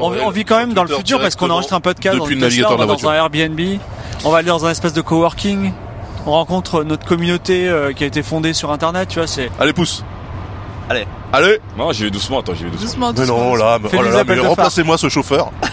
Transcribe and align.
On, 0.00 0.10
vit- 0.10 0.20
on 0.22 0.30
vit 0.30 0.44
quand 0.44 0.58
même 0.58 0.72
dans 0.74 0.82
le 0.84 0.94
futur 0.94 1.20
parce 1.20 1.36
qu'on 1.36 1.50
enregistre 1.50 1.74
un 1.74 1.80
podcast 1.80 2.16
Depuis 2.18 2.34
dans, 2.36 2.46
le 2.46 2.52
une 2.52 2.56
Tesla, 2.56 2.72
on 2.72 2.76
va 2.76 2.86
dans 2.86 3.08
un 3.08 3.14
Airbnb, 3.14 3.60
on 4.24 4.30
va 4.30 4.38
aller 4.38 4.48
dans 4.48 4.64
un 4.66 4.70
espèce 4.70 4.92
de 4.92 5.00
coworking, 5.00 5.72
on 6.26 6.32
rencontre 6.32 6.84
notre 6.84 7.06
communauté 7.06 7.68
euh, 7.68 7.92
qui 7.92 8.04
a 8.04 8.06
été 8.06 8.22
fondée 8.22 8.52
sur 8.52 8.70
internet, 8.72 9.08
tu 9.08 9.18
vois, 9.18 9.26
c'est 9.26 9.50
Allez, 9.58 9.72
pousse. 9.72 10.04
Allez. 10.88 11.06
Allez. 11.32 11.60
Non, 11.78 11.92
j'y 11.92 12.04
vais 12.04 12.10
doucement, 12.10 12.40
attends, 12.40 12.54
j'y 12.54 12.64
vais 12.64 12.70
doucement. 12.70 13.12
Mais 13.16 13.26
non, 13.26 13.54
là, 13.54 13.78
mais, 13.82 13.88
oh 13.96 14.02
là 14.02 14.10
là, 14.10 14.24
mais 14.26 14.34
de 14.36 14.40
remplacez-moi 14.40 14.98
ce 14.98 15.08
chauffeur. 15.08 15.50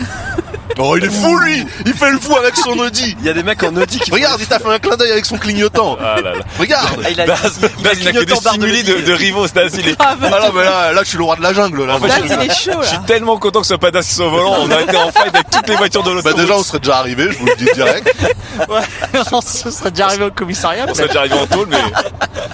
Oh, 0.80 0.96
il 0.96 1.06
est 1.06 1.10
fou, 1.10 1.36
lui 1.40 1.66
Il 1.88 1.94
fait 1.94 2.12
le 2.12 2.20
fou 2.20 2.36
avec 2.38 2.56
son 2.56 2.78
Audi 2.78 3.16
Il 3.20 3.26
y 3.26 3.30
a 3.30 3.34
des 3.34 3.42
mecs 3.42 3.64
en 3.64 3.76
Audi 3.76 4.00
qui 4.00 4.12
Regarde, 4.12 4.40
il 4.40 4.46
t'a 4.46 4.60
fait 4.60 4.68
un 4.70 4.78
clin 4.78 4.96
d'œil 4.96 5.12
avec 5.12 5.26
son 5.26 5.38
clignotant 5.38 5.98
Ah 6.00 6.22
là 6.22 6.34
là. 6.36 6.44
Regarde 6.60 7.02
Ah, 7.04 7.10
il 7.10 7.20
a, 7.20 7.26
Daz, 7.26 7.60
Daz, 7.82 7.98
il 8.00 8.08
a 8.08 8.12
que 8.12 8.24
des 8.24 8.36
stimuli 8.36 8.84
de, 8.84 9.02
de 9.02 9.14
rivaux, 9.14 9.48
Daz, 9.48 9.74
il 9.76 9.90
est... 9.90 9.96
Ah 10.00 10.16
non, 10.22 10.28
mais 10.54 10.64
là, 10.64 10.94
là, 10.94 11.02
je 11.04 11.10
suis 11.10 11.18
le 11.18 11.24
roi 11.24 11.36
de 11.36 11.42
la 11.42 11.54
jungle, 11.54 11.86
là. 11.86 11.96
En 11.96 12.00
fait, 12.00 12.08
Bah, 12.10 12.44
je, 12.48 12.72
je 12.84 12.88
suis 12.88 13.00
tellement 13.08 13.38
content 13.38 13.62
que 13.62 13.66
ce 13.66 13.70
soit 13.70 13.80
pas 13.80 13.90
Daz 13.90 14.06
qui 14.08 14.14
soit 14.14 14.28
au 14.28 14.30
volant, 14.30 14.56
on 14.62 14.70
a 14.70 14.82
été 14.82 14.96
en 14.98 15.12
fight 15.12 15.34
avec 15.34 15.50
toutes 15.50 15.68
les 15.68 15.76
voitures 15.78 16.04
de 16.04 16.12
l'auto. 16.12 16.30
Bah 16.30 16.40
déjà, 16.40 16.56
on 16.56 16.64
serait 16.64 16.80
déjà 16.80 16.98
arrivé, 16.98 17.28
je 17.32 17.38
vous 17.40 17.46
le 17.48 17.56
dis 17.56 17.70
direct. 17.74 18.16
on 19.32 19.42
se 19.42 19.72
serait 19.72 19.92
déjà 19.92 20.06
arrivé 20.08 20.26
au 20.26 20.32
commissariat. 20.32 20.86
On 20.88 20.94
serait 20.94 21.08
déjà 21.08 21.20
arrivé 21.22 21.36
en 21.40 21.48
tôle, 21.48 21.68
mais, 21.70 21.78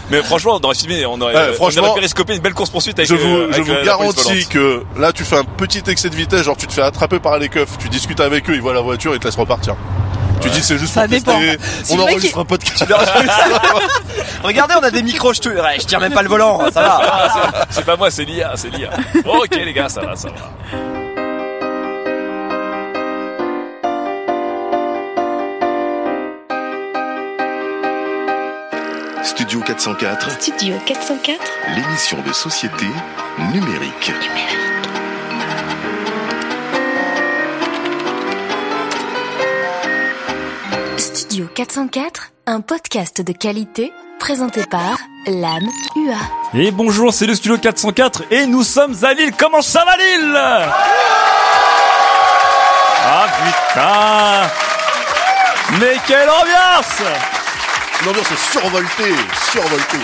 mais 0.09 0.23
franchement, 0.23 0.59
on 0.61 0.65
aurait 0.65 0.75
filmé, 0.75 1.05
on 1.05 1.19
aurait, 1.19 1.33
Ouais, 1.33 1.47
on 1.51 1.53
franchement, 1.55 1.88
aurait 1.88 1.95
périscopé 1.95 2.35
une 2.35 2.41
belle 2.41 2.53
course 2.53 2.69
poursuite 2.69 2.92
avec, 2.99 3.08
Je 3.09 3.16
vous, 3.16 3.36
euh, 3.38 3.52
je 3.52 3.72
la- 3.72 3.83
garantis 3.83 4.47
que 4.47 4.83
là, 4.97 5.11
tu 5.11 5.23
fais 5.23 5.38
un 5.38 5.44
petit 5.44 5.83
excès 5.88 6.09
de 6.09 6.16
vitesse, 6.16 6.44
genre 6.44 6.58
tu 6.58 6.67
te 6.67 6.73
fais 6.73 6.81
attraper 6.81 7.19
par 7.19 7.38
les 7.38 7.50
keufs, 7.50 7.77
tu 7.80 7.89
discutes 7.89 8.19
avec 8.19 8.50
eux, 8.50 8.55
ils 8.55 8.61
voient 8.61 8.73
la 8.73 8.81
voiture, 8.81 9.13
ils 9.13 9.19
te 9.19 9.25
laissent 9.25 9.35
repartir. 9.35 9.75
Tu 10.41 10.50
dis 10.50 10.61
c'est 10.61 10.77
juste 10.77 10.94
Ça 10.94 11.02
pour 11.02 11.09
dépend. 11.09 11.39
tester, 11.39 11.58
Si 11.83 11.94
on 11.94 12.00
enregistre 12.02 12.38
un 12.39 12.45
podcast. 12.45 12.85
Regardez, 14.44 14.73
on 14.77 14.83
a 14.83 14.91
des 14.91 15.02
micros, 15.03 15.33
je 15.33 15.39
te, 15.39 15.50
ouais, 15.50 15.80
je 15.80 15.85
tire 15.85 16.00
même 16.02 16.11
pas 16.13 16.22
le 16.22 16.27
volant, 16.30 16.59
ça 16.72 16.81
va. 16.81 17.00
Ah, 17.02 17.33
c'est- 17.69 17.75
c'est 17.75 17.85
pas 17.85 17.95
moi, 17.95 18.11
c'est 18.11 18.25
l'IA, 18.25 18.52
c'est 18.55 18.69
l'IA. 18.69 18.89
Bon, 19.23 19.38
ok 19.38 19.55
les 19.55 19.73
gars, 19.73 19.88
ça 19.89 20.02
va, 20.02 20.16
ça 20.16 20.28
va. 20.30 21.02
Studio 29.23 29.61
404, 29.61 30.31
Studio 30.41 30.75
404 30.85 31.39
l'émission 31.75 32.21
de 32.21 32.33
société 32.33 32.85
numérique. 33.53 34.11
Studio 40.97 41.47
404, 41.53 42.31
un 42.47 42.61
podcast 42.61 43.21
de 43.21 43.31
qualité 43.33 43.91
présenté 44.19 44.66
par 44.66 44.97
l'âme 45.27 45.69
UA. 45.95 46.17
Et 46.59 46.71
bonjour, 46.71 47.13
c'est 47.13 47.25
le 47.25 47.35
Studio 47.35 47.57
404 47.57 48.23
et 48.31 48.45
nous 48.45 48.63
sommes 48.63 48.95
à 49.03 49.13
Lille. 49.13 49.31
Comment 49.38 49.61
ça 49.61 49.85
va 49.85 49.95
Lille? 49.97 50.38
Ah 53.05 53.25
putain 53.44 54.49
Mais 55.79 55.95
quelle 56.07 56.29
ambiance 56.29 57.01
L'ambiance 58.06 58.31
est 58.31 58.52
survoltée, 58.52 59.16
survoltée. 59.50 59.97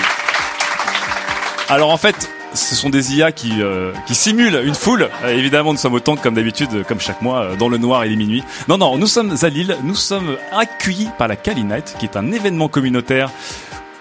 Alors 1.68 1.90
en 1.90 1.98
fait, 1.98 2.30
ce 2.54 2.74
sont 2.74 2.90
des 2.90 3.18
IA 3.18 3.34
qui, 3.34 3.62
euh, 3.62 3.92
qui 4.08 4.16
simulent 4.16 4.62
une 4.64 4.74
foule. 4.74 5.10
Euh, 5.24 5.38
évidemment, 5.38 5.74
nous 5.74 5.80
sommes 5.80 5.96
au 5.96 6.00
temple 6.00 6.22
comme 6.24 6.34
d'habitude, 6.34 6.70
euh, 6.74 6.84
comme 6.84 7.02
chaque 7.02 7.22
mois, 7.22 7.58
dans 7.58 7.68
le 7.68 7.78
noir 7.78 8.06
et 8.06 8.10
les 8.10 8.16
minuit. 8.16 8.42
Non, 8.70 8.78
non, 8.78 8.98
nous 8.98 9.08
sommes 9.08 9.36
à 9.42 9.50
Lille. 9.50 9.76
Nous 9.84 9.96
sommes 9.96 10.38
accueillis 10.54 11.10
par 11.18 11.28
la 11.28 11.36
Kali 11.36 11.66
Night, 11.66 11.96
qui 12.00 12.06
est 12.06 12.16
un 12.16 12.32
événement 12.32 12.70
communautaire 12.70 13.32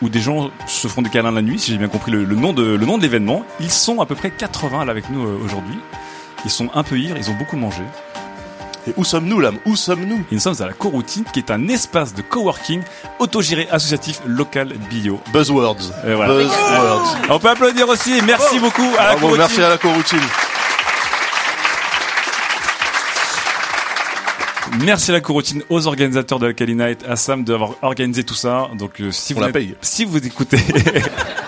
où 0.01 0.09
des 0.09 0.21
gens 0.21 0.51
se 0.69 0.87
font 0.87 1.03
des 1.03 1.11
câlins 1.11 1.33
la 1.33 1.43
nuit, 1.43 1.59
si 1.59 1.73
j'ai 1.73 1.79
bien 1.79 1.89
compris 1.89 2.13
le, 2.13 2.25
nom 2.25 2.53
de 2.53 2.63
le 2.63 2.87
nom 2.87 2.99
de 2.99 3.03
l'événement. 3.03 3.45
Ils 3.59 3.73
sont 3.73 4.01
à 4.01 4.07
peu 4.07 4.15
près 4.15 4.31
80 4.31 4.85
là 4.85 4.93
avec 4.93 5.11
nous 5.11 5.23
aujourd'hui. 5.45 5.79
Ils 6.45 6.53
sont 6.53 6.69
un 6.73 6.85
peu 6.85 6.97
ivres, 6.97 7.17
ils 7.19 7.31
ont 7.31 7.35
beaucoup 7.35 7.57
mangé. 7.57 7.83
Et 8.89 8.95
où 8.97 9.05
sommes-nous, 9.05 9.41
l'âme 9.41 9.59
Où 9.67 9.77
sommes-nous? 9.77 10.25
Et 10.33 10.35
nous 10.35 10.41
sommes 10.41 10.61
à 10.61 10.67
la 10.67 10.73
Coroutine, 10.73 11.25
qui 11.33 11.41
est 11.41 11.51
un 11.51 11.69
espace 11.69 12.15
de 12.15 12.23
coworking 12.23 12.81
autogéré 13.19 13.69
associatif 13.71 14.21
local 14.27 14.73
bio. 14.89 15.21
Buzzwords. 15.33 15.77
Et 16.07 16.15
voilà. 16.15 16.33
Buzzwords. 16.35 17.17
On 17.31 17.39
peut 17.39 17.51
applaudir 17.51 17.89
aussi. 17.89 18.21
Merci 18.27 18.59
beaucoup 18.59 18.89
à 18.99 19.03
la 19.05 19.17
Bravo, 19.17 19.21
Coroutine. 19.21 19.39
merci 19.39 19.63
à 19.63 19.69
la 19.69 19.79
coroutine. 19.79 20.21
Merci 24.81 25.11
à 25.11 25.15
la 25.15 25.21
coroutine, 25.21 25.63
aux 25.71 25.87
organisateurs 25.87 26.39
de 26.39 26.47
la 26.47 26.53
Cali 26.53 26.75
Night, 26.75 27.05
à 27.09 27.17
Sam 27.17 27.43
d'avoir 27.43 27.73
organisé 27.83 28.23
tout 28.23 28.35
ça. 28.35 28.69
Donc 28.79 29.01
euh, 29.01 29.11
si 29.11 29.33
On 29.33 29.37
vous 29.37 29.43
la 29.47 29.53
paye. 29.53 29.75
si 29.81 30.05
vous 30.05 30.25
écoutez 30.25 30.59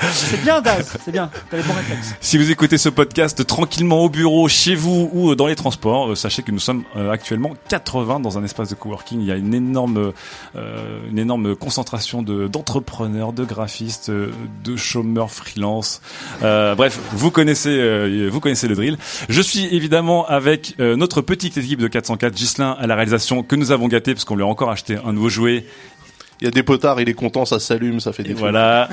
C'est 0.00 0.42
bien 0.42 0.60
Daz, 0.60 0.96
c'est 1.04 1.12
bien, 1.12 1.30
t'as 1.50 1.56
les 1.56 1.62
bons 1.62 1.72
réflexes. 1.72 2.14
si 2.20 2.36
vous 2.38 2.50
écoutez 2.50 2.78
ce 2.78 2.88
podcast 2.88 3.46
tranquillement 3.46 4.00
au 4.00 4.08
bureau, 4.08 4.48
chez 4.48 4.74
vous 4.74 5.08
ou 5.12 5.34
dans 5.34 5.46
les 5.46 5.54
transports, 5.54 6.10
euh, 6.10 6.14
sachez 6.14 6.42
que 6.42 6.50
nous 6.50 6.58
sommes 6.58 6.84
euh, 6.96 7.10
actuellement 7.10 7.52
80 7.68 8.20
dans 8.20 8.38
un 8.38 8.44
espace 8.44 8.68
de 8.70 8.74
coworking. 8.74 9.20
Il 9.20 9.26
y 9.26 9.32
a 9.32 9.36
une 9.36 9.54
énorme 9.54 10.12
euh, 10.56 11.00
une 11.08 11.18
énorme 11.18 11.54
concentration 11.56 12.22
de 12.22 12.48
d'entrepreneurs, 12.48 13.32
de 13.32 13.44
graphistes, 13.44 14.10
euh, 14.10 14.32
de 14.64 14.76
chômeurs 14.76 15.30
freelance. 15.30 16.00
Euh, 16.42 16.74
bref, 16.74 16.98
vous 17.12 17.30
connaissez 17.30 17.76
euh, 17.78 18.28
vous 18.30 18.40
connaissez 18.40 18.68
le 18.68 18.74
drill. 18.74 18.98
Je 19.28 19.40
suis 19.40 19.66
évidemment 19.74 20.26
avec 20.26 20.76
notre 20.78 21.20
petite 21.20 21.56
équipe 21.56 21.80
de 21.80 21.88
404 21.88 22.36
Gislin 22.36 22.76
à 22.78 22.86
la 22.86 22.94
réalisation 22.94 23.42
que 23.42 23.56
nous 23.56 23.70
avons 23.70 23.88
gâté 23.88 24.14
parce 24.14 24.24
qu'on 24.24 24.36
lui 24.36 24.42
a 24.42 24.46
encore 24.46 24.70
acheté 24.70 24.98
un 25.04 25.12
nouveau 25.12 25.28
jouet. 25.28 25.64
Il 26.40 26.44
y 26.44 26.48
a 26.48 26.50
des 26.50 26.62
potards, 26.62 27.00
il 27.00 27.08
est 27.08 27.14
content, 27.14 27.44
ça 27.44 27.60
s'allume, 27.60 28.00
ça 28.00 28.12
fait 28.12 28.22
des 28.22 28.30
Et 28.30 28.32
trucs. 28.34 28.40
voilà, 28.40 28.88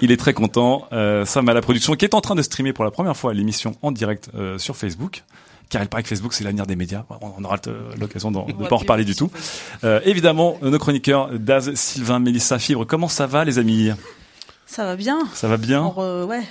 il 0.00 0.10
est 0.10 0.16
très 0.16 0.32
content. 0.32 0.86
Euh, 0.92 1.24
Sam 1.24 1.48
à 1.48 1.54
la 1.54 1.60
production, 1.60 1.94
qui 1.94 2.04
est 2.04 2.14
en 2.14 2.20
train 2.20 2.34
de 2.34 2.42
streamer 2.42 2.72
pour 2.72 2.84
la 2.84 2.90
première 2.90 3.16
fois 3.16 3.34
l'émission 3.34 3.76
en 3.82 3.92
direct 3.92 4.30
euh, 4.34 4.58
sur 4.58 4.76
Facebook. 4.76 5.22
Car 5.68 5.82
il 5.82 5.88
paraît 5.88 6.04
que 6.04 6.08
Facebook 6.08 6.32
c'est 6.32 6.44
l'avenir 6.44 6.64
des 6.66 6.76
médias. 6.76 7.04
On 7.20 7.42
aura 7.42 7.56
l'occasion 7.98 8.30
de 8.30 8.38
voit 8.38 8.68
pas 8.68 8.76
en 8.76 8.78
reparler 8.78 9.04
du 9.04 9.16
tout. 9.16 9.30
Euh, 9.82 10.00
évidemment, 10.04 10.58
nos 10.62 10.78
chroniqueurs 10.78 11.30
Daz, 11.32 11.74
Sylvain, 11.74 12.20
Mélissa, 12.20 12.58
Fibre. 12.60 12.84
Comment 12.86 13.08
ça 13.08 13.26
va 13.26 13.44
les 13.44 13.58
amis? 13.58 13.90
Ça 14.66 14.84
va 14.84 14.94
bien. 14.94 15.18
Ça 15.34 15.48
va 15.48 15.56
bien? 15.56 15.82
On 15.82 15.90
re- 15.90 16.24
ouais. 16.24 16.42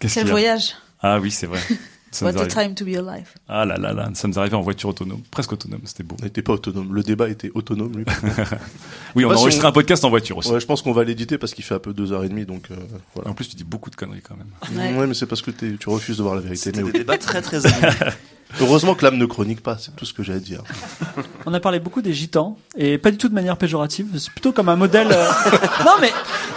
Qu'est-ce 0.00 0.14
Quel 0.16 0.28
voyage. 0.28 0.74
Ah 1.00 1.20
oui, 1.20 1.30
c'est 1.30 1.46
vrai. 1.46 1.60
Nous 2.20 2.26
What 2.26 2.32
a 2.36 2.40
arrivés- 2.40 2.48
time 2.48 2.74
to 2.74 2.84
be 2.84 2.96
alive. 2.96 3.28
Ah 3.48 3.64
là 3.64 3.76
là 3.76 3.92
là, 3.92 4.08
nous 4.08 4.14
sommes 4.14 4.32
arrivés 4.36 4.56
en 4.56 4.62
voiture 4.62 4.88
autonome, 4.88 5.20
presque 5.30 5.52
autonome, 5.52 5.80
c'était 5.84 6.02
beau. 6.02 6.16
On 6.20 6.24
n'était 6.24 6.42
pas 6.42 6.54
autonome. 6.54 6.94
Le 6.94 7.02
débat 7.02 7.28
était 7.28 7.50
autonome, 7.54 7.96
lui. 7.98 8.04
Oui, 9.14 9.24
on 9.24 9.30
a 9.30 9.34
si 9.36 9.40
enregistré 9.42 9.66
on- 9.66 9.70
un 9.70 9.72
podcast 9.72 10.04
en 10.04 10.10
voiture 10.10 10.36
aussi. 10.38 10.50
Ouais, 10.50 10.60
je 10.60 10.66
pense 10.66 10.82
qu'on 10.82 10.92
va 10.92 11.04
l'éditer 11.04 11.38
parce 11.38 11.54
qu'il 11.54 11.64
fait 11.64 11.74
un 11.74 11.78
peu 11.78 11.92
deux 11.92 12.12
heures 12.12 12.24
et 12.24 12.28
demie, 12.28 12.44
donc 12.46 12.70
euh, 12.70 12.76
voilà. 13.14 13.30
En 13.30 13.34
plus, 13.34 13.48
tu 13.48 13.56
dis 13.56 13.64
beaucoup 13.64 13.90
de 13.90 13.96
conneries 13.96 14.22
quand 14.22 14.36
même. 14.36 14.78
Ouais. 14.78 14.98
Ouais, 14.98 15.06
mais 15.06 15.14
c'est 15.14 15.26
parce 15.26 15.42
que 15.42 15.50
tu 15.50 15.88
refuses 15.88 16.18
de 16.18 16.22
voir 16.22 16.34
la 16.34 16.40
vérité. 16.40 16.62
C'était 16.64 16.82
Mais 16.82 16.90
des 16.92 16.92
oui. 16.92 16.98
débats 17.04 17.18
très 17.18 17.42
très 17.42 17.64
animés. 17.66 17.92
Heureusement 18.60 18.94
que 18.94 19.04
l'âme 19.04 19.16
ne 19.18 19.26
chronique 19.26 19.62
pas, 19.62 19.76
c'est 19.78 19.94
tout 19.94 20.04
ce 20.06 20.12
que 20.14 20.22
j'ai 20.22 20.32
à 20.32 20.38
dire. 20.38 20.62
On 21.46 21.52
a 21.54 21.60
parlé 21.60 21.80
beaucoup 21.80 22.00
des 22.02 22.14
gitans 22.14 22.56
et 22.76 22.96
pas 22.98 23.10
du 23.10 23.18
tout 23.18 23.28
de 23.28 23.34
manière 23.34 23.56
péjorative. 23.56 24.06
C'est 24.18 24.30
plutôt 24.30 24.52
comme 24.52 24.68
un 24.70 24.76
modèle. 24.76 25.08
euh, 25.12 25.28
non 25.84 25.92
mais 26.00 26.10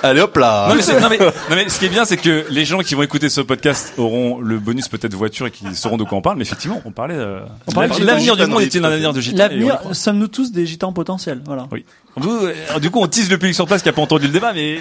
Allez 0.04 0.22
hop 0.22 0.36
là 0.38 0.68
Non 0.70 0.76
mais, 0.76 0.82
c'est- 0.82 1.00
non, 1.00 1.10
mais, 1.10 1.18
non, 1.20 1.32
mais 1.52 1.68
ce 1.70 1.78
qui 1.80 1.86
est 1.86 1.90
bien, 1.90 2.06
c'est 2.06 2.18
que 2.18 2.46
les 2.50 2.66
gens 2.66 2.80
qui 2.80 2.96
vont 2.96 3.04
écouter 3.04 3.30
ce 3.30 3.42
podcast 3.42 3.94
auront 3.98 4.40
le 4.40 4.58
bonus 4.58 4.88
peut-être 4.88 5.14
voiture 5.14 5.48
et 5.48 5.52
qui 5.52 5.76
sauront 5.76 5.98
de 5.98 6.04
quoi 6.06 6.18
on 6.18 6.22
parle. 6.22 6.38
Mais 6.38 6.44
effectivement, 6.44 6.82
on 6.86 6.92
parlait. 6.92 7.16
Euh, 7.16 7.42
On 7.68 7.72
parlait 7.74 7.90
l'avenir- 7.90 8.02
de 8.02 8.08
l'avenir 8.08 8.36
du 8.38 8.46
monde 8.48 8.86
à 8.86 8.88
un 8.88 8.92
avenir 8.94 9.14
de 9.14 9.22
gitan. 9.22 9.38
l'avenir, 9.38 9.76
et 9.76 9.78
on 9.88 9.92
y 9.92 9.96
sommes-nous 9.96 10.28
tous 10.28 10.52
des 10.52 10.66
gitans 10.66 10.94
potentiels 10.94 11.42
Voilà. 11.46 11.68
Oui. 11.72 11.86
Vous, 12.16 12.32
euh, 12.46 12.80
du 12.80 12.90
coup, 12.90 13.00
on 13.00 13.08
tease 13.08 13.30
le 13.30 13.38
public 13.38 13.54
sur 13.56 13.66
place 13.68 13.82
qui 13.84 13.90
a 13.90 13.94
pas 13.94 14.02
entendu 14.02 14.28
le 14.28 14.34
débat, 14.34 14.54
mais 14.54 14.80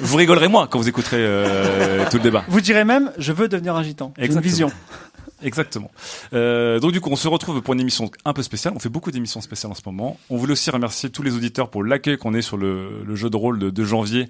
vous 0.00 0.16
rigolerez 0.16 0.48
moins 0.48 0.66
quand 0.66 0.78
vous 0.78 0.88
écouterez 0.88 1.18
euh, 1.20 2.04
tout 2.10 2.16
le 2.16 2.22
débat. 2.22 2.42
Vous 2.48 2.60
direz 2.60 2.84
même, 2.84 3.12
je 3.18 3.32
veux 3.32 3.48
devenir 3.48 3.76
un 3.76 3.82
gitan. 3.82 4.12
J'ai 4.16 4.22
une 4.22 4.26
Exactement. 4.26 4.50
vision. 4.50 4.72
Exactement. 5.44 5.90
Euh, 6.32 6.80
donc 6.80 6.92
du 6.92 7.00
coup, 7.00 7.10
on 7.12 7.16
se 7.16 7.28
retrouve 7.28 7.60
pour 7.62 7.74
une 7.74 7.80
émission 7.80 8.10
un 8.24 8.32
peu 8.32 8.42
spéciale. 8.42 8.72
On 8.74 8.78
fait 8.80 8.88
beaucoup 8.88 9.10
d'émissions 9.10 9.40
spéciales 9.40 9.70
en 9.70 9.74
ce 9.74 9.82
moment. 9.86 10.18
On 10.30 10.36
voulait 10.36 10.52
aussi 10.52 10.70
remercier 10.70 11.10
tous 11.10 11.22
les 11.22 11.34
auditeurs 11.36 11.68
pour 11.70 11.84
l'accueil 11.84 12.16
qu'on 12.18 12.34
est 12.34 12.42
sur 12.42 12.56
le, 12.56 13.04
le 13.04 13.14
jeu 13.14 13.30
de 13.30 13.36
rôle 13.36 13.58
de, 13.58 13.70
de 13.70 13.84
janvier. 13.84 14.28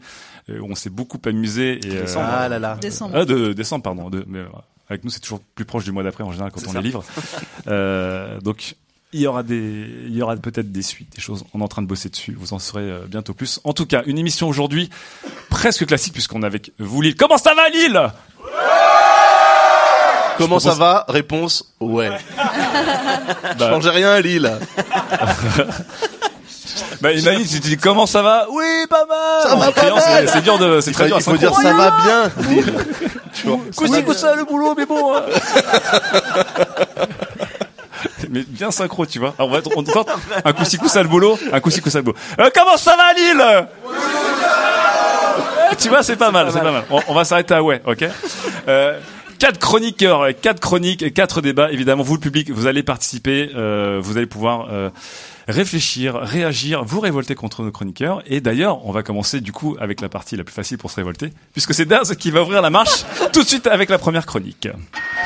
Euh, 0.50 0.58
où 0.58 0.66
on 0.70 0.74
s'est 0.74 0.90
beaucoup 0.90 1.18
amusé. 1.24 1.80
Et, 1.86 1.96
euh, 1.96 2.04
Ah 2.18 2.48
là 2.50 2.58
là. 2.58 2.76
Décembre. 2.78 3.16
Ah, 3.16 3.24
de 3.24 3.54
décembre, 3.54 3.82
pardon. 3.82 4.10
De, 4.10 4.24
mais 4.28 4.40
euh, 4.40 4.46
avec 4.90 5.02
nous, 5.04 5.10
c'est 5.10 5.20
toujours 5.20 5.40
plus 5.54 5.64
proche 5.64 5.84
du 5.84 5.92
mois 5.92 6.02
d'après 6.02 6.22
en 6.22 6.32
général 6.32 6.52
quand 6.52 6.60
on 6.68 6.72
ça. 6.72 6.80
les 6.80 6.84
livre. 6.88 7.02
euh, 7.66 8.38
donc, 8.42 8.76
il 9.14 9.20
y 9.20 9.26
aura 9.26 9.42
des, 9.42 9.86
il 10.06 10.14
y 10.14 10.20
aura 10.20 10.36
peut-être 10.36 10.70
des 10.70 10.82
suites, 10.82 11.14
des 11.14 11.22
choses. 11.22 11.44
On 11.54 11.60
est 11.60 11.62
en 11.62 11.68
train 11.68 11.80
de 11.82 11.86
bosser 11.86 12.10
dessus. 12.10 12.36
Vous 12.38 12.52
en 12.52 12.58
saurez 12.58 12.82
euh, 12.82 13.06
bientôt 13.08 13.32
plus. 13.32 13.60
En 13.64 13.72
tout 13.72 13.86
cas, 13.86 14.02
une 14.06 14.18
émission 14.18 14.48
aujourd'hui 14.48 14.90
presque 15.48 15.86
classique 15.86 16.12
puisqu'on 16.12 16.42
est 16.42 16.46
avec 16.46 16.72
vous 16.78 17.00
Lille. 17.00 17.14
Comment 17.14 17.38
ça 17.38 17.54
va 17.54 17.68
Lille? 17.70 18.12
Comment 20.38 20.58
Je 20.58 20.64
ça 20.68 20.74
va 20.74 21.04
Réponse 21.08 21.64
ouais. 21.80 22.10
Bah, 23.58 23.70
Changez 23.70 23.90
rien 23.90 24.10
à 24.10 24.20
Lille. 24.20 24.50
bah, 27.00 27.12
imagine, 27.12 27.46
tu 27.46 27.60
dis 27.60 27.76
comment 27.76 28.06
ça 28.06 28.22
va 28.22 28.46
Oui, 28.50 28.64
pas 28.90 29.04
mal. 29.06 29.42
Ça 29.48 29.54
va 29.56 29.70
pas 29.72 29.90
mal. 29.94 30.28
c'est- 30.28 30.40
dur 30.40 30.58
de, 30.58 30.80
c'est 30.80 30.92
très 30.92 31.06
dur 31.06 31.16
il 31.18 31.22
faut 31.22 31.36
dire 31.36 31.54
ça 31.54 31.72
va 31.72 31.90
bien. 32.04 32.30
Tu 33.34 33.48
vois 33.48 33.58
Coussi, 33.76 34.04
ça, 34.18 34.34
le 34.36 34.44
boulot, 34.44 34.74
mais 34.78 34.86
bon. 34.86 35.12
hein. 35.14 35.22
mais 38.30 38.44
bien 38.46 38.70
synchro, 38.70 39.04
tu 39.06 39.18
vois. 39.18 39.34
Alors, 39.38 39.50
on 39.50 39.54
va 39.54 39.60
on 39.76 39.82
tente 39.82 40.08
un 40.44 40.52
coussi 40.52 40.78
ça 40.86 41.02
le 41.02 41.08
boulot, 41.08 41.36
un 41.52 41.58
coussi 41.60 41.82
ça 41.90 41.98
le 41.98 42.04
boulot. 42.04 42.16
Euh, 42.38 42.48
comment 42.54 42.76
ça 42.76 42.94
va, 42.96 43.12
Lille? 43.12 43.66
Tu 45.78 45.88
vois, 45.88 46.02
c'est 46.04 46.14
pas 46.16 46.30
mal, 46.30 46.48
c'est 46.52 46.60
pas 46.60 46.70
mal. 46.70 46.84
On, 46.90 47.00
on 47.08 47.14
va 47.14 47.24
s'arrêter 47.24 47.54
à 47.54 47.62
ouais, 47.62 47.82
ok? 47.84 48.04
Quatre 49.44 49.60
chroniqueurs, 49.60 50.28
quatre 50.40 50.58
chroniques, 50.58 51.02
et 51.02 51.10
quatre 51.10 51.42
débats. 51.42 51.70
Évidemment, 51.70 52.02
vous 52.02 52.14
le 52.14 52.20
public, 52.20 52.50
vous 52.50 52.66
allez 52.66 52.82
participer, 52.82 53.50
euh, 53.54 54.00
vous 54.02 54.16
allez 54.16 54.24
pouvoir 54.24 54.68
euh, 54.70 54.88
réfléchir, 55.48 56.14
réagir, 56.14 56.82
vous 56.82 56.98
révolter 56.98 57.34
contre 57.34 57.62
nos 57.62 57.70
chroniqueurs. 57.70 58.22
Et 58.24 58.40
d'ailleurs, 58.40 58.86
on 58.86 58.90
va 58.90 59.02
commencer 59.02 59.42
du 59.42 59.52
coup 59.52 59.76
avec 59.78 60.00
la 60.00 60.08
partie 60.08 60.38
la 60.38 60.44
plus 60.44 60.54
facile 60.54 60.78
pour 60.78 60.90
se 60.90 60.96
révolter, 60.96 61.30
puisque 61.52 61.74
c'est 61.74 61.84
Daz 61.84 62.14
qui 62.14 62.30
va 62.30 62.40
ouvrir 62.40 62.62
la 62.62 62.70
marche 62.70 63.04
tout 63.34 63.42
de 63.42 63.46
suite 63.46 63.66
avec 63.66 63.90
la 63.90 63.98
première 63.98 64.24
chronique. 64.24 64.66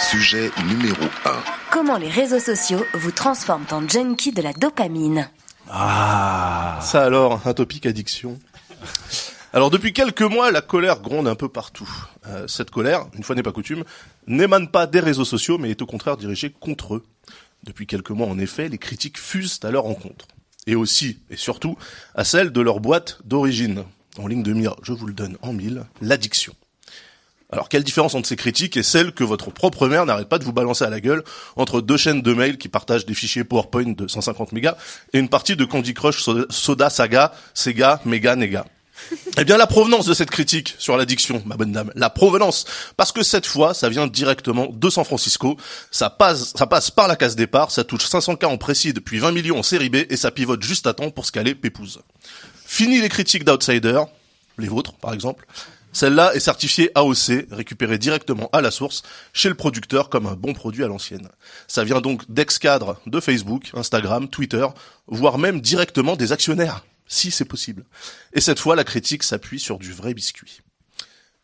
Sujet 0.01 0.51
numéro 0.67 1.05
1. 1.25 1.31
Comment 1.71 1.97
les 1.97 2.11
réseaux 2.11 2.41
sociaux 2.41 2.85
vous 2.95 3.13
transforment 3.13 3.67
en 3.71 3.89
junkie 3.89 4.33
de 4.33 4.43
la 4.43 4.53
dopamine? 4.53 5.31
Ah. 5.71 6.81
Ça 6.83 7.05
alors, 7.05 7.41
un 7.45 7.55
topic 7.55 7.87
addiction. 7.87 8.37
Alors 9.55 9.71
depuis 9.71 9.95
quelques 9.95 10.21
mois, 10.23 10.51
la 10.51 10.61
colère 10.61 11.01
gronde 11.01 11.27
un 11.27 11.35
peu 11.35 11.49
partout. 11.49 11.89
Euh, 12.27 12.47
cette 12.47 12.71
colère, 12.71 13.07
une 13.15 13.23
fois 13.23 13.35
n'est 13.35 13.43
pas 13.43 13.53
coutume, 13.53 13.83
n'émane 14.27 14.69
pas 14.69 14.87
des 14.87 15.01
réseaux 15.01 15.25
sociaux, 15.25 15.57
mais 15.57 15.71
est 15.71 15.81
au 15.81 15.87
contraire 15.87 16.19
dirigée 16.19 16.51
contre 16.51 16.97
eux. 16.97 17.05
Depuis 17.65 17.87
quelques 17.87 18.11
mois, 18.11 18.27
en 18.27 18.39
effet, 18.39 18.69
les 18.69 18.77
critiques 18.77 19.19
fusent 19.19 19.61
à 19.63 19.71
leur 19.71 19.85
rencontre. 19.85 20.27
Et 20.67 20.75
aussi, 20.75 21.21
et 21.31 21.37
surtout, 21.37 21.79
à 22.15 22.25
celle 22.25 22.53
de 22.53 22.61
leur 22.61 22.81
boîte 22.81 23.21
d'origine. 23.25 23.85
En 24.19 24.27
ligne 24.27 24.43
de 24.43 24.53
mire, 24.53 24.77
je 24.83 24.93
vous 24.93 25.07
le 25.07 25.15
donne 25.15 25.39
en 25.41 25.55
mille, 25.55 25.85
l'addiction. 26.03 26.55
Alors, 27.51 27.71
quelle 27.71 27.85
différence 27.85 28.15
entre 28.15 28.29
ces 28.29 28.37
critiques 28.37 28.77
et 28.77 28.83
celles 28.83 29.13
que 29.13 29.25
votre 29.25 29.51
propre 29.51 29.89
mère 29.89 30.05
n'arrête 30.05 30.29
pas 30.29 30.39
de 30.39 30.45
vous 30.45 30.53
balancer 30.53 30.85
à 30.85 30.91
la 30.91 31.01
gueule 31.01 31.25
entre 31.57 31.81
deux 31.81 31.97
chaînes 31.97 32.21
de 32.21 32.35
mails 32.35 32.59
qui 32.59 32.69
partagent 32.69 33.07
des 33.07 33.15
fichiers 33.15 33.45
PowerPoint 33.45 33.93
de 33.93 34.07
150 34.07 34.53
mégas 34.53 34.77
et 35.15 35.19
une 35.19 35.31
partie 35.31 35.57
de 35.57 35.65
Candy 35.65 35.95
Crush 35.95 36.29
Soda 36.51 36.91
Saga, 36.91 37.33
Sega, 37.55 38.03
Mega, 38.05 38.37
Nega? 38.37 38.67
Eh 39.37 39.45
bien, 39.45 39.57
la 39.57 39.67
provenance 39.67 40.07
de 40.07 40.15
cette 40.15 40.31
critique 40.31 40.75
sur 40.79 40.97
l'addiction, 40.97 41.43
ma 41.47 41.57
bonne 41.57 41.73
dame, 41.73 41.91
la 41.95 42.11
provenance, 42.11 42.65
parce 42.97 43.13
que 43.13 43.23
cette 43.23 43.47
fois, 43.47 43.75
ça 43.75 43.89
vient 43.89 44.07
directement 44.07 44.67
de 44.71 44.91
San 44.91 45.05
Francisco, 45.05 45.57
ça 45.91 46.11
passe, 46.11 46.53
ça 46.57 46.67
passe 46.67 46.91
par 46.91 47.09
la 47.09 47.17
case 47.17 47.37
départ, 47.37 47.71
ça 47.71 47.85
touche 47.85 48.05
500K 48.05 48.47
en 48.47 48.59
précis 48.59 48.93
depuis 48.93 49.19
20 49.19 49.33
millions 49.33 49.59
en 49.59 49.63
série 49.63 49.91
B 49.91 49.97
et 50.09 50.17
ça 50.17 50.31
pivote 50.31 50.63
juste 50.63 50.87
à 50.87 50.95
temps 50.95 51.11
pour 51.11 51.27
se 51.27 51.33
caler 51.33 51.55
pépouze. 51.55 52.01
Fini 52.65 53.01
les 53.01 53.09
critiques 53.09 53.45
d'outsiders, 53.45 54.07
les 54.59 54.69
vôtres 54.69 54.95
par 54.95 55.15
exemple. 55.15 55.47
Celle-là 55.93 56.35
est 56.35 56.41
certifiée 56.41 56.91
AOC, 56.95 57.47
récupérée 57.51 57.99
directement 57.99 58.51
à 58.53 58.61
la 58.61 58.71
source 58.71 59.03
chez 59.33 59.49
le 59.49 59.55
producteur 59.55 60.11
comme 60.11 60.27
un 60.27 60.35
bon 60.35 60.53
produit 60.53 60.85
à 60.85 60.87
l'ancienne. 60.87 61.29
Ça 61.67 61.83
vient 61.83 62.01
donc 62.01 62.31
d'ex-cadres 62.31 63.01
de 63.07 63.21
Facebook, 63.21 63.71
Instagram, 63.75 64.29
Twitter, 64.29 64.67
voire 65.07 65.39
même 65.39 65.61
directement 65.61 66.15
des 66.15 66.33
actionnaires, 66.33 66.85
si 67.09 67.31
c'est 67.31 67.45
possible. 67.45 67.85
Et 68.33 68.41
cette 68.41 68.61
fois, 68.61 68.77
la 68.77 68.85
critique 68.85 69.23
s'appuie 69.23 69.59
sur 69.59 69.79
du 69.79 69.93
vrai 69.93 70.15
biscuit. 70.15 70.61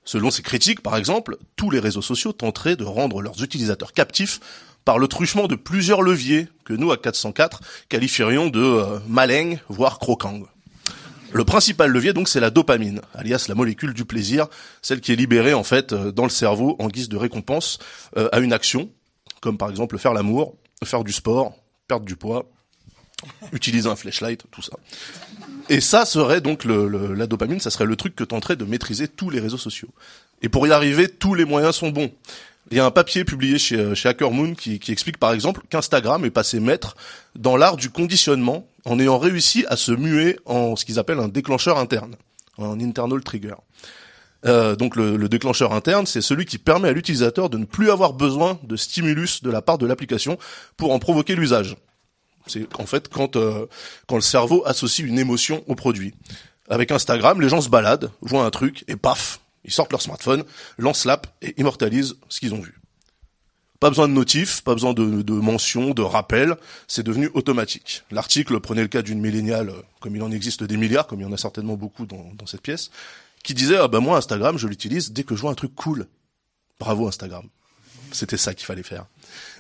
Selon 0.05 0.31
ces 0.31 0.43
critiques, 0.43 0.83
par 0.83 0.97
exemple, 0.97 1.39
tous 1.57 1.71
les 1.71 1.81
réseaux 1.81 2.03
sociaux 2.03 2.33
tenteraient 2.33 2.77
de 2.77 2.85
rendre 2.85 3.23
leurs 3.23 3.43
utilisateurs 3.43 3.93
captifs 3.93 4.41
par 4.85 4.99
le 4.99 5.09
truchement 5.09 5.47
de 5.47 5.55
plusieurs 5.55 6.03
leviers 6.03 6.49
que 6.65 6.75
nous, 6.75 6.93
à 6.93 6.99
404, 6.99 7.63
qualifierions 7.89 8.49
de 8.49 8.61
euh, 8.61 9.57
voire 9.69 9.99
croquants. 9.99 10.41
Le 11.33 11.45
principal 11.45 11.91
levier, 11.91 12.13
donc, 12.13 12.29
c'est 12.29 12.39
la 12.39 12.51
dopamine, 12.51 13.01
alias 13.15 13.47
la 13.49 13.55
molécule 13.55 13.95
du 13.95 14.05
plaisir, 14.05 14.47
celle 14.83 15.01
qui 15.01 15.13
est 15.13 15.17
libérée, 15.17 15.55
en 15.55 15.65
fait, 15.65 15.93
euh, 15.93 16.13
dans 16.13 16.25
le 16.25 16.31
cerveau 16.31 16.77
en 16.79 16.89
guise 16.89 17.09
de 17.09 17.17
récompense 17.17 17.79
euh, 18.19 18.29
à 18.31 18.41
une 18.41 18.53
action, 18.53 18.91
comme 19.41 19.57
par 19.57 19.71
exemple 19.71 19.99
faire 19.99 20.13
l'amour, 20.13 20.55
faire 20.85 21.03
du 21.03 21.13
sport, 21.13 21.55
perdre 21.89 22.05
du 22.05 22.17
poids, 22.17 22.51
utiliser 23.53 23.89
un 23.89 23.97
flashlight, 23.97 24.45
tout 24.51 24.63
ça. 24.63 24.73
Et 25.69 25.81
ça 25.81 26.05
serait 26.05 26.41
donc 26.41 26.65
le, 26.65 26.89
le- 26.89 27.15
la 27.15 27.27
dopamine, 27.27 27.61
ça 27.61 27.71
serait 27.71 27.87
le 27.87 27.97
truc 27.97 28.15
que 28.15 28.25
tenteraient 28.25 28.57
de 28.57 28.65
maîtriser 28.65 29.09
tous 29.09 29.31
les 29.31 29.41
réseaux 29.41 29.59
sociaux. 29.59 29.89
Et 30.43 30.49
pour 30.49 30.67
y 30.67 30.73
arriver, 30.73 31.09
tous 31.09 31.35
les 31.35 31.45
moyens 31.45 31.77
sont 31.77 31.89
bons. 31.91 32.13
Il 32.71 32.77
y 32.77 32.81
a 32.81 32.85
un 32.87 32.91
papier 32.91 33.25
publié 33.25 33.59
chez, 33.59 33.77
euh, 33.77 33.95
chez 33.95 34.09
HackerMoon 34.09 34.55
qui, 34.55 34.79
qui 34.79 34.91
explique 34.93 35.19
par 35.19 35.33
exemple 35.33 35.63
qu'Instagram 35.69 36.25
est 36.25 36.31
passé 36.31 36.61
maître 36.61 36.97
dans 37.35 37.57
l'art 37.57 37.77
du 37.77 37.91
conditionnement 37.91 38.67
en 38.87 38.99
ayant 38.99 39.19
réussi 39.19 39.65
à 39.69 39.77
se 39.77 39.93
muer 39.93 40.39
en 40.47 40.75
ce 40.77 40.85
qu'ils 40.85 40.99
appellent 40.99 41.21
un 41.21 41.29
déclencheur 41.29 41.79
interne, 41.79 42.17
un 42.59 42.81
internal 42.81 43.23
trigger. 43.23 43.55
Euh, 44.47 44.77
donc 44.77 44.97
le, 44.97 45.17
le 45.17 45.29
déclencheur 45.29 45.73
interne, 45.73 46.07
c'est 46.07 46.21
celui 46.21 46.45
qui 46.45 46.59
permet 46.59 46.89
à 46.89 46.93
l'utilisateur 46.93 47.49
de 47.49 47.57
ne 47.57 47.65
plus 47.65 47.91
avoir 47.91 48.13
besoin 48.13 48.59
de 48.63 48.77
stimulus 48.77 49.43
de 49.43 49.51
la 49.51 49.63
part 49.63 49.79
de 49.79 49.87
l'application 49.87 50.39
pour 50.77 50.93
en 50.93 50.99
provoquer 50.99 51.35
l'usage. 51.35 51.77
C'est 52.47 52.67
en 52.79 52.87
fait 52.87 53.09
quand 53.09 53.37
euh, 53.37 53.67
quand 54.07 54.17
le 54.17 54.23
cerveau 54.23 54.63
associe 54.67 55.07
une 55.07 55.19
émotion 55.19 55.65
au 55.67 55.75
produit. 55.75 56.15
Avec 56.69 56.91
Instagram, 56.91 57.41
les 57.41 57.49
gens 57.49 57.61
se 57.61 57.69
baladent, 57.69 58.11
voient 58.23 58.45
un 58.45 58.51
truc 58.51 58.85
et 58.89 58.97
paf, 58.97 59.41
ils 59.65 59.73
sortent 59.73 59.93
leur 59.93 60.01
smartphone, 60.01 60.45
lancent 60.79 61.05
l'app 61.05 61.27
et 61.43 61.55
immortalisent 61.61 62.17
ce 62.29 62.41
qu'ils 62.41 62.55
ont 62.55 62.61
vu. 62.61 62.81
Pas 63.81 63.91
besoin 63.91 64.09
de 64.09 64.15
notifs, 64.15 64.63
pas 64.63 64.73
besoin 64.73 64.95
de, 64.95 65.21
de 65.21 65.33
mentions, 65.35 65.91
de 65.91 66.01
rappels, 66.01 66.57
c'est 66.89 67.03
devenu 67.03 67.31
automatique. 67.35 68.03
L'article 68.11 68.59
prenait 68.61 68.81
le 68.81 68.89
cas 68.89 69.03
d'une 69.03 69.21
milléniale, 69.21 69.69
euh, 69.69 69.83
comme 70.01 70.17
il 70.17 70.23
en 70.23 70.31
existe 70.31 70.65
des 70.65 70.79
milliards, 70.79 71.07
comme 71.07 71.21
il 71.21 71.25
y 71.25 71.27
en 71.27 71.33
a 71.33 71.37
certainement 71.37 71.75
beaucoup 71.75 72.07
dans, 72.07 72.33
dans 72.35 72.47
cette 72.47 72.63
pièce, 72.63 72.91
qui 73.43 73.53
disait 73.53 73.77
ah 73.77 73.89
ben 73.89 74.01
moi 74.01 74.17
Instagram 74.17 74.57
je 74.57 74.69
l'utilise 74.69 75.13
dès 75.13 75.23
que 75.25 75.37
je 75.37 75.43
vois 75.43 75.51
un 75.51 75.55
truc 75.55 75.75
cool. 75.75 76.07
Bravo 76.81 77.07
Instagram. 77.07 77.45
C'était 78.13 78.37
ça 78.37 78.55
qu'il 78.55 78.65
fallait 78.65 78.83
faire. 78.83 79.07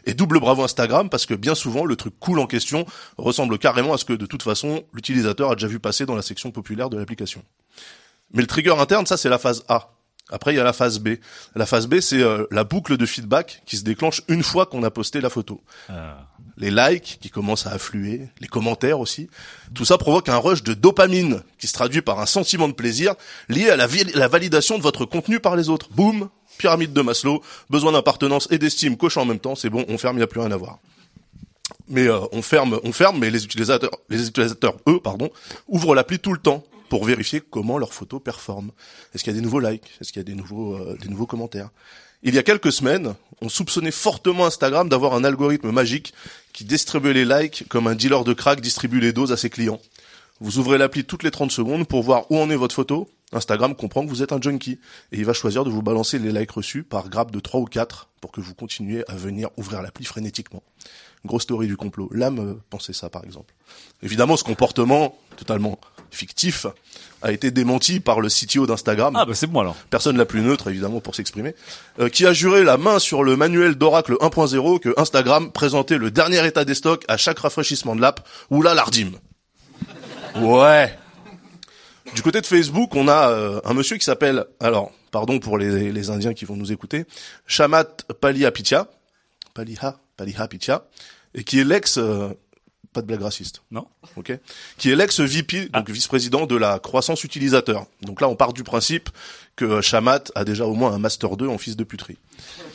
Et 0.06 0.14
double 0.14 0.38
bravo 0.38 0.62
Instagram 0.62 1.08
parce 1.08 1.26
que 1.26 1.34
bien 1.34 1.54
souvent 1.54 1.84
le 1.84 1.96
truc 1.96 2.14
cool 2.20 2.38
en 2.38 2.46
question 2.46 2.86
ressemble 3.16 3.58
carrément 3.58 3.94
à 3.94 3.98
ce 3.98 4.04
que 4.04 4.12
de 4.12 4.26
toute 4.26 4.42
façon 4.42 4.84
l'utilisateur 4.92 5.50
a 5.50 5.54
déjà 5.54 5.66
vu 5.66 5.78
passer 5.78 6.06
dans 6.06 6.14
la 6.14 6.22
section 6.22 6.50
populaire 6.50 6.90
de 6.90 6.98
l'application. 6.98 7.42
Mais 8.32 8.42
le 8.42 8.46
trigger 8.46 8.74
interne, 8.78 9.06
ça 9.06 9.16
c'est 9.16 9.28
la 9.28 9.38
phase 9.38 9.64
A. 9.68 9.90
Après 10.30 10.52
il 10.52 10.56
y 10.56 10.60
a 10.60 10.64
la 10.64 10.72
phase 10.72 10.98
B. 10.98 11.16
La 11.54 11.66
phase 11.66 11.86
B 11.86 12.00
c'est 12.00 12.20
euh, 12.20 12.46
la 12.50 12.64
boucle 12.64 12.96
de 12.96 13.06
feedback 13.06 13.62
qui 13.66 13.76
se 13.76 13.84
déclenche 13.84 14.22
une 14.28 14.42
fois 14.42 14.66
qu'on 14.66 14.82
a 14.82 14.90
posté 14.90 15.20
la 15.20 15.30
photo. 15.30 15.62
Les 16.56 16.70
likes 16.70 17.18
qui 17.20 17.30
commencent 17.30 17.66
à 17.66 17.72
affluer, 17.72 18.28
les 18.40 18.46
commentaires 18.46 19.00
aussi. 19.00 19.28
Tout 19.74 19.84
ça 19.84 19.98
provoque 19.98 20.28
un 20.28 20.36
rush 20.36 20.62
de 20.62 20.72
dopamine 20.72 21.42
qui 21.58 21.66
se 21.66 21.72
traduit 21.72 22.00
par 22.00 22.20
un 22.20 22.26
sentiment 22.26 22.68
de 22.68 22.74
plaisir 22.74 23.14
lié 23.48 23.70
à 23.70 23.76
la, 23.76 23.88
la 24.14 24.28
validation 24.28 24.78
de 24.78 24.82
votre 24.82 25.04
contenu 25.04 25.40
par 25.40 25.56
les 25.56 25.68
autres. 25.68 25.88
Boum, 25.90 26.28
pyramide 26.58 26.92
de 26.92 27.02
Maslow, 27.02 27.42
besoin 27.70 27.92
d'appartenance 27.92 28.48
et 28.50 28.58
d'estime 28.58 28.96
cochant 28.96 29.22
en 29.22 29.26
même 29.26 29.38
temps, 29.38 29.54
c'est 29.54 29.70
bon, 29.70 29.84
on 29.88 29.98
ferme, 29.98 30.16
il 30.16 30.20
n'y 30.20 30.24
a 30.24 30.28
plus 30.28 30.40
rien 30.40 30.52
à 30.52 30.56
voir. 30.56 30.78
Mais 31.88 32.06
euh, 32.08 32.20
on 32.32 32.42
ferme, 32.42 32.80
on 32.82 32.92
ferme, 32.92 33.18
mais 33.18 33.30
les 33.30 33.44
utilisateurs, 33.44 33.90
les 34.08 34.28
utilisateurs, 34.28 34.76
eux, 34.88 35.00
pardon, 35.00 35.30
ouvrent 35.68 35.94
l'appli 35.94 36.18
tout 36.18 36.32
le 36.32 36.38
temps 36.38 36.64
pour 36.88 37.04
vérifier 37.04 37.40
comment 37.40 37.78
leurs 37.78 37.92
photos 37.92 38.22
performent. 38.22 38.70
Est-ce 39.14 39.24
qu'il 39.24 39.32
y 39.32 39.36
a 39.36 39.38
des 39.38 39.44
nouveaux 39.44 39.60
likes? 39.60 39.90
Est-ce 40.00 40.12
qu'il 40.12 40.20
y 40.20 40.24
a 40.24 40.24
des 40.24 40.34
nouveaux, 40.34 40.76
euh, 40.76 40.96
des 41.00 41.08
nouveaux 41.08 41.26
commentaires? 41.26 41.70
Il 42.22 42.34
y 42.34 42.38
a 42.38 42.42
quelques 42.42 42.72
semaines, 42.72 43.14
on 43.42 43.50
soupçonnait 43.50 43.90
fortement 43.90 44.46
Instagram 44.46 44.88
d'avoir 44.88 45.14
un 45.14 45.24
algorithme 45.24 45.70
magique 45.70 46.14
qui 46.54 46.64
distribuait 46.64 47.12
les 47.12 47.26
likes 47.26 47.64
comme 47.68 47.86
un 47.86 47.94
dealer 47.94 48.24
de 48.24 48.32
crack 48.32 48.62
distribue 48.62 49.00
les 49.00 49.12
doses 49.12 49.32
à 49.32 49.36
ses 49.36 49.50
clients. 49.50 49.80
Vous 50.40 50.58
ouvrez 50.58 50.78
l'appli 50.78 51.04
toutes 51.04 51.22
les 51.22 51.30
30 51.30 51.52
secondes 51.52 51.86
pour 51.86 52.02
voir 52.02 52.30
où 52.30 52.38
en 52.38 52.48
est 52.48 52.56
votre 52.56 52.74
photo. 52.74 53.08
Instagram 53.34 53.74
comprend 53.74 54.04
que 54.04 54.08
vous 54.10 54.22
êtes 54.22 54.32
un 54.32 54.40
junkie 54.40 54.78
et 55.12 55.18
il 55.18 55.24
va 55.24 55.32
choisir 55.32 55.64
de 55.64 55.70
vous 55.70 55.82
balancer 55.82 56.18
les 56.18 56.32
likes 56.32 56.50
reçus 56.52 56.82
par 56.82 57.08
grappe 57.08 57.30
de 57.30 57.40
3 57.40 57.60
ou 57.60 57.64
4 57.64 58.08
pour 58.20 58.32
que 58.32 58.40
vous 58.40 58.54
continuiez 58.54 59.04
à 59.10 59.14
venir 59.16 59.50
ouvrir 59.56 59.82
l'appli 59.82 60.04
frénétiquement. 60.04 60.62
Grosse 61.24 61.46
théorie 61.46 61.66
du 61.66 61.76
complot. 61.76 62.08
L'âme 62.12 62.38
euh, 62.38 62.54
pensait 62.70 62.92
ça 62.92 63.08
par 63.08 63.24
exemple. 63.24 63.54
Évidemment, 64.02 64.36
ce 64.36 64.44
comportement 64.44 65.18
totalement 65.36 65.78
fictif 66.10 66.66
a 67.22 67.32
été 67.32 67.50
démenti 67.50 67.98
par 67.98 68.20
le 68.20 68.28
CTO 68.28 68.66
d'Instagram 68.66 69.16
Ah 69.16 69.24
bah 69.24 69.34
c'est 69.34 69.46
bon 69.46 69.60
alors. 69.60 69.74
personne 69.90 70.16
la 70.16 70.26
plus 70.26 70.42
neutre 70.42 70.68
évidemment 70.68 71.00
pour 71.00 71.14
s'exprimer, 71.14 71.54
euh, 71.98 72.08
qui 72.08 72.26
a 72.26 72.32
juré 72.32 72.62
la 72.62 72.76
main 72.76 72.98
sur 72.98 73.24
le 73.24 73.36
manuel 73.36 73.74
d'Oracle 73.74 74.14
1.0 74.20 74.78
que 74.80 74.94
Instagram 74.98 75.50
présentait 75.50 75.98
le 75.98 76.10
dernier 76.10 76.46
état 76.46 76.64
des 76.64 76.74
stocks 76.74 77.04
à 77.08 77.16
chaque 77.16 77.38
rafraîchissement 77.38 77.96
de 77.96 78.00
l'app. 78.00 78.26
Oula 78.50 78.74
l'ardim. 78.74 79.10
Ouais. 80.36 80.96
Du 82.14 82.22
côté 82.22 82.40
de 82.40 82.46
Facebook, 82.46 82.94
on 82.94 83.08
a 83.08 83.30
euh, 83.30 83.60
un 83.64 83.74
monsieur 83.74 83.96
qui 83.96 84.04
s'appelle, 84.04 84.44
alors, 84.60 84.92
pardon 85.10 85.40
pour 85.40 85.58
les, 85.58 85.90
les 85.90 86.10
Indiens 86.10 86.32
qui 86.32 86.44
vont 86.44 86.56
nous 86.56 86.72
écouter, 86.72 87.06
Shamat 87.46 87.84
Paliapitya, 88.20 88.88
Paliha, 89.52 89.98
Paliapitya, 90.16 90.84
et 91.34 91.42
qui 91.42 91.58
est 91.58 91.64
l'ex 91.64 91.98
euh, 91.98 92.28
pas 92.94 93.02
de 93.02 93.06
blague 93.06 93.22
raciste. 93.22 93.62
Non. 93.72 93.88
Ok. 94.16 94.32
Qui 94.78 94.90
est 94.90 94.96
l'ex-VP, 94.96 95.70
donc 95.70 95.90
vice-président 95.90 96.46
de 96.46 96.54
la 96.54 96.78
croissance 96.78 97.24
utilisateur. 97.24 97.86
Donc 98.02 98.20
là, 98.20 98.28
on 98.28 98.36
part 98.36 98.52
du 98.52 98.62
principe 98.62 99.10
que 99.56 99.80
Chamat 99.80 100.22
a 100.36 100.44
déjà 100.44 100.64
au 100.64 100.74
moins 100.74 100.92
un 100.92 100.98
master 100.98 101.36
2 101.36 101.48
en 101.48 101.58
fils 101.58 101.76
de 101.76 101.82
puterie. 101.82 102.18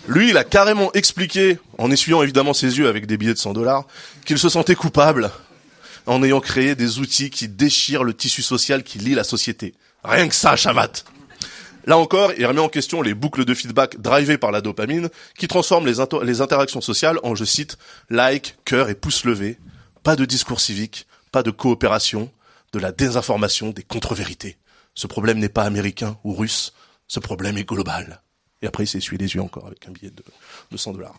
Lui, 0.08 0.29
il 0.29 0.38
a 0.38 0.43
carrément 0.43 0.91
expliqué, 0.93 1.58
en 1.77 1.89
essuyant 1.89 2.22
évidemment 2.22 2.53
ses 2.53 2.77
yeux 2.77 2.89
avec 2.89 3.08
des 3.08 3.17
billets 3.17 3.34
de 3.34 3.39
100 3.39 3.53
dollars, 3.53 3.88
qu'il 4.25 4.38
se 4.38 4.50
sentait 4.50 4.75
coupable 4.75 5.31
en 6.06 6.24
ayant 6.24 6.39
créé 6.39 6.75
des 6.75 7.00
outils 7.00 7.29
qui 7.29 7.48
déchirent 7.48 8.03
le 8.03 8.13
tissu 8.13 8.41
social 8.41 8.84
qui 8.84 9.00
lie 9.00 9.15
la 9.15 9.24
société. 9.24 9.74
Rien 10.03 10.27
que 10.27 10.36
ça, 10.36 10.56
Chamat. 10.56 11.03
Là 11.86 11.98
encore, 11.98 12.34
il 12.38 12.46
remet 12.46 12.60
en 12.60 12.70
question 12.70 13.01
les 13.01 13.13
boucles 13.13 13.46
de 13.46 13.53
feedback 13.53 14.00
drivées 14.00 14.38
par 14.38 14.51
la 14.51 14.62
dopamine 14.62 15.10
qui 15.38 15.48
transforment 15.48 15.88
les, 15.88 16.41
interactions 16.41 16.82
sociales 16.82 17.18
en, 17.24 17.36
je 17.36 17.46
cite, 17.46 17.77
like, 18.10 18.58
cœur 18.65 18.89
et 18.89 18.96
pouce 18.96 19.25
levé. 19.25 19.58
Pas 20.03 20.15
de 20.15 20.25
discours 20.25 20.62
civique, 20.62 21.08
pas 21.32 21.44
de 21.44 21.51
coopération, 21.51 22.32
de 22.74 22.79
la 22.79 22.91
désinformation, 22.91 23.72
des 23.72 23.84
contre-vérités. 23.84 24.58
Ce 24.94 25.08
problème 25.08 25.39
n'est 25.39 25.50
pas 25.50 25.63
américain 25.63 26.18
ou 26.24 26.34
russe, 26.34 26.74
ce 27.08 27.20
problème 27.20 27.58
est 27.58 27.68
global. 27.68 28.22
Et 28.62 28.68
après, 28.68 28.84
il 28.84 28.88
s'est 28.88 28.98
essuyé 28.98 29.18
les 29.18 29.34
yeux 29.34 29.41
encore 29.41 29.68
avec 29.68 29.88
un 29.88 29.91
billet 29.91 30.12
de, 30.12 30.24
de 30.70 30.77
100 30.77 30.94
dollars. 30.94 31.15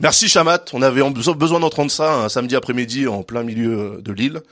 Merci 0.00 0.28
Chamat, 0.28 0.64
on 0.72 0.82
avait 0.82 1.02
besoin 1.36 1.60
d'entendre 1.60 1.90
ça 1.90 2.14
un 2.14 2.28
samedi 2.28 2.56
après-midi 2.56 3.06
en 3.06 3.22
plein 3.22 3.44
milieu 3.44 4.00
de 4.02 4.12
l'île. 4.12 4.42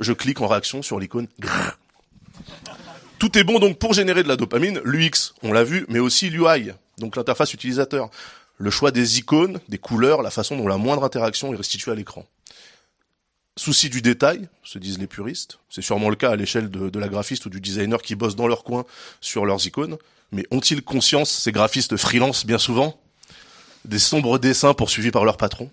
Je 0.00 0.12
clique 0.12 0.40
en 0.42 0.48
réaction 0.48 0.82
sur 0.82 1.00
l'icône. 1.00 1.28
Tout 3.18 3.38
est 3.38 3.44
bon 3.44 3.58
donc 3.58 3.78
pour 3.78 3.94
générer 3.94 4.22
de 4.22 4.28
la 4.28 4.36
dopamine, 4.36 4.80
l'UX, 4.84 5.32
on 5.42 5.52
l'a 5.52 5.64
vu, 5.64 5.86
mais 5.88 5.98
aussi 5.98 6.28
l'UI, 6.28 6.72
donc 6.98 7.16
l'interface 7.16 7.54
utilisateur. 7.54 8.10
Le 8.58 8.70
choix 8.70 8.90
des 8.90 9.18
icônes, 9.18 9.60
des 9.68 9.78
couleurs, 9.78 10.22
la 10.22 10.30
façon 10.30 10.56
dont 10.56 10.68
la 10.68 10.76
moindre 10.76 11.04
interaction 11.04 11.54
est 11.54 11.56
restituée 11.56 11.92
à 11.92 11.94
l'écran. 11.94 12.26
Souci 13.56 13.88
du 13.88 14.02
détail, 14.02 14.48
se 14.62 14.78
disent 14.78 14.98
les 14.98 15.06
puristes. 15.06 15.58
C'est 15.70 15.82
sûrement 15.82 16.10
le 16.10 16.16
cas 16.16 16.30
à 16.30 16.36
l'échelle 16.36 16.70
de, 16.70 16.90
de 16.90 16.98
la 16.98 17.08
graphiste 17.08 17.46
ou 17.46 17.50
du 17.50 17.60
designer 17.60 18.02
qui 18.02 18.14
bossent 18.14 18.36
dans 18.36 18.46
leur 18.46 18.62
coin 18.62 18.84
sur 19.20 19.46
leurs 19.46 19.66
icônes. 19.66 19.96
Mais 20.32 20.46
ont-ils 20.50 20.82
conscience, 20.82 21.30
ces 21.30 21.52
graphistes 21.52 21.96
freelance 21.96 22.46
bien 22.46 22.58
souvent, 22.58 23.01
des 23.84 23.98
sombres 23.98 24.38
dessins 24.38 24.74
poursuivis 24.74 25.10
par 25.10 25.24
leur 25.24 25.36
patron 25.36 25.70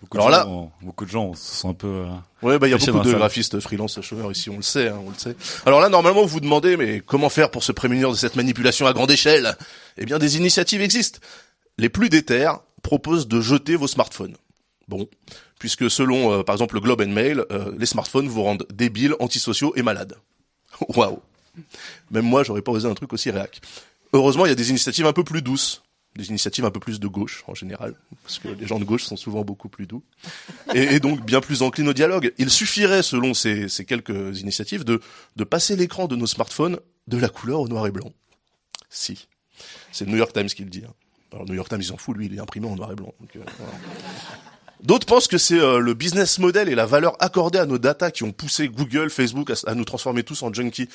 Beaucoup 0.00 0.16
Alors 0.16 0.26
de 0.28 0.32
là- 0.32 0.42
gens, 0.42 0.72
beaucoup 0.82 1.04
de 1.04 1.10
gens 1.10 1.32
se 1.34 1.54
sont 1.60 1.68
un 1.70 1.74
peu. 1.74 1.86
euh, 1.86 2.06
Ouais, 2.42 2.58
bah 2.58 2.66
il 2.66 2.72
y 2.72 2.74
a 2.74 2.76
beaucoup 2.78 3.04
de 3.06 3.12
graphistes 3.12 3.60
freelance 3.60 4.00
chômeurs 4.00 4.32
ici, 4.32 4.50
on 4.50 4.56
le 4.56 4.62
sait, 4.62 4.88
hein, 4.88 4.98
on 5.06 5.10
le 5.10 5.14
sait. 5.16 5.36
Alors 5.64 5.80
là, 5.80 5.88
normalement, 5.88 6.22
vous 6.22 6.26
vous 6.28 6.40
demandez, 6.40 6.76
mais 6.76 7.00
comment 7.00 7.28
faire 7.28 7.52
pour 7.52 7.62
se 7.62 7.70
prémunir 7.70 8.10
de 8.10 8.16
cette 8.16 8.34
manipulation 8.34 8.86
à 8.88 8.92
grande 8.92 9.12
échelle? 9.12 9.56
Eh 9.98 10.04
bien, 10.04 10.18
des 10.18 10.36
initiatives 10.38 10.80
existent. 10.82 11.20
Les 11.78 11.88
plus 11.88 12.08
déterres 12.08 12.58
proposent 12.82 13.28
de 13.28 13.40
jeter 13.40 13.76
vos 13.76 13.86
smartphones. 13.86 14.34
Bon, 14.88 15.06
puisque 15.60 15.88
selon, 15.88 16.32
euh, 16.32 16.42
par 16.42 16.56
exemple, 16.56 16.74
le 16.74 16.80
Globe 16.80 17.00
and 17.02 17.06
Mail, 17.12 17.44
euh, 17.52 17.72
les 17.78 17.86
smartphones 17.86 18.26
vous 18.26 18.42
rendent 18.42 18.66
débiles, 18.74 19.14
antisociaux 19.20 19.72
et 19.76 19.82
malades. 19.82 20.16
Waouh 20.88 21.20
Même 22.10 22.24
moi, 22.24 22.42
j'aurais 22.42 22.62
pas 22.62 22.72
osé 22.72 22.88
un 22.88 22.94
truc 22.94 23.12
aussi 23.12 23.30
réac. 23.30 23.60
Heureusement, 24.12 24.46
il 24.46 24.48
y 24.48 24.52
a 24.52 24.56
des 24.56 24.70
initiatives 24.70 25.06
un 25.06 25.12
peu 25.12 25.22
plus 25.22 25.42
douces, 25.42 25.81
des 26.16 26.28
initiatives 26.28 26.64
un 26.64 26.70
peu 26.70 26.80
plus 26.80 27.00
de 27.00 27.06
gauche 27.06 27.42
en 27.46 27.54
général, 27.54 27.94
parce 28.22 28.38
que 28.38 28.48
les 28.48 28.66
gens 28.66 28.78
de 28.78 28.84
gauche 28.84 29.04
sont 29.04 29.16
souvent 29.16 29.42
beaucoup 29.44 29.68
plus 29.68 29.86
doux 29.86 30.02
et, 30.74 31.00
donc 31.00 31.24
bien 31.24 31.40
plus 31.40 31.62
encline 31.62 31.88
au 31.88 31.92
dialogue. 31.92 32.32
Il 32.38 32.50
suffirait, 32.50 33.02
selon 33.02 33.32
ces, 33.34 33.68
quelques 33.86 34.40
initiatives, 34.40 34.84
de, 34.84 35.00
passer 35.44 35.76
l'écran 35.76 36.06
de 36.06 36.16
nos 36.16 36.26
smartphones 36.26 36.78
de 37.08 37.18
la 37.18 37.28
couleur 37.28 37.60
au 37.60 37.68
noir 37.68 37.86
et 37.86 37.90
blanc. 37.90 38.12
Si. 38.90 39.28
C'est 39.90 40.04
le 40.04 40.10
New 40.10 40.18
York 40.18 40.32
Times 40.32 40.46
qui 40.46 40.64
le 40.64 40.70
dit. 40.70 40.82
hein. 40.86 40.92
Alors, 41.32 41.44
le 41.44 41.50
New 41.50 41.56
York 41.56 41.68
Times, 41.68 41.80
ils 41.80 41.86
s'en 41.86 41.96
foutent, 41.96 42.16
lui, 42.16 42.26
il 42.26 42.34
est 42.34 42.40
imprimé 42.40 42.66
en 42.68 42.76
noir 42.76 42.92
et 42.92 42.94
blanc. 42.94 43.14
euh. 43.36 43.40
D'autres 44.82 45.06
pensent 45.06 45.28
que 45.28 45.38
c'est 45.38 45.58
euh, 45.58 45.78
le 45.78 45.94
business 45.94 46.38
model 46.38 46.68
et 46.68 46.74
la 46.74 46.86
valeur 46.86 47.16
accordée 47.20 47.58
à 47.58 47.66
nos 47.66 47.78
datas 47.78 48.10
qui 48.10 48.24
ont 48.24 48.32
poussé 48.32 48.68
Google, 48.68 49.10
Facebook 49.10 49.50
à, 49.50 49.54
à 49.70 49.74
nous 49.74 49.84
transformer 49.84 50.24
tous 50.24 50.42
en 50.42 50.52
junkies. 50.52 50.88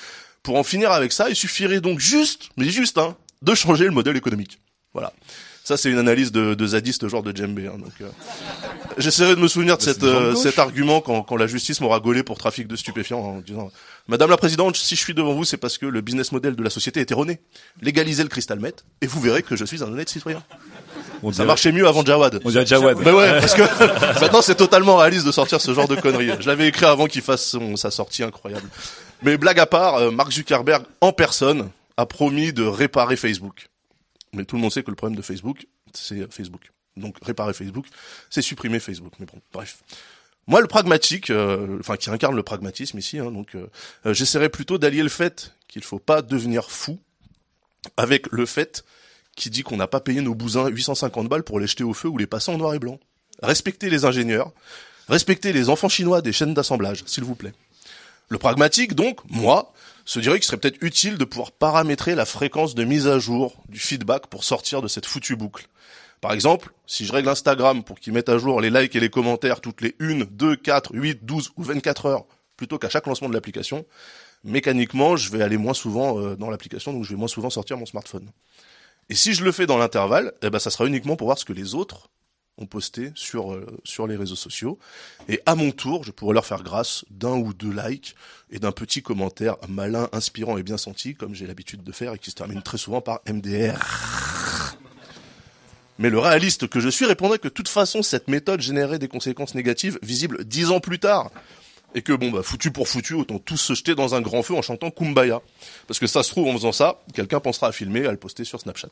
Pour 0.44 0.58
en 0.58 0.64
finir 0.64 0.92
avec 0.92 1.12
ça, 1.12 1.30
il 1.30 1.36
suffirait 1.36 1.82
donc 1.82 2.00
juste, 2.00 2.50
mais 2.58 2.66
juste, 2.70 2.98
hein, 2.98 3.18
de 3.42 3.56
changer 3.56 3.86
le 3.86 3.92
modèle 3.92 4.18
économique. 4.18 4.60
Voilà. 4.98 5.14
Ça, 5.64 5.76
c'est 5.78 5.90
une 5.92 5.98
analyse 5.98 6.32
de, 6.32 6.54
de 6.54 6.66
zadiste, 6.68 7.08
genre 7.10 7.22
de 7.24 7.36
djembé. 7.36 7.68
Hein, 7.68 7.78
donc, 7.78 7.92
euh, 8.02 8.06
J'essaierai 8.98 9.36
de 9.36 9.40
me 9.42 9.48
souvenir 9.50 9.78
de 9.78 9.86
Bah, 9.86 9.92
cette, 9.94 10.04
euh, 10.04 10.34
cet 10.34 10.60
argument 10.60 11.02
quand, 11.02 11.22
quand 11.24 11.36
la 11.36 11.46
justice 11.46 11.82
m'aura 11.82 12.00
gaulé 12.00 12.24
pour 12.24 12.38
trafic 12.38 12.68
de 12.68 12.76
stupéfiants 12.78 13.20
en 13.20 13.40
disant 13.42 13.70
Madame 14.08 14.30
la 14.30 14.38
Présidente, 14.38 14.76
si 14.78 14.96
je 14.96 15.02
suis 15.02 15.14
devant 15.14 15.34
vous, 15.34 15.44
c'est 15.44 15.58
parce 15.58 15.78
que 15.78 15.86
le 15.86 16.00
business 16.02 16.32
model 16.32 16.56
de 16.56 16.64
la 16.64 16.70
société 16.70 17.02
est 17.02 17.12
erroné. 17.12 17.40
Légalisez 17.82 18.24
le 18.24 18.30
cristal 18.30 18.60
meth 18.62 18.86
et 19.02 19.08
vous 19.08 19.20
verrez 19.20 19.44
que 19.44 19.56
je 19.58 19.66
suis 19.66 19.84
un 19.84 19.88
honnête 19.88 20.10
citoyen. 20.10 20.42
on 21.22 21.32
Ça 21.32 21.36
dirait- 21.36 21.48
marchait 21.48 21.72
mieux 21.74 21.86
avant 21.88 22.04
Jawad. 22.06 22.40
On 22.46 22.50
dirait 22.50 22.66
Jawad. 22.66 22.98
Ben 23.04 23.14
ouais, 23.14 23.40
parce 23.40 23.54
que 23.54 23.62
maintenant 24.22 24.42
c'est 24.42 24.56
totalement 24.56 24.96
réaliste 24.96 25.26
de 25.28 25.32
sortir 25.34 25.60
ce 25.62 25.74
genre 25.74 25.90
de 25.90 25.96
conneries. 25.98 26.32
Je 26.40 26.48
l'avais 26.48 26.70
écrit 26.70 26.86
avant 26.86 27.08
qu'il 27.08 27.22
fasse 27.22 27.46
son- 27.46 27.76
sa 27.76 27.92
sortie 27.92 28.24
incroyable. 28.24 28.68
Mais 29.22 29.38
blague 29.38 29.60
à 29.60 29.66
part, 29.66 29.96
euh, 29.96 30.12
Mark 30.12 30.32
Zuckerberg 30.32 30.84
en 31.02 31.12
personne 31.12 31.70
a 31.98 32.06
promis 32.06 32.54
de 32.54 32.64
réparer 32.64 33.18
Facebook. 33.18 33.68
Mais 34.34 34.46
tout 34.46 34.56
le 34.56 34.62
monde 34.62 34.72
sait 34.72 34.84
que 34.84 34.90
le 34.90 34.96
problème 34.96 35.16
de 35.16 35.22
Facebook, 35.22 35.68
c'est 35.94 36.32
Facebook. 36.32 36.72
Donc 36.96 37.16
réparer 37.22 37.54
Facebook, 37.54 37.86
c'est 38.30 38.42
supprimer 38.42 38.80
Facebook. 38.80 39.14
Mais 39.20 39.26
bon, 39.26 39.40
bref. 39.54 39.84
Moi, 40.48 40.62
le 40.62 40.68
pragmatique, 40.68 41.30
euh, 41.30 41.78
enfin 41.80 41.98
qui 41.98 42.10
incarne 42.10 42.36
le 42.36 42.44
pragmatisme 42.44 42.98
ici, 42.98 43.20
hein, 43.20 43.32
donc 43.32 43.56
euh, 43.56 43.68
euh, 44.06 44.14
j'essaierais 44.14 44.50
plutôt 44.50 44.78
d'allier 44.78 45.04
le 45.04 45.10
fait 45.10 45.54
qu'il 45.68 45.84
faut 45.84 46.00
pas 46.00 46.22
devenir 46.22 46.72
fou 46.72 47.00
avec 47.98 48.32
le 48.32 48.46
fait 48.46 48.86
qui 49.36 49.50
dit 49.50 49.62
qu'on 49.64 49.78
n'a 49.78 49.88
pas 49.88 50.00
payé 50.00 50.22
nos 50.22 50.34
bousins 50.34 50.68
850 50.68 51.28
balles 51.28 51.44
pour 51.44 51.60
les 51.60 51.68
jeter 51.68 51.84
au 51.84 51.94
feu 51.94 52.08
ou 52.08 52.18
les 52.18 52.28
passer 52.28 52.52
en 52.52 52.58
noir 52.58 52.74
et 52.74 52.80
blanc. 52.80 53.00
Respectez 53.44 53.90
les 53.90 54.06
ingénieurs, 54.06 54.52
respectez 55.10 55.52
les 55.52 55.70
enfants 55.70 55.90
chinois 55.90 56.22
des 56.22 56.32
chaînes 56.32 56.54
d'assemblage, 56.54 57.04
s'il 57.06 57.26
vous 57.26 57.36
plaît. 57.36 57.54
Le 58.30 58.38
pragmatique, 58.38 58.96
donc, 58.96 59.20
moi, 59.30 59.74
se 60.08 60.20
dirait 60.20 60.40
qu'il 60.40 60.46
serait 60.46 60.58
peut-être 60.58 60.82
utile 60.82 61.18
de 61.18 61.26
pouvoir 61.26 61.52
paramétrer 61.52 62.16
la 62.16 62.26
fréquence 62.26 62.76
de 62.76 62.86
mise 62.86 63.08
à 63.08 63.20
jour 63.20 63.62
du 63.68 63.78
feedback 63.78 64.28
pour 64.28 64.46
sortir 64.46 64.82
de 64.82 64.88
cette 64.88 65.06
foutue 65.06 65.36
boucle. 65.36 65.68
Par 66.22 66.32
exemple, 66.32 66.72
si 66.88 67.06
je 67.06 67.12
règle 67.12 67.28
Instagram 67.28 67.84
pour 67.84 68.00
qu'il 68.00 68.14
mette 68.14 68.30
à 68.30 68.38
jour 68.38 68.62
les 68.62 68.70
likes 68.70 68.96
et 68.96 69.02
les 69.02 69.10
commentaires 69.10 69.60
toutes 69.60 69.82
les 69.82 69.96
1, 70.00 70.24
2, 70.32 70.56
4, 70.56 70.96
8, 70.96 71.26
12 71.26 71.52
ou 71.58 71.64
24 71.64 72.06
heures, 72.06 72.26
plutôt 72.56 72.80
qu'à 72.80 72.88
chaque 72.88 73.06
lancement 73.06 73.28
de 73.28 73.34
l'application, 73.34 73.86
mécaniquement, 74.46 75.18
je 75.18 75.30
vais 75.30 75.44
aller 75.44 75.58
moins 75.58 75.74
souvent 75.74 76.18
euh, 76.18 76.38
dans 76.38 76.50
l'application, 76.50 76.94
donc 76.94 77.04
je 77.04 77.10
vais 77.10 77.18
moins 77.18 77.28
souvent 77.28 77.50
sortir 77.50 77.78
mon 77.78 77.86
smartphone. 77.86 78.32
Et 79.10 79.16
si 79.16 79.34
je 79.34 79.44
le 79.44 79.52
fais 79.52 79.66
dans 79.66 79.78
l'intervalle, 79.78 80.34
eh 80.42 80.50
ben 80.50 80.60
ça 80.60 80.70
sera 80.70 80.86
uniquement 80.86 81.18
pour 81.18 81.28
voir 81.28 81.38
ce 81.38 81.44
que 81.44 81.54
les 81.54 81.76
autres 81.76 82.10
ont 82.58 82.66
posté 82.66 83.12
sur 83.16 83.54
euh, 83.54 83.66
sur 83.84 84.08
les 84.08 84.16
réseaux 84.16 84.36
sociaux. 84.36 84.80
Et 85.30 85.42
à 85.46 85.56
mon 85.56 85.72
tour, 85.72 86.04
je 86.04 86.12
pourrais 86.12 86.34
leur 86.34 86.46
faire 86.46 86.64
grâce 86.64 87.06
d'un 87.10 87.36
ou 87.36 87.54
deux 87.54 87.72
likes 87.72 88.16
et 88.52 88.60
d'un 88.60 88.72
petit 88.72 89.02
commentaire 89.02 89.58
malin, 89.68 90.10
inspirant 90.12 90.58
et 90.58 90.64
bien 90.64 90.78
senti, 90.78 91.16
comme 91.16 91.36
j'ai 91.36 91.48
l'habitude 91.48 91.84
de 91.84 91.92
faire 91.92 92.14
et 92.14 92.20
qui 92.20 92.32
se 92.32 92.36
termine 92.36 92.62
très 92.62 92.78
souvent 92.78 93.02
par 93.02 93.22
MDR. 93.28 93.78
Mais 96.00 96.10
le 96.10 96.20
réaliste 96.20 96.68
que 96.68 96.80
je 96.80 96.90
suis 96.90 97.06
répondrait 97.06 97.40
que 97.40 97.48
de 97.48 97.54
toute 97.54 97.70
façon, 97.70 98.04
cette 98.04 98.28
méthode 98.28 98.62
générait 98.62 99.00
des 99.00 99.08
conséquences 99.08 99.56
négatives 99.56 99.98
visibles 100.04 100.46
dix 100.46 100.70
ans 100.70 100.80
plus 100.80 101.00
tard. 101.00 101.32
Et 101.96 102.02
que 102.02 102.14
bon, 102.14 102.30
bah, 102.30 102.44
foutu 102.44 102.70
pour 102.70 102.88
foutu, 102.88 103.14
autant 103.14 103.40
tous 103.40 103.58
se 103.58 103.74
jeter 103.74 103.96
dans 103.96 104.14
un 104.14 104.22
grand 104.22 104.44
feu 104.44 104.54
en 104.54 104.62
chantant 104.62 104.92
Kumbaya. 104.92 105.42
Parce 105.88 106.00
que 106.00 106.06
ça 106.06 106.22
se 106.22 106.30
trouve, 106.30 106.48
en 106.48 106.54
faisant 106.54 106.72
ça, 106.72 107.02
quelqu'un 107.14 107.40
pensera 107.40 107.68
à 107.68 107.72
filmer 107.72 108.02
et 108.02 108.08
à 108.08 108.12
le 108.12 108.18
poster 108.18 108.44
sur 108.44 108.60
Snapchat. 108.60 108.90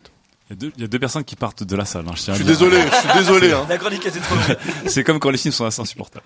Il 0.49 0.53
y, 0.53 0.53
a 0.53 0.55
deux, 0.57 0.71
il 0.77 0.81
y 0.81 0.85
a 0.85 0.87
deux 0.87 0.99
personnes 0.99 1.23
qui 1.23 1.35
partent 1.35 1.63
de 1.63 1.75
la 1.75 1.85
salle. 1.85 2.05
Hein, 2.07 2.13
je 2.15 2.21
tiens 2.21 2.33
à 2.33 2.37
Je 2.37 2.43
suis 2.43 2.47
désolé, 2.47 2.77
je 2.79 2.95
suis 3.09 3.17
désolé, 3.17 3.51
hein. 3.51 3.65
La 3.69 3.77
chronique 3.79 4.05
était 4.05 4.19
trop 4.19 4.35
longue. 4.35 4.57
C'est 4.87 5.03
comme 5.03 5.19
quand 5.19 5.31
les 5.31 5.39
films 5.39 5.53
sont 5.53 5.65
assez 5.65 5.81
insupportables. 5.81 6.25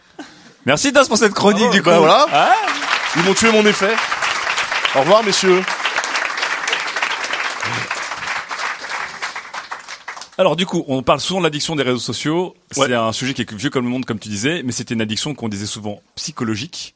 Merci 0.66 0.92
Das 0.92 1.08
pour 1.08 1.18
cette 1.18 1.34
chronique 1.34 1.70
du 1.72 1.82
coup. 1.82 1.90
Bah 1.90 2.00
voilà. 2.00 2.26
Ah 2.34 2.52
Ils 3.16 3.24
m'ont 3.24 3.34
tué 3.34 3.50
mon 3.52 3.66
effet. 3.66 3.96
Au 4.96 5.00
revoir, 5.02 5.24
messieurs. 5.24 5.62
Alors 10.38 10.56
du 10.56 10.66
coup, 10.66 10.86
on 10.88 11.04
parle 11.04 11.20
souvent 11.20 11.40
de 11.40 11.46
l'addiction 11.46 11.76
des 11.76 11.84
réseaux 11.84 11.98
sociaux. 12.00 12.56
C'est 12.72 12.82
Ouais. 12.82 12.94
un 12.94 13.12
sujet 13.12 13.34
qui 13.34 13.42
est 13.42 13.54
vieux 13.54 13.70
comme 13.70 13.84
le 13.86 13.90
monde, 13.90 14.06
comme 14.06 14.20
tu 14.20 14.30
disais, 14.30 14.62
mais 14.64 14.72
c'était 14.72 14.94
une 14.94 15.02
addiction 15.02 15.36
qu'on 15.36 15.50
disait 15.50 15.66
souvent 15.66 16.02
psychologique. 16.16 16.96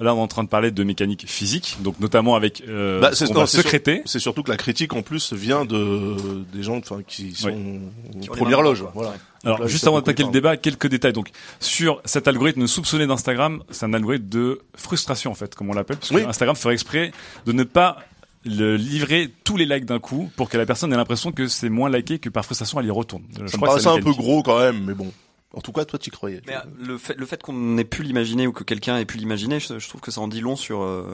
Là, 0.00 0.14
on 0.14 0.18
est 0.18 0.20
en 0.22 0.26
train 0.26 0.42
de 0.42 0.48
parler 0.48 0.70
de 0.70 0.82
mécanique 0.84 1.24
physique, 1.28 1.76
donc 1.80 2.00
notamment 2.00 2.34
avec 2.34 2.62
euh, 2.66 3.00
Bah, 3.00 3.10
ce 3.12 3.26
c'est- 3.26 3.32
non, 3.32 3.40
va 3.40 3.46
surtout 4.18 4.42
que 4.42 4.50
la 4.50 4.56
critique, 4.56 4.92
en 4.94 5.02
plus, 5.02 5.32
vient 5.32 5.64
de 5.64 6.16
des 6.52 6.62
gens, 6.62 6.78
enfin, 6.78 7.00
qui 7.06 7.34
sont 7.34 7.48
loges. 8.62 8.80
dedans, 8.80 8.90
quoi. 8.92 9.02
Voilà. 9.02 9.14
Alors, 9.44 9.58
Là, 9.60 9.66
juste 9.66 9.86
avant 9.86 9.96
d'attaquer 9.98 10.22
le 10.24 10.30
débat, 10.30 10.56
quelques 10.56 10.86
détails. 10.88 11.12
Donc, 11.12 11.30
sur 11.60 12.00
cet 12.04 12.28
algorithme 12.28 12.66
soupçonné 12.66 13.06
d'Instagram, 13.06 13.62
c'est 13.70 13.84
un 13.86 13.92
algorithme 13.94 14.28
de 14.28 14.60
frustration, 14.76 15.30
en 15.30 15.34
fait, 15.34 15.54
comme 15.54 15.68
on 15.70 15.74
l'appelle, 15.74 15.96
parce 15.98 16.10
que 16.10 16.14
Oui. 16.16 16.22
Instagram 16.22 16.56
ferait 16.56 16.74
exprès 16.74 17.12
de 17.46 17.52
ne 17.52 17.64
pas 17.64 17.98
le 18.44 18.76
livrer 18.76 19.32
tous 19.44 19.56
les 19.56 19.66
likes 19.66 19.84
d'un 19.84 20.00
coup 20.00 20.28
pour 20.36 20.48
que 20.48 20.56
la 20.56 20.66
personne 20.66 20.92
ait 20.92 20.96
l'impression 20.96 21.30
que 21.30 21.46
c'est 21.46 21.68
moins 21.68 21.88
liké 21.88 22.18
que 22.18 22.28
par 22.28 22.44
frustration 22.44 22.80
elle 22.80 22.86
y 22.86 22.90
retourne. 22.90 23.22
Je 23.32 23.38
Ça 23.38 23.42
me 23.44 23.48
crois 23.50 23.68
paraissait 23.68 23.84
c'est 23.88 23.94
un 23.94 24.02
peu 24.02 24.10
gros 24.12 24.42
quand 24.42 24.58
même, 24.58 24.84
mais 24.84 24.94
bon. 24.94 25.12
En 25.54 25.60
tout 25.60 25.72
cas, 25.72 25.84
toi, 25.84 25.98
croyais. 26.12 26.38
tu 26.40 26.44
Mais 26.48 26.54
vois. 26.54 26.64
euh, 26.64 26.86
le 26.86 26.98
fait, 26.98 27.14
le 27.16 27.26
fait 27.26 27.42
qu'on 27.42 27.76
ait 27.78 27.84
pu 27.84 28.02
l'imaginer 28.02 28.46
ou 28.46 28.52
que 28.52 28.64
quelqu'un 28.64 28.98
ait 28.98 29.04
pu 29.04 29.18
l'imaginer, 29.18 29.60
je, 29.60 29.78
je 29.78 29.88
trouve 29.88 30.00
que 30.00 30.10
ça 30.10 30.20
en 30.20 30.28
dit 30.28 30.40
long 30.40 30.56
sur 30.56 30.82
euh, 30.82 31.04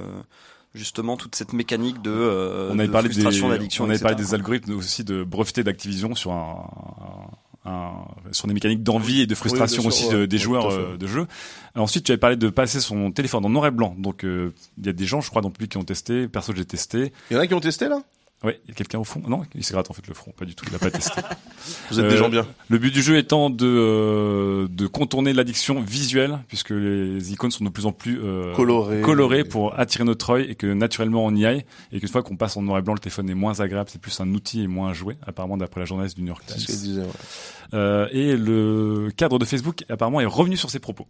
justement 0.74 1.16
toute 1.16 1.34
cette 1.34 1.52
mécanique 1.52 2.02
de, 2.02 2.10
euh, 2.10 2.68
on 2.70 2.78
avait 2.78 2.86
de 2.88 2.92
parlé 2.92 3.08
des, 3.08 3.14
frustration, 3.14 3.48
d'addiction, 3.48 3.84
on 3.84 3.86
avait 3.88 3.96
etc. 3.96 4.08
parlé 4.10 4.24
des 4.24 4.34
algorithmes 4.34 4.74
aussi 4.74 5.02
de 5.04 5.24
breveté 5.24 5.64
d'Activision 5.64 6.14
sur 6.14 6.32
un, 6.32 7.30
un, 7.64 7.92
sur 8.32 8.46
des 8.48 8.54
mécaniques 8.54 8.82
d'envie 8.82 9.22
et 9.22 9.26
de 9.26 9.34
frustration 9.34 9.82
Oui, 9.82 9.88
bien 9.88 9.96
sûr, 9.96 10.06
aussi 10.08 10.14
de- 10.16 10.26
des 10.26 10.36
Ouais, 10.36 10.42
joueurs 10.42 10.70
euh, 10.70 10.96
de 10.96 11.06
jeu. 11.06 11.26
Ensuite, 11.74 12.04
tu 12.04 12.12
avais 12.12 12.18
parlé 12.18 12.36
de 12.36 12.48
passer 12.48 12.80
son 12.80 13.10
téléphone 13.10 13.44
en 13.44 13.48
noir 13.50 13.66
et 13.66 13.70
blanc. 13.70 13.94
Donc, 13.98 14.24
euh, 14.24 14.52
il 14.78 14.86
y 14.86 14.88
a 14.88 14.92
des 14.92 15.04
gens, 15.06 15.20
je 15.20 15.30
crois, 15.30 15.42
dans 15.42 15.48
le 15.48 15.52
public 15.52 15.72
qui 15.72 15.78
ont 15.78 15.84
testé. 15.84 16.28
Perso, 16.28 16.52
j'ai 16.54 16.64
testé. 16.64 17.12
Il 17.30 17.34
y 17.34 17.36
en 17.36 17.40
a 17.42 17.46
qui 17.46 17.54
ont 17.54 17.60
testé 17.60 17.88
là? 17.88 18.02
Ouais, 18.44 18.60
il 18.64 18.68
y 18.68 18.70
a 18.70 18.74
quelqu'un 18.74 19.00
au 19.00 19.04
fond. 19.04 19.20
Non, 19.26 19.42
il 19.56 19.64
se 19.64 19.72
gratte 19.72 19.90
en 19.90 19.94
fait 19.94 20.06
le 20.06 20.14
front. 20.14 20.30
Pas 20.30 20.44
du 20.44 20.54
tout. 20.54 20.64
Il 20.68 20.74
a 20.76 20.78
pas 20.78 20.92
testé. 20.92 21.20
Vous 21.90 21.98
êtes 21.98 22.04
Euh, 22.06 22.10
des 22.10 22.16
gens 22.16 22.28
bien. 22.28 22.46
Le 22.68 22.78
but 22.78 22.94
du 22.94 23.02
jeu 23.02 23.16
étant 23.18 23.50
de 23.50 23.66
euh, 23.66 24.68
de 24.70 24.86
contourner 24.86 25.32
l'addiction 25.32 25.80
visuelle, 25.80 26.38
puisque 26.46 26.70
les 26.70 27.32
icônes 27.32 27.50
sont 27.50 27.64
de 27.64 27.68
plus 27.70 27.86
en 27.86 27.90
plus 27.92 28.20
euh, 28.22 28.54
Colorées. 28.54 29.00
colorées 29.00 29.42
pour 29.44 29.76
attirer 29.78 30.04
notre 30.04 30.30
œil 30.30 30.46
et 30.50 30.54
que 30.54 30.68
naturellement 30.72 31.24
on 31.26 31.34
y 31.34 31.46
aille 31.46 31.64
et 31.90 31.98
qu'une 31.98 32.08
fois 32.08 32.22
qu'on 32.22 32.36
passe 32.36 32.56
en 32.56 32.62
noir 32.62 32.78
et 32.78 32.82
blanc, 32.82 32.94
le 32.94 33.00
téléphone 33.00 33.28
est 33.28 33.34
moins 33.34 33.58
agréable, 33.58 33.90
c'est 33.92 34.00
plus 34.00 34.20
un 34.20 34.32
outil 34.32 34.62
et 34.62 34.68
moins 34.68 34.90
un 34.90 34.92
jouet, 34.94 35.16
apparemment 35.26 35.56
d'après 35.56 35.80
la 35.80 35.86
journaliste 35.86 36.14
du 36.16 36.22
New 36.22 36.28
York 36.28 36.44
ce 36.46 36.54
Times. 36.64 36.98
ouais. 37.00 37.06
Euh, 37.74 38.06
et 38.12 38.36
le 38.36 39.10
cadre 39.16 39.40
de 39.40 39.44
Facebook 39.44 39.84
apparemment 39.88 40.20
est 40.20 40.26
revenu 40.26 40.56
sur 40.56 40.70
ses 40.70 40.78
propos. 40.78 41.06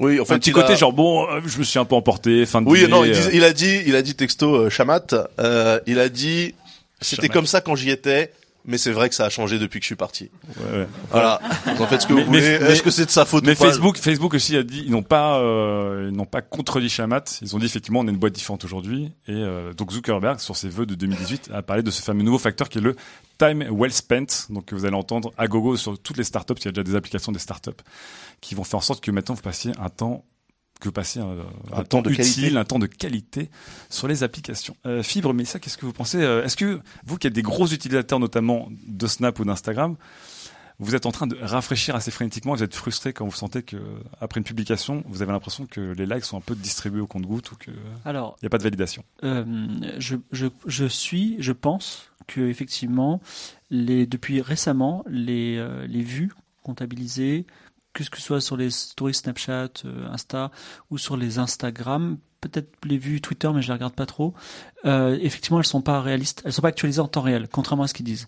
Oui, 0.00 0.18
en 0.18 0.24
fait, 0.24 0.34
un 0.34 0.38
petit 0.38 0.50
il 0.50 0.54
côté 0.54 0.72
a- 0.72 0.76
genre 0.76 0.92
bon, 0.92 1.28
euh, 1.30 1.40
je 1.46 1.56
me 1.58 1.64
suis 1.64 1.78
un 1.78 1.84
peu 1.84 1.94
emporté, 1.94 2.46
fin 2.46 2.60
de 2.62 2.68
Oui, 2.68 2.80
dîner, 2.80 2.90
non, 2.90 3.04
il, 3.04 3.12
euh, 3.12 3.30
il 3.32 3.44
a 3.44 3.52
dit, 3.52 3.80
il 3.86 3.94
a 3.94 4.02
dit 4.02 4.14
texto 4.16 4.54
euh, 4.54 4.70
Chamat. 4.70 5.06
euh, 5.38 5.78
il 5.86 5.98
a 6.00 6.08
dit, 6.08 6.54
c'était 7.00 7.28
comme 7.28 7.46
ça 7.46 7.60
quand 7.60 7.76
j'y 7.76 7.90
étais, 7.90 8.32
mais 8.64 8.78
c'est 8.78 8.92
vrai 8.92 9.08
que 9.08 9.14
ça 9.14 9.24
a 9.26 9.30
changé 9.30 9.58
depuis 9.58 9.78
que 9.80 9.84
je 9.84 9.88
suis 9.88 9.96
parti. 9.96 10.30
ouais, 10.58 10.78
ouais. 10.78 10.88
Voilà. 11.10 11.40
Vous 11.76 11.82
en 11.82 11.86
faites 11.86 12.02
ce 12.02 12.06
que 12.06 12.14
Mais- 12.14 12.20
vous 12.22 12.26
voulez. 12.32 12.40
Est-ce 12.42 12.82
que 12.82 12.90
c'est 12.90 13.04
de 13.06 13.10
sa 13.10 13.24
faute 13.24 13.44
Mais 13.44 13.52
ou 13.52 13.56
pas 13.56 13.66
Facebook, 13.66 13.96
Facebook 13.98 14.34
aussi 14.34 14.56
a 14.56 14.62
dit, 14.62 14.82
ils 14.86 14.90
n'ont 14.90 15.02
pas, 15.02 15.38
euh, 15.38 16.08
ils 16.10 16.16
n'ont 16.16 16.24
pas 16.24 16.42
contredit 16.42 16.88
Chamat. 16.88 17.24
Ils 17.42 17.54
ont 17.54 17.58
dit 17.58 17.66
effectivement, 17.66 18.00
on 18.00 18.06
est 18.06 18.10
une 18.10 18.16
boîte 18.18 18.32
différente 18.32 18.64
aujourd'hui. 18.64 19.12
Et 19.28 19.32
euh, 19.32 19.72
donc 19.74 19.92
Zuckerberg, 19.92 20.38
sur 20.40 20.56
ses 20.56 20.68
vœux 20.68 20.86
de 20.86 20.94
2018, 20.94 21.50
a 21.52 21.62
parlé 21.62 21.82
de 21.82 21.90
ce 21.90 22.02
fameux 22.02 22.22
nouveau 22.22 22.38
facteur 22.38 22.68
qui 22.68 22.78
est 22.78 22.82
le 22.82 22.96
time 23.38 23.64
well 23.70 23.92
spent. 23.92 24.26
Donc 24.50 24.66
que 24.66 24.74
vous 24.74 24.84
allez 24.84 24.96
entendre 24.96 25.32
à 25.36 25.46
gogo 25.46 25.76
sur 25.76 25.98
toutes 25.98 26.16
les 26.16 26.24
startups. 26.24 26.54
Il 26.60 26.64
y 26.64 26.68
a 26.68 26.72
déjà 26.72 26.82
des 26.84 26.94
applications 26.96 27.32
des 27.32 27.38
startups 27.38 27.70
qui 28.40 28.54
vont 28.54 28.64
faire 28.64 28.78
en 28.78 28.82
sorte 28.82 29.02
que 29.02 29.10
maintenant 29.10 29.34
vous 29.34 29.42
passiez 29.42 29.72
un 29.80 29.88
temps 29.88 30.24
que 30.80 30.88
passiez 30.88 31.20
un, 31.22 31.36
Un 31.72 31.78
un 31.80 31.84
temps 31.84 32.02
de 32.02 32.10
utile, 32.10 32.24
qualité. 32.24 32.56
un 32.56 32.64
temps 32.64 32.78
de 32.78 32.86
qualité 32.86 33.50
sur 33.90 34.08
les 34.08 34.22
applications. 34.22 34.76
Euh, 34.86 35.02
Fibre, 35.02 35.32
mais 35.32 35.44
ça, 35.44 35.58
qu'est-ce 35.58 35.78
que 35.78 35.86
vous 35.86 35.92
pensez 35.92 36.18
euh, 36.22 36.44
Est-ce 36.44 36.56
que 36.56 36.80
vous 37.06 37.16
qui 37.16 37.26
êtes 37.26 37.32
des 37.32 37.42
gros 37.42 37.66
utilisateurs 37.66 38.18
notamment 38.18 38.68
de 38.86 39.06
Snap 39.06 39.38
ou 39.38 39.44
d'Instagram, 39.44 39.96
vous 40.80 40.96
êtes 40.96 41.06
en 41.06 41.12
train 41.12 41.28
de 41.28 41.36
rafraîchir 41.40 41.94
assez 41.94 42.10
frénétiquement, 42.10 42.52
vous 42.54 42.64
êtes 42.64 42.74
frustré 42.74 43.12
quand 43.12 43.24
vous 43.24 43.30
sentez 43.32 43.62
que 43.62 43.76
après 44.20 44.40
une 44.40 44.44
publication, 44.44 45.04
vous 45.08 45.22
avez 45.22 45.30
l'impression 45.30 45.66
que 45.66 45.80
les 45.92 46.04
likes 46.04 46.24
sont 46.24 46.36
un 46.36 46.40
peu 46.42 46.56
distribués 46.56 47.00
au 47.00 47.06
compte-goutte 47.06 47.52
ou 47.52 47.56
qu'il 47.56 47.72
n'y 47.74 47.78
Alors, 48.04 48.36
a 48.44 48.48
pas 48.48 48.58
de 48.58 48.64
validation? 48.64 49.04
euh, 49.22 49.44
je, 49.98 50.16
je, 50.32 50.48
je 50.66 50.84
suis, 50.86 51.36
je 51.38 51.52
pense 51.52 52.10
que 52.26 52.40
effectivement, 52.40 53.20
les, 53.70 54.04
depuis 54.06 54.40
récemment, 54.40 55.04
les, 55.08 55.56
euh, 55.58 55.86
les 55.86 56.02
vues 56.02 56.32
comptabilisées, 56.64 57.46
que 57.94 58.16
ce 58.16 58.22
soit 58.22 58.40
sur 58.40 58.56
les 58.56 58.70
stories 58.70 59.14
Snapchat, 59.14 59.68
euh, 59.84 60.08
Insta 60.10 60.50
ou 60.90 60.98
sur 60.98 61.16
les 61.16 61.38
Instagram, 61.38 62.18
peut-être 62.40 62.70
les 62.84 62.98
vues 62.98 63.20
Twitter, 63.20 63.50
mais 63.54 63.62
je 63.62 63.68
les 63.68 63.72
regarde 63.74 63.94
pas 63.94 64.06
trop. 64.06 64.34
euh, 64.84 65.16
effectivement, 65.22 65.58
elles 65.60 65.66
sont 65.66 65.80
pas 65.82 66.00
réalistes, 66.00 66.42
elles 66.44 66.52
sont 66.52 66.62
pas 66.62 66.68
actualisées 66.68 67.00
en 67.00 67.08
temps 67.08 67.22
réel, 67.22 67.48
contrairement 67.50 67.84
à 67.84 67.86
ce 67.86 67.94
qu'ils 67.94 68.04
disent. 68.06 68.26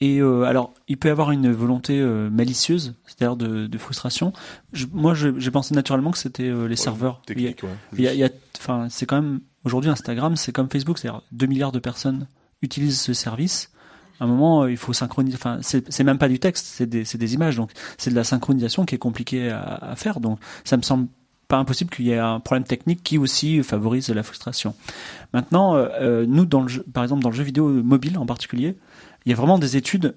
Et 0.00 0.18
euh, 0.20 0.42
alors, 0.44 0.72
il 0.88 0.96
peut 0.98 1.08
y 1.08 1.10
avoir 1.12 1.30
une 1.30 1.52
volonté 1.52 2.00
euh, 2.00 2.28
malicieuse, 2.30 2.94
c'est-à-dire 3.06 3.36
de, 3.36 3.66
de 3.68 3.78
frustration. 3.78 4.32
Je- 4.72 4.86
moi, 4.92 5.14
j'ai 5.14 5.50
pensé 5.50 5.74
naturellement 5.74 6.10
que 6.10 6.18
c'était 6.18 6.48
euh, 6.48 6.66
les 6.66 6.74
serveurs. 6.76 7.22
Technique, 7.26 7.62
ouais. 7.62 7.68
il 7.92 8.00
y 8.02 8.08
a, 8.08 8.12
il 8.14 8.18
y 8.18 8.24
a- 8.24 8.30
enfin, 8.58 8.88
c'est 8.90 9.06
quand 9.06 9.20
même 9.22 9.40
aujourd'hui 9.64 9.90
Instagram, 9.90 10.34
c'est 10.36 10.50
comme 10.52 10.68
Facebook, 10.70 10.98
c'est-à-dire 10.98 11.22
2 11.32 11.46
milliards 11.46 11.70
de 11.72 11.78
personnes 11.78 12.26
utilisent 12.62 13.00
ce 13.00 13.12
service. 13.12 13.70
À 14.22 14.24
un 14.24 14.28
moment, 14.28 14.62
euh, 14.62 14.70
il 14.70 14.76
faut 14.76 14.92
synchroniser. 14.92 15.34
Enfin, 15.34 15.58
c'est 15.62 16.04
même 16.04 16.18
pas 16.18 16.28
du 16.28 16.38
texte, 16.38 16.64
c'est 16.64 16.86
des, 16.86 17.34
images, 17.34 17.56
donc 17.56 17.72
c'est 17.98 18.10
de 18.10 18.14
la 18.14 18.22
synchronisation 18.22 18.84
qui 18.84 18.94
est 18.94 18.98
compliquée 18.98 19.50
à, 19.50 19.94
faire. 19.96 20.20
Donc, 20.20 20.38
ça 20.62 20.76
me 20.76 20.82
semble 20.82 21.08
pas 21.48 21.56
impossible 21.56 21.90
qu'il 21.90 22.04
y 22.04 22.12
ait 22.12 22.18
un 22.18 22.38
problème 22.38 22.62
technique 22.62 23.02
qui 23.02 23.18
aussi 23.18 23.64
favorise 23.64 24.10
la 24.10 24.22
frustration. 24.22 24.76
Maintenant, 25.34 25.74
euh, 25.74 25.88
euh, 26.00 26.24
nous, 26.24 26.46
par 26.46 27.02
exemple, 27.02 27.20
dans 27.20 27.30
le 27.30 27.34
jeu 27.34 27.42
vidéo 27.42 27.66
mobile 27.66 28.16
en 28.16 28.24
particulier, 28.24 28.76
il 29.26 29.30
y 29.30 29.32
a 29.32 29.36
vraiment 29.36 29.58
des 29.58 29.76
études 29.76 30.14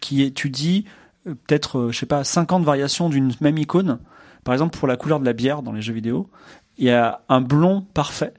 qui 0.00 0.22
étudient 0.22 0.82
peut-être, 1.24 1.88
je 1.90 1.98
sais 1.98 2.06
pas, 2.06 2.22
50 2.22 2.62
variations 2.62 3.08
d'une 3.08 3.32
même 3.40 3.58
icône. 3.58 3.98
Par 4.44 4.54
exemple, 4.54 4.78
pour 4.78 4.86
la 4.86 4.96
couleur 4.96 5.18
de 5.18 5.24
la 5.24 5.32
bière 5.32 5.62
dans 5.62 5.72
les 5.72 5.82
jeux 5.82 5.94
vidéo, 5.94 6.30
il 6.76 6.84
y 6.84 6.90
a 6.90 7.22
un 7.28 7.40
blond 7.40 7.84
parfait 7.92 8.34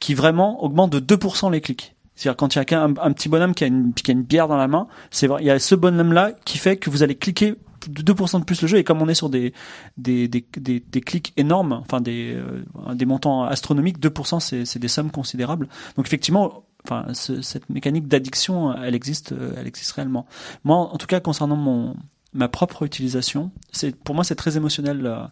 qui 0.00 0.14
vraiment 0.14 0.64
augmente 0.64 0.90
de 0.90 0.98
2% 0.98 1.52
les 1.52 1.60
clics. 1.60 1.91
C'est-à-dire 2.14 2.36
quand 2.36 2.54
il 2.54 2.58
y 2.70 2.74
a 2.74 2.82
un 2.82 3.12
petit 3.12 3.28
bonhomme 3.28 3.54
qui 3.54 3.64
a, 3.64 3.66
une, 3.68 3.94
qui 3.94 4.10
a 4.10 4.14
une 4.14 4.22
bière 4.22 4.48
dans 4.48 4.56
la 4.56 4.68
main, 4.68 4.86
c'est 5.10 5.26
vrai, 5.26 5.42
il 5.42 5.46
y 5.46 5.50
a 5.50 5.58
ce 5.58 5.74
bonhomme-là 5.74 6.32
qui 6.44 6.58
fait 6.58 6.76
que 6.76 6.90
vous 6.90 7.02
allez 7.02 7.14
cliquer 7.16 7.54
de 7.88 8.12
2% 8.12 8.38
de 8.38 8.44
plus 8.44 8.62
le 8.62 8.68
jeu 8.68 8.78
et 8.78 8.84
comme 8.84 9.02
on 9.02 9.08
est 9.08 9.14
sur 9.14 9.28
des 9.28 9.52
des, 9.96 10.28
des, 10.28 10.44
des, 10.56 11.00
clics 11.00 11.32
énormes, 11.36 11.72
enfin 11.72 12.00
des, 12.00 12.34
euh, 12.36 12.94
des 12.94 13.06
montants 13.06 13.42
astronomiques, 13.44 13.98
2% 13.98 14.38
c'est 14.40 14.64
c'est 14.64 14.78
des 14.78 14.86
sommes 14.88 15.10
considérables. 15.10 15.68
Donc 15.96 16.06
effectivement, 16.06 16.62
enfin 16.84 17.06
ce- 17.12 17.42
cette 17.42 17.68
mécanique 17.70 18.06
d'addiction, 18.06 18.72
elle 18.80 18.94
existe, 18.94 19.32
euh, 19.32 19.54
elle 19.56 19.66
existe 19.66 19.90
réellement. 19.92 20.26
Moi, 20.62 20.76
en 20.76 20.96
tout 20.96 21.06
cas, 21.08 21.18
concernant 21.18 21.56
mon 21.56 21.96
ma 22.34 22.48
propre 22.48 22.84
utilisation, 22.84 23.50
c'est 23.72 23.94
pour 23.96 24.14
moi 24.14 24.22
c'est 24.22 24.36
très 24.36 24.56
émotionnel. 24.56 25.04
euh, 25.04 25.24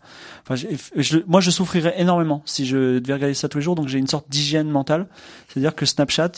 Enfin, 0.42 0.56
je, 0.96 1.18
moi, 1.28 1.40
je 1.40 1.50
souffrirais 1.52 1.94
énormément 1.98 2.42
si 2.46 2.66
je 2.66 2.98
devais 2.98 3.14
regarder 3.14 3.34
ça 3.34 3.48
tous 3.48 3.58
les 3.58 3.62
jours. 3.64 3.74
Donc, 3.76 3.86
j'ai 3.88 3.98
une 3.98 4.06
sorte 4.08 4.28
d'hygiène 4.28 4.68
mentale. 4.68 5.06
C'est-à-dire 5.48 5.74
que 5.76 5.86
Snapchat, 5.86 6.32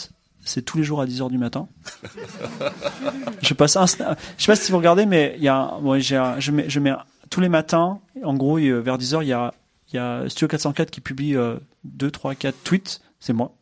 c'est 0.45 0.63
tous 0.63 0.77
les 0.79 0.85
jours 0.85 1.01
à 1.01 1.07
10 1.07 1.23
heures 1.23 1.31
du 1.31 1.39
matin. 1.39 1.69
je 3.43 3.55
passe 3.55 3.77
un, 3.77 3.85
sna- 3.85 4.17
je 4.39 4.45
sais 4.45 4.53
pas 4.53 4.57
si 4.57 4.71
vous 4.73 4.79
regardez, 4.79 5.07
mais 5.07 5.35
il 5.39 5.43
y 5.45 5.49
a, 5.49 5.71
j'ai, 5.99 6.17
un- 6.17 6.39
je 6.41 6.51
mets, 6.53 6.69
je 6.69 6.81
mets 6.81 6.91
un- 6.91 7.03
tous 7.31 7.41
les 7.41 7.49
matins, 7.49 7.99
en 8.25 8.35
gros, 8.35 8.59
il 8.59 8.67
y 8.67 8.71
a- 8.73 8.81
vers 8.81 8.99
10 8.99 9.15
heures, 9.15 9.23
il 9.23 9.29
y 9.29 9.33
a, 9.33 9.53
il 9.93 9.97
y 9.97 9.99
a 9.99 10.25
Studio 10.29 10.49
404 10.49 10.91
qui 10.91 11.01
publie 11.01 11.37
euh, 11.37 11.57
2, 11.85 12.11
3, 12.11 12.35
4 12.35 12.55
tweets. 12.65 13.01
C'est 13.21 13.33
moi. 13.33 13.53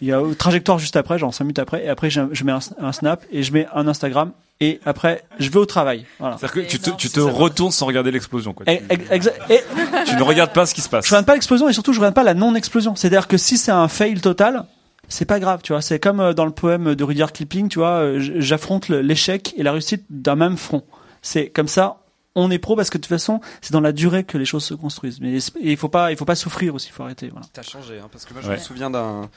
Il 0.00 0.08
y 0.08 0.12
a 0.12 0.18
euh, 0.20 0.34
Trajectoire 0.34 0.78
juste 0.78 0.96
après, 0.96 1.18
genre 1.18 1.32
5 1.32 1.44
minutes 1.44 1.58
après, 1.58 1.84
et 1.84 1.88
après 1.88 2.10
je, 2.10 2.20
je 2.32 2.44
mets 2.44 2.52
un, 2.52 2.58
un 2.78 2.92
snap 2.92 3.24
et 3.30 3.42
je 3.42 3.52
mets 3.52 3.66
un 3.74 3.86
Instagram 3.86 4.32
et 4.60 4.80
après 4.84 5.22
je 5.38 5.48
vais 5.50 5.58
au 5.58 5.66
travail. 5.66 6.06
Voilà. 6.18 6.36
C'est-à-dire 6.38 6.64
que 6.64 6.68
tu 6.70 6.78
te, 6.80 6.90
tu 6.90 7.08
te 7.10 7.20
retournes 7.20 7.70
sans 7.70 7.86
regarder 7.86 8.10
l'explosion. 8.10 8.52
Quoi. 8.52 8.66
Et- 8.68 8.78
Tu, 8.78 8.84
ex- 8.90 9.28
exa- 9.28 9.32
et 9.52 9.60
tu 10.06 10.16
ne 10.16 10.22
regardes 10.22 10.52
pas 10.52 10.66
ce 10.66 10.74
qui 10.74 10.80
se 10.80 10.88
passe. 10.88 11.04
je 11.06 11.10
regarde 11.10 11.26
pas 11.26 11.34
l'explosion 11.34 11.68
et 11.68 11.72
surtout 11.72 11.92
je 11.92 11.98
regarde 12.00 12.14
pas 12.14 12.24
la 12.24 12.34
non-explosion. 12.34 12.96
C'est-à-dire 12.96 13.28
que 13.28 13.36
si 13.36 13.56
c'est 13.58 13.70
un 13.72 13.86
fail 13.88 14.20
total, 14.20 14.64
c'est 15.12 15.24
pas 15.26 15.38
grave, 15.40 15.60
tu 15.62 15.72
vois. 15.72 15.82
C'est 15.82 15.98
comme 16.00 16.20
euh, 16.20 16.32
dans 16.32 16.44
le 16.46 16.52
poème 16.52 16.94
de 16.94 17.04
Rudyard 17.04 17.32
Kipling, 17.32 17.68
tu 17.68 17.78
vois, 17.78 18.00
euh, 18.02 18.16
j'affronte 18.38 18.88
l'échec 18.88 19.54
et 19.56 19.62
la 19.62 19.72
réussite 19.72 20.04
d'un 20.10 20.36
même 20.36 20.56
front. 20.56 20.82
C'est 21.20 21.48
comme 21.50 21.68
ça, 21.68 21.98
on 22.34 22.50
est 22.50 22.58
pro 22.58 22.76
parce 22.76 22.88
que 22.88 22.96
de 22.96 23.02
toute 23.02 23.10
façon, 23.10 23.42
c'est 23.60 23.74
dans 23.74 23.82
la 23.82 23.92
durée 23.92 24.24
que 24.24 24.38
les 24.38 24.46
choses 24.46 24.64
se 24.64 24.72
construisent. 24.72 25.20
Mais 25.20 25.38
il 25.60 25.76
faut 25.76 25.90
pas, 25.90 26.10
il 26.12 26.16
faut 26.16 26.24
pas 26.24 26.34
souffrir 26.34 26.74
aussi, 26.74 26.88
il 26.88 26.92
faut 26.92 27.02
arrêter. 27.02 27.28
Voilà. 27.28 27.46
T'as 27.52 27.60
changé, 27.60 27.98
hein, 28.02 28.08
parce 28.10 28.24
que 28.24 28.32
moi 28.32 28.40
je 28.42 28.48
Ouais. 28.48 28.54
me 28.54 28.58
souviens 28.60 28.88
d'un 28.88 29.28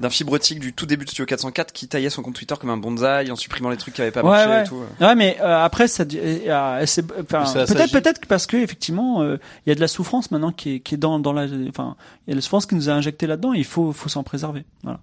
d'un 0.00 0.08
fibrotique 0.08 0.60
du 0.60 0.72
tout 0.72 0.86
début 0.86 1.04
de 1.04 1.10
Studio 1.10 1.26
404 1.26 1.72
qui 1.72 1.88
taillait 1.88 2.10
son 2.10 2.22
compte 2.22 2.36
Twitter 2.36 2.54
comme 2.60 2.70
un 2.70 2.76
bonsaï 2.76 3.30
en 3.32 3.36
supprimant 3.36 3.70
les 3.70 3.76
trucs 3.76 3.94
qui 3.94 4.02
avaient 4.02 4.12
pas 4.12 4.22
Ouais, 4.22 4.28
marché 4.30 4.48
ouais. 4.50 4.62
et 4.62 4.68
tout. 4.68 4.82
Ouais, 5.04 5.14
mais 5.16 5.36
euh, 5.40 5.64
après, 5.64 5.88
ça, 5.88 6.04
euh, 6.14 6.86
c'est, 6.86 7.04
enfin, 7.20 7.44
peut-être, 7.66 7.90
peut-être 7.92 8.20
que 8.20 8.26
parce 8.28 8.46
que 8.46 8.56
effectivement, 8.56 9.22
euh, 9.22 9.36
il 9.66 9.70
y 9.70 9.72
a 9.72 9.74
de 9.74 9.80
la 9.80 9.88
souffrance 9.88 10.30
maintenant 10.30 10.52
qui 10.52 10.76
est, 10.76 10.80
qui 10.80 10.94
est 10.94 10.98
dans, 10.98 11.18
dans 11.18 11.32
la, 11.32 11.46
enfin, 11.68 11.96
il 12.26 12.30
y 12.30 12.32
a 12.32 12.36
la 12.36 12.40
souffrance 12.40 12.66
qui 12.66 12.76
nous 12.76 12.88
a 12.88 12.92
injecté 12.92 13.26
là-dedans. 13.26 13.52
Et 13.52 13.58
il 13.58 13.64
faut, 13.64 13.92
faut 13.92 14.08
s'en 14.08 14.22
préserver. 14.22 14.64
Voilà. 14.84 15.00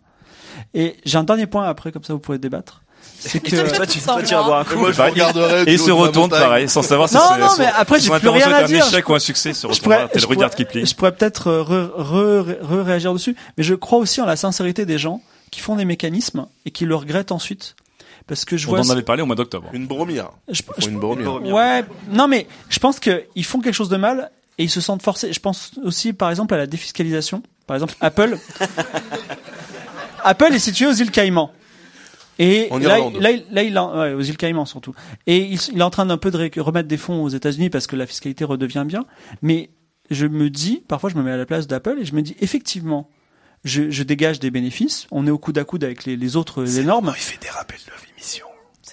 Et 0.74 0.96
j'ai 1.06 1.18
un 1.18 1.24
dernier 1.24 1.48
point 1.48 1.66
après, 1.68 1.92
comme 1.92 2.04
ça 2.04 2.14
vous 2.14 2.20
pourrez 2.20 2.38
débattre. 2.40 2.82
C'est 3.20 3.40
que 3.40 3.50
toi, 3.76 3.86
tu, 3.88 4.00
toi, 4.00 4.22
tu 4.24 4.34
vas 4.36 4.44
boire 4.44 4.60
un 4.60 4.64
coup. 4.64 4.74
Et 4.74 4.78
moi, 4.78 4.92
je 4.92 4.98
Bah, 4.98 5.06
regarderai. 5.06 5.64
Et 5.72 5.78
se 5.78 5.90
retourne 5.92 6.30
pareil, 6.30 6.70
sans 6.70 6.82
savoir 6.84 7.10
si 7.10 7.16
Non, 7.16 7.22
c'est 7.34 7.40
non, 7.40 7.50
son- 7.50 7.62
mais 7.62 7.70
après, 7.76 8.00
j'ai 8.00 8.10
plus 8.12 8.30
rien 8.30 8.52
à 8.52 8.64
dire. 8.64 8.84
un 8.84 8.88
échec 8.88 9.08
ou 9.10 9.14
un 9.16 9.20
succès. 9.20 9.54
Se 9.54 9.62
je 9.62 9.68
retournera 9.68 10.08
je 10.16 10.26
pourrais- 10.26 10.50
Kipling. 10.52 10.86
je 10.86 10.96
pourrais 10.96 11.12
peut-être 11.12 11.48
euh, 11.50 12.84
réagir 12.84 13.14
dessus, 13.14 13.36
mais 13.58 13.64
je 13.64 13.74
crois 13.76 14.00
aussi 14.00 14.22
en 14.22 14.26
la 14.26 14.36
sincérité 14.36 14.86
des 14.86 14.98
gens 15.00 15.22
qui 15.52 15.60
font 15.62 15.76
des 15.76 15.86
mécanismes 15.86 16.48
et 16.66 16.72
qui 16.72 16.86
le 16.86 16.96
regrettent 16.96 17.32
ensuite. 17.32 17.76
Parce 18.28 18.46
que 18.46 18.56
je 18.56 18.68
On 18.68 18.72
vois. 18.72 18.80
en 18.82 18.90
avait 18.90 19.02
parlé 19.02 19.24
au 19.24 19.26
mois 19.26 19.36
d'octobre. 19.36 19.68
Une 19.74 19.88
bromire. 19.88 20.30
je- 20.50 20.62
faut 20.64 20.88
une 20.88 21.00
bromire. 21.00 21.42
Ouais, 21.44 21.84
non 22.12 22.28
mais 22.28 22.48
je 22.70 22.78
pense 22.80 23.00
que 23.00 23.24
ils 23.36 23.44
font 23.46 23.60
quelque 23.62 23.74
chose 23.74 23.90
de 23.90 23.98
mal 23.98 24.30
et 24.60 24.64
ils 24.64 24.70
se 24.70 24.80
sentent 24.80 25.02
forcés. 25.02 25.34
Je 25.34 25.40
pense 25.40 25.72
aussi 25.84 26.14
par 26.14 26.30
exemple 26.30 26.54
à 26.54 26.58
la 26.58 26.68
défiscalisation. 26.68 27.42
Par 27.68 27.76
exemple, 27.76 27.94
Apple. 28.02 28.38
Apple 30.24 30.54
est 30.54 30.60
situé 30.60 30.86
aux 30.88 30.94
îles 30.94 31.12
Caïmans. 31.12 31.52
Et 32.40 32.68
En 32.72 32.80
là, 32.80 32.98
Irlande. 32.98 33.18
là, 33.22 33.30
là, 33.52 33.64
il 33.64 33.78
en- 33.78 34.00
ouais, 34.00 34.14
aux 34.14 34.22
îles 34.22 34.38
Caïmans 34.38 34.66
surtout. 34.66 34.94
Et 35.28 35.38
il, 35.38 35.60
il 35.74 35.80
est 35.80 35.84
en 35.84 35.90
train 35.92 36.06
d'un 36.06 36.18
peu 36.18 36.32
de 36.32 36.60
remettre 36.60 36.88
des 36.88 36.98
fonds 36.98 37.22
aux 37.24 37.30
États-Unis 37.30 37.70
parce 37.70 37.88
que 37.88 37.96
la 37.96 38.08
fiscalité 38.08 38.46
redevient 38.46 38.84
bien. 38.88 39.06
Mais 39.42 39.70
je 40.10 40.26
me 40.26 40.50
dis, 40.50 40.84
parfois, 40.88 41.10
je 41.10 41.16
me 41.16 41.22
mets 41.24 41.32
à 41.32 41.38
la 41.38 41.46
place 41.46 41.68
d'Apple 41.68 41.98
et 42.02 42.06
je 42.06 42.16
me 42.16 42.22
dis, 42.22 42.36
effectivement, 42.40 43.10
je, 43.64 43.92
je 43.92 44.04
dégage 44.04 44.40
des 44.40 44.50
bénéfices. 44.50 45.08
On 45.12 45.28
est 45.28 45.30
au 45.30 45.38
coude 45.38 45.58
à 45.60 45.64
coude 45.66 45.84
avec 45.84 46.06
les, 46.06 46.16
les 46.16 46.36
autres 46.36 46.80
énormes. 46.80 47.14
Il 47.16 47.22
fait 47.22 47.40
des 47.42 47.50
rappels 47.50 47.80
de 47.86 47.92
l'émission. 48.10 48.48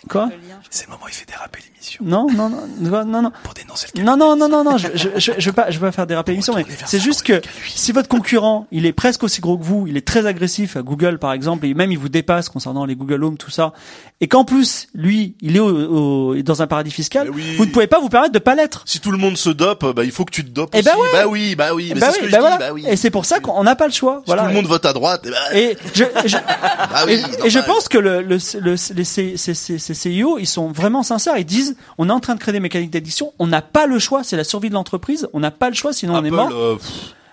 Quoi? 0.09 0.29
C'est 0.71 0.87
le 0.87 0.93
moment 0.93 1.05
où 1.05 1.09
il 1.09 1.14
fait 1.14 1.27
des 1.27 1.35
rappels 1.35 1.62
d'émission. 1.88 2.05
Non, 2.05 2.27
non, 2.33 2.48
non, 2.48 2.66
non, 2.81 3.05
non, 3.05 3.22
non. 3.22 3.33
Pour 3.42 3.55
des 3.55 3.64
non, 3.64 3.74
c'est 3.77 3.96
le 3.96 4.03
Non, 4.05 4.16
non, 4.16 4.37
non, 4.37 4.48
non, 4.48 4.64
non, 4.64 4.77
je, 4.79 4.88
je, 4.94 5.09
je, 5.16 5.33
je 5.38 5.46
veux 5.46 5.53
pas, 5.53 5.70
je 5.70 5.79
veux 5.79 5.87
pas 5.87 5.92
faire 5.92 6.07
déraper 6.07 6.33
l'émission, 6.33 6.55
mais 6.55 6.64
c'est 6.87 7.01
juste 7.01 7.22
que 7.22 7.40
si 7.74 7.92
votre 7.92 8.09
concurrent, 8.09 8.66
il 8.70 8.87
est 8.87 8.92
presque 8.92 9.22
aussi 9.22 9.40
gros 9.40 9.59
que 9.59 9.64
vous, 9.64 9.87
il 9.87 9.96
est 9.96 10.07
très 10.07 10.27
agressif 10.27 10.77
à 10.77 10.83
Google, 10.83 11.18
par 11.18 11.33
exemple, 11.33 11.66
et 11.66 11.74
même 11.74 11.92
il 11.92 11.98
vous 11.98 12.09
dépasse 12.09 12.48
concernant 12.48 12.85
les 12.85 12.94
Google 12.96 13.24
Home, 13.24 13.37
tout 13.37 13.51
ça, 13.51 13.72
et 14.20 14.29
qu'en 14.29 14.44
plus, 14.44 14.88
lui, 14.94 15.35
il 15.40 15.57
est 15.57 15.61
au, 15.61 16.33
au- 16.33 16.42
dans 16.42 16.62
un 16.62 16.66
paradis 16.66 16.90
fiscal, 16.90 17.31
oui. 17.31 17.57
vous 17.57 17.66
ne 17.66 17.70
pouvez 17.70 17.87
pas 17.87 18.01
vous 18.01 18.09
permettre 18.09 18.33
de 18.33 18.38
pas 18.38 18.55
l'être. 18.55 18.83
Si 18.87 19.01
tout 19.01 19.11
le 19.11 19.18
monde 19.18 19.37
se 19.37 19.51
dope, 19.51 19.85
bah 19.94 20.05
il 20.05 20.11
faut 20.11 20.24
que 20.24 20.33
tu 20.33 20.44
te 20.44 20.51
dopes 20.51 20.70
Eh 20.74 20.79
aussi. 20.79 20.85
bah 20.87 20.96
ouais. 20.98 21.09
Bah 21.12 21.27
oui, 21.29 21.55
bah 21.57 21.74
oui, 21.74 21.92
Bah 21.94 22.09
oui, 22.12 22.18
bah 22.22 22.27
dis, 22.29 22.37
voilà. 22.40 22.57
bah 22.59 22.72
oui. 22.72 22.85
Et 22.88 22.96
c'est 22.96 23.11
pour 23.11 23.24
ça 23.24 23.40
qu'on 23.40 23.62
n'a 23.64 23.77
pas 23.77 23.87
le 23.87 23.92
choix. 23.92 24.18
Si 24.18 24.22
voilà. 24.27 24.42
tout 24.42 24.48
le 24.48 24.55
monde 24.55 24.66
vote 24.66 24.85
à 24.87 24.92
droite, 24.92 25.22
eh 25.27 25.31
bah, 25.31 25.37
Et 25.59 25.77
je, 25.94 26.05
je- 26.27 26.37
bah 26.37 27.05
oui, 27.07 27.22
et, 27.42 27.46
et 27.46 27.51
je 27.51 27.59
pense 27.61 27.88
que 27.88 27.98
le, 27.98 28.22
le, 28.22 28.38
le- 28.61 28.94
les 28.94 29.05
ces, 29.05 29.37
ces, 29.37 29.55
ces 29.55 29.94
CIO, 29.94 30.38
ils 30.38 30.46
sont 30.46 30.70
vraiment 30.72 31.03
sincères. 31.03 31.37
Ils 31.38 31.44
disent, 31.44 31.77
on 31.99 32.09
est 32.09 32.12
en 32.12 32.21
train 32.21 32.35
de 32.35 32.41
créer 32.41 32.53
des 32.53 32.61
mécaniques 32.61 32.91
d'addiction. 32.91 33.33
On 33.38 33.47
n'a 33.47 33.62
pas 33.62 33.87
le 33.87 33.99
choix. 33.99 34.23
C'est 34.25 34.37
la 34.37 34.45
survie 34.45 34.69
de 34.69 34.75
l'entreprise. 34.75 35.29
On 35.33 35.41
n'a 35.41 35.51
pas 35.51 35.69
le 35.69 35.75
choix, 35.75 35.93
sinon 35.93 36.14
on 36.17 36.25
est 36.25 36.29
Apple, 36.29 36.37
mort. 36.37 36.51
euh, 36.53 36.77
pff, 36.77 36.87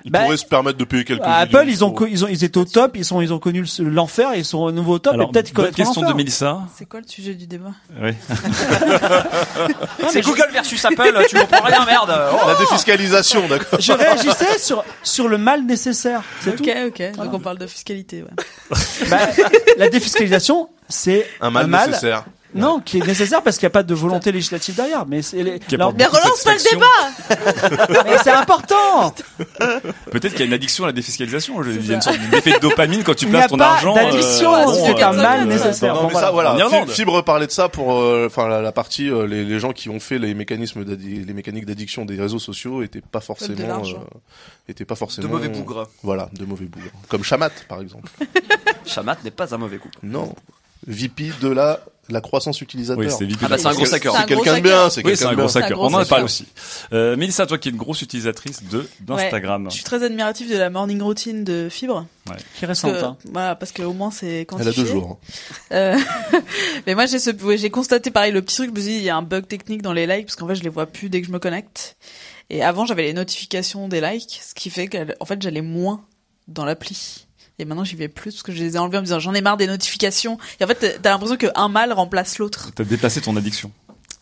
ils 0.08 0.12
Bah, 0.12 0.20
pourraient 0.22 0.38
se 0.38 0.46
permettre 0.46 0.78
de 0.78 0.84
payer 0.84 1.04
quelques 1.04 1.24
Apple, 1.26 1.66
ils 1.68 1.84
ont, 1.84 1.90
pour- 1.92 2.08
ils 2.08 2.24
ont, 2.24 2.28
ils 2.28 2.44
étaient 2.44 2.60
au 2.60 2.66
top. 2.66 2.96
Ils 2.96 3.04
sont, 3.04 3.22
ils 3.22 3.34
ont 3.34 3.40
connu 3.40 3.64
le- 3.80 3.90
l'enfer. 3.90 4.30
Ils 4.36 4.46
sont 4.46 4.60
au 4.60 4.72
nouveau 4.72 4.94
au 4.94 5.00
top. 5.00 5.16
Alors, 5.16 5.30
et 5.30 5.32
peut-être 5.32 5.52
qu'ils 5.52 5.72
question 5.72 6.02
de. 6.08 6.14
Mélissa. 6.14 6.60
C'est 6.78 6.86
quoi 6.86 7.00
le 7.02 7.08
sujet 7.08 7.34
du 7.34 7.48
débat? 7.48 7.72
Oui. 8.00 8.12
C'est 10.10 10.22
Google 10.22 10.48
versus 10.54 10.84
Apple, 10.86 11.26
tu 11.28 11.38
comprends 11.38 11.64
rien, 11.66 11.86
merde. 11.86 12.14
Oh. 12.34 12.48
La 12.48 12.56
défiscalisation, 12.56 13.48
d'accord. 13.48 13.80
Je 13.82 13.92
réagissais 13.94 14.60
sur, 14.60 14.84
sur 15.04 15.28
le 15.28 15.38
mal 15.38 15.66
nécessaire. 15.66 16.22
C'est 16.42 16.52
Ok, 16.52 16.58
tout. 16.58 16.70
ok. 16.88 17.12
Donc 17.18 17.34
on 17.34 17.40
parle 17.40 17.58
de 17.58 17.68
fiscalité. 17.68 18.24
Ouais. 18.24 18.80
Bah, 19.10 19.18
la 19.78 19.90
défiscalisation, 19.90 20.70
c'est 20.88 21.26
Un 21.42 21.50
mal 21.50 21.68
nécessaire. 21.68 22.26
Non, 22.56 22.80
qui 22.80 22.98
est 23.00 23.06
nécessaire 23.06 23.44
parce 23.44 23.58
qu'il 23.58 23.66
n'y 23.66 23.72
a 23.72 23.78
pas 23.78 23.84
de 23.84 23.94
volonté 23.94 24.32
législative 24.32 24.76
derrière. 24.76 25.06
Mais 25.06 25.22
c'est 25.22 25.44
les- 25.44 25.60
alors- 25.74 25.94
Mais 25.98 26.06
relance 26.06 26.44
pas 26.44 26.54
le 26.54 26.70
débat 26.72 28.04
mais 28.06 28.18
c'est 28.24 28.32
important. 28.32 29.14
Peut-être 30.12 30.32
qu'il 30.32 30.40
y 30.40 30.44
a 30.44 30.46
une 30.46 30.54
addiction 30.54 30.84
à 30.86 30.88
la 30.88 30.94
défiscalisation. 30.94 31.62
Je- 31.64 31.72
Il 31.72 31.86
y 31.86 31.92
a 31.92 31.96
une 31.96 32.02
sorte 32.02 32.18
d'effet 32.32 32.54
de 32.54 32.60
dopamine 32.60 33.04
quand 33.04 33.14
tu 33.16 33.26
Il 33.26 33.32
n'y 33.32 33.36
a 33.36 33.40
places 33.40 33.52
ton 33.52 33.58
pas 33.58 33.72
argent. 33.74 33.94
d'addiction, 33.94 34.54
euh, 34.56 34.74
c'est 34.86 35.04
un 35.04 35.14
mal 35.14 35.48
nécessaire. 35.48 35.94
Non, 35.96 36.08
mais 36.08 36.14
ça, 36.14 36.32
voilà. 36.32 36.56
Fibre 36.88 37.22
parlait 37.24 37.48
de 37.48 37.52
ça 37.52 37.70
pour, 37.70 37.94
euh, 37.94 38.28
enfin, 38.28 38.48
la, 38.48 38.62
la 38.62 38.72
partie, 38.72 39.10
euh, 39.10 39.28
les, 39.28 39.44
les 39.44 39.60
gens 39.60 39.72
qui 39.74 39.90
ont 39.90 40.00
fait 40.00 40.18
les 40.18 40.34
mécanismes, 40.34 40.84
les 40.86 41.34
mécaniques 41.34 41.66
d'addiction 41.66 42.06
des 42.06 42.20
réseaux 42.20 42.40
sociaux 42.40 42.82
étaient 42.84 43.02
pas 43.02 43.20
forcément, 43.22 43.84
euh, 43.84 43.94
étaient 44.70 44.86
pas 44.86 44.96
forcément 44.96 45.28
De 45.28 45.34
mauvais 45.34 45.50
bougres. 45.50 45.88
Voilà, 46.04 46.30
de 46.34 46.46
mauvais 46.46 46.66
bougres. 46.66 46.86
Comme 47.10 47.24
Chamat, 47.24 47.50
par 47.68 47.82
exemple. 47.82 48.10
Chamat 48.86 49.18
n'est 49.24 49.32
pas 49.32 49.54
un 49.54 49.58
mauvais 49.58 49.78
coup. 49.78 49.90
Non. 50.04 50.34
VP 50.88 51.32
de 51.42 51.50
la, 51.50 51.80
la 52.10 52.22
croissance 52.22 52.62
utilisateur. 52.62 53.04
Oui, 53.04 53.12
c'est 53.12 53.26
vite. 53.26 53.40
Ah 53.42 53.48
bah 53.48 53.58
c'est 53.58 53.68
un 53.68 53.74
gros 53.74 53.86
sacker. 53.86 54.12
C'est 54.12 54.18
un 54.18 54.22
C'est 54.22 54.28
quelqu'un 54.28 54.58
de 54.58 54.62
bien, 54.62 54.90
c'est 54.90 55.04
quelqu'un 55.04 55.28
un 55.28 55.32
de 55.32 55.36
gros 55.36 55.44
bien. 55.46 55.48
C'est 55.48 55.64
un 55.64 55.70
gros 55.72 55.86
On 55.86 55.94
en 55.94 56.06
parlé 56.06 56.24
aussi. 56.24 56.46
Euh, 56.94 57.16
Mélissa, 57.16 57.46
toi 57.46 57.58
qui 57.58 57.70
es 57.70 57.72
une 57.72 57.78
grosse 57.78 58.02
utilisatrice 58.02 58.64
de 58.64 58.88
d'Instagram. 59.02 59.68
Je 59.70 59.76
suis 59.76 59.84
très 59.84 60.04
admirative 60.04 60.50
de 60.50 60.58
la 60.58 60.70
morning 60.70 61.02
routine 61.02 61.44
de 61.44 61.68
Fibre. 61.70 62.06
Qui 62.56 62.66
est 62.66 62.68
récente. 62.68 62.94
que, 62.94 63.04
hein. 63.04 63.18
voilà, 63.32 63.56
parce 63.56 63.72
qu'au 63.72 63.94
moins 63.94 64.10
c'est 64.12 64.40
Elle 64.40 64.46
quantifié. 64.46 64.72
a 64.72 64.86
deux 64.86 64.92
jours. 64.92 65.20
Euh, 65.72 65.96
mais 66.88 66.96
moi 66.96 67.06
j'ai 67.06 67.20
ce, 67.20 67.30
ouais, 67.30 67.58
j'ai 67.58 67.70
constaté 67.70 68.10
pareil 68.10 68.32
le 68.32 68.42
petit 68.42 68.56
truc. 68.56 68.70
Je 68.70 68.76
me 68.76 68.80
suis 68.80 68.92
dit 68.94 68.98
il 68.98 69.04
y 69.04 69.10
a 69.10 69.16
un 69.16 69.22
bug 69.22 69.48
technique 69.48 69.82
dans 69.82 69.94
les 69.94 70.08
likes 70.08 70.26
parce 70.26 70.36
qu'en 70.36 70.48
fait 70.48 70.56
je 70.56 70.64
les 70.64 70.70
vois 70.70 70.88
plus 70.88 71.10
dès 71.10 71.22
que 71.22 71.28
je 71.28 71.32
me 71.32 71.40
connecte. 71.40 71.98
Et 72.50 72.64
avant 72.64 72.86
j'avais 72.86 73.04
les 73.04 73.14
notifications 73.14 73.88
des 73.88 74.02
likes, 74.02 74.42
ce 74.44 74.54
qui 74.56 74.70
fait 74.70 74.88
qu'en 74.88 75.26
fait 75.26 75.42
j'allais 75.42 75.62
moins 75.62 76.04
dans 76.48 76.66
l'appli. 76.66 77.26
Et 77.60 77.66
maintenant 77.66 77.84
j'y 77.84 77.96
vais 77.96 78.08
plus 78.08 78.34
parce 78.34 78.44
que 78.44 78.52
je 78.52 78.62
les 78.62 78.76
ai 78.76 78.80
enlevés 78.80 78.98
en 78.98 79.02
me 79.02 79.06
disant 79.06 79.20
j'en 79.20 79.34
ai 79.34 79.42
marre 79.42 79.58
des 79.58 79.68
notifications. 79.68 80.38
Et 80.60 80.64
en 80.64 80.68
fait 80.68 81.00
t'as 81.02 81.12
l'impression 81.12 81.38
qu'un 81.38 81.70
mal 81.70 81.94
remplace 81.94 82.38
l'autre. 82.38 82.72
T'as 82.76 82.84
déplacé 82.84 83.22
ton 83.22 83.36
addiction. 83.36 83.72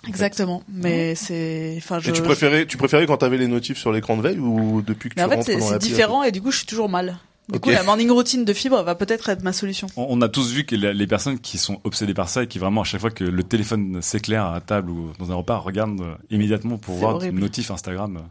Exactement. 0.07 0.63
Mais 0.67 1.15
c'est, 1.15 1.75
enfin 1.77 1.99
je. 1.99 2.09
Et 2.09 2.13
tu 2.13 2.21
préférais, 2.21 2.65
tu 2.65 2.77
préférais 2.77 3.05
quand 3.05 3.17
t'avais 3.17 3.37
les 3.37 3.47
notifs 3.47 3.77
sur 3.77 3.91
l'écran 3.91 4.17
de 4.17 4.21
veille 4.21 4.39
ou 4.39 4.81
depuis 4.81 5.09
que 5.09 5.15
Mais 5.15 5.21
tu 5.21 5.25
en 5.25 5.29
fait 5.29 5.35
rentres 5.35 5.45
c'est, 5.47 5.57
dans 5.57 5.65
c'est 5.65 5.73
l'appli 5.73 5.87
différent 5.89 6.23
et 6.23 6.31
du 6.31 6.41
coup 6.41 6.51
je 6.51 6.57
suis 6.57 6.65
toujours 6.65 6.89
mal. 6.89 7.17
Du 7.49 7.59
coup 7.59 7.71
la 7.71 7.83
morning 7.83 8.09
routine 8.09 8.45
de 8.45 8.53
Fibre 8.53 8.83
va 8.83 8.95
peut-être 8.95 9.27
être 9.27 9.43
ma 9.43 9.51
solution. 9.51 9.87
On, 9.97 10.21
a 10.21 10.29
tous 10.29 10.51
vu 10.51 10.65
que 10.65 10.75
les 10.75 11.07
personnes 11.07 11.39
qui 11.39 11.57
sont 11.57 11.81
obsédées 11.83 12.13
par 12.13 12.29
ça 12.29 12.43
et 12.43 12.47
qui 12.47 12.57
vraiment 12.57 12.81
à 12.81 12.83
chaque 12.85 13.01
fois 13.01 13.11
que 13.11 13.25
le 13.25 13.43
téléphone 13.43 14.01
s'éclaire 14.01 14.45
à 14.45 14.61
table 14.61 14.91
ou 14.91 15.11
dans 15.19 15.29
un 15.29 15.35
repas 15.35 15.57
regardent 15.57 15.99
euh, 16.01 16.15
immédiatement 16.29 16.77
pour 16.77 16.95
C'est 16.95 17.01
voir 17.01 17.21
une 17.21 17.39
notif 17.39 17.69
Instagram. 17.69 18.21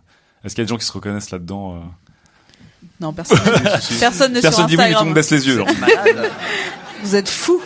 Est-ce 0.45 0.55
qu'il 0.55 0.63
y 0.63 0.65
a 0.65 0.67
des 0.67 0.71
gens 0.71 0.79
qui 0.79 0.87
se 0.87 0.93
reconnaissent 0.93 1.31
là-dedans 1.31 1.77
euh 1.77 1.81
Non 3.03 3.13
personne. 3.13 3.39
personne 4.01 4.33
n'est 4.33 4.41
Personne 4.41 4.69
sur 4.69 4.69
dit 4.69 4.77
oui, 4.77 4.85
mais 4.89 4.93
tout 4.95 5.01
le 5.01 5.05
monde 5.07 5.15
baisse 5.15 5.31
les 5.31 5.47
yeux. 5.47 5.63
Vous 7.03 7.17
êtes 7.17 7.29
fous. 7.29 7.61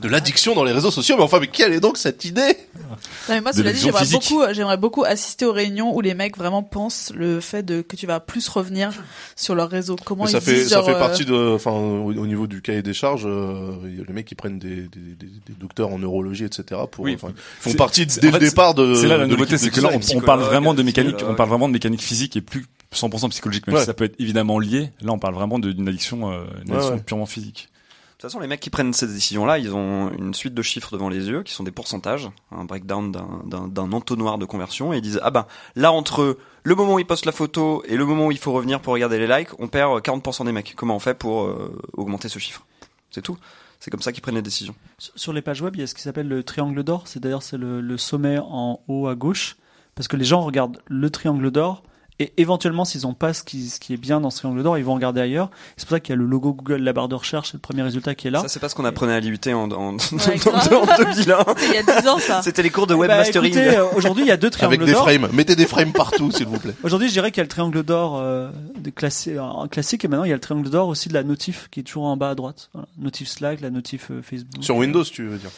De 0.00 0.08
l'addiction 0.08 0.54
dans 0.54 0.64
les 0.64 0.72
réseaux 0.72 0.90
sociaux, 0.90 1.14
mais 1.18 1.22
enfin, 1.22 1.38
mais 1.38 1.46
quelle 1.46 1.72
est 1.74 1.78
donc 1.80 1.98
cette 1.98 2.24
idée 2.24 2.56
Non 2.74 2.96
mais 3.28 3.40
moi 3.42 3.52
De 3.52 3.58
cela 3.58 3.70
dit 3.72 3.84
l'addiction 3.84 3.86
j'aimerais 3.86 4.04
physique. 4.04 4.30
beaucoup 4.30 4.42
j'aimerais 4.54 4.76
beaucoup 4.78 5.04
assister 5.04 5.44
aux 5.44 5.52
réunions 5.52 5.94
où 5.94 6.00
les 6.00 6.14
mecs 6.14 6.38
vraiment 6.38 6.62
pensent 6.62 7.12
le 7.14 7.38
fait 7.40 7.62
de 7.62 7.82
que 7.82 7.94
tu 7.94 8.06
vas 8.06 8.18
plus 8.18 8.48
revenir 8.48 8.90
sur 9.36 9.54
leur 9.54 9.68
réseau 9.68 9.96
comment 10.04 10.24
Mais 10.24 10.30
ils 10.30 10.32
ça 10.32 10.40
fait, 10.40 10.54
disent 10.54 10.68
ça 10.70 10.76
genre, 10.76 10.86
fait 10.86 10.94
euh, 10.94 10.98
partie 10.98 11.24
de, 11.26 11.54
enfin, 11.54 11.70
au, 11.70 12.06
au 12.14 12.26
niveau 12.26 12.46
du 12.46 12.62
cahier 12.62 12.82
des 12.82 12.94
charges, 12.94 13.24
euh, 13.26 13.72
il 13.84 13.98
y 13.98 14.00
a 14.00 14.04
les 14.08 14.12
mecs 14.14 14.26
qui 14.26 14.34
prennent 14.34 14.58
des, 14.58 14.76
des, 14.76 15.14
des, 15.18 15.26
des 15.46 15.54
docteurs 15.60 15.90
en 15.92 15.98
neurologie, 15.98 16.44
etc. 16.44 16.80
pour, 16.90 17.04
Oui. 17.04 17.14
enfin, 17.14 17.28
ils 17.66 17.70
font 17.72 17.76
partie 17.76 18.06
dès 18.06 18.30
le 18.30 18.38
départ 18.38 18.72
de. 18.74 18.94
C'est 18.94 19.06
là 19.06 19.18
la 19.18 19.26
de 19.26 19.30
nouveauté, 19.30 19.58
c'est 19.58 19.70
que 19.70 19.80
là, 19.82 19.90
on, 19.92 20.16
on 20.16 20.20
parle 20.22 20.40
vraiment 20.40 20.72
de 20.72 20.82
mécanique, 20.82 21.22
on 21.28 21.34
parle 21.34 21.50
vraiment 21.50 21.68
de 21.68 21.74
mécanique 21.74 22.02
physique 22.02 22.36
et 22.38 22.40
plus 22.40 22.64
100% 22.92 23.28
psychologique, 23.30 23.66
même 23.66 23.74
Ouais. 23.74 23.80
si 23.80 23.86
ça 23.86 23.94
peut 23.94 24.04
être 24.04 24.20
évidemment 24.20 24.58
lié. 24.58 24.90
Là, 25.00 25.12
on 25.12 25.18
parle 25.18 25.34
vraiment 25.34 25.58
d'une 25.58 25.88
addiction, 25.88 26.30
euh, 26.30 26.44
une 26.64 26.72
addiction 26.72 26.94
ouais. 26.94 27.00
purement 27.02 27.26
physique. 27.26 27.68
De 27.70 28.24
toute 28.24 28.30
façon, 28.30 28.38
les 28.40 28.46
mecs 28.46 28.60
qui 28.60 28.70
prennent 28.70 28.92
ces 28.92 29.08
décisions-là, 29.08 29.58
ils 29.58 29.74
ont 29.74 30.12
une 30.16 30.32
suite 30.32 30.54
de 30.54 30.62
chiffres 30.62 30.92
devant 30.92 31.08
les 31.08 31.26
yeux, 31.28 31.42
qui 31.42 31.52
sont 31.52 31.64
des 31.64 31.72
pourcentages, 31.72 32.30
un 32.52 32.64
breakdown 32.64 33.10
d'un- 33.10 33.92
entonnoir 33.92 34.38
de 34.38 34.44
conversion, 34.44 34.92
et 34.92 34.98
ils 34.98 35.02
disent 35.02 35.18
ah 35.24 35.30
ben 35.32 35.46
là 35.74 35.90
entre 35.90 36.38
le 36.62 36.74
moment 36.76 36.94
où 36.94 36.98
ils 37.00 37.04
postent 37.04 37.26
la 37.26 37.32
photo 37.32 37.82
et 37.88 37.96
le 37.96 38.04
moment 38.06 38.26
où 38.26 38.30
il 38.30 38.38
faut 38.38 38.52
revenir 38.52 38.78
pour 38.80 38.92
regarder 38.92 39.18
les 39.18 39.26
likes, 39.26 39.48
on 39.58 39.66
perd 39.66 40.00
40% 40.02 40.44
des 40.44 40.52
mecs. 40.52 40.74
Comment 40.76 40.94
on 40.94 41.00
fait 41.00 41.14
pour 41.14 41.42
euh, 41.46 41.76
augmenter 41.94 42.28
ce 42.28 42.38
chiffre? 42.38 42.64
C'est 43.10 43.22
tout. 43.22 43.36
C'est 43.80 43.90
comme 43.90 44.02
ça 44.02 44.12
qu'ils 44.12 44.22
prennent 44.22 44.36
les 44.36 44.42
décisions. 44.42 44.76
Sur- 44.98 45.12
Sur 45.16 45.32
les 45.32 45.42
pages 45.42 45.60
web, 45.60 45.74
il 45.74 45.80
y 45.80 45.82
a 45.82 45.88
ce 45.88 45.94
qui 45.96 46.02
s'appelle 46.02 46.28
le 46.28 46.44
triangle 46.44 46.84
d'or. 46.84 47.08
C'est 47.08 47.18
d'ailleurs 47.18 47.42
c'est 47.42 47.56
le, 47.58 47.80
le 47.80 47.98
sommet 47.98 48.38
en 48.40 48.78
haut 48.86 49.08
à 49.08 49.16
gauche, 49.16 49.56
parce 49.96 50.06
que 50.06 50.16
les 50.16 50.24
gens 50.24 50.42
regardent 50.42 50.78
le 50.86 51.10
triangle 51.10 51.50
d'or 51.50 51.82
et 52.22 52.32
éventuellement 52.36 52.84
s'ils 52.84 53.02
n'ont 53.02 53.14
pas 53.14 53.32
ce 53.34 53.42
qui, 53.42 53.68
ce 53.68 53.80
qui 53.80 53.92
est 53.94 53.96
bien 53.96 54.20
dans 54.20 54.30
ce 54.30 54.38
triangle 54.38 54.62
d'or, 54.62 54.78
ils 54.78 54.84
vont 54.84 54.94
regarder 54.94 55.20
ailleurs. 55.20 55.50
C'est 55.76 55.86
pour 55.88 55.96
ça 55.96 56.00
qu'il 56.00 56.12
y 56.12 56.16
a 56.16 56.16
le 56.16 56.24
logo 56.26 56.52
Google, 56.52 56.76
la 56.82 56.92
barre 56.92 57.08
de 57.08 57.14
recherche, 57.14 57.48
c'est 57.48 57.54
le 57.54 57.60
premier 57.60 57.82
résultat 57.82 58.14
qui 58.14 58.28
est 58.28 58.30
là. 58.30 58.40
Ça, 58.40 58.48
c'est 58.48 58.60
pas 58.60 58.68
ce 58.68 58.74
qu'on 58.74 58.84
apprenait 58.84 59.14
à 59.14 59.20
l'IUT 59.20 59.38
en, 59.48 59.70
en, 59.70 59.96
Ouais, 59.96 60.00
en 60.46 60.84
grave. 60.84 61.14
2001. 61.14 61.44
C'était 61.56 61.66
il 61.66 61.74
y 61.74 61.76
a 61.78 62.00
10 62.00 62.08
ans 62.08 62.18
ça. 62.18 62.42
C'était 62.42 62.62
les 62.62 62.70
cours 62.70 62.86
de 62.86 62.94
Eh 62.94 62.96
ben, 62.98 63.02
webmastering. 63.08 63.56
euh, 63.56 63.84
aujourd'hui 63.96 64.24
il 64.24 64.28
y 64.28 64.30
a 64.30 64.36
deux 64.36 64.46
Avec 64.58 64.58
triangles 64.58 64.84
des 64.86 64.92
d'or. 64.92 65.02
frames. 65.02 65.28
Mettez 65.32 65.56
des 65.56 65.66
frames 65.66 65.92
partout, 65.92 66.30
s'il 66.30 66.46
vous 66.46 66.58
plaît. 66.58 66.74
Aujourd'hui, 66.82 67.08
je 67.08 67.12
dirais 67.12 67.30
qu'il 67.30 67.38
y 67.38 67.40
a 67.40 67.44
le 67.44 67.48
triangle 67.48 67.82
d'or 67.82 68.18
euh, 68.18 68.50
classé, 68.94 69.38
en 69.38 69.66
classique, 69.68 70.04
et 70.04 70.08
maintenant 70.08 70.24
il 70.24 70.28
y 70.28 70.32
a 70.32 70.36
le 70.36 70.40
triangle 70.40 70.70
d'or 70.70 70.88
aussi 70.88 71.08
de 71.08 71.14
la 71.14 71.22
notif 71.22 71.68
qui 71.70 71.80
est 71.80 71.82
toujours 71.82 72.04
en 72.04 72.16
bas 72.16 72.30
à 72.30 72.34
droite. 72.34 72.70
Voilà. 72.72 72.86
Notif 72.98 73.28
Slack, 73.28 73.60
la 73.60 73.70
notif 73.70 74.08
euh, 74.10 74.22
Facebook. 74.22 74.62
Sur 74.62 74.76
Windows, 74.76 75.04
tu 75.04 75.26
veux 75.26 75.38
dire? 75.38 75.50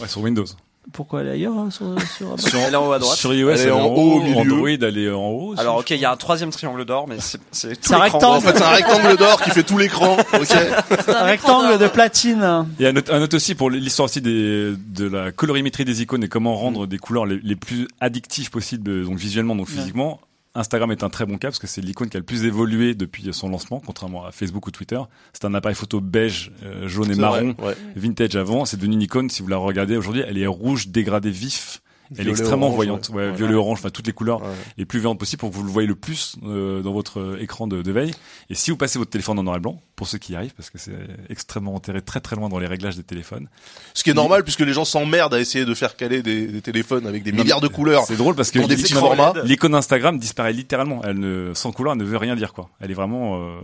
Ouais, 0.00 0.08
sur 0.08 0.20
Windows. 0.22 0.44
Pourquoi 0.92 1.20
aller 1.20 1.30
ailleurs 1.30 1.56
hein, 1.58 1.70
sur, 1.70 1.94
sur... 2.16 2.40
Sur, 2.40 2.58
Elle 2.58 2.72
est 2.72 2.76
en 2.76 2.88
haut 2.88 2.92
à 2.92 2.98
droite. 2.98 3.16
sur 3.16 3.34
iOS, 3.34 3.50
Elle 3.50 3.58
est 3.58 3.62
elle 3.62 3.68
est 3.68 3.70
en 3.72 3.80
en 3.80 3.86
haut, 3.86 3.96
au 3.96 4.16
haut, 4.16 4.20
milieu. 4.22 4.38
Android, 4.40 4.68
elle 4.68 4.98
est 4.98 5.10
en 5.10 5.28
haut. 5.28 5.52
aussi, 5.52 5.60
Alors 5.60 5.76
ok, 5.76 5.90
il 5.90 5.98
y 5.98 6.04
a 6.04 6.12
un 6.12 6.16
troisième 6.16 6.50
triangle 6.50 6.84
d'or, 6.84 7.06
mais 7.08 7.16
c'est 7.20 7.40
c'est 7.50 7.74
tout 7.76 7.88
C'est 7.88 7.94
un 7.94 7.98
rectangle. 7.98 8.36
En 8.38 8.40
fait, 8.40 8.56
c'est 8.56 8.64
un 8.64 8.70
rectangle 8.70 9.16
d'or 9.16 9.42
qui 9.42 9.50
fait 9.50 9.62
tout 9.62 9.78
l'écran. 9.78 10.16
Ok. 10.34 10.46
C'est 10.46 11.14
un 11.14 11.24
rectangle 11.24 11.78
de 11.78 11.88
platine. 11.88 12.66
Il 12.78 12.82
y 12.82 12.86
a 12.86 12.90
un 12.90 12.96
autre, 12.96 13.12
un 13.12 13.20
autre 13.22 13.36
aussi 13.36 13.54
pour 13.54 13.70
l'histoire 13.70 14.04
aussi 14.06 14.20
des, 14.20 14.74
de 14.76 15.08
la 15.08 15.32
colorimétrie 15.32 15.84
des 15.84 16.02
icônes 16.02 16.22
et 16.24 16.28
comment 16.28 16.54
rendre 16.54 16.86
des 16.86 16.98
couleurs 16.98 17.26
les, 17.26 17.40
les 17.42 17.56
plus 17.56 17.88
addictives 18.00 18.50
possibles, 18.50 19.04
donc 19.04 19.18
visuellement, 19.18 19.56
donc 19.56 19.68
physiquement. 19.68 20.20
Instagram 20.58 20.90
est 20.90 21.04
un 21.04 21.08
très 21.08 21.24
bon 21.24 21.38
cas 21.38 21.48
parce 21.48 21.58
que 21.58 21.66
c'est 21.66 21.80
l'icône 21.80 22.08
qui 22.08 22.16
a 22.16 22.20
le 22.20 22.26
plus 22.26 22.44
évolué 22.44 22.94
depuis 22.94 23.32
son 23.32 23.48
lancement, 23.48 23.80
contrairement 23.84 24.24
à 24.24 24.32
Facebook 24.32 24.66
ou 24.66 24.70
Twitter. 24.70 25.00
C'est 25.32 25.44
un 25.44 25.54
appareil 25.54 25.76
photo 25.76 26.00
beige, 26.00 26.52
euh, 26.64 26.88
jaune 26.88 27.10
et 27.10 27.14
marron, 27.14 27.54
vrai, 27.56 27.68
ouais. 27.68 27.76
vintage 27.94 28.36
avant. 28.36 28.64
C'est 28.64 28.76
devenu 28.76 28.94
une 28.94 29.02
icône. 29.02 29.30
Si 29.30 29.42
vous 29.42 29.48
la 29.48 29.56
regardez 29.56 29.96
aujourd'hui, 29.96 30.22
elle 30.26 30.36
est 30.36 30.46
rouge, 30.46 30.88
dégradée 30.88 31.30
vif. 31.30 31.80
Elle 32.12 32.20
est 32.20 32.22
Violet, 32.24 32.30
extrêmement 32.40 32.66
orange, 32.66 32.76
voyante, 32.76 33.08
ouais, 33.10 33.16
ouais. 33.28 33.32
violet, 33.32 33.54
orange, 33.54 33.78
enfin 33.80 33.90
toutes 33.90 34.06
les 34.06 34.12
couleurs 34.12 34.40
Ouais. 34.42 34.48
les 34.76 34.84
plus 34.86 34.98
violentes 35.00 35.18
possibles 35.18 35.40
pour 35.40 35.50
que 35.50 35.54
vous 35.56 35.62
le 35.62 35.70
voyez 35.70 35.86
le 35.88 35.94
plus 35.94 36.36
euh, 36.44 36.80
dans 36.82 36.92
votre 36.92 37.20
euh, 37.20 37.38
écran 37.40 37.66
de, 37.66 37.82
de 37.82 37.92
veille. 37.92 38.12
Et 38.50 38.54
si 38.54 38.70
vous 38.70 38.76
passez 38.76 38.98
votre 38.98 39.10
téléphone 39.10 39.38
en 39.38 39.42
noir 39.42 39.56
et 39.56 39.60
blanc, 39.60 39.80
pour 39.96 40.06
ceux 40.08 40.18
qui 40.18 40.32
y 40.32 40.36
arrivent, 40.36 40.54
parce 40.54 40.70
que 40.70 40.78
c'est 40.78 40.92
extrêmement 41.28 41.74
enterré 41.74 42.00
très 42.02 42.20
très 42.20 42.36
loin 42.36 42.48
dans 42.48 42.58
les 42.58 42.66
réglages 42.66 42.96
des 42.96 43.02
téléphones. 43.02 43.48
Ce 43.94 44.02
qui 44.04 44.10
est 44.10 44.14
normal 44.14 44.44
puisque 44.44 44.60
les 44.60 44.72
gens 44.72 44.84
s'emmerdent 44.84 45.34
à 45.34 45.40
essayer 45.40 45.64
de 45.64 45.74
faire 45.74 45.96
caler 45.96 46.22
des, 46.22 46.46
des 46.46 46.62
téléphones 46.62 47.06
avec 47.06 47.22
des 47.24 47.32
milliards 47.32 47.60
de 47.60 47.68
couleurs. 47.68 48.04
C'est 48.06 48.16
drôle 48.16 48.34
parce 48.34 48.50
que 48.50 48.58
Pour 48.60 48.68
des 48.68 48.76
l'icône- 48.76 48.84
petits 48.90 48.94
formats. 49.00 49.32
L'icône 49.44 49.74
Instagram 49.74 50.18
disparaît 50.18 50.52
littéralement. 50.52 51.00
Elle 51.04 51.18
ne, 51.18 51.52
sans 51.54 51.72
couleur, 51.72 51.92
elle 51.94 51.98
ne 51.98 52.04
veut 52.04 52.16
rien 52.16 52.36
dire 52.36 52.52
quoi. 52.52 52.70
Elle 52.80 52.90
est 52.90 52.94
vraiment, 52.94 53.40
euh, 53.42 53.58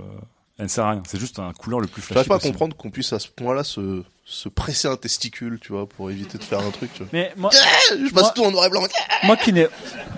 elle 0.59 0.65
ne 0.65 0.69
sert 0.69 0.85
à 0.85 0.91
rien. 0.93 1.03
C'est 1.07 1.19
juste 1.21 1.39
un 1.39 1.53
couleur 1.53 1.81
le 1.81 1.87
plus 1.87 2.01
flashy. 2.03 2.15
J'arrive 2.15 2.29
pas 2.29 2.35
à 2.35 2.39
possible. 2.39 2.53
comprendre 2.55 2.77
qu'on 2.77 2.91
puisse 2.91 3.13
à 3.13 3.19
ce 3.19 3.29
point-là 3.29 3.65
se, 3.65 4.03
se 4.25 4.49
presser 4.49 4.89
un 4.89 4.97
testicule, 4.97 5.59
tu 5.61 5.73
vois, 5.73 5.89
pour 5.89 6.11
éviter 6.11 6.39
de 6.39 6.45
faire 6.45 6.61
un 6.61 6.71
truc. 6.71 6.93
Tu 6.95 7.01
vois. 7.01 7.09
Mais 7.13 7.33
moi, 7.37 7.51
Je 7.53 8.13
passe 8.13 8.23
Moi- 8.25 8.33
tout 8.35 8.45
en 8.45 8.51
noir 8.53 8.67
et 8.67 8.71
blanc. 8.71 8.83
moi 9.25 9.37
qui 9.37 9.53
n'ai 9.53 9.67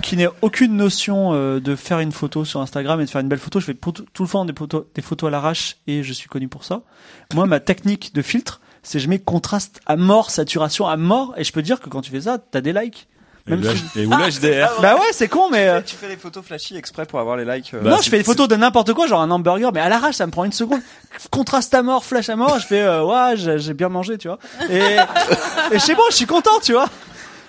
qui 0.03 0.17
n'ai 0.17 0.29
aucune 0.43 0.77
notion 0.77 1.33
euh, 1.33 1.59
de 1.59 1.75
faire 1.75 1.99
une 2.01 2.13
photo 2.13 2.45
sur 2.45 2.61
Instagram 2.61 3.01
et 3.01 3.05
de 3.07 3.11
faire 3.11 3.21
une 3.23 3.29
belle 3.29 3.39
photo, 3.41 3.59
je 3.61 3.65
fais 3.67 3.75
tout, 3.75 3.93
tout 3.93 4.23
le 4.23 4.29
temps 4.29 4.45
des 4.45 4.53
photos, 4.57 4.85
des 4.95 5.03
photos 5.03 5.29
à 5.29 5.31
l'arrache 5.31 5.79
et 5.87 6.03
je 6.03 6.13
suis 6.13 6.29
connu 6.29 6.49
pour 6.49 6.65
ça. 6.65 6.83
Moi, 7.35 7.47
ma 7.47 7.59
technique 7.61 8.15
de 8.15 8.23
filtre, 8.23 8.61
c'est 8.83 9.01
je 9.01 9.09
mets 9.09 9.19
contraste 9.19 9.81
à 9.87 9.97
mort, 9.97 10.31
saturation 10.31 10.87
à 10.87 10.97
mort 10.97 11.35
et 11.37 11.43
je 11.45 11.53
peux 11.53 11.63
dire 11.63 11.81
que 11.81 11.89
quand 11.89 12.03
tu 12.03 12.11
fais 12.11 12.21
ça, 12.21 12.39
t'as 12.39 12.61
des 12.61 12.73
likes. 12.73 13.09
Et 13.49 13.51
Même 13.55 13.63
si- 13.77 14.01
et 14.01 14.07
ou 14.07 14.11
le 14.11 14.17
HDR. 14.29 14.81
Bah 14.83 14.95
ouais, 14.97 15.07
c'est 15.13 15.29
con, 15.29 15.49
mais. 15.53 15.69
euh, 15.69 15.81
Tu 15.81 15.95
fais 15.95 16.09
les 16.09 16.17
photos 16.17 16.45
flashy 16.45 16.77
exprès 16.77 17.07
pour 17.07 17.21
avoir 17.21 17.37
les 17.37 17.45
likes. 17.45 17.73
euh, 17.75 17.81
Bah, 17.81 17.91
non, 17.91 17.97
c'est- 17.99 18.05
je 18.07 18.11
fais 18.11 18.19
des 18.19 18.25
photos 18.25 18.49
de 18.49 18.57
n'importe 18.57 18.93
quoi, 18.93 19.07
genre 19.07 19.21
un 19.21 19.31
hamburger, 19.31 19.71
mais 19.73 19.81
à 19.81 19.89
l'arrache, 19.89 20.17
ça 20.17 20.27
me 20.27 20.33
prend 20.33 20.45
une 20.45 20.53
seconde. 20.53 20.81
Contraste 21.31 21.73
à 21.75 21.83
mort, 21.83 22.05
flash 22.05 22.29
à 22.29 22.35
mort, 22.37 22.59
je 22.59 22.67
fais, 22.67 22.81
euh, 22.83 23.05
ouais, 23.05 23.37
j'ai 23.37 23.75
bien 23.75 23.89
mangé, 23.89 24.19
tu 24.19 24.27
vois. 24.29 24.39
Et, 24.69 24.97
et 25.73 25.79
c'est 25.79 25.95
bon, 25.95 26.03
je 26.11 26.17
suis 26.17 26.27
content, 26.27 26.59
tu 26.63 26.73
vois. 26.73 26.87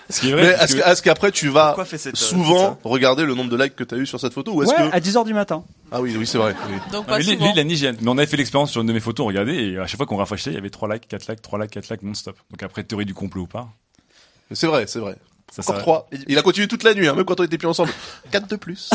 Ce 0.10 0.22
qui 0.22 0.30
est 0.30 0.34
vrai. 0.34 0.42
Mais 0.44 0.52
parce 0.54 0.74
est-ce 0.74 1.02
que- 1.02 1.10
qu'après 1.10 1.32
tu 1.32 1.50
vas 1.50 1.76
euh, 1.78 1.98
souvent 2.14 2.80
regarder 2.86 3.26
le 3.26 3.34
nombre 3.34 3.50
de 3.50 3.62
likes 3.62 3.76
que 3.76 3.84
t'as 3.84 3.98
eu 3.98 4.06
sur 4.06 4.20
cette 4.22 4.34
photo 4.34 4.54
ou 4.54 4.64
est-ce 4.64 4.72
Ouais, 4.72 4.90
que 4.92 4.96
à 4.96 5.00
10h 5.02 5.26
du 5.26 5.34
matin. 5.34 5.64
ah 5.92 6.00
oui 6.00 6.16
oui 6.18 6.26
c'est 6.26 6.38
vrai. 6.38 6.56
oui. 6.70 6.76
Donc 6.94 7.04
Ah, 7.08 7.12
pas 7.14 7.18
mais 7.18 7.24
lui, 7.26 7.34
il 7.34 7.88
a. 7.88 7.92
Mais 7.92 8.08
on 8.08 8.18
avait 8.18 8.26
fait 8.28 8.38
l'expérience 8.38 8.72
sur 8.72 8.80
une 8.82 8.88
de 8.88 8.94
mes 8.94 9.02
photos, 9.02 9.28
regardez, 9.28 9.56
et 9.56 9.78
à 9.80 9.86
chaque 9.88 9.98
fois 9.98 10.06
qu'on 10.06 10.16
rafraîchissait, 10.16 10.52
il 10.52 10.56
y 10.56 10.58
avait 10.60 10.70
3 10.70 10.94
likes, 10.94 11.08
4 11.10 11.28
likes, 11.28 11.42
3 11.42 11.60
likes, 11.60 11.72
4 11.72 11.90
likes 11.90 12.04
non-stop. 12.04 12.38
Donc 12.52 12.64
après, 12.64 12.84
théorie 12.84 13.04
du 13.06 13.14
complot 13.16 13.42
ou 13.42 13.48
pas. 13.48 13.68
C'est 14.54 14.68
vrai 14.68 14.86
c'est 14.88 15.00
vrai. 15.00 15.18
Ça, 15.52 15.62
Encore 15.62 15.76
ça- 15.76 15.82
trois. 15.82 16.10
Il 16.28 16.38
a 16.38 16.42
continué 16.42 16.68
toute 16.68 16.84
la 16.84 16.94
nuit 16.94 17.08
hein, 17.08 17.16
même 17.16 17.26
quand 17.26 17.40
on 17.40 17.44
était 17.44 17.58
plus 17.58 17.68
ensemble. 17.68 17.92
Quatre 18.32 18.48
de 18.48 18.56
plus. 18.58 18.90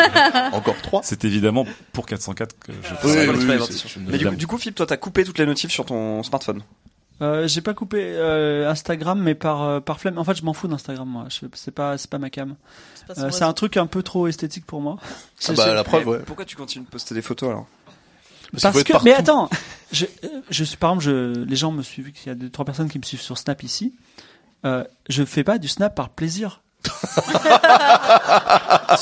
Encore 0.52 0.76
trois. 0.82 1.00
C'est 1.04 1.24
évidemment 1.24 1.66
pour 1.92 2.06
404 2.06 2.56
que 2.58 2.72
je 2.82 2.94
fais 2.94 3.28
Oui, 3.28 3.94
Mais 4.06 4.18
du 4.18 4.26
coup, 4.26 4.34
du 4.36 4.46
coup, 4.46 4.58
Philippe, 4.58 4.76
toi, 4.76 4.86
t'as 4.86 4.96
coupé 4.96 5.24
toutes 5.24 5.38
les 5.38 5.46
notifs 5.46 5.70
sur 5.70 5.84
ton 5.84 6.22
smartphone. 6.22 6.62
Euh, 7.20 7.48
j'ai 7.48 7.60
pas 7.62 7.74
coupé 7.74 7.98
euh, 8.00 8.70
Instagram, 8.70 9.20
mais 9.20 9.34
par 9.34 9.62
euh, 9.62 9.80
par 9.80 9.98
flemme. 10.00 10.18
En 10.18 10.24
fait, 10.24 10.36
je 10.36 10.44
m'en 10.44 10.52
fous 10.52 10.68
d'Instagram, 10.68 11.08
moi. 11.08 11.26
Je- 11.28 11.46
C'est 11.54 11.72
pas 11.72 11.98
c'est 11.98 12.08
pas 12.08 12.18
ma 12.18 12.30
cam. 12.30 12.54
C'est 13.08 13.18
Euh, 13.18 13.30
c'est 13.30 13.42
un 13.44 13.52
truc 13.52 13.76
un 13.76 13.86
peu 13.86 14.02
trop 14.04 14.28
esthétique 14.28 14.64
pour 14.66 14.80
moi. 14.80 14.98
Ah 15.48 15.52
bah 15.52 15.74
la 15.74 15.82
preuve 15.84 16.06
ouais. 16.06 16.18
Pourquoi 16.24 16.44
tu 16.44 16.54
continues 16.56 16.84
de 16.84 16.90
poster 16.90 17.14
des 17.14 17.22
photos 17.22 17.50
alors? 17.50 17.66
Parce 18.62 18.82
que, 18.82 18.92
mais 19.04 19.12
attends, 19.12 19.50
je, 19.92 20.06
je 20.48 20.64
suis 20.64 20.76
par 20.78 20.92
exemple, 20.92 21.04
je, 21.04 21.44
les 21.44 21.56
gens 21.56 21.70
me 21.72 21.82
suivent, 21.82 22.10
il 22.24 22.28
y 22.28 22.30
a 22.30 22.34
deux, 22.34 22.48
trois 22.48 22.64
personnes 22.64 22.88
qui 22.88 22.98
me 22.98 23.04
suivent 23.04 23.20
sur 23.20 23.36
Snap 23.36 23.62
ici. 23.62 23.92
Euh, 24.64 24.84
je 25.08 25.24
fais 25.24 25.44
pas 25.44 25.58
du 25.58 25.68
Snap 25.68 25.94
par 25.94 26.08
plaisir. 26.10 26.62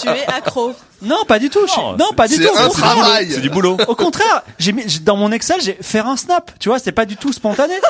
Tu 0.00 0.08
es 0.08 0.26
accro. 0.26 0.72
Non, 1.02 1.24
pas 1.26 1.38
du 1.38 1.50
tout. 1.50 1.66
je 1.66 1.74
Non, 1.80 1.96
non, 1.96 2.12
pas 2.16 2.28
du 2.28 2.34
C'est 2.34 2.42
tout. 2.46 2.54
au 2.54 2.58
un 2.58 2.66
contraire. 2.68 2.94
travail. 2.96 3.30
C'est 3.30 3.40
du 3.40 3.50
boulot. 3.50 3.76
Au 3.88 3.94
contraire, 3.94 4.42
j'ai 4.58 4.72
mis 4.72 4.82
j'ai- 4.86 5.00
dans 5.00 5.16
mon 5.16 5.30
Excel, 5.32 5.60
j'ai 5.60 5.74
faire 5.80 6.06
un 6.06 6.16
Snap. 6.16 6.50
Tu 6.58 6.68
vois, 6.68 6.78
c'est 6.78 6.92
pas 6.92 7.04
du 7.06 7.16
tout 7.16 7.32
spontané. 7.32 7.74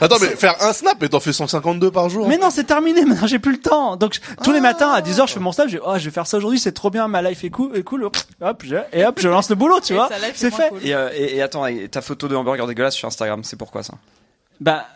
Attends 0.00 0.16
mais 0.20 0.28
faire 0.28 0.56
un 0.60 0.72
snap 0.72 1.00
et 1.02 1.08
t'en 1.08 1.20
fais 1.20 1.32
152 1.32 1.90
par 1.90 2.08
jour. 2.08 2.26
Mais 2.26 2.36
non, 2.38 2.50
c'est 2.50 2.64
terminé. 2.64 3.04
Maintenant, 3.06 3.26
j'ai 3.28 3.38
plus 3.38 3.52
le 3.52 3.60
temps. 3.60 3.96
Donc, 3.96 4.14
je- 4.14 4.20
tous 4.42 4.50
les 4.50 4.60
matins 4.60 4.90
à 4.90 5.00
10h, 5.02 5.28
je 5.28 5.34
fais 5.34 5.40
mon 5.40 5.52
Snap. 5.52 5.68
Je 5.68 5.76
dis, 5.76 5.82
oh, 5.84 5.92
je 5.96 6.04
vais 6.06 6.10
faire 6.10 6.26
ça 6.26 6.38
aujourd'hui. 6.38 6.58
C'est 6.58 6.72
trop 6.72 6.90
bien. 6.90 7.06
Ma 7.06 7.22
life 7.22 7.44
est 7.44 7.50
cool. 7.50 7.76
Est 7.76 7.82
cool. 7.84 8.04
Hop, 8.04 8.62
je- 8.64 8.76
et 8.92 9.04
hop, 9.04 9.20
je 9.20 9.28
lance 9.28 9.48
le 9.50 9.54
boulot. 9.54 9.80
Tu 9.80 9.92
Et 9.92 9.96
vois, 9.96 10.08
sa 10.08 10.18
life 10.18 10.30
est 10.30 10.32
c'est 10.36 10.50
moins 10.50 10.58
fait. 10.58 10.68
cool. 10.70 10.80
et, 10.86 10.94
euh, 10.94 11.10
et, 11.14 11.36
et 11.36 11.42
attends, 11.42 11.66
et 11.66 11.88
ta 11.88 12.00
photo 12.02 12.26
de 12.28 12.34
hamburger 12.34 12.66
dégueulasse 12.66 12.94
sur 12.94 13.06
Instagram, 13.06 13.44
c'est 13.44 13.56
pourquoi 13.56 13.82
ça? 13.82 13.94
Bah, 14.60 14.86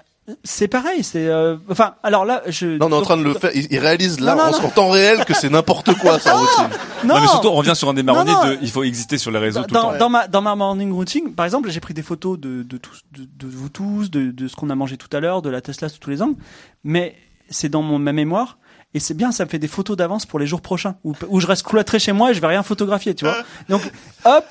c'est 0.44 0.68
pareil. 0.68 1.02
C'est, 1.04 1.26
euh, 1.26 1.56
enfin, 1.70 1.94
alors 2.02 2.24
là, 2.24 2.42
je. 2.46 2.66
Non, 2.78 2.86
on 2.86 2.90
est 2.90 2.94
en 2.94 3.02
train 3.02 3.16
de 3.16 3.22
le 3.22 3.34
faire. 3.34 3.50
Il, 3.54 3.66
il 3.70 3.78
réalise 3.78 4.20
là 4.20 4.34
Non, 4.34 4.44
non, 4.44 4.48
en, 4.48 4.60
non. 4.60 4.66
en 4.66 4.70
temps 4.70 4.88
réel 4.90 5.24
que 5.24 5.34
c'est 5.34 5.48
n'importe 5.48 5.94
quoi 5.98 6.18
sa 6.18 6.34
routine. 6.38 6.68
Non, 7.04 7.14
Non, 7.14 7.20
mais 7.20 7.26
surtout, 7.28 7.48
on 7.48 7.54
revient 7.54 7.74
sur 7.74 7.88
un 7.88 7.94
des 7.94 8.02
marronniers 8.02 8.32
Non, 8.32 8.44
non. 8.44 8.50
de, 8.50 8.58
il 8.62 8.70
faut 8.70 8.82
exister 8.82 9.18
sur 9.18 9.30
les 9.30 9.38
réseaux 9.38 9.60
dans, 9.60 9.66
tout 9.66 9.74
le 9.74 9.80
temps. 9.80 9.92
dans, 9.92 9.98
dans 9.98 10.08
ma 10.08 10.28
dans 10.28 10.42
ma 10.42 10.54
morning 10.54 10.92
routine, 10.92 11.34
par 11.34 11.46
exemple, 11.46 11.70
j'ai 11.70 11.80
pris 11.80 11.94
des 11.94 12.02
photos 12.02 12.38
de 12.38 12.62
de, 12.62 12.76
tous, 12.76 13.02
de, 13.16 13.24
de 13.24 13.46
vous 13.50 13.68
tous, 13.68 14.10
de, 14.10 14.30
de 14.30 14.48
ce 14.48 14.56
qu'on 14.56 14.70
a 14.70 14.74
mangé 14.74 14.96
tout 14.96 15.14
à 15.16 15.20
l'heure, 15.20 15.42
de 15.42 15.50
la 15.50 15.60
Tesla 15.60 15.88
sous 15.88 15.98
tous 15.98 16.10
les 16.10 16.20
angles, 16.22 16.36
mais 16.84 17.14
c'est 17.50 17.68
dans 17.68 17.82
mon 17.82 17.98
ma 17.98 18.12
mémoire. 18.12 18.58
Et 18.94 19.00
c'est 19.00 19.12
bien, 19.14 19.32
ça 19.32 19.44
me 19.44 19.50
fait 19.50 19.58
des 19.58 19.68
photos 19.68 19.98
d'avance 19.98 20.24
pour 20.24 20.38
les 20.38 20.46
jours 20.46 20.62
prochains, 20.62 20.94
où, 21.04 21.12
où 21.28 21.40
je 21.40 21.46
reste 21.46 21.62
cloîtré 21.62 21.98
chez 21.98 22.12
moi 22.12 22.30
et 22.30 22.34
je 22.34 22.40
vais 22.40 22.46
rien 22.46 22.62
photographier, 22.62 23.14
tu 23.14 23.26
vois. 23.26 23.36
Donc, 23.68 23.82
hop, 24.24 24.44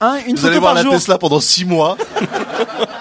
un, 0.00 0.18
une 0.26 0.36
Vous 0.36 0.46
allez 0.46 0.58
voir 0.58 0.74
par 0.74 0.82
la 0.82 0.82
jour. 0.82 0.92
Tesla 0.92 1.18
pendant 1.18 1.40
6 1.40 1.64
mois. 1.64 1.96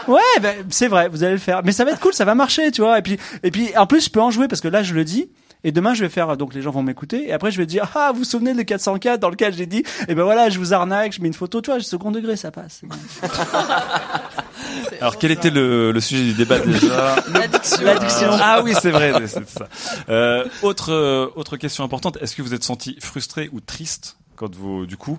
Ouais, 0.08 0.21
ben, 0.39 0.55
c'est 0.69 0.88
vrai, 0.88 1.08
vous 1.10 1.23
allez 1.23 1.34
le 1.34 1.39
faire. 1.39 1.62
Mais 1.63 1.71
ça 1.71 1.84
va 1.84 1.91
être 1.91 1.99
cool, 1.99 2.13
ça 2.13 2.25
va 2.25 2.36
marcher, 2.36 2.69
tu 2.71 2.81
vois. 2.81 2.99
Et 2.99 3.01
puis, 3.01 3.17
et 3.41 3.49
puis, 3.49 3.75
en 3.75 3.88
plus, 3.88 4.05
je 4.05 4.10
peux 4.12 4.21
en 4.21 4.29
jouer 4.29 4.47
parce 4.47 4.62
que 4.62 4.67
là, 4.67 4.84
je 4.84 4.93
le 4.93 5.03
dis. 5.03 5.29
Et 5.63 5.71
demain, 5.71 5.95
je 5.95 6.03
vais 6.03 6.10
faire, 6.10 6.38
donc 6.38 6.53
les 6.53 6.62
gens 6.62 6.69
vont 6.69 6.84
m'écouter. 6.84 7.27
Et 7.27 7.34
après, 7.34 7.49
je 7.49 7.58
vais 7.58 7.65
dire, 7.65 7.89
ah, 7.95 8.12
vous 8.12 8.19
vous 8.19 8.23
souvenez 8.23 8.53
de 8.53 8.62
404 8.62 9.19
dans 9.19 9.31
lequel 9.31 9.51
j'ai 9.51 9.65
dit, 9.65 9.84
et 10.08 10.13
ben 10.13 10.21
voilà, 10.23 10.51
je 10.51 10.60
vous 10.60 10.75
arnaque, 10.75 11.13
je 11.13 11.21
mets 11.21 11.27
une 11.27 11.34
photo, 11.34 11.60
tu 11.60 11.71
vois, 11.71 11.79
second 11.79 12.12
degré, 12.12 12.36
ça 12.36 12.51
passe. 12.51 12.81
Alors, 15.01 15.17
quel 15.17 15.31
était 15.31 15.49
le, 15.49 15.91
le 15.91 15.99
sujet 15.99 16.23
du 16.23 16.34
débat 16.34 16.60
déjà 16.60 17.15
L'addiction. 17.34 17.84
L'addiction. 17.84 18.29
Ah 18.31 18.62
oui, 18.63 18.73
c'est 18.79 18.91
vrai, 18.91 19.12
c'est 19.25 19.49
ça. 19.49 19.67
Euh, 20.10 20.45
autre 20.62 20.91
euh, 20.91 21.29
autre 21.36 21.58
question 21.58 21.84
importante, 21.84 22.19
est-ce 22.21 22.36
que 22.36 22.43
vous 22.43 22.53
êtes 22.53 22.63
senti 22.63 22.97
frustré 23.01 23.49
ou 23.51 23.60
triste 23.60 24.17
quand 24.36 24.53
vous 24.53 24.86
du 24.86 24.97
coup 24.97 25.17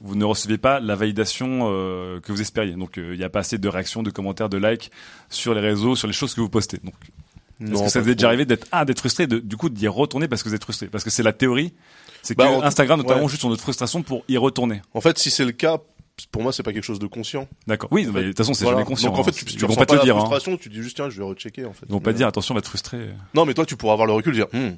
vous 0.00 0.14
ne 0.14 0.24
recevez 0.24 0.58
pas 0.58 0.80
la 0.80 0.94
validation 0.94 1.60
euh, 1.72 2.20
que 2.20 2.30
vous 2.32 2.40
espériez 2.40 2.72
Donc 2.74 2.98
euh, 2.98 3.14
il 3.14 3.18
n'y 3.18 3.24
a 3.24 3.28
pas 3.28 3.40
assez 3.40 3.58
de 3.58 3.68
réactions, 3.68 4.02
de 4.02 4.10
commentaires, 4.10 4.48
de 4.48 4.56
likes 4.58 4.90
sur 5.28 5.54
les 5.54 5.60
réseaux, 5.60 5.96
sur 5.96 6.06
les 6.06 6.12
choses 6.12 6.34
que 6.34 6.40
vous 6.40 6.48
postez. 6.48 6.78
Donc 6.84 6.94
est-ce 7.60 7.82
que 7.82 7.88
ça 7.88 8.00
vous 8.00 8.08
est 8.10 8.14
déjà 8.14 8.28
arrivé 8.28 8.44
d'être 8.46 8.66
ah 8.70 8.84
d'être 8.84 9.00
frustré, 9.00 9.26
de, 9.26 9.38
du 9.40 9.56
coup 9.56 9.68
d'y 9.68 9.88
retourner 9.88 10.28
parce 10.28 10.42
que 10.44 10.48
vous 10.48 10.54
êtes 10.54 10.62
frustré? 10.62 10.86
Parce 10.86 11.02
que 11.02 11.10
c'est 11.10 11.24
la 11.24 11.32
théorie, 11.32 11.72
c'est 12.22 12.34
que 12.36 12.38
Bah, 12.38 12.50
en- 12.50 12.62
Instagram 12.62 13.00
notamment 13.00 13.22
ouais. 13.22 13.28
juste 13.28 13.40
sur 13.40 13.48
notre 13.50 13.62
frustration 13.62 14.02
pour 14.02 14.22
y 14.28 14.36
retourner. 14.36 14.80
En 14.94 15.00
fait, 15.00 15.18
si 15.18 15.28
c'est 15.30 15.44
le 15.44 15.50
cas, 15.50 15.78
pour 16.30 16.42
moi, 16.42 16.52
c'est 16.52 16.62
pas 16.62 16.72
quelque 16.72 16.84
chose 16.84 17.00
de 17.00 17.06
conscient. 17.08 17.48
D'accord. 17.66 17.88
Oui, 17.92 18.04
de 18.06 18.10
toute 18.12 18.36
façon 18.36 18.54
c'est 18.54 18.62
Voilà. 18.64 18.78
jamais 18.78 18.86
conscient. 18.88 19.10
Donc 19.10 19.18
en 19.18 19.24
fait, 19.24 19.30
hein. 19.30 19.34
tu, 19.38 19.44
tu 19.44 19.54
ils 19.54 19.66
vont 19.66 19.74
pas 19.74 19.86
te 19.86 19.94
la 19.96 20.02
dire. 20.04 20.16
Hein. 20.16 20.20
frustration, 20.20 20.56
tu 20.56 20.68
dis 20.68 20.80
juste 20.82 20.94
tiens, 20.94 21.10
je 21.10 21.18
vais 21.18 21.24
rechecker 21.24 21.64
en 21.64 21.72
fait. 21.72 21.86
Ils 21.88 21.92
vont 21.92 21.98
pas 22.00 22.12
te 22.12 22.16
dire 22.18 22.28
attention, 22.28 22.54
on 22.54 22.58
va 22.58 22.62
te 22.62 22.68
frustrer. 22.68 23.08
Non, 23.34 23.44
mais 23.44 23.54
toi, 23.54 23.66
tu 23.66 23.74
pourras 23.76 23.94
avoir 23.94 24.06
le 24.06 24.12
recul, 24.12 24.34
dire, 24.34 24.46
Hum, 24.54 24.76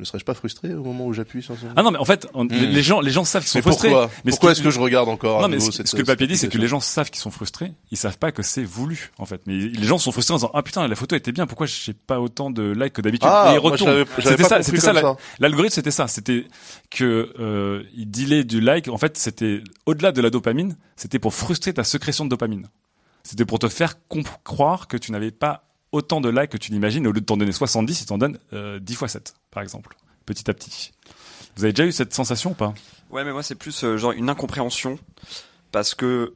ne 0.00 0.04
serais-je 0.04 0.24
pas 0.24 0.34
frustré 0.34 0.74
au 0.74 0.84
moment 0.84 1.06
où 1.06 1.12
j'appuie 1.12 1.42
sur 1.42 1.56
ce 1.58 1.66
Ah 1.74 1.82
non, 1.82 1.90
mais 1.90 1.98
en 1.98 2.04
fait, 2.04 2.28
on- 2.32 2.44
Hmm. 2.44 2.48
les 2.52 2.82
gens, 2.82 3.00
les 3.00 3.10
gens 3.10 3.24
savent 3.24 3.42
qu'ils 3.42 3.50
sont 3.50 3.58
Mais 3.58 3.62
frustrés. 3.62 3.88
pourquoi 3.88 4.10
Mais 4.24 4.30
Pourquoi 4.30 4.52
est-ce 4.52 4.62
que 4.62 4.70
je 4.70 4.78
regarde 4.78 5.08
encore 5.08 5.42
Non, 5.42 5.48
mais 5.48 5.58
ce, 5.58 5.72
cette- 5.72 5.88
ce 5.88 5.92
que 5.96 5.98
le 6.02 6.04
papier 6.06 6.26
dit, 6.28 6.36
c'est 6.36 6.48
que 6.48 6.56
les 6.58 6.68
gens 6.68 6.78
savent 6.78 7.10
qu'ils 7.10 7.20
sont 7.20 7.32
frustrés. 7.32 7.72
Ils 7.90 7.96
savent 7.96 8.16
pas 8.16 8.30
que 8.30 8.42
c'est 8.44 8.62
voulu, 8.62 9.10
en 9.18 9.26
fait. 9.26 9.40
Mais 9.46 9.54
les 9.58 9.82
gens 9.86 9.98
sont 9.98 10.12
frustrés 10.12 10.34
en 10.34 10.36
disant, 10.36 10.50
ah 10.54 10.62
putain, 10.62 10.86
la 10.86 10.94
photo 10.94 11.16
était 11.16 11.32
bien, 11.32 11.46
pourquoi 11.48 11.66
j'ai 11.66 11.94
pas 11.94 12.20
autant 12.20 12.50
de 12.50 12.70
likes 12.70 12.92
que 12.92 13.02
d'habitude? 13.02 13.28
Ah, 13.28 13.50
Et 13.50 13.54
ils 13.56 13.58
retournent. 13.58 14.04
C'était 14.22 14.44
ça, 14.44 14.62
c'était 14.62 14.78
ça, 14.80 14.92
l'algorithme, 15.40 15.74
c'était 15.74 15.90
ça. 15.90 16.06
C'était 16.06 16.46
que, 16.90 17.32
euh, 17.40 17.82
il 17.96 18.08
dilait 18.10 18.44
du 18.44 18.60
like. 18.60 18.88
En 18.88 18.98
fait, 18.98 19.16
c'était 19.18 19.62
au-delà 19.86 20.12
de 20.12 20.20
la 20.20 20.30
dopamine. 20.30 20.76
C'était 20.94 21.18
pour 21.18 21.34
frustrer 21.34 21.72
ta 21.74 21.82
sécrétion 21.84 22.24
de 22.24 22.30
dopamine. 22.30 22.68
C'était 23.24 23.44
pour 23.44 23.58
te 23.58 23.68
faire 23.68 23.96
croire 24.44 24.86
que 24.86 24.96
tu 24.96 25.10
n'avais 25.12 25.30
pas 25.32 25.64
autant 25.92 26.20
de 26.20 26.28
likes 26.28 26.50
que 26.50 26.56
tu 26.56 26.72
l'imagines. 26.72 27.06
Au 27.06 27.12
lieu 27.12 27.20
de 27.20 27.26
t'en 27.26 27.36
donner 27.36 27.52
70, 27.52 28.02
il 28.02 28.06
t'en 28.06 28.18
donne, 28.18 28.38
euh, 28.52 28.78
10 28.78 28.94
fois 28.94 29.08
7, 29.08 29.34
par 29.50 29.62
exemple. 29.62 29.96
Petit 30.26 30.50
à 30.50 30.54
petit. 30.54 30.92
Vous 31.56 31.64
avez 31.64 31.72
déjà 31.72 31.86
eu 31.88 31.92
cette 31.92 32.14
sensation 32.14 32.50
ou 32.50 32.54
pas? 32.54 32.74
Ouais, 33.10 33.24
mais 33.24 33.32
moi 33.32 33.42
c'est 33.42 33.54
plus 33.54 33.84
euh, 33.84 33.96
genre 33.96 34.12
une 34.12 34.28
incompréhension 34.28 34.98
parce 35.72 35.94
que 35.94 36.34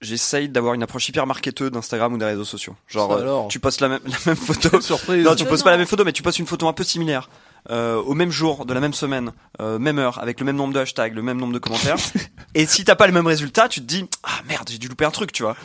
j'essaye 0.00 0.48
d'avoir 0.48 0.74
une 0.74 0.82
approche 0.82 1.08
hyper 1.08 1.26
marketeuse 1.26 1.70
d'Instagram 1.70 2.12
ou 2.12 2.18
des 2.18 2.24
réseaux 2.24 2.44
sociaux. 2.44 2.76
Genre, 2.86 3.12
euh, 3.12 3.48
tu 3.48 3.60
postes 3.60 3.80
la 3.80 3.88
même, 3.88 4.00
la 4.06 4.18
même 4.26 4.36
photo. 4.36 4.80
Surprise. 4.80 5.24
Non, 5.24 5.34
tu 5.34 5.44
Mais 5.44 5.50
postes 5.50 5.62
non. 5.62 5.64
pas 5.64 5.70
la 5.70 5.78
même 5.78 5.86
photo, 5.86 6.04
mais 6.04 6.12
tu 6.12 6.22
postes 6.22 6.38
une 6.38 6.46
photo 6.46 6.68
un 6.68 6.72
peu 6.72 6.84
similaire. 6.84 7.28
Euh, 7.70 7.96
au 7.96 8.14
même 8.14 8.30
jour, 8.30 8.64
de 8.64 8.72
la 8.72 8.80
même 8.80 8.92
semaine, 8.92 9.32
euh, 9.60 9.78
même 9.78 9.98
heure, 9.98 10.22
avec 10.22 10.38
le 10.38 10.46
même 10.46 10.56
nombre 10.56 10.72
de 10.72 10.78
hashtags, 10.78 11.14
le 11.14 11.22
même 11.22 11.38
nombre 11.38 11.52
de 11.52 11.58
commentaires. 11.58 11.96
et 12.54 12.66
si 12.66 12.84
t'as 12.84 12.94
pas 12.94 13.06
le 13.06 13.12
même 13.12 13.26
résultat, 13.26 13.68
tu 13.68 13.80
te 13.80 13.86
dis 13.86 14.04
ah 14.22 14.40
merde, 14.46 14.68
j'ai 14.70 14.78
dû 14.78 14.88
louper 14.88 15.04
un 15.04 15.10
truc, 15.10 15.32
tu 15.32 15.42
vois. 15.42 15.56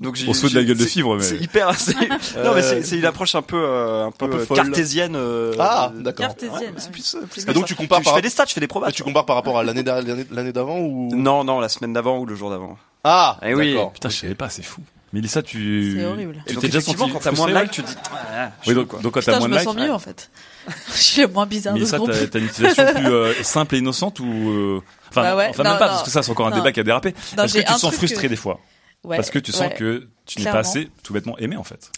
Donc 0.00 0.16
j'ai- 0.16 0.28
On 0.28 0.34
se 0.34 0.40
fout 0.40 0.52
de 0.52 0.58
la 0.58 0.64
gueule 0.64 0.76
de 0.76 0.84
fibre, 0.84 1.16
mais- 1.16 1.22
C'est 1.22 1.36
hyper. 1.38 1.72
c'est- 1.78 1.92
non 2.44 2.52
mais 2.54 2.62
c'est 2.82 2.96
une 2.98 3.04
approche 3.04 3.34
un 3.36 3.42
peu 3.42 3.56
euh, 3.56 4.06
un 4.06 4.10
peu, 4.10 4.28
peu 4.28 4.38
euh, 4.38 4.44
folle. 4.44 4.56
cartésienne. 4.56 5.14
euh, 5.14 5.54
Ah, 5.58 5.92
euh, 5.94 6.02
d'accord. 6.02 6.26
Cartésienne. 6.26 6.74
c'est 6.76 6.90
plus, 6.90 7.14
euh, 7.14 7.20
plus 7.30 7.44
donc 7.46 7.56
ça. 7.58 7.62
tu 7.64 7.74
compares 7.76 8.00
je 8.00 8.04
par 8.06 8.14
fais 8.16 8.22
des 8.22 8.28
stats, 8.30 8.46
je 8.48 8.54
fais 8.54 8.60
des 8.60 8.66
probas. 8.66 8.86
Ah, 8.88 8.92
tu 8.92 9.04
compares 9.04 9.24
par 9.24 9.36
rapport 9.36 9.58
à 9.58 9.62
l'année 9.62 9.84
l'année 9.84 10.52
d'avant 10.52 10.78
ou? 10.80 11.10
Non, 11.14 11.44
non, 11.44 11.60
la 11.60 11.68
semaine 11.68 11.92
d'avant 11.92 12.18
ou 12.18 12.26
le 12.26 12.34
jour 12.34 12.50
d'avant. 12.50 12.76
Ah, 13.04 13.38
Eh 13.42 13.54
oui. 13.54 13.76
Putain, 13.92 14.08
je 14.08 14.16
savais 14.16 14.34
pas, 14.34 14.48
c'est 14.48 14.62
fou. 14.64 14.80
Mélissa, 15.12 15.42
tu. 15.42 15.94
C'est 15.96 16.04
horrible. 16.06 16.42
Tu 16.44 16.56
t'es 16.56 16.66
déjà 16.66 16.80
senti 16.80 16.98
quand 17.12 17.20
t'as 17.20 17.30
moins 17.30 17.46
de 17.48 17.54
likes, 17.56 17.70
tu 17.70 17.82
te 17.84 17.88
dis. 17.88 17.94
ah, 18.12 18.50
Oui, 18.66 18.72
chaud, 18.72 18.80
donc, 18.80 18.88
quoi. 18.88 18.98
donc 19.00 19.14
quand 19.14 19.20
t'as 19.24 19.34
je 19.34 19.38
moins 19.38 19.48
me 19.48 19.54
de 19.54 19.60
sens 19.62 19.76
likes. 19.76 19.84
mieux 19.86 19.92
en 19.92 19.98
fait. 20.00 20.28
je 20.88 20.92
suis 21.00 21.26
moins 21.28 21.46
bizarre 21.46 21.74
Mais 21.74 21.80
groupe. 21.82 22.10
t'as 22.32 22.38
une 22.40 22.46
utilisation 22.46 22.84
plus 22.94 23.06
euh, 23.06 23.32
simple 23.44 23.76
et 23.76 23.78
innocente 23.78 24.18
ou 24.18 24.24
euh, 24.26 24.80
enfin, 25.10 25.22
Bah 25.22 25.36
ouais, 25.36 25.46
enfin 25.50 25.62
non, 25.62 25.70
même 25.70 25.78
pas 25.78 25.84
non. 25.86 25.90
parce 25.92 26.02
que 26.02 26.10
ça 26.10 26.22
c'est 26.24 26.32
encore 26.32 26.48
un 26.48 26.50
Non. 26.50 26.56
débat 26.56 26.72
qui 26.72 26.80
a 26.80 26.82
dérapé. 26.82 27.10
Est-ce 27.10 27.54
que 27.54 27.58
tu 27.60 27.64
te 27.64 27.70
un 27.72 27.78
sens 27.78 27.94
frustré 27.94 28.22
que- 28.24 28.28
des 28.28 28.34
fois 28.36 28.58
Ouais, 29.04 29.16
parce 29.16 29.30
que 29.30 29.38
tu 29.38 29.52
sens 29.52 29.68
ouais. 29.68 29.74
que 29.74 30.06
tu 30.26 30.40
n'es 30.40 30.50
pas 30.50 30.58
assez 30.58 30.88
tout 31.02 31.12
bêtement 31.12 31.36
aimé 31.38 31.56
en 31.56 31.64
fait. 31.64 31.90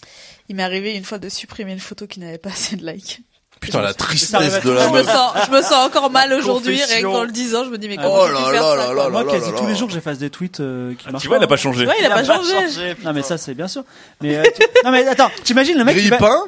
Il 0.49 0.57
m'est 0.57 0.62
arrivé 0.62 0.95
une 0.95 1.05
fois 1.05 1.19
de 1.19 1.29
supprimer 1.29 1.73
une 1.73 1.81
photo 1.81 2.07
qui 2.07 2.21
n'avait 2.21 2.38
pas 2.38 2.51
assez 2.51 2.77
de 2.77 2.87
likes. 2.87 3.21
Putain, 3.59 3.81
la 3.81 3.95
tristesse 3.95 4.62
de 4.62 4.71
la 4.71 4.87
Je 4.87 4.92
me 4.92 5.03
sens, 5.03 5.33
je 5.47 5.51
me 5.51 5.62
sens 5.62 5.87
encore 5.87 6.11
mal 6.11 6.31
aujourd'hui, 6.35 6.79
rien 6.83 7.03
qu'en 7.03 7.25
le 7.25 7.33
disant, 7.33 7.64
je 7.64 7.71
me 7.71 7.79
dis 7.79 7.88
mais 7.88 7.97
Ah, 7.99 8.03
comment 8.03 8.19
oh 8.25 8.29
là 8.29 8.51
faire 8.53 8.95
là 8.95 9.09
Moi, 9.09 9.25
là 9.25 9.33
quasi 9.33 9.51
là 9.51 9.57
tous 9.57 9.64
là. 9.64 9.71
les 9.71 9.77
jours, 9.77 9.88
je 9.88 9.99
fasse 9.99 10.19
des 10.19 10.29
tweets 10.29 10.61
euh, 10.61 10.92
qui 10.95 11.09
marchent 11.11 11.23
Tu 11.23 11.29
vois, 11.29 11.38
il 11.38 11.42
a 11.42 11.47
pas 11.47 11.57
changé. 11.57 11.87
Ouais, 11.87 11.95
il 11.99 12.05
a 12.05 12.11
pas 12.11 12.25
changé. 12.25 12.95
Non 13.03 13.14
mais 13.14 13.23
ça 13.23 13.38
c'est 13.38 13.55
bien 13.55 13.66
sûr. 13.66 13.83
Mais 14.21 14.37
euh, 14.37 14.42
tu- 14.55 14.62
non 14.85 14.90
mais 14.90 15.07
attends, 15.09 15.31
t'imagines 15.42 15.79
le 15.79 15.85
mec 15.85 15.97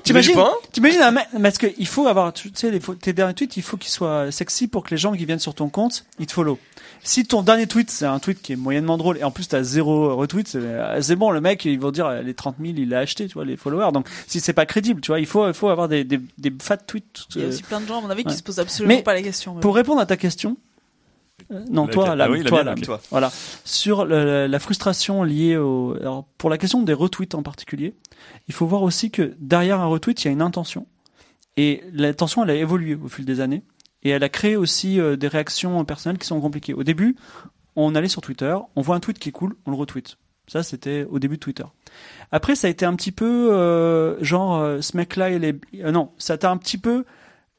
t'imagines, 0.05 0.37
t'imagines 0.71 1.01
un 1.01 1.13
mec 1.13 1.29
parce 1.43 1.57
que 1.57 1.69
il 1.79 1.87
faut 1.87 2.07
avoir, 2.07 2.33
tu 2.35 2.51
sais, 2.55 2.71
les, 2.71 2.81
tes 2.81 3.15
derniers 3.15 3.35
tweets, 3.35 3.57
il 3.57 3.63
faut 3.63 3.79
qu'ils 3.79 3.91
soient 3.91 4.31
sexy 4.31 4.69
pour 4.69 4.85
que 4.85 4.91
les 4.91 4.99
gens 4.99 5.13
qui 5.13 5.25
viennent 5.25 5.39
sur 5.39 5.55
ton 5.55 5.71
compte, 5.71 6.05
ils 6.19 6.27
te 6.27 6.33
follow. 6.33 6.59
Si 7.03 7.25
ton 7.25 7.43
dernier 7.43 7.67
tweet 7.67 7.91
c'est 7.91 8.05
un 8.07 8.19
tweet 8.19 8.43
qui 8.43 8.53
est 8.53 8.57
moyennement 8.57 8.99
drôle 8.99 9.19
et 9.19 9.25
en 9.25 9.31
plus 9.31 9.49
t'as 9.49 9.63
zéro 9.63 10.17
retweet, 10.17 10.49
c'est, 10.49 10.59
euh, 10.61 11.17
bon, 11.17 11.31
le 11.31 11.41
mec 11.41 11.65
ils 11.65 11.79
vont 11.79 11.91
dire 11.91 12.07
euh, 12.07 12.23
les 12.23 12.35
30 12.35 12.57
000 12.61 12.75
il 12.77 12.89
l'a 12.91 12.99
acheté, 13.01 13.27
tu 13.29 13.35
vois, 13.35 13.45
les 13.45 13.57
followers. 13.57 13.93
Donc 13.93 14.09
si 14.27 14.41
c'est 14.41 14.53
pas 14.53 14.67
crédible, 14.67 15.01
tu 15.01 15.09
vois, 15.11 15.21
il 15.21 15.27
faut, 15.27 15.47
il 15.47 15.55
faut 15.55 15.69
avoir 15.69 15.89
des, 15.89 16.05
des, 16.05 16.21
des 16.39 16.53
fat 16.61 16.77
tweets. 16.77 17.27
Il 17.35 17.41
y 17.41 17.45
a 17.45 17.47
euh, 17.47 17.51
aussi 17.51 17.63
plein 17.63 17.81
de 17.81 17.87
gens, 17.87 17.99
à 17.99 18.01
mon 18.03 18.11
avis, 18.11 18.25
qui 18.25 18.35
se 18.35 18.43
posent 18.43 18.59
absolument 18.61 18.95
Mais 18.95 19.03
pas 19.03 19.15
la 19.15 19.23
question. 19.23 19.55
ouais. 19.55 19.61
Pour 19.61 19.75
répondre 19.75 20.01
à 20.01 20.07
ta 20.07 20.17
question, 20.17 20.57
euh, 21.53 21.65
non, 21.71 21.87
La- 21.87 21.93
toi, 21.93 22.17
ah 22.19 22.31
oui, 22.31 22.43
la 22.43 22.51
toi, 22.51 22.65
mienne, 22.65 22.75
ok. 22.79 22.83
Toi. 22.85 23.01
voilà, 23.11 23.31
sur 23.65 24.05
le- 24.05 24.47
la 24.47 24.59
frustration 24.59 25.23
liée 25.23 25.57
au, 25.57 25.97
alors, 26.01 26.25
pour 26.37 26.51
la 26.51 26.59
question 26.59 26.83
des 26.83 26.93
retweets 26.93 27.35
en 27.35 27.43
particulier, 27.43 27.95
il 28.49 28.55
faut 28.55 28.67
voir 28.67 28.83
aussi 28.83 29.11
que 29.11 29.35
derrière 29.39 29.81
un 29.81 29.87
retweet, 29.87 30.25
il 30.25 30.27
y 30.27 30.29
a 30.29 30.33
une 30.33 30.43
intention. 30.43 30.87
Et 31.57 31.83
l'attention, 31.93 32.45
elle 32.45 32.51
a 32.51 32.55
évolué 32.55 32.95
au 32.97 33.09
fil 33.09 33.25
des 33.25 33.41
années. 33.41 33.63
Et 34.03 34.11
elle 34.11 34.23
a 34.23 34.29
créé 34.29 34.57
aussi 34.57 35.01
euh, 35.01 35.17
des 35.17 35.29
réactions 35.29 35.85
personnelles 35.85 36.19
qui 36.19 36.27
sont 36.27 36.41
compliquées. 36.41 36.75
Au 36.75 36.85
début, 36.85 37.17
on 37.77 37.95
allait 37.95 38.09
sur 38.09 38.23
Twitter, 38.23 38.57
on 38.77 38.83
voit 38.83 38.97
un 38.97 39.01
tweet 39.01 39.19
qui 39.19 39.29
est 39.29 39.33
cool, 39.33 39.55
on 39.67 39.71
le 39.71 39.77
retweet. 39.77 40.17
Ça, 40.49 40.63
c'était 40.63 41.07
au 41.11 41.19
début 41.19 41.37
de 41.37 41.41
Twitter. 41.41 41.65
Après, 42.33 42.57
ça 42.57 42.67
a 42.67 42.71
été 42.71 42.87
un 42.87 42.95
petit 42.97 43.13
peu 43.13 43.53
euh, 43.53 44.23
genre 44.25 44.57
euh, 44.57 44.81
ce 44.81 44.97
mec-là, 44.97 45.31
il 45.31 45.45
est 45.45 45.61
euh, 45.77 45.93
non, 45.93 46.11
ça 46.19 46.33
a 46.33 46.37
été 46.37 46.47
un 46.47 46.57
petit 46.57 46.79
peu 46.79 47.05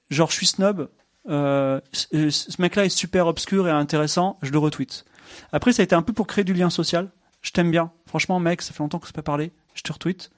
genre 0.10 0.30
je 0.30 0.36
suis 0.36 0.48
snob. 0.48 0.90
Euh, 1.30 1.80
ce 1.92 2.62
mec-là 2.62 2.86
est 2.86 2.90
super 2.90 3.28
obscur 3.28 3.68
et 3.68 3.72
intéressant, 3.72 4.40
je 4.42 4.52
le 4.52 4.58
retweet. 4.58 5.06
Après, 5.52 5.72
ça 5.72 5.82
a 5.82 5.86
été 5.86 5.94
un 5.94 6.02
peu 6.02 6.14
pour 6.14 6.26
créer 6.26 6.44
du 6.44 6.54
lien 6.54 6.70
social. 6.72 7.10
Je 7.42 7.52
t'aime 7.52 7.70
bien, 7.70 7.92
franchement, 8.08 8.40
mec, 8.40 8.62
ça 8.62 8.74
fait 8.74 8.80
longtemps 8.80 9.00
qu'on 9.00 9.06
s'est 9.06 9.14
pas 9.14 9.22
parlé. 9.22 9.52
Je 9.76 9.84
te 9.84 9.94
retweet. 9.94 10.32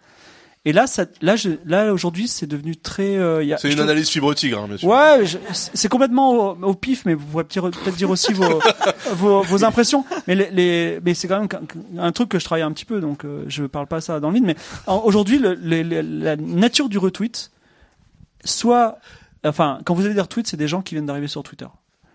Et 0.63 0.73
là, 0.73 0.85
ça, 0.85 1.05
là, 1.21 1.35
je, 1.35 1.49
là 1.65 1.91
aujourd'hui, 1.91 2.27
c'est 2.27 2.45
devenu 2.45 2.75
très. 2.75 3.17
euh, 3.17 3.41
il 3.41 3.49
y 3.49 3.53
a- 3.53 3.57
C'est 3.57 3.67
une 3.69 3.77
trouve- 3.77 3.89
analyse 3.89 4.09
fibre 4.09 4.31
tigre, 4.35 4.59
hein, 4.59 4.67
bien 4.67 4.77
sûr. 4.77 4.87
Ouais, 4.87 5.25
je- 5.25 5.39
c'est 5.51 5.87
complètement 5.89 6.51
au, 6.51 6.57
au 6.63 6.73
pif, 6.75 7.03
mais 7.05 7.15
vous 7.15 7.25
pourrez 7.25 7.43
peut-être 7.45 7.95
dire 7.95 8.11
aussi 8.11 8.31
vos, 8.31 8.61
vos, 9.13 9.41
vos 9.41 9.63
impressions. 9.63 10.05
Mais, 10.27 10.35
les, 10.35 10.51
les- 10.51 10.99
mais 11.03 11.15
c'est 11.15 11.27
quand 11.27 11.39
même 11.39 11.49
un 11.97 12.11
truc 12.11 12.29
que 12.29 12.37
je 12.37 12.45
travaille 12.45 12.61
un 12.61 12.71
petit 12.71 12.85
peu, 12.85 13.01
donc 13.01 13.25
euh, 13.25 13.43
je 13.47 13.63
parle 13.63 13.87
pas 13.87 14.01
ça 14.01 14.19
dans 14.19 14.29
le 14.29 14.35
vide. 14.35 14.43
Mais 14.45 14.55
aujourd'hui, 14.87 15.39
le- 15.39 15.53
les- 15.55 15.83
les- 15.83 16.03
la 16.03 16.35
nature 16.35 16.89
du 16.89 16.99
retweet, 16.99 17.49
soit, 18.45 18.99
enfin, 19.43 19.79
quand 19.85 19.95
vous 19.95 20.05
avez 20.05 20.13
des 20.13 20.21
retweets, 20.21 20.47
c'est 20.47 20.57
des 20.57 20.67
gens 20.67 20.81
qui 20.83 20.93
viennent 20.93 21.07
d'arriver 21.07 21.27
sur 21.27 21.41
Twitter. 21.43 21.67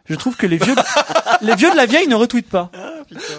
Je 0.05 0.15
trouve 0.15 0.37
que 0.37 0.47
les 0.47 0.59
vieux, 0.59 0.75
les 1.43 1.57
vieux 1.57 1.71
de 1.73 1.77
la 1.77 1.87
vieille 1.87 2.07
ne 2.07 2.15
retweetent 2.15 2.49
pas. 2.49 2.71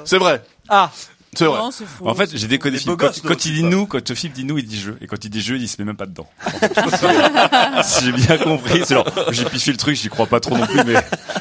C'est 0.04 0.17
vrai. 0.17 0.43
Ah, 0.67 0.91
C'est 1.35 1.45
vrai. 1.45 1.59
Non, 1.59 1.71
c'est 1.71 1.85
faux. 1.85 2.07
En 2.07 2.15
fait, 2.15 2.35
j'ai 2.35 2.47
déconné. 2.47 2.77
Quand, 2.85 2.95
gosses, 2.95 3.21
quand 3.21 3.45
il 3.45 3.53
dit 3.53 3.63
nous, 3.63 3.85
quand 3.85 4.13
Philippe 4.15 4.33
dit 4.33 4.43
nous, 4.45 4.57
il 4.57 4.65
dit 4.65 4.79
je. 4.79 4.91
Et 5.01 5.07
quand 5.07 5.23
il 5.23 5.29
dit 5.29 5.41
je, 5.41 5.53
il 5.55 5.67
se 5.67 5.75
met 5.79 5.85
même 5.85 5.97
pas 5.97 6.05
dedans. 6.05 6.27
si 7.83 8.05
j'ai 8.05 8.11
bien 8.11 8.37
compris, 8.37 8.81
c'est 8.85 8.93
genre, 8.95 9.07
j'ai 9.31 9.45
piffé 9.45 9.71
le 9.71 9.77
truc, 9.77 9.95
j'y 9.95 10.09
crois 10.09 10.25
pas 10.25 10.39
trop 10.39 10.57
non 10.57 10.65
plus, 10.65 10.83
mais 10.85 10.95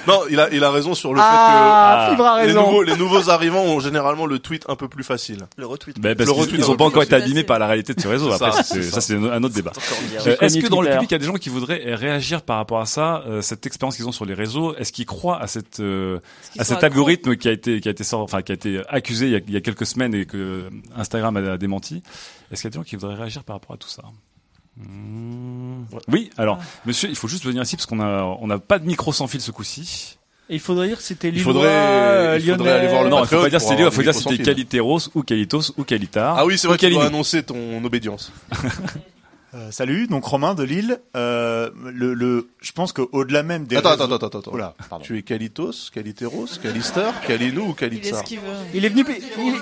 Non, 0.06 0.20
il 0.30 0.38
a, 0.40 0.48
il 0.52 0.62
a 0.64 0.70
raison 0.70 0.94
sur 0.94 1.14
le 1.14 1.20
ah, 1.22 2.08
fait 2.10 2.16
que 2.16 2.46
les 2.48 2.54
nouveaux, 2.54 2.82
les 2.82 2.96
nouveaux 2.96 3.30
arrivants 3.30 3.62
ont 3.62 3.80
généralement 3.80 4.26
le 4.26 4.38
tweet 4.38 4.64
un 4.68 4.76
peu 4.76 4.88
plus 4.88 5.04
facile. 5.04 5.46
Le 5.56 5.66
retweet. 5.66 5.98
bah, 6.00 6.14
parce 6.14 6.28
Le 6.28 6.34
qu'ils 6.34 6.42
retweet, 6.42 6.60
ils 6.60 6.70
ont 6.70 6.76
pas 6.76 6.84
encore 6.84 7.02
été 7.02 7.14
abîmés 7.14 7.44
par 7.44 7.58
la 7.58 7.66
réalité 7.66 7.94
de 7.94 8.00
ce 8.00 8.08
réseau. 8.08 8.30
Après, 8.32 8.52
ça, 8.52 8.62
c'est- 8.62 8.82
c'est 8.82 8.90
ça, 8.90 9.00
c'est 9.00 9.14
un 9.14 9.42
autre 9.42 9.54
débat. 9.54 9.72
Euh, 10.26 10.36
Est-ce 10.40 10.58
que 10.58 10.68
dans 10.68 10.80
le 10.82 10.90
public, 10.90 11.10
il 11.10 11.14
y 11.14 11.16
a 11.16 11.18
des 11.18 11.26
gens 11.26 11.34
qui 11.34 11.48
voudraient 11.48 11.94
réagir 11.94 12.42
par 12.42 12.56
rapport 12.58 12.80
à 12.80 12.86
ça, 12.86 13.22
euh, 13.28 13.40
cette 13.42 13.66
expérience 13.66 13.96
qu'ils 13.96 14.06
ont 14.08 14.12
sur 14.12 14.24
les 14.24 14.34
réseaux? 14.34 14.74
Est-ce 14.76 14.92
qu'ils 14.92 15.06
croient 15.06 15.40
à 15.40 15.46
cette 15.46 15.80
euh, 15.80 16.18
à 16.58 16.64
cet 16.64 16.84
algorithme 16.84 17.36
qui 17.36 17.48
a 17.48 17.52
été 17.52 17.80
qui 17.80 17.88
a 17.88 17.90
été 17.90 18.04
sort- 18.04 18.20
enfin 18.22 18.42
qui 18.42 18.52
a 18.52 18.54
été 18.54 18.80
accusé 18.88 19.26
il 19.26 19.32
y 19.32 19.36
a, 19.36 19.40
il 19.46 19.54
y 19.54 19.56
a 19.56 19.60
quelques 19.60 19.75
semaines 19.84 20.14
et 20.14 20.24
que 20.26 20.70
Instagram 20.96 21.36
a, 21.36 21.52
a 21.52 21.56
démenti 21.58 22.02
Est-ce 22.50 22.62
qu'il 22.62 22.68
y 22.68 22.70
a 22.70 22.70
des 22.70 22.76
gens 22.78 22.84
qui 22.84 22.96
voudraient 22.96 23.14
réagir 23.16 23.44
par 23.44 23.56
rapport 23.56 23.74
à 23.74 23.76
tout 23.78 23.88
ça? 23.88 24.02
Hmm. 24.76 25.84
Oui, 26.08 26.30
alors, 26.36 26.58
monsieur, 26.84 27.08
il 27.08 27.16
faut 27.16 27.28
juste 27.28 27.44
venir 27.44 27.62
ici 27.62 27.76
parce 27.76 27.86
qu'on 27.86 28.00
a 28.00 28.22
on 28.40 28.46
n'a 28.46 28.58
pas 28.58 28.78
de 28.78 28.86
micro 28.86 29.12
sans 29.12 29.26
fil 29.26 29.40
ce 29.40 29.50
coup-ci. 29.50 30.18
Et 30.48 30.54
il 30.54 30.60
faudrait 30.60 30.86
dire 30.88 30.98
que 30.98 31.02
c'était 31.02 31.28
Il 31.28 31.34
Lillois, 31.34 31.52
faudrait- 31.52 31.68
euh, 31.68 32.38
il 32.40 32.50
faudrait 32.50 32.70
aller 32.72 32.88
voir 32.88 33.02
le 33.02 33.08
non, 33.10 33.22
il 33.24 33.26
faut 33.26 33.40
pas 33.40 33.48
dire 33.50 33.60
c'était 33.60 33.82
il 33.82 33.90
faut 33.90 34.02
dire 34.02 34.14
c'était. 34.14 34.38
Caliteros 34.42 35.08
ou 35.14 35.22
Calitos 35.22 35.72
ou 35.76 35.82
Calitar. 35.84 36.38
Ah 36.38 36.46
oui, 36.46 36.56
c'est 36.58 36.68
vrai 36.68 36.76
tu 36.78 36.88
dois 36.90 37.06
annoncer 37.06 37.42
ton 37.42 37.82
obédience. 37.84 38.32
Euh, 39.56 39.70
salut, 39.70 40.06
donc 40.06 40.24
Romain 40.24 40.54
de 40.54 40.62
Lille. 40.64 41.00
Euh, 41.16 41.70
le, 41.82 42.12
le, 42.12 42.48
je 42.60 42.72
pense 42.72 42.92
qu'au-delà 42.92 43.42
même 43.42 43.64
des 43.64 43.76
Attends, 43.76 43.92
réseaux- 43.92 44.02
attends, 44.04 44.14
attends, 44.16 44.26
attends, 44.26 44.38
attends. 44.40 44.52
Oula. 44.52 44.74
Tu 45.02 45.16
es 45.16 45.22
Calitos, 45.22 45.70
Caliteros, 45.94 46.46
Calister, 46.62 47.08
Calinou 47.26 47.62
ou 47.62 47.66
Il 47.68 47.70
est 47.70 47.74
Calitza. 47.74 48.22
Il 48.74 48.84
est 48.84 48.88
venu. 48.90 49.04
il- 49.08 49.14
Il 49.42 49.48
est 49.48 49.54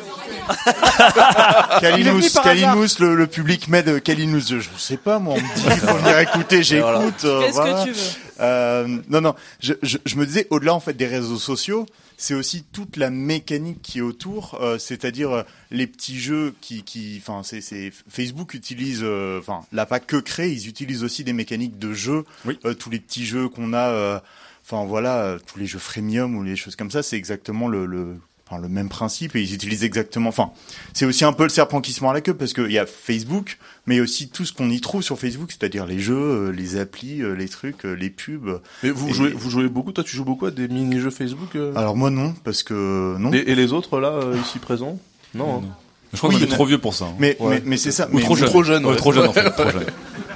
venu 1.79 1.81
Kalinous, 1.81 2.21
par 2.35 2.47
hasard. 2.47 2.75
Kalinous, 2.75 2.89
le, 2.99 3.15
le 3.15 3.27
public 3.29 3.69
m'aide. 3.69 4.03
Kalinous, 4.03 4.41
je, 4.49 4.59
je 4.59 4.69
sais 4.77 4.97
pas, 4.97 5.19
moi, 5.21 5.35
on 5.35 5.41
me 5.41 5.55
dit, 5.55 5.63
il 5.65 5.71
faut 5.73 5.95
venir 5.97 6.19
écouter, 6.19 6.63
j'écoute. 6.65 7.21
voilà. 7.23 7.47
euh, 7.47 7.49
voilà. 7.53 7.75
que 7.85 7.85
tu 7.85 7.93
veux. 7.93 8.01
Euh, 8.41 8.99
non, 9.09 9.21
non, 9.21 9.35
je, 9.61 9.75
je, 9.83 9.99
je 10.05 10.17
me 10.17 10.27
disais, 10.27 10.49
au-delà 10.51 10.75
en 10.75 10.81
fait 10.81 10.95
des 10.95 11.07
réseaux 11.07 11.39
sociaux, 11.39 11.87
c'est 12.17 12.35
aussi 12.35 12.65
toute 12.65 12.97
la 12.97 13.11
mécanique 13.11 13.83
qui 13.83 13.99
est 13.99 14.03
autour, 14.03 14.59
euh, 14.61 14.79
c'est-à-dire 14.79 15.31
euh, 15.33 15.43
les 15.71 15.87
petits 15.87 16.19
jeux 16.19 16.55
qui, 16.61 16.83
qui, 16.83 17.21
enfin, 17.21 17.43
c'est, 17.43 17.61
c'est 17.61 17.93
Facebook 18.09 18.55
utilise, 18.55 19.01
euh, 19.03 19.39
enfin, 19.41 19.63
l'a 19.73 19.87
pas 19.87 20.01
que 20.01 20.17
créé, 20.17 20.53
ils 20.53 20.69
utilisent 20.69 21.05
aussi 21.05 21.25
des 21.25 21.33
mécaniques 21.33 21.79
de 21.79 21.93
jeux, 21.93 22.25
Oui. 22.45 22.59
Euh, 22.65 22.75
tous 22.75 22.91
les 22.91 23.01
petits 23.01 23.25
jeux 23.27 23.49
qu'on 23.49 23.73
a, 23.73 23.89
euh, 23.91 24.21
enfin 24.65 24.85
voilà, 24.85 25.37
tous 25.47 25.59
les 25.59 25.67
jeux 25.67 25.79
freemium 25.79 26.37
ou 26.37 26.43
les 26.43 26.57
choses 26.57 26.77
comme 26.77 26.91
ça, 26.91 27.03
c'est 27.03 27.17
exactement 27.17 27.69
le, 27.69 27.87
le 27.87 28.17
Enfin, 28.47 28.61
le 28.61 28.69
même 28.69 28.91
principe 28.91 29.37
et 29.37 29.41
ils 29.43 29.55
utilisent 29.55 29.85
exactement. 29.85 30.29
Enfin, 30.29 30.51
c'est 30.93 31.07
aussi 31.07 31.25
un 31.25 31.33
peu 31.33 31.45
le 31.45 31.49
serpent 31.49 31.81
qui 31.81 31.93
se 31.93 32.03
mord 32.03 32.13
la 32.13 32.21
queue 32.21 32.35
parce 32.35 32.53
qu'il 32.53 32.71
y 32.71 32.79
a 32.79 32.85
Facebook, 32.85 33.57
mais 33.87 34.01
aussi 34.01 34.29
tout 34.29 34.45
ce 34.45 34.53
qu'on 34.53 34.69
y 34.69 34.83
trouve 34.83 35.01
sur 35.03 35.19
Facebook, 35.19 35.51
c'est-à-dire 35.51 35.87
les 35.87 35.99
jeux, 35.99 36.15
euh, 36.15 36.51
les 36.51 36.77
applis, 36.77 37.23
euh, 37.23 37.33
les 37.33 37.49
trucs, 37.49 37.87
euh, 37.87 37.95
les 37.95 38.11
pubs. 38.11 38.61
Mais 38.83 38.91
vous 38.91 39.09
Et- 39.09 39.13
jouez, 39.15 39.31
vous 39.31 39.49
jouez 39.49 39.69
beaucoup, 39.69 39.93
toi 39.93 40.05
tu 40.05 40.15
joues 40.15 40.27
beaucoup 40.27 40.45
à 40.45 40.51
des 40.51 40.69
mini-jeux 40.69 41.09
Facebook 41.11 41.57
euh 41.57 41.73
Alors 41.75 41.97
moi 41.97 42.11
non, 42.11 42.35
parce 42.45 42.63
que 42.63 43.17
non. 43.19 43.33
et, 43.33 43.39
et 43.47 43.55
les 43.55 43.73
autres 43.73 43.99
là, 43.99 44.21
ici 44.43 44.59
présents? 44.59 44.99
Non. 45.35 45.63
hein. 45.65 45.69
Je 46.13 46.19
crois 46.19 46.29
Oui, 46.29 46.37
qu'on 46.37 46.43
est 46.43 46.45
mais- 46.45 46.55
trop 46.55 46.67
vieux 46.67 46.79
pour 46.79 46.95
ça. 46.95 47.07
hein. 47.07 47.15
Mais, 47.19 47.37
Ouais. 47.41 47.57
mais 47.57 47.63
mais 47.65 47.77
c'est 47.79 47.91
ça. 47.93 48.09
Ou 48.13 48.17
mais, 48.17 48.23
trop 48.23 48.37
jeune. 48.37 48.49
trop 48.49 48.63
jeune, 48.63 48.85
Ouais, 48.85 48.91
ouais. 48.93 48.97
trop 48.97 49.13
jeune 49.13 49.27
en 49.27 49.33
fait. 49.33 49.51
Trop 49.51 49.71
jeune. 49.71 49.87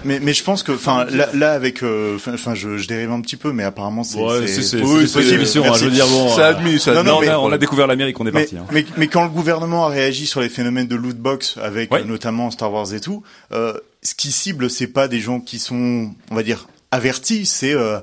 Mais 0.09 0.21
mais 0.21 0.33
je 0.35 0.43
pense 0.43 0.63
que, 0.65 0.73
enfin 0.73 1.05
là, 1.11 1.29
là 1.35 1.53
avec, 1.53 1.83
euh, 1.85 2.17
enfin 2.27 2.55
je, 2.55 2.77
je 2.79 2.89
dérive 2.89 3.13
un 3.13 3.21
petit 3.21 3.37
peu, 3.37 3.53
mais 3.53 3.63
apparemment 3.63 4.03
c'est. 4.03 4.19
Ouais, 4.19 4.47
c'est- 4.47 4.55
c'est 4.55 4.63
c'est 4.63 4.83
Oui, 4.83 5.03
c'est 5.07 5.23
c'est- 5.23 5.37
possible. 5.39 5.65
Je 5.79 5.85
veux 5.85 5.91
dire 5.91 6.07
bon. 6.09 6.29
C'est 6.35 6.41
euh, 6.41 6.51
admis, 6.51 6.81
c'est 6.81 6.91
non, 6.93 6.99
admis. 7.01 7.11
Non, 7.11 7.21
mais- 7.21 7.29
on 7.29 7.33
a- 7.33 7.39
on 7.39 7.53
a 7.53 7.59
découvert 7.59 7.87
l'Amérique, 7.87 8.19
on 8.19 8.27
est 8.27 8.33
Mais, 8.33 8.41
parti. 8.41 8.57
hein. 8.57 8.67
mais, 8.73 8.85
mais 8.97 9.07
quand 9.07 9.23
le 9.23 9.29
gouvernement 9.31 9.87
a 9.87 9.89
réagi 9.91 10.27
sur 10.27 10.41
les 10.41 10.49
phénomènes 10.49 10.89
de 10.89 10.97
lootbox 10.97 11.59
avec 11.63 11.93
Ouais. 11.93 12.01
euh, 12.01 12.05
notamment 12.05 12.51
Star 12.51 12.73
Wars 12.73 12.93
et 12.95 13.01
tout, 13.01 13.23
euh, 13.53 13.75
ce 14.03 14.15
qui 14.15 14.33
cible 14.33 14.71
c'est 14.71 14.87
pas 14.89 15.07
des 15.09 15.21
gens 15.21 15.39
qui 15.41 15.59
sont, 15.59 16.11
on 16.31 16.35
va 16.35 16.43
dire, 16.43 16.67
avertis, 16.91 17.47
c'est 17.47 17.75
euh, 17.75 17.99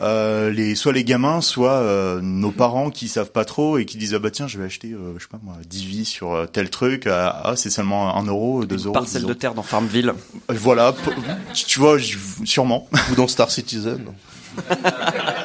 euh, 0.00 0.50
les 0.50 0.74
soit 0.74 0.92
les 0.92 1.04
gamins, 1.04 1.40
soit 1.40 1.72
euh, 1.72 2.20
nos 2.20 2.50
parents 2.50 2.90
qui 2.90 3.08
savent 3.08 3.30
pas 3.30 3.44
trop 3.44 3.78
et 3.78 3.84
qui 3.84 3.96
disent 3.96 4.14
ah 4.14 4.18
bah 4.18 4.30
tiens 4.30 4.46
je 4.48 4.58
vais 4.58 4.64
acheter 4.64 4.92
euh, 4.92 5.14
je 5.18 5.22
sais 5.22 5.28
pas 5.30 5.38
moi 5.42 5.54
10 5.68 5.84
vies 5.84 6.04
sur 6.04 6.32
euh, 6.32 6.46
tel 6.46 6.68
truc 6.70 7.06
ah, 7.06 7.40
ah, 7.44 7.56
c'est 7.56 7.70
seulement 7.70 8.16
1 8.16 8.24
euro 8.26 8.64
2 8.64 8.74
Une 8.76 8.82
euros 8.84 8.92
parcelle 8.92 9.22
10 9.22 9.26
de 9.26 9.30
euros. 9.32 9.38
terre 9.38 9.54
dans 9.54 9.62
Farmville. 9.62 10.10
Euh, 10.50 10.54
voilà 10.54 10.94
tu 11.54 11.78
vois 11.78 11.96
sûrement 12.44 12.88
Ou 13.12 13.14
dans 13.14 13.28
Star 13.28 13.50
Citizen. 13.50 14.00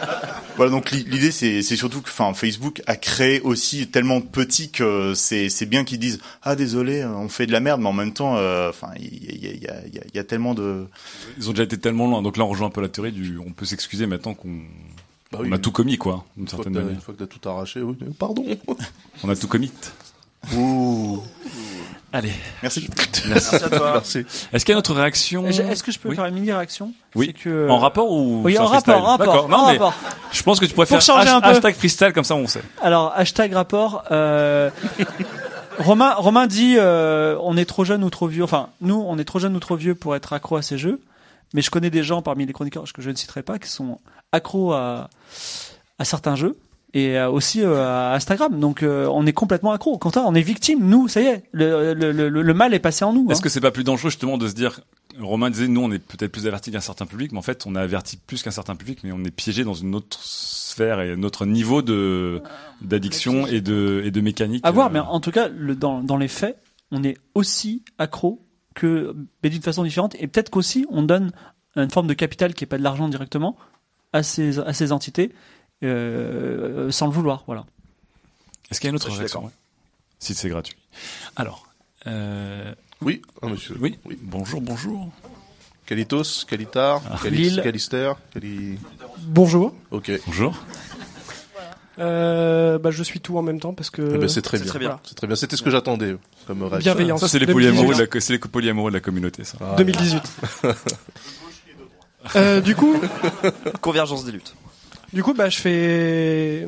Voilà, 0.59 0.71
donc 0.71 0.91
l'i- 0.91 1.03
l'idée 1.05 1.31
c'est 1.31 1.61
c'est 1.61 1.75
surtout 1.77 2.01
que 2.01 2.09
enfin 2.09 2.33
Facebook 2.33 2.81
a 2.85 2.95
créé 2.97 3.39
aussi 3.41 3.87
tellement 3.87 4.19
petit 4.21 4.71
que 4.71 5.13
c'est 5.15 5.47
c'est 5.49 5.65
bien 5.65 5.83
qu'ils 5.85 5.99
disent 5.99 6.19
ah 6.43 6.55
désolé 6.55 6.99
euh, 7.01 7.09
on 7.11 7.29
fait 7.29 7.45
de 7.47 7.51
la 7.53 7.61
merde 7.61 7.79
mais 7.81 7.87
en 7.87 7.93
même 7.93 8.11
temps 8.13 8.35
euh, 8.37 8.69
enfin 8.69 8.89
il 8.99 9.05
y 9.23 9.27
a, 9.27 9.31
il 9.33 9.43
y, 9.43 9.47
a, 9.47 9.51
il 9.53 9.63
y, 9.63 9.67
a, 9.69 9.81
il 9.87 9.95
y 9.95 9.99
a- 9.99 10.03
il 10.13 10.15
y 10.15 10.19
a 10.19 10.23
tellement 10.25 10.53
de 10.53 10.85
Ils 11.37 11.47
ont 11.49 11.53
déjà 11.53 11.63
été 11.63 11.77
tellement 11.77 12.07
loin. 12.07 12.21
Donc 12.21 12.35
là, 12.37 12.43
on 12.43 12.49
rejoint 12.49 12.67
un 12.67 12.71
peu 12.71 12.81
la 12.81 12.89
théorie 12.89 13.11
du. 13.13 13.37
On 13.39 13.51
peut 13.51 13.65
s'excuser 13.65 14.05
maintenant 14.05 14.33
qu'on 14.33 14.59
Bah 15.31 15.39
on 15.43 15.51
a 15.53 15.57
tout 15.59 15.71
commis, 15.71 15.97
quoi, 15.97 16.25
d'une 16.35 16.43
Une 16.43 16.49
fois 16.49 16.57
que 16.57 16.63
certaine 16.63 16.73
manière. 16.81 16.95
une 16.95 17.01
fois 17.01 17.13
que 17.13 17.19
t'as 17.23 17.27
tout 17.27 17.47
arraché, 17.49 17.81
oui. 17.81 17.95
Pardon. 18.17 18.43
On 19.23 19.29
a 19.29 19.35
tout 19.35 19.47
commis. 19.47 19.71
Ouh. 20.55 21.21
Allez. 22.11 22.31
merci 22.63 22.89
Merci 23.27 23.55
à 23.55 23.69
toi. 23.69 23.91
Merci. 23.93 24.25
Est-ce 24.51 24.65
qu'il 24.65 24.71
y 24.71 24.73
a 24.73 24.75
une 24.75 24.79
autre 24.79 24.95
réaction 24.95 25.45
Est-ce 25.45 25.83
que 25.83 25.91
je 25.91 25.99
peux 25.99 26.09
Oui. 26.09 26.15
faire 26.15 26.25
une 26.25 26.33
mini 26.33 26.51
réaction 26.51 26.91
Oui. 27.13 27.27
C'est 27.27 27.43
que 27.43 27.69
En 27.69 27.77
rapport 27.77 28.11
ou 28.11 28.41
Oui, 28.43 28.57
en 28.57 28.67
freestyle 28.67 28.93
rapport, 28.93 29.03
en 29.07 29.11
rapport, 29.11 29.25
D'accord. 29.33 29.49
Non, 29.49 29.57
en 29.57 29.65
mais 29.67 29.77
rapport. 29.77 29.93
je 30.31 30.41
pense 30.41 30.59
que 30.59 30.65
tu 30.65 30.73
pourrais 30.73 30.87
Pour 30.87 30.97
faire 30.97 31.15
changer 31.15 31.29
un 31.29 31.39
peu. 31.39 31.49
hashtag 31.49 31.75
freestyle 31.75 32.11
comme 32.13 32.23
ça, 32.23 32.33
on 32.35 32.47
sait. 32.47 32.63
Alors 32.81 33.13
hashtag 33.15 33.53
rapport. 33.53 34.05
Euh, 34.11 34.71
Romain, 35.77 36.13
Romain 36.15 36.47
dit 36.47 36.75
euh, 36.77 37.37
on 37.43 37.55
est 37.57 37.65
trop 37.65 37.85
jeune 37.85 38.03
ou 38.03 38.09
trop 38.09 38.25
vieux. 38.27 38.43
Enfin, 38.43 38.69
nous, 38.81 39.03
on 39.07 39.17
est 39.19 39.23
trop 39.23 39.37
jeune 39.39 39.55
ou 39.55 39.59
trop 39.59 39.75
vieux 39.75 39.93
pour 39.93 40.15
être 40.15 40.33
accro 40.33 40.55
à 40.57 40.61
ces 40.63 40.77
jeux. 40.79 40.99
Mais 41.53 41.61
je 41.61 41.69
connais 41.69 41.89
des 41.91 42.03
gens 42.03 42.21
parmi 42.23 42.45
les 42.45 42.53
chroniqueurs 42.53 42.83
que 42.91 43.01
je 43.03 43.09
ne 43.11 43.15
citerai 43.15 43.43
pas 43.43 43.59
qui 43.59 43.69
sont 43.69 43.99
accros 44.31 44.73
à, 44.73 45.09
à 45.99 46.05
certains 46.05 46.35
jeux 46.35 46.55
et 46.93 47.17
euh, 47.17 47.29
aussi 47.29 47.61
euh, 47.61 47.83
à 47.83 48.13
Instagram. 48.15 48.59
Donc 48.59 48.83
euh, 48.83 49.07
on 49.07 49.25
est 49.25 49.33
complètement 49.33 49.71
accro. 49.71 49.97
Contraire, 49.97 50.25
on 50.27 50.35
est 50.35 50.41
victime. 50.41 50.87
Nous, 50.87 51.07
ça 51.07 51.21
y 51.21 51.25
est, 51.25 51.43
le, 51.51 51.93
le, 51.93 52.11
le, 52.11 52.29
le 52.29 52.53
mal 52.53 52.73
est 52.73 52.79
passé 52.79 53.05
en 53.05 53.13
nous. 53.13 53.27
Est-ce 53.29 53.39
hein. 53.39 53.43
que 53.43 53.49
c'est 53.49 53.61
pas 53.61 53.71
plus 53.71 53.83
dangereux 53.83 54.09
justement 54.09 54.37
de 54.37 54.47
se 54.47 54.53
dire 54.53 54.81
Romain 55.19 55.49
disait 55.49 55.67
nous 55.67 55.81
on 55.81 55.91
est 55.91 55.99
peut-être 55.99 56.31
plus 56.31 56.47
avertis 56.47 56.71
qu'un 56.71 56.79
certain 56.79 57.05
public, 57.05 57.31
mais 57.31 57.39
en 57.39 57.43
fait 57.43 57.65
on 57.65 57.75
est 57.75 57.79
averti 57.79 58.17
plus 58.17 58.41
qu'un 58.41 58.51
certain 58.51 58.75
public, 58.75 58.99
mais 59.03 59.11
on 59.11 59.23
est 59.23 59.31
piégé 59.31 59.63
dans 59.63 59.73
une 59.73 59.95
autre 59.95 60.19
sphère 60.21 61.01
et 61.01 61.17
notre 61.17 61.45
niveau 61.45 61.81
de 61.81 62.41
d'addiction 62.81 63.45
et 63.45 63.61
de 63.61 64.01
et 64.05 64.11
de 64.11 64.21
mécanique. 64.21 64.65
À 64.65 64.71
voir, 64.71 64.89
mais 64.89 64.99
en 64.99 65.19
tout 65.19 65.31
cas, 65.31 65.49
le, 65.49 65.75
dans, 65.75 66.01
dans 66.01 66.17
les 66.17 66.27
faits, 66.27 66.57
on 66.91 67.03
est 67.03 67.17
aussi 67.35 67.83
accro 67.97 68.45
que, 68.75 69.15
mais 69.43 69.49
d'une 69.49 69.61
façon 69.61 69.83
différente. 69.83 70.15
Et 70.19 70.27
peut-être 70.27 70.49
qu'aussi, 70.49 70.85
on 70.89 71.03
donne 71.03 71.31
une 71.75 71.89
forme 71.89 72.07
de 72.07 72.13
capital 72.13 72.53
qui 72.53 72.63
est 72.63 72.67
pas 72.67 72.77
de 72.77 72.83
l'argent 72.83 73.07
directement 73.09 73.57
à 74.13 74.23
ces, 74.23 74.59
à 74.59 74.73
ces 74.73 74.91
entités, 74.91 75.33
euh, 75.83 76.91
sans 76.91 77.07
le 77.07 77.11
vouloir. 77.13 77.43
Voilà. 77.47 77.65
Est-ce 78.71 78.79
qu'il 78.79 78.87
y 78.87 78.89
a 78.89 78.91
une 78.91 78.95
autre 78.95 79.11
réaction 79.11 79.41
d'accord. 79.41 79.51
Si 80.19 80.33
c'est 80.33 80.49
gratuit? 80.49 80.75
Alors. 81.35 81.67
Euh, 82.07 82.73
Oui, 83.01 83.21
ah, 83.41 83.47
monsieur. 83.47 83.75
oui. 83.79 83.97
Bonjour, 84.21 84.61
bonjour. 84.61 85.09
Calitos, 85.85 86.45
Calitar, 86.47 87.01
Calis, 87.23 87.37
Lille. 87.37 87.61
Calister, 87.63 88.13
Cali. 88.33 88.77
Bonjour. 89.23 89.73
Ok. 89.91 90.11
Bonjour. 90.27 90.55
Euh, 91.97 92.77
bah, 92.79 92.91
je 92.91 93.03
suis 93.03 93.19
tout 93.19 93.37
en 93.37 93.41
même 93.41 93.59
temps 93.59 93.73
parce 93.73 93.89
que. 93.89 94.01
Eh 94.15 94.17
ben, 94.17 94.29
c'est 94.29 94.41
très 94.41 94.57
bien. 94.59 94.67
très 94.67 94.79
bien. 94.79 94.99
C'est 95.03 95.15
très 95.15 95.27
bien. 95.27 95.35
C'était 95.35 95.55
ce 95.57 95.63
que 95.63 95.69
j'attendais 95.71 96.15
comme 96.47 96.61
réaction. 96.63 96.79
Bienveillance. 96.79 97.19
Ça 97.21 97.27
c'est 97.27 97.39
les 97.39 97.45
2018. 97.45 97.71
polyamoureux 97.71 97.95
de 97.95 98.15
la 98.15 98.21
c'est 98.21 98.33
les 98.33 98.39
polyamoureux 98.39 98.91
de 98.91 98.95
la 98.95 99.01
communauté 99.01 99.43
ça. 99.43 99.57
Ah, 99.61 99.73
2018. 99.77 100.21
Euh, 102.35 102.61
du 102.61 102.75
coup, 102.75 102.95
Convergence 103.81 104.25
des 104.25 104.31
luttes. 104.33 104.53
Du 105.13 105.23
coup, 105.23 105.33
bah, 105.33 105.49
je 105.49 105.57
fais, 105.59 106.67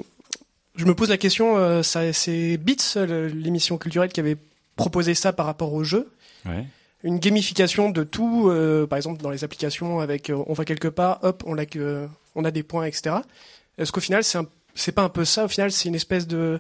je 0.76 0.86
me 0.86 0.94
pose 0.96 1.10
la 1.10 1.18
question. 1.18 1.58
euh, 1.58 1.84
ça, 1.84 2.12
c'est 2.14 2.58
Beats, 2.58 2.96
le- 2.96 3.28
l'émission 3.28 3.78
culturelle, 3.78 4.10
qui 4.12 4.20
avait 4.20 4.38
proposé 4.76 5.14
ça 5.14 5.34
par 5.34 5.46
rapport 5.46 5.74
au 5.74 5.84
jeu. 5.84 6.10
Ouais. 6.46 6.66
Une 7.04 7.20
gamification 7.20 7.90
de 7.90 8.04
tout, 8.04 8.48
euh, 8.50 8.86
par 8.88 8.98
exemple 8.98 9.22
dans 9.22 9.32
les 9.32 9.44
applications, 9.44 10.00
avec 10.00 10.30
euh, 10.30 10.44
on 10.48 10.54
va 10.54 10.66
quelque 10.66 10.88
part, 10.88 11.20
hop, 11.24 11.44
on 11.48 11.58
a 11.58 11.66
que, 11.66 12.08
on 12.36 12.46
a 12.46 12.52
des 12.52 12.64
points, 12.64 12.86
etc. 12.86 13.16
Est-ce 13.78 13.92
qu'au 13.92 14.02
final, 14.02 14.24
c'est 14.24 14.38
un- 14.38 14.46
c'est 14.76 14.92
pas 14.92 15.02
un 15.02 15.10
peu 15.10 15.26
ça 15.26 15.46
Au 15.46 15.48
final, 15.48 15.72
c'est 15.72 15.90
une 15.90 15.96
espèce 15.96 16.28
de 16.28 16.60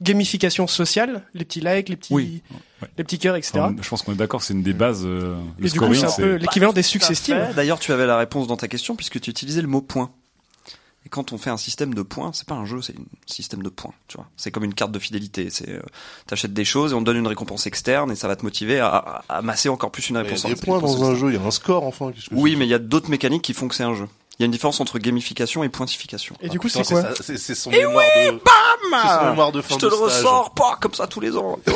gamification 0.00 0.66
sociale, 0.66 1.22
les 1.34 1.44
petits 1.44 1.60
likes, 1.60 1.88
les 1.90 1.96
petits, 1.96 2.14
Oui. 2.14 2.42
Ouais. 2.80 2.88
les 2.96 3.04
petits 3.04 3.18
cœurs, 3.18 3.36
etc. 3.36 3.52
Enfin, 3.58 3.74
je 3.80 3.88
pense 3.88 4.02
qu'on 4.02 4.12
est 4.12 4.16
d'accord, 4.16 4.42
c'est 4.42 4.54
une 4.54 4.62
des 4.62 4.72
bases. 4.72 5.02
euh, 5.04 5.36
le 5.58 5.66
Et 5.66 5.70
du 5.70 5.78
coup, 5.78 5.92
c'est 5.94 6.04
un 6.04 6.06
peu 6.06 6.12
c'est 6.34 6.38
l'équivalent 6.38 6.72
des 6.72 6.80
à 6.80 6.82
success. 6.84 7.30
D'ailleurs, 7.54 7.78
tu 7.80 7.92
avais 7.92 8.06
la 8.06 8.16
réponse 8.16 8.46
dans 8.46 8.56
ta 8.56 8.68
question 8.68 8.96
puisque 8.96 9.20
tu 9.20 9.30
utilisais 9.30 9.60
le 9.60 9.68
mot 9.68 9.82
point. 9.82 10.10
Et 11.06 11.08
quand 11.08 11.32
on 11.32 11.38
fait 11.38 11.48
un 11.50 11.56
système 11.56 11.94
de 11.94 12.02
points, 12.02 12.30
c'est 12.34 12.46
pas 12.46 12.54
un 12.54 12.66
jeu, 12.66 12.82
c'est 12.82 12.92
un 12.94 13.02
système 13.26 13.62
de 13.62 13.70
points, 13.70 13.94
tu 14.06 14.16
vois. 14.18 14.26
C'est 14.36 14.50
comme 14.50 14.64
une 14.64 14.74
carte 14.74 14.92
de 14.92 14.98
fidélité. 14.98 15.48
C'est, 15.50 15.70
euh, 15.70 15.80
t'achètes 16.26 16.52
des 16.52 16.64
choses 16.66 16.92
et 16.92 16.94
on 16.94 17.00
te 17.00 17.04
donne 17.06 17.16
une 17.16 17.26
récompense 17.26 17.66
externe 17.66 18.10
et 18.12 18.16
ça 18.16 18.28
va 18.28 18.36
te 18.36 18.44
motiver 18.44 18.80
à, 18.80 18.88
à, 18.96 19.24
à 19.28 19.42
masser 19.42 19.68
encore 19.70 19.90
plus 19.90 20.10
une 20.10 20.16
Il 20.16 20.30
y 20.30 20.46
a 20.46 20.48
des 20.54 20.56
points 20.60 20.78
dans 20.78 21.04
un 21.04 21.14
jeu, 21.14 21.30
il 21.30 21.36
y 21.36 21.38
a 21.38 21.46
un 21.46 21.50
score 21.50 21.84
enfin. 21.86 22.12
que 22.12 22.18
Oui, 22.32 22.54
mais 22.56 22.66
il 22.66 22.70
y 22.70 22.74
a 22.74 22.78
d'autres 22.78 23.08
mécaniques 23.10 23.42
qui 23.42 23.54
font 23.54 23.66
que 23.68 23.74
c'est 23.74 23.82
un 23.84 23.94
jeu. 23.94 24.06
Il 24.38 24.42
y 24.42 24.44
a 24.44 24.46
une 24.46 24.52
différence 24.52 24.80
entre 24.80 24.98
gamification 24.98 25.64
et 25.64 25.68
pointification. 25.68 26.34
Et 26.40 26.48
du 26.48 26.58
coup, 26.58 26.68
Putain, 26.68 26.82
c'est 26.84 26.94
quoi 26.94 27.10
C'est 27.20 27.36
c'est 27.36 27.54
son 27.54 27.70
Et 27.72 27.78
mémoire 27.78 28.04
oui, 28.16 28.26
de. 28.26 28.30
bam 28.32 29.00
C'est 29.02 29.18
son 29.18 29.30
mémoire 29.30 29.52
de 29.52 29.60
fin 29.60 29.74
Je 29.74 29.80
te 29.80 29.84
de 29.86 29.90
le 29.90 29.96
stage. 29.96 30.02
ressors 30.04 30.54
pas 30.54 30.78
comme 30.80 30.94
ça 30.94 31.06
tous 31.06 31.20
les 31.20 31.36
ans. 31.36 31.58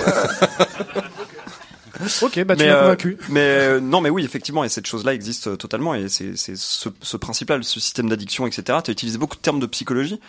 Ok, 2.22 2.42
bah 2.44 2.56
tu 2.56 2.64
m'as 2.64 2.70
euh, 2.70 2.82
convaincu. 2.82 3.18
mais 3.28 3.40
euh, 3.40 3.80
non, 3.80 4.00
mais 4.00 4.10
oui, 4.10 4.24
effectivement, 4.24 4.64
et 4.64 4.68
cette 4.68 4.86
chose-là 4.86 5.14
existe 5.14 5.48
euh, 5.48 5.56
totalement, 5.56 5.94
et 5.94 6.08
c'est 6.08 6.36
c'est 6.36 6.56
ce, 6.56 6.88
ce 7.00 7.16
principe-là, 7.16 7.58
ce 7.62 7.80
système 7.80 8.08
d'addiction, 8.08 8.46
etc. 8.46 8.78
T'as 8.82 8.92
utilisé 8.92 9.18
beaucoup 9.18 9.36
de 9.36 9.42
termes 9.42 9.60
de 9.60 9.66
psychologie. 9.66 10.20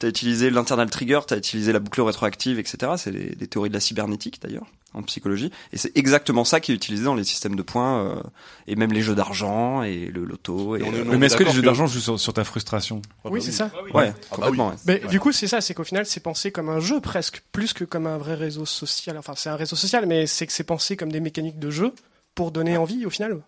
T'as 0.00 0.08
utilisé 0.08 0.50
l'internal 0.50 0.90
trigger, 0.90 1.20
t'as 1.26 1.36
utilisé 1.36 1.72
la 1.72 1.78
boucle 1.78 2.00
rétroactive, 2.02 2.58
etc. 2.58 2.92
C'est 2.96 3.12
les, 3.12 3.34
les 3.38 3.46
théories 3.46 3.68
de 3.68 3.74
la 3.74 3.80
cybernétique 3.80 4.40
d'ailleurs 4.42 4.66
en 4.92 5.02
psychologie, 5.02 5.50
et 5.72 5.76
c'est 5.76 5.96
exactement 5.96 6.44
ça 6.44 6.60
qui 6.60 6.70
est 6.70 6.74
utilisé 6.76 7.02
dans 7.04 7.16
les 7.16 7.24
systèmes 7.24 7.56
de 7.56 7.62
points 7.62 7.98
euh, 8.16 8.22
et 8.68 8.76
même 8.76 8.92
les 8.92 9.02
jeux 9.02 9.16
d'argent 9.16 9.82
et 9.82 10.06
le 10.06 10.24
loto. 10.24 10.76
Et, 10.76 10.80
Et 10.80 10.82
on 10.84 10.92
est- 10.94 10.98
euh, 11.00 11.04
on 11.08 11.18
Mais 11.18 11.26
est-ce 11.26 11.36
que 11.36 11.42
les 11.42 11.50
jeux 11.50 11.62
que- 11.62 11.66
d'argent 11.66 11.88
jouent 11.88 11.98
sur, 11.98 12.20
sur 12.20 12.32
ta 12.32 12.44
frustration 12.44 13.02
Oui, 13.24 13.42
c'est 13.42 13.50
ça. 13.50 13.72
ouais, 13.92 14.12
Ah 14.14 14.36
bah 14.36 14.36
complètement. 14.36 14.68
ouais. 14.68 14.74
Mais 14.86 15.00
du 15.10 15.18
coup, 15.18 15.32
c'est 15.32 15.48
ça, 15.48 15.60
c'est 15.60 15.74
qu'au 15.74 15.82
final, 15.82 16.06
c'est 16.06 16.20
pensé 16.20 16.52
comme 16.52 16.68
un 16.68 16.78
jeu 16.78 17.00
presque, 17.00 17.42
plus 17.50 17.72
que 17.72 17.82
comme 17.84 18.06
un 18.06 18.18
vrai 18.18 18.34
réseau 18.34 18.66
social. 18.66 19.18
Enfin, 19.18 19.32
c'est 19.36 19.48
un 19.48 19.56
réseau 19.56 19.74
social, 19.74 20.06
mais 20.06 20.28
c'est 20.28 20.46
que 20.46 20.52
c'est 20.52 20.62
pensé 20.62 20.96
comme 20.96 21.10
des 21.10 21.18
mécaniques 21.20 21.58
de 21.58 21.70
jeu 21.70 21.92
pour 22.36 22.52
donner 22.52 22.76
envie 22.76 23.04
au 23.04 23.10
final. 23.10 23.40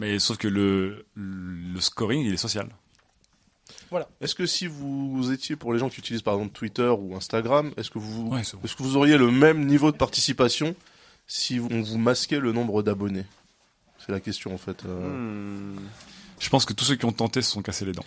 Mais 0.00 0.18
sauf 0.18 0.36
que 0.36 0.48
le, 0.48 1.06
le 1.14 1.80
scoring, 1.80 2.24
il 2.26 2.34
est 2.34 2.36
social. 2.36 2.68
Est-ce 4.20 4.34
que 4.34 4.46
si 4.46 4.66
vous 4.66 5.30
étiez 5.32 5.56
pour 5.56 5.72
les 5.72 5.78
gens 5.78 5.88
qui 5.88 5.98
utilisent 6.00 6.22
par 6.22 6.34
exemple 6.34 6.52
Twitter 6.52 6.88
ou 6.88 7.14
Instagram, 7.16 7.72
est-ce 7.76 7.90
que 7.90 7.98
vous 7.98 8.28
Ouais, 8.28 8.44
c'est 8.44 8.56
bon. 8.56 8.62
est-ce 8.64 8.76
que 8.76 8.82
vous 8.82 8.96
auriez 8.96 9.16
le 9.18 9.30
même 9.30 9.66
niveau 9.66 9.92
de 9.92 9.96
participation 9.96 10.74
si 11.26 11.60
on 11.60 11.82
vous 11.82 11.98
masquait 11.98 12.40
le 12.40 12.52
nombre 12.52 12.82
d'abonnés? 12.82 13.24
C'est 14.04 14.12
la 14.12 14.20
question 14.20 14.54
en 14.54 14.58
fait. 14.58 14.84
euh. 14.86 15.08
Hmm. 15.74 15.78
Je 16.40 16.48
pense 16.48 16.64
que 16.64 16.72
tous 16.72 16.84
ceux 16.84 16.96
qui 16.96 17.04
ont 17.04 17.12
tenté 17.12 17.40
se 17.42 17.50
sont 17.52 17.62
cassés 17.62 17.84
les 17.84 17.92
dents. 17.92 18.04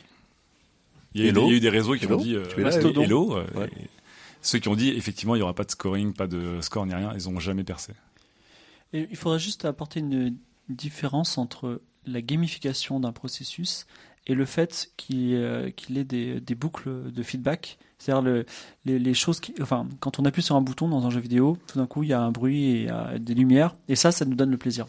Il 1.13 1.21
y 1.21 1.25
a, 1.25 1.29
eu, 1.29 1.31
des- 1.33 1.39
il 1.41 1.47
y 1.47 1.51
a 1.51 1.53
eu 1.55 1.59
des 1.61 1.69
réseaux 1.69 1.95
qui 1.95 2.03
Hello 2.05 2.17
ont 2.17 2.21
dit 2.21 2.36
euh, 2.36 2.43
Tu 2.47 2.59
es 2.59 2.63
là, 2.63 2.69
ouais, 2.71 2.79
Stodon 2.79 3.03
Hello, 3.03 3.38
euh, 3.38 3.45
Ouais. 3.55 3.69
ceux 4.41 4.59
qui 4.59 4.67
ont 4.67 4.75
dit 4.75 4.89
effectivement 4.89 5.36
il 5.36 5.39
y 5.39 5.41
aura 5.41 5.53
pas 5.53 5.63
de 5.63 5.71
scoring, 5.71 6.13
pas 6.13 6.27
de 6.27 6.59
score 6.61 6.86
ni 6.86 6.93
rien, 6.93 7.13
ils 7.15 7.29
ont 7.29 7.39
jamais 7.39 7.63
percé. 7.63 7.93
Et 8.91 9.07
il 9.09 9.15
faudrait 9.15 9.39
juste 9.39 9.63
apporter 9.65 10.01
une 10.01 10.36
différence 10.67 11.38
entre 11.38 11.81
la 12.05 12.21
gamification 12.21 12.99
d'un 12.99 13.13
processus 13.13 13.86
et 14.28 14.34
le 14.36 14.45
fait 14.45 14.89
qu'il 14.97 15.34
euh, 15.36 15.69
qu'il 15.71 15.97
ait 15.97 16.03
des, 16.03 16.39
des 16.39 16.55
boucles 16.55 17.11
de 17.11 17.23
feedback. 17.23 17.78
C'est-à-dire 17.97 18.21
le, 18.21 18.45
les, 18.86 18.99
les 18.99 19.13
choses 19.13 19.39
qui, 19.39 19.55
enfin, 19.61 19.88
quand 19.99 20.19
on 20.19 20.26
appuie 20.26 20.43
sur 20.43 20.55
un 20.55 20.61
bouton 20.61 20.88
dans 20.89 21.07
un 21.07 21.09
jeu 21.09 21.19
vidéo, 21.19 21.57
tout 21.67 21.80
d'un 21.80 21.88
coup 21.88 22.03
il 22.03 22.09
y 22.09 22.13
a 22.13 22.19
un 22.21 22.30
bruit 22.32 22.63
et 22.65 22.82
il 22.82 22.86
y 22.86 22.89
a 22.89 23.17
des 23.17 23.34
lumières, 23.34 23.73
et 23.88 23.95
ça, 23.95 24.11
ça 24.11 24.26
nous 24.26 24.36
donne 24.36 24.51
le 24.51 24.57
plaisir. 24.57 24.86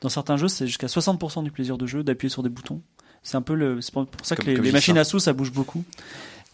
Dans 0.00 0.08
certains 0.08 0.36
jeux, 0.36 0.48
c'est 0.48 0.66
jusqu'à 0.66 0.86
60% 0.86 1.42
du 1.44 1.50
plaisir 1.50 1.76
de 1.76 1.86
jeu 1.86 2.02
d'appuyer 2.02 2.30
sur 2.30 2.42
des 2.42 2.48
boutons. 2.48 2.80
C'est 3.22 3.36
un 3.36 3.42
peu 3.42 3.54
le, 3.54 3.80
c'est 3.80 3.92
pour 3.92 4.06
ça 4.22 4.36
que 4.36 4.42
Comme- 4.42 4.50
les, 4.54 4.60
comme 4.60 4.70
machines 4.70 4.94
ça. 4.94 5.00
à 5.00 5.04
sous, 5.04 5.18
ça 5.18 5.32
bouge 5.32 5.50
beaucoup. 5.52 5.84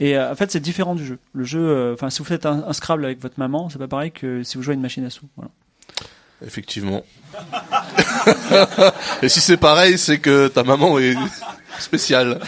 Et 0.01 0.17
euh, 0.17 0.33
en 0.33 0.35
fait, 0.35 0.51
c'est 0.51 0.61
différent 0.61 0.95
du 0.95 1.05
jeu. 1.05 1.19
Le 1.33 1.45
jeu, 1.45 1.61
euh, 1.61 1.93
enfin, 1.95 2.11
si 2.11 2.19
vous 2.21 2.25
faites 2.25 2.47
un, 2.47 2.65
un 2.67 2.73
Scrabble 2.73 3.05
avec 3.05 3.21
votre 3.21 3.39
maman, 3.39 3.69
c'est 3.69 3.79
pas 3.79 3.87
pareil 3.89 4.11
que 4.11 4.43
si 4.43 4.57
vous 4.57 4.63
jouez 4.63 4.73
à 4.73 4.75
une 4.77 4.81
machine 4.81 5.05
à 5.05 5.11
sous. 5.11 5.27
Voilà. 5.37 5.51
Effectivement. 6.45 7.05
Et 9.23 9.29
si 9.29 9.41
c'est 9.41 9.59
pareil, 9.59 9.99
c'est 9.99 10.19
que 10.19 10.49
ta 10.49 10.65
maman 10.65 10.99
est 10.99 11.15
spéciale. 11.79 12.41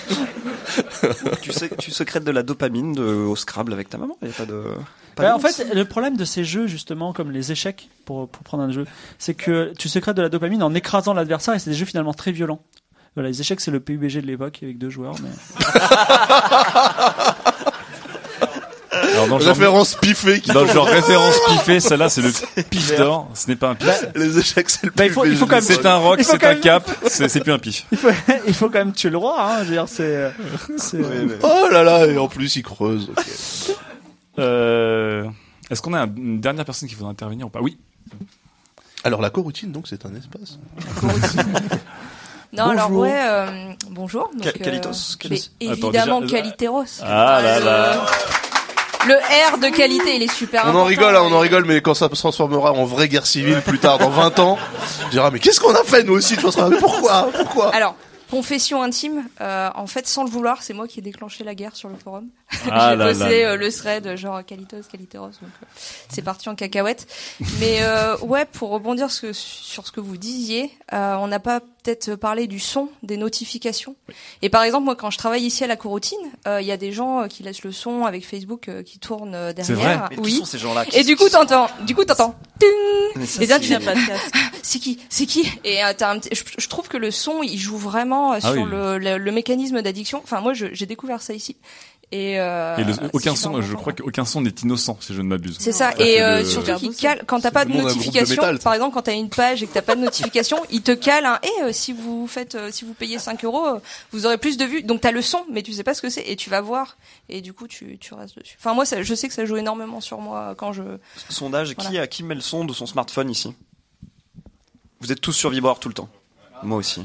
tu 1.41 1.53
sais, 1.53 1.71
tu 1.79 1.91
secrètes 1.91 2.25
de 2.25 2.31
la 2.31 2.43
dopamine 2.43 2.93
de, 2.93 3.03
au 3.03 3.37
Scrabble 3.37 3.73
avec 3.73 3.89
ta 3.89 3.99
maman. 3.99 4.17
Il 4.23 4.29
y 4.29 4.31
a 4.31 4.35
pas 4.35 4.47
de. 4.47 4.65
pas 5.15 5.25
de 5.25 5.35
en 5.35 5.39
fait, 5.39 5.75
le 5.75 5.85
problème 5.85 6.17
de 6.17 6.25
ces 6.25 6.45
jeux, 6.45 6.67
justement, 6.67 7.13
comme 7.13 7.31
les 7.31 7.53
échecs, 7.53 7.89
pour, 8.05 8.29
pour 8.29 8.43
prendre 8.43 8.65
un 8.65 8.71
jeu, 8.71 8.87
c'est 9.19 9.35
que 9.35 9.73
tu 9.79 9.89
secrètes 9.89 10.17
de 10.17 10.23
la 10.23 10.29
dopamine 10.29 10.63
en 10.63 10.75
écrasant 10.75 11.15
l'adversaire 11.15 11.55
et 11.55 11.59
c'est 11.59 11.71
des 11.71 11.77
jeux 11.77 11.87
finalement 11.87 12.15
très 12.15 12.33
violents. 12.33 12.63
Voilà, 13.15 13.29
les 13.29 13.41
échecs, 13.41 13.61
c'est 13.61 13.71
le 13.71 13.81
PUBG 13.81 14.23
de 14.23 14.27
l'époque 14.27 14.61
avec 14.63 14.79
deux 14.79 14.89
joueurs. 14.89 15.15
Mais... 15.23 15.29
Alors 19.23 19.29
dans 19.29 19.39
le 19.39 19.45
genre, 19.45 19.55
Référence 19.55 19.95
piffée 19.95 20.41
qui 20.41 20.51
dans 20.53 20.63
le 20.63 20.69
genre 20.73 20.87
référence 20.87 21.39
piffée, 21.49 21.81
celle-là 21.81 22.09
c'est 22.09 22.23
le 22.23 22.63
pif 22.65 22.97
d'or, 22.97 23.29
ce 23.35 23.47
n'est 23.49 23.57
pas 23.57 23.71
un 23.71 23.75
pif. 23.75 23.89
Les 24.15 24.39
échecs, 24.39 24.69
c'est 24.71 24.85
le 24.87 24.93
Bah, 24.93 25.07
il 25.07 25.13
faut- 25.13 25.25
il 25.25 25.37
faut 25.37 25.47
quand 25.47 25.57
même- 25.57 25.63
C'est 25.65 25.87
un 25.87 25.97
rock, 25.97 26.21
c'est 26.23 26.43
un 26.45 26.55
cap, 26.57 26.91
c'est 27.07 27.41
plus 27.41 27.53
un 27.53 27.59
pif. 27.59 27.87
il, 27.93 27.99
faut, 27.99 28.09
il 28.49 28.55
faut 28.55 28.67
quand 28.69 28.79
même 28.79 28.93
tuer 28.93 29.11
le 29.11 29.19
roi. 29.19 29.37
Hein, 29.39 29.59
je 29.61 29.65
veux 29.69 29.73
dire, 29.75 29.87
c'est. 29.89 30.33
Oh 31.43 31.69
là 31.71 31.83
là, 31.85 32.07
et 32.07 32.19
en 32.19 32.29
plus 32.29 32.57
il 32.57 32.63
creuse. 32.63 33.11
Euh, 34.39 35.25
Est-ce 35.71 35.81
qu'on 35.83 35.95
a 35.95 36.01
un- 36.03 36.15
une 36.17 36.41
dernière 36.41 36.65
personne 36.65 36.89
qui 36.89 36.95
voudrait 36.95 37.13
intervenir 37.13 37.47
ou 37.47 37.51
pas? 37.51 37.61
Oui. 37.61 37.79
Alors 39.05 39.21
la 39.21 39.31
coroutine, 39.31 39.73
donc, 39.73 39.87
c'est 39.89 40.05
un 40.07 40.13
espace. 40.15 40.59
Non, 42.55 42.65
alors 42.65 42.91
Bonjour. 42.91 43.03
ouais, 43.05 43.19
euh, 43.25 43.73
bonjour. 43.89 44.31
Donc, 44.35 44.43
Quel- 44.43 44.53
Qualitos, 44.53 44.91
euh, 44.91 45.17
Qualitos. 45.19 45.49
mais 45.63 45.69
Attends, 45.69 45.89
évidemment, 45.89 46.21
déjà- 46.21 46.37
Qualiteros. 46.37 46.85
Ah 47.03 47.41
là 47.43 47.61
là. 47.61 48.07
Le 49.07 49.15
R 49.15 49.59
de 49.59 49.69
qualité, 49.69 50.17
il 50.17 50.23
est 50.23 50.33
super 50.33 50.65
On 50.67 50.77
en 50.77 50.85
rigole, 50.85 51.17
hein, 51.17 51.23
on 51.25 51.33
en 51.33 51.41
rigole, 51.41 51.65
mais 51.65 51.81
quand 51.81 51.95
ça 51.95 52.09
se 52.09 52.15
transformera 52.15 52.73
en 52.73 52.85
vraie 52.85 53.09
guerre 53.09 53.27
civile 53.27 53.61
plus 53.61 53.79
tard, 53.79 53.99
dans 53.99 54.11
20 54.11 54.39
ans, 54.39 54.59
on 55.05 55.09
dira, 55.09 55.31
mais 55.31 55.41
qu'est-ce 55.41 55.61
qu'on 55.61 55.75
a 55.75 55.83
fait 55.83 56.05
nous 56.05 56.15
aussi 56.15 56.37
Tu 56.37 56.43
vois, 56.47 56.69
mais 56.69 56.77
pourquoi 56.79 57.29
Pourquoi? 57.37 57.75
Alors, 57.75 57.97
confession 58.31 58.83
intime, 58.83 59.25
euh, 59.41 59.71
en 59.75 59.87
fait, 59.87 60.07
sans 60.07 60.25
le 60.25 60.31
vouloir, 60.31 60.63
c'est 60.63 60.73
moi 60.73 60.87
qui 60.87 61.01
ai 61.01 61.03
déclenché 61.03 61.43
la 61.43 61.55
guerre 61.55 61.75
sur 61.75 61.89
le 61.89 61.97
forum. 61.97 62.29
Ah 62.71 62.93
J'ai 62.93 63.43
là 63.43 63.51
euh, 63.53 63.57
le 63.57 63.73
thread 63.73 64.17
genre 64.17 64.45
Qualitos, 64.45 64.83
Qualiteros, 64.91 65.27
donc 65.27 65.51
euh, 65.63 65.67
c'est 66.09 66.23
parti 66.23 66.49
en 66.49 66.55
cacahuète. 66.55 67.07
Mais 67.61 67.79
euh, 67.83 68.17
ouais, 68.19 68.45
pour 68.45 68.71
rebondir 68.71 69.11
ce 69.11 69.21
que- 69.23 69.33
sur 69.33 69.87
ce 69.87 69.93
que 69.93 70.01
vous 70.01 70.17
disiez, 70.17 70.71
euh, 70.93 71.15
on 71.17 71.27
n'a 71.29 71.41
pas 71.41 71.61
peut-être 71.61 72.15
parlé 72.15 72.47
du 72.47 72.61
son, 72.61 72.89
des 73.03 73.17
notifications. 73.17 73.97
Et 74.41 74.49
par 74.49 74.63
exemple, 74.63 74.85
moi, 74.85 74.95
quand 74.95 75.11
je 75.11 75.19
travaille 75.19 75.43
ici 75.43 75.65
à 75.65 75.67
la 75.67 75.77
coroutine, 75.77 76.17
euh, 76.47 76.61
il 76.61 76.67
y 76.67 76.71
a 76.73 76.77
des 76.77 76.93
gens 76.93 77.27
qui 77.29 77.43
laissent 77.43 77.65
le 77.65 77.73
son 77.73 78.05
avec 78.05 78.25
Facebook 78.27 78.69
euh, 78.69 78.83
qui 78.85 78.99
tourne 79.01 79.37
C'est 79.49 79.55
derrière. 79.75 79.99
vrai 79.99 80.07
Mais 80.11 80.17
qui 80.17 80.23
Oui. 80.23 80.37
sont 80.39 80.45
ces 80.45 80.59
gens-là? 80.59 80.85
Qui- 80.87 80.97
Et 80.99 81.05
du 81.05 81.17
coup, 81.17 81.29
t'entends, 81.29 81.67
du 81.85 81.95
coup, 81.97 82.05
t'entends, 82.05 82.37
ting 82.61 82.69
Mais 83.17 83.27
ça, 83.27 83.43
Et 83.43 83.47
là, 83.47 83.57
c'est- 83.57 83.61
tu 83.63 83.67
viens 83.69 83.81
pas. 83.81 83.95
C'est 84.63 84.79
qui 84.79 85.01
C'est 85.09 85.27
qui? 85.27 85.51
Et 85.65 85.83
euh, 85.85 85.93
t'as 85.97 86.13
un 86.13 86.19
petit- 86.21 86.29
je, 86.33 86.43
je 86.57 86.69
trouve 86.69 86.87
que 86.89 86.97
le 86.97 87.11
son, 87.11 87.43
il 87.43 87.59
joue 87.59 87.77
vraiment 87.77 88.33
Ah 88.33 88.41
sur 88.41 88.53
oui. 88.53 88.63
le, 88.71 88.99
le, 88.99 89.19
le 89.19 89.33
mécanisme 89.33 89.83
d'addiction. 89.83 90.21
Enfin, 90.23 90.41
moi, 90.41 90.53
je- 90.55 90.67
j'ai 90.73 90.87
découvert 90.87 91.21
ça 91.21 91.33
ici. 91.35 91.57
Et, 92.15 92.39
euh, 92.39 92.77
Et 92.77 92.85
le- 92.85 92.93
c'est 92.93 93.11
aucun 93.15 93.35
son, 93.35 93.63
je 93.63 93.75
crois 93.75 93.95
qu'aucun 93.95 94.27
son 94.27 94.43
n'est 94.43 94.55
innocent, 94.63 94.99
si 95.01 95.15
je 95.15 95.23
ne 95.23 95.29
m'abuse. 95.29 95.57
C'est 95.59 95.73
ça. 95.73 95.93
Et 95.99 96.21
euh, 96.23 96.45
surtout 96.45 96.75
qu'il 96.75 96.95
cale 96.95 97.25
quand 97.27 97.41
t'as 97.41 97.51
pas 97.51 97.65
de 97.65 97.73
notification. 97.73 98.43
par 98.63 98.75
exemple, 98.75 98.93
quand 98.93 99.01
t'as 99.01 99.15
une 99.15 99.31
page 99.31 99.63
et 99.63 99.67
que 99.67 99.73
t'as 99.73 99.81
pas 99.81 99.97
de 99.97 100.03
notification, 100.03 100.59
il 100.71 100.83
te 100.83 100.93
cale 100.93 101.25
un. 101.25 101.39
Et 101.43 101.73
si 101.73 101.95
vous 101.95 102.27
faites, 102.27 102.55
euh, 102.55 102.71
si 102.71 102.85
vous 102.85 102.93
payez 102.93 103.19
5 103.19 103.43
euros, 103.47 103.67
euh, 103.67 103.79
vous 104.13 104.27
aurez 104.27 104.37
plus 104.37 104.59
de 104.59 104.67
vues. 104.67 104.83
Donc 104.83 105.01
t'as 105.01 105.11
le 105.11 105.23
son, 105.23 105.41
mais 105.51 105.63
tu 105.63 105.73
sais 105.73 105.85
pas 105.85 105.95
ce 105.95 106.03
que 106.03 106.11
c'est 106.11 106.23
et 106.29 106.37
tu 106.37 106.51
vas 106.51 106.61
voir. 106.61 106.99
Et 107.31 107.41
du 107.41 107.55
coup, 107.55 107.67
tu, 107.67 107.97
tu 107.99 108.13
restes 108.13 108.39
dessus. 108.39 108.57
Enfin, 108.61 108.75
moi, 108.75 108.85
ça, 108.85 109.03
je 109.03 109.15
sais 109.15 109.27
que 109.29 109.35
ça 109.35 109.47
joue 109.47 109.57
énormément 109.57 110.03
sur 110.03 110.19
moi 110.21 110.55
quand 110.59 110.75
je. 110.75 110.83
Sondage, 111.31 111.75
qui, 111.77 111.97
a, 111.97 112.07
qui 112.07 112.23
met 112.25 112.35
le 112.35 112.43
son 112.43 112.67
de 112.67 112.75
son 112.75 112.85
smartphone 112.85 113.31
ici? 113.31 113.55
Vous 115.01 115.11
êtes 115.13 115.21
tous 115.23 115.33
sur 115.33 115.49
vibreur 115.49 115.81
tout 115.81 115.89
le 115.89 115.95
temps. 115.95 116.11
Moi 116.63 116.77
aussi. 116.77 117.03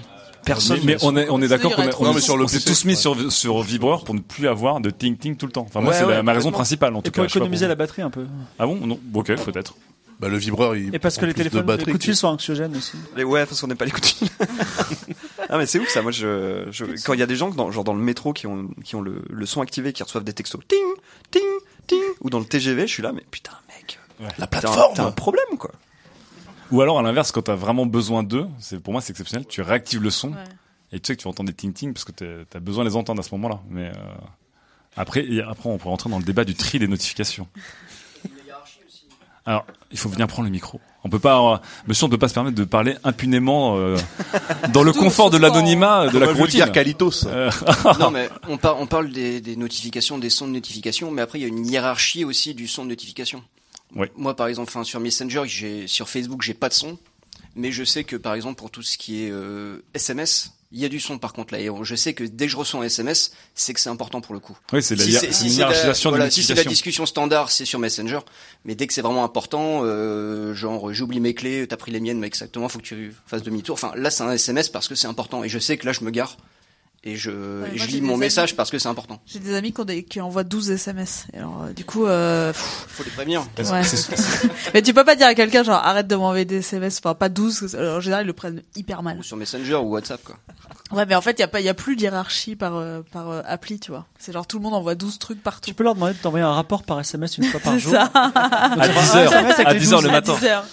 Personne. 0.47 0.79
Mais, 0.83 0.93
mais 0.93 0.97
on 1.03 1.15
est, 1.17 1.29
on 1.29 1.41
est 1.41 1.47
d'accord 1.47 1.75
qu'on 1.75 1.83
est- 1.83 1.93
on, 1.99 2.13
mais 2.13 2.21
sur 2.21 2.37
le 2.37 2.45
on 2.45 2.47
s'est 2.47 2.59
tous 2.61 2.85
mis 2.85 2.93
ouais. 2.93 2.95
sur, 2.95 3.31
sur 3.31 3.61
vibreur 3.61 4.03
pour 4.03 4.15
ne 4.15 4.19
plus 4.21 4.47
avoir 4.47 4.79
de 4.79 4.89
ting 4.89 5.17
ting 5.17 5.35
tout 5.37 5.45
le 5.45 5.51
temps. 5.51 5.65
Enfin, 5.67 5.81
moi, 5.81 5.91
Ouais, 5.91 5.99
c'est 5.99 6.05
ouais, 6.05 6.23
ma 6.23 6.33
raison 6.33 6.51
principale, 6.51 6.95
en 6.95 7.01
tout 7.01 7.07
Et 7.09 7.11
pour 7.11 7.23
cas. 7.23 7.29
pas 7.29 7.37
économiser 7.37 7.67
la 7.67 7.75
batterie 7.75 8.01
un 8.01 8.09
peu. 8.09 8.25
Ah 8.57 8.65
bon? 8.65 8.75
Non. 8.77 8.99
Ok, 9.13 9.27
peut-être. 9.43 9.75
Bah 10.19 10.29
le 10.29 10.37
vibreur, 10.37 10.75
il 10.75 10.95
Et 10.95 10.97
parce 10.99 11.17
que 11.17 11.25
les 11.27 11.33
plus 11.33 11.43
de 11.43 11.49
téléphones, 11.49 11.61
les 11.61 11.65
batterie 11.67 11.91
coups 11.91 11.99
de 11.99 12.03
fil 12.05 12.15
sont 12.15 12.27
anxiogènes 12.29 12.75
aussi. 12.75 12.97
Les- 13.15 13.23
ouais, 13.23 13.45
parce 13.45 13.61
qu'on 13.61 13.67
n'est 13.67 13.75
pas 13.75 13.85
les 13.85 13.91
coups 13.91 14.01
de 14.19 14.25
fil. 14.25 14.29
ah 15.49 15.57
mais 15.59 15.67
c'est 15.67 15.77
ouf 15.79 15.89
ça. 15.89 16.01
Moi, 16.01 16.11
je, 16.11 16.65
je 16.71 16.85
quand 17.05 17.13
il 17.13 17.19
y 17.19 17.23
a 17.23 17.27
des 17.27 17.35
gens 17.35 17.49
dans, 17.49 17.69
genre 17.71 17.83
dans 17.83 17.93
le 17.93 18.01
métro 18.01 18.33
qui 18.33 18.47
ont 18.47 18.67
qui 18.83 18.95
ont 18.95 19.01
le, 19.01 19.21
le 19.29 19.45
son 19.45 19.61
activé, 19.61 19.93
qui 19.93 20.01
reçoivent 20.01 20.23
des 20.23 20.33
textos, 20.33 20.61
ting, 20.67 20.79
ting, 21.29 21.41
ting, 21.85 21.99
ou 22.21 22.31
dans 22.31 22.39
le 22.39 22.45
TGV, 22.45 22.87
je 22.87 22.93
suis 22.93 23.03
là, 23.03 23.11
mais 23.13 23.23
putain, 23.29 23.51
mec, 23.67 23.99
La 24.39 24.47
plateforme 24.47 24.93
t'as 24.95 25.05
un 25.05 25.11
problème 25.11 25.45
quoi. 25.59 25.71
Ou 26.71 26.81
alors, 26.81 26.99
à 26.99 27.01
l'inverse, 27.01 27.31
quand 27.31 27.41
t'as 27.43 27.55
vraiment 27.55 27.85
besoin 27.85 28.23
d'eux, 28.23 28.47
c'est, 28.59 28.79
pour 28.79 28.91
moi, 28.93 29.01
c'est 29.01 29.11
exceptionnel, 29.11 29.45
tu 29.47 29.61
réactives 29.61 30.01
le 30.03 30.09
son. 30.09 30.29
Ouais. 30.31 30.43
et 30.91 30.99
tu 30.99 31.07
sais 31.07 31.15
que 31.15 31.21
tu 31.21 31.25
vas 31.25 31.29
entendre 31.31 31.47
des 31.49 31.55
ting 31.55 31.73
ting 31.73 31.93
parce 31.93 32.03
que 32.05 32.11
t'as 32.43 32.59
besoin 32.59 32.83
de 32.83 32.89
les 32.89 32.95
entendre 32.95 33.19
à 33.19 33.23
ce 33.23 33.33
moment-là. 33.35 33.59
Mais 33.69 33.87
euh, 33.87 33.93
après, 34.95 35.25
et 35.25 35.41
après, 35.41 35.69
on 35.69 35.77
pourrait 35.77 35.91
rentrer 35.91 36.09
dans 36.09 36.19
le 36.19 36.25
débat 36.25 36.43
du 36.43 36.55
tri 36.55 36.79
des 36.79 36.87
notifications. 36.87 37.47
Alors, 39.45 39.65
il 39.91 39.97
faut 39.97 40.09
venir 40.09 40.27
prendre 40.27 40.45
le 40.47 40.51
micro. 40.51 40.81
On 41.05 41.09
peut 41.09 41.19
pas, 41.19 41.39
euh, 41.53 41.57
monsieur, 41.87 42.03
on 42.03 42.07
ne 42.07 42.11
peut 42.11 42.17
pas 42.17 42.27
se 42.27 42.33
permettre 42.33 42.57
de 42.57 42.65
parler 42.65 42.97
impunément 43.05 43.77
euh, 43.77 43.95
dans 44.73 44.83
le 44.83 44.91
confort 44.91 45.29
de 45.29 45.37
l'anonymat 45.37 46.09
de 46.09 46.19
la 46.19 46.33
vulgaire 46.33 46.73
Kalitos. 46.73 47.25
Euh, 47.27 47.49
non 47.97 48.11
mais 48.11 48.27
on, 48.49 48.57
par- 48.57 48.77
on 48.77 48.87
parle 48.87 49.09
des, 49.09 49.39
des 49.39 49.55
notifications, 49.55 50.17
des 50.17 50.29
sons 50.29 50.47
de 50.49 50.51
notification, 50.51 51.11
mais 51.11 51.21
après 51.21 51.39
il 51.39 51.43
y 51.43 51.45
a 51.45 51.47
une 51.47 51.65
hiérarchie 51.65 52.25
aussi 52.25 52.55
du 52.55 52.67
son 52.67 52.83
de 52.83 52.89
notification. 52.89 53.41
Oui. 53.95 54.07
Moi 54.15 54.35
par 54.35 54.47
exemple, 54.47 54.69
enfin 54.69 54.83
sur 54.83 54.99
Messenger, 54.99 55.43
j'ai 55.45 55.87
sur 55.87 56.09
Facebook, 56.09 56.41
j'ai 56.41 56.53
pas 56.53 56.69
de 56.69 56.73
son, 56.73 56.97
mais 57.55 57.71
je 57.71 57.83
sais 57.83 58.03
que 58.03 58.15
par 58.15 58.33
exemple 58.33 58.57
pour 58.59 58.69
tout 58.71 58.81
ce 58.83 58.97
qui 58.97 59.23
est 59.23 59.31
euh, 59.31 59.81
SMS, 59.93 60.51
il 60.73 60.81
y 60.81 60.85
a 60.85 60.89
du 60.89 60.99
son 60.99 61.17
par 61.17 61.31
contre 61.31 61.53
là. 61.53 61.59
Et 61.61 61.69
je 61.83 61.95
sais 61.95 62.13
que 62.13 62.25
dès 62.25 62.45
que 62.47 62.51
je 62.51 62.57
reçois 62.57 62.81
un 62.81 62.83
SMS, 62.83 63.31
c'est 63.55 63.73
que 63.73 63.79
c'est 63.79 63.89
important 63.89 64.19
pour 64.19 64.33
le 64.33 64.41
coup. 64.41 64.57
Oui, 64.73 64.83
c'est 64.83 64.95
la 64.95 65.03
Si 65.05 65.11
la- 65.59 65.93
voilà, 66.09 66.29
si 66.29 66.41
discussion 66.69 67.05
standard, 67.05 67.49
c'est 67.49 67.63
sur 67.63 67.79
Messenger. 67.79 68.19
Mais 68.65 68.75
dès 68.75 68.85
que 68.87 68.93
c'est 68.93 69.01
vraiment 69.01 69.23
important, 69.23 69.81
euh, 69.83 70.53
genre 70.53 70.93
j'oublie 70.93 71.21
mes 71.21 71.33
clés, 71.33 71.65
t'as 71.67 71.77
pris 71.77 71.91
les 71.91 72.01
miennes, 72.01 72.19
mais 72.19 72.27
exactement, 72.27 72.67
faut 72.67 72.79
que 72.79 72.83
tu 72.83 73.13
fasses 73.25 73.43
demi-tour. 73.43 73.75
Enfin 73.75 73.93
là, 73.95 74.11
c'est 74.11 74.23
un 74.23 74.31
SMS 74.31 74.67
parce 74.69 74.89
que 74.89 74.95
c'est 74.95 75.07
important 75.07 75.43
et 75.45 75.49
je 75.49 75.59
sais 75.59 75.77
que 75.77 75.85
là 75.85 75.93
je 75.93 76.03
me 76.03 76.11
gare 76.11 76.35
et 77.11 77.15
je, 77.15 77.31
et 77.73 77.77
lis 77.87 78.01
mon 78.01 78.13
amis- 78.13 78.19
message 78.21 78.55
parce 78.55 78.69
que 78.69 78.77
c'est 78.79 78.89
important. 78.89 79.19
J'ai 79.25 79.39
des 79.39 79.55
amis 79.55 79.71
qui, 79.71 79.81
ont 79.81 79.85
des- 79.85 80.03
qui 80.03 80.19
envoient 80.21 80.43
12 80.43 80.69
SMS. 80.71 81.25
Et 81.33 81.37
alors, 81.37 81.63
euh, 81.63 81.73
du 81.73 81.85
coup, 81.85 82.05
euh, 82.05 82.51
pff, 82.51 82.85
Faut 82.89 83.03
les 83.03 83.11
prévenir. 83.11 83.41
ouais. 83.57 83.81
mais 84.73 84.81
tu 84.81 84.93
peux 84.93 85.03
pas 85.05 85.15
dire 85.15 85.27
à 85.27 85.33
quelqu'un 85.35 85.63
genre 85.63 85.79
arrête 85.83 86.07
de 86.07 86.15
m'envoyer 86.15 86.45
des 86.45 86.57
SMS, 86.57 86.99
enfin 87.03 87.13
pas 87.15 87.29
12, 87.29 87.59
parce 87.59 87.71
que, 87.73 87.77
euh, 87.77 87.97
en 87.97 87.99
général 87.99 88.25
ils 88.25 88.27
le 88.27 88.33
prennent 88.33 88.61
hyper 88.75 89.03
mal. 89.03 89.17
Ou 89.19 89.23
sur 89.23 89.37
Messenger 89.37 89.75
ou 89.75 89.91
WhatsApp 89.91 90.21
quoi. 90.23 90.35
Ouais, 90.91 91.05
mais 91.05 91.15
en 91.15 91.21
fait, 91.21 91.31
il 91.37 91.41
y 91.41 91.43
a 91.43 91.47
pas, 91.49 91.59
il 91.59 91.65
y 91.65 91.69
a 91.69 91.73
plus 91.73 91.95
d'hiérarchie 91.97 92.55
par 92.55 92.75
euh, 92.75 93.01
par 93.11 93.29
euh, 93.29 93.41
appli, 93.45 93.79
tu 93.79 93.91
vois. 93.91 94.05
C'est 94.19 94.31
genre 94.31 94.47
tout 94.47 94.57
le 94.57 94.63
monde 94.63 94.73
envoie 94.73 94.95
12 94.95 95.19
trucs 95.19 95.41
partout. 95.43 95.69
Tu 95.69 95.73
peux 95.73 95.83
leur 95.83 95.95
demander 95.95 96.13
de 96.13 96.17
t'envoyer 96.19 96.45
un 96.45 96.53
rapport 96.53 96.83
par 96.83 96.99
SMS 96.99 97.37
une 97.37 97.43
fois 97.45 97.59
par 97.59 97.77
jour. 97.79 97.91
ça. 97.91 98.09
À 98.13 98.87
fera 98.87 99.01
10 99.01 99.11
un 99.11 99.17
heures. 99.17 99.33
SMS 99.33 99.53
avec 99.55 99.67
À 99.67 99.73
les 99.73 99.79
10 99.79 99.93
heures 99.93 99.99
12. 100.01 100.07
le 100.07 100.11
matin. 100.13 100.33
À 100.33 100.37
10 100.39 100.45
heures. 100.45 100.65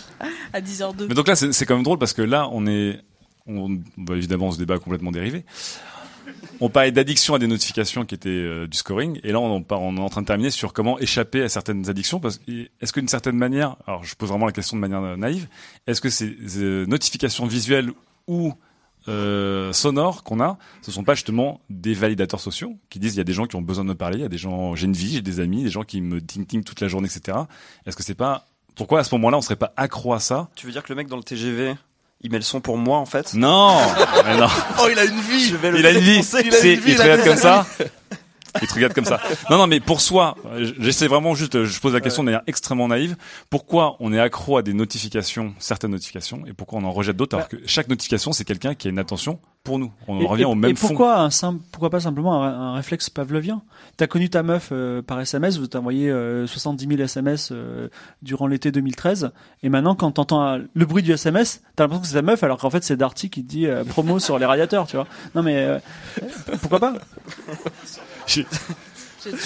À 0.52 0.60
10h02. 0.60 1.06
Mais 1.08 1.14
donc 1.14 1.26
là, 1.28 1.34
c'est 1.36 1.52
c'est 1.52 1.66
quand 1.66 1.74
même 1.74 1.82
drôle 1.84 1.98
parce 1.98 2.12
que 2.12 2.22
là, 2.22 2.48
on 2.52 2.66
est, 2.66 3.00
on, 3.48 3.70
bah, 3.98 4.14
évidemment, 4.14 4.52
ce 4.52 4.58
débat 4.58 4.74
a 4.74 4.78
complètement 4.78 5.10
dérivé. 5.10 5.44
On 6.64 6.70
parlait 6.70 6.92
d'addiction 6.92 7.34
à 7.34 7.38
des 7.38 7.46
notifications 7.46 8.06
qui 8.06 8.14
étaient 8.14 8.30
euh, 8.30 8.66
du 8.66 8.78
scoring, 8.78 9.20
et 9.22 9.32
là, 9.32 9.38
on, 9.38 9.60
est 9.60 10.00
en 10.00 10.08
train 10.08 10.22
de 10.22 10.26
terminer 10.26 10.48
sur 10.48 10.72
comment 10.72 10.98
échapper 10.98 11.42
à 11.42 11.50
certaines 11.50 11.90
addictions. 11.90 12.22
Est-ce 12.80 12.90
qu'une 12.94 13.06
certaine 13.06 13.36
manière, 13.36 13.76
alors 13.86 14.02
je 14.02 14.14
pose 14.14 14.30
vraiment 14.30 14.46
la 14.46 14.52
question 14.52 14.74
de 14.78 14.80
manière 14.80 15.02
euh, 15.02 15.14
naïve, 15.14 15.46
est-ce 15.86 16.00
que 16.00 16.08
ces 16.08 16.34
notifications 16.86 17.44
visuelles 17.44 17.92
ou 18.28 18.54
euh, 19.08 19.74
sonores 19.74 20.22
qu'on 20.22 20.40
a, 20.40 20.56
ce 20.80 20.90
sont 20.90 21.04
pas 21.04 21.12
justement 21.12 21.60
des 21.68 21.92
validateurs 21.92 22.40
sociaux 22.40 22.78
qui 22.88 22.98
disent 22.98 23.12
il 23.12 23.18
y 23.18 23.20
a 23.20 23.24
des 23.24 23.34
gens 23.34 23.44
qui 23.44 23.56
ont 23.56 23.62
besoin 23.62 23.84
de 23.84 23.90
me 23.90 23.94
parler, 23.94 24.16
il 24.16 24.22
y 24.22 24.24
a 24.24 24.30
des 24.30 24.38
gens, 24.38 24.74
j'ai 24.74 24.86
une 24.86 24.94
vie, 24.94 25.12
j'ai 25.12 25.20
des 25.20 25.40
amis, 25.40 25.64
des 25.64 25.70
gens 25.70 25.84
qui 25.84 26.00
me 26.00 26.18
ting 26.22 26.46
ting 26.46 26.64
toute 26.64 26.80
la 26.80 26.88
journée, 26.88 27.10
etc. 27.14 27.40
Est-ce 27.84 27.94
que 27.94 28.02
c'est 28.02 28.14
pas 28.14 28.46
pourquoi 28.74 29.00
à 29.00 29.04
ce 29.04 29.14
moment-là 29.16 29.36
on 29.36 29.42
serait 29.42 29.56
pas 29.56 29.74
accro 29.76 30.14
à 30.14 30.18
ça? 30.18 30.48
Tu 30.54 30.64
veux 30.64 30.72
dire 30.72 30.82
que 30.82 30.90
le 30.90 30.96
mec 30.96 31.08
dans 31.08 31.18
le 31.18 31.22
TGV, 31.22 31.74
il 32.24 32.30
met 32.30 32.38
le 32.38 32.42
son 32.42 32.60
pour 32.60 32.78
moi 32.78 32.98
en 32.98 33.04
fait 33.04 33.34
Non, 33.34 33.76
mais 34.24 34.36
non. 34.36 34.46
Oh, 34.80 34.88
il 34.90 34.98
a 34.98 35.04
une 35.04 35.20
vie. 35.20 35.46
Je 35.46 35.56
vais 35.56 35.70
le 35.70 35.78
Il 35.78 35.86
a 35.86 35.90
une 35.90 35.98
vie. 35.98 36.20
Il 36.44 36.54
a 36.54 36.58
une 36.58 36.80
vie, 36.80 36.92
il 36.92 36.96
te 36.96 37.02
il 37.02 37.02
regarde 37.02 37.20
des 37.20 37.28
comme 37.28 37.36
ça. 37.36 37.66
Te 38.66 38.74
regarde 38.74 38.92
comme 38.92 39.04
ça. 39.04 39.20
Non, 39.50 39.58
non, 39.58 39.66
mais 39.66 39.80
pour 39.80 40.00
soi, 40.00 40.36
euh, 40.46 40.72
j'essaie 40.78 41.06
vraiment 41.08 41.34
juste, 41.34 41.54
euh, 41.56 41.64
je 41.64 41.80
pose 41.80 41.92
la 41.92 42.00
question 42.00 42.22
de 42.22 42.26
manière 42.26 42.42
extrêmement 42.46 42.88
naïve. 42.88 43.16
Pourquoi 43.50 43.96
on 44.00 44.12
est 44.12 44.20
accro 44.20 44.56
à 44.56 44.62
des 44.62 44.72
notifications, 44.74 45.54
certaines 45.58 45.90
notifications, 45.92 46.42
et 46.46 46.52
pourquoi 46.52 46.78
on 46.78 46.84
en 46.84 46.92
rejette 46.92 47.16
d'autres, 47.16 47.36
alors 47.36 47.48
que 47.48 47.56
chaque 47.66 47.88
notification, 47.88 48.32
c'est 48.32 48.44
quelqu'un 48.44 48.74
qui 48.74 48.88
a 48.88 48.90
une 48.90 48.98
attention 48.98 49.38
pour 49.64 49.78
nous. 49.78 49.90
On 50.08 50.20
Et- 50.20 50.26
revient 50.26 50.42
et- 50.42 50.46
au 50.46 50.54
même 50.54 50.70
et 50.72 50.74
fond. 50.74 50.88
pourquoi 50.88 51.18
un 51.20 51.30
simple, 51.30 51.60
pourquoi 51.72 51.88
pas 51.90 52.00
simplement 52.00 52.42
un, 52.44 52.48
un 52.72 52.74
réflexe 52.74 53.08
pavlovien? 53.10 53.62
T'as 53.96 54.06
connu 54.06 54.28
ta 54.28 54.42
meuf 54.42 54.68
euh, 54.72 55.00
par 55.02 55.20
SMS, 55.20 55.58
vous 55.58 55.66
t'as 55.66 55.78
envoyé 55.78 56.10
euh, 56.10 56.46
70 56.46 56.86
000 56.86 57.00
SMS 57.02 57.48
euh, 57.52 57.88
durant 58.22 58.46
l'été 58.46 58.70
2013, 58.72 59.30
et 59.62 59.68
maintenant 59.70 59.94
quand 59.94 60.10
t'entends 60.12 60.42
un- 60.42 60.60
le 60.74 60.86
bruit 60.86 61.02
du 61.02 61.12
SMS, 61.12 61.62
t'as 61.76 61.84
l'impression 61.84 62.02
que 62.02 62.08
c'est 62.08 62.14
ta 62.14 62.22
meuf, 62.22 62.42
alors 62.42 62.58
qu'en 62.58 62.70
fait 62.70 62.84
c'est 62.84 62.96
Darty 62.96 63.30
qui 63.30 63.42
te 63.42 63.48
dit 63.48 63.66
euh, 63.66 63.84
promo 63.84 64.18
sur 64.18 64.38
les 64.38 64.44
radiateurs, 64.46 64.86
tu 64.86 64.96
vois. 64.96 65.06
Non 65.34 65.42
mais 65.42 65.56
euh, 65.56 65.78
pourquoi 66.60 66.78
pas? 66.80 66.94
Je, 68.26 68.42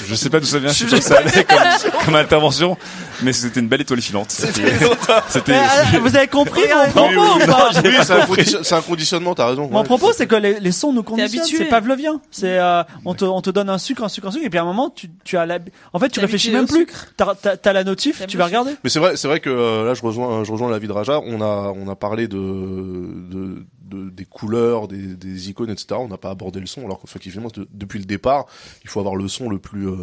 je 0.09 0.15
sais 0.17 0.29
pas 0.29 0.41
d'où 0.41 0.47
ça 0.47 0.59
vient, 0.59 0.71
je 0.73 0.75
sais 0.75 0.87
pas 0.87 1.01
ça 1.01 1.19
allait 1.19 1.45
comme, 1.45 2.05
comme 2.07 2.15
intervention, 2.17 2.77
mais 3.23 3.33
c'était 3.33 3.61
une 3.61 3.69
belle 3.69 3.83
étoile 3.83 4.01
filante. 4.03 4.29
C'était, 4.31 5.53
euh, 5.55 6.01
Vous 6.01 6.17
avez 6.17 6.27
compris 6.27 6.63
mon 6.69 6.85
Oui, 6.85 6.91
propos 6.91 7.11
oui, 7.37 7.43
ou 7.43 7.47
pas 7.47 7.71
oui, 7.85 8.45
c'est 8.65 8.73
un, 8.75 8.81
conditionnement, 8.83 9.37
t'as 9.37 9.47
raison. 9.47 9.69
Mon 9.71 9.79
Ouais. 9.79 9.85
propos, 9.85 10.13
c'est 10.13 10.27
que 10.27 10.35
les, 10.35 10.59
les 10.59 10.73
sons 10.73 10.93
nous 10.93 11.05
conditionnent. 11.05 11.45
C'est 11.45 11.65
pavlovien. 11.67 12.21
C'est 12.33 12.59
euh, 12.59 12.83
on 13.05 13.15
te 13.15 13.25
on 13.25 13.41
te 13.41 13.51
donne 13.51 13.71
un 13.71 13.79
sucre, 13.79 14.03
un 14.03 14.09
sucre, 14.09 14.27
un 14.27 14.31
sucre, 14.33 14.45
et 14.47 14.51
puis 14.51 14.59
à 14.59 14.63
un 14.63 14.67
moment 14.67 14.91
tu 14.91 15.11
tu 15.25 15.37
as 15.37 15.47
la. 15.47 15.61
En 15.93 16.01
fait, 16.01 16.09
tu 16.09 16.19
réfléchis 16.19 16.51
même 16.51 16.67
plus. 16.67 16.89
T'as 17.17 17.37
t'as- 17.37 17.57
t'as 17.57 17.73
la 17.73 17.85
notif, 17.85 18.27
tu 18.27 18.37
vas 18.37 18.47
regarder. 18.47 18.73
Mais 18.83 18.91
c'est 18.91 18.99
vrai, 18.99 19.17
c'est 19.17 19.29
vrai 19.29 19.39
que 19.39 19.49
euh, 19.51 19.85
là, 19.87 19.95
je 19.95 20.03
rejoins, 20.03 20.43
je 20.43 20.51
rejoins 20.51 20.71
l'avis 20.73 20.89
de 20.89 20.93
Raja. 20.93 21.21
On 21.25 21.41
a, 21.41 21.73
on 21.77 21.89
a 21.89 21.95
parlé 21.95 22.27
de, 22.27 22.37
de, 22.37 23.65
de- 23.89 24.11
des 24.11 24.25
couleurs, 24.25 24.89
des, 24.89 25.17
des 25.17 25.51
icônes, 25.51 25.71
etc. 25.71 25.87
On 25.99 26.09
n'a 26.09 26.19
pas 26.19 26.31
abordé 26.31 26.61
le 26.61 26.67
son, 26.67 26.85
alors 26.85 27.01
qu'effectivement, 27.01 27.49
de- 27.55 27.67
depuis 27.73 27.99
le 27.99 28.05
départ, 28.05 28.47
il 28.85 28.91
faut 28.91 29.01
avoir 29.01 29.17
le 29.17 29.27
son 29.29 29.49
le 29.49 29.59
plus, 29.59 29.89
euh, 29.89 29.97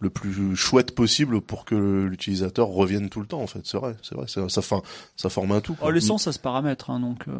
le 0.00 0.10
plus 0.10 0.54
chouette 0.56 0.94
possible 0.94 1.40
pour 1.40 1.64
que 1.64 1.74
l'utilisateur 2.04 2.68
revienne 2.68 3.08
tout 3.08 3.20
le 3.20 3.26
temps. 3.26 3.40
En 3.40 3.46
fait, 3.46 3.60
c'est 3.64 3.76
vrai, 3.78 3.96
c'est 4.02 4.14
vrai. 4.14 4.26
Ça, 4.28 4.48
ça, 4.48 4.60
fin- 4.62 4.82
ça 5.16 5.28
forme 5.30 5.52
un 5.52 5.60
tout. 5.60 5.74
Oh, 5.78 5.82
quoi. 5.84 5.92
les 5.92 6.00
sons, 6.00 6.18
ça 6.18 6.32
se 6.32 6.38
paramètre, 6.38 6.90
hein, 6.90 7.00
donc. 7.00 7.26
euh. 7.28 7.32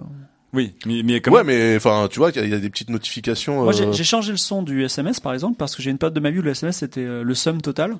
oui, 0.53 0.73
mais, 0.87 1.03
mais 1.05 1.21
quand 1.21 1.33
Ouais, 1.33 1.45
même, 1.45 1.57
mais 1.57 1.77
enfin, 1.77 2.09
tu 2.11 2.19
vois, 2.21 2.31
il 2.31 2.37
y, 2.37 2.39
a- 2.39 2.45
il 2.45 2.51
y 2.51 2.55
a 2.55 2.59
des 2.59 2.71
petites 2.71 2.91
notifications. 2.91 3.65
Moi, 3.65 3.73
j'ai 3.73 3.85
euh, 3.87 3.93
changé 3.93 4.31
le 4.33 4.39
son 4.39 4.63
du 4.63 4.83
SMS, 4.85 5.21
par 5.21 5.35
exemple, 5.35 5.57
parce 5.57 5.75
que 5.77 5.83
j'ai 5.83 5.91
une 5.91 5.99
période 5.99 6.15
de 6.15 6.21
ma 6.21 6.31
vie 6.31 6.39
où 6.39 6.43
le 6.43 6.51
SMS 6.53 6.79
c'était 6.79 7.01
euh, 7.01 7.23
le 7.23 7.35
sum 7.35 7.61
total. 7.61 7.97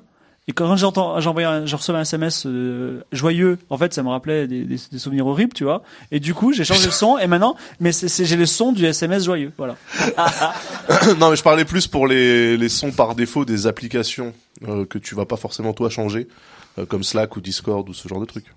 Et 0.47 0.53
quand 0.53 0.75
j'entends, 0.75 1.19
j'envoyais, 1.21 1.47
un- 1.47 1.65
je 1.65 1.75
recevais 1.75 1.97
un 1.97 2.01
SMS 2.01 2.45
euh, 2.45 3.01
joyeux, 3.11 3.57
en 3.71 3.77
fait, 3.79 3.93
ça 3.95 4.03
me 4.03 4.09
rappelait 4.09 4.45
des, 4.47 4.63
des, 4.63 4.77
des 4.91 4.99
souvenirs 4.99 5.25
horribles, 5.25 5.53
tu 5.53 5.63
vois. 5.63 5.81
Et 6.11 6.19
du 6.19 6.35
coup, 6.35 6.53
j'ai 6.53 6.63
changé 6.63 6.85
le 6.85 6.91
son, 6.91 7.17
et 7.17 7.25
maintenant, 7.25 7.55
mais 7.79 7.91
c'est, 7.91 8.07
c'est- 8.07 8.25
j'ai 8.25 8.35
le 8.35 8.45
son 8.45 8.71
du 8.71 8.85
SMS 8.85 9.23
joyeux, 9.25 9.51
voilà. 9.57 9.75
non, 11.19 11.29
mais 11.31 11.35
je 11.35 11.43
parlais 11.43 11.65
plus 11.65 11.87
pour 11.87 12.05
les, 12.07 12.57
les 12.57 12.69
sons 12.69 12.91
par 12.91 13.15
défaut 13.15 13.43
des 13.45 13.65
applications 13.67 14.33
euh, 14.67 14.85
que 14.85 14.97
tu 14.99 15.15
vas 15.15 15.25
pas 15.25 15.37
forcément 15.37 15.73
toi 15.73 15.89
changer, 15.89 16.27
euh, 16.77 16.85
comme 16.85 17.03
Slack 17.03 17.35
ou 17.37 17.41
Discord 17.41 17.87
ou 17.89 17.93
ce 17.93 18.07
genre 18.07 18.19
de 18.19 18.25
trucs. 18.25 18.53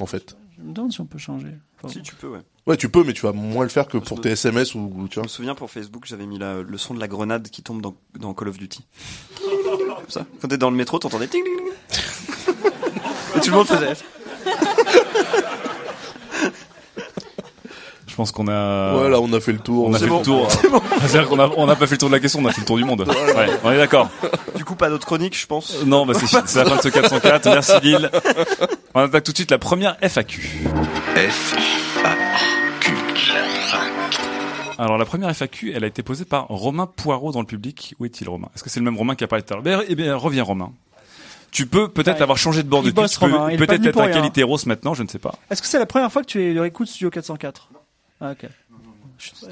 En 0.00 0.06
fait. 0.06 0.34
Je 0.56 0.62
me 0.62 0.72
demande 0.72 0.92
si 0.92 1.00
on 1.02 1.06
peut 1.06 1.18
changer. 1.18 1.52
Enfin, 1.82 1.92
Si 1.92 2.00
tu 2.02 2.14
peux, 2.14 2.28
ouais. 2.28 2.40
Ouais, 2.66 2.76
tu 2.76 2.88
peux, 2.88 3.02
mais 3.02 3.12
tu 3.12 3.22
vas 3.22 3.32
moins 3.32 3.64
le 3.64 3.68
faire 3.70 3.88
que 3.88 3.98
pour 3.98 4.18
me- 4.18 4.22
tes 4.22 4.30
SMS 4.30 4.74
ou, 4.76 4.92
ou 4.96 5.08
tu 5.08 5.14
Je 5.14 5.20
vois. 5.20 5.24
me 5.24 5.28
souviens 5.28 5.54
pour 5.56 5.68
Facebook, 5.70 6.04
j'avais 6.06 6.26
mis 6.26 6.38
la- 6.38 6.62
le 6.62 6.78
son 6.78 6.94
de 6.94 7.00
la 7.00 7.08
grenade 7.08 7.48
qui 7.48 7.62
tombe 7.62 7.82
dans, 7.82 7.94
dans 8.18 8.34
Call 8.34 8.48
of 8.48 8.56
Duty. 8.58 8.84
Comme 9.44 9.96
ça. 10.08 10.24
Quand 10.40 10.46
t'es 10.48 10.58
dans 10.58 10.70
le 10.70 10.76
métro, 10.76 10.98
t'entendais 11.00 11.26
ting 11.26 11.42
ting. 11.42 11.96
Et 13.36 13.40
tout 13.40 13.50
le 13.50 13.56
monde 13.56 13.66
faisait. 13.66 13.94
je 18.06 18.14
pense 18.14 18.30
qu'on 18.30 18.46
a. 18.48 18.94
Ouais, 18.96 19.08
là, 19.08 19.20
on 19.20 19.32
a 19.32 19.40
fait 19.40 19.52
le 19.52 19.58
tour. 19.58 19.86
on 19.88 19.94
a 19.94 19.98
C'est 19.98 20.04
fait 20.04 20.10
bon. 20.10 20.18
le 20.18 20.24
tour. 20.24 20.48
C'est-à-dire 20.50 21.28
qu'on 21.28 21.38
a, 21.40 21.48
on 21.56 21.66
n'a 21.66 21.74
pas 21.76 21.86
fait 21.86 21.94
le 21.94 21.98
tour 21.98 22.10
de 22.10 22.14
la 22.14 22.20
question, 22.20 22.40
on 22.40 22.46
a 22.46 22.52
fait 22.52 22.60
le 22.60 22.66
tour 22.66 22.76
du 22.76 22.84
monde. 22.84 23.00
Ouais, 23.08 23.48
on 23.64 23.70
est 23.72 23.78
d'accord. 23.78 24.10
Du 24.54 24.64
coup, 24.64 24.74
pas 24.76 24.88
d'autres 24.90 25.06
chroniques, 25.06 25.38
je 25.38 25.46
pense. 25.46 25.74
Euh, 25.80 25.84
Non, 25.86 26.04
bah 26.06 26.12
c'est, 26.14 26.26
c'est 26.46 26.58
la 26.62 26.66
fin 26.66 26.76
de 26.76 26.82
ce 26.82 26.88
404. 26.88 27.46
Merci 27.48 27.72
Lille. 27.82 28.10
On 28.94 29.00
attaque 29.00 29.24
tout 29.24 29.32
de 29.32 29.36
suite 29.38 29.50
la 29.50 29.58
première 29.58 29.96
FAQ. 30.00 30.66
F 31.16 31.54
Alors 34.78 34.98
la 34.98 35.04
première 35.04 35.30
FAQ, 35.30 35.72
elle 35.74 35.84
a 35.84 35.86
été 35.86 36.02
posée 36.02 36.24
par 36.24 36.46
Romain 36.48 36.86
Poirot 36.86 37.32
dans 37.32 37.40
le 37.40 37.46
public. 37.46 37.94
Où 37.98 38.04
est-il 38.04 38.28
Romain? 38.28 38.48
Est-ce 38.54 38.62
que 38.64 38.70
c'est 38.70 38.80
le 38.80 38.84
même 38.84 38.96
Romain 38.96 39.14
qui 39.14 39.24
a 39.24 39.28
parlé 39.28 39.42
tout 39.44 39.54
à 39.54 39.60
l'heure? 39.60 39.82
Eh 39.88 39.94
bien, 39.94 40.16
reviens 40.16 40.42
Romain. 40.42 40.72
Tu 41.50 41.66
peux 41.66 41.88
peut-être 41.88 42.16
Ouais. 42.16 42.22
avoir 42.22 42.38
changé 42.38 42.62
de 42.62 42.68
bord 42.68 42.82
depuis. 42.82 42.94
bosse, 42.94 43.18
tu 43.18 43.18
Romain, 43.18 43.54
peut-être 43.56 43.84
être 43.86 44.00
un 44.00 44.08
qualité 44.10 44.42
maintenant, 44.66 44.94
je 44.94 45.02
ne 45.02 45.08
sais 45.08 45.18
pas. 45.18 45.34
Est-ce 45.50 45.60
que 45.60 45.68
c'est 45.68 45.78
la 45.78 45.86
première 45.86 46.10
fois 46.10 46.22
que 46.22 46.28
tu 46.28 46.42
es- 46.42 46.54
écoutes 46.66 46.88
Studio 46.88 47.10
404 47.10 47.68
Ah, 48.22 48.30
ok. 48.32 48.48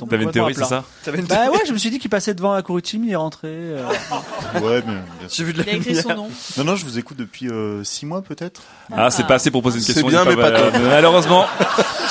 T'avais 0.08 0.24
une 0.24 0.30
théorie, 0.30 0.54
c'est 0.54 0.64
ça 0.64 0.84
T'avais 1.04 1.18
une 1.20 1.26
Bah 1.26 1.50
ouais, 1.50 1.60
je 1.66 1.72
me 1.72 1.78
suis 1.78 1.90
dit 1.90 1.98
qu'il 1.98 2.10
passait 2.10 2.34
devant 2.34 2.52
la 2.54 2.62
Courutime, 2.62 3.04
il 3.04 3.12
est 3.12 3.16
rentré. 3.16 3.48
euh, 3.50 3.86
Ouais, 4.54 4.82
mais 4.86 4.94
bien 5.20 5.28
sûr. 5.28 5.30
J'ai 5.30 5.44
vu 5.44 5.52
de 5.52 5.58
la 5.58 5.64
Il 5.64 5.70
a 5.70 5.76
écrit 5.76 5.96
son 5.96 6.08
nom. 6.14 6.28
Non, 6.58 6.64
non, 6.64 6.76
je 6.76 6.84
vous 6.84 6.98
écoute 6.98 7.16
depuis 7.16 7.48
euh, 7.48 7.84
six 7.84 8.06
mois 8.06 8.22
peut-être. 8.22 8.62
Ah, 8.92 9.10
c'est 9.10 9.26
pas 9.26 9.34
assez 9.34 9.50
pour 9.50 9.62
poser 9.62 9.78
une 9.78 9.84
C'est 9.84 9.92
question. 9.92 10.08
bien, 10.08 10.22
dis 10.24 10.30
mais 10.30 10.36
pas 10.36 10.50
bah, 10.50 10.78
Malheureusement, 10.80 11.46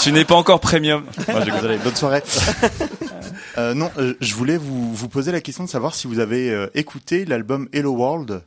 tu 0.02 0.12
n'es 0.12 0.26
pas 0.26 0.36
encore 0.36 0.60
premium. 0.60 1.06
Ah, 1.28 1.44
j'ai- 1.44 1.52
Désolé, 1.52 1.78
bonne 1.78 1.96
soirée. 1.96 2.24
Euh, 3.58 3.74
non, 3.74 3.92
euh, 3.98 4.14
je 4.22 4.36
voulais 4.36 4.58
vous, 4.58 4.94
vous 4.94 5.10
poser 5.10 5.32
la 5.32 5.42
question 5.42 5.64
de 5.66 5.70
savoir 5.70 5.94
si 5.96 6.08
vous 6.08 6.20
avez 6.20 6.50
euh, 6.50 6.68
écouté 6.76 7.26
l'album 7.26 7.68
Hello 7.74 7.92
World, 7.94 8.42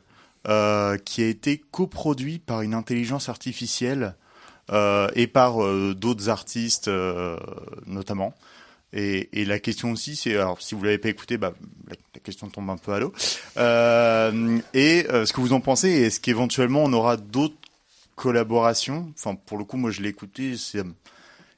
euh, 0.47 0.97
qui 0.97 1.21
a 1.21 1.27
été 1.27 1.61
coproduit 1.71 2.39
par 2.39 2.61
une 2.61 2.73
intelligence 2.73 3.29
artificielle 3.29 4.15
euh, 4.71 5.07
et 5.15 5.27
par 5.27 5.63
euh, 5.63 5.93
d'autres 5.95 6.29
artistes 6.29 6.87
euh, 6.87 7.37
notamment. 7.85 8.33
Et, 8.95 9.41
et 9.41 9.45
la 9.45 9.59
question 9.59 9.91
aussi, 9.91 10.15
c'est 10.15 10.35
alors 10.35 10.61
si 10.61 10.75
vous 10.75 10.83
l'avez 10.83 10.99
pas 10.99 11.09
écouté, 11.09 11.37
bah, 11.37 11.53
la, 11.89 11.95
la 12.13 12.19
question 12.19 12.47
tombe 12.49 12.69
un 12.69 12.77
peu 12.77 12.93
à 12.93 12.99
l'eau. 12.99 13.11
Euh, 13.57 14.59
et 14.75 15.07
euh, 15.09 15.25
ce 15.25 15.33
que 15.33 15.41
vous 15.41 15.53
en 15.53 15.61
pensez, 15.61 15.89
et 15.89 16.01
est-ce 16.03 16.19
qu'éventuellement 16.19 16.83
on 16.83 16.93
aura 16.93 17.17
d'autres 17.17 17.55
collaborations? 18.15 19.11
Enfin, 19.17 19.33
pour 19.33 19.57
le 19.57 19.63
coup, 19.63 19.77
moi 19.77 19.89
je 19.89 20.01
l'ai 20.01 20.09
écouté, 20.09 20.53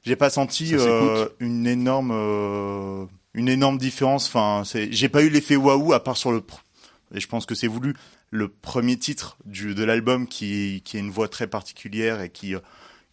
j'ai 0.02 0.16
pas 0.16 0.30
senti 0.30 0.74
euh, 0.74 1.28
une 1.38 1.66
énorme 1.66 3.08
une 3.34 3.48
énorme 3.50 3.76
différence. 3.76 4.28
Enfin, 4.28 4.62
j'ai 4.90 5.08
pas 5.10 5.22
eu 5.22 5.28
l'effet 5.28 5.56
waouh 5.56 5.92
à 5.92 6.02
part 6.02 6.16
sur 6.16 6.32
le. 6.32 6.42
Et 7.14 7.20
je 7.20 7.28
pense 7.28 7.44
que 7.44 7.54
c'est 7.54 7.66
voulu 7.66 7.94
le 8.30 8.48
premier 8.48 8.96
titre 8.96 9.36
du 9.44 9.74
de 9.74 9.84
l'album 9.84 10.26
qui 10.26 10.80
qui 10.86 10.96
a 10.96 11.00
une 11.00 11.10
voix 11.10 11.28
très 11.28 11.46
particulière 11.46 12.22
et 12.22 12.30
qui 12.30 12.54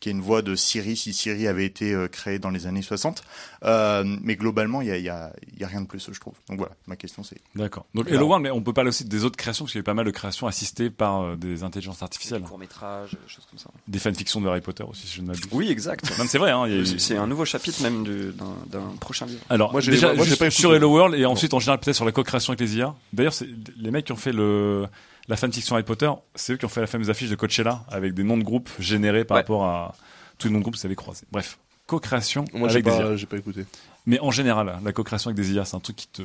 qui 0.03 0.09
a 0.09 0.11
une 0.11 0.19
voix 0.21 0.41
de 0.41 0.53
Siri 0.55 0.97
si 0.97 1.13
Siri 1.13 1.47
avait 1.47 1.65
été 1.65 1.93
euh, 1.93 2.09
créé 2.09 2.37
dans 2.37 2.49
les 2.49 2.67
années 2.67 2.81
60. 2.81 3.23
Euh, 3.63 4.03
mais 4.21 4.35
globalement, 4.35 4.81
il 4.81 4.89
y 4.89 4.91
a, 4.91 4.97
y, 4.97 5.07
a, 5.07 5.31
il 5.53 5.61
y 5.61 5.63
a 5.63 5.67
rien 5.67 5.79
de 5.79 5.87
plus, 5.87 6.09
je 6.11 6.19
trouve. 6.19 6.33
Donc 6.49 6.57
voilà, 6.57 6.73
ma 6.87 6.97
question 6.97 7.23
c'est. 7.23 7.37
D'accord. 7.55 7.85
Donc 7.95 8.09
Hello 8.09 8.25
World, 8.27 8.43
mais 8.43 8.51
on 8.51 8.61
peut 8.61 8.73
parler 8.73 8.89
aussi 8.89 9.05
des 9.05 9.23
autres 9.23 9.37
créations, 9.37 9.63
parce 9.63 9.71
qu'il 9.71 9.79
y 9.79 9.81
a 9.81 9.83
eu 9.83 9.85
pas 9.85 9.93
mal 9.93 10.05
de 10.05 10.11
créations 10.11 10.45
assistées 10.45 10.89
par 10.89 11.21
euh, 11.21 11.35
des 11.37 11.63
intelligences 11.63 12.03
artificielles. 12.03 12.41
Court 12.41 12.59
métrage, 12.59 13.11
des 13.11 13.17
choses 13.33 13.45
comme 13.49 13.59
ça. 13.59 13.69
Des 13.87 13.99
fanfictions 13.99 14.41
de 14.41 14.47
Harry 14.49 14.59
Potter 14.59 14.83
aussi, 14.83 15.07
si 15.07 15.15
je 15.15 15.21
ne 15.21 15.27
m'abuse. 15.27 15.43
Oui, 15.53 15.69
exact. 15.71 16.03
Non, 16.19 16.25
c'est 16.27 16.37
vrai, 16.37 16.51
hein, 16.51 16.65
eu- 16.67 16.85
C'est- 16.99 17.15
un 17.15 17.27
nouveau 17.27 17.45
chapitre 17.45 17.81
même 17.81 18.03
du- 18.03 18.33
d'un 18.33 18.53
d'un 18.79 18.87
prochain 18.99 19.25
livre. 19.25 19.39
Alors, 19.49 19.71
Moi, 19.71 19.79
j'ai- 19.79 19.91
déjà, 19.91 20.13
moi, 20.13 20.25
j'ai 20.25 20.35
juste 20.35 20.49
sur 20.51 20.75
Hello 20.75 20.89
World 20.91 21.15
et 21.15 21.25
ensuite 21.25 21.53
en 21.53 21.59
général 21.59 21.79
peut-être 21.79 21.95
sur 21.95 22.03
la 22.05 22.11
co-création 22.11 22.51
avec 22.51 22.59
les 22.59 22.75
IA. 22.75 22.93
D'ailleurs, 23.13 23.33
c'est 23.33 23.47
les 23.77 23.91
mecs 23.91 24.03
qui 24.05 24.11
ont 24.11 24.17
fait 24.17 24.33
le 24.33 24.85
la 25.27 25.35
fanfiction 25.37 25.75
Harry 25.75 25.83
Potter, 25.85 26.11
c'est 26.35 26.53
eux 26.53 26.57
qui 26.57 26.65
ont 26.65 26.69
fait 26.69 26.81
la 26.81 26.87
fameuse 26.87 27.09
affiche 27.09 27.29
de 27.29 27.35
Coachella 27.35 27.83
avec 27.89 28.13
des 28.13 28.23
noms 28.23 28.37
de 28.37 28.43
groupes 28.43 28.69
générés 28.79 29.23
par 29.25 29.35
Ouais. 29.35 29.41
rapport 29.41 29.65
à 29.65 29.95
tous 30.37 30.47
les 30.47 30.53
noms 30.53 30.59
de 30.59 30.63
groupes 30.63 30.75
que 30.75 30.79
vous 30.79 30.85
avez 30.85 30.95
croisés. 30.95 31.25
Bref, 31.31 31.57
co-création 31.87 32.45
Moi, 32.53 32.69
avec 32.69 32.83
des 32.83 32.91
IA. 32.91 32.97
pas, 33.03 33.15
j'ai 33.15 33.25
pas 33.25 33.37
écouté. 33.37 33.65
Mais 34.05 34.19
en 34.19 34.31
général, 34.31 34.79
la 34.83 34.91
co-création 34.91 35.29
avec 35.29 35.37
des 35.37 35.53
IA, 35.53 35.63
c'est 35.65 35.75
un 35.77 35.79
truc 35.79 35.95
qui 35.95 36.07
te 36.07 36.21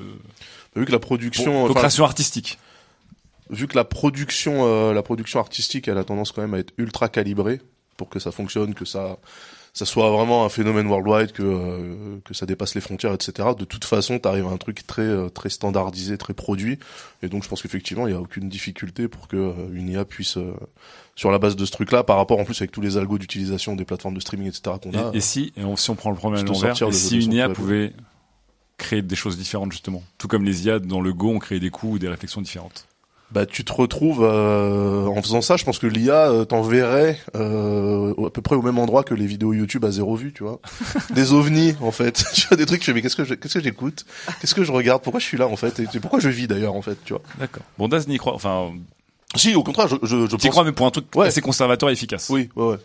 Vu 0.77 0.85
que 0.85 0.93
la 0.93 0.99
production, 0.99 1.63
Bon, 1.63 1.69
co-création 1.69 2.05
artistique. 2.05 2.59
vu 3.51 3.67
que 3.69 3.77
la 3.77 3.85
production, 3.85 4.67
euh, 4.67 4.93
la 4.93 5.03
production 5.03 5.39
artistique, 5.41 5.87
elle 5.89 5.99
a 5.99 6.05
tendance 6.05 6.33
quand 6.33 6.43
même 6.43 6.55
à 6.55 6.59
être 6.59 6.73
ultra 6.77 7.09
calibrée 7.09 7.61
pour 7.97 8.09
que 8.09 8.19
ça 8.19 8.31
fonctionne, 8.33 8.75
que 8.75 8.85
ça, 8.85 9.17
ça 9.75 9.85
soit 9.87 10.11
vraiment 10.11 10.45
un 10.45 10.49
phénomène 10.49 10.87
worldwide, 10.89 11.33
que 11.33 11.43
euh, 11.43 12.19
que 12.25 12.35
ça 12.35 12.47
dépasse 12.47 12.75
les 12.75 12.81
frontières, 12.81 13.13
etc. 13.15 13.51
De 13.59 13.65
toute 13.65 13.85
façon, 13.85 14.19
t'arrives 14.19 14.47
à 14.47 14.51
un 14.51 14.57
truc 14.57 14.87
très 14.87 15.03
euh, 15.03 15.29
très 15.29 15.51
standardisé, 15.51 16.19
très 16.19 16.35
produit, 16.35 16.79
et 17.23 17.29
donc 17.29 17.45
je 17.45 17.49
pense 17.49 17.63
qu'effectivement, 17.63 18.07
il 18.07 18.13
y 18.13 18.17
a 18.17 18.21
aucune 18.21 18.49
difficulté 18.49 19.07
pour 19.09 19.29
que 19.29 19.37
euh, 19.37 19.53
une 19.73 19.89
IA 19.89 20.05
puisse, 20.05 20.37
euh, 20.37 20.53
sur 21.15 21.31
la 21.31 21.39
base 21.39 21.55
de 21.57 21.65
ce 21.65 21.71
truc-là, 21.71 22.03
par 22.05 22.17
rapport 22.17 22.39
en 22.39 22.45
plus 22.45 22.61
avec 22.61 22.71
tous 22.73 22.81
les 22.81 22.97
algos 22.97 23.19
d'utilisation 23.19 23.77
des 23.77 23.85
plateformes 23.85 24.15
de 24.15 24.21
streaming, 24.21 24.49
etc. 24.49 24.77
qu'on 24.83 24.91
a. 24.95 25.11
Et, 25.15 25.19
et 25.19 25.21
si, 25.21 25.53
et 25.57 25.65
on- 25.65 25.77
si 25.77 25.91
on 25.91 25.95
prend 25.97 26.11
le 26.11 26.17
problème 26.17 26.41
à 26.41 26.45
l'envers, 26.55 26.75
et 26.89 26.93
si 26.93 27.15
une 27.27 27.33
IA 27.35 27.47
pouvait 27.55 27.93
créer 28.79 29.03
des 29.03 29.17
choses 29.17 29.37
différentes 29.39 29.73
justement, 29.73 30.03
tout 30.19 30.29
comme 30.29 30.45
les 30.45 30.67
IA 30.67 30.79
dans 30.79 31.01
le 31.01 31.13
Go 31.13 31.31
ont 31.31 31.39
créé 31.39 31.61
des 31.61 31.71
coups 31.71 31.95
ou 31.95 31.99
des 31.99 32.09
réflexions 32.09 32.41
différentes. 32.41 32.87
Bah, 33.31 33.45
tu 33.45 33.63
te 33.63 33.73
retrouves 33.75 34.23
euh, 34.25 35.05
en 35.07 35.21
faisant 35.21 35.43
ça. 35.43 35.57
Je 35.59 35.65
pense 35.65 35.79
que 35.79 35.87
l'IA 35.87 36.31
euh, 36.31 36.45
t'enverrait 36.47 37.21
euh, 37.37 38.15
à 38.27 38.31
peu 38.31 38.41
près 38.41 38.57
au 38.57 38.63
même 38.63 38.79
endroit 38.79 39.05
que 39.05 39.13
les 39.13 39.27
vidéos 39.27 39.53
YouTube 39.53 39.85
à 39.85 39.91
zéro 39.91 40.17
vue, 40.17 40.33
tu 40.33 40.45
vois. 40.45 40.61
Des 41.11 41.35
ovnis, 41.35 41.75
en 41.83 41.91
fait. 41.91 42.25
tu 42.35 42.49
vois 42.49 42.57
des 42.57 42.65
trucs. 42.65 42.81
Je 42.81 42.87
fais 42.87 42.95
mais 42.95 43.03
qu'est-ce 43.03 43.17
que 43.17 43.25
je- 43.25 43.35
qu'est-ce 43.35 43.55
que 43.59 43.63
j'écoute? 43.63 44.07
Qu'est-ce 44.41 44.55
que 44.55 44.65
je 44.65 44.73
regarde? 44.73 45.03
Pourquoi 45.03 45.21
je 45.21 45.27
suis 45.27 45.37
là, 45.37 45.47
en 45.47 45.57
fait? 45.57 45.79
Et 45.95 46.01
pourquoi 46.01 46.21
je 46.21 46.31
vis 46.31 46.49
d'ailleurs, 46.49 46.75
en 46.75 46.81
fait, 46.81 46.97
tu 47.05 47.13
vois? 47.13 47.23
D'accord. 47.39 47.63
Bon, 47.77 47.87
Daz 47.89 48.09
n'y 48.09 48.17
croit. 48.17 48.33
Enfin, 48.35 48.73
si, 49.37 49.55
au 49.55 49.63
contraire, 49.63 49.89
je, 49.89 49.97
je, 50.05 50.27
je 50.27 50.37
pense. 50.37 50.49
crois, 50.49 50.65
mais 50.65 50.73
pour 50.73 50.87
un 50.87 50.91
truc 50.91 51.05
Ouais. 51.15 51.27
assez 51.27 51.43
conservateur 51.43 51.91
et 51.91 51.93
efficace. 51.93 52.29
Oui, 52.31 52.49
ouais, 52.57 52.65
ouais. 52.71 52.77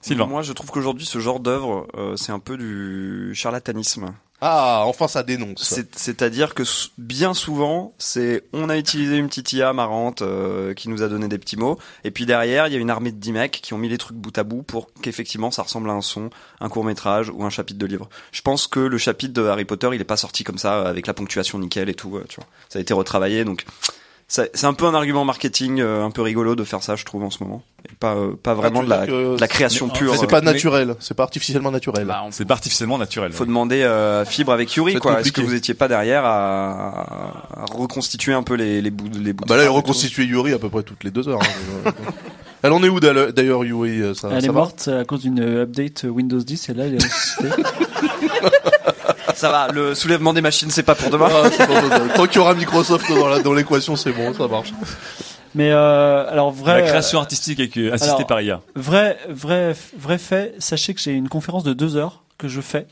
Sylvain. 0.00 0.26
Moi, 0.26 0.42
je 0.42 0.52
trouve 0.52 0.70
qu'aujourd'hui, 0.70 1.06
ce 1.06 1.18
genre 1.18 1.40
d'œuvre, 1.40 1.88
euh, 1.96 2.14
c'est 2.16 2.30
un 2.30 2.38
peu 2.38 2.56
du 2.56 3.32
charlatanisme. 3.34 4.14
Ah, 4.40 4.84
enfin, 4.86 5.08
ça 5.08 5.24
dénonce. 5.24 5.64
C'est- 5.64 5.98
C'est-à-dire 5.98 6.54
que 6.54 6.62
bien 6.96 7.34
souvent, 7.34 7.92
c'est 7.98 8.44
on 8.52 8.68
a 8.68 8.78
utilisé 8.78 9.16
une 9.16 9.26
petite 9.26 9.52
IA 9.52 9.72
marrante 9.72 10.22
euh, 10.22 10.74
qui 10.74 10.88
nous 10.88 11.02
a 11.02 11.08
donné 11.08 11.26
des 11.26 11.38
petits 11.38 11.56
mots, 11.56 11.76
et 12.04 12.12
puis 12.12 12.24
derrière, 12.24 12.68
il 12.68 12.72
y 12.72 12.76
a 12.76 12.78
une 12.78 12.88
armée 12.90 13.10
de 13.10 13.16
10 13.16 13.32
mecs 13.32 13.60
qui 13.60 13.74
ont 13.74 13.78
mis 13.78 13.88
les 13.88 13.98
trucs 13.98 14.16
bout 14.16 14.36
à 14.38 14.44
bout 14.44 14.62
pour 14.62 14.92
qu'effectivement 15.02 15.50
ça 15.50 15.62
ressemble 15.62 15.90
à 15.90 15.92
un 15.92 16.02
son, 16.02 16.30
un 16.60 16.68
court 16.68 16.84
métrage 16.84 17.30
ou 17.30 17.42
un 17.44 17.50
chapitre 17.50 17.80
de 17.80 17.86
livre. 17.86 18.08
Je 18.30 18.42
pense 18.42 18.68
que 18.68 18.78
le 18.78 18.96
chapitre 18.98 19.32
de 19.34 19.44
Harry 19.44 19.64
Potter, 19.64 19.90
il 19.92 20.00
est 20.00 20.04
pas 20.04 20.16
sorti 20.16 20.44
comme 20.44 20.58
ça 20.58 20.82
avec 20.86 21.08
la 21.08 21.14
ponctuation 21.14 21.58
nickel 21.58 21.88
et 21.88 21.94
tout, 21.94 22.16
euh, 22.16 22.24
tu 22.28 22.36
vois. 22.36 22.46
Ça 22.68 22.78
a 22.78 22.82
été 22.82 22.94
retravaillé, 22.94 23.44
donc 23.44 23.64
c'est 24.28 24.64
un 24.64 24.74
peu 24.74 24.84
un 24.84 24.94
argument 24.94 25.24
marketing 25.24 25.80
euh, 25.80 26.04
un 26.04 26.10
peu 26.10 26.20
rigolo 26.22 26.54
de 26.54 26.62
faire 26.62 26.82
ça, 26.82 26.96
je 26.96 27.04
trouve 27.06 27.24
en 27.24 27.30
ce 27.30 27.42
moment, 27.42 27.62
et 27.90 27.94
pas 27.98 28.14
euh, 28.14 28.32
pas 28.42 28.52
vraiment 28.54 28.80
Ah, 28.90 29.04
tu 29.06 29.10
de 29.12 29.16
la, 29.16 29.36
de 29.36 29.40
la 29.40 29.48
création 29.48 29.86
mais- 29.86 29.92
pure. 29.98 30.14
C'est 30.16 30.24
euh, 30.24 30.28
pas 30.28 30.42
naturel. 30.42 30.94
C'est 31.00 31.14
pas 31.16 31.22
artificiellement 31.22 31.70
naturel. 31.70 32.04
Bah, 32.04 32.20
on- 32.26 32.30
C'est 32.30 32.44
pas 32.44 32.54
artificiellement 32.54 32.98
naturel. 32.98 33.32
faut 33.32 33.46
demander 33.46 33.82
euh, 33.82 34.24
Fibre 34.26 34.52
avec 34.52 34.74
Yuri, 34.74 34.92
C'est 34.92 34.98
quoi. 35.00 35.20
Est-ce 35.20 35.32
que 35.32 35.40
vous 35.40 35.54
étiez 35.54 35.72
pas 35.74 35.88
derrière 35.88 36.24
à, 36.26 37.62
à 37.62 37.64
reconstituer 37.72 38.34
un 38.34 38.42
peu 38.42 38.54
les, 38.54 38.82
les 38.82 38.90
bouts, 38.90 39.08
les 39.18 39.32
bouts 39.32 39.44
Ah 39.46 39.48
bah 39.48 39.54
de 39.54 39.60
là, 39.60 39.64
il 39.66 39.70
reconstitue 39.70 40.24
Yuri 40.26 40.52
à 40.52 40.58
peu 40.58 40.68
près 40.68 40.82
toutes 40.82 41.04
les 41.04 41.10
deux 41.10 41.26
heures. 41.28 41.40
hein. 41.86 41.92
Elle 42.62 42.72
en 42.72 42.82
est 42.82 42.88
où 42.88 42.98
d'ailleurs 42.98 43.64
Yuri 43.64 44.02
euh, 44.02 44.14
ça, 44.14 44.30
Elle 44.32 44.40
ça 44.40 44.46
est 44.46 44.48
va 44.48 44.52
morte 44.52 44.88
à 44.88 45.04
cause 45.04 45.20
d'une 45.22 45.38
update 45.62 46.04
Windows 46.10 46.40
10 46.40 46.68
et 46.70 46.74
là 46.74 46.86
elle 46.86 46.94
est 46.96 47.04
ressuscitée. 47.04 47.48
Ça 49.38 49.50
va, 49.50 49.68
le 49.72 49.94
soulèvement 49.94 50.32
des 50.32 50.40
machines, 50.40 50.70
c'est 50.70 50.82
pas 50.82 50.94
pour 50.96 51.10
demain. 51.10 51.28
Ah, 51.30 51.48
c'est 51.50 51.66
pas 51.66 51.80
mal. 51.80 52.12
Tant 52.16 52.26
qu'il 52.26 52.36
y 52.36 52.38
aura 52.40 52.54
Microsoft 52.54 53.08
dans 53.08 53.28
la- 53.28 53.38
dans 53.40 53.54
l'équation, 53.54 53.94
c'est 53.94 54.10
bon, 54.12 54.34
ça 54.34 54.48
marche. 54.48 54.72
Mais 55.54 55.70
euh, 55.70 56.28
alors 56.28 56.50
vrai. 56.50 56.80
La 56.82 56.86
création 56.88 57.20
artistique 57.20 57.60
avec, 57.60 57.76
assistée 57.76 58.14
alors, 58.16 58.26
par 58.26 58.40
IA. 58.40 58.60
Vrai, 58.74 59.16
vrai, 59.28 59.74
vrai 59.96 60.18
fait. 60.18 60.54
Sachez 60.58 60.92
que 60.92 61.00
j'ai 61.00 61.12
une 61.12 61.28
conférence 61.28 61.62
de 61.64 61.72
deux 61.72 61.96
heures 61.96 62.22
que 62.36 62.48
je 62.48 62.60
fais 62.60 62.86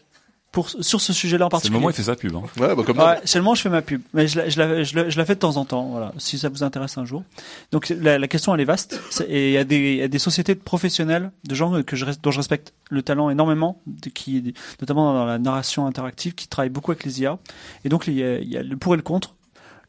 pour 0.57 0.71
sur 0.71 1.03
ce 1.03 1.13
sujet-là 1.13 1.45
en 1.45 1.49
C'est 1.49 1.51
le 1.51 1.51
particulier. 1.51 1.75
moment 1.75 1.87
où 1.89 1.91
il 1.91 1.93
fait 1.93 2.03
sa 2.05 2.17
pub. 2.17 2.35
Hein. 2.35 2.43
Ouais, 2.59 2.75
bah 2.75 2.83
comme 2.83 2.99
Ouais, 2.99 3.21
c'est 3.27 3.37
le 3.37 3.43
moment 3.43 3.53
où 3.53 3.57
je 3.57 3.61
fais 3.61 3.69
ma 3.69 3.83
pub, 3.83 4.01
mais 4.15 4.27
je 4.27 4.39
la, 4.39 4.49
je 4.49 4.59
la, 4.59 4.83
je 4.85 4.97
la, 4.97 5.11
je 5.11 5.19
la 5.19 5.25
fais 5.27 5.35
de 5.35 5.41
temps 5.41 5.59
en 5.59 5.67
temps, 5.67 5.85
voilà, 5.91 6.13
si 6.17 6.39
ça 6.39 6.49
vous 6.49 6.63
intéresse 6.63 6.97
un 6.97 7.05
jour. 7.05 7.25
Donc 7.73 7.91
la, 7.91 8.19
la 8.19 8.27
question 8.27 8.55
elle 8.55 8.63
est 8.63 8.65
vaste, 8.65 8.99
et 9.29 9.49
il 9.51 9.53
y 9.53 9.59
a 9.59 9.65
des, 9.65 9.77
il 9.93 9.97
y 9.99 10.03
a 10.03 10.09
des 10.09 10.19
sociétés 10.19 10.55
de 10.55 10.61
professionnels, 10.61 11.31
de 11.47 11.55
gens 11.55 11.83
que 11.83 11.95
je, 11.95 12.07
dont 12.23 12.31
je 12.31 12.39
respecte 12.39 12.73
le 12.89 13.03
talent 13.03 13.29
énormément, 13.29 13.83
de, 13.87 14.09
qui, 14.09 14.55
notamment 14.81 15.13
dans 15.13 15.27
la 15.27 15.39
narration 15.39 15.87
interactive, 15.87 16.35
qui 16.35 16.49
travaillent 16.49 16.71
beaucoup 16.71 16.91
avec 16.93 17.05
les 17.05 17.21
IA. 17.21 17.39
Et 17.85 17.91
donc 17.91 18.07
il 18.07 18.15
y 18.15 18.23
a, 18.25 18.39
il 18.39 18.49
y 18.49 18.57
a 18.57 18.63
le 18.63 18.79
pour 18.79 18.95
et 18.95 18.97
le 18.97 19.03
contre. 19.03 19.36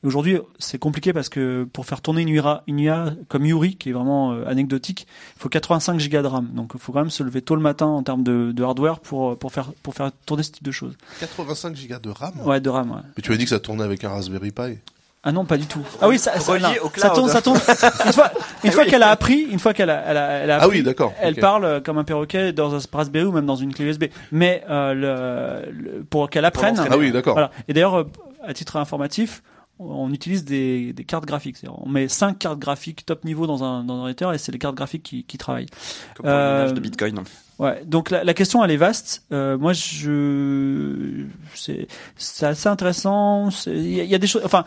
Et 0.08 0.10
Aujourd'hui, 0.10 0.40
c'est 0.58 0.78
compliqué 0.80 1.12
parce 1.12 1.28
que 1.28 1.66
pour 1.74 1.86
faire 1.86 2.00
tourner 2.02 2.22
une 2.22 2.30
IA, 2.30 2.64
une 2.68 2.80
IA 2.80 3.14
comme 3.28 3.46
Yuri, 3.46 3.76
qui 3.76 3.90
est 3.90 3.92
vraiment 3.92 4.32
euh, 4.32 4.46
anecdotique, 4.48 5.06
il 5.36 5.42
faut 5.42 5.50
85 5.50 6.00
gigas 6.00 6.22
de 6.22 6.28
RAM. 6.28 6.48
Donc 6.54 6.72
il 6.76 6.80
faut 6.80 6.94
quand 6.94 7.00
même 7.02 7.10
se 7.10 7.24
lever 7.24 7.42
tôt 7.42 7.56
le 7.56 7.62
matin 7.62 7.88
en 7.88 8.04
termes 8.04 8.24
de, 8.24 8.54
de 8.54 8.64
hardware 8.64 9.00
pour, 9.02 9.38
pour, 9.38 9.52
faire, 9.52 9.72
pour 9.84 9.94
faire 9.96 10.12
tourner 10.26 10.44
ce 10.44 10.52
type 10.52 10.64
de 10.64 10.72
choses. 10.72 10.96
85 11.20 11.76
gigas 11.76 12.00
de 12.00 12.10
RAM. 12.10 12.32
Ouais, 12.46 12.62
de 12.62 12.70
RAM, 12.70 12.92
ouais. 12.92 13.02
Mais 13.18 13.22
tu 13.22 13.34
as 13.34 13.38
dit 13.38 13.44
que 13.44 13.50
ça 13.50 13.60
tournait 13.60 13.84
avec 13.84 14.02
un 14.06 14.10
Raspberry 14.10 14.52
Pi. 14.52 14.78
Ah 15.24 15.34
non, 15.34 15.44
pas 15.44 15.58
du 15.58 15.66
tout. 15.66 15.82
Ah 16.02 16.08
oui, 16.08 16.18
ça, 16.18 16.32
tourne, 16.40 17.28
ça 17.28 17.42
tourne. 17.42 17.60
Une 18.06 18.14
fois, 18.14 18.32
une 18.64 18.72
fois 18.72 18.86
qu'elle 18.86 19.04
a 19.04 19.10
appris, 19.10 19.42
une 19.52 19.60
fois 19.60 19.74
qu'elle 19.74 19.90
a, 19.90 20.02
elle 20.08 20.16
a, 20.16 20.30
elle 20.32 20.52
a 20.52 20.56
Ah 20.62 20.64
appris, 20.64 20.78
oui, 20.78 20.84
d'accord, 20.84 21.12
Elle 21.20 21.36
parle 21.36 21.66
euh, 21.66 21.80
comme 21.82 21.98
un 21.98 22.06
perroquet 22.06 22.54
dans 22.54 22.74
un 22.74 22.80
Raspberry 22.94 23.26
ou 23.26 23.34
même 23.34 23.46
dans 23.46 23.58
une 23.58 23.74
clé 23.74 23.84
USB. 23.84 24.06
Mais 24.32 24.64
euh, 24.70 24.94
le, 24.94 25.72
le- 25.74 26.04
pour 26.06 26.30
qu'elle 26.30 26.46
apprenne. 26.46 26.82
Ah 26.90 26.98
oui, 26.98 27.12
d'accord. 27.12 27.34
Voilà. 27.34 27.52
Et 27.68 27.74
d'ailleurs, 27.74 27.96
euh, 27.96 28.04
à 28.46 28.54
titre 28.54 28.78
informatif, 28.78 29.44
on 29.80 30.12
utilise 30.12 30.44
des, 30.44 30.94
des 30.94 31.04
cartes 31.04 31.26
graphiques. 31.26 31.58
On 31.68 31.90
met 31.90 32.08
cinq 32.08 32.40
cartes 32.40 32.60
graphiques 32.60 33.06
top 33.06 33.24
niveau 33.24 33.48
dans 33.48 33.64
un 33.64 33.84
dans 33.84 33.96
un 33.96 33.98
ordinateur 34.00 34.34
et 34.34 34.38
c'est 34.38 34.52
les 34.52 34.60
cartes 34.60 34.76
graphiques 34.76 35.04
qui, 35.04 35.24
qui 35.24 35.38
travaillent. 35.38 35.68
Comme 36.16 36.26
pour 36.26 36.28
Euh, 36.28 36.72
de 36.72 36.80
Bitcoin. 36.80 37.24
Ouais, 37.60 37.84
donc 37.86 38.12
la, 38.12 38.24
la 38.24 38.34
question 38.36 38.64
elle 38.64 38.72
est 38.72 38.78
vaste. 38.78 39.24
Euh, 39.32 39.58
moi, 39.58 39.74
je 39.74 41.26
c'est 41.56 41.88
c'est 42.16 42.46
assez 42.46 42.70
intéressant. 42.70 43.50
Il 43.66 43.88
y, 43.88 44.06
y 44.06 44.16
a 44.16 44.20
des 44.20 44.28
choses. 44.28 44.44
Enfin, 44.46 44.64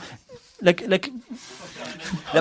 la, 0.62 0.72
la... 0.88 0.98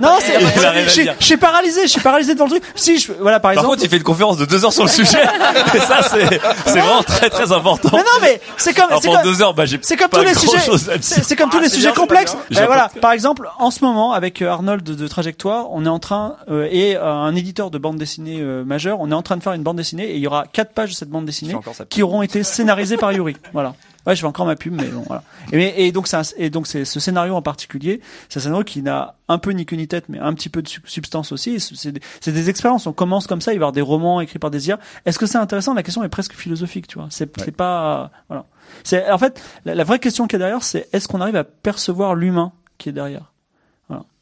non, 0.01 0.17
c'est. 0.19 0.39
Je 1.19 1.23
suis- 1.23 1.37
paralysé. 1.37 1.83
Je 1.83 1.87
suis 1.87 2.01
paralysé 2.01 2.33
devant 2.33 2.45
le 2.45 2.51
truc. 2.51 2.63
Si, 2.75 2.99
je, 2.99 3.11
voilà, 3.13 3.39
par 3.39 3.49
Par 3.49 3.51
exemple. 3.51 3.67
contre, 3.69 3.83
il 3.83 3.89
fait 3.89 3.97
une 3.97 4.03
conférence 4.03 4.37
de 4.37 4.45
deux 4.45 4.63
heures 4.65 4.73
sur 4.73 4.83
le 4.83 4.89
sujet. 4.89 5.21
Et 5.75 5.79
ça, 5.79 6.01
c'est 6.03 6.41
c'est 6.65 6.79
vraiment 6.79 7.03
très 7.03 7.29
très 7.29 7.51
important. 7.51 7.89
mais 7.93 7.99
non, 7.99 8.05
mais 8.21 8.41
c'est 8.57 8.73
comme. 8.73 8.87
C'est 9.01 9.07
comme- 9.09 9.21
deux 9.23 9.41
heures, 9.41 9.53
bah, 9.53 9.65
j'ai 9.65 9.79
C'est 9.81 9.95
comme 9.97 10.09
tous 10.09 10.21
les 10.23 10.33
sujets. 10.33 10.59
C'est 11.01 11.35
comme 11.35 11.49
tous 11.49 11.57
Ah, 11.59 11.63
les 11.63 11.69
sujets 11.69 11.91
complexes. 11.93 12.35
Euh, 12.55 12.65
voilà. 12.65 12.89
Par 13.01 13.11
exemple, 13.11 13.49
en 13.59 13.71
ce 13.71 13.83
moment, 13.83 14.13
avec 14.13 14.41
euh, 14.41 14.49
Arnold 14.49 14.83
de, 14.83 14.93
de 14.93 15.07
Trajectoire, 15.07 15.67
on 15.71 15.85
est 15.85 15.89
en 15.89 15.99
train 15.99 16.35
euh, 16.49 16.67
et 16.71 16.95
euh, 16.95 17.03
un 17.05 17.35
éditeur 17.35 17.69
de 17.71 17.77
bande 17.77 17.97
dessinée 17.97 18.39
euh, 18.41 18.63
majeur, 18.63 18.99
on 18.99 19.11
est 19.11 19.15
en 19.15 19.21
train 19.21 19.37
de 19.37 19.43
faire 19.43 19.53
une 19.53 19.63
bande 19.63 19.77
dessinée 19.77 20.05
et 20.05 20.15
il 20.15 20.21
y 20.21 20.27
aura 20.27 20.45
quatre 20.51 20.73
pages 20.73 20.89
de 20.89 20.95
cette 20.95 21.09
bande 21.09 21.25
dessinée 21.25 21.55
qui 21.89 22.03
auront 22.03 22.21
été 22.21 22.43
scénarisées 22.43 22.97
par 22.97 23.11
Yuri. 23.11 23.35
Voilà. 23.53 23.73
Ouais, 24.09 24.15
je 24.15 24.21
fais 24.21 24.27
encore 24.27 24.47
ma 24.47 24.55
pub, 24.55 24.73
mais 24.73 24.87
bon, 24.87 25.03
voilà. 25.05 25.23
Et, 25.51 25.85
et 25.85 25.91
donc, 25.91 26.07
c'est 26.07 26.17
un- 26.17 26.23
et 26.37 26.49
donc, 26.49 26.65
c'est 26.65 26.83
ce 26.83 26.99
scénario 26.99 27.35
en 27.35 27.43
particulier, 27.43 28.01
c'est 28.27 28.39
un 28.39 28.41
scénario 28.43 28.63
qui 28.63 28.81
n'a 28.81 29.15
un 29.27 29.37
peu 29.37 29.51
ni 29.51 29.65
queue 29.67 29.75
ni 29.75 29.87
tête, 29.87 30.05
mais 30.09 30.17
un 30.17 30.33
petit 30.33 30.49
peu 30.49 30.63
de 30.63 30.67
sub- 30.67 30.87
substance 30.87 31.31
aussi. 31.31 31.59
C'est- 31.59 31.91
des, 31.91 32.01
des 32.31 32.49
expériences. 32.49 32.87
On 32.87 32.93
commence 32.93 33.27
comme 33.27 33.39
ça, 33.41 33.51
il 33.53 33.57
va 33.59 33.59
y 33.59 33.63
avoir 33.65 33.71
des 33.71 33.81
romans 33.81 34.19
écrits 34.19 34.39
par 34.39 34.49
des 34.49 34.67
IA. 34.67 34.79
Est-ce 35.05 35.19
que 35.19 35.27
c'est 35.27 35.37
intéressant? 35.37 35.75
La 35.75 35.83
question 35.83 36.03
est 36.03 36.09
presque 36.09 36.33
philosophique, 36.33 36.87
tu 36.87 36.97
vois. 36.97 37.07
C'est 37.11 37.31
c'est 37.39 37.51
pas, 37.51 38.09
voilà. 38.29 38.45
C'est 38.83 39.09
en 39.11 39.17
fait 39.19 39.41
la, 39.65 39.75
la 39.75 39.83
vraie 39.83 39.99
question 39.99 40.25
qui 40.27 40.35
est 40.35 40.39
derrière, 40.39 40.63
c'est 40.63 40.87
est-ce 40.91 41.07
qu'on 41.07 41.21
arrive 41.21 41.35
à 41.35 41.43
percevoir 41.43 42.15
l'humain 42.15 42.51
qui 42.79 42.89
est 42.89 42.93
derrière? 42.93 43.28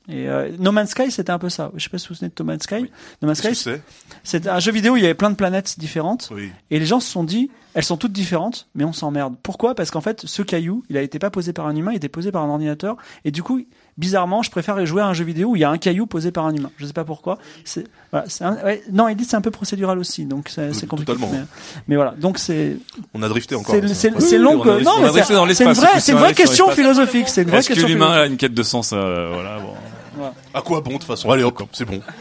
Et 0.10 0.30
euh, 0.30 0.50
No 0.60 0.72
Man's 0.72 0.92
Sky, 0.92 1.12
c'était 1.12 1.32
un 1.32 1.40
peu 1.40 1.50
ça. 1.50 1.72
Je 1.76 1.84
sais 1.84 1.90
pas 1.90 1.98
si 1.98 2.08
vous 2.08 2.14
vous 2.14 2.16
souvenez 2.16 2.32
de 2.36 2.44
No 2.44 2.46
Man's 2.46 2.64
Sky. 2.64 2.90
No 3.22 3.28
Man's 3.28 3.40
Sky, 3.40 3.82
c'est? 4.24 4.48
un 4.48 4.60
jeu 4.60 4.72
vidéo 4.72 4.94
où 4.94 4.98
il 4.98 5.04
y 5.04 5.06
avait 5.06 5.14
plein 5.14 5.30
de 5.30 5.36
planètes 5.36 5.78
différentes. 5.80 6.30
Oui. 6.34 6.50
Et 6.72 6.80
les 6.80 6.86
gens 6.86 7.02
se 7.02 7.10
sont 7.10 7.26
dit, 7.26 7.52
elles 7.74 7.84
sont 7.84 7.98
toutes 7.98 8.14
différentes, 8.14 8.68
mais 8.74 8.86
on 8.86 8.94
s'emmerde. 8.94 9.36
Pourquoi? 9.44 9.76
Parce 9.76 9.92
qu'en 9.92 10.02
fait, 10.02 10.26
ce 10.26 10.42
caillou, 10.42 10.84
il 10.90 10.98
a 10.98 11.02
été 11.02 11.20
pas 11.20 11.30
posé 11.30 11.52
par 11.52 11.68
un 11.68 11.76
humain, 11.76 11.92
il 11.92 11.96
a 11.96 11.98
été 11.98 12.10
posé 12.10 12.32
par 12.32 12.42
un 12.42 12.50
ordinateur. 12.50 12.96
Et 13.26 13.32
du 13.32 13.44
coup, 13.44 13.62
bizarrement, 13.98 14.42
je 14.44 14.50
préfère 14.50 14.84
jouer 14.86 15.02
à 15.02 15.08
un 15.08 15.14
jeu 15.14 15.26
vidéo 15.26 15.50
où 15.50 15.56
il 15.58 15.60
y 15.60 15.66
a 15.66 15.70
un 15.70 15.78
caillou 15.78 16.06
posé 16.08 16.32
par 16.32 16.46
un 16.46 16.56
humain. 16.56 16.72
Je 16.78 16.86
sais 16.86 16.94
pas 16.94 17.04
pourquoi. 17.04 17.38
C'est, 17.66 17.86
voilà, 18.12 18.28
un- 18.42 18.64
ouais, 18.64 18.84
non, 18.92 19.08
c'est 19.22 19.36
un 19.36 19.42
peu 19.42 19.52
procédural 19.52 20.00
aussi, 20.00 20.26
donc 20.26 20.50
c'est, 20.50 20.72
compliqué. 20.88 21.14
totalement. 21.14 21.30
Mais, 21.34 21.46
mais 21.90 21.96
voilà, 21.98 22.12
donc 22.18 22.38
c'est. 22.38 22.78
On 23.14 23.22
a 23.22 23.28
drifté 23.28 23.56
encore. 23.56 23.76
C'est, 23.94 24.38
long 24.38 24.60
que, 24.60 24.84
non, 24.84 24.94
c'est, 25.14 25.66
une 25.66 25.74
vraie, 25.74 26.00
une 26.08 26.18
vraie 26.18 26.34
question 26.34 26.70
philosophique. 26.70 27.28
C'est 27.28 27.42
une 27.42 27.50
vraie 27.50 27.60
Est-ce 27.60 27.68
que 27.68 27.74
question. 27.74 27.90
l'humain 27.90 28.12
a 28.12 28.26
une 28.26 28.38
quête 28.38 28.54
de 28.54 28.64
sens 28.64 28.92
euh, 28.94 29.32
Voilà, 29.34 29.60
bon. 29.60 29.74
À 30.54 30.62
quoi 30.62 30.82
bon 30.82 30.92
de 30.94 30.98
toute 30.98 31.04
façon 31.06 31.30
Allez 31.30 31.44
hop, 31.44 31.62
c'est 31.74 31.86
bon. 31.86 32.02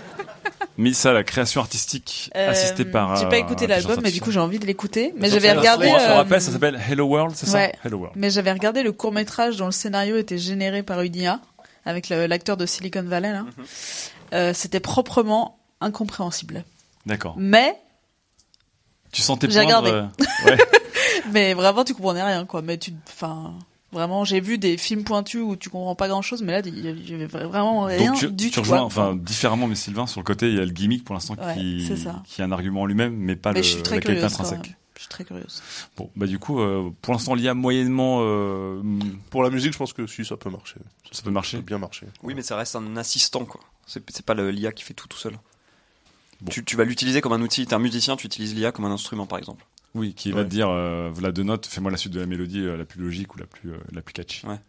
Missa, 0.79 1.13
la 1.15 1.25
création 1.25 1.61
artistique 1.63 2.31
Euh, 2.37 2.51
assistée 2.51 2.85
par. 2.85 3.17
J'ai 3.17 3.25
euh, 3.25 3.29
pas 3.29 3.39
écouté 3.39 3.67
l'album, 3.67 3.99
mais 4.03 4.11
du 4.11 4.21
coup 4.21 4.31
j'ai 4.31 4.41
envie 4.41 4.59
de 4.59 4.67
l'écouter. 4.67 5.15
Mais 5.17 5.31
j'avais 5.31 5.53
regardé. 5.53 5.87
On 5.89 5.95
euh, 5.97 6.15
rappelle, 6.17 6.41
ça 6.43 6.53
s'appelle 6.53 6.79
Hello 6.91 7.07
World, 7.07 7.35
c'est 7.35 7.47
ça 7.47 7.59
ouais. 7.59 7.73
Hello 7.85 7.99
World. 7.99 8.17
Mais 8.19 8.31
j'avais 8.31 8.53
regardé 8.53 8.83
le 8.83 8.93
court 8.93 9.13
métrage 9.13 9.57
dont 9.57 9.67
le 9.67 9.73
scénario 9.73 10.17
était 10.19 10.37
généré 10.39 10.83
par 10.83 11.01
une 11.01 11.15
IA 11.17 11.41
avec 11.87 12.09
le- 12.11 12.27
l'acteur 12.27 12.57
de 12.59 12.67
Silicon 12.67 13.03
Valley 13.05 13.33
là. 13.33 13.43
Mhm. 13.43 13.53
Euh, 14.35 14.53
C'était 14.55 14.81
proprement 14.81 15.59
incompréhensible. 15.81 16.65
D'accord. 17.07 17.37
Mais 17.39 17.79
Tu 19.13 19.23
sentais 19.23 19.49
J'ai 19.49 19.63
poindre, 19.63 19.83
regardé. 19.83 19.91
euh, 19.93 20.25
ouais. 20.51 20.59
mais 21.33 21.55
vraiment 21.55 21.85
tu 21.85 21.95
comprenais 21.95 22.23
rien 22.23 22.45
quoi. 22.45 22.61
Mais 22.61 22.77
tu, 22.77 22.93
enfin. 23.09 23.55
Vraiment, 23.93 24.25
j'ai 24.25 24.41
vu 24.41 24.59
des 24.59 24.77
films 24.77 25.05
pointus 25.05 25.41
où 25.43 25.57
tu 25.57 25.71
comprends 25.71 25.95
pas 25.95 26.09
grand 26.09 26.21
chose, 26.23 26.43
mais 26.43 26.53
là, 26.53 26.63
il 26.67 27.09
y 27.09 27.15
avait 27.15 27.27
vraiment 27.27 27.83
rien 27.85 28.11
Donc 28.13 28.19
tu, 28.19 28.31
du 28.31 28.47
tu 28.47 28.51
tout. 28.51 28.61
rejoins, 28.61 28.79
quoi. 28.79 28.87
enfin 28.87 29.17
différemment, 29.17 29.69
mais 29.69 29.77
Sylvain 29.77 30.07
sur 30.07 30.21
le 30.21 30.25
côté, 30.25 30.49
il 30.49 30.57
y 30.57 30.61
a 30.61 30.65
le 30.65 30.73
gimmick 30.73 31.05
pour 31.05 31.15
l'instant 31.15 31.35
Ouais, 31.35 31.55
qui, 31.55 31.89
est 32.39 32.43
un 32.43 32.53
argument 32.53 32.83
en 32.83 32.87
lui-même, 32.87 33.15
mais 33.17 33.37
pas 33.37 33.53
mais 33.53 33.61
le, 33.61 33.65
je 33.65 33.71
suis 33.75 33.83
très 33.83 33.97
la 33.97 34.03
qualité 34.03 34.25
intrinsèque. 34.25 34.75
Je 34.97 35.01
suis 35.03 35.09
très 35.09 35.25
curieuse. 35.25 35.63
Bon, 35.97 36.11
bah 36.17 36.27
du 36.27 36.39
coup, 36.39 36.59
euh, 36.59 36.91
pour 37.03 37.13
l'instant, 37.13 37.35
l'IA 37.35 37.53
moyennement, 37.55 38.21
euh, 38.23 38.83
Pour 39.31 39.43
la 39.43 39.51
musique, 39.51 39.73
je 39.73 39.79
pense 39.79 39.93
que 39.93 40.07
si 40.07 40.25
ça 40.25 40.37
peut 40.37 40.51
marcher. 40.51 40.81
ça 41.13 41.23
peut 41.23 41.31
marcher. 41.31 41.59
Ça 41.59 41.63
peut 41.63 41.67
bien 41.67 41.79
marcher. 41.79 42.07
Oui, 42.23 42.35
mais 42.35 42.43
ça 42.43 42.57
reste 42.57 42.77
un 42.77 42.97
assistant, 42.97 43.45
quoi. 43.45 43.61
C'est 43.87 44.23
pas 44.25 44.35
l'IA 44.35 44.73
qui 44.73 44.83
fait 44.85 44.95
tout 44.95 45.07
tout 45.07 45.19
seul. 45.19 45.39
Tu, 46.51 46.65
tu 46.65 46.77
vas 46.77 46.85
l'utiliser 46.85 47.21
comme 47.21 47.33
un 47.35 47.41
outil. 47.41 47.67
T'es 47.67 47.75
un 47.75 47.79
musicien, 47.79 48.17
tu 48.17 48.27
utilises 48.27 48.55
l'IA 48.55 48.73
comme 48.73 48.85
un 48.87 48.91
instrument, 48.91 49.27
par 49.27 49.39
exemple. 49.39 49.65
Oui, 49.97 50.15
qui 50.15 50.31
va 50.31 50.39
Ouais. 50.39 50.45
te 50.45 50.51
dire, 50.51 50.69
euh, 50.71 51.11
voilà 51.13 51.33
deux 51.33 51.43
notes, 51.43 51.67
fais-moi 51.67 51.91
la 51.91 51.97
suite 51.97 52.13
de 52.13 52.21
la 52.21 52.27
mélodie 52.27 52.61
euh, 52.61 52.77
la 52.77 52.85
plus 52.85 53.01
logique 53.03 53.35
ou 53.35 53.39
la 53.39 53.47
plus, 53.47 53.71
euh, 53.73 53.77
la 53.93 54.03
plus 54.03 54.13
catchy. 54.13 54.47
Ouais. 54.47 54.61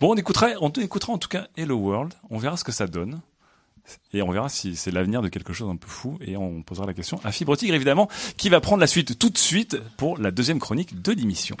Bon, 0.00 0.12
on 0.12 0.14
écoutera, 0.14 0.48
on 0.60 0.68
écoutera 0.70 1.12
en 1.12 1.18
tout 1.18 1.28
cas 1.28 1.46
Hello 1.56 1.76
World. 1.76 2.12
On 2.30 2.38
verra 2.38 2.56
ce 2.56 2.64
que 2.64 2.72
ça 2.72 2.86
donne. 2.86 3.20
Et 4.14 4.22
on 4.22 4.30
verra 4.30 4.48
si 4.48 4.76
c'est 4.76 4.90
l'avenir 4.90 5.20
de 5.20 5.28
quelque 5.28 5.52
chose 5.52 5.68
un 5.70 5.76
peu 5.76 5.88
fou. 5.88 6.16
Et 6.20 6.36
on 6.36 6.62
posera 6.62 6.86
la 6.86 6.94
question 6.94 7.20
à 7.24 7.32
Fibre 7.32 7.56
Tigre, 7.56 7.74
évidemment, 7.74 8.08
qui 8.36 8.48
va 8.48 8.60
prendre 8.60 8.80
la 8.80 8.86
suite 8.86 9.18
tout 9.18 9.28
de 9.30 9.36
suite 9.38 9.76
pour 9.96 10.16
la 10.18 10.30
deuxième 10.30 10.58
chronique 10.58 11.02
de 11.02 11.12
l'émission. 11.12 11.56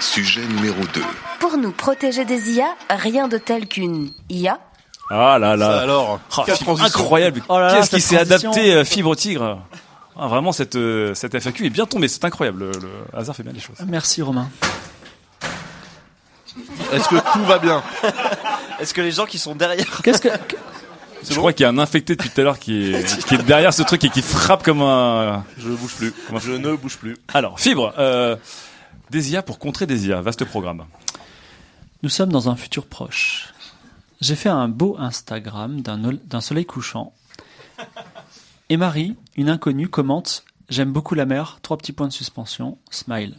Sujet 0.00 0.46
numéro 0.46 0.80
2. 0.94 1.02
Pour 1.40 1.56
nous 1.56 1.72
protéger 1.72 2.24
des 2.24 2.52
IA, 2.52 2.74
rien 2.90 3.28
de 3.28 3.38
tel 3.38 3.66
qu'une 3.66 4.12
IA. 4.28 4.60
Ah 5.10 5.38
là 5.38 5.56
là. 5.56 5.76
Ça 5.78 5.80
alors, 5.82 6.20
transition. 6.28 6.76
incroyable. 6.78 7.42
Oh 7.48 7.58
là 7.58 7.68
là, 7.68 7.76
Qu'est-ce 7.78 7.90
qui 7.96 8.00
s'est 8.02 8.18
adapté, 8.18 8.74
euh, 8.74 8.84
Fibre 8.84 9.16
Tigre? 9.16 9.62
Ah, 10.18 10.26
Vraiment, 10.26 10.52
cette, 10.52 10.76
euh, 10.76 11.14
cette 11.14 11.38
FAQ 11.38 11.66
est 11.66 11.70
bien 11.70 11.86
tombée. 11.86 12.08
C'est 12.08 12.24
incroyable. 12.24 12.60
Le, 12.60 12.70
le 12.72 13.18
hasard 13.18 13.36
fait 13.36 13.42
bien 13.42 13.52
les 13.52 13.60
choses. 13.60 13.76
Merci 13.86 14.20
Romain. 14.22 14.48
Est-ce 16.92 17.08
que 17.08 17.32
tout 17.32 17.44
va 17.44 17.58
bien 17.58 17.82
Est-ce 18.80 18.94
que 18.94 19.00
les 19.00 19.12
gens 19.12 19.26
qui 19.26 19.38
sont 19.38 19.54
derrière 19.54 19.86
Qu'est-ce 20.02 20.20
que 20.20 20.28
Je 21.28 21.34
crois 21.36 21.52
qu'il 21.52 21.62
y 21.64 21.66
a 21.66 21.68
un 21.68 21.78
infecté 21.78 22.16
depuis 22.16 22.30
tout 22.30 22.40
à 22.40 22.44
l'heure 22.44 22.58
qui 22.58 22.94
est, 22.94 23.24
qui 23.26 23.34
est 23.34 23.42
derrière 23.44 23.72
ce 23.72 23.82
truc 23.82 24.02
et 24.04 24.10
qui 24.10 24.22
frappe 24.22 24.62
comme 24.64 24.82
un. 24.82 25.44
Je 25.56 25.68
bouge 25.70 25.94
plus. 25.94 26.12
Je 26.40 26.52
ne 26.52 26.74
bouge 26.74 26.96
plus. 26.96 27.16
Alors, 27.32 27.60
Fibre, 27.60 27.94
euh, 27.98 28.36
des 29.10 29.32
IA 29.32 29.42
pour 29.42 29.58
contrer 29.58 29.86
des 29.86 30.08
IA, 30.08 30.20
vaste 30.20 30.44
programme. 30.44 30.84
Nous 32.02 32.08
sommes 32.08 32.30
dans 32.30 32.48
un 32.48 32.56
futur 32.56 32.86
proche. 32.86 33.52
J'ai 34.20 34.36
fait 34.36 34.48
un 34.48 34.68
beau 34.68 34.96
Instagram 34.98 35.80
d'un 35.82 36.40
soleil 36.40 36.66
couchant. 36.66 37.12
Et 38.70 38.76
Marie, 38.76 39.16
une 39.36 39.48
inconnue, 39.48 39.88
commente 39.88 40.44
J'aime 40.68 40.92
beaucoup 40.92 41.14
la 41.14 41.24
mer, 41.24 41.60
trois 41.62 41.78
petits 41.78 41.92
points 41.92 42.08
de 42.08 42.12
suspension, 42.12 42.76
smile. 42.90 43.38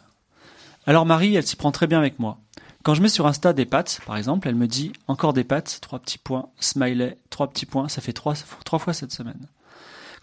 Alors 0.87 1.05
Marie, 1.05 1.35
elle 1.35 1.45
s'y 1.45 1.55
prend 1.55 1.71
très 1.71 1.85
bien 1.85 1.99
avec 1.99 2.17
moi. 2.17 2.39
Quand 2.81 2.95
je 2.95 3.03
mets 3.03 3.09
sur 3.09 3.27
Insta 3.27 3.53
des 3.53 3.67
pâtes, 3.67 4.01
par 4.07 4.17
exemple, 4.17 4.47
elle 4.47 4.55
me 4.55 4.65
dit 4.65 4.93
encore 5.07 5.33
des 5.33 5.43
pâtes, 5.43 5.77
trois 5.81 5.99
petits 5.99 6.17
points, 6.17 6.49
smiley, 6.59 7.17
trois 7.29 7.47
petits 7.47 7.67
points, 7.67 7.87
ça 7.89 8.01
fait 8.01 8.13
trois, 8.13 8.33
trois 8.65 8.79
fois 8.79 8.93
cette 8.93 9.11
semaine. 9.11 9.47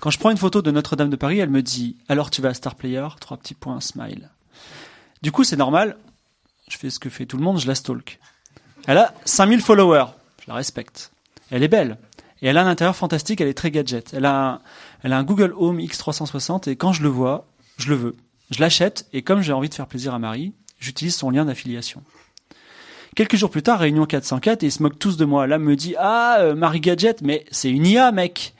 Quand 0.00 0.10
je 0.10 0.18
prends 0.18 0.30
une 0.30 0.36
photo 0.36 0.62
de 0.62 0.72
Notre-Dame 0.72 1.10
de 1.10 1.16
Paris, 1.16 1.38
elle 1.38 1.50
me 1.50 1.62
dit 1.62 1.96
alors 2.08 2.30
tu 2.30 2.42
vas 2.42 2.48
à 2.48 2.54
Star 2.54 2.74
Player, 2.74 3.06
trois 3.20 3.36
petits 3.36 3.54
points, 3.54 3.80
smile. 3.80 4.30
Du 5.22 5.30
coup, 5.30 5.44
c'est 5.44 5.56
normal, 5.56 5.96
je 6.68 6.78
fais 6.78 6.90
ce 6.90 6.98
que 6.98 7.10
fait 7.10 7.26
tout 7.26 7.36
le 7.36 7.44
monde, 7.44 7.60
je 7.60 7.68
la 7.68 7.76
stalk. 7.76 8.18
Elle 8.88 8.98
a 8.98 9.14
5000 9.24 9.60
followers, 9.60 10.06
je 10.42 10.48
la 10.48 10.54
respecte. 10.54 11.12
Elle 11.52 11.62
est 11.62 11.68
belle. 11.68 11.96
Et 12.42 12.48
elle 12.48 12.58
a 12.58 12.64
un 12.64 12.68
intérieur 12.68 12.96
fantastique, 12.96 13.40
elle 13.40 13.48
est 13.48 13.54
très 13.54 13.70
gadget. 13.70 14.12
Elle 14.12 14.26
a 14.26 14.60
elle 15.06 15.12
a 15.12 15.18
un 15.18 15.22
Google 15.22 15.54
Home 15.56 15.78
X360 15.78 16.68
et 16.68 16.74
quand 16.74 16.92
je 16.92 17.04
le 17.04 17.08
vois, 17.08 17.46
je 17.76 17.90
le 17.90 17.94
veux. 17.94 18.16
Je 18.50 18.58
l'achète 18.58 19.06
et 19.12 19.22
comme 19.22 19.40
j'ai 19.40 19.52
envie 19.52 19.68
de 19.68 19.74
faire 19.74 19.86
plaisir 19.86 20.12
à 20.12 20.18
Marie, 20.18 20.52
j'utilise 20.80 21.14
son 21.14 21.30
lien 21.30 21.44
d'affiliation. 21.44 22.02
Quelques 23.14 23.36
jours 23.36 23.50
plus 23.50 23.62
tard, 23.62 23.78
réunion 23.78 24.04
404 24.04 24.64
et 24.64 24.66
ils 24.66 24.72
se 24.72 24.82
moquent 24.82 24.98
tous 24.98 25.16
de 25.16 25.24
moi. 25.24 25.46
Là, 25.46 25.58
me 25.58 25.76
dit 25.76 25.94
"Ah, 25.96 26.38
euh, 26.40 26.56
Marie 26.56 26.80
Gadget, 26.80 27.22
mais 27.22 27.44
c'est 27.52 27.70
une 27.70 27.86
IA, 27.86 28.10
mec." 28.10 28.56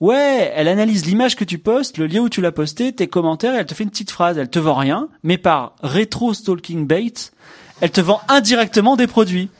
Ouais, 0.00 0.50
elle 0.54 0.68
analyse 0.68 1.04
l'image 1.04 1.36
que 1.36 1.44
tu 1.44 1.58
postes, 1.58 1.98
le 1.98 2.06
lien 2.06 2.22
où 2.22 2.30
tu 2.30 2.40
l'as 2.40 2.50
posté, 2.50 2.94
tes 2.94 3.06
commentaires 3.06 3.54
et 3.54 3.58
elle 3.58 3.66
te 3.66 3.74
fait 3.74 3.84
une 3.84 3.90
petite 3.90 4.10
phrase. 4.10 4.38
Elle 4.38 4.48
te 4.48 4.58
vend 4.58 4.76
rien, 4.76 5.10
mais 5.22 5.36
par 5.36 5.74
rétro 5.82 6.32
stalking 6.32 6.86
bait, 6.86 7.12
elle 7.82 7.90
te 7.90 8.00
vend 8.00 8.22
indirectement 8.28 8.96
des 8.96 9.06
produits. 9.06 9.50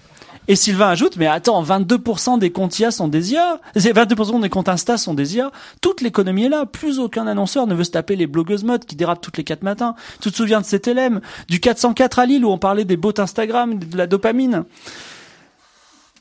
Et 0.51 0.57
Sylvain 0.57 0.89
ajoute, 0.89 1.17
mais 1.17 1.29
attends, 1.29 1.63
22% 1.63 2.41
des 2.41 2.51
comptes 2.51 2.77
IA 2.81 2.91
sont 2.91 3.07
des 3.07 3.35
IA. 3.35 3.61
C'est 3.77 3.93
22% 3.93 4.41
des 4.41 4.49
comptes 4.49 4.69
Insta 4.69 4.97
sont 4.97 5.15
des 5.15 5.37
IA. 5.37 5.53
Toute 5.81 6.01
l'économie 6.01 6.47
est 6.47 6.49
là. 6.49 6.67
Plus 6.67 6.99
aucun 6.99 7.29
annonceur 7.29 7.69
ne 7.69 7.75
veut 7.77 7.85
se 7.85 7.93
taper 7.93 8.17
les 8.17 8.27
blogueuses 8.27 8.65
mode 8.65 8.85
qui 8.85 8.97
dérapent 8.97 9.21
toutes 9.21 9.37
les 9.37 9.45
quatre 9.45 9.63
matins. 9.63 9.95
Tu 10.21 10.33
te 10.33 10.37
souviens 10.37 10.61
de 10.61 10.67
cet 10.67 10.89
élève 10.89 11.21
du 11.49 11.61
404 11.61 12.19
à 12.19 12.27
Lille 12.27 12.45
où 12.45 12.51
on 12.51 12.59
parlait 12.59 12.85
des 12.85 12.97
bots 12.97 13.13
Instagram, 13.17 13.79
de 13.79 13.97
la 13.97 14.09
dopamine? 14.09 14.65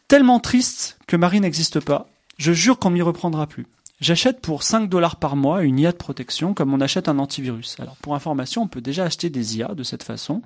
Tellement 0.08 0.40
triste 0.40 1.00
que 1.08 1.18
Marie 1.18 1.42
n'existe 1.42 1.80
pas. 1.80 2.06
Je 2.38 2.54
jure 2.54 2.78
qu'on 2.78 2.92
m'y 2.92 3.02
reprendra 3.02 3.48
plus. 3.48 3.66
J'achète 4.00 4.40
pour 4.40 4.64
5 4.64 4.90
dollars 4.90 5.18
par 5.18 5.36
mois 5.36 5.64
une 5.64 5.78
IA 5.78 5.92
de 5.92 5.98
protection 5.98 6.54
comme 6.54 6.74
on 6.74 6.80
achète 6.80 7.10
un 7.10 7.20
antivirus. 7.20 7.76
Alors 7.80 7.98
pour 7.98 8.16
information, 8.16 8.62
on 8.62 8.68
peut 8.68 8.80
déjà 8.82 9.04
acheter 9.04 9.30
des 9.30 9.58
IA 9.58 9.76
de 9.76 9.84
cette 9.84 10.04
façon. 10.04 10.42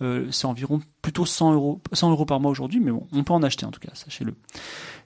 Euh, 0.00 0.28
c'est 0.30 0.46
environ 0.46 0.80
plutôt 1.02 1.26
100 1.26 1.54
euros, 1.54 1.80
100 1.92 2.10
euros 2.10 2.24
par 2.24 2.38
mois 2.38 2.52
aujourd'hui, 2.52 2.78
mais 2.78 2.92
bon, 2.92 3.06
on 3.12 3.24
peut 3.24 3.32
en 3.32 3.42
acheter 3.42 3.66
en 3.66 3.72
tout 3.72 3.80
cas, 3.80 3.90
sachez-le. 3.94 4.34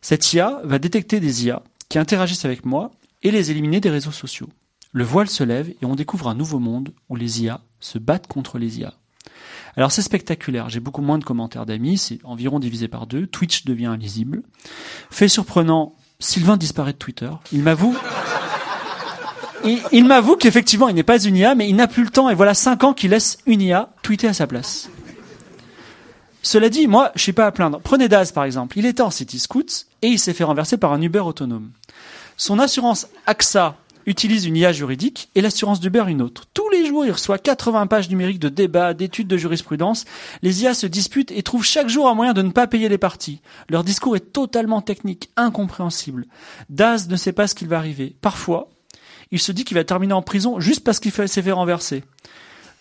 Cette 0.03 0.33
IA 0.35 0.61
va 0.65 0.79
détecter 0.79 1.19
des 1.19 1.47
IA 1.47 1.63
qui 1.89 1.99
interagissent 1.99 2.45
avec 2.45 2.67
moi 2.67 2.91
et 3.23 3.31
les 3.31 3.51
éliminer 3.51 3.81
des 3.81 3.91
réseaux 3.91 4.13
sociaux. 4.13 4.49
Le 4.93 5.05
voile 5.05 5.29
se 5.29 5.45
lève 5.45 5.71
et 5.71 5.85
on 5.87 5.95
découvre 5.95 6.29
un 6.29 6.35
nouveau 6.35 6.59
monde 6.59 6.93
où 7.09 7.17
les 7.17 7.43
IA 7.43 7.63
se 7.81 7.99
battent 7.99 8.27
contre 8.27 8.59
les 8.59 8.81
IA. 8.81 8.95
Alors 9.77 9.93
c'est 9.93 10.03
spectaculaire, 10.03 10.69
j'ai 10.69 10.81
beaucoup 10.81 11.03
moins 11.03 11.19
de 11.19 11.25
commentaires 11.25 11.67
d'amis, 11.67 11.99
c'est 11.99 12.19
environ 12.25 12.59
divisé 12.59 12.89
par 12.89 13.07
deux, 13.07 13.27
Twitch 13.27 13.65
devient 13.65 13.95
illisible. 13.97 14.43
Fait 15.11 15.29
surprenant, 15.29 15.95
Sylvain 16.21 16.57
disparaît 16.57 16.95
de 16.95 16.99
Twitter. 16.99 17.31
Il 17.53 17.63
m'avoue... 17.63 17.97
Il, 19.93 20.05
m'avoue 20.05 20.37
qu'effectivement 20.37 20.89
il 20.89 20.95
n'est 20.95 21.03
pas 21.03 21.23
une 21.23 21.37
IA, 21.37 21.55
mais 21.55 21.69
il 21.69 21.77
n'a 21.77 21.89
plus 21.89 22.05
le 22.05 22.11
temps 22.11 22.31
et 22.31 22.35
voilà 22.35 22.55
5 22.55 22.85
ans 22.85 22.95
qu'il 22.95 23.11
laisse 23.11 23.39
une 23.45 23.61
IA 23.61 23.91
tweeter 24.03 24.29
à 24.29 24.33
sa 24.33 24.47
place. 24.47 24.89
Cela 26.43 26.69
dit, 26.71 26.87
moi, 26.87 27.11
je 27.17 27.23
suis 27.23 27.33
pas 27.33 27.47
à 27.47 27.53
plaindre. 27.53 27.81
Prenez 27.83 28.09
Daz, 28.09 28.33
par 28.33 28.45
exemple. 28.45 28.79
Il 28.79 28.87
était 28.87 29.03
en 29.03 29.11
City 29.11 29.39
Scoot 29.39 29.87
et 30.03 30.09
il 30.09 30.19
s'est 30.19 30.33
fait 30.33 30.45
renverser 30.45 30.77
par 30.77 30.93
un 30.93 31.03
Uber 31.03 31.21
autonome. 31.21 31.71
Son 32.37 32.59
assurance 32.59 33.09
AXA 33.27 33.77
utilise 34.07 34.47
une 34.47 34.57
IA 34.57 34.73
juridique 34.73 35.29
et 35.35 35.41
l'assurance 35.41 35.81
d'Uber 35.81 36.05
une 36.09 36.23
autre. 36.23 36.47
Les 36.79 36.87
jours, 36.87 37.05
il 37.05 37.13
reçoit 37.13 37.39
80 37.39 37.87
pages 37.87 38.09
numériques 38.09 38.39
de 38.39 38.49
débats, 38.49 38.95
d'études 38.95 39.29
de 39.29 39.37
jurisprudence. 39.37 40.05
Les 40.43 40.63
IA 40.63 40.75
se 40.75 40.87
disputent 40.87 41.33
et 41.33 41.43
trouvent 41.43 41.65
chaque 41.65 41.89
jour 41.89 42.09
un 42.09 42.15
moyen 42.15 42.33
de 42.33 42.43
ne 42.43 42.51
pas 42.51 42.67
payer 42.67 42.89
les 42.89 42.99
parties. 42.99 43.41
Leur 43.69 43.85
discours 43.85 44.17
est 44.17 44.33
totalement 44.33 44.81
technique, 44.81 45.31
incompréhensible. 45.37 46.27
Daz 46.71 47.09
ne 47.09 47.17
sait 47.17 47.33
pas 47.33 47.47
ce 47.47 47.55
qu'il 47.55 47.69
va 47.69 47.79
arriver. 47.79 48.17
Parfois, 48.21 48.69
il 49.31 49.39
se 49.39 49.53
dit 49.53 49.65
qu'il 49.65 49.77
va 49.77 49.85
terminer 49.85 50.15
en 50.15 50.23
prison 50.23 50.61
juste 50.61 50.85
parce 50.85 51.01
qu'il 51.01 51.13
s'est 51.13 51.43
fait 51.43 51.53
renverser. 51.53 52.05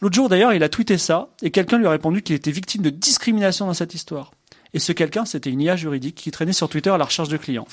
L'autre 0.01 0.15
jour 0.15 0.29
d'ailleurs, 0.29 0.53
il 0.53 0.63
a 0.63 0.69
tweeté 0.69 0.97
ça, 0.97 1.29
et 1.41 1.49
quelqu'un 1.49 1.79
lui 1.79 1.87
a 1.87 1.91
répondu 1.91 2.21
qu'il 2.21 2.35
était 2.35 2.51
victime 2.51 2.83
de 2.83 2.89
discrimination 2.91 3.65
dans 3.65 3.73
cette 3.73 3.95
histoire. 3.95 4.31
Et 4.73 4.79
ce 4.79 4.91
quelqu'un, 4.91 5.25
c'était 5.25 5.49
une 5.49 5.61
IA 5.61 5.75
juridique 5.75 6.15
qui 6.15 6.29
traînait 6.29 6.53
sur 6.53 6.69
Twitter 6.69 6.91
à 6.91 6.97
la 6.97 7.05
recherche 7.05 7.29
de 7.29 7.37
clients. 7.37 7.67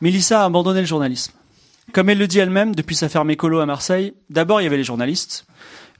Mélissa 0.00 0.42
a 0.42 0.44
abandonné 0.44 0.80
le 0.80 0.86
journalisme. 0.86 1.32
Comme 1.90 2.08
elle 2.08 2.18
le 2.18 2.28
dit 2.28 2.38
elle-même, 2.38 2.74
depuis 2.74 2.94
sa 2.94 3.08
ferme 3.08 3.30
écolo 3.30 3.58
à 3.58 3.66
Marseille, 3.66 4.14
d'abord 4.30 4.60
il 4.60 4.64
y 4.64 4.66
avait 4.66 4.76
les 4.76 4.84
journalistes, 4.84 5.46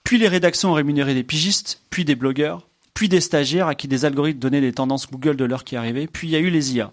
puis 0.04 0.16
les 0.16 0.28
rédactions 0.28 0.70
ont 0.70 0.74
rémunéré 0.74 1.14
des 1.14 1.24
pigistes, 1.24 1.82
puis 1.90 2.04
des 2.04 2.14
blogueurs, 2.14 2.68
puis 2.94 3.08
des 3.08 3.20
stagiaires 3.20 3.66
à 3.66 3.74
qui 3.74 3.88
des 3.88 4.04
algorithmes 4.04 4.38
donnaient 4.38 4.60
des 4.60 4.72
tendances 4.72 5.10
Google 5.10 5.36
de 5.36 5.44
l'heure 5.44 5.64
qui 5.64 5.76
arrivait, 5.76 6.06
puis 6.06 6.28
il 6.28 6.30
y 6.30 6.36
a 6.36 6.40
eu 6.40 6.50
les 6.50 6.74
IA. 6.74 6.92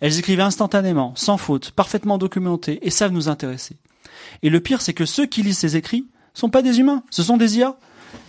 Elles 0.00 0.18
écrivaient 0.18 0.42
instantanément, 0.42 1.14
sans 1.14 1.36
faute, 1.36 1.70
parfaitement 1.70 2.18
documentées, 2.18 2.80
et 2.82 2.90
savent 2.90 3.12
nous 3.12 3.28
intéresser. 3.28 3.76
Et 4.42 4.50
le 4.50 4.60
pire, 4.60 4.82
c'est 4.82 4.94
que 4.94 5.06
ceux 5.06 5.26
qui 5.26 5.42
lisent 5.42 5.58
ces 5.58 5.76
écrits 5.76 6.06
sont 6.34 6.50
pas 6.50 6.62
des 6.62 6.80
humains, 6.80 7.02
ce 7.10 7.22
sont 7.22 7.36
des 7.36 7.58
IA. 7.58 7.76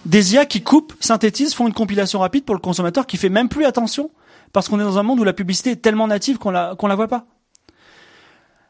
Des 0.06 0.34
IA 0.34 0.46
qui 0.46 0.62
coupent, 0.62 0.94
synthétisent, 1.00 1.54
font 1.54 1.68
une 1.68 1.74
compilation 1.74 2.20
rapide 2.20 2.46
pour 2.46 2.56
le 2.56 2.62
consommateur 2.62 3.08
qui 3.08 3.18
fait 3.18 3.30
même 3.30 3.50
plus 3.50 3.66
attention. 3.66 4.12
parce 4.54 4.70
qu'on 4.70 4.80
est 4.80 4.84
dans 4.84 4.98
un 4.98 5.04
monde 5.04 5.20
où 5.20 5.26
la 5.26 5.34
publicité 5.34 5.72
est 5.72 5.82
tellement 5.82 6.08
native 6.08 6.38
qu'on 6.38 6.52
la 6.52 6.76
qu'on 6.78 6.88
la 6.88 6.96
voit 6.96 7.10
pas. 7.10 7.26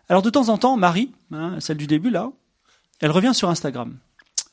Alors 0.09 0.21
de 0.21 0.29
temps 0.29 0.49
en 0.49 0.57
temps, 0.57 0.77
Marie, 0.77 1.11
hein, 1.33 1.55
celle 1.59 1.77
du 1.77 1.87
début 1.87 2.09
là, 2.09 2.31
elle 3.01 3.11
revient 3.11 3.33
sur 3.33 3.49
Instagram. 3.49 3.97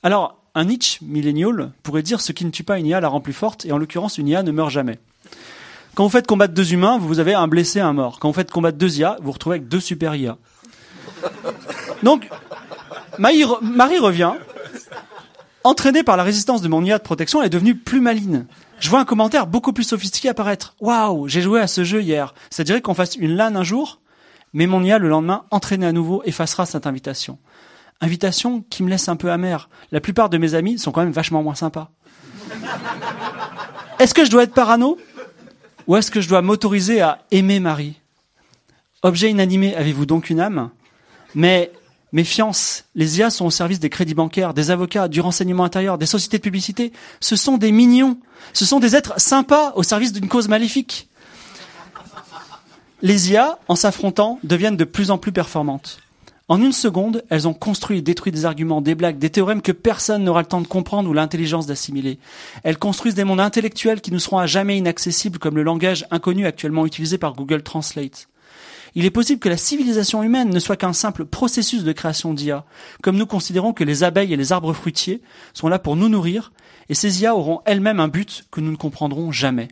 Alors 0.02 0.38
un 0.54 0.64
niche 0.64 1.00
millénial 1.00 1.72
pourrait 1.82 2.02
dire 2.02 2.20
ce 2.20 2.32
qui 2.32 2.44
ne 2.44 2.50
tue 2.50 2.64
pas 2.64 2.78
une 2.78 2.86
IA 2.86 3.00
la 3.00 3.08
rend 3.08 3.20
plus 3.20 3.32
forte, 3.32 3.64
et 3.64 3.72
en 3.72 3.78
l'occurrence 3.78 4.18
une 4.18 4.28
IA 4.28 4.42
ne 4.42 4.50
meurt 4.50 4.70
jamais. 4.70 4.98
Quand 5.94 6.04
vous 6.04 6.10
faites 6.10 6.26
combattre 6.26 6.54
deux 6.54 6.72
humains, 6.72 6.98
vous 6.98 7.20
avez 7.20 7.34
un 7.34 7.46
blessé, 7.46 7.78
un 7.78 7.92
mort. 7.92 8.18
Quand 8.18 8.28
vous 8.28 8.34
faites 8.34 8.50
combattre 8.50 8.78
deux 8.78 8.98
IA, 8.98 9.16
vous 9.20 9.26
vous 9.26 9.32
retrouvez 9.32 9.56
avec 9.56 9.68
deux 9.68 9.80
super 9.80 10.14
IA. 10.16 10.36
Donc, 12.02 12.28
Marie, 13.18 13.44
revient, 13.44 14.32
entraînée 15.62 16.02
par 16.02 16.16
la 16.16 16.24
résistance 16.24 16.62
de 16.62 16.68
mon 16.68 16.84
IA 16.84 16.98
de 16.98 17.04
protection, 17.04 17.40
elle 17.40 17.46
est 17.46 17.50
devenue 17.50 17.76
plus 17.76 18.00
maligne. 18.00 18.44
Je 18.80 18.90
vois 18.90 19.00
un 19.00 19.04
commentaire 19.04 19.46
beaucoup 19.46 19.72
plus 19.72 19.84
sophistiqué 19.84 20.28
apparaître. 20.28 20.74
Waouh, 20.80 21.28
j'ai 21.28 21.40
joué 21.40 21.60
à 21.60 21.68
ce 21.68 21.84
jeu 21.84 22.02
hier. 22.02 22.34
Ça 22.50 22.64
dirait 22.64 22.80
qu'on 22.80 22.94
fasse 22.94 23.14
une 23.14 23.36
LAN 23.36 23.54
un 23.54 23.62
jour, 23.62 24.00
mais 24.54 24.66
mon 24.66 24.82
IA 24.82 24.98
le 24.98 25.08
lendemain, 25.08 25.44
entraîné 25.50 25.84
à 25.84 25.92
nouveau, 25.92 26.22
effacera 26.24 26.64
cette 26.64 26.86
invitation. 26.86 27.38
Invitation 28.00 28.64
qui 28.70 28.82
me 28.82 28.88
laisse 28.88 29.08
un 29.08 29.16
peu 29.16 29.30
amer. 29.30 29.68
La 29.92 30.00
plupart 30.00 30.30
de 30.30 30.38
mes 30.38 30.54
amis 30.54 30.78
sont 30.78 30.92
quand 30.92 31.02
même 31.02 31.12
vachement 31.12 31.42
moins 31.42 31.54
sympas. 31.54 31.90
Est-ce 33.98 34.14
que 34.14 34.24
je 34.24 34.30
dois 34.30 34.44
être 34.44 34.54
parano? 34.54 34.96
Ou 35.86 35.96
est-ce 35.96 36.10
que 36.10 36.20
je 36.20 36.28
dois 36.28 36.40
m'autoriser 36.40 37.00
à 37.00 37.24
aimer 37.30 37.60
Marie? 37.60 38.00
Objet 39.02 39.30
inanimé, 39.30 39.74
avez-vous 39.74 40.06
donc 40.06 40.30
une 40.30 40.40
âme? 40.40 40.70
Mais 41.34 41.70
méfiance, 42.12 42.84
les 42.94 43.18
IA 43.18 43.30
sont 43.30 43.46
au 43.46 43.50
service 43.50 43.80
des 43.80 43.90
crédits 43.90 44.14
bancaires, 44.14 44.54
des 44.54 44.70
avocats, 44.70 45.08
du 45.08 45.20
renseignement 45.20 45.64
intérieur, 45.64 45.98
des 45.98 46.06
sociétés 46.06 46.38
de 46.38 46.42
publicité. 46.42 46.92
Ce 47.20 47.36
sont 47.36 47.58
des 47.58 47.72
mignons. 47.72 48.18
Ce 48.52 48.64
sont 48.64 48.80
des 48.80 48.94
êtres 48.94 49.20
sympas 49.20 49.72
au 49.74 49.82
service 49.82 50.12
d'une 50.12 50.28
cause 50.28 50.48
maléfique. 50.48 51.08
Les 53.06 53.30
IA, 53.30 53.58
en 53.68 53.76
s'affrontant, 53.76 54.38
deviennent 54.44 54.78
de 54.78 54.84
plus 54.84 55.10
en 55.10 55.18
plus 55.18 55.30
performantes. 55.30 55.98
En 56.48 56.58
une 56.62 56.72
seconde, 56.72 57.22
elles 57.28 57.46
ont 57.46 57.52
construit 57.52 57.98
et 57.98 58.00
détruit 58.00 58.32
des 58.32 58.46
arguments, 58.46 58.80
des 58.80 58.94
blagues, 58.94 59.18
des 59.18 59.28
théorèmes 59.28 59.60
que 59.60 59.72
personne 59.72 60.24
n'aura 60.24 60.40
le 60.40 60.46
temps 60.46 60.62
de 60.62 60.66
comprendre 60.66 61.10
ou 61.10 61.12
l'intelligence 61.12 61.66
d'assimiler. 61.66 62.18
Elles 62.62 62.78
construisent 62.78 63.14
des 63.14 63.24
mondes 63.24 63.40
intellectuels 63.40 64.00
qui 64.00 64.10
nous 64.10 64.20
seront 64.20 64.38
à 64.38 64.46
jamais 64.46 64.78
inaccessibles 64.78 65.38
comme 65.38 65.56
le 65.56 65.62
langage 65.62 66.06
inconnu 66.10 66.46
actuellement 66.46 66.86
utilisé 66.86 67.18
par 67.18 67.34
Google 67.34 67.62
Translate. 67.62 68.28
Il 68.94 69.04
est 69.04 69.10
possible 69.10 69.38
que 69.38 69.50
la 69.50 69.58
civilisation 69.58 70.22
humaine 70.22 70.48
ne 70.48 70.58
soit 70.58 70.78
qu'un 70.78 70.94
simple 70.94 71.26
processus 71.26 71.84
de 71.84 71.92
création 71.92 72.32
d'IA, 72.32 72.64
comme 73.02 73.18
nous 73.18 73.26
considérons 73.26 73.74
que 73.74 73.84
les 73.84 74.02
abeilles 74.02 74.32
et 74.32 74.38
les 74.38 74.52
arbres 74.52 74.72
fruitiers 74.72 75.20
sont 75.52 75.68
là 75.68 75.78
pour 75.78 75.96
nous 75.96 76.08
nourrir, 76.08 76.54
et 76.88 76.94
ces 76.94 77.20
IA 77.20 77.36
auront 77.36 77.60
elles-mêmes 77.66 78.00
un 78.00 78.08
but 78.08 78.46
que 78.50 78.62
nous 78.62 78.70
ne 78.70 78.76
comprendrons 78.76 79.30
jamais. 79.30 79.68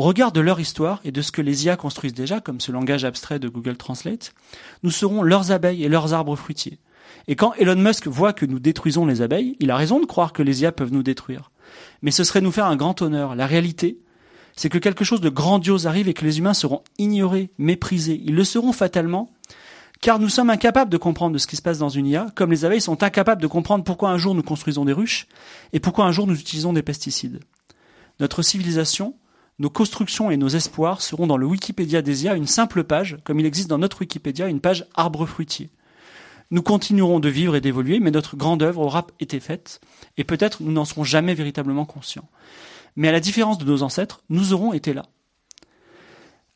Au 0.00 0.02
regard 0.02 0.32
de 0.32 0.40
leur 0.40 0.60
histoire 0.60 1.02
et 1.04 1.12
de 1.12 1.20
ce 1.20 1.30
que 1.30 1.42
les 1.42 1.66
IA 1.66 1.76
construisent 1.76 2.14
déjà, 2.14 2.40
comme 2.40 2.58
ce 2.58 2.72
langage 2.72 3.04
abstrait 3.04 3.38
de 3.38 3.50
Google 3.50 3.76
Translate, 3.76 4.32
nous 4.82 4.90
serons 4.90 5.22
leurs 5.22 5.52
abeilles 5.52 5.84
et 5.84 5.90
leurs 5.90 6.14
arbres 6.14 6.36
fruitiers. 6.36 6.78
Et 7.28 7.36
quand 7.36 7.52
Elon 7.58 7.76
Musk 7.76 8.06
voit 8.06 8.32
que 8.32 8.46
nous 8.46 8.60
détruisons 8.60 9.04
les 9.04 9.20
abeilles, 9.20 9.56
il 9.60 9.70
a 9.70 9.76
raison 9.76 10.00
de 10.00 10.06
croire 10.06 10.32
que 10.32 10.42
les 10.42 10.62
IA 10.62 10.72
peuvent 10.72 10.90
nous 10.90 11.02
détruire. 11.02 11.50
Mais 12.00 12.12
ce 12.12 12.24
serait 12.24 12.40
nous 12.40 12.50
faire 12.50 12.64
un 12.64 12.76
grand 12.76 13.02
honneur. 13.02 13.34
La 13.34 13.46
réalité, 13.46 13.98
c'est 14.56 14.70
que 14.70 14.78
quelque 14.78 15.04
chose 15.04 15.20
de 15.20 15.28
grandiose 15.28 15.86
arrive 15.86 16.08
et 16.08 16.14
que 16.14 16.24
les 16.24 16.38
humains 16.38 16.54
seront 16.54 16.82
ignorés, 16.96 17.50
méprisés. 17.58 18.22
Ils 18.24 18.34
le 18.34 18.44
seront 18.44 18.72
fatalement, 18.72 19.30
car 20.00 20.18
nous 20.18 20.30
sommes 20.30 20.48
incapables 20.48 20.90
de 20.90 20.96
comprendre 20.96 21.36
ce 21.36 21.46
qui 21.46 21.56
se 21.56 21.62
passe 21.62 21.76
dans 21.76 21.90
une 21.90 22.06
IA, 22.06 22.28
comme 22.34 22.52
les 22.52 22.64
abeilles 22.64 22.80
sont 22.80 23.02
incapables 23.02 23.42
de 23.42 23.46
comprendre 23.46 23.84
pourquoi 23.84 24.08
un 24.08 24.16
jour 24.16 24.34
nous 24.34 24.42
construisons 24.42 24.86
des 24.86 24.94
ruches 24.94 25.26
et 25.74 25.78
pourquoi 25.78 26.06
un 26.06 26.10
jour 26.10 26.26
nous 26.26 26.40
utilisons 26.40 26.72
des 26.72 26.82
pesticides. 26.82 27.40
Notre 28.18 28.40
civilisation, 28.40 29.14
nos 29.60 29.68
constructions 29.68 30.30
et 30.30 30.38
nos 30.38 30.48
espoirs 30.48 31.02
seront 31.02 31.26
dans 31.26 31.36
le 31.36 31.44
Wikipédia 31.44 32.00
des 32.00 32.24
IA 32.24 32.34
une 32.34 32.46
simple 32.46 32.82
page, 32.82 33.18
comme 33.24 33.38
il 33.38 33.46
existe 33.46 33.68
dans 33.68 33.76
notre 33.76 34.00
Wikipédia 34.00 34.48
une 34.48 34.58
page 34.58 34.86
arbre 34.94 35.26
fruitier. 35.26 35.68
Nous 36.50 36.62
continuerons 36.62 37.20
de 37.20 37.28
vivre 37.28 37.54
et 37.54 37.60
d'évoluer, 37.60 38.00
mais 38.00 38.10
notre 38.10 38.36
grande 38.36 38.62
œuvre 38.62 38.80
aura 38.80 39.06
été 39.20 39.38
faite, 39.38 39.82
et 40.16 40.24
peut-être 40.24 40.62
nous 40.62 40.72
n'en 40.72 40.86
serons 40.86 41.04
jamais 41.04 41.34
véritablement 41.34 41.84
conscients. 41.84 42.30
Mais 42.96 43.08
à 43.08 43.12
la 43.12 43.20
différence 43.20 43.58
de 43.58 43.66
nos 43.66 43.82
ancêtres, 43.82 44.22
nous 44.30 44.54
aurons 44.54 44.72
été 44.72 44.94
là. 44.94 45.04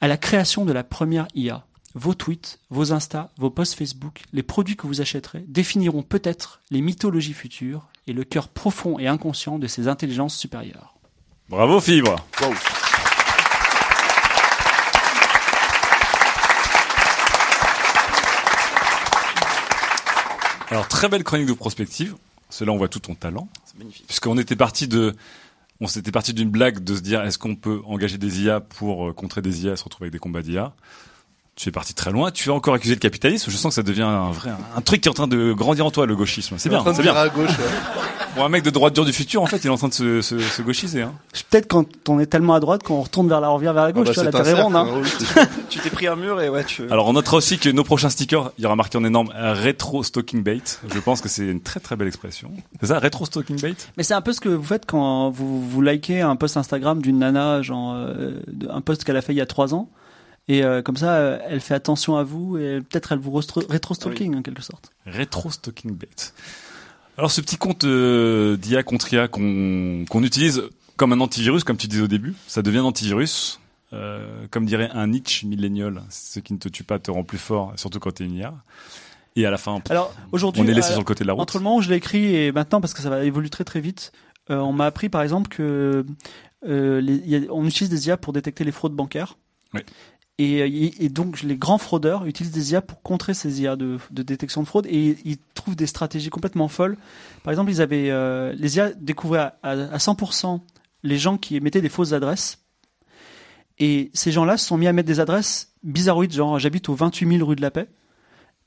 À 0.00 0.08
la 0.08 0.16
création 0.16 0.64
de 0.64 0.72
la 0.72 0.82
première 0.82 1.28
IA, 1.34 1.66
vos 1.94 2.14
tweets, 2.14 2.58
vos 2.70 2.94
Insta, 2.94 3.32
vos 3.36 3.50
posts 3.50 3.74
Facebook, 3.74 4.22
les 4.32 4.42
produits 4.42 4.76
que 4.76 4.86
vous 4.86 5.02
achèterez 5.02 5.44
définiront 5.46 6.02
peut-être 6.02 6.62
les 6.70 6.80
mythologies 6.80 7.34
futures 7.34 7.86
et 8.06 8.14
le 8.14 8.24
cœur 8.24 8.48
profond 8.48 8.98
et 8.98 9.08
inconscient 9.08 9.58
de 9.58 9.66
ces 9.66 9.88
intelligences 9.88 10.36
supérieures. 10.36 10.93
Bravo 11.48 11.78
Fibre. 11.78 12.16
Alors 20.70 20.88
très 20.88 21.08
belle 21.08 21.22
chronique 21.22 21.46
de 21.46 21.52
prospective. 21.52 22.16
Cela 22.48 22.72
on 22.72 22.78
voit 22.78 22.88
tout 22.88 22.98
ton 22.98 23.14
talent. 23.14 23.48
C'est 23.66 23.78
magnifique. 23.78 24.06
Puisqu'on 24.06 24.38
était 24.38 24.56
parti 24.56 24.88
de, 24.88 25.14
on 25.80 25.86
s'était 25.86 26.12
parti 26.12 26.32
d'une 26.32 26.48
blague 26.48 26.82
de 26.82 26.94
se 26.96 27.00
dire 27.00 27.22
est-ce 27.22 27.38
qu'on 27.38 27.56
peut 27.56 27.82
engager 27.84 28.16
des 28.16 28.42
IA 28.42 28.60
pour 28.60 29.08
euh, 29.08 29.12
contrer 29.12 29.42
des 29.42 29.64
IA 29.64 29.72
et 29.74 29.76
se 29.76 29.84
retrouver 29.84 30.06
avec 30.06 30.12
des 30.12 30.18
combats 30.18 30.42
d'IA. 30.42 30.72
Tu 31.56 31.68
es 31.68 31.72
parti 31.72 31.94
très 31.94 32.10
loin. 32.10 32.32
Tu 32.32 32.50
as 32.50 32.52
encore 32.52 32.74
accusé 32.74 32.94
le 32.94 32.98
capitalisme. 33.00 33.48
Je 33.50 33.56
sens 33.56 33.70
que 33.70 33.74
ça 33.76 33.82
devient 33.84 34.02
un 34.02 34.32
vrai, 34.32 34.50
un 34.76 34.80
truc 34.80 35.00
qui 35.00 35.08
est 35.08 35.10
en 35.10 35.14
train 35.14 35.28
de 35.28 35.52
grandir 35.52 35.86
en 35.86 35.90
toi, 35.92 36.04
le 36.04 36.16
gauchisme. 36.16 36.56
C'est 36.58 36.68
Il 36.68 36.72
est 36.72 36.76
en 36.76 36.82
bien, 36.82 36.92
train 36.92 37.00
de 37.02 37.06
c'est 37.06 37.12
bien. 37.12 37.14
à 37.20 37.28
gauche, 37.28 37.48
ouais. 37.50 37.54
Pour 38.34 38.44
un 38.44 38.48
mec 38.48 38.64
de 38.64 38.70
droite 38.70 38.92
dure 38.92 39.04
du 39.04 39.12
futur, 39.12 39.40
en 39.42 39.46
fait, 39.46 39.58
il 39.58 39.68
est 39.68 39.70
en 39.70 39.76
train 39.76 39.86
de 39.86 39.92
se, 39.92 40.20
se, 40.20 40.40
se 40.40 40.62
gauchiser. 40.62 41.02
Hein. 41.02 41.12
Peut-être 41.50 41.68
quand 41.68 41.86
on 42.08 42.18
est 42.18 42.26
tellement 42.26 42.54
à 42.54 42.58
droite 42.60 42.82
qu'on 42.82 43.00
retourne 43.02 43.28
vers 43.28 43.40
la, 43.40 43.48
on 43.48 43.54
revient 43.54 43.70
vers 43.72 43.84
la 43.84 43.92
gauche, 43.92 44.08
bah, 44.08 44.12
tu 44.12 44.20
vois, 44.20 44.30
la 44.32 44.44
terre 44.44 44.64
ronde, 44.64 44.74
hein. 44.74 44.88
hein. 45.36 45.46
Tu 45.70 45.78
t'es 45.78 45.90
pris 45.90 46.08
un 46.08 46.16
mur 46.16 46.40
et 46.40 46.48
ouais, 46.48 46.64
tu. 46.64 46.90
Alors 46.90 47.06
on 47.06 47.12
notera 47.12 47.36
aussi 47.36 47.58
que 47.58 47.68
nos 47.68 47.84
prochains 47.84 48.10
stickers, 48.10 48.50
il 48.58 48.64
y 48.64 48.66
aura 48.66 48.74
marqué 48.74 48.98
en 48.98 49.04
énorme 49.04 49.30
rétro 49.36 50.02
stalking 50.02 50.42
bait. 50.42 50.58
Je 50.92 50.98
pense 50.98 51.20
que 51.20 51.28
c'est 51.28 51.46
une 51.46 51.60
très 51.60 51.78
très 51.78 51.94
belle 51.94 52.08
expression. 52.08 52.50
C'est 52.80 52.86
ça, 52.88 52.98
rétro 52.98 53.24
stalking 53.24 53.60
bait? 53.60 53.76
Mais 53.96 54.02
c'est 54.02 54.14
un 54.14 54.20
peu 54.20 54.32
ce 54.32 54.40
que 54.40 54.48
vous 54.48 54.64
faites 54.64 54.84
quand 54.86 55.30
vous, 55.30 55.62
vous 55.62 55.80
likez 55.80 56.20
un 56.20 56.34
post 56.34 56.56
Instagram 56.56 57.00
d'une 57.00 57.20
nana, 57.20 57.62
genre 57.62 57.94
euh, 57.94 58.32
de- 58.48 58.68
un 58.68 58.80
post 58.80 59.04
qu'elle 59.04 59.16
a 59.16 59.22
fait 59.22 59.32
il 59.32 59.36
y 59.36 59.40
a 59.40 59.46
trois 59.46 59.74
ans, 59.74 59.88
et 60.48 60.62
euh, 60.62 60.82
comme 60.82 60.96
ça, 60.96 61.14
euh, 61.16 61.38
elle 61.48 61.60
fait 61.60 61.74
attention 61.74 62.16
à 62.16 62.22
vous 62.24 62.56
et 62.58 62.80
peut-être 62.80 63.12
elle 63.12 63.18
vous 63.18 63.32
rétro-stalking 63.32 64.36
en 64.36 64.42
quelque 64.42 64.62
sorte. 64.62 64.90
Rétro 65.06 65.50
stalking 65.50 65.92
bait. 65.96 66.08
Alors 67.16 67.30
ce 67.30 67.40
petit 67.40 67.56
compte 67.56 67.84
euh, 67.84 68.56
d'IA 68.56 68.82
contre 68.82 69.12
IA 69.12 69.28
qu'on 69.28 70.04
utilise 70.22 70.62
comme 70.96 71.12
un 71.12 71.20
antivirus, 71.20 71.64
comme 71.64 71.76
tu 71.76 71.86
disais 71.88 72.02
au 72.02 72.08
début, 72.08 72.34
ça 72.46 72.62
devient 72.62 72.78
un 72.78 72.84
antivirus. 72.84 73.60
Euh, 73.92 74.46
comme 74.50 74.66
dirait 74.66 74.90
un 74.92 75.06
niche 75.06 75.44
millénial, 75.44 76.02
ce 76.10 76.40
qui 76.40 76.52
ne 76.52 76.58
te 76.58 76.68
tue 76.68 76.82
pas 76.82 76.98
te 76.98 77.12
rend 77.12 77.22
plus 77.22 77.38
fort, 77.38 77.72
surtout 77.76 78.00
quand 78.00 78.10
t'es 78.12 78.24
une 78.24 78.34
IA. 78.34 78.54
Et 79.36 79.46
à 79.46 79.52
la 79.52 79.56
fin, 79.58 79.80
Alors 79.88 80.12
aujourd'hui, 80.32 80.62
on 80.62 80.66
est 80.66 80.74
laissé 80.74 80.90
sur 80.90 80.98
le 81.00 81.04
côté 81.04 81.22
de 81.22 81.28
la 81.28 81.32
route. 81.34 81.42
Entre 81.42 81.58
le 81.58 81.62
moment 81.64 81.76
où 81.76 81.80
je 81.80 81.90
l'ai 81.90 81.96
écrit 81.96 82.34
et 82.34 82.50
maintenant, 82.50 82.80
parce 82.80 82.92
que 82.92 83.02
ça 83.02 83.10
va 83.10 83.22
évoluer 83.24 83.50
très 83.50 83.62
très 83.64 83.80
vite, 83.80 84.10
on 84.48 84.72
m'a 84.72 84.86
appris 84.86 85.08
par 85.08 85.22
exemple 85.22 85.48
que 85.48 86.04
les- 86.64 87.00
il 87.24 87.28
y 87.28 87.36
a- 87.36 87.52
on 87.52 87.64
utilise 87.66 87.88
des 87.88 88.08
IA 88.08 88.16
pour 88.16 88.32
détecter 88.32 88.64
les 88.64 88.72
fraudes 88.72 88.94
bancaires. 88.94 89.36
Oui. 89.74 89.82
Et, 90.38 90.62
euh, 90.62 90.90
et 90.98 91.08
donc 91.08 91.42
les 91.42 91.56
grands 91.56 91.78
fraudeurs 91.78 92.26
utilisent 92.26 92.52
des 92.52 92.72
IA 92.72 92.82
pour 92.82 93.02
contrer 93.02 93.34
ces 93.34 93.62
IA 93.62 93.76
de, 93.76 93.98
détection 94.10 94.62
de 94.62 94.66
fraude 94.66 94.86
et 94.86 95.16
ils 95.24 95.38
trouvent 95.54 95.76
des 95.76 95.86
stratégies 95.86 96.30
complètement 96.30 96.68
folles. 96.68 96.96
Par 97.44 97.52
exemple, 97.52 97.70
ils 97.70 97.80
avaient 97.80 98.10
euh, 98.10 98.52
les 98.56 98.76
IA 98.76 98.92
découvraient 98.94 99.38
à, 99.38 99.56
à, 99.62 99.70
à 99.70 99.98
100% 99.98 100.60
les 101.04 101.18
gens 101.18 101.36
qui 101.38 101.56
émettaient 101.56 101.82
des 101.82 101.88
fausses 101.88 102.12
adresses. 102.12 102.58
Et 103.78 104.10
ces 104.14 104.32
gens-là 104.32 104.56
se 104.56 104.66
sont 104.66 104.76
mis 104.76 104.86
à 104.86 104.92
mettre 104.92 105.08
des 105.08 105.20
adresses 105.20 105.72
bizarroïdes, 105.82 106.32
genre 106.32 106.58
j'habite 106.58 106.88
au 106.88 106.94
28 106.94 107.38
000 107.38 107.46
rue 107.48 107.56
de 107.56 107.62
la 107.62 107.70
Paix. 107.70 107.88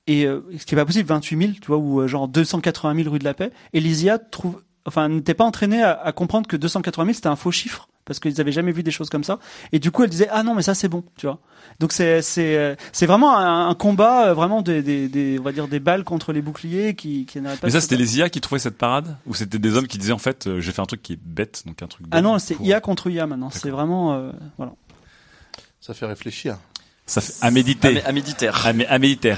Et 0.05 0.25
euh, 0.25 0.41
ce 0.57 0.65
qui 0.65 0.75
est 0.75 0.77
pas 0.77 0.85
possible, 0.85 1.07
28 1.09 1.37
000, 1.37 1.51
tu 1.61 1.67
vois, 1.67 1.77
ou 1.77 1.99
euh, 1.99 2.07
genre 2.07 2.27
280 2.29 2.95
000 3.03 3.09
rue 3.11 3.19
de 3.19 3.25
la 3.25 3.33
Paix. 3.33 3.51
Et 3.73 3.81
les 3.81 4.05
IA 4.05 4.19
trouvent, 4.19 4.63
enfin, 4.85 5.09
n'étaient 5.09 5.33
pas 5.33 5.43
entraînés 5.43 5.83
à 5.83 6.11
comprendre 6.13 6.47
que 6.47 6.55
280 6.55 7.05
000 7.05 7.13
c'était 7.13 7.27
un 7.27 7.35
faux 7.35 7.51
chiffre 7.51 7.89
parce 8.07 8.19
qu'ils 8.19 8.41
avaient 8.41 8.51
jamais 8.51 8.71
vu 8.71 8.81
des 8.81 8.89
choses 8.91 9.09
comme 9.11 9.23
ça. 9.23 9.37
Et 9.71 9.77
du 9.79 9.91
coup, 9.91 10.03
elles 10.03 10.09
disaient 10.09 10.29
ah 10.31 10.41
non 10.41 10.55
mais 10.55 10.63
ça 10.63 10.73
c'est 10.73 10.87
bon, 10.87 11.03
tu 11.17 11.27
vois. 11.27 11.37
Donc 11.79 11.91
c'est 11.91 12.23
c'est 12.23 12.57
euh, 12.57 12.75
c'est 12.93 13.05
vraiment 13.05 13.37
un, 13.37 13.69
un 13.69 13.75
combat, 13.75 14.29
euh, 14.29 14.33
vraiment 14.33 14.63
des, 14.63 14.81
des 14.81 15.07
des 15.09 15.37
on 15.39 15.43
va 15.43 15.51
dire 15.51 15.67
des 15.67 15.79
balles 15.79 16.03
contre 16.03 16.33
les 16.33 16.41
boucliers 16.41 16.95
qui 16.95 17.25
qui 17.27 17.39
n'arrêtent 17.41 17.59
pas. 17.59 17.67
Mais 17.67 17.71
ça, 17.73 17.81
c'était 17.81 17.97
les 17.97 18.17
IA 18.17 18.29
qui 18.29 18.41
trouvaient 18.41 18.57
cette 18.59 18.77
parade 18.77 19.17
Ou 19.27 19.35
c'était 19.35 19.59
des 19.59 19.75
hommes 19.75 19.87
qui 19.87 19.97
disaient 19.99 20.13
en 20.13 20.17
fait, 20.17 20.47
euh, 20.47 20.59
j'ai 20.61 20.71
fait 20.71 20.81
un 20.81 20.85
truc 20.85 21.03
qui 21.03 21.13
est 21.13 21.19
bête, 21.21 21.63
donc 21.67 21.83
un 21.83 21.87
truc 21.87 22.07
Ah 22.11 22.21
non, 22.21 22.39
c'est 22.39 22.55
pour- 22.55 22.65
IA 22.65 22.79
contre 22.81 23.09
IA 23.11 23.27
maintenant. 23.27 23.49
C'est 23.51 23.69
vraiment 23.69 24.13
euh, 24.15 24.31
voilà. 24.57 24.71
Ça 25.81 25.93
fait 25.93 26.05
réfléchir. 26.05 26.57
Ça 27.05 27.21
fait 27.21 27.33
à 27.41 27.51
méditer. 27.51 28.01
À, 28.03 28.09
à 28.09 28.11
méditer. 28.11 28.47
À, 28.47 28.73
mé- 28.73 28.87
à 28.87 28.99
méditer. 28.99 29.35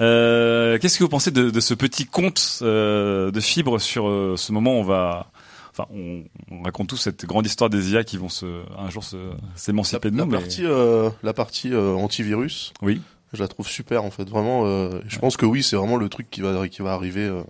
Euh, 0.00 0.78
Qu'est-ce 0.78 0.98
que 0.98 1.04
vous 1.04 1.08
pensez 1.10 1.30
de, 1.30 1.50
de 1.50 1.60
ce 1.60 1.74
petit 1.74 2.06
conte 2.06 2.58
euh, 2.62 3.30
de 3.30 3.40
fibres 3.40 3.78
sur 3.80 4.08
euh, 4.08 4.34
ce 4.36 4.52
moment 4.52 4.74
où 4.74 4.80
on 4.80 4.84
va, 4.84 5.30
enfin, 5.72 5.86
on, 5.92 6.24
on 6.50 6.62
raconte 6.62 6.88
tous 6.88 6.96
cette 6.96 7.24
grande 7.26 7.46
histoire 7.46 7.70
des 7.70 7.92
IA 7.92 8.04
qui 8.04 8.16
vont 8.18 8.28
se, 8.28 8.62
un 8.78 8.90
jour 8.90 9.02
se, 9.04 9.16
s'émanciper 9.54 10.10
de 10.10 10.16
La 10.16 10.24
nous. 10.24 10.30
mais- 10.30 10.38
partie, 10.38 10.64
euh, 10.64 11.10
la 11.22 11.32
partie 11.32 11.72
euh, 11.72 11.94
antivirus. 11.94 12.72
Oui. 12.82 13.00
Je 13.32 13.40
la 13.42 13.48
trouve 13.48 13.66
super 13.66 14.04
en 14.04 14.10
fait, 14.10 14.28
vraiment. 14.28 14.64
euh, 14.66 15.00
je 15.08 15.18
pense 15.18 15.36
que 15.38 15.46
oui, 15.46 15.62
c'est 15.62 15.76
vraiment 15.76 15.96
le 15.96 16.08
truc 16.10 16.28
qui 16.30 16.42
va 16.42 16.68
qui 16.68 16.82
va 16.82 16.92
arriver 16.92 17.24
euh, 17.26 17.42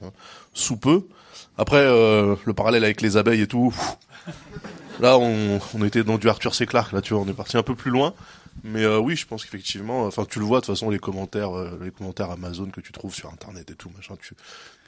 sous 0.54 0.76
peu. 0.76 1.06
Après, 1.58 1.78
euh, 1.84 2.36
le 2.44 2.52
parallèle 2.54 2.84
avec 2.84 3.00
les 3.00 3.16
abeilles 3.16 3.40
et 3.42 3.46
tout. 3.48 3.70
pff, 3.70 3.96
Là, 5.00 5.18
on, 5.18 5.58
on 5.74 5.84
était 5.84 6.04
dans 6.04 6.18
du 6.18 6.28
Arthur 6.28 6.54
C. 6.54 6.66
Clarke. 6.66 6.92
Là, 6.92 7.00
tu 7.00 7.14
vois, 7.14 7.22
on 7.22 7.28
est 7.28 7.32
parti 7.34 7.56
un 7.56 7.62
peu 7.64 7.74
plus 7.74 7.90
loin. 7.90 8.14
Mais 8.62 8.84
euh, 8.84 8.98
oui, 8.98 9.16
je 9.16 9.26
pense 9.26 9.44
qu'effectivement, 9.44 10.04
enfin, 10.04 10.24
tu 10.28 10.38
le 10.38 10.44
vois 10.44 10.60
de 10.60 10.66
toute 10.66 10.74
façon 10.74 10.90
les 10.90 10.98
commentaires, 10.98 11.56
euh, 11.56 11.80
les 11.82 11.90
commentaires 11.90 12.30
Amazon 12.30 12.66
que 12.66 12.80
tu 12.82 12.92
trouves 12.92 13.14
sur 13.14 13.32
Internet 13.32 13.70
et 13.70 13.74
tout, 13.74 13.90
machin. 13.96 14.14
Tu, 14.22 14.34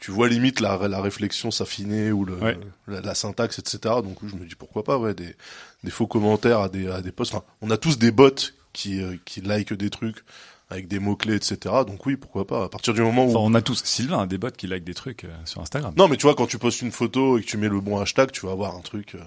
tu 0.05 0.11
vois 0.11 0.28
limite 0.28 0.61
la, 0.61 0.86
la 0.86 1.00
réflexion 1.00 1.50
s'affiner 1.50 2.12
ou 2.12 2.24
le, 2.26 2.34
Ouais. 2.34 2.59
la, 2.88 3.00
la 3.00 3.14
syntaxe, 3.14 3.59
etc. 3.59 3.78
Donc 4.02 4.18
je 4.26 4.34
me 4.36 4.44
dis 4.44 4.55
pourquoi 4.55 4.84
pas, 4.84 4.98
ouais, 4.98 5.14
des, 5.14 5.34
des 5.82 5.90
faux 5.90 6.07
commentaires 6.07 6.61
à 6.61 6.68
des, 6.68 6.88
à 6.90 7.00
des 7.00 7.11
posts. 7.12 7.34
Enfin, 7.34 7.44
on 7.62 7.70
a 7.70 7.78
tous 7.78 7.98
des 7.98 8.11
bots 8.11 8.28
qui, 8.74 9.00
euh, 9.00 9.16
qui 9.24 9.40
like 9.40 9.72
des 9.72 9.88
trucs 9.88 10.22
avec 10.68 10.88
des 10.88 10.98
mots 10.98 11.16
clés, 11.16 11.36
etc. 11.36 11.57
Donc 11.86 12.05
oui, 12.05 12.16
pourquoi 12.16 12.46
pas. 12.46 12.64
À 12.64 12.68
partir 12.68 12.92
du 12.92 13.00
moment 13.00 13.24
où 13.24 13.30
Enfin, 13.30 13.38
on 13.40 13.55
a 13.55 13.62
tous. 13.62 13.82
Sylvain 13.84 14.20
a 14.22 14.26
des 14.26 14.36
bots 14.38 14.50
qui 14.50 14.66
like 14.66 14.84
des 14.84 14.94
trucs 14.94 15.24
euh, 15.24 15.28
sur 15.46 15.61
Instagram. 15.62 15.94
non, 15.96 16.07
mais 16.09 16.16
tu 16.18 16.22
vois, 16.24 16.34
quand 16.34 16.46
tu 16.46 16.59
postes 16.59 16.82
une 16.82 16.92
photo 16.92 17.38
et 17.38 17.42
que 17.42 17.46
tu 17.46 17.57
mets 17.57 17.68
le 17.68 17.80
bon 17.80 17.98
hashtag, 17.98 18.30
tu 18.30 18.44
vas 18.44 18.52
avoir 18.52 18.74
un 18.76 18.80
truc, 18.80 19.14
euh, 19.14 19.20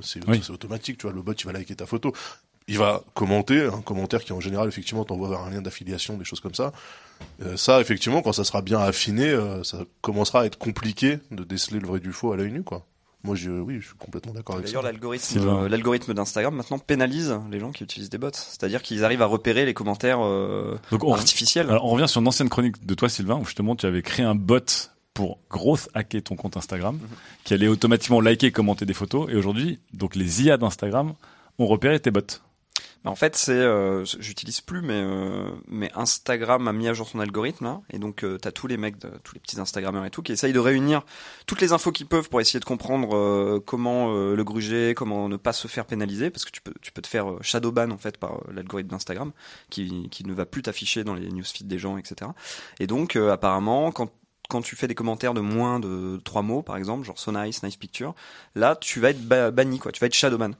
c'est 0.00 0.26
Oui. 0.28 0.40
c'est 0.42 0.52
automatique, 0.52 0.96
tu 0.98 1.02
vois, 1.06 1.14
le 1.14 1.20
bot, 1.22 1.32
il 1.32 1.44
va 1.44 1.52
liker 1.52 1.74
ta 1.76 1.84
photo. 1.86 2.14
Il 2.68 2.78
va 2.78 3.02
commenter, 3.14 3.64
un 3.64 3.80
commentaire 3.80 4.22
qui 4.24 4.32
en 4.32 4.40
général, 4.40 4.68
effectivement, 4.68 5.04
t'envoie 5.04 5.28
vers 5.28 5.40
un 5.40 5.50
lien 5.50 5.62
d'affiliation, 5.62 6.16
des 6.16 6.24
choses 6.24 6.40
comme 6.40 6.54
ça. 6.54 6.72
Euh, 7.42 7.56
ça, 7.56 7.80
effectivement, 7.80 8.22
quand 8.22 8.32
ça 8.32 8.44
sera 8.44 8.62
bien 8.62 8.80
affiné, 8.80 9.28
euh, 9.28 9.62
ça 9.64 9.78
commencera 10.00 10.42
à 10.42 10.44
être 10.46 10.58
compliqué 10.58 11.18
de 11.30 11.44
déceler 11.44 11.80
le 11.80 11.86
vrai 11.86 12.00
du 12.00 12.12
faux 12.12 12.32
à 12.32 12.36
l'œil 12.36 12.52
nu, 12.52 12.62
quoi. 12.62 12.86
Moi, 13.24 13.36
je, 13.36 13.50
oui, 13.52 13.78
je 13.80 13.86
suis 13.86 13.96
complètement 13.96 14.32
d'accord 14.32 14.56
avec 14.56 14.66
ça. 14.66 14.72
D'ailleurs, 14.72 14.82
l'algorithme, 14.82 15.38
euh, 15.38 15.68
l'algorithme 15.68 16.12
d'Instagram 16.12 16.56
maintenant 16.56 16.78
pénalise 16.80 17.38
les 17.52 17.60
gens 17.60 17.70
qui 17.70 17.84
utilisent 17.84 18.10
des 18.10 18.18
bots. 18.18 18.30
C'est-à-dire 18.32 18.82
qu'ils 18.82 19.04
arrivent 19.04 19.22
à 19.22 19.26
repérer 19.26 19.64
les 19.64 19.74
commentaires 19.74 20.18
euh, 20.20 20.76
Donc, 20.90 21.04
on, 21.04 21.14
artificiels. 21.14 21.70
alors, 21.70 21.84
on 21.84 21.90
revient 21.90 22.08
sur 22.08 22.20
une 22.20 22.26
ancienne 22.26 22.48
chronique 22.48 22.84
de 22.84 22.94
toi, 22.94 23.08
Sylvain, 23.08 23.36
où 23.36 23.44
justement 23.44 23.76
tu 23.76 23.86
avais 23.86 24.02
créé 24.02 24.26
un 24.26 24.34
bot 24.34 24.90
pour 25.14 25.38
grosse 25.50 25.88
hacker 25.94 26.22
ton 26.22 26.34
compte 26.34 26.56
Instagram, 26.56 26.98
qui 27.44 27.54
allait 27.54 27.68
automatiquement 27.68 28.20
liker 28.20 28.48
et 28.48 28.52
commenter 28.52 28.86
des 28.86 28.94
photos. 28.94 29.30
Et 29.30 29.36
aujourd'hui, 29.36 29.78
donc 29.92 30.16
les 30.16 30.42
IA 30.42 30.56
d'Instagram 30.56 31.14
ont 31.58 31.66
repéré 31.66 32.00
tes 32.00 32.10
bots. 32.10 32.22
En 33.04 33.16
fait, 33.16 33.34
c'est, 33.34 33.50
euh, 33.52 34.04
j'utilise 34.04 34.60
plus, 34.60 34.80
mais 34.80 35.02
euh, 35.02 35.50
mais 35.66 35.90
Instagram 35.96 36.68
a 36.68 36.72
mis 36.72 36.86
à 36.86 36.94
jour 36.94 37.08
son 37.08 37.18
algorithme 37.18 37.64
là, 37.64 37.80
et 37.90 37.98
donc 37.98 38.22
euh, 38.22 38.38
t'as 38.38 38.52
tous 38.52 38.68
les 38.68 38.76
mecs, 38.76 38.96
de, 38.98 39.10
tous 39.24 39.34
les 39.34 39.40
petits 39.40 39.58
Instagrammeurs 39.58 40.04
et 40.04 40.10
tout, 40.10 40.22
qui 40.22 40.30
essayent 40.30 40.52
de 40.52 40.60
réunir 40.60 41.02
toutes 41.46 41.60
les 41.60 41.72
infos 41.72 41.90
qu'ils 41.90 42.06
peuvent 42.06 42.28
pour 42.28 42.40
essayer 42.40 42.60
de 42.60 42.64
comprendre 42.64 43.16
euh, 43.16 43.60
comment 43.64 44.12
le 44.12 44.44
gruger, 44.44 44.94
comment 44.96 45.28
ne 45.28 45.36
pas 45.36 45.52
se 45.52 45.66
faire 45.66 45.84
pénaliser, 45.84 46.30
parce 46.30 46.44
que 46.44 46.52
tu 46.52 46.60
peux 46.60 46.74
tu 46.80 46.92
peux 46.92 47.02
te 47.02 47.08
faire 47.08 47.28
euh, 47.28 47.38
shadowban 47.42 47.90
en 47.90 47.98
fait 47.98 48.18
par 48.18 48.40
l'algorithme 48.52 48.90
d'Instagram, 48.90 49.32
qui 49.68 50.08
qui 50.10 50.24
ne 50.24 50.32
va 50.32 50.46
plus 50.46 50.62
t'afficher 50.62 51.02
dans 51.02 51.14
les 51.14 51.28
newsfeeds 51.28 51.64
des 51.66 51.80
gens, 51.80 51.98
etc. 51.98 52.30
Et 52.78 52.86
donc 52.86 53.16
apparemment 53.16 53.90
quand 53.90 54.12
quand 54.48 54.62
tu 54.62 54.76
fais 54.76 54.86
des 54.86 54.94
commentaires 54.94 55.34
de 55.34 55.40
moins 55.40 55.80
de 55.80 56.20
trois 56.24 56.42
mots, 56.42 56.62
par 56.62 56.76
exemple, 56.76 57.04
genre 57.04 57.18
so 57.18 57.32
nice, 57.32 57.62
nice 57.62 57.76
picture, 57.76 58.14
là, 58.54 58.76
tu 58.76 59.00
vas 59.00 59.10
être 59.10 59.22
ba- 59.26 59.50
banni, 59.50 59.78
quoi. 59.78 59.92
Tu 59.92 60.00
vas 60.00 60.08
être 60.08 60.14
shadowban. 60.14 60.50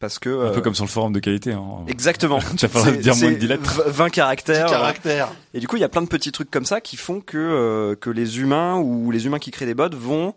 Parce 0.00 0.18
que, 0.20 0.28
Un 0.28 0.50
peu 0.52 0.58
euh, 0.58 0.60
comme 0.60 0.74
sur 0.76 0.84
le 0.84 0.90
forum 0.90 1.12
de 1.12 1.18
qualité. 1.18 1.52
Hein. 1.52 1.64
Exactement. 1.88 2.38
tu 2.56 2.66
vas 2.66 2.68
falloir 2.68 2.96
dire 3.00 3.16
moins 3.16 3.28
de 3.30 3.34
c'est 3.34 3.38
10 3.40 3.46
lettres. 3.48 3.82
v- 3.82 3.90
20 3.90 4.10
caractères. 4.10 5.28
Et 5.54 5.60
du 5.60 5.66
coup, 5.66 5.76
il 5.76 5.80
y 5.80 5.84
a 5.84 5.88
plein 5.88 6.02
de 6.02 6.06
petits 6.06 6.30
trucs 6.30 6.50
comme 6.50 6.64
ça 6.64 6.80
qui 6.80 6.96
font 6.96 7.20
que, 7.20 7.36
euh, 7.36 7.96
que 7.96 8.08
les 8.10 8.38
humains 8.38 8.76
ou 8.76 9.10
les 9.10 9.26
humains 9.26 9.40
qui 9.40 9.50
créent 9.50 9.66
des 9.66 9.74
bots 9.74 9.88
vont, 9.92 10.34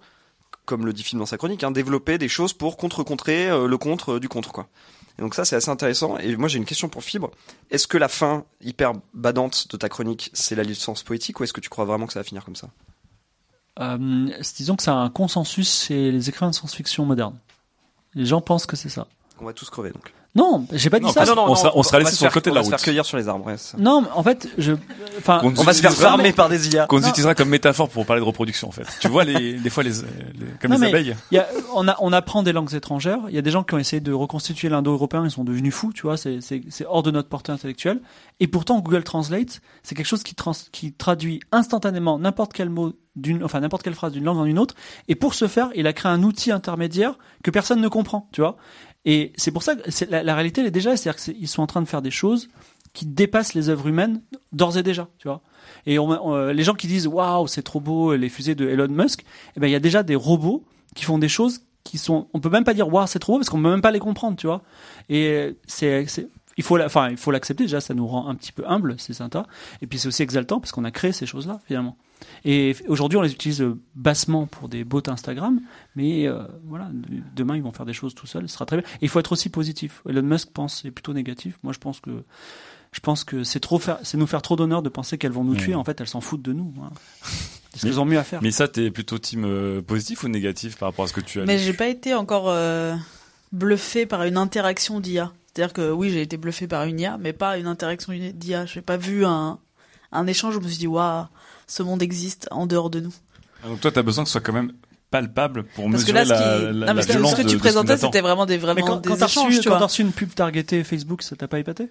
comme 0.66 0.86
le 0.86 0.93
dit 0.93 1.03
Film 1.03 1.20
dans 1.20 1.28
sa 1.28 1.38
chronique, 1.38 1.64
hein, 1.64 1.70
développer 1.72 2.18
des 2.18 2.28
choses 2.28 2.53
pour 2.53 2.76
contre-contrer 2.76 3.49
euh, 3.51 3.68
le 3.68 3.78
contre 3.78 4.14
euh, 4.14 4.20
du 4.20 4.30
contre, 4.30 4.51
quoi. 4.51 4.68
Et 5.20 5.22
donc 5.22 5.36
ça, 5.36 5.45
c'est 5.45 5.55
assez 5.55 5.70
intéressant. 5.70 6.18
Et 6.18 6.36
moi, 6.38 6.47
j'ai 6.47 6.57
une 6.57 6.66
question 6.66 6.89
pour 6.89 7.03
Fibre. 7.03 7.30
Est-ce 7.70 7.86
que 7.86 7.97
la 7.99 8.07
fin 8.07 8.45
hyper 8.62 8.93
badante 9.14 9.68
de 9.70 9.78
ta 9.78 9.89
chronique, 9.89 10.32
c'est 10.34 10.55
la 10.55 10.64
licence 10.64 11.03
poétique 11.03 11.39
ou 11.39 11.43
est-ce 11.43 11.53
que 11.53 11.62
tu 11.62 11.70
crois 11.70 11.86
vraiment 11.86 12.07
que 12.07 12.14
ça 12.14 12.20
va 12.20 12.24
finir 12.24 12.43
comme 12.45 12.55
ça? 12.55 12.70
Euh, 13.80 14.28
disons 14.57 14.76
que 14.76 14.82
c'est 14.84 14.89
un 14.89 15.09
consensus 15.09 15.84
chez 15.86 16.12
les 16.12 16.30
écrivains 16.30 16.49
de 16.49 16.55
science-fiction 16.55 17.05
modernes. 17.05 17.38
Les 18.16 18.26
gens 18.26 18.41
pensent 18.41 18.66
que 18.66 18.76
c'est 18.76 18.89
ça. 18.89 19.07
On 19.41 19.45
va 19.45 19.53
tous 19.53 19.69
crever, 19.69 19.89
donc. 19.89 20.13
Non, 20.33 20.65
j'ai 20.71 20.89
pas 20.89 20.99
dit 20.99 21.05
Non, 21.07 21.11
ça. 21.11 21.25
Non, 21.25 21.35
non, 21.35 21.45
on 21.49 21.55
sera- 21.55 21.73
on 21.75 21.97
laissé 21.97 22.15
sur 22.15 22.25
le 22.27 22.31
côté 22.31 22.49
de 22.49 22.53
on 22.53 22.55
la 22.55 22.61
va 22.61 22.63
se 22.63 22.69
faire 22.69 22.77
route. 22.79 22.85
cueillir 22.85 23.05
sur 23.05 23.17
les 23.17 23.27
arbres, 23.27 23.45
ouais, 23.47 23.57
ça. 23.57 23.77
Non, 23.77 24.01
mais 24.03 24.07
en 24.15 24.23
fait, 24.23 24.47
je, 24.57 24.73
enfin, 25.17 25.39
Qu'on 25.41 25.49
On 25.57 25.63
va 25.63 25.73
se 25.73 25.81
faire 25.81 25.91
farmer 25.91 26.31
par 26.31 26.47
des 26.47 26.69
IA. 26.69 26.85
Qu'on 26.85 27.01
Non. 27.01 27.07
utilisera 27.09 27.35
comme 27.35 27.49
métaphore 27.49 27.89
pour 27.89 28.05
parler 28.05 28.21
de 28.21 28.25
reproduction, 28.25 28.69
en 28.69 28.71
fait. 28.71 28.85
Tu 29.01 29.09
vois, 29.09 29.25
les, 29.25 29.53
des 29.59 29.69
fois, 29.69 29.83
les, 29.83 29.89
les- 29.89 30.45
comme 30.61 30.71
Non, 30.71 30.77
les 30.79 30.87
abeilles. 30.87 31.15
il 31.31 31.35
y 31.35 31.37
a, 31.39 31.47
on, 31.75 31.85
a, 31.85 31.97
on 31.99 32.13
apprend 32.13 32.43
des 32.43 32.53
langues 32.53 32.73
étrangères. 32.73 33.19
Il 33.27 33.35
y 33.35 33.37
a 33.37 33.41
des 33.41 33.51
gens 33.51 33.63
qui 33.63 33.73
ont 33.73 33.77
essayé 33.77 33.99
de 33.99 34.13
reconstituer 34.13 34.69
l'indo-européen, 34.69 35.25
ils 35.25 35.31
sont 35.31 35.43
devenus 35.43 35.73
fous, 35.73 35.91
tu 35.91 36.03
vois, 36.03 36.15
c'est, 36.15 36.39
c'est, 36.39 36.61
c'est 36.69 36.85
hors 36.85 37.03
de 37.03 37.11
notre 37.11 37.27
portée 37.27 37.51
intellectuelle. 37.51 37.99
Et 38.39 38.47
pourtant, 38.47 38.79
Google 38.79 39.03
Translate, 39.03 39.59
c'est 39.83 39.95
quelque 39.95 40.05
chose 40.07 40.23
qui, 40.23 40.33
trans, 40.35 40.53
qui 40.71 40.93
traduit 40.93 41.41
instantanément 41.51 42.19
n'importe 42.19 42.53
quel 42.53 42.69
mot 42.69 42.93
d'une, 43.17 43.43
enfin 43.43 43.59
n'importe 43.59 43.83
quelle 43.83 43.95
phrase 43.95 44.13
d'une 44.13 44.23
langue 44.23 44.37
en 44.37 44.45
une 44.45 44.59
autre. 44.59 44.75
Et 45.09 45.15
pour 45.15 45.33
ce 45.33 45.49
faire, 45.49 45.69
il 45.75 45.87
a 45.87 45.91
créé 45.93 46.09
un 46.09 46.23
outil 46.23 46.53
intermédiaire 46.53 47.15
que 47.43 47.51
personne 47.51 47.81
ne 47.81 47.89
comprend, 47.89 48.29
tu 48.31 48.39
vois. 48.39 48.55
Et 49.06 49.34
c'est 49.36 49.52
pour 49.52 49.64
ça 49.64 49.76
que 49.76 49.82
la, 50.10 50.36
réalité, 50.36 50.62
elle 50.62 50.68
est 50.68 50.72
déjà, 50.72 50.95
c'est-à-dire 50.95 51.22
qu'ils 51.22 51.47
sont 51.47 51.62
en 51.62 51.68
train 51.68 51.82
de 51.82 51.88
faire 51.88 52.02
des 52.02 52.12
choses 52.12 52.49
qui 52.93 53.06
dépassent 53.06 53.54
les 53.54 53.70
œuvres 53.70 53.88
humaines 53.88 54.22
d'ores 54.52 54.78
et 54.78 54.84
déjà, 54.84 55.08
tu 55.18 55.28
vois. 55.28 55.41
Et 55.86 55.97
euh, 55.97 56.54
les 56.54 56.64
gens 56.64 56.74
qui 56.74 56.88
disent 56.88 57.08
waouh, 57.08 57.47
c'est 57.47 57.64
trop 57.64 57.80
beau 57.80 58.16
les 58.16 58.30
fusées 58.30 58.56
de 58.56 58.68
Elon 58.68 58.89
Musk, 58.89 59.24
eh 59.56 59.60
ben 59.60 59.68
il 59.68 59.72
y 59.72 59.76
a 59.76 59.80
déjà 59.80 60.04
des 60.04 60.16
robots 60.16 60.64
qui 60.95 61.06
font 61.06 61.18
des 61.18 61.30
choses 61.30 61.62
qui 61.84 61.97
sont, 61.97 62.28
on 62.34 62.39
peut 62.39 62.49
même 62.49 62.64
pas 62.64 62.74
dire 62.74 62.93
waouh, 62.93 63.08
c'est 63.08 63.20
trop 63.20 63.34
beau 63.34 63.39
parce 63.39 63.49
qu'on 63.49 63.62
peut 63.62 63.70
même 63.70 63.82
pas 63.82 63.91
les 63.91 63.99
comprendre, 63.99 64.36
tu 64.38 64.47
vois. 64.47 64.62
Et 65.10 65.56
c'est, 65.66 66.06
il 66.58 66.64
faut, 66.64 66.80
enfin, 66.80 67.10
il 67.10 67.18
faut 67.18 67.32
l'accepter 67.32 67.64
déjà, 67.64 67.82
ça 67.82 67.93
nous 67.93 68.06
rend 68.06 68.28
un 68.28 68.36
petit 68.36 68.52
peu 68.52 68.64
humble, 68.68 68.95
c'est 68.97 69.14
sympa. 69.14 69.47
Et 69.82 69.88
puis 69.88 69.97
c'est 69.97 70.08
aussi 70.08 70.22
exaltant 70.22 70.60
parce 70.60 70.72
qu'on 70.72 70.84
a 70.84 70.91
créé 70.91 71.12
ces 71.12 71.26
choses-là 71.26 71.60
finalement. 71.66 71.97
Et 72.45 72.76
aujourd'hui, 72.88 73.17
on 73.17 73.22
les 73.22 73.32
utilise 73.32 73.61
euh, 73.61 73.78
bassement 73.95 74.45
pour 74.47 74.69
des 74.69 74.84
bots 74.84 75.01
Instagram, 75.07 75.59
mais 75.95 76.28
euh, 76.28 76.43
voilà, 76.65 76.89
de- 76.91 77.22
demain 77.36 77.55
ils 77.55 77.63
vont 77.63 77.72
faire 77.72 77.86
des 77.86 77.93
choses 77.93 78.13
tout 78.15 78.28
seuls, 78.28 78.47
ce 78.49 78.53
sera 78.55 78.65
très 78.65 78.78
bien. 78.78 78.86
Et 78.95 79.03
il 79.03 79.09
faut 79.09 79.19
être 79.19 79.32
aussi 79.32 79.49
positif. 79.49 80.01
Elon 80.09 80.22
Musk 80.24 80.49
pense 80.51 80.82
c'est 80.84 80.91
plutôt 80.91 81.13
négatif. 81.13 81.57
Moi, 81.63 81.74
je 81.74 81.80
pense 81.80 81.99
que 81.99 82.24
je 82.93 82.99
pense 82.99 83.24
que 83.24 83.43
c'est 83.45 83.59
trop 83.61 83.80
faire, 83.80 83.99
c'est 84.03 84.17
nous 84.17 84.28
faire 84.28 84.41
trop 84.41 84.55
d'honneur 84.57 84.82
de 84.82 84.89
penser 84.89 85.17
qu'elles 85.17 85.32
vont 85.32 85.43
nous 85.45 85.55
tuer. 85.55 85.76
En 85.76 85.84
fait, 85.86 86.01
elles 86.01 86.07
s'en 86.07 86.19
foutent 86.22 86.41
de 86.41 86.51
nous. 86.53 86.74
hein. 86.84 86.89
Parce 87.72 87.84
qu'elles 87.84 87.99
ont 88.01 88.05
mieux 88.05 88.17
à 88.17 88.24
faire. 88.26 88.41
Mais 88.43 88.51
ça, 88.51 88.67
t'es 88.67 88.91
plutôt 88.91 89.17
team 89.17 89.45
euh, 89.45 89.82
positif 89.82 90.24
ou 90.24 90.28
négatif 90.28 90.78
par 90.78 90.89
rapport 90.89 91.05
à 91.05 91.07
ce 91.07 91.13
que 91.13 91.22
tu 91.22 91.39
as 91.39 91.45
Mais 91.45 91.57
j'ai 91.57 91.72
pas 91.72 91.88
été 91.88 92.13
encore 92.13 92.49
euh, 92.49 92.93
bluffé 93.53 94.05
par 94.05 94.24
une 94.24 94.36
interaction 94.38 94.99
d'IA. 94.99 95.32
C'est-à-dire 95.53 95.74
que 95.74 95.89
oui, 95.91 96.09
j'ai 96.09 96.22
été 96.22 96.36
bluffé 96.38 96.67
par 96.67 96.84
une 96.84 96.99
IA, 96.99 97.17
mais 97.17 97.32
pas 97.34 97.57
une 97.57 97.67
interaction 97.67 98.13
d'IA. 98.13 98.65
J'ai 98.65 98.82
pas 98.82 98.97
vu 98.97 99.26
un, 99.26 99.57
un 100.11 100.28
échange 100.28 100.57
où 100.57 100.59
je 100.59 100.65
me 100.65 100.69
suis 100.69 100.80
dit, 100.80 100.88
waouh, 100.88 101.26
ce 101.72 101.84
monde 101.84 102.01
existe 102.01 102.47
en 102.51 102.65
dehors 102.67 102.89
de 102.89 102.99
nous. 102.99 103.13
Ah, 103.63 103.67
Donc 103.67 103.80
toi, 103.80 103.91
t'as 103.91 104.01
besoin 104.01 104.24
que 104.26 104.28
ce 104.28 104.34
soit 104.34 104.41
quand 104.41 104.51
même 104.53 104.74
palpable 105.09 105.63
pour 105.63 105.89
Parce 105.89 106.03
que 106.03 106.11
mesurer 106.11 106.26
là, 106.26 106.38
ce 106.38 106.41
qui... 106.41 106.47
la, 106.49 106.59
la, 106.59 106.72
non, 106.74 106.80
la 106.86 106.93
parce 106.95 107.05
que 107.05 107.11
violence 107.13 107.32
ce 107.32 107.36
que 107.38 107.47
tu 107.47 107.55
de 107.55 107.59
présentais, 107.59 107.97
c'était 107.97 108.22
vraiment 108.22 108.45
des, 108.45 108.55
Mais 108.57 108.59
vraiment 108.59 108.86
quand, 108.86 108.97
des 108.97 109.09
quand 109.09 109.15
échanges, 109.26 109.45
reçu, 109.47 109.59
tu 109.61 109.69
quand 109.69 109.80
t'as 109.80 109.86
reçu 109.86 110.01
une 110.01 110.11
pub 110.11 110.34
targetée 110.34 110.84
Facebook, 110.84 111.22
ça 111.24 111.36
t'a 111.36 111.47
pas 111.47 111.59
épaté? 111.59 111.89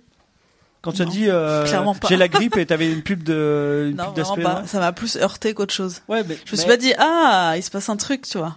Quand 0.83 0.93
tu 0.93 1.03
as 1.03 1.07
dit 1.07 1.29
euh, 1.29 1.67
j'ai 2.09 2.17
la 2.17 2.29
grippe 2.29 2.57
et 2.57 2.65
t'avais 2.65 2.91
une 2.91 3.03
pub 3.03 3.23
de 3.23 3.89
une 3.91 3.97
Non, 3.97 4.13
pub 4.13 4.25
vraiment 4.25 4.43
pas. 4.61 4.67
Ça 4.67 4.81
m'a 4.81 4.93
plus 4.93 5.17
heurté 5.17 5.53
qu'autre 5.55 5.75
chose. 5.75 6.01
Ouais, 6.09 6.25
mais 6.27 6.39
Je 6.47 6.53
me 6.53 6.57
suis 6.57 6.67
mais- 6.67 6.73
pas 6.75 6.77
dit, 6.79 6.93
ah, 6.99 7.53
il 7.57 7.63
se 7.63 7.71
passe 7.71 7.89
un 7.91 7.97
truc, 7.97 8.23
tu 8.23 8.39
vois. 8.39 8.57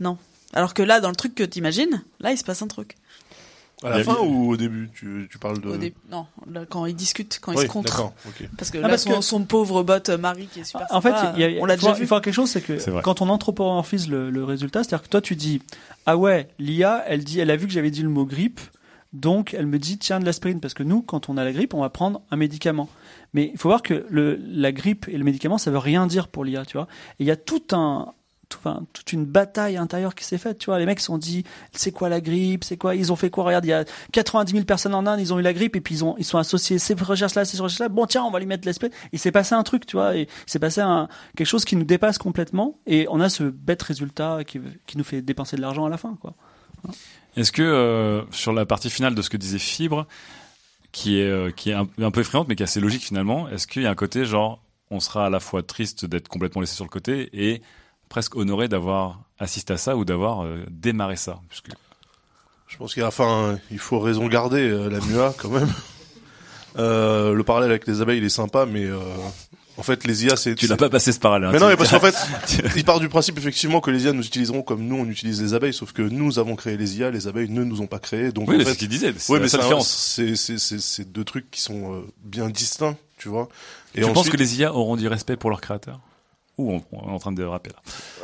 Non. 0.00 0.18
Alors 0.52 0.74
que 0.74 0.82
là, 0.82 0.98
dans 1.00 1.10
le 1.10 1.14
truc 1.16 1.34
que 1.36 1.44
t'imagines, 1.44 2.02
là, 2.20 2.32
il 2.32 2.38
se 2.38 2.42
passe 2.44 2.62
un 2.62 2.66
truc. 2.68 2.96
À 3.82 3.88
la 3.90 3.98
Il 3.98 4.04
fin 4.04 4.16
ou 4.20 4.50
au 4.52 4.56
début 4.58 4.90
tu, 4.94 5.26
tu 5.30 5.38
parles 5.38 5.60
de. 5.60 5.68
Au 5.70 5.76
dé- 5.78 5.94
Non, 6.10 6.26
là, 6.50 6.66
quand 6.68 6.84
ils 6.86 6.94
discutent, 6.94 7.38
quand 7.40 7.52
ils 7.52 7.58
Oui, 7.58 7.64
se 7.64 7.68
contre. 7.70 8.12
Parce 8.58 8.70
que 8.70 8.76
Ah, 8.78 8.82
là, 8.82 8.88
parce 8.90 9.04
son, 9.04 9.10
que- 9.16 9.20
son 9.22 9.44
pauvre 9.44 9.82
bot 9.82 9.94
euh, 10.10 10.18
Marie 10.18 10.46
qui 10.48 10.60
est 10.60 10.64
super 10.64 10.86
En 10.90 11.00
fait, 11.00 11.10
sympa, 11.10 11.32
il 11.36 11.40
y 11.40 11.44
a, 11.44 11.48
il 11.48 11.60
on 11.60 11.64
l'a 11.64 11.74
faut, 11.76 11.80
déjà 11.86 11.92
il 11.92 12.00
vu. 12.00 12.06
faut 12.06 12.08
voir 12.10 12.20
quelque 12.20 12.34
chose, 12.34 12.50
c'est 12.50 12.60
que 12.60 13.00
quand 13.00 13.22
on 13.22 13.28
anthropomorphise 13.30 14.08
le, 14.08 14.30
le 14.30 14.44
résultat, 14.44 14.84
c'est-à-dire 14.84 15.02
que 15.04 15.08
toi 15.08 15.20
tu 15.22 15.34
dis 15.34 15.62
ah 16.06 16.16
ouais, 16.18 16.48
l'IA, 16.58 17.04
elle 17.06 17.24
dit, 17.24 17.40
elle 17.40 17.50
a 17.50 17.56
vu 17.56 17.66
que 17.66 17.72
j'avais 17.72 17.90
dit 17.90 18.02
le 18.02 18.08
mot 18.10 18.26
grippe, 18.26 18.60
donc 19.12 19.54
elle 19.54 19.66
me 19.66 19.78
dit 19.78 19.96
tiens 19.98 20.20
de 20.20 20.24
l'aspirine 20.26 20.60
parce 20.60 20.74
que 20.74 20.82
nous, 20.82 21.00
quand 21.02 21.28
on 21.30 21.36
a 21.38 21.44
la 21.44 21.52
grippe, 21.52 21.72
on 21.74 21.80
va 21.80 21.88
prendre 21.90 22.20
un 22.30 22.36
médicament. 22.36 22.88
Mais 23.32 23.50
il 23.54 23.58
faut 23.58 23.68
voir 23.68 23.82
que 23.82 24.04
le, 24.10 24.38
la 24.46 24.72
grippe 24.72 25.06
et 25.08 25.16
le 25.16 25.24
médicament, 25.24 25.56
ça 25.56 25.70
veut 25.70 25.78
rien 25.78 26.06
dire 26.06 26.28
pour 26.28 26.44
l'IA, 26.44 26.64
tu 26.66 26.76
vois. 26.76 26.86
Et 27.18 27.24
il 27.24 27.26
y 27.26 27.30
a 27.30 27.36
tout 27.36 27.62
un 27.72 28.12
toute 28.92 29.12
une 29.12 29.24
bataille 29.24 29.76
intérieure 29.76 30.14
qui 30.14 30.24
s'est 30.24 30.38
faite, 30.38 30.58
tu 30.58 30.66
vois. 30.66 30.78
Les 30.78 30.86
mecs 30.86 31.00
se 31.00 31.06
sont 31.06 31.18
dit, 31.18 31.44
c'est 31.72 31.92
quoi 31.92 32.08
la 32.08 32.20
grippe, 32.20 32.64
c'est 32.64 32.76
quoi, 32.76 32.94
ils 32.94 33.12
ont 33.12 33.16
fait 33.16 33.30
quoi, 33.30 33.44
regarde, 33.44 33.64
il 33.64 33.68
y 33.68 33.72
a 33.72 33.84
90 34.12 34.52
000 34.52 34.64
personnes 34.64 34.94
en 34.94 35.06
Inde, 35.06 35.20
ils 35.20 35.32
ont 35.32 35.38
eu 35.38 35.42
la 35.42 35.52
grippe, 35.52 35.76
et 35.76 35.80
puis 35.80 35.94
ils 35.94 36.04
ont, 36.04 36.16
ils 36.18 36.24
sont 36.24 36.38
associés 36.38 36.78
ces 36.78 36.94
recherches-là, 36.94 37.44
ces 37.44 37.56
recherches-là, 37.58 37.88
bon, 37.88 38.06
tiens, 38.06 38.22
on 38.24 38.30
va 38.30 38.38
lui 38.38 38.46
mettre 38.46 38.66
l'espèce. 38.66 38.90
Il 39.12 39.18
s'est 39.18 39.32
passé 39.32 39.54
un 39.54 39.62
truc, 39.62 39.86
tu 39.86 39.96
vois, 39.96 40.16
et 40.16 40.22
il 40.22 40.50
s'est 40.50 40.58
passé 40.58 40.82
quelque 41.36 41.46
chose 41.46 41.64
qui 41.64 41.76
nous 41.76 41.84
dépasse 41.84 42.18
complètement, 42.18 42.78
et 42.86 43.06
on 43.10 43.20
a 43.20 43.28
ce 43.28 43.44
bête 43.44 43.82
résultat 43.82 44.40
qui, 44.44 44.60
nous 44.96 45.04
fait 45.04 45.22
dépenser 45.22 45.56
de 45.56 45.62
l'argent 45.62 45.84
à 45.84 45.88
la 45.88 45.96
fin, 45.96 46.16
quoi. 46.20 46.34
Est-ce 47.36 47.52
que 47.52 47.62
euh, 47.62 48.22
sur 48.32 48.52
la 48.52 48.66
partie 48.66 48.90
finale 48.90 49.14
de 49.14 49.22
ce 49.22 49.30
que 49.30 49.36
disait 49.36 49.58
Fibre, 49.58 50.06
qui 50.92 51.20
est 51.20 51.30
euh, 51.30 51.50
qui 51.52 51.70
est 51.70 51.74
un, 51.74 51.86
un 52.02 52.10
peu 52.10 52.20
effrayante 52.20 52.48
mais 52.48 52.56
qui 52.56 52.62
est 52.62 52.64
assez 52.64 52.80
logique 52.80 53.02
finalement, 53.02 53.48
est-ce 53.48 53.66
qu'il 53.66 53.82
y 53.82 53.86
a 53.86 53.90
un 53.90 53.94
côté 53.94 54.24
genre 54.24 54.60
on 54.90 55.00
sera 55.00 55.26
à 55.26 55.30
la 55.30 55.40
fois 55.40 55.62
triste 55.62 56.04
d'être 56.04 56.28
complètement 56.28 56.60
laissé 56.60 56.74
sur 56.74 56.84
le 56.84 56.90
côté 56.90 57.30
et 57.32 57.62
presque 58.10 58.36
honoré 58.36 58.68
d'avoir 58.68 59.20
assisté 59.38 59.72
à 59.72 59.78
ça 59.78 59.96
ou 59.96 60.04
d'avoir 60.04 60.44
euh, 60.44 60.58
démarré 60.68 61.16
ça 61.16 61.40
puisque 61.48 61.68
Je 62.68 62.76
pense 62.76 62.94
qu'à 62.94 63.02
la 63.04 63.10
fin, 63.10 63.58
il 63.70 63.78
faut 63.78 63.98
raison 64.00 64.26
garder 64.28 64.60
euh, 64.68 64.90
la 64.90 64.98
MUA 65.00 65.32
quand 65.38 65.48
même. 65.48 65.72
Euh, 66.78 67.34
le 67.34 67.42
parallèle 67.42 67.70
avec 67.70 67.88
les 67.88 68.00
abeilles, 68.00 68.18
il 68.18 68.24
est 68.24 68.28
sympa, 68.28 68.64
mais 68.64 68.84
euh, 68.84 68.96
En 69.76 69.82
fait, 69.82 70.04
les 70.06 70.24
IA, 70.24 70.36
c'est 70.36 70.54
Tu 70.54 70.68
l'as 70.68 70.76
pas 70.76 70.88
passé 70.88 71.10
ce 71.10 71.18
parallèle. 71.18 71.50
Mais 71.50 71.56
hein, 71.56 71.60
non, 71.60 71.66
tu- 71.66 71.70
mais 71.72 71.76
parce 71.76 71.90
qu'en 71.90 71.98
fait, 71.98 72.14
il 72.76 72.84
part 72.84 73.00
du 73.00 73.08
principe 73.08 73.36
effectivement 73.38 73.80
que 73.80 73.90
les 73.90 74.04
IA 74.04 74.12
nous 74.12 74.24
utiliseront 74.24 74.62
comme 74.62 74.86
nous 74.86 74.94
on 74.94 75.04
utilise 75.06 75.42
les 75.42 75.52
abeilles, 75.54 75.74
sauf 75.74 75.92
que 75.92 76.02
nous 76.02 76.38
avons 76.38 76.54
créé 76.54 76.76
les 76.76 76.96
IA, 76.98 77.10
les 77.10 77.26
abeilles 77.26 77.48
ne 77.50 77.64
nous 77.64 77.80
ont 77.80 77.88
pas 77.88 77.98
créés. 77.98 78.30
Donc 78.30 78.48
Oui, 78.48 78.54
en 78.54 78.58
mais 78.58 78.64
fait, 78.64 78.70
c'est 78.70 78.74
ce 78.74 78.78
qu'il 78.78 78.88
disait, 78.88 79.06
la 79.08 79.12
mais 79.40 79.48
c'est 79.48 79.56
un- 79.56 79.60
différence. 79.62 79.88
C'est 79.88 80.36
c'est 80.36 80.58
c'est 80.58 80.78
c'est 80.80 81.10
deux 81.10 81.24
trucs 81.24 81.50
qui 81.50 81.60
sont 81.60 81.92
euh, 81.92 82.00
bien 82.22 82.48
distincts, 82.48 82.96
tu 83.18 83.28
vois. 83.28 83.48
tu 83.92 84.02
penses 84.12 84.28
que 84.30 84.36
les 84.36 84.60
IA 84.60 84.72
auront 84.72 84.94
du 84.94 85.08
respect 85.08 85.36
pour 85.36 85.50
leurs 85.50 85.60
créateurs? 85.60 85.98
Ou 86.60 86.72
on, 86.92 86.98
on 86.98 87.08
est 87.10 87.12
en 87.14 87.18
train 87.18 87.32
de 87.32 87.36
déraper 87.36 87.70
là 87.70 87.76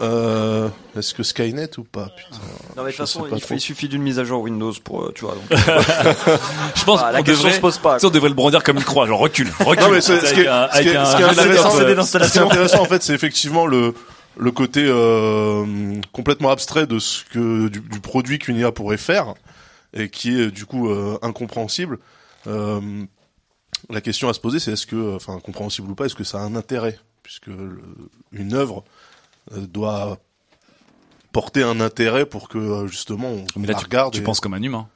Euh, 0.02 0.68
est-ce 0.96 1.14
que 1.14 1.22
Skynet 1.22 1.78
ou 1.78 1.84
pas 1.84 2.08
Putain. 2.16 2.36
Non 2.76 2.82
mais 2.82 2.84
de 2.84 2.88
toute 2.88 2.96
façon, 2.96 3.26
il, 3.50 3.60
suffit 3.60 3.88
d'une 3.88 4.02
mise 4.02 4.18
à 4.18 4.24
jour 4.24 4.42
Windows 4.42 4.72
pour, 4.84 5.04
euh, 5.04 5.12
tu 5.14 5.24
vois. 5.24 5.34
Donc, 5.34 5.44
Je 6.74 6.84
pense 6.84 7.00
Ah, 7.02 7.12
la 7.12 7.18
qu'on 7.18 7.24
question 7.24 7.44
devrait, 7.44 7.56
se 7.56 7.60
pose 7.60 7.78
pas. 7.78 7.98
on 8.04 8.10
devrait 8.10 8.28
le 8.28 8.34
brandir 8.34 8.62
comme 8.62 8.76
une 8.76 8.84
croix, 8.84 9.06
genre 9.06 9.20
recule, 9.20 9.50
recule. 9.60 9.82
Non 9.84 9.90
mais 9.90 10.00
c'est- 10.00 10.20
ce 10.20 10.34
qui 10.34 10.40
est, 10.40 10.44
ce 10.44 10.82
qui 12.32 12.38
intéressant, 12.38 12.82
en 12.82 12.84
fait, 12.86 13.02
c'est 13.02 13.14
effectivement 13.14 13.66
le 13.66 13.94
le 14.38 14.50
côté 14.50 14.84
euh, 14.86 15.64
complètement 16.12 16.50
abstrait 16.50 16.86
de 16.86 16.98
ce 16.98 17.24
que 17.24 17.68
du, 17.68 17.80
du 17.80 18.00
produit 18.00 18.38
qu'une 18.38 18.56
IA 18.58 18.70
pourrait 18.70 18.98
faire 18.98 19.32
et 19.94 20.10
qui 20.10 20.38
est 20.38 20.50
du 20.50 20.66
coup 20.66 20.90
euh, 20.90 21.18
incompréhensible. 21.22 21.98
Euh, 22.46 22.80
la 23.90 24.00
question 24.00 24.28
à 24.28 24.34
se 24.34 24.40
poser, 24.40 24.58
c'est 24.58 24.72
est-ce 24.72 24.86
que, 24.86 25.14
enfin, 25.16 25.38
compréhensible 25.40 25.90
ou 25.90 25.94
pas, 25.94 26.06
est-ce 26.06 26.14
que 26.14 26.24
ça 26.24 26.38
a 26.38 26.42
un 26.42 26.54
intérêt? 26.54 26.98
Puisque 27.26 27.50
une 28.32 28.54
œuvre 28.54 28.84
euh, 29.52 29.66
doit 29.66 30.18
porter 31.32 31.64
un 31.64 31.80
intérêt 31.80 32.24
pour 32.24 32.48
que 32.48 32.56
euh, 32.56 32.86
justement 32.86 33.28
on 33.30 33.44
Mais 33.56 33.66
là, 33.66 33.72
la 33.74 33.78
tu, 33.80 33.84
regarde. 33.86 34.14
tu 34.14 34.20
et- 34.20 34.22
penses 34.22 34.38
comme 34.38 34.54
un 34.54 34.62
humain. 34.62 34.86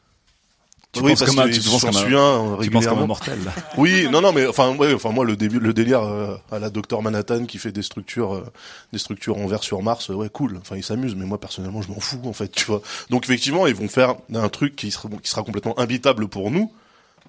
Tu 0.93 1.01
oui, 1.01 1.11
penses 1.11 1.21
parce 1.21 1.31
comme 1.31 1.39
un, 1.41 1.49
que 1.49 1.53
tu 1.55 1.61
penses 1.61 1.81
comme 1.83 1.97
un, 1.97 2.59
tu 2.63 2.71
penses 2.71 2.87
comme 2.87 2.99
un 2.99 3.07
mortel. 3.07 3.39
Oui, 3.77 4.09
non, 4.11 4.21
non, 4.21 4.33
mais 4.33 4.47
enfin, 4.47 4.75
ouais, 4.77 4.93
enfin 4.95 5.11
moi 5.11 5.25
le 5.25 5.37
début, 5.37 5.59
le 5.61 5.73
délire 5.73 6.03
euh, 6.03 6.37
à 6.53 6.59
la 6.61 6.69
Docteur 6.71 7.01
Manhattan 7.03 7.47
qui 7.47 7.59
fait 7.59 7.71
des 7.73 7.83
structures, 7.83 8.35
euh, 8.35 8.45
des 8.93 8.99
structures 8.99 9.37
en 9.39 9.47
verre 9.47 9.63
sur 9.65 9.83
Mars, 9.83 10.11
euh, 10.11 10.15
ouais, 10.15 10.29
cool. 10.31 10.57
Enfin, 10.61 10.77
il 10.77 10.83
s'amuse, 10.85 11.15
mais 11.17 11.27
moi 11.27 11.39
personnellement, 11.39 11.83
je 11.83 11.89
m'en 11.89 12.01
fous 12.01 12.21
en 12.25 12.33
fait, 12.33 12.49
tu 12.51 12.65
vois. 12.65 12.81
Donc 13.09 13.25
effectivement, 13.25 13.67
ils 13.69 13.75
vont 13.75 13.89
faire 13.89 14.15
un 14.35 14.49
truc 14.49 14.75
qui 14.77 14.91
sera, 14.93 15.09
qui 15.23 15.31
sera 15.31 15.43
complètement 15.43 15.79
imbitable 15.79 16.27
pour 16.29 16.51
nous. 16.51 16.73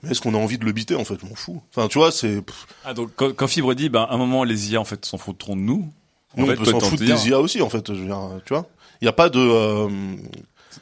Mais 0.04 0.12
est-ce 0.12 0.22
qu'on 0.22 0.34
a 0.34 0.38
envie 0.38 0.58
de 0.58 0.66
le 0.66 0.72
biter 0.72 0.96
en 0.96 1.04
fait? 1.06 1.16
Je 1.22 1.26
m'en 1.28 1.36
fous. 1.36 1.62
Enfin, 1.76 1.88
tu 1.88 1.98
vois, 2.00 2.12
c'est. 2.12 2.44
Ah, 2.86 2.94
donc 2.94 3.12
quand, 3.16 3.34
quand 3.36 3.48
Fibre 3.48 3.74
dit, 3.74 3.90
ben, 3.90 4.02
à 4.10 4.14
un 4.14 4.18
moment, 4.18 4.44
les 4.44 4.72
IA 4.72 4.82
en 4.82 4.86
fait 4.86 5.06
s'en 5.06 5.18
foutront 5.18 5.56
de 5.56 5.62
nous. 5.62 5.92
En 6.38 6.42
Nous, 6.42 6.48
fait, 6.48 6.54
on 6.60 6.64
peut 6.64 6.72
s'en 6.72 6.80
foutre 6.80 7.04
des 7.04 7.30
IA 7.30 7.40
aussi 7.40 7.62
en 7.62 7.70
fait. 7.70 7.94
Je 7.94 8.00
veux 8.00 8.06
dire, 8.08 8.20
tu 8.46 8.54
vois. 8.54 8.68
Il 9.02 9.06
y 9.06 9.08
a 9.10 9.14
pas 9.14 9.30
de. 9.30 9.40
euh, 9.40 9.90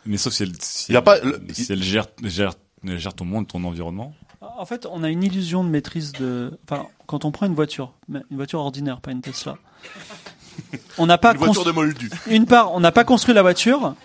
Mais 0.06 0.18
sauf 0.18 0.34
si 0.34 0.44
elle, 0.44 0.52
si 0.60 0.92
Il 0.92 0.94
y 0.94 0.98
a 0.98 1.02
pas- 1.02 1.18
si 1.54 1.72
elle 1.72 1.82
gère, 1.84 2.06
gère, 2.24 2.54
gère 2.84 3.14
ton 3.14 3.26
monde, 3.26 3.48
ton 3.48 3.64
environnement. 3.64 4.14
En 4.42 4.66
fait, 4.66 4.86
on 4.90 5.04
a 5.04 5.10
une 5.10 5.24
illusion 5.24 5.64
de 5.64 5.70
maîtrise 5.70 6.14
de. 6.14 6.58
Enfin, 6.70 6.88
quand 7.08 7.26
on 7.26 7.32
prend 7.32 7.46
une 7.46 7.56
voiture, 7.56 7.94
une 8.10 8.24
voiture 8.32 8.60
ordinaire, 8.60 9.02
pas 9.02 9.12
une 9.12 9.22
Tesla. 9.22 9.58
On 10.98 11.06
n'a 11.06 11.18
pas 11.18 11.32
Une 11.32 11.38
voiture 11.38 11.64
constru- 11.64 11.68
de 11.68 11.72
moldu. 11.72 12.10
Une 12.28 12.46
part, 12.46 12.74
on 12.74 12.80
n'a 12.82 12.92
pas 12.92 13.06
construit 13.06 13.34
la 13.34 13.42
voiture, 13.42 13.96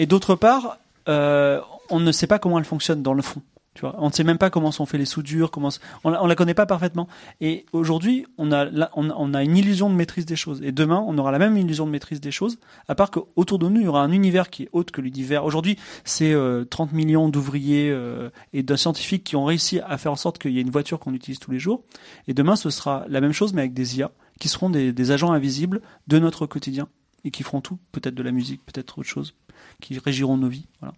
et 0.00 0.06
d'autre 0.06 0.34
part, 0.34 0.78
euh, 1.08 1.60
on 1.90 2.00
ne 2.00 2.10
sait 2.10 2.26
pas 2.26 2.40
comment 2.40 2.58
elle 2.58 2.64
fonctionne 2.64 3.02
dans 3.02 3.14
le 3.14 3.22
fond. 3.22 3.40
Tu 3.74 3.80
vois, 3.80 3.94
on 3.98 4.08
ne 4.08 4.12
sait 4.12 4.24
même 4.24 4.38
pas 4.38 4.50
comment 4.50 4.70
sont 4.70 4.84
faits 4.84 5.00
les 5.00 5.06
soudures, 5.06 5.50
comment 5.50 5.70
on, 6.04 6.12
on 6.12 6.26
la 6.26 6.34
connaît 6.34 6.54
pas 6.54 6.66
parfaitement. 6.66 7.08
Et 7.40 7.64
aujourd'hui, 7.72 8.26
on 8.36 8.52
a 8.52 8.66
on 8.94 9.34
a 9.34 9.42
une 9.42 9.56
illusion 9.56 9.88
de 9.88 9.94
maîtrise 9.94 10.26
des 10.26 10.36
choses. 10.36 10.60
Et 10.62 10.72
demain, 10.72 11.02
on 11.06 11.16
aura 11.18 11.32
la 11.32 11.38
même 11.38 11.56
illusion 11.56 11.86
de 11.86 11.90
maîtrise 11.90 12.20
des 12.20 12.30
choses, 12.30 12.58
à 12.88 12.94
part 12.94 13.10
qu'autour 13.10 13.58
de 13.58 13.68
nous, 13.68 13.80
il 13.80 13.84
y 13.84 13.88
aura 13.88 14.02
un 14.02 14.12
univers 14.12 14.50
qui 14.50 14.64
est 14.64 14.68
autre 14.72 14.92
que 14.92 15.00
l'univers. 15.00 15.44
Aujourd'hui, 15.44 15.78
c'est 16.04 16.32
euh, 16.32 16.64
30 16.64 16.92
millions 16.92 17.28
d'ouvriers 17.28 17.90
euh, 17.90 18.30
et 18.52 18.62
de 18.62 18.76
scientifiques 18.76 19.24
qui 19.24 19.36
ont 19.36 19.44
réussi 19.44 19.80
à 19.80 19.98
faire 19.98 20.12
en 20.12 20.16
sorte 20.16 20.38
qu'il 20.38 20.52
y 20.52 20.58
ait 20.58 20.62
une 20.62 20.70
voiture 20.70 20.98
qu'on 20.98 21.14
utilise 21.14 21.38
tous 21.38 21.50
les 21.50 21.58
jours. 21.58 21.82
Et 22.28 22.34
demain, 22.34 22.56
ce 22.56 22.70
sera 22.70 23.04
la 23.08 23.20
même 23.20 23.32
chose, 23.32 23.52
mais 23.52 23.62
avec 23.62 23.74
des 23.74 23.98
IA, 23.98 24.10
qui 24.38 24.48
seront 24.48 24.70
des, 24.70 24.92
des 24.92 25.10
agents 25.10 25.32
invisibles 25.32 25.80
de 26.08 26.18
notre 26.18 26.46
quotidien 26.46 26.88
et 27.24 27.30
qui 27.30 27.42
feront 27.42 27.60
tout, 27.60 27.78
peut-être 27.92 28.14
de 28.14 28.22
la 28.22 28.32
musique, 28.32 28.64
peut-être 28.64 28.98
autre 28.98 29.08
chose, 29.08 29.34
qui 29.80 29.98
régiront 29.98 30.36
nos 30.36 30.48
vies. 30.48 30.66
Voilà. 30.80 30.94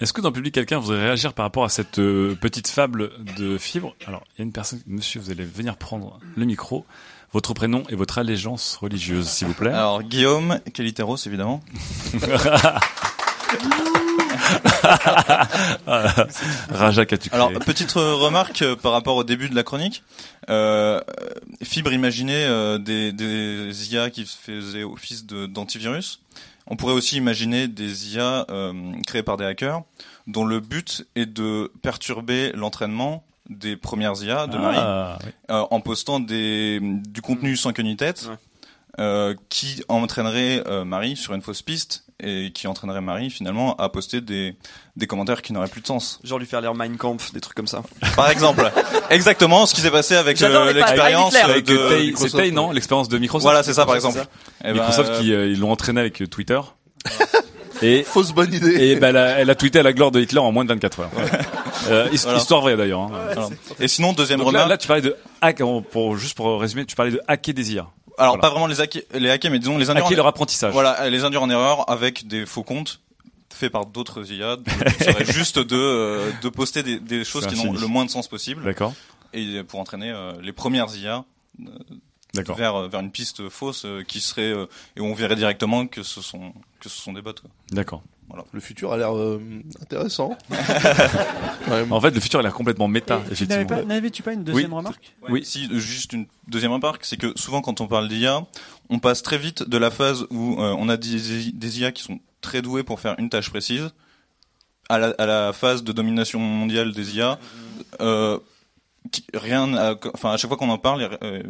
Est-ce 0.00 0.12
que 0.12 0.20
dans 0.20 0.28
le 0.28 0.34
public, 0.34 0.54
quelqu'un 0.54 0.78
voudrait 0.78 1.02
réagir 1.02 1.32
par 1.32 1.44
rapport 1.44 1.64
à 1.64 1.68
cette 1.68 1.98
euh, 1.98 2.36
petite 2.40 2.68
fable 2.68 3.10
de 3.36 3.58
Fibre? 3.58 3.96
Alors, 4.06 4.22
il 4.34 4.38
y 4.38 4.42
a 4.42 4.44
une 4.44 4.52
personne, 4.52 4.80
monsieur, 4.86 5.20
vous 5.20 5.30
allez 5.30 5.44
venir 5.44 5.76
prendre 5.76 6.20
le 6.36 6.44
micro, 6.44 6.86
votre 7.32 7.52
prénom 7.52 7.82
et 7.88 7.96
votre 7.96 8.18
allégeance 8.18 8.76
religieuse, 8.76 9.28
s'il 9.28 9.48
vous 9.48 9.54
plaît. 9.54 9.70
Alors 9.70 10.02
Guillaume, 10.02 10.60
Caliteros 10.72 11.16
évidemment. 11.26 11.60
Raja 16.70 17.04
Alors 17.32 17.52
petite 17.52 17.92
remarque 17.92 18.62
euh, 18.62 18.76
par 18.76 18.92
rapport 18.92 19.16
au 19.16 19.24
début 19.24 19.48
de 19.48 19.54
la 19.54 19.62
chronique. 19.62 20.02
Euh, 20.48 21.00
Fibre 21.62 21.92
imaginait 21.92 22.46
euh, 22.46 22.78
des, 22.78 23.12
des 23.12 23.92
IA 23.92 24.10
qui 24.10 24.24
faisaient 24.24 24.84
office 24.84 25.26
d'antivirus. 25.26 26.20
On 26.68 26.76
pourrait 26.76 26.92
aussi 26.94 27.16
imaginer 27.16 27.66
des 27.68 28.14
IA 28.14 28.46
euh, 28.50 28.92
créées 29.06 29.22
par 29.22 29.36
des 29.36 29.44
hackers 29.44 29.82
dont 30.26 30.44
le 30.44 30.60
but 30.60 31.06
est 31.16 31.26
de 31.26 31.72
perturber 31.82 32.52
l'entraînement 32.52 33.24
des 33.48 33.76
premières 33.76 34.22
IA 34.22 34.46
de 34.46 34.56
Ah, 34.58 34.60
Marie 34.60 35.24
oui. 35.24 35.30
euh, 35.50 35.64
en 35.70 35.80
postant 35.80 36.20
des, 36.20 36.78
du 36.82 37.22
contenu 37.22 37.56
sans 37.56 37.72
queue 37.72 37.82
ni 37.82 37.96
tête 37.96 38.28
euh, 39.00 39.34
qui 39.48 39.82
entraînerait 39.88 40.62
euh, 40.66 40.84
Marie 40.84 41.16
sur 41.16 41.32
une 41.34 41.40
fausse 41.40 41.62
piste 41.62 42.04
et 42.20 42.50
qui 42.52 42.66
entraînerait 42.66 43.00
Marie 43.00 43.30
finalement 43.30 43.76
à 43.76 43.88
poster 43.88 44.20
des, 44.20 44.56
des 44.96 45.06
commentaires 45.06 45.40
qui 45.42 45.52
n'auraient 45.52 45.68
plus 45.68 45.80
de 45.80 45.86
sens. 45.86 46.18
genre 46.24 46.38
lui 46.38 46.46
faire 46.46 46.60
lire 46.60 46.74
Mein 46.74 46.96
Kampf, 46.96 47.32
des 47.32 47.40
trucs 47.40 47.54
comme 47.56 47.66
ça. 47.68 47.82
Par 48.16 48.28
exemple, 48.30 48.70
exactement 49.10 49.66
ce 49.66 49.74
qui 49.74 49.80
s'est 49.80 49.90
passé 49.90 50.16
avec 50.16 50.40
euh, 50.42 50.72
l'expérience. 50.72 51.34
Avec 51.36 51.64
de 51.64 51.76
Tay- 51.76 51.88
c'est 51.90 52.00
Microsoft. 52.06 52.36
Tay, 52.36 52.50
non 52.50 52.70
L'expérience 52.72 53.08
de 53.08 53.18
Microsoft. 53.18 53.44
Voilà, 53.44 53.62
c'est 53.62 53.74
ça 53.74 53.86
par 53.86 53.94
exemple. 53.96 54.24
Eh 54.62 54.64
ben, 54.68 54.74
Microsoft 54.74 55.10
euh, 55.10 55.20
qui 55.20 55.32
euh, 55.32 55.46
ils 55.46 55.60
l'ont 55.60 55.70
entraîné 55.70 56.00
avec 56.00 56.20
euh, 56.22 56.26
Twitter. 56.26 56.60
Et 57.80 58.02
Fausse 58.02 58.32
bonne 58.32 58.52
idée. 58.52 58.88
Et 58.88 58.96
ben, 58.96 59.10
elle, 59.10 59.16
a, 59.16 59.26
elle 59.38 59.50
a 59.50 59.54
tweeté 59.54 59.78
à 59.78 59.82
la 59.84 59.92
gloire 59.92 60.10
de 60.10 60.20
Hitler 60.20 60.40
en 60.40 60.50
moins 60.50 60.64
de 60.64 60.70
24 60.70 61.00
heures. 61.00 61.10
Euh, 61.88 62.08
Voilà. 62.12 62.36
Histoire 62.38 62.60
vraie 62.60 62.76
d'ailleurs. 62.76 63.02
hein. 63.02 63.50
Et 63.78 63.86
sinon 63.86 64.12
deuxième 64.12 64.40
Donc 64.40 64.52
là, 64.52 64.64
remarque. 64.64 64.70
là, 64.70 64.76
tu 64.78 64.88
parlais 64.88 65.02
de 65.02 65.16
hack, 65.40 65.62
pour, 65.92 66.16
juste 66.16 66.36
pour 66.36 66.60
résumer, 66.60 66.84
tu 66.86 66.96
parlais 66.96 67.12
de 67.12 67.20
hacker 67.28 67.54
des 67.54 67.74
IA. 67.74 67.86
Alors 68.18 68.34
Voilà. 68.34 68.42
pas 68.42 68.50
vraiment 68.50 68.66
les 68.66 68.80
hacker, 68.80 69.02
les 69.14 69.30
hacker, 69.30 69.50
mais 69.50 69.58
disons 69.58 69.78
les 69.78 69.90
induire 69.90 70.04
Hacker 70.06 70.14
en- 70.14 70.22
leur 70.22 70.26
apprentissage. 70.26 70.72
Voilà, 70.72 71.08
les 71.08 71.24
induire 71.24 71.42
en 71.42 71.50
erreur 71.50 71.88
avec 71.90 72.26
des 72.26 72.44
faux 72.46 72.62
comptes 72.64 73.00
faits 73.52 73.72
par 73.72 73.86
d'autres 73.86 74.30
IA. 74.30 74.56
Donc, 74.56 74.66
il 75.00 75.04
serait 75.04 75.24
juste 75.32 75.58
de 75.58 75.76
euh, 75.76 76.30
de 76.42 76.48
poster 76.48 76.82
des, 76.82 77.00
des 77.00 77.24
choses 77.24 77.46
qui 77.46 77.54
n'ont 77.56 77.72
le 77.72 77.86
moins 77.86 78.04
de 78.04 78.10
sens 78.10 78.28
possible. 78.28 78.62
D'accord. 78.64 78.92
Et 79.32 79.62
pour 79.62 79.80
entraîner 79.80 80.10
euh, 80.10 80.32
les 80.42 80.52
premières 80.52 80.94
IA 80.96 81.24
euh, 81.60 81.70
vers 82.56 82.88
vers 82.88 83.00
une 83.00 83.10
piste 83.10 83.48
fausse 83.48 83.84
euh, 83.84 84.02
qui 84.06 84.20
serait 84.20 84.42
euh, 84.52 84.66
et 84.96 85.00
on 85.00 85.14
verrait 85.14 85.36
directement 85.36 85.86
que 85.86 86.02
ce 86.02 86.20
sont 86.22 86.52
que 86.80 86.88
ce 86.88 87.00
sont 87.00 87.12
des 87.12 87.22
bots. 87.22 87.32
D'accord. 87.70 88.02
Voilà. 88.28 88.44
Le 88.52 88.60
futur 88.60 88.92
a 88.92 88.96
l'air 88.98 89.16
euh, 89.16 89.40
intéressant. 89.82 90.36
En 91.90 92.00
fait, 92.00 92.10
le 92.10 92.20
futur 92.20 92.40
a 92.40 92.42
l'air 92.42 92.52
complètement 92.54 92.88
méta, 92.88 93.22
Et 93.28 93.32
effectivement. 93.32 93.66
pas- 93.66 93.84
N'avais-tu 93.84 94.22
pas 94.22 94.32
une 94.32 94.44
deuxième 94.44 94.72
remarque? 94.72 95.14
Oui. 95.28 95.44
Si 95.44 95.68
euh, 95.70 95.78
juste 95.78 96.12
une 96.12 96.26
deuxième 96.46 96.72
remarque, 96.72 97.04
c'est 97.04 97.16
que 97.16 97.32
souvent 97.38 97.60
quand 97.60 97.80
on 97.80 97.86
parle 97.86 98.08
d'IA, 98.08 98.44
on 98.90 98.98
passe 98.98 99.22
très 99.22 99.38
vite 99.38 99.62
de 99.68 99.76
la 99.76 99.90
phase 99.90 100.26
où 100.30 100.54
euh, 100.60 100.74
on 100.78 100.88
a 100.88 100.96
des, 100.96 101.50
des 101.52 101.80
IA 101.80 101.92
qui 101.92 102.02
sont 102.02 102.18
très 102.40 102.62
doués 102.62 102.82
pour 102.84 103.00
faire 103.00 103.14
une 103.18 103.28
tâche 103.28 103.50
précise 103.50 103.90
à 104.88 104.98
la, 104.98 105.08
à 105.18 105.26
la 105.26 105.52
phase 105.52 105.84
de 105.84 105.92
domination 105.92 106.38
mondiale 106.40 106.92
des 106.92 107.16
IA. 107.16 107.38
Euh, 108.00 108.38
rien, 109.34 109.96
enfin 110.14 110.32
à 110.32 110.36
chaque 110.36 110.48
fois 110.48 110.56
qu'on 110.56 110.70
en 110.70 110.78
parle, 110.78 111.18
euh, 111.22 111.42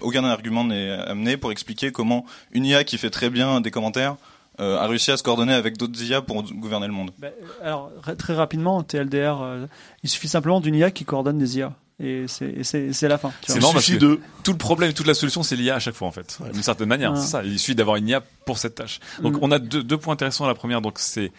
aucun 0.00 0.24
argument 0.24 0.64
n'est 0.64 0.90
amené 0.90 1.36
pour 1.36 1.50
expliquer 1.52 1.90
comment 1.92 2.24
une 2.52 2.64
IA 2.66 2.84
qui 2.84 2.98
fait 2.98 3.10
très 3.10 3.30
bien 3.30 3.60
des 3.60 3.70
commentaires 3.70 4.16
euh, 4.60 4.78
a 4.78 4.86
réussi 4.86 5.10
à 5.10 5.16
se 5.16 5.22
coordonner 5.22 5.54
avec 5.54 5.76
d'autres 5.76 6.00
IA 6.02 6.20
pour 6.22 6.42
gouverner 6.42 6.86
le 6.86 6.92
monde. 6.92 7.10
Bah, 7.18 7.28
Alors, 7.62 7.90
r- 8.06 8.16
très 8.16 8.34
rapidement, 8.34 8.82
TLDR, 8.82 9.40
euh, 9.42 9.66
il 10.02 10.08
suffit 10.10 10.28
simplement 10.28 10.60
d'une 10.60 10.74
IA 10.74 10.90
qui 10.90 11.04
coordonne 11.04 11.38
des 11.38 11.58
IA. 11.58 11.72
Et 12.02 12.24
c'est- 12.28 12.48
et 12.50 12.64
c'est 12.64 12.92
c'est 12.94 13.08
la 13.08 13.18
fin. 13.18 13.28
tu 13.42 13.52
C'est 13.52 13.52
vois. 13.54 13.60
marrant 13.60 13.72
parce 13.74 13.86
que 13.90 13.96
tout 14.42 14.52
le 14.52 14.56
problème, 14.58 14.92
toute 14.94 15.06
la 15.06 15.12
solution, 15.14 15.42
c'est 15.42 15.54
l'IA 15.56 15.74
à 15.74 15.78
chaque 15.80 15.94
fois 15.94 16.08
en 16.08 16.12
fait, 16.12 16.38
d'une 16.52 16.62
certaine 16.62 16.88
manière. 16.88 17.12
Ouais. 17.12 17.18
C'est 17.20 17.26
ça. 17.26 17.42
Il 17.44 17.58
suffit 17.58 17.74
d'avoir 17.74 17.96
une 17.96 18.08
IA 18.08 18.22
pour 18.46 18.56
cette 18.58 18.74
tâche. 18.76 19.00
Donc 19.22 19.34
Mm. 19.34 19.38
on 19.42 19.50
a 19.52 19.58
deux, 19.58 19.82
deux 19.82 19.98
points 19.98 20.14
intéressants. 20.14 20.46
La 20.46 20.54
première, 20.54 20.80
donc 20.80 20.98
c'est 20.98 21.30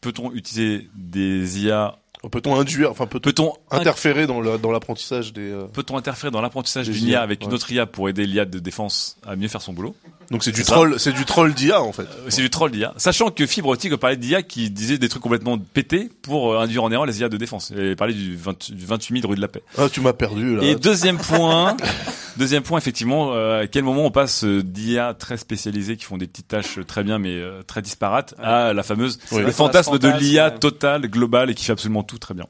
peut-on 0.00 0.32
utiliser 0.32 0.88
des 0.94 1.64
IA 1.64 1.96
Peut-on 2.30 2.58
induire, 2.58 2.90
enfin 2.90 3.06
peut-on 3.06 3.20
Peut-on 3.30 3.52
interférer 3.70 4.26
dans 4.26 4.40
le- 4.40 4.58
dans 4.58 4.70
l'apprentissage 4.72 5.32
des 5.32 5.50
euh, 5.50 5.64
Peut-on 5.72 5.96
interférer 5.96 6.30
dans 6.30 6.40
l'apprentissage 6.40 6.88
d'une 6.88 7.06
IA, 7.08 7.22
avec 7.22 7.42
une 7.44 7.52
autre 7.52 7.70
IA 7.70 7.86
pour 7.86 8.08
aider 8.08 8.26
l'IA 8.26 8.44
de 8.44 8.58
défense 8.58 9.16
à 9.26 9.36
mieux 9.36 9.48
faire 9.48 9.62
son 9.62 9.72
boulot? 9.72 9.94
Donc 10.32 10.42
c'est 10.42 10.50
du 10.50 10.64
troll, 10.64 10.98
c'est 10.98 11.12
du 11.12 11.24
troll 11.24 11.54
d'IA 11.54 11.80
en 11.80 11.92
fait. 11.92 12.02
Euh, 12.02 12.26
C'est 12.30 12.42
du 12.42 12.50
troll 12.50 12.72
d'IA. 12.72 12.92
Sachant 12.96 13.30
que 13.30 13.46
Fibre 13.46 13.68
Optique 13.68 13.94
parlait 13.96 14.16
d'IA 14.16 14.42
qui 14.42 14.70
disait 14.70 14.98
des 14.98 15.08
trucs 15.08 15.22
complètement 15.22 15.56
pétés 15.56 16.10
pour 16.22 16.52
euh, 16.52 16.58
induire 16.58 16.82
en 16.82 16.90
erreur 16.90 17.06
les 17.06 17.20
IA 17.20 17.28
de 17.28 17.36
défense. 17.36 17.72
Et 17.78 17.94
parlait 17.94 18.12
du, 18.12 18.34
20 18.34 18.72
du 18.72 18.84
28 18.86 19.20
000 19.20 19.30
rue 19.30 19.36
de 19.36 19.40
la 19.40 19.46
paix. 19.46 19.62
Ah, 19.78 19.88
tu 19.88 20.00
m'as 20.00 20.12
perdu 20.12 20.56
là. 20.56 20.64
Et 20.64 20.74
deuxième 20.74 21.18
point, 21.18 21.76
deuxième 22.38 22.64
point 22.64 22.76
effectivement, 22.78 23.34
euh, 23.34 23.62
à 23.62 23.66
quel 23.68 23.84
moment 23.84 24.04
on 24.04 24.10
passe 24.10 24.42
euh, 24.42 24.64
d'IA 24.64 25.14
très 25.14 25.36
spécialisées 25.36 25.96
qui 25.96 26.04
font 26.06 26.16
des 26.18 26.26
petites 26.26 26.48
tâches 26.48 26.80
très 26.88 27.04
bien 27.04 27.20
mais 27.20 27.30
euh, 27.36 27.62
très 27.62 27.80
disparates 27.80 28.34
à 28.42 28.72
la 28.72 28.82
fameuse 28.82 29.20
Oui. 29.30 29.42
le 29.42 29.52
fantasme 29.52 29.96
de 29.96 30.08
l'IA 30.08 30.48
ouais. 30.48 30.58
totale, 30.58 31.02
globale 31.08 31.50
et 31.50 31.54
qui 31.54 31.64
fait 31.64 31.72
absolument 31.72 32.02
tout 32.02 32.15
très 32.18 32.34
bien. 32.34 32.46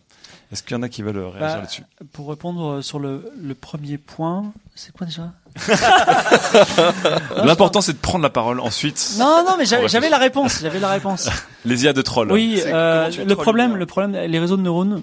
Est-ce 0.53 0.63
qu'il 0.63 0.77
y 0.77 0.79
en 0.79 0.83
a 0.83 0.89
qui 0.89 1.03
veulent 1.03 1.17
euh, 1.17 1.29
réagir 1.29 1.57
Bah, 1.57 1.61
là-dessus? 1.61 1.83
Pour 2.13 2.29
répondre 2.29 2.81
sur 2.83 2.99
le, 2.99 3.31
le 3.41 3.55
premier 3.55 3.99
point, 3.99 4.53
c'est 4.75 4.93
quoi 4.93 5.07
déjà? 5.07 5.33
L'important 7.45 7.81
c'est 7.81 7.93
de 7.95 7.99
prendre 7.99 8.23
la 8.23 8.31
parole 8.31 8.61
ensuite. 8.61 9.17
Non, 9.19 9.45
non, 9.47 9.57
mais 9.59 9.65
j'avais 9.67 10.11
la 10.11 10.19
réponse. 10.19 10.61
J'avais 10.61 10.81
la 10.81 10.91
réponse. 10.91 11.29
Les 11.65 11.85
IA 11.85 11.93
de 11.93 12.03
troll. 12.03 12.31
Oui, 12.31 12.61
euh, 12.65 13.11
le 13.11 13.35
problème, 13.35 13.77
le 13.77 13.87
problème, 13.87 14.13
les 14.13 14.39
réseaux 14.39 14.57
de 14.57 14.63
neurones, 14.63 15.03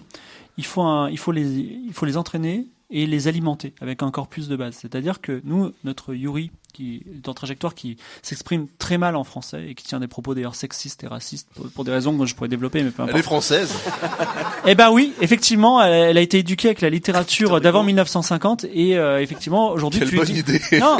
il 0.57 0.65
faut 0.65 0.81
un, 0.81 1.10
il 1.10 1.18
faut 1.18 1.31
les, 1.31 1.44
il 1.44 1.94
faut 1.94 2.06
les 2.06 2.15
entraîner 2.18 2.68
et 2.90 3.06
les 3.07 3.27
alimenter 3.27 3.73
avec 3.81 4.03
un 4.03 4.11
corpus 4.11 4.48
de 4.48 4.56
base. 4.56 4.76
C'est-à-dire 4.80 5.19
que 5.19 5.41
nous, 5.44 5.73
notre 5.84 6.14
Yuri, 6.14 6.52
qui 6.74 7.04
est 7.24 7.30
en 7.30 7.34
trajectoire, 7.34 7.74
qui 7.76 7.98
s'exprime 8.22 8.66
très 8.80 8.98
mal 8.98 9.16
en 9.16 9.24
français 9.24 9.64
et 9.70 9.76
qui 9.76 9.86
tient 9.86 10.00
des 10.00 10.08
propos 10.08 10.34
d'ailleurs 10.36 10.56
sexistes 10.56 11.04
et 11.04 11.08
racistes 11.08 11.48
pour, 11.56 11.70
pour 11.70 11.84
des 11.86 11.91
raisons 11.91 12.18
que 12.18 12.26
je 12.26 12.36
pourrais 12.36 12.50
développer, 12.50 12.84
mais 12.84 12.90
peu 12.90 13.04
importe. 13.04 13.14
Elle 13.16 13.20
est 13.20 13.24
française. 13.24 13.72
Eh 14.66 14.76
ben 14.76 14.91
oui, 14.91 15.14
effectivement, 15.20 15.82
elle, 15.84 15.91
elle 16.12 16.18
a 16.18 16.22
été 16.22 16.40
éduquée 16.40 16.70
avec 16.70 16.80
la 16.80 16.90
littérature 16.90 17.60
d'avant 17.60 17.84
1950 17.84 18.66
et 18.74 18.98
euh, 18.98 19.22
effectivement 19.22 19.72
aujourd'hui 19.72 20.00
Quelle 20.00 20.08
tu 20.10 20.16
lui 20.16 20.22
bonne 20.22 20.34
dis- 20.34 20.40
idée. 20.40 20.62
Non, 20.80 20.98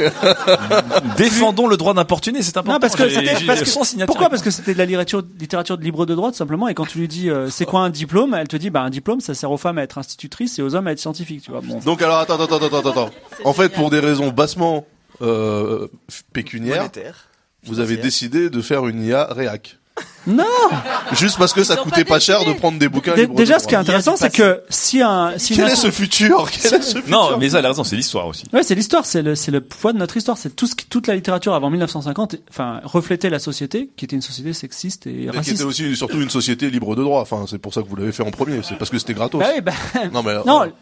Défendons 1.16 1.66
le 1.66 1.76
droit 1.76 1.94
d'importuner, 1.94 2.42
c'est 2.42 2.56
important. 2.56 2.74
non, 2.74 2.80
parce 2.80 2.96
que 2.96 3.08
c'était 3.08 3.36
j'ai 3.38 3.46
parce 3.46 3.60
que- 3.60 3.66
sans 3.66 3.84
signature. 3.84 4.06
pourquoi? 4.06 4.28
Parce 4.28 4.42
que 4.42 4.50
c'était 4.50 4.74
de 4.74 4.78
la 4.78 4.84
littérature 4.84 5.22
littérature 5.40 5.78
de 5.78 5.82
libre 5.84 6.06
de 6.06 6.14
droit 6.14 6.30
tout 6.30 6.36
simplement 6.36 6.68
et 6.68 6.74
quand 6.74 6.86
tu 6.86 6.98
lui 6.98 7.08
dis 7.08 7.30
euh, 7.30 7.48
c'est 7.50 7.64
quoi 7.64 7.80
un 7.80 7.90
diplôme? 7.90 8.34
Elle 8.34 8.48
te 8.48 8.56
dit 8.56 8.70
bah 8.70 8.82
un 8.82 8.90
diplôme 8.90 9.20
ça 9.20 9.34
sert 9.34 9.50
aux 9.50 9.56
femmes 9.56 9.78
à 9.78 9.82
être 9.82 9.98
institutrices 9.98 10.58
et 10.58 10.62
aux 10.62 10.74
hommes 10.74 10.86
à 10.86 10.92
être 10.92 10.98
scientifiques 11.00 11.42
tu 11.42 11.50
vois 11.50 11.60
bon 11.60 11.78
Donc 11.80 12.02
alors 12.02 12.18
attends 12.18 12.38
attends 12.40 12.56
attends 12.56 12.78
attends 12.78 12.90
attends. 12.90 13.10
En 13.44 13.52
fait 13.52 13.70
pour 13.70 13.90
des 13.90 14.00
raisons 14.00 14.28
bassement 14.30 14.86
euh, 15.22 15.88
pécuniaires, 16.32 16.78
Monétaire. 16.82 17.28
vous 17.64 17.80
avez 17.80 17.96
décidé 17.96 18.50
de 18.50 18.60
faire 18.62 18.86
une 18.86 19.02
IA 19.04 19.24
réac. 19.30 19.78
non 20.26 20.44
Juste 21.12 21.38
parce 21.38 21.52
que 21.52 21.62
ça 21.62 21.76
coûtait 21.76 22.04
pas 22.04 22.18
cher 22.18 22.44
de 22.44 22.52
prendre 22.54 22.78
des 22.80 22.88
bouquins 22.88 23.14
Dé- 23.14 23.22
libres 23.22 23.36
déjà 23.36 23.60
ce 23.60 23.68
qui 23.68 23.74
est 23.74 23.78
intéressant 23.78 24.16
c'est 24.16 24.32
que 24.34 24.62
si 24.68 25.00
un 25.02 25.38
si 25.38 25.54
Quel 25.54 25.68
est 25.68 25.76
ce 25.76 25.90
futur? 25.92 26.50
Quel 26.50 26.74
est 26.74 26.82
ce 26.82 26.96
futur? 26.98 27.10
Non, 27.10 27.38
mais 27.38 27.50
ça, 27.50 27.60
elle 27.60 27.66
a 27.66 27.68
raison, 27.68 27.84
c'est 27.84 27.94
l'histoire 27.94 28.26
aussi. 28.26 28.42
Ouais, 28.52 28.64
c'est 28.64 28.74
l'histoire, 28.74 29.06
c'est 29.06 29.22
le, 29.22 29.36
c'est 29.36 29.52
le 29.52 29.60
poids 29.60 29.92
de 29.92 29.98
notre 29.98 30.16
histoire, 30.16 30.36
c'est 30.36 30.56
tout 30.56 30.66
ce 30.66 30.74
qui, 30.74 30.86
toute 30.86 31.06
la 31.06 31.14
littérature 31.14 31.54
avant 31.54 31.70
1950, 31.70 32.34
enfin, 32.50 32.80
reflétait 32.82 33.30
la 33.30 33.38
société, 33.38 33.90
qui 33.96 34.04
était 34.06 34.16
une 34.16 34.22
société 34.22 34.52
sexiste 34.52 35.06
et 35.06 35.12
Mais 35.12 35.30
qui 35.30 35.36
raciste. 35.36 35.54
était 35.56 35.64
aussi 35.64 35.94
surtout 35.94 36.20
une 36.20 36.30
société 36.30 36.70
libre 36.70 36.96
de 36.96 37.02
droit. 37.04 37.20
Enfin, 37.20 37.44
c'est 37.48 37.58
pour 37.58 37.72
ça 37.72 37.82
que 37.82 37.88
vous 37.88 37.94
l'avez 37.96 38.10
fait 38.12 38.24
en 38.24 38.32
premier. 38.32 38.60
C'est 38.64 38.76
parce 38.76 38.90
que 38.90 38.98
c'était 38.98 39.14
gratos. 39.14 39.40
Bah 39.40 39.50
oui, 39.54 39.60
bah, 39.60 39.72
Non 40.12 40.24
mais 40.24 40.34
non, 40.44 40.72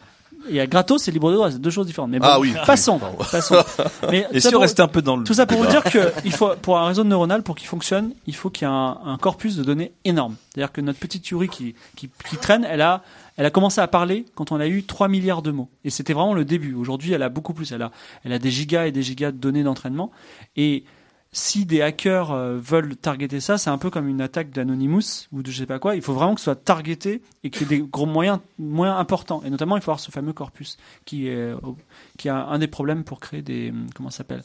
il 0.49 0.55
y 0.57 0.61
a 0.61 0.67
gratos 0.67 1.07
et 1.09 1.11
libre 1.11 1.31
de 1.31 1.37
droit, 1.37 1.51
c'est 1.51 1.61
deux 1.61 1.71
choses 1.71 1.87
différentes. 1.87 2.11
Mais 2.11 2.19
bon, 2.19 2.27
Ah 2.29 2.41
oui. 2.41 2.55
passons, 2.67 3.01
passons. 3.31 3.57
Mais 4.11 4.27
Et 4.31 4.35
tout 4.35 4.41
ça 4.41 4.41
si 4.41 4.49
on 4.49 4.53
pour- 4.53 4.61
restait 4.63 4.83
un 4.83 4.89
peu 4.89 5.03
dans 5.03 5.17
le 5.17 5.25
Tout 5.25 5.35
ça 5.35 5.47
pour 5.47 5.59
vous 5.59 5.67
dire 5.67 5.83
que 5.85 6.13
il 6.25 6.33
faut, 6.33 6.51
pour 6.61 6.79
un 6.79 6.87
réseau 6.87 7.05
neuronal, 7.05 7.43
pour 7.43 7.55
qu'il 7.57 7.69
fonctionne, 7.69 8.13
il 8.27 8.35
faut 8.35 8.51
qu'il 8.51 8.67
y 8.67 8.71
ait 8.71 8.75
un, 8.75 8.99
un 9.05 9.17
corpus 9.19 9.57
de 9.57 9.65
données 9.65 9.93
énorme. 10.05 10.37
C'est-à-dire 10.55 10.73
que 10.73 10.81
notre 10.81 10.99
petite 10.99 11.27
Yuri 11.29 11.49
qui, 11.49 11.75
qui, 11.97 12.11
qui 12.29 12.37
traîne, 12.37 12.65
elle 12.69 12.81
a, 12.83 13.03
elle 13.37 13.47
a 13.47 13.51
commencé 13.51 13.81
à 13.81 13.87
parler 13.89 14.25
quand 14.35 14.53
on 14.53 14.61
a 14.61 14.67
eu 14.67 14.83
3 14.85 15.09
milliards 15.09 15.43
de 15.43 15.51
mots. 15.51 15.69
Et 15.85 15.91
c'était 15.91 16.13
vraiment 16.13 16.35
le 16.35 16.45
début. 16.45 16.75
Aujourd'hui, 16.75 17.13
elle 17.13 17.23
a 17.23 17.29
beaucoup 17.29 17.55
plus. 17.55 17.73
Elle 17.73 17.83
a, 17.83 17.91
elle 18.25 18.33
a 18.33 18.39
des 18.39 18.51
gigas 18.51 18.87
et 18.87 18.93
des 18.93 19.03
gigas 19.03 19.31
de 19.33 19.37
données 19.39 19.63
d'entraînement. 19.63 20.11
Et 20.57 20.85
si 21.33 21.65
des 21.65 21.81
hackers 21.81 22.31
euh, 22.31 22.59
veulent 22.59 22.95
targeter 22.95 23.41
ça, 23.41 23.57
c'est 23.57 23.71
un 23.71 23.79
peu 23.79 23.89
comme 23.89 24.07
une 24.07 24.21
attaque 24.21 24.51
d'Anonymous 24.51 25.29
ou 25.33 25.43
de 25.43 25.51
je 25.51 25.59
sais 25.59 25.67
pas 25.67 25.79
quoi. 25.79 25.97
Il 25.97 26.03
faut 26.03 26.13
vraiment 26.13 26.35
que 26.35 26.41
ce 26.41 26.45
soit 26.45 26.57
targeté 26.57 27.23
et 27.43 27.51
qu'il 27.51 27.63
y 27.63 27.65
ait 27.65 27.79
des 27.79 27.85
gros 27.85 28.07
moyens, 28.07 28.39
moyens 28.59 28.99
importants. 28.99 29.43
Et 29.45 29.51
notamment, 29.51 29.77
il 29.77 29.83
faut 29.83 29.91
avoir 29.91 30.01
ce 30.01 30.11
fameux 30.11 30.35
corpus 30.35 30.77
qui 31.07 31.29
est, 31.29 31.37
euh, 31.37 31.57
qui 32.19 32.29
a 32.29 32.47
un 32.47 32.59
des 32.59 32.67
problèmes 32.67 33.03
pour 33.03 33.19
créer 33.19 33.41
des, 33.41 33.71
hum, 33.71 33.87
comment 33.95 34.11
s'appelle, 34.11 34.43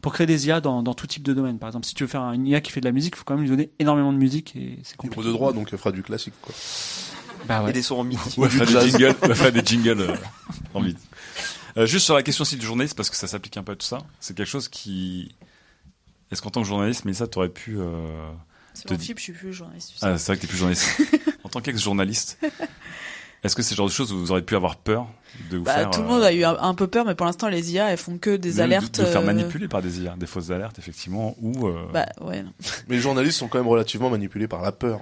pour 0.00 0.14
créer 0.14 0.26
des 0.26 0.46
IA 0.46 0.62
dans, 0.62 0.82
dans 0.82 0.94
tout 0.94 1.06
type 1.06 1.22
de 1.22 1.34
domaine. 1.34 1.58
Par 1.58 1.68
exemple, 1.68 1.86
si 1.86 1.94
tu 1.94 2.04
veux 2.04 2.08
faire 2.08 2.22
une 2.32 2.46
IA 2.46 2.62
qui 2.62 2.72
fait 2.72 2.80
de 2.80 2.86
la 2.86 2.92
musique, 2.92 3.14
il 3.16 3.18
faut 3.18 3.24
quand 3.24 3.34
même 3.34 3.42
lui 3.42 3.50
donner 3.50 3.70
énormément 3.78 4.12
de 4.12 4.18
musique 4.18 4.56
et 4.56 4.78
c'est 4.82 4.96
compliqué. 4.96 5.20
libre 5.20 5.28
de 5.28 5.32
droit, 5.32 5.52
donc 5.52 5.68
elle 5.72 5.78
fera 5.78 5.92
du 5.92 6.02
classique. 6.02 6.34
Quoi. 6.40 6.54
Bah 7.46 7.62
ouais. 7.62 7.70
Et 7.70 7.72
des 7.72 7.82
sons 7.82 7.98
en 7.98 8.04
midi. 8.04 8.20
Ouais, 8.38 8.48
faire 8.48 8.66
des 8.66 8.90
jingles, 8.90 9.14
faire 9.34 9.52
des 9.52 9.64
jingles 9.64 10.00
euh, 10.00 10.14
en. 10.74 10.82
Euh, 11.76 11.86
juste 11.86 12.04
sur 12.04 12.16
la 12.16 12.24
question 12.24 12.42
aussi 12.42 12.56
du 12.56 12.66
journaliste, 12.66 12.96
parce 12.96 13.10
que 13.10 13.16
ça 13.16 13.28
s'applique 13.28 13.56
un 13.56 13.62
peu 13.62 13.72
à 13.72 13.76
tout 13.76 13.86
ça, 13.86 13.98
c'est 14.18 14.36
quelque 14.36 14.48
chose 14.48 14.68
qui... 14.68 15.36
Est-ce 16.32 16.42
qu'en 16.42 16.50
tant 16.50 16.62
que 16.62 16.68
journaliste, 16.68 17.04
mais 17.04 17.12
ça, 17.14 17.26
t'aurais 17.26 17.48
pu... 17.48 17.76
Euh, 17.78 18.30
C'est 18.74 18.84
te 18.84 18.92
mon 18.92 18.98
di- 18.98 19.04
flip, 19.06 19.18
je 19.18 19.22
suis 19.24 19.32
plus 19.32 19.52
journaliste. 19.52 19.94
Ah, 20.02 20.16
c'est 20.16 20.26
vrai 20.28 20.36
que 20.36 20.42
t'es 20.42 20.46
plus 20.46 20.58
journaliste. 20.58 20.88
en 21.44 21.48
tant 21.48 21.60
qu'ex-journaliste, 21.60 22.38
est-ce 23.42 23.56
que 23.56 23.62
c'est 23.62 23.72
le 23.74 23.78
genre 23.78 23.86
de 23.88 23.92
choses 23.92 24.12
où 24.12 24.18
vous 24.18 24.30
auriez 24.30 24.44
pu 24.44 24.54
avoir 24.54 24.76
peur 24.76 25.08
de 25.50 25.56
vous 25.58 25.64
Bah, 25.64 25.74
faire... 25.74 25.90
tout 25.90 26.00
le 26.02 26.06
euh, 26.06 26.08
monde 26.10 26.22
a 26.22 26.32
eu 26.32 26.44
un, 26.44 26.56
un 26.60 26.74
peu 26.74 26.86
peur, 26.86 27.04
mais 27.04 27.14
pour 27.14 27.26
l'instant, 27.26 27.48
les 27.48 27.72
IA, 27.72 27.90
elles 27.90 27.96
font 27.98 28.18
que 28.18 28.36
des 28.36 28.54
de- 28.54 28.60
alertes. 28.60 29.00
De, 29.00 29.06
faire 29.06 29.22
euh, 29.22 29.24
manipuler 29.26 29.66
par 29.66 29.82
des 29.82 30.00
IA, 30.02 30.14
des 30.16 30.26
fausses 30.26 30.50
alertes, 30.50 30.78
effectivement, 30.78 31.34
ou... 31.40 31.66
euh, 31.66 31.86
Bah, 31.92 32.06
ouais. 32.20 32.42
non. 32.42 32.52
Mais 32.88 32.96
les 32.96 33.00
journalistes 33.00 33.38
sont 33.38 33.48
quand 33.48 33.58
même 33.58 33.68
relativement 33.68 34.10
manipulés 34.10 34.46
par 34.48 34.62
la 34.62 34.72
peur. 34.72 35.00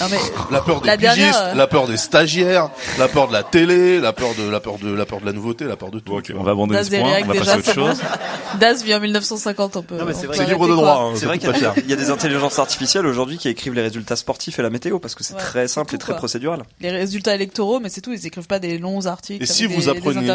Non, 0.00 0.06
mais 0.10 0.18
La 0.52 0.60
peur 0.60 0.80
des 0.80 0.86
La 0.86 0.96
pigistes, 0.96 1.16
dernière, 1.18 1.42
euh, 1.42 1.54
la 1.54 1.66
peur 1.66 1.86
des 1.88 1.96
stagiaires, 1.96 2.70
la 2.98 3.08
peur 3.08 3.26
de 3.28 3.32
la 3.32 3.42
télé, 3.42 3.98
la 4.00 4.12
peur 4.12 4.28
de 4.38 4.48
la 4.48 4.60
peur 4.60 4.78
de 4.78 4.92
la 4.94 5.06
peur 5.06 5.20
de 5.20 5.26
la 5.26 5.32
nouveauté, 5.32 5.64
la 5.64 5.76
peur 5.76 5.90
de 5.90 5.98
tout. 5.98 6.12
Bon, 6.12 6.22
on 6.38 6.42
va 6.44 6.52
abandonner 6.52 6.78
Das 6.78 6.84
ce 6.88 6.96
point, 6.96 7.18
on 7.22 7.26
va 7.26 7.34
passer 7.34 7.50
à 7.50 7.58
autre 7.58 7.72
chose. 7.74 8.00
Das 8.60 8.82
vit 8.84 8.94
en 8.94 9.00
1950, 9.00 9.76
on 9.76 9.82
peut. 9.82 9.98
C'est 10.14 10.32
C'est 10.34 10.46
libre 10.46 10.68
de 10.68 10.72
droit. 10.74 11.10
hein, 11.10 11.12
C'est 11.16 11.26
vrai 11.26 11.38
qu'il 11.38 11.50
y, 11.86 11.90
y 11.90 11.92
a 11.92 11.96
des 11.96 12.10
intelligences 12.10 12.58
artificielles 12.58 13.06
aujourd'hui 13.06 13.38
qui 13.38 13.48
écrivent 13.48 13.74
les 13.74 13.82
résultats 13.82 14.16
sportifs 14.16 14.58
et 14.58 14.62
la 14.62 14.70
météo 14.70 14.98
parce 15.00 15.14
que 15.16 15.24
c'est 15.24 15.34
Ouais, 15.34 15.40
très 15.40 15.68
simple 15.68 15.94
et 15.94 15.98
très 15.98 16.12
quoi. 16.12 16.18
procédural. 16.18 16.62
Les 16.80 16.90
résultats 16.90 17.34
électoraux, 17.34 17.80
mais 17.80 17.88
c'est 17.88 18.00
tout, 18.00 18.12
ils 18.12 18.24
écrivent 18.26 18.46
pas 18.46 18.60
des 18.60 18.78
longs 18.78 19.06
articles. 19.06 19.42
Et 19.42 19.46
si 19.46 19.64
avec 19.64 19.76
vous 19.76 19.88
apprenez 19.88 20.26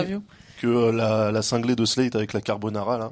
que 0.62 0.68
euh, 0.68 0.92
la, 0.92 1.32
la 1.32 1.42
cinglée 1.42 1.76
de 1.76 1.86
Slate 1.86 2.16
avec 2.16 2.34
la 2.34 2.42
carbonara 2.42 2.98
là, 2.98 3.12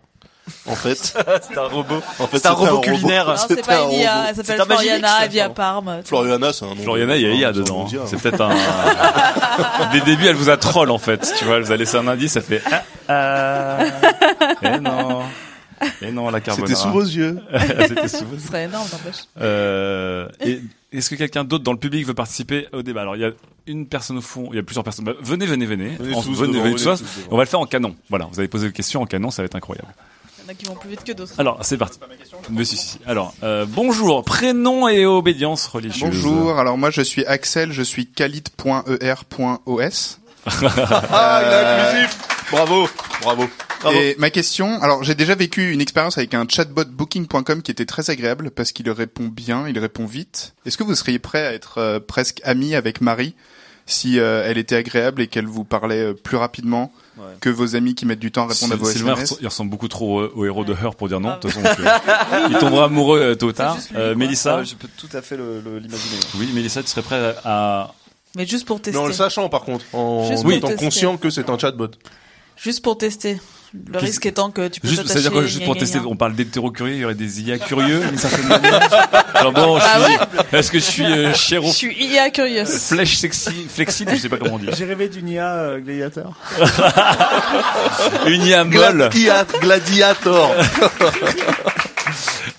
en 0.68 0.76
fait, 0.76 0.96
c'est 1.42 1.58
un 1.58 1.68
robot. 1.68 2.02
en 2.20 2.28
fait 2.28 2.40
C'est 2.40 2.48
un 2.48 2.52
robot 2.52 2.82
culinaire. 2.82 3.28
Non, 3.28 3.36
c'est 3.38 3.48
C'était 3.50 3.62
pas 3.62 3.84
un 3.84 3.90
une 3.90 4.00
IA, 4.00 4.26
elle 4.30 4.36
s'appelle 4.36 4.62
Floriana, 4.66 5.24
elle 5.24 5.30
vit 5.30 5.40
à. 5.40 5.50
Parme. 5.50 6.02
Floriana, 6.06 6.54
c'est 6.54 6.66
un 6.66 6.70
nom. 6.70 6.84
Floriana, 6.84 7.16
il 7.18 7.24
y 7.24 7.26
a 7.26 7.34
IA 7.34 7.52
dedans. 7.52 7.88
C'est 8.06 8.22
peut-être 8.22 8.42
un. 8.42 8.50
Dès 9.92 10.00
le 10.00 10.06
début, 10.06 10.28
elle 10.28 10.36
vous 10.36 10.50
a 10.50 10.58
troll 10.58 10.92
en 10.92 10.98
fait. 10.98 11.34
Tu 11.38 11.46
vois, 11.46 11.58
elle 11.58 11.64
vous 11.64 11.72
a 11.72 11.78
laissé 11.78 11.98
un 11.98 12.08
indice, 12.08 12.34
ça 12.34 12.42
fait. 12.42 12.62
Ah, 12.72 12.84
ah. 13.10 13.80
Et 14.62 14.80
non. 14.80 15.22
Et 16.02 16.12
non, 16.12 16.30
la 16.30 16.42
carbonara. 16.42 16.68
C'était 16.68 16.80
sous 16.82 16.92
vos 16.92 17.02
yeux. 17.04 17.40
C'était 17.88 18.08
sous 18.08 18.26
vos 18.26 18.38
Ce 18.38 18.48
serait 18.48 18.66
énorme, 18.66 18.88
n'empêche. 18.92 19.24
Euh, 19.40 20.28
est-ce 20.92 21.10
que 21.10 21.16
quelqu'un 21.16 21.44
d'autre 21.44 21.64
dans 21.64 21.72
le 21.72 21.80
public 21.80 22.06
veut 22.06 22.14
participer 22.14 22.68
au 22.74 22.82
débat? 22.82 23.02
Alors 23.02 23.16
il 23.16 23.22
y 23.22 23.26
a 23.26 23.32
une 23.68 23.86
personne 23.88 24.18
au 24.18 24.22
fond, 24.22 24.50
il 24.52 24.56
y 24.58 24.60
a 24.60 24.64
plusieurs 24.64 24.84
personnes. 24.84 25.06
Bah, 25.06 25.14
venez, 25.22 25.46
venez, 25.46 25.66
venez. 25.66 25.96
Venez 26.00 26.16
En- 26.16 26.22
tous 26.22 26.34
venez, 26.38 26.54
devant, 26.54 26.76
venez. 26.76 27.02
On 27.32 27.38
va 27.38 27.44
le 27.44 27.50
faire 27.50 27.60
en 27.60 27.66
canon. 27.66 27.96
Voilà, 28.10 28.28
vous 28.32 28.40
avez 28.40 28.48
posé 28.48 28.68
des 28.68 28.74
questions 28.74 29.02
en 29.02 29.06
canon, 29.06 29.32
ça 29.32 29.42
va 29.42 29.46
être 29.46 29.56
incroyable. 29.56 29.88
Il 30.50 30.52
y 30.52 30.54
en 30.54 30.56
a 30.56 30.56
qui 30.56 30.66
vont 30.66 30.76
plus 30.76 30.90
vite 30.90 31.04
que 31.04 31.12
d'autres. 31.12 31.34
Alors 31.38 31.60
c'est 31.62 31.78
parti. 31.78 32.00
Mais 32.50 32.66
si, 32.66 32.76
si, 32.76 32.88
si. 32.88 33.00
Alors 33.06 33.36
euh, 33.44 33.68
bonjour, 33.68 34.24
prénom 34.24 34.88
et 34.88 35.06
obédience 35.06 35.68
religieuse. 35.68 36.10
Bonjour, 36.10 36.58
alors 36.58 36.76
moi 36.76 36.90
je 36.90 37.02
suis 37.02 37.24
Axel, 37.26 37.72
je 37.72 37.84
suis 37.84 38.08
calit.er.os. 38.08 38.60
Ah, 41.12 41.42
il 41.44 41.52
est 41.52 42.00
inclusif. 42.00 42.18
Bravo, 42.50 42.90
bravo. 43.22 43.48
Bravo. 43.82 43.96
Et 43.96 44.16
ma 44.18 44.32
question, 44.32 44.82
alors 44.82 45.04
j'ai 45.04 45.14
déjà 45.14 45.36
vécu 45.36 45.72
une 45.72 45.82
expérience 45.82 46.18
avec 46.18 46.34
un 46.34 46.48
chatbot 46.50 46.86
booking.com 46.86 47.62
qui 47.62 47.70
était 47.70 47.86
très 47.86 48.10
agréable 48.10 48.50
parce 48.50 48.72
qu'il 48.72 48.90
répond 48.90 49.26
bien, 49.26 49.68
il 49.68 49.78
répond 49.78 50.06
vite. 50.06 50.56
Est-ce 50.66 50.80
que 50.80 50.84
vous 50.84 50.96
seriez 50.96 51.20
prêt 51.20 51.46
à 51.46 51.54
être 51.54 51.78
euh, 51.78 52.00
presque 52.00 52.42
ami 52.44 52.74
avec 52.74 53.02
Marie 53.02 53.36
si 53.86 54.20
euh, 54.20 54.44
elle 54.46 54.58
était 54.58 54.76
agréable 54.76 55.22
et 55.22 55.28
qu'elle 55.28 55.48
vous 55.48 55.64
parlait 55.64 56.06
euh, 56.06 56.14
plus 56.14 56.38
rapidement 56.38 56.92
Ouais. 57.20 57.36
que 57.42 57.50
vos 57.50 57.76
amis 57.76 57.96
qui 57.96 58.06
mettent 58.06 58.20
du 58.20 58.32
temps 58.32 58.46
à 58.46 58.48
répondre 58.54 58.74
à 58.74 58.78
vos 58.78 58.86
Sylvain, 58.90 59.14
SMS 59.14 59.36
il 59.42 59.48
ressemble 59.48 59.70
beaucoup 59.72 59.88
trop 59.90 60.22
au, 60.22 60.28
au 60.42 60.46
héros 60.46 60.64
de 60.64 60.74
Her 60.74 60.96
pour 60.96 61.10
dire 61.10 61.20
non. 61.20 61.30
Ah. 61.30 61.36
De 61.36 61.42
toute 61.42 61.52
façon, 61.52 61.64
donc, 61.64 61.80
euh, 61.86 62.48
il 62.50 62.58
tombera 62.58 62.86
amoureux 62.86 63.20
euh, 63.20 63.36
tôt 63.36 63.48
ou 63.48 63.52
tard. 63.52 63.78
Euh. 63.96 64.16
Mélissa, 64.16 64.58
Ah, 64.60 64.64
je 64.64 64.76
peux 64.76 64.88
tout 64.98 65.10
à 65.14 65.22
fait 65.22 65.36
l'imaginer. 65.38 66.20
oui, 66.38 66.50
Mélissa, 66.54 66.82
tu 66.82 66.88
serais 66.90 67.02
prêt 67.02 67.36
à 67.44 67.94
Mais 68.38 68.46
juste 68.46 68.66
pour 68.66 68.78
Mais 68.78 68.84
tester. 68.84 69.00
en 69.00 69.08
le 69.08 69.14
sachant 69.14 69.50
par 69.50 69.62
contre, 69.64 69.84
en 69.94 70.30
étant 70.50 70.68
tester. 70.70 70.84
conscient 70.86 71.18
que 71.18 71.30
c'est 71.30 71.50
un 71.50 71.58
chatbot. 71.58 71.90
Juste 72.56 72.82
pour 72.84 72.98
tester. 72.98 73.40
Le 73.74 73.92
Qu'est-ce- 73.94 74.06
risque 74.06 74.26
étant 74.26 74.50
que 74.50 74.68
tu 74.68 74.80
peux 74.82 74.88
Juste, 74.88 75.02
t'attacher. 75.04 75.20
c'est-à-dire 75.22 75.42
que 75.42 75.48
juste 75.48 75.64
pour 75.64 75.76
gna, 75.76 75.80
tester, 75.82 76.00
gna. 76.00 76.08
on 76.08 76.16
parle 76.16 76.34
d'hétéro 76.34 76.72
curieux, 76.72 76.96
il 76.96 77.00
y 77.02 77.06
aurait 77.06 77.14
des 77.14 77.42
IA 77.42 77.60
curieux 77.60 78.00
d'une 78.00 78.18
certaine 78.18 78.48
manière. 78.50 78.90
Alors 79.36 79.52
bon, 79.54 79.78
je 79.80 79.84
Ah 79.86 80.00
suis, 80.06 80.58
est-ce 80.58 80.72
que 80.72 80.80
je 80.80 80.84
suis 80.84 81.06
euh, 81.06 81.34
chéro, 81.36 81.68
Je 81.68 81.74
suis 81.76 81.96
IA 82.04 82.32
curieuse. 82.32 82.68
flèche 82.70 83.18
sexy, 83.18 83.68
flexible, 83.70 84.12
je 84.16 84.22
sais 84.22 84.30
pas 84.30 84.38
comment 84.38 84.56
on 84.56 84.60
dit. 84.60 84.68
J'ai 84.76 84.86
rêvé 84.86 85.08
d'une 85.08 85.30
IA 85.30 85.54
euh, 85.54 85.80
gladiateur. 85.80 86.34
Une 88.28 88.42
IA 88.44 88.64
molle. 88.64 89.10
Gladia- 89.12 89.46
Gladiator. 89.62 90.56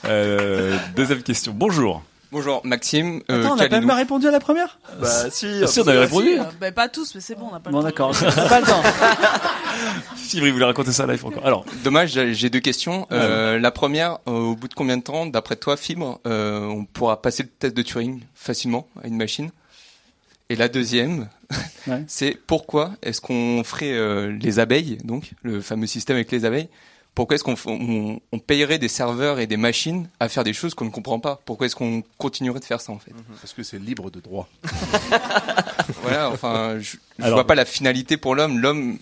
Euh, 0.07 0.77
deuxième 0.97 1.23
question. 1.23 1.53
Bonjour. 1.55 2.03
Bonjour 2.33 2.61
Maxime. 2.65 3.23
euh, 3.29 3.41
Attends, 3.43 3.55
on 3.55 3.57
n'a 3.57 3.69
pas 3.69 3.81
même 3.81 3.91
répondu 3.91 4.29
à 4.29 4.31
la 4.31 4.39
première 4.39 4.79
Bah 5.01 5.31
si. 5.31 5.47
Ah, 5.65 5.67
si, 5.67 5.81
on 5.81 5.89
avait 5.89 5.99
répondu. 5.99 6.29
Si, 6.29 6.39
euh, 6.39 6.45
bah, 6.61 6.71
pas 6.71 6.89
tous, 6.89 7.15
mais 7.17 7.21
c'est 7.21 7.35
bon, 7.35 7.47
on 7.51 7.53
n'a 7.53 7.59
pas 7.61 7.71
Bon 7.71 7.79
le 7.79 7.91
temps. 7.93 8.11
d'accord, 8.11 8.15
c'est 8.15 8.49
pas 8.49 8.61
le 8.61 8.67
temps. 8.67 8.83
Si 10.17 10.39
vous 10.39 10.47
voulez 10.53 10.65
raconter 10.65 10.93
ça 10.93 11.07
live 11.09 11.25
encore. 11.27 11.45
Alors, 11.45 11.65
Dommage, 11.83 12.13
j'ai 12.33 12.51
deux 12.51 12.61
questions. 12.61 13.09
Euh, 13.11 13.59
la 13.59 13.73
première, 13.73 14.19
euh, 14.29 14.31
au 14.51 14.55
bout 14.55 14.69
de 14.69 14.75
combien 14.75 14.97
de 14.97 15.03
temps, 15.03 15.27
d'après 15.27 15.57
toi, 15.57 15.77
Fibre, 15.77 16.21
euh, 16.25 16.67
on 16.67 16.85
pourra 16.85 17.21
passer 17.21 17.43
le 17.43 17.49
test 17.49 17.77
de 17.77 17.83
Turing 17.83 18.21
facilement 18.37 18.87
à 19.03 19.09
une 19.09 19.17
machine? 19.17 19.51
Et 20.49 20.55
la 20.57 20.69
deuxième, 20.69 21.29
Ouais. 21.89 22.05
c'est 22.07 22.37
pourquoi 22.47 22.93
est-ce 23.03 23.21
qu'on 23.21 23.63
ferait 23.65 23.91
euh, 23.93 24.37
les 24.41 24.61
abeilles, 24.61 24.99
donc 25.03 25.33
le 25.43 25.61
fameux 25.61 25.89
système 25.89 26.15
avec 26.15 26.31
les 26.31 26.45
abeilles, 26.45 26.69
Pourquoi 27.15 27.35
est-ce 27.35 27.45
qu'on 27.45 27.57
on, 27.67 28.21
on 28.33 28.39
payerait 28.39 28.79
des 28.79 28.89
serveurs 28.89 29.41
et 29.41 29.47
des 29.47 29.57
machines 29.57 30.09
à 30.21 30.29
faire 30.29 30.45
des 30.45 30.53
choses 30.53 30.75
qu'on 30.75 30.85
ne 30.87 30.91
comprend 30.91 31.19
pas? 31.21 31.41
Pourquoi 31.45 31.67
est-ce 31.67 31.77
qu'on 31.77 32.03
continuerait 32.19 32.61
de 32.61 32.65
faire 32.65 32.81
ça 32.81 32.93
en 32.93 32.99
fait? 32.99 33.13
Parce 33.41 33.53
que 33.53 33.63
c'est 33.63 33.79
libre 33.79 34.11
de 34.11 34.21
droit. 34.21 34.49
Voilà, 36.03 36.31
enfin, 36.31 36.79
je, 36.81 36.97
Alors- 37.21 37.35
vois 37.37 37.47
pas 37.47 37.55
la 37.55 37.65
finalité 37.65 38.17
pour 38.17 38.35
l'homme. 38.35 38.59
L'homme 38.59 38.99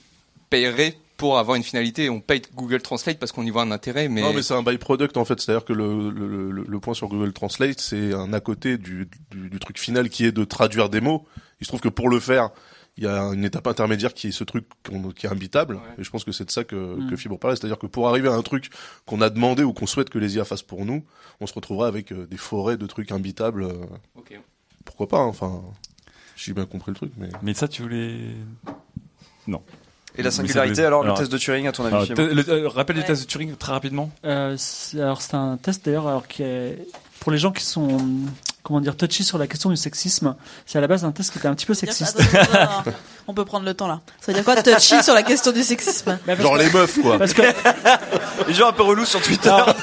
payerait 0.51 0.97
pour 1.17 1.39
avoir 1.39 1.57
une 1.57 1.63
finalité. 1.63 2.09
On 2.11 2.21
paye 2.21 2.43
Google 2.55 2.81
Translate 2.81 3.19
parce 3.19 3.33
qu'on 3.33 3.45
y 3.45 3.51
voit 3.51 3.63
un 3.63 3.71
intérêt, 3.71 4.09
mais, 4.09 4.23
Non, 4.23 4.33
mais 4.33 4.43
c'est 4.43 4.55
un 4.55 4.63
byproduct 4.63 5.17
en 5.17 5.25
fait. 5.25 5.41
C'est-à-dire 5.41 5.65
que 5.65 5.73
le, 5.73 6.11
le, 6.11 6.51
le, 6.51 6.65
le 6.67 6.81
point 6.81 6.95
sur 6.95 7.09
Google 7.09 7.33
Translate, 7.33 7.81
c'est 7.81 8.15
un 8.15 8.33
à 8.33 8.41
côté 8.41 8.79
du, 8.79 9.09
du, 9.31 9.51
du 9.51 9.59
truc 9.59 9.79
final 9.79 10.09
qui 10.09 10.25
est 10.25 10.33
de 10.33 10.45
traduire 10.45 10.89
des 10.89 11.01
mots. 11.01 11.27
Il 11.61 11.67
se 11.67 11.71
trouve 11.71 11.81
que 11.81 11.89
pour 11.89 12.09
le 12.09 12.21
faire, 12.21 12.51
il 12.99 13.05
y 13.05 13.07
a 13.07 13.23
une 13.33 13.45
étape 13.45 13.67
intermédiaire 13.69 14.13
qui 14.13 14.27
est 14.29 14.33
ce 14.33 14.45
truc 14.45 14.67
qui 15.17 15.27
est 15.27 15.31
imbitable. 15.31 15.79
Et 15.99 16.05
je 16.05 16.11
pense 16.11 16.25
que 16.25 16.33
c'est 16.33 16.45
de 16.45 16.51
ça 16.51 16.65
que, 16.65 16.75
Mm. 16.75 17.09
que 17.11 17.17
Fibre 17.17 17.39
parlait. 17.39 17.57
C'est-à-dire 17.57 17.79
que 17.79 17.87
pour 17.87 18.09
arriver 18.09 18.29
à 18.29 18.33
un 18.33 18.43
truc 18.43 18.71
qu'on 19.07 19.21
a 19.21 19.31
demandé 19.31 19.63
ou 19.63 19.73
qu'on 19.73 19.87
souhaite 19.87 20.11
que 20.11 20.19
les 20.19 20.37
IA 20.37 20.45
fassent 20.45 20.63
pour 20.63 20.85
nous, 20.85 21.05
on 21.41 21.47
se 21.47 21.55
retrouvera 21.55 21.87
avec 21.87 22.13
euh, 22.13 22.27
des 22.27 22.37
forêts 22.37 22.77
de 22.77 22.87
trucs 22.87 23.13
imbitables. 23.13 23.63
euh. 23.63 23.73
Pourquoi 24.85 25.07
pas 25.09 25.19
hein, 25.19 25.27
Enfin, 25.27 25.63
j'ai 26.37 26.53
bien 26.53 26.67
compris 26.67 26.91
le 26.91 26.97
truc, 26.97 27.13
mais. 27.17 27.29
Mais 27.43 27.55
ça, 27.55 27.69
tu 27.69 27.83
voulais. 27.83 28.17
Non. 29.47 29.63
Et 30.17 30.23
la 30.23 30.31
singularité, 30.33 30.85
alors, 30.85 31.05
le 31.05 31.15
test 31.15 31.31
de 31.31 31.39
Turing, 31.39 31.67
à 31.69 31.73
ton 31.73 31.85
avis, 31.85 32.11
alors, 32.13 32.35
le- 32.35 32.49
euh, 32.51 32.69
Rappelle 32.69 32.97
Ouais. 32.97 33.03
les 33.03 33.07
tests 33.07 33.23
de 33.23 33.29
Turing 33.29 33.55
très 33.57 33.71
rapidement. 33.73 34.11
Euh, 34.25 34.57
c'est- 34.59 35.01
alors 35.01 35.23
c'est 35.23 35.35
un 35.37 35.57
test 35.57 35.85
d'ailleurs 35.85 36.09
alors 36.09 36.27
qui 36.27 36.43
est 36.43 36.79
pour 37.21 37.31
les 37.31 37.39
gens 37.39 37.53
qui 37.53 37.63
sont 37.65 37.99
comment 38.69 38.81
dire 38.81 38.97
touchy 38.97 39.25
sur 39.25 39.39
la 39.39 39.47
question 39.49 39.71
du 39.71 39.77
sexisme. 39.77 40.37
C'est 40.67 40.79
à 40.79 40.81
la 40.81 40.87
base 40.87 41.05
un 41.05 41.11
test 41.11 41.33
qui 41.33 41.39
était 41.39 41.49
un 41.49 41.55
petit 41.55 41.67
peu 41.67 41.75
sexiste. 41.75 42.21
Attends, 42.35 42.59
attends. 42.81 42.91
On 43.27 43.35
peut 43.35 43.45
prendre 43.45 43.65
le 43.67 43.75
temps 43.75 43.89
là. 43.89 44.01
Ça 44.21 44.31
veut 44.33 44.35
dire 44.35 44.45
quoi 44.45 44.63
touchy 44.63 45.03
sur 45.03 45.15
la 45.15 45.23
question 45.25 45.51
du 45.53 45.63
sexisme? 45.63 46.19
Genre 46.39 46.57
les 46.57 46.71
meufs, 46.71 47.01
quoi. 47.03 47.19
Parce 47.19 47.33
que 47.35 47.43
Les 48.47 48.55
gens 48.55 48.69
un 48.69 48.73
peu 48.73 48.83
relous 48.85 49.05
sur 49.05 49.21
Twitter. 49.21 49.49
Alors, 49.51 49.75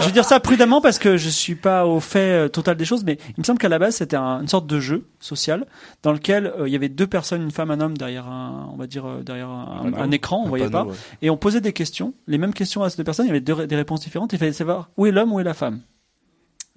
je 0.00 0.04
vais 0.06 0.12
dire 0.12 0.24
ça 0.24 0.38
prudemment 0.40 0.80
parce 0.80 0.98
que 0.98 1.16
je 1.16 1.28
suis 1.28 1.54
pas 1.54 1.86
au 1.86 1.98
fait 2.00 2.18
euh, 2.44 2.48
total 2.48 2.76
des 2.76 2.84
choses, 2.84 3.02
mais 3.04 3.18
il 3.30 3.34
me 3.38 3.44
semble 3.44 3.58
qu'à 3.58 3.68
la 3.68 3.78
base 3.78 3.96
c'était 3.96 4.16
un- 4.16 4.40
une 4.42 4.48
sorte 4.48 4.66
de 4.66 4.78
jeu 4.80 5.06
social 5.20 5.66
dans 6.02 6.12
lequel 6.12 6.46
euh, 6.58 6.68
il 6.68 6.72
y 6.72 6.76
avait 6.76 6.88
deux 6.88 7.06
personnes, 7.06 7.42
une 7.42 7.50
femme, 7.50 7.70
un 7.70 7.80
homme 7.80 7.96
derrière 7.96 8.26
un, 8.28 8.70
on 8.72 8.76
va 8.76 8.86
dire 8.86 9.06
euh, 9.06 9.22
derrière 9.22 9.48
un, 9.48 9.82
Un 9.84 9.88
un 9.88 9.92
panneau. 9.92 10.12
écran, 10.12 10.42
on 10.44 10.48
voyait 10.48 10.68
panneau, 10.68 10.84
pas, 10.86 10.90
ouais. 10.90 10.96
et 11.22 11.30
on 11.30 11.36
posait 11.36 11.60
des 11.60 11.72
questions, 11.72 12.14
les 12.26 12.38
mêmes 12.38 12.54
questions 12.54 12.82
à 12.82 12.90
ces 12.90 12.96
deux 12.98 13.04
personnes, 13.04 13.26
il 13.26 13.28
y 13.28 13.32
avait 13.32 13.40
deux, 13.40 13.66
des 13.66 13.76
réponses 13.76 14.00
différentes, 14.00 14.32
il 14.32 14.38
fallait 14.38 14.52
savoir 14.52 14.90
où 14.96 15.06
est 15.06 15.10
l'homme, 15.10 15.32
où 15.32 15.40
est 15.40 15.44
la 15.44 15.54
femme. 15.54 15.80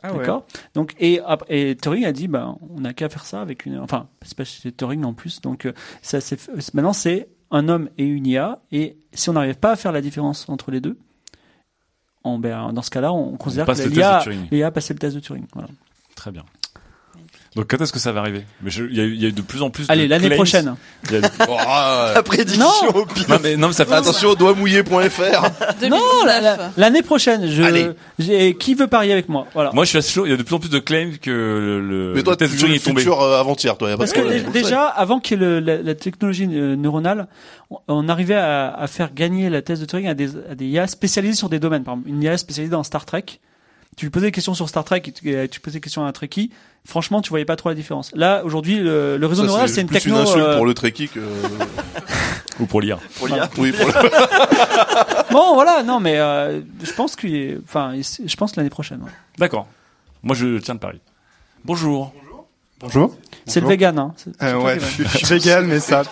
Ah 0.01 0.11
ouais. 0.13 0.19
D'accord. 0.19 0.45
Donc 0.73 0.95
et 0.99 1.19
et 1.49 1.75
Turing 1.75 2.05
a 2.05 2.11
dit 2.11 2.27
ben 2.27 2.57
on 2.69 2.79
n'a 2.81 2.93
qu'à 2.93 3.09
faire 3.09 3.25
ça 3.25 3.41
avec 3.41 3.65
une 3.65 3.79
enfin 3.79 4.07
c'est 4.21 4.35
pas 4.37 4.45
c'est 4.45 4.75
Turing 4.75 5.03
en 5.03 5.13
plus 5.13 5.41
donc 5.41 5.65
euh, 5.65 5.73
ça 6.01 6.21
c'est 6.21 6.39
f- 6.39 6.69
maintenant 6.73 6.93
c'est 6.93 7.27
un 7.51 7.67
homme 7.67 7.89
et 7.97 8.05
une 8.05 8.25
IA 8.27 8.61
et 8.71 8.97
si 9.13 9.29
on 9.29 9.33
n'arrive 9.33 9.57
pas 9.57 9.71
à 9.71 9.75
faire 9.75 9.91
la 9.91 10.01
différence 10.01 10.47
entre 10.49 10.71
les 10.71 10.79
deux 10.81 10.97
on, 12.23 12.37
ben, 12.39 12.71
dans 12.73 12.81
ce 12.81 12.89
cas-là 12.91 13.11
on 13.13 13.37
considère 13.37 13.65
passe 13.65 13.79
que 13.85 13.89
l'IA 14.51 14.67
a 14.67 14.71
passé 14.71 14.93
le 14.93 14.99
test 14.99 15.15
de 15.15 15.19
Turing 15.21 15.45
voilà. 15.53 15.69
Très 16.15 16.31
bien. 16.31 16.43
Donc 17.55 17.65
quand 17.67 17.81
est-ce 17.81 17.91
que 17.91 17.97
ça 17.99 18.11
va 18.11 18.19
arriver? 18.19 18.43
Mais 18.61 18.69
je- 18.69 18.83
il 18.83 18.95
y, 18.95 18.99
a 19.01 19.03
eu- 19.03 19.13
il 19.13 19.21
y 19.21 19.25
a 19.25 19.29
eu 19.29 19.31
de 19.31 19.41
plus 19.41 19.61
en 19.63 19.71
plus. 19.71 19.85
Allez, 19.89 20.03
de 20.05 20.09
l'année 20.09 20.29
prochaine. 20.29 20.75
Il 21.09 21.15
y 21.19 21.25
a- 21.25 21.29
Oh, 21.49 21.55
ah, 21.57 22.11
La 22.13 22.21
prédiction 22.23 22.63
Non. 22.63 22.89
au 23.01 23.05
pire. 23.05 23.25
non 23.27 23.37
mais 23.41 23.57
non 23.57 23.67
mais 23.67 23.73
ça 23.73 23.85
fait 23.85 23.93
Attention, 23.95 24.35
doigtmouillé.fr. 24.35 25.49
non 25.89 25.97
la- 26.25 26.41
la- 26.41 26.57
l'année 26.77 27.01
prochaine 27.01 27.49
je 27.49 27.63
Allez. 27.63 28.55
qui 28.55 28.75
veut 28.75 28.85
parier 28.87 29.13
avec 29.13 29.29
moi? 29.29 29.47
Voilà 29.53 29.71
Moi, 29.73 29.83
je 29.85 29.89
suis 29.89 29.97
assez 29.97 30.11
chaud. 30.11 30.25
Il 30.25 30.29
y 30.31 30.33
a 30.33 30.37
de 30.37 30.43
plus 30.43 30.55
en 30.55 30.59
plus 30.59 30.69
de 30.69 30.79
claims 30.79 31.17
que 31.19 31.31
le, 31.31 31.81
le, 31.81 32.13
Mais 32.15 32.21
toi, 32.23 32.35
de 32.35 32.45
Turing 32.45 32.69
le 32.69 32.75
est 32.75 32.85
tombé. 32.85 33.03
euh, 33.07 33.39
avant-hier, 33.39 33.75
toi. 33.77 33.89
y 33.89 33.93
a 33.93 33.95
pas 33.95 34.03
Parce 34.03 34.11
de 34.11 34.15
que 34.17 34.21
problème. 34.21 34.51
déjà, 34.51 34.83
avant 34.85 35.19
qu'il 35.19 35.39
y 35.39 35.43
ait 35.43 35.45
le- 35.45 35.59
la, 35.59 35.81
la 35.81 35.95
technologie 35.95 36.47
euh, 36.51 36.75
neuronale, 36.75 37.27
on, 37.71 37.79
on 37.87 38.09
arrivait 38.09 38.35
à, 38.35 38.69
à 38.75 38.85
faire 38.87 39.11
gagner 39.13 39.49
la 39.49 39.61
thèse 39.63 39.79
de 39.79 39.85
Turing 39.85 40.07
à 40.07 40.13
des, 40.13 40.29
à 40.51 40.55
des 40.55 40.65
IA 40.67 40.85
spécialisés 40.87 41.33
sur 41.35 41.49
des 41.49 41.59
domaines. 41.59 41.83
Par 41.83 41.95
exemple, 41.95 42.09
une 42.09 42.21
IA 42.21 42.37
spécialisée 42.37 42.71
dans 42.71 42.83
Star 42.83 43.05
Trek. 43.05 43.25
Tu 43.97 44.05
lui 44.05 44.09
posais 44.11 44.27
des 44.27 44.31
questions 44.31 44.53
sur 44.53 44.69
Star 44.69 44.83
Trek 44.85 45.01
et 45.05 45.11
tu, 45.11 45.29
et 45.29 45.47
tu 45.49 45.59
posais 45.59 45.77
des 45.77 45.81
questions 45.81 46.05
à 46.05 46.07
un 46.07 46.11
Trekkie. 46.11 46.51
Franchement, 46.85 47.21
tu 47.21 47.29
voyais 47.29 47.43
pas 47.45 47.57
trop 47.57 47.67
la 47.69 47.75
différence. 47.75 48.11
Là, 48.15 48.41
aujourd'hui, 48.45 48.77
le, 48.79 49.17
le 49.17 49.25
réseau 49.27 49.41
Ça, 49.43 49.47
neuronal, 49.47 49.69
c'est 49.69 49.81
une 49.81 49.89
techno. 49.89 50.15
une 50.15 50.21
insulte 50.21 50.43
euh, 50.45 50.55
pour 50.55 50.65
le 50.65 50.73
trekkie 50.73 51.09
que. 51.09 51.19
Ou 52.61 52.65
pour 52.65 52.79
lire. 52.81 52.99
Pour 53.17 53.27
l'IA. 53.27 53.49
oui, 53.57 53.71
pour 53.73 53.87
le. 53.87 53.93
Bon, 55.31 55.53
voilà, 55.53 55.83
non, 55.83 55.99
mais 55.99 56.17
euh, 56.17 56.61
je 56.83 56.91
pense 56.93 57.15
qu'il, 57.15 57.35
est- 57.35 57.57
enfin, 57.63 57.93
je 57.99 58.35
pense 58.35 58.55
l'année 58.55 58.69
prochaine. 58.69 59.01
ouais. 59.01 59.11
D'accord. 59.37 59.67
Moi, 60.23 60.35
je 60.35 60.57
tiens 60.59 60.75
de 60.75 60.79
Paris. 60.79 60.99
Bonjour. 61.65 62.13
Bonjour. 62.79 63.15
C'est 63.49 63.59
le 63.61 63.67
vegan, 63.67 63.97
hein. 63.99 64.13
Euh, 64.43 64.53
ouais, 64.55 64.77
qui 64.77 64.85
je, 64.85 64.85
vegan. 64.85 65.09
suis- 65.09 65.19
je 65.19 65.25
suis 65.25 65.35
vegan, 65.39 65.65
mais 65.65 65.79
ça. 65.81 66.03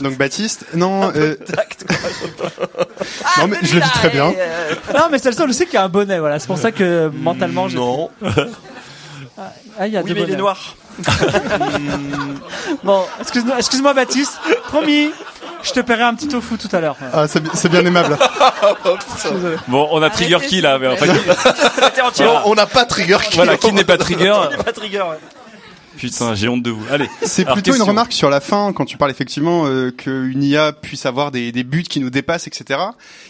Donc 0.00 0.16
Baptiste, 0.16 0.64
non, 0.74 1.12
euh, 1.14 1.36
non 3.38 3.46
mais 3.48 3.58
je 3.62 3.74
le 3.76 3.80
vis 3.82 3.90
très 3.90 4.08
bien. 4.08 4.32
Non, 4.94 5.04
mais 5.10 5.18
c'est 5.18 5.30
le 5.30 5.36
seul 5.36 5.48
aussi 5.50 5.66
qui 5.66 5.76
a 5.76 5.84
un 5.84 5.88
bonnet, 5.88 6.18
voilà. 6.18 6.38
C'est 6.38 6.46
pour 6.46 6.58
ça 6.58 6.72
que 6.72 7.10
mentalement, 7.14 7.68
j'ai. 7.68 7.76
Non. 7.78 8.10
Ah, 9.78 9.86
il 9.86 9.94
y 9.94 9.96
a 9.96 10.02
Oui, 10.02 10.08
deux 10.10 10.14
mais 10.14 10.20
il 10.20 10.24
est 10.24 10.26
bonnets. 10.36 10.38
noir. 10.38 10.76
Bon, 12.84 13.04
excuse-moi, 13.20 13.56
excuse-moi 13.58 13.94
Baptiste. 13.94 14.38
Promis, 14.68 15.10
je 15.62 15.72
te 15.72 15.80
paierai 15.80 16.02
un 16.02 16.14
petit 16.14 16.28
tofu 16.28 16.58
tout 16.58 16.68
à 16.76 16.80
l'heure. 16.80 16.96
Ah, 17.12 17.26
c'est 17.26 17.40
bi- 17.40 17.48
c'est 17.54 17.70
bien 17.70 17.84
aimable. 17.84 18.18
Désolé. 19.32 19.56
Bon, 19.68 19.88
on 19.90 20.02
a 20.02 20.10
Trigger 20.10 20.38
qui 20.46 20.60
là 20.60 20.78
mais 20.78 20.88
en 20.88 20.96
fait, 20.96 21.06
Non, 22.22 22.40
on 22.44 22.54
n'a 22.54 22.66
pas 22.66 22.84
trigger. 22.84 23.16
qui- 23.30 23.36
Voilà, 23.36 23.56
qui 23.56 23.72
n'est 23.72 23.84
pas 23.84 23.96
Trigger 23.96 24.34
Pas 24.64 24.72
trigger, 24.72 24.98
ouais. 25.02 25.18
Putain, 26.08 26.34
j'ai 26.34 26.48
honte 26.48 26.62
de 26.62 26.70
vous. 26.70 26.84
Allez. 26.90 27.08
C'est 27.22 27.44
plutôt 27.44 27.74
une 27.74 27.82
remarque 27.82 28.12
sur 28.12 28.28
la 28.28 28.40
fin, 28.40 28.72
quand 28.72 28.84
tu 28.84 28.96
parles 28.96 29.10
effectivement 29.10 29.66
euh, 29.66 29.90
qu'une 29.92 30.42
IA 30.42 30.72
puisse 30.72 31.06
avoir 31.06 31.30
des, 31.30 31.52
des 31.52 31.62
buts 31.62 31.84
qui 31.84 32.00
nous 32.00 32.10
dépassent, 32.10 32.48
etc. 32.48 32.80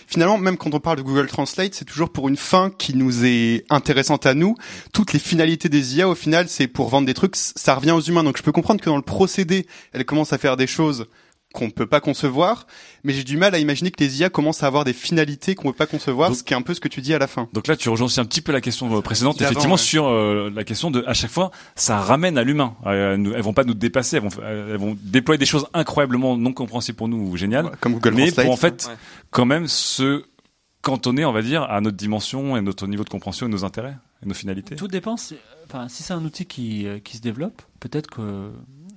Finalement, 0.06 0.38
même 0.38 0.56
quand 0.56 0.72
on 0.74 0.80
parle 0.80 0.96
de 0.96 1.02
Google 1.02 1.26
Translate, 1.26 1.74
c'est 1.74 1.84
toujours 1.84 2.10
pour 2.10 2.28
une 2.28 2.36
fin 2.36 2.70
qui 2.70 2.94
nous 2.94 3.26
est 3.26 3.64
intéressante 3.68 4.24
à 4.24 4.34
nous. 4.34 4.54
Toutes 4.92 5.12
les 5.12 5.18
finalités 5.18 5.68
des 5.68 5.96
IA, 5.96 6.08
au 6.08 6.14
final, 6.14 6.48
c'est 6.48 6.66
pour 6.66 6.88
vendre 6.88 7.06
des 7.06 7.14
trucs, 7.14 7.36
ça 7.36 7.74
revient 7.74 7.92
aux 7.92 8.00
humains. 8.00 8.24
Donc 8.24 8.38
je 8.38 8.42
peux 8.42 8.52
comprendre 8.52 8.80
que 8.80 8.88
dans 8.88 8.96
le 8.96 9.02
procédé, 9.02 9.66
elle 9.92 10.04
commence 10.04 10.32
à 10.32 10.38
faire 10.38 10.56
des 10.56 10.66
choses 10.66 11.06
qu'on 11.52 11.66
ne 11.66 11.70
peut 11.70 11.86
pas 11.86 12.00
concevoir, 12.00 12.66
mais 13.04 13.12
j'ai 13.12 13.24
du 13.24 13.36
mal 13.36 13.54
à 13.54 13.58
imaginer 13.58 13.90
que 13.90 14.02
les 14.02 14.20
IA 14.20 14.30
commencent 14.30 14.62
à 14.62 14.66
avoir 14.66 14.84
des 14.84 14.92
finalités 14.92 15.54
qu'on 15.54 15.68
ne 15.68 15.72
peut 15.72 15.78
pas 15.78 15.86
concevoir, 15.86 16.30
Donc- 16.30 16.38
ce 16.38 16.42
qui 16.42 16.52
est 16.54 16.56
un 16.56 16.62
peu 16.62 16.74
ce 16.74 16.80
que 16.80 16.88
tu 16.88 17.00
dis 17.00 17.12
à 17.14 17.18
la 17.18 17.26
fin. 17.26 17.48
Donc 17.52 17.66
là, 17.68 17.76
tu 17.76 17.88
rejoins 17.88 18.06
aussi 18.06 18.20
un 18.20 18.24
petit 18.24 18.40
peu 18.40 18.52
la 18.52 18.60
question 18.60 19.00
précédente, 19.02 19.40
effectivement, 19.40 19.74
ouais. 19.74 19.78
sur 19.80 20.06
euh, 20.06 20.50
la 20.54 20.64
question 20.64 20.90
de, 20.90 21.04
à 21.06 21.14
chaque 21.14 21.30
fois, 21.30 21.50
ça 21.76 21.98
ramène 22.00 22.38
à 22.38 22.42
l'humain. 22.44 22.74
Euh, 22.86 23.16
elles 23.34 23.42
vont 23.42 23.52
pas 23.52 23.64
nous 23.64 23.74
dépasser, 23.74 24.16
elles 24.16 24.22
vont, 24.22 24.30
euh, 24.42 24.72
elles 24.74 24.80
vont 24.80 24.96
déployer 25.02 25.38
des 25.38 25.46
choses 25.46 25.66
incroyablement 25.74 26.36
non 26.36 26.52
compréhensibles 26.52 26.96
pour 26.96 27.08
nous 27.08 27.18
ou 27.18 27.36
géniales, 27.36 27.62
Voilà, 27.62 27.76
Comme 27.78 27.92
Google 27.94 28.14
mais 28.14 28.26
Translate. 28.26 28.46
pour 28.46 28.52
en 28.54 28.56
fait, 28.56 28.86
Ouais. 28.88 28.96
quand 29.30 29.44
même 29.46 29.68
se 29.68 30.24
cantonner, 30.80 31.24
on 31.24 31.32
va 31.32 31.42
dire, 31.42 31.62
à 31.62 31.80
notre 31.80 31.96
dimension 31.96 32.56
et 32.56 32.60
notre 32.60 32.86
niveau 32.86 33.04
de 33.04 33.08
compréhension 33.08 33.46
et 33.46 33.50
nos 33.50 33.64
intérêts 33.64 33.94
et 34.24 34.26
nos 34.28 34.34
finalités. 34.34 34.74
Tout 34.76 34.88
dépend. 34.88 35.16
si- 35.16 35.36
Enfin, 35.68 35.88
si 35.88 36.02
c'est 36.02 36.12
un 36.12 36.22
outil 36.24 36.44
qui, 36.44 36.86
euh, 36.86 36.98
qui 36.98 37.16
se 37.16 37.22
développe, 37.22 37.62
peut-être 37.80 38.08
que 38.10 38.50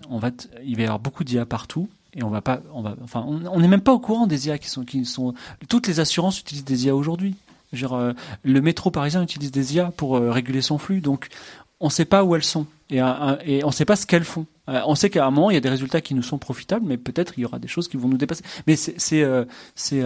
on 0.10 0.18
va, 0.19 0.32
t- 0.32 0.48
il 0.65 0.76
va 0.76 0.82
y 0.82 0.86
avoir 0.86 0.99
beaucoup 0.99 1.23
d'IA 1.23 1.45
partout 1.45 1.88
et 2.15 2.23
on 2.23 2.29
va 2.29 2.41
pas, 2.41 2.61
on 2.73 2.81
va, 2.81 2.95
enfin, 3.03 3.25
on 3.27 3.59
n'est 3.59 3.67
même 3.67 3.81
pas 3.81 3.93
au 3.93 3.99
courant 3.99 4.25
des 4.25 4.47
IA 4.47 4.57
qui 4.57 4.69
sont, 4.69 4.85
qui 4.85 5.05
sont. 5.05 5.33
Toutes 5.67 5.87
les 5.87 5.99
assurances 5.99 6.39
utilisent 6.39 6.65
des 6.65 6.85
IA 6.85 6.95
aujourd'hui. 6.95 7.35
Euh, 7.83 8.13
le 8.43 8.61
métro 8.61 8.89
parisien 8.89 9.21
utilise 9.21 9.51
des 9.51 9.75
IA 9.75 9.91
pour 9.97 10.15
euh, 10.15 10.31
réguler 10.31 10.61
son 10.61 10.77
flux, 10.77 11.01
donc 11.01 11.27
on 11.81 11.87
ne 11.87 11.91
sait 11.91 12.05
pas 12.05 12.23
où 12.23 12.35
elles 12.35 12.43
sont 12.43 12.67
et, 12.89 12.97
et 12.97 13.63
on 13.63 13.67
ne 13.67 13.73
sait 13.73 13.85
pas 13.85 13.97
ce 13.97 14.05
qu'elles 14.05 14.23
font. 14.23 14.45
Euh, 14.69 14.81
on 14.85 14.95
sait 14.95 15.09
qu'à 15.09 15.25
un 15.25 15.31
moment 15.31 15.51
il 15.51 15.55
y 15.55 15.57
a 15.57 15.61
des 15.61 15.69
résultats 15.69 15.99
qui 15.99 16.13
nous 16.15 16.23
sont 16.23 16.37
profitables, 16.37 16.85
mais 16.85 16.97
peut-être 16.97 17.33
il 17.37 17.41
y 17.41 17.45
aura 17.45 17.59
des 17.59 17.67
choses 17.67 17.89
qui 17.89 17.97
vont 17.97 18.07
nous 18.07 18.17
dépasser. 18.17 18.43
Mais 18.65 18.75
c'est 18.77 18.95
c'est 19.75 20.03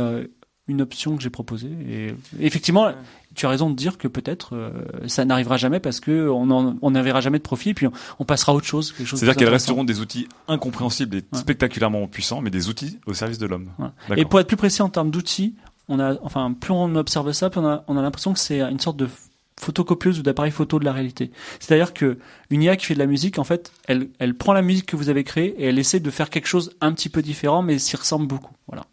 une 0.67 0.81
option 0.81 1.15
que 1.15 1.21
j'ai 1.21 1.29
proposée 1.29 1.71
et 1.87 2.15
effectivement 2.39 2.91
tu 3.35 3.45
as 3.45 3.49
raison 3.49 3.69
de 3.69 3.75
dire 3.75 3.97
que 3.97 4.07
peut-être 4.07 4.55
euh, 4.55 4.71
ça 5.07 5.23
n'arrivera 5.25 5.57
jamais 5.57 5.79
parce 5.79 5.99
que 5.99 6.27
on 6.29 6.49
en- 6.49 6.75
on 6.81 6.91
n'en 6.91 7.01
verra 7.01 7.21
jamais 7.21 7.37
de 7.37 7.43
profit 7.43 7.69
et 7.69 7.73
puis 7.73 7.87
on, 7.87 7.91
on 8.19 8.25
passera 8.25 8.51
à 8.51 8.55
autre 8.55 8.65
chose. 8.65 8.93
C'est-à-dire 9.17 9.35
qu'elles 9.37 9.47
resteront 9.53 9.83
des 9.83 9.99
outils 9.99 10.27
incompréhensibles 10.47 11.15
et 11.17 11.23
spectaculairement 11.37 12.07
puissants, 12.07 12.41
mais 12.41 12.49
des 12.49 12.69
outils 12.69 12.99
au 13.05 13.13
service 13.13 13.37
de 13.37 13.45
l'homme. 13.45 13.69
Et 14.17 14.25
pour 14.25 14.39
être 14.39 14.47
plus 14.47 14.57
précis 14.57 14.81
en 14.81 14.89
termes 14.89 15.11
d'outils, 15.11 15.55
on 15.87 15.99
a, 15.99 16.15
enfin, 16.23 16.53
plus 16.53 16.71
on 16.71 16.95
observe 16.95 17.31
ça, 17.31 17.49
plus 17.49 17.59
on 17.61 17.67
a, 17.67 17.83
on 17.87 17.97
a 17.97 18.01
l'impression 18.01 18.33
que 18.33 18.39
c'est 18.39 18.61
une 18.61 18.79
sorte 18.79 18.97
de 18.97 19.07
photocopieuse 19.59 20.19
ou 20.19 20.23
d'appareil 20.23 20.51
photo 20.51 20.79
de 20.79 20.85
la 20.85 20.93
réalité. 20.93 21.31
C'est-à-dire 21.59 21.93
que 21.93 22.17
une 22.49 22.63
IA 22.63 22.77
qui 22.77 22.85
fait 22.85 22.93
de 22.93 22.99
la 22.99 23.05
musique, 23.07 23.39
en 23.39 23.43
fait, 23.43 23.71
elle, 23.87 24.07
elle 24.19 24.33
prend 24.35 24.53
la 24.53 24.61
musique 24.61 24.85
que 24.85 24.95
vous 24.95 25.09
avez 25.09 25.23
créée 25.23 25.53
et 25.57 25.65
elle 25.65 25.79
essaie 25.79 25.99
de 25.99 26.09
faire 26.11 26.29
quelque 26.29 26.47
chose 26.47 26.71
un 26.81 26.93
petit 26.93 27.09
peu 27.09 27.21
différent, 27.21 27.61
mais 27.61 27.77
s'y 27.77 27.95
ressemble 27.97 28.25
beaucoup. 28.27 28.53
Voilà. 28.67 28.85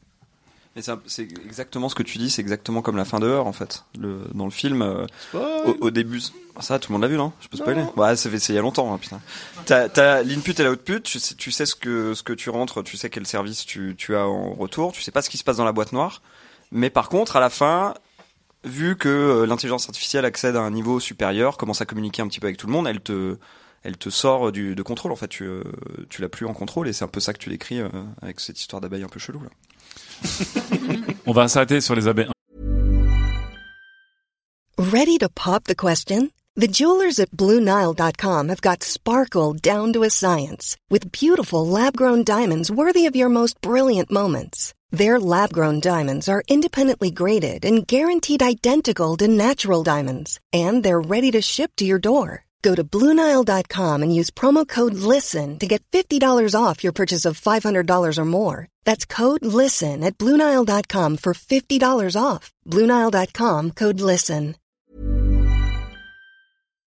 Mais 0.76 0.82
c'est 1.06 1.22
exactement 1.22 1.88
ce 1.88 1.94
que 1.94 2.02
tu 2.02 2.18
dis, 2.18 2.28
c'est 2.28 2.42
exactement 2.42 2.82
comme 2.82 2.98
la 2.98 3.06
fin 3.06 3.18
de 3.18 3.26
Heure 3.26 3.46
en 3.46 3.52
fait. 3.52 3.84
Le, 3.98 4.20
dans 4.34 4.44
le 4.44 4.50
film, 4.50 4.82
euh, 4.82 5.06
au, 5.32 5.74
au 5.80 5.90
début, 5.90 6.20
Ah, 6.54 6.60
ça 6.60 6.78
tout 6.78 6.92
le 6.92 6.94
monde 6.94 7.02
l'a 7.02 7.08
vu 7.08 7.16
non 7.16 7.32
Je 7.40 7.48
peux 7.48 7.56
spoiler 7.56 7.82
Ouais, 7.96 8.14
c'est 8.14 8.38
c'est 8.38 8.52
il 8.52 8.56
y 8.56 8.58
a 8.58 8.62
longtemps, 8.62 8.92
hein, 8.92 8.98
putain. 8.98 9.20
T'as 9.64 9.88
t'as 9.88 10.22
l'input 10.22 10.52
et 10.58 10.64
l'output, 10.64 11.00
tu 11.00 11.18
sais, 11.18 11.34
tu 11.34 11.50
sais 11.50 11.64
ce 11.64 11.74
que 11.74 12.12
ce 12.12 12.22
que 12.22 12.34
tu 12.34 12.50
rentres, 12.50 12.84
tu 12.84 12.98
sais 12.98 13.08
quel 13.08 13.26
service 13.26 13.64
tu, 13.64 13.94
tu 13.96 14.14
as 14.14 14.26
en 14.26 14.52
retour, 14.52 14.92
tu 14.92 15.00
sais 15.00 15.10
pas 15.10 15.22
ce 15.22 15.30
qui 15.30 15.38
se 15.38 15.44
passe 15.44 15.56
dans 15.56 15.64
la 15.64 15.72
boîte 15.72 15.92
noire. 15.92 16.20
Mais 16.70 16.90
par 16.90 17.08
contre, 17.08 17.36
à 17.36 17.40
la 17.40 17.48
fin, 17.48 17.94
vu 18.64 18.96
que 18.96 19.08
euh, 19.08 19.46
l'intelligence 19.46 19.86
artificielle 19.88 20.26
accède 20.26 20.56
à 20.56 20.60
un 20.60 20.70
niveau 20.70 21.00
supérieur, 21.00 21.56
commence 21.56 21.80
à 21.80 21.86
communiquer 21.86 22.20
un 22.20 22.28
petit 22.28 22.40
peu 22.40 22.48
avec 22.48 22.58
tout 22.58 22.66
le 22.66 22.72
monde, 22.74 22.86
elle 22.86 23.00
te 23.00 23.38
elle 23.82 23.96
te 23.96 24.10
sort 24.10 24.50
du, 24.52 24.74
de 24.74 24.82
contrôle 24.82 25.12
en 25.12 25.16
fait, 25.16 25.28
tu, 25.28 25.44
euh, 25.44 25.62
tu 26.10 26.20
l'as 26.20 26.28
plus 26.28 26.44
en 26.44 26.52
contrôle 26.52 26.88
et 26.88 26.92
c'est 26.92 27.04
un 27.04 27.08
peu 27.08 27.20
ça 27.20 27.32
que 27.32 27.38
tu 27.38 27.48
décris 27.48 27.80
euh, 27.80 27.88
avec 28.20 28.40
cette 28.40 28.58
histoire 28.60 28.82
d'abeille 28.82 29.04
un 29.04 29.08
peu 29.08 29.20
chelou 29.20 29.40
là. 29.40 29.48
On 31.26 31.32
va 31.32 31.48
s'arrêter 31.48 31.80
sur 31.80 31.94
les 31.94 32.06
abeilles. 32.08 32.30
Ready 34.78 35.18
to 35.18 35.28
pop 35.28 35.64
the 35.64 35.74
question? 35.74 36.30
The 36.54 36.68
jewelers 36.68 37.18
at 37.18 37.32
BlueNile.com 37.32 38.48
have 38.48 38.62
got 38.62 38.82
sparkle 38.82 39.52
down 39.52 39.92
to 39.92 40.04
a 40.04 40.10
science 40.10 40.74
with 40.88 41.12
beautiful 41.12 41.66
lab-grown 41.66 42.24
diamonds 42.24 42.70
worthy 42.70 43.04
of 43.04 43.14
your 43.14 43.28
most 43.28 43.60
brilliant 43.60 44.10
moments. 44.10 44.72
Their 44.90 45.20
lab-grown 45.20 45.80
diamonds 45.80 46.30
are 46.30 46.42
independently 46.48 47.10
graded 47.10 47.64
and 47.66 47.86
guaranteed 47.86 48.42
identical 48.42 49.18
to 49.18 49.28
natural 49.28 49.82
diamonds, 49.82 50.40
and 50.50 50.82
they're 50.82 51.00
ready 51.00 51.30
to 51.32 51.42
ship 51.42 51.72
to 51.76 51.84
your 51.84 51.98
door. 51.98 52.45
Go 52.66 52.74
to 52.74 52.82
BlueNile.com 52.82 54.02
and 54.02 54.12
use 54.12 54.28
promo 54.32 54.66
code 54.66 54.94
LISTEN 54.94 55.60
to 55.60 55.66
get 55.68 55.82
$50 55.92 56.20
off 56.60 56.82
your 56.82 56.92
purchase 56.92 57.24
of 57.24 57.40
$500 57.40 58.18
or 58.18 58.24
more. 58.24 58.66
That's 58.84 59.06
code 59.06 59.46
LISTEN 59.46 60.02
at 60.02 60.18
BlueNile.com 60.18 61.18
for 61.18 61.32
$50 61.32 62.16
off. 62.20 62.52
BlueNile.com 62.66 63.70
code 63.70 64.00
LISTEN. 64.00 64.56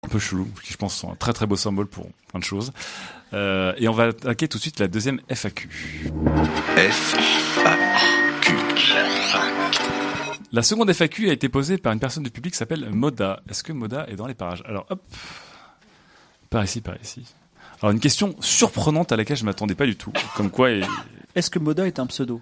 un 0.03 0.09
peu 0.09 0.19
chelou, 0.19 0.47
qui 0.63 0.73
je 0.73 0.77
pense 0.77 0.95
sont 0.95 1.11
un 1.11 1.15
très 1.15 1.31
très 1.31 1.45
beau 1.47 1.55
symbole 1.55 1.87
pour 1.87 2.07
plein 2.27 2.39
de 2.39 2.43
choses. 2.43 2.73
Euh, 3.33 3.71
et 3.77 3.87
on 3.87 3.93
va 3.93 4.07
attaquer 4.07 4.47
tout 4.47 4.57
de 4.57 4.63
suite 4.63 4.79
la 4.79 4.87
deuxième 4.87 5.21
FAQ. 5.29 5.69
La 10.51 10.63
seconde 10.63 10.91
FAQ 10.91 11.29
a 11.29 11.33
été 11.33 11.47
posée 11.47 11.77
par 11.77 11.93
une 11.93 11.99
personne 11.99 12.23
du 12.23 12.31
public 12.31 12.53
qui 12.53 12.57
s'appelle 12.57 12.89
Moda. 12.89 13.41
Est-ce 13.49 13.63
que 13.63 13.71
Moda 13.71 14.05
est 14.09 14.17
dans 14.17 14.27
les 14.27 14.33
parages? 14.33 14.63
Alors 14.65 14.85
hop, 14.89 15.01
par 16.51 16.63
ici, 16.63 16.81
par 16.81 16.95
ici. 17.01 17.23
Alors 17.81 17.91
une 17.91 17.99
question 17.99 18.35
surprenante 18.41 19.11
à 19.11 19.15
laquelle 19.15 19.37
je 19.37 19.45
m'attendais 19.45 19.73
pas 19.73 19.87
du 19.87 19.95
tout. 19.95 20.13
Comme 20.35 20.51
quoi, 20.51 20.69
et- 20.69 20.83
Est-ce 21.33 21.49
que 21.49 21.57
Moda 21.57 21.87
est 21.87 21.97
un 21.97 22.05
pseudo? 22.05 22.39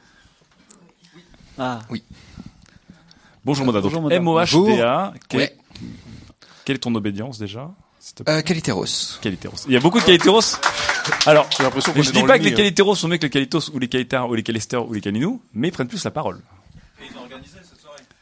Ah. 1.57 1.79
Oui. 1.89 2.03
bonjour 3.45 3.65
Moda. 3.65 3.79
Bonjour, 3.81 4.01
Moda. 4.01 4.15
M-O-H-D-A. 4.15 5.13
Quelle, 5.29 5.39
Ouais. 5.41 5.57
quelle 6.65 6.75
est 6.77 6.79
ton 6.79 6.93
obédience 6.95 7.37
déjà 7.37 7.71
plaît? 8.15 8.33
Euh. 8.33 8.41
Qualiteros. 8.41 9.19
Il 9.67 9.73
y 9.73 9.77
a 9.77 9.79
beaucoup 9.79 9.99
de 9.99 10.03
Qualiteros. 10.05 10.57
Alors, 11.25 11.47
J'ai 11.55 11.63
l'impression 11.63 11.93
je 11.95 12.11
dis 12.11 12.23
pas 12.23 12.39
que 12.39 12.43
les. 12.43 12.53
Qualiteros 12.53 12.95
sont 12.95 13.07
mieux 13.07 13.17
que 13.17 13.23
les 13.23 13.29
Qualitos 13.29 13.69
ou 13.73 13.79
les 13.79 13.87
Qualitars 13.87 14.27
ou 14.29 14.33
les 14.35 14.43
Calisters 14.43 14.85
ou 14.87 14.93
les 14.93 15.01
Calinous, 15.01 15.41
mais 15.53 15.67
ils 15.67 15.71
prennent 15.71 15.87
plus 15.87 16.03
la 16.03 16.11
parole. 16.11 16.41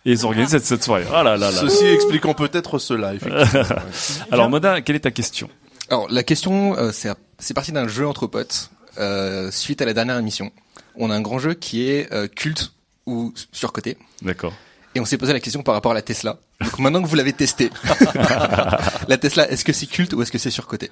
Et 0.06 0.12
ils 0.14 0.26
organisent 0.26 0.50
cette, 0.50 0.66
cette 0.66 0.84
soirée. 0.84 1.06
Ah 1.14 1.22
là 1.24 1.36
là 1.38 1.52
là. 1.52 1.58
Ceci 1.60 1.86
expliquant 1.86 2.34
peut-être 2.34 2.80
cela, 2.80 3.14
effectivement. 3.14 3.76
Alors 4.32 4.50
Moda, 4.50 4.82
quelle 4.82 4.96
est 4.96 5.02
ta 5.02 5.12
question? 5.12 5.50
Alors 5.90 6.08
la 6.10 6.24
question, 6.24 6.76
euh, 6.78 6.92
c'est 6.92 7.10
c'est 7.40 7.54
parti 7.54 7.72
d'un 7.72 7.88
jeu 7.88 8.08
entre 8.08 8.28
potes 8.28 8.72
euh, 8.98 9.52
suite 9.52 9.82
à 9.82 9.86
la 9.86 9.94
dernière 9.94 10.18
émission. 10.18 10.52
On 10.96 11.12
a 11.12 11.16
un 11.16 11.22
grand 11.22 11.40
jeu 11.40 11.54
qui 11.54 11.90
est 11.90 12.12
euh, 12.14 12.28
culte 12.28 12.74
ou 13.06 13.34
surcoté. 13.52 13.98
D'accord. 14.22 14.54
Et 14.96 15.00
on 15.00 15.06
s'est 15.06 15.18
posé 15.18 15.32
la 15.34 15.40
question 15.40 15.62
par 15.62 15.76
rapport 15.76 15.92
à 15.92 15.96
la 15.96 16.02
Tesla. 16.02 16.38
Donc 16.60 16.80
maintenant 16.80 17.02
que 17.04 17.08
vous 17.08 17.16
l'avez 17.16 17.34
testé, 17.34 17.70
la 19.08 19.18
Tesla, 19.18 19.50
est-ce 19.52 19.64
que 19.64 19.72
c'est 19.74 19.86
culte 19.86 20.14
ou 20.14 20.22
est-ce 20.24 20.32
que 20.32 20.40
c'est 20.40 20.50
surcoté? 20.50 20.90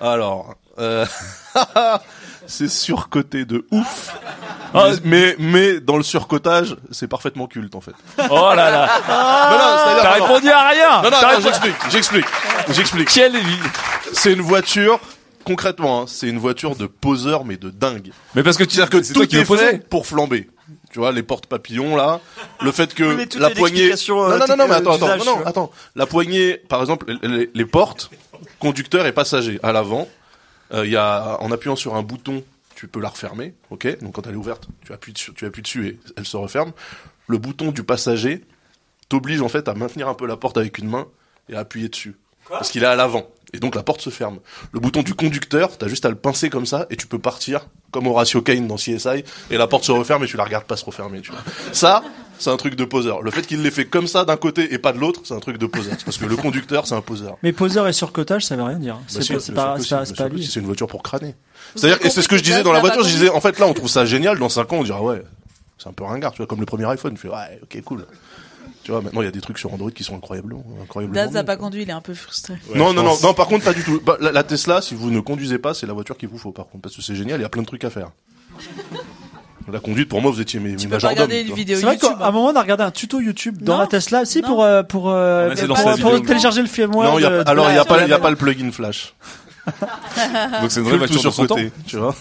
Alors, 0.00 0.54
euh, 0.78 1.04
c'est 2.46 2.68
surcoté 2.70 3.44
de 3.44 3.66
ouf. 3.70 4.16
Ah, 4.74 4.88
mais, 5.04 5.36
mais 5.38 5.80
dans 5.80 5.98
le 5.98 6.02
surcotage, 6.02 6.76
c'est 6.90 7.06
parfaitement 7.08 7.46
culte 7.46 7.74
en 7.74 7.82
fait. 7.82 7.92
Oh 8.30 8.52
là 8.56 8.70
là 8.70 8.86
Non, 9.06 9.58
non, 9.58 10.02
T'as 10.02 10.18
non, 10.18 10.18
non. 10.18 10.24
répondu 10.26 10.50
à 10.50 10.68
rien 10.68 11.02
Non, 11.02 11.10
non, 11.10 11.16
T'as 11.20 11.34
non, 11.34 11.40
j'explique, 11.42 11.76
j'explique, 11.90 12.26
j'explique. 12.70 13.08
Quelle 13.08 13.36
C'est 14.12 14.32
une 14.32 14.40
voiture, 14.42 15.00
concrètement, 15.44 16.02
hein, 16.02 16.04
c'est 16.06 16.28
une 16.28 16.38
voiture 16.38 16.76
de 16.76 16.86
poseur 16.86 17.44
mais 17.44 17.56
de 17.56 17.70
dingue. 17.70 18.12
Mais 18.34 18.42
parce 18.42 18.56
que 18.56 18.64
tu- 18.64 18.76
C'est-à-dire 18.76 18.90
que 18.90 19.02
c'est 19.02 19.14
toi 19.14 19.24
tout 19.24 19.30
qui 19.30 19.36
est 19.36 19.44
fait 19.44 19.88
pour 19.88 20.06
flamber. 20.06 20.48
Tu 20.90 20.98
vois, 20.98 21.12
les 21.12 21.22
portes 21.22 21.46
papillons 21.46 21.96
là, 21.96 22.20
le 22.62 22.70
fait 22.70 22.92
que 22.94 23.14
mais 23.14 23.26
la 23.38 23.48
poignée. 23.50 23.90
euh, 23.92 24.38
non, 24.38 24.46
non, 24.46 24.56
non, 24.56 24.64
mais 24.68 24.74
euh, 24.74 24.76
attends, 24.76 24.92
attends, 24.92 25.06
d'usage, 25.06 25.18
non, 25.18 25.24
tu 25.24 25.30
non, 25.30 25.36
vois. 25.38 25.48
attends. 25.48 25.70
La 25.96 26.06
poignée, 26.06 26.56
par 26.56 26.80
exemple, 26.80 27.06
les, 27.22 27.50
les 27.52 27.64
portes, 27.64 28.10
conducteur 28.58 29.06
et 29.06 29.12
passager 29.12 29.58
à 29.62 29.72
l'avant. 29.72 30.08
euh, 30.74 30.84
Il 30.84 30.92
y 30.92 30.96
a, 30.96 31.38
en 31.40 31.50
appuyant 31.50 31.76
sur 31.76 31.94
un 31.94 32.02
bouton, 32.02 32.44
tu 32.74 32.88
peux 32.88 33.00
la 33.00 33.08
refermer, 33.08 33.54
ok? 33.70 34.00
Donc 34.02 34.14
quand 34.14 34.26
elle 34.26 34.34
est 34.34 34.36
ouverte, 34.36 34.68
tu 34.84 34.92
appuies 34.92 35.12
dessus, 35.14 35.32
tu 35.34 35.46
appuies 35.46 35.62
dessus 35.62 35.86
et 35.88 35.98
elle 36.16 36.26
se 36.26 36.36
referme. 36.36 36.72
Le 37.26 37.38
bouton 37.38 37.70
du 37.70 37.82
passager 37.84 38.42
t'oblige 39.08 39.40
en 39.40 39.48
fait 39.48 39.68
à 39.68 39.74
maintenir 39.74 40.08
un 40.08 40.14
peu 40.14 40.26
la 40.26 40.36
porte 40.36 40.56
avec 40.58 40.76
une 40.78 40.88
main 40.88 41.06
et 41.48 41.54
à 41.54 41.60
appuyer 41.60 41.88
dessus. 41.88 42.16
Parce 42.48 42.70
qu'il 42.70 42.82
est 42.82 42.86
à 42.86 42.96
l'avant. 42.96 43.26
Et 43.54 43.58
donc 43.58 43.74
la 43.74 43.82
porte 43.82 44.00
se 44.00 44.10
ferme. 44.10 44.38
Le 44.72 44.80
bouton 44.80 45.02
du 45.02 45.14
conducteur, 45.14 45.76
t'as 45.76 45.88
juste 45.88 46.06
à 46.06 46.08
le 46.08 46.14
pincer 46.16 46.48
comme 46.48 46.66
ça 46.66 46.86
et 46.90 46.96
tu 46.96 47.06
peux 47.06 47.18
partir 47.18 47.66
comme 47.90 48.06
Horatio 48.06 48.40
Kane 48.40 48.66
dans 48.66 48.76
CSI 48.76 49.24
et 49.50 49.56
la 49.58 49.66
porte 49.66 49.84
se 49.84 49.92
referme 49.92 50.24
et 50.24 50.26
tu 50.26 50.36
la 50.38 50.44
regardes 50.44 50.64
pas 50.64 50.76
se 50.76 50.84
refermer, 50.84 51.20
tu 51.20 51.30
vois. 51.32 51.40
Ça, 51.72 52.02
c'est 52.38 52.48
un 52.50 52.56
truc 52.56 52.74
de 52.74 52.84
poseur. 52.84 53.20
Le 53.20 53.30
fait 53.30 53.46
qu'il 53.46 53.62
l'ait 53.62 53.70
fait 53.70 53.84
comme 53.84 54.06
ça 54.06 54.24
d'un 54.24 54.36
côté 54.38 54.72
et 54.72 54.78
pas 54.78 54.92
de 54.92 54.98
l'autre, 54.98 55.20
c'est 55.24 55.34
un 55.34 55.40
truc 55.40 55.58
de 55.58 55.66
poseur. 55.66 55.94
C'est 55.98 56.04
Parce 56.04 56.16
que 56.16 56.24
le 56.24 56.36
conducteur, 56.36 56.86
c'est 56.86 56.94
un 56.94 57.02
poseur. 57.02 57.36
Mais 57.42 57.52
poseur 57.52 57.86
et 57.86 57.92
surcotage, 57.92 58.46
ça 58.46 58.56
veut 58.56 58.62
rien 58.62 58.78
dire. 58.78 58.94
Bah, 58.94 59.02
C'est 59.08 59.22
si, 59.22 59.32
pas, 59.32 59.38
pas, 59.54 59.74
pas, 59.74 60.04
si, 60.06 60.14
pas 60.14 60.28
que 60.30 60.34
lui. 60.34 60.46
c'est 60.46 60.60
une 60.60 60.66
voiture 60.66 60.86
pour 60.88 61.02
crâner. 61.02 61.34
C'est-à-dire, 61.76 62.04
et 62.04 62.10
c'est 62.10 62.22
ce 62.22 62.28
que 62.28 62.38
je 62.38 62.42
disais 62.42 62.62
dans 62.62 62.72
la 62.72 62.80
voiture, 62.80 63.02
pas 63.02 63.08
je 63.08 63.12
disais, 63.12 63.28
en 63.28 63.40
fait, 63.40 63.58
là, 63.58 63.66
on 63.66 63.74
trouve 63.74 63.88
ça 63.90 64.06
génial, 64.06 64.38
dans 64.38 64.48
5 64.48 64.72
ans, 64.72 64.76
on 64.78 64.84
dira, 64.84 65.02
ouais, 65.02 65.22
c'est 65.78 65.88
un 65.88 65.92
peu 65.92 66.04
ringard, 66.04 66.32
tu 66.32 66.38
vois, 66.38 66.46
comme 66.46 66.60
le 66.60 66.66
premier 66.66 66.86
iPhone, 66.86 67.14
tu 67.14 67.20
fais, 67.20 67.28
ouais, 67.28 67.60
ok, 67.62 67.82
cool. 67.84 68.06
Tu 68.84 68.90
vois, 68.90 69.00
maintenant, 69.00 69.20
il 69.22 69.26
y 69.26 69.28
a 69.28 69.30
des 69.32 69.40
trucs 69.40 69.58
sur 69.58 69.72
Android 69.72 69.90
qui 69.92 70.02
sont 70.02 70.16
incroyablement, 70.16 70.64
incroyablement. 70.82 71.24
Daz 71.24 71.32
n'a 71.32 71.44
pas 71.44 71.56
conduit, 71.56 71.82
il 71.82 71.88
est 71.88 71.92
un 71.92 72.00
peu 72.00 72.14
frustré. 72.14 72.54
non, 72.74 72.92
non, 72.92 73.02
non, 73.04 73.14
non, 73.22 73.32
par 73.34 73.46
contre, 73.46 73.64
pas 73.64 73.72
du 73.74 73.84
tout. 73.84 74.00
Bah, 74.04 74.16
la, 74.20 74.32
la 74.32 74.42
Tesla, 74.42 74.82
si 74.82 74.94
vous 74.96 75.10
ne 75.10 75.20
conduisez 75.20 75.58
pas, 75.58 75.72
c'est 75.74 75.86
la 75.86 75.92
voiture 75.92 76.16
qu'il 76.16 76.28
vous 76.28 76.38
faut, 76.38 76.50
par 76.52 76.66
contre, 76.68 76.82
parce 76.82 76.96
que 76.96 77.02
c'est 77.02 77.14
génial, 77.14 77.38
il 77.38 77.42
y 77.42 77.46
a 77.46 77.48
plein 77.48 77.62
de 77.62 77.66
trucs 77.68 77.84
à 77.84 77.90
faire. 77.90 78.10
La 79.72 79.78
conduite, 79.78 80.08
pour 80.08 80.20
moi, 80.20 80.32
vous 80.32 80.40
étiez 80.40 80.58
mes, 80.58 80.74
mes 80.74 80.86
majordomes, 80.88 81.28
C'est 81.30 81.44
vrai 81.44 81.94
YouTube. 81.94 81.98
qu'à 82.18 82.26
un 82.26 82.30
moment, 82.32 82.48
on 82.48 82.56
a 82.56 82.60
regardé 82.62 82.82
un 82.82 82.90
tuto 82.90 83.20
YouTube 83.20 83.58
dans 83.62 83.74
Non. 83.74 83.78
la 83.82 83.86
Tesla, 83.86 84.24
si 84.24 84.40
Non. 84.42 84.48
pour 84.48 84.64
euh, 84.64 84.82
pour 84.82 85.08
euh, 85.10 85.46
On 85.46 85.50
a 85.50 85.52
essayé 85.52 85.68
de 85.68 86.02
pour, 86.02 86.22
télécharger 86.26 86.62
le 86.62 86.66
firmware. 86.66 87.12
Non, 87.12 87.18
y 87.20 87.24
a, 87.24 87.30
de- 87.30 87.48
alors, 87.48 87.70
il 87.70 87.74
y 87.74 87.76
a 87.76 87.78
la- 87.78 87.84
pas, 87.84 87.98
il 87.98 88.00
y 88.00 88.04
a 88.04 88.08
la- 88.08 88.18
pas 88.18 88.30
le 88.30 88.36
plugin 88.36 88.72
flash. 88.72 89.14
Donc 90.60 90.70
c'est 90.70 90.80
une 90.80 90.86
vraie 90.86 90.98
voiture 90.98 91.22
de 91.22 91.30
son 91.30 91.46
temps. 91.46 91.56
tu 91.86 91.96
vois. 91.96 92.14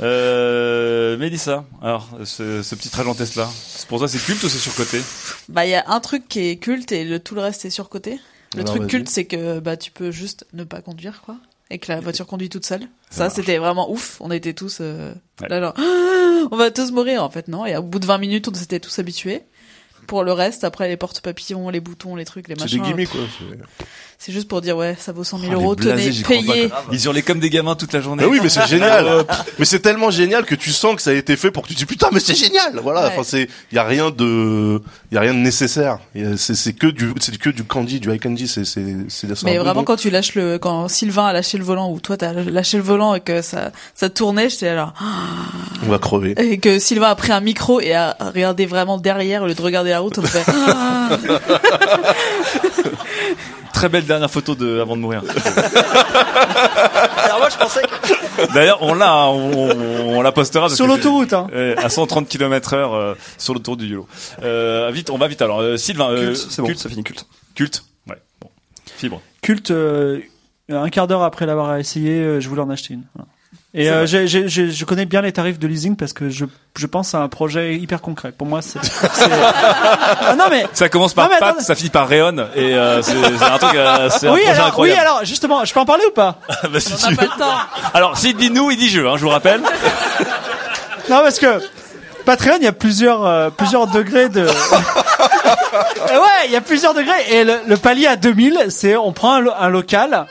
Euh, 0.00 1.16
Mélissa, 1.18 1.64
alors, 1.82 2.08
ce, 2.24 2.62
ce 2.62 2.74
petit 2.74 2.88
trajet 2.88 3.08
en 3.08 3.14
Tesla, 3.14 3.48
c'est 3.66 3.86
pour 3.88 3.98
toi 3.98 4.08
c'est 4.08 4.18
culte 4.18 4.42
ou 4.42 4.48
c'est 4.48 4.58
surcoté? 4.58 5.00
Bah, 5.48 5.66
il 5.66 5.70
y 5.70 5.74
a 5.74 5.84
un 5.88 6.00
truc 6.00 6.26
qui 6.28 6.48
est 6.48 6.56
culte 6.56 6.92
et 6.92 7.04
le, 7.04 7.18
tout 7.20 7.34
le 7.34 7.40
reste 7.42 7.64
est 7.64 7.70
surcoté. 7.70 8.18
Le 8.54 8.60
Alors, 8.62 8.74
truc 8.76 8.88
culte, 8.88 9.08
c'est 9.08 9.24
que 9.24 9.58
bah 9.60 9.76
tu 9.76 9.90
peux 9.90 10.10
juste 10.10 10.46
ne 10.52 10.64
pas 10.64 10.80
conduire, 10.80 11.22
quoi. 11.24 11.36
Et 11.70 11.78
que 11.78 11.90
la 11.90 12.00
voiture 12.00 12.26
conduit 12.26 12.48
toute 12.50 12.66
seule. 12.66 12.82
Ça 13.10 13.30
c'était 13.30 13.58
vraiment 13.58 13.90
ouf. 13.90 14.18
On 14.20 14.30
était 14.30 14.52
tous 14.52 14.78
euh, 14.80 15.12
Ouais. 15.40 15.48
là, 15.48 15.60
genre, 15.60 15.74
Ah, 15.76 16.48
on 16.52 16.56
va 16.56 16.70
tous 16.70 16.90
mourir, 16.92 17.22
en 17.24 17.30
fait, 17.30 17.48
non? 17.48 17.66
Et 17.66 17.76
au 17.76 17.82
bout 17.82 17.98
de 17.98 18.06
20 18.06 18.18
minutes, 18.18 18.48
on 18.48 18.54
s'était 18.54 18.80
tous 18.80 18.98
habitués. 18.98 19.42
Pour 20.06 20.22
le 20.22 20.32
reste, 20.32 20.64
après, 20.64 20.86
les 20.88 20.98
portes 20.98 21.20
papillons, 21.22 21.70
les 21.70 21.80
boutons, 21.80 22.14
les 22.14 22.26
trucs, 22.26 22.46
les 22.48 22.54
C'est 22.56 22.62
machins. 22.62 22.82
des 22.82 22.88
gimmicks, 22.88 23.08
quoi. 23.10 23.20
C'est- 24.24 24.32
juste 24.32 24.48
pour 24.48 24.60
dire, 24.60 24.76
ouais, 24.76 24.96
ça 24.98 25.12
vaut 25.12 25.24
100 25.24 25.38
000 25.38 25.52
Oh, 25.52 25.56
euros, 25.56 25.74
blasés, 25.76 26.10
tenez, 26.22 26.42
payez. 26.42 26.70
Ils 26.92 27.04
hurlaient 27.04 27.22
comme 27.22 27.40
des 27.40 27.50
gamins 27.50 27.74
toute 27.74 27.92
la 27.92 28.00
journée. 28.00 28.22
Mais 28.24 28.28
oui, 28.28 28.40
mais 28.42 28.48
c'est 28.48 28.66
génial. 28.66 29.06
Euh, 29.06 29.22
mais 29.58 29.64
c'est 29.64 29.80
tellement 29.80 30.10
génial 30.10 30.44
que 30.44 30.54
tu 30.54 30.70
sens 30.70 30.96
que 30.96 31.02
ça 31.02 31.10
a 31.10 31.14
été 31.14 31.36
fait 31.36 31.50
pour 31.50 31.62
que 31.62 31.68
tu 31.68 31.74
te 31.74 31.78
dis 31.78 31.86
putain, 31.86 32.08
mais 32.12 32.20
c'est 32.20 32.34
génial. 32.34 32.78
Voilà. 32.82 33.02
Ouais. 33.02 33.10
Enfin, 33.12 33.22
c'est, 33.24 33.48
y 33.72 33.78
a 33.78 33.84
rien 33.84 34.10
de, 34.10 34.80
y 35.12 35.16
a 35.16 35.20
rien 35.20 35.34
de 35.34 35.38
nécessaire. 35.38 35.98
C'est, 36.36 36.54
c'est 36.54 36.72
que 36.72 36.86
du, 36.86 37.12
c'est 37.20 37.36
que 37.38 37.50
du 37.50 37.64
candy, 37.64 38.00
du 38.00 38.12
high 38.12 38.20
candy. 38.20 38.48
C'est, 38.48 38.64
c'est, 38.64 38.84
c'est, 39.08 39.34
c'est 39.34 39.44
Mais 39.44 39.58
vraiment, 39.58 39.84
quand 39.84 39.96
tu 39.96 40.10
lâches 40.10 40.34
le, 40.34 40.58
quand 40.58 40.88
Sylvain 40.88 41.26
a 41.26 41.32
lâché 41.32 41.58
le 41.58 41.64
volant 41.64 41.90
ou 41.90 42.00
toi 42.00 42.16
t'as 42.16 42.32
lâché 42.32 42.76
le 42.76 42.82
volant 42.82 43.14
et 43.14 43.20
que 43.20 43.42
ça, 43.42 43.72
ça 43.94 44.08
tournait, 44.08 44.48
j'étais 44.48 44.68
alors, 44.68 44.94
on 45.86 45.90
va 45.90 45.98
crever. 45.98 46.34
et 46.38 46.58
que 46.58 46.78
Sylvain 46.78 47.08
a 47.08 47.14
pris 47.14 47.32
un 47.32 47.40
micro 47.40 47.80
et 47.80 47.92
a 47.94 48.16
regardé 48.20 48.66
vraiment 48.66 48.98
derrière 48.98 49.42
au 49.42 49.46
lieu 49.46 49.54
de 49.54 49.62
regarder 49.62 49.90
la 49.90 50.00
route, 50.00 50.18
on 50.18 50.22
fait. 50.22 50.44
Très 53.72 53.88
belle 53.88 54.04
dernière 54.04 54.30
photo 54.30 54.54
de 54.54 54.80
avant 54.80 54.96
de 54.96 55.00
mourir. 55.02 55.22
Alors 57.24 57.38
moi 57.38 57.48
je 57.50 57.56
pensais 57.56 57.82
que... 57.82 58.52
D'ailleurs, 58.54 58.78
on 58.82 58.94
l'a, 58.94 59.10
hein, 59.12 59.26
on, 59.28 59.70
on, 59.70 60.18
on 60.18 60.22
la 60.22 60.32
postera 60.32 60.68
Sur 60.68 60.86
l'autoroute, 60.86 61.32
hein. 61.32 61.48
euh, 61.52 61.74
à 61.78 61.88
130 61.88 62.28
km 62.28 62.74
heure 62.74 62.94
euh, 62.94 63.14
sur 63.38 63.54
l'autoroute 63.54 63.80
du 63.80 63.86
YOLO. 63.86 64.06
Euh, 64.42 64.90
vite, 64.92 65.10
on 65.10 65.18
va 65.18 65.28
vite 65.28 65.42
alors. 65.42 65.60
Euh, 65.60 65.76
Sylvain, 65.76 66.10
euh, 66.10 66.26
Culte, 66.28 66.46
c'est 66.50 66.62
bon, 66.62 66.74
ça 66.76 66.88
finit 66.88 67.04
culte. 67.04 67.26
Culte, 67.54 67.84
ouais. 68.08 68.16
Bon. 68.40 68.48
Fibre. 68.96 69.20
Culte, 69.42 69.70
euh, 69.70 70.20
un 70.70 70.88
quart 70.90 71.06
d'heure 71.06 71.22
après 71.22 71.46
l'avoir 71.46 71.76
essayé, 71.76 72.40
je 72.40 72.48
voulais 72.48 72.62
en 72.62 72.70
acheter 72.70 72.94
une. 72.94 73.02
Voilà. 73.14 73.28
Et 73.76 73.90
euh, 73.90 74.06
j'ai- 74.06 74.28
j'ai- 74.28 74.46
j'ai- 74.48 74.70
je 74.70 74.84
connais 74.84 75.04
bien 75.04 75.20
les 75.20 75.32
tarifs 75.32 75.58
de 75.58 75.66
leasing 75.66 75.96
parce 75.96 76.12
que 76.12 76.30
je, 76.30 76.44
je 76.78 76.86
pense 76.86 77.12
à 77.14 77.18
un 77.18 77.28
projet 77.28 77.74
hyper 77.74 78.00
concret. 78.00 78.30
Pour 78.30 78.46
moi, 78.46 78.62
c'est. 78.62 78.78
c'est- 78.84 79.28
ah, 79.32 80.36
non 80.38 80.44
mais. 80.48 80.64
Ça 80.72 80.88
commence 80.88 81.12
par 81.12 81.28
Non, 81.28 81.34
Pat, 81.40 81.60
ça 81.60 81.74
finit 81.74 81.90
par 81.90 82.06
Réon 82.06 82.36
et 82.54 82.76
euh, 82.76 83.02
c'est 83.02 83.12
un 83.42 83.58
truc, 83.58 83.74
euh, 83.74 84.08
c'est 84.10 84.28
un 84.28 84.32
Oui 84.34 84.42
projet 84.42 84.50
alors, 84.52 84.64
oui 84.64 84.68
incroyable. 84.68 85.00
alors 85.00 85.24
justement, 85.24 85.64
je 85.64 85.74
peux 85.74 85.80
en 85.80 85.84
parler 85.86 86.04
ou 86.06 86.12
pas? 86.12 86.38
Bah, 86.70 86.78
si 86.78 86.92
on 86.92 86.96
tu 86.96 87.02
n'a 87.04 87.10
veux. 87.10 87.16
pas 87.16 87.22
le 87.24 87.40
temps. 87.40 87.56
Alors, 87.94 88.16
s'il 88.16 88.36
dit 88.36 88.50
nous, 88.50 88.70
il 88.70 88.76
dit 88.76 88.88
je, 88.88 89.00
hein, 89.00 89.14
je 89.16 89.22
vous 89.22 89.28
rappelle. 89.30 89.60
Non 91.10 91.20
parce 91.22 91.38
que 91.38 91.60
Patreon, 92.24 92.54
il 92.58 92.64
y 92.64 92.68
a 92.68 92.72
plusieurs 92.72 93.26
euh, 93.26 93.50
plusieurs 93.50 93.86
degrés 93.88 94.28
de. 94.30 94.46
Ouais, 94.46 94.52
il 96.46 96.52
y 96.52 96.56
a 96.56 96.60
plusieurs 96.60 96.94
degrés 96.94 97.12
et 97.30 97.44
le, 97.44 97.54
le 97.66 97.76
palier 97.76 98.06
à 98.06 98.16
2000, 98.16 98.66
c'est 98.70 98.96
on 98.96 99.12
prend 99.12 99.34
un, 99.34 99.40
lo- 99.40 99.52
un 99.58 99.68
local 99.68 100.26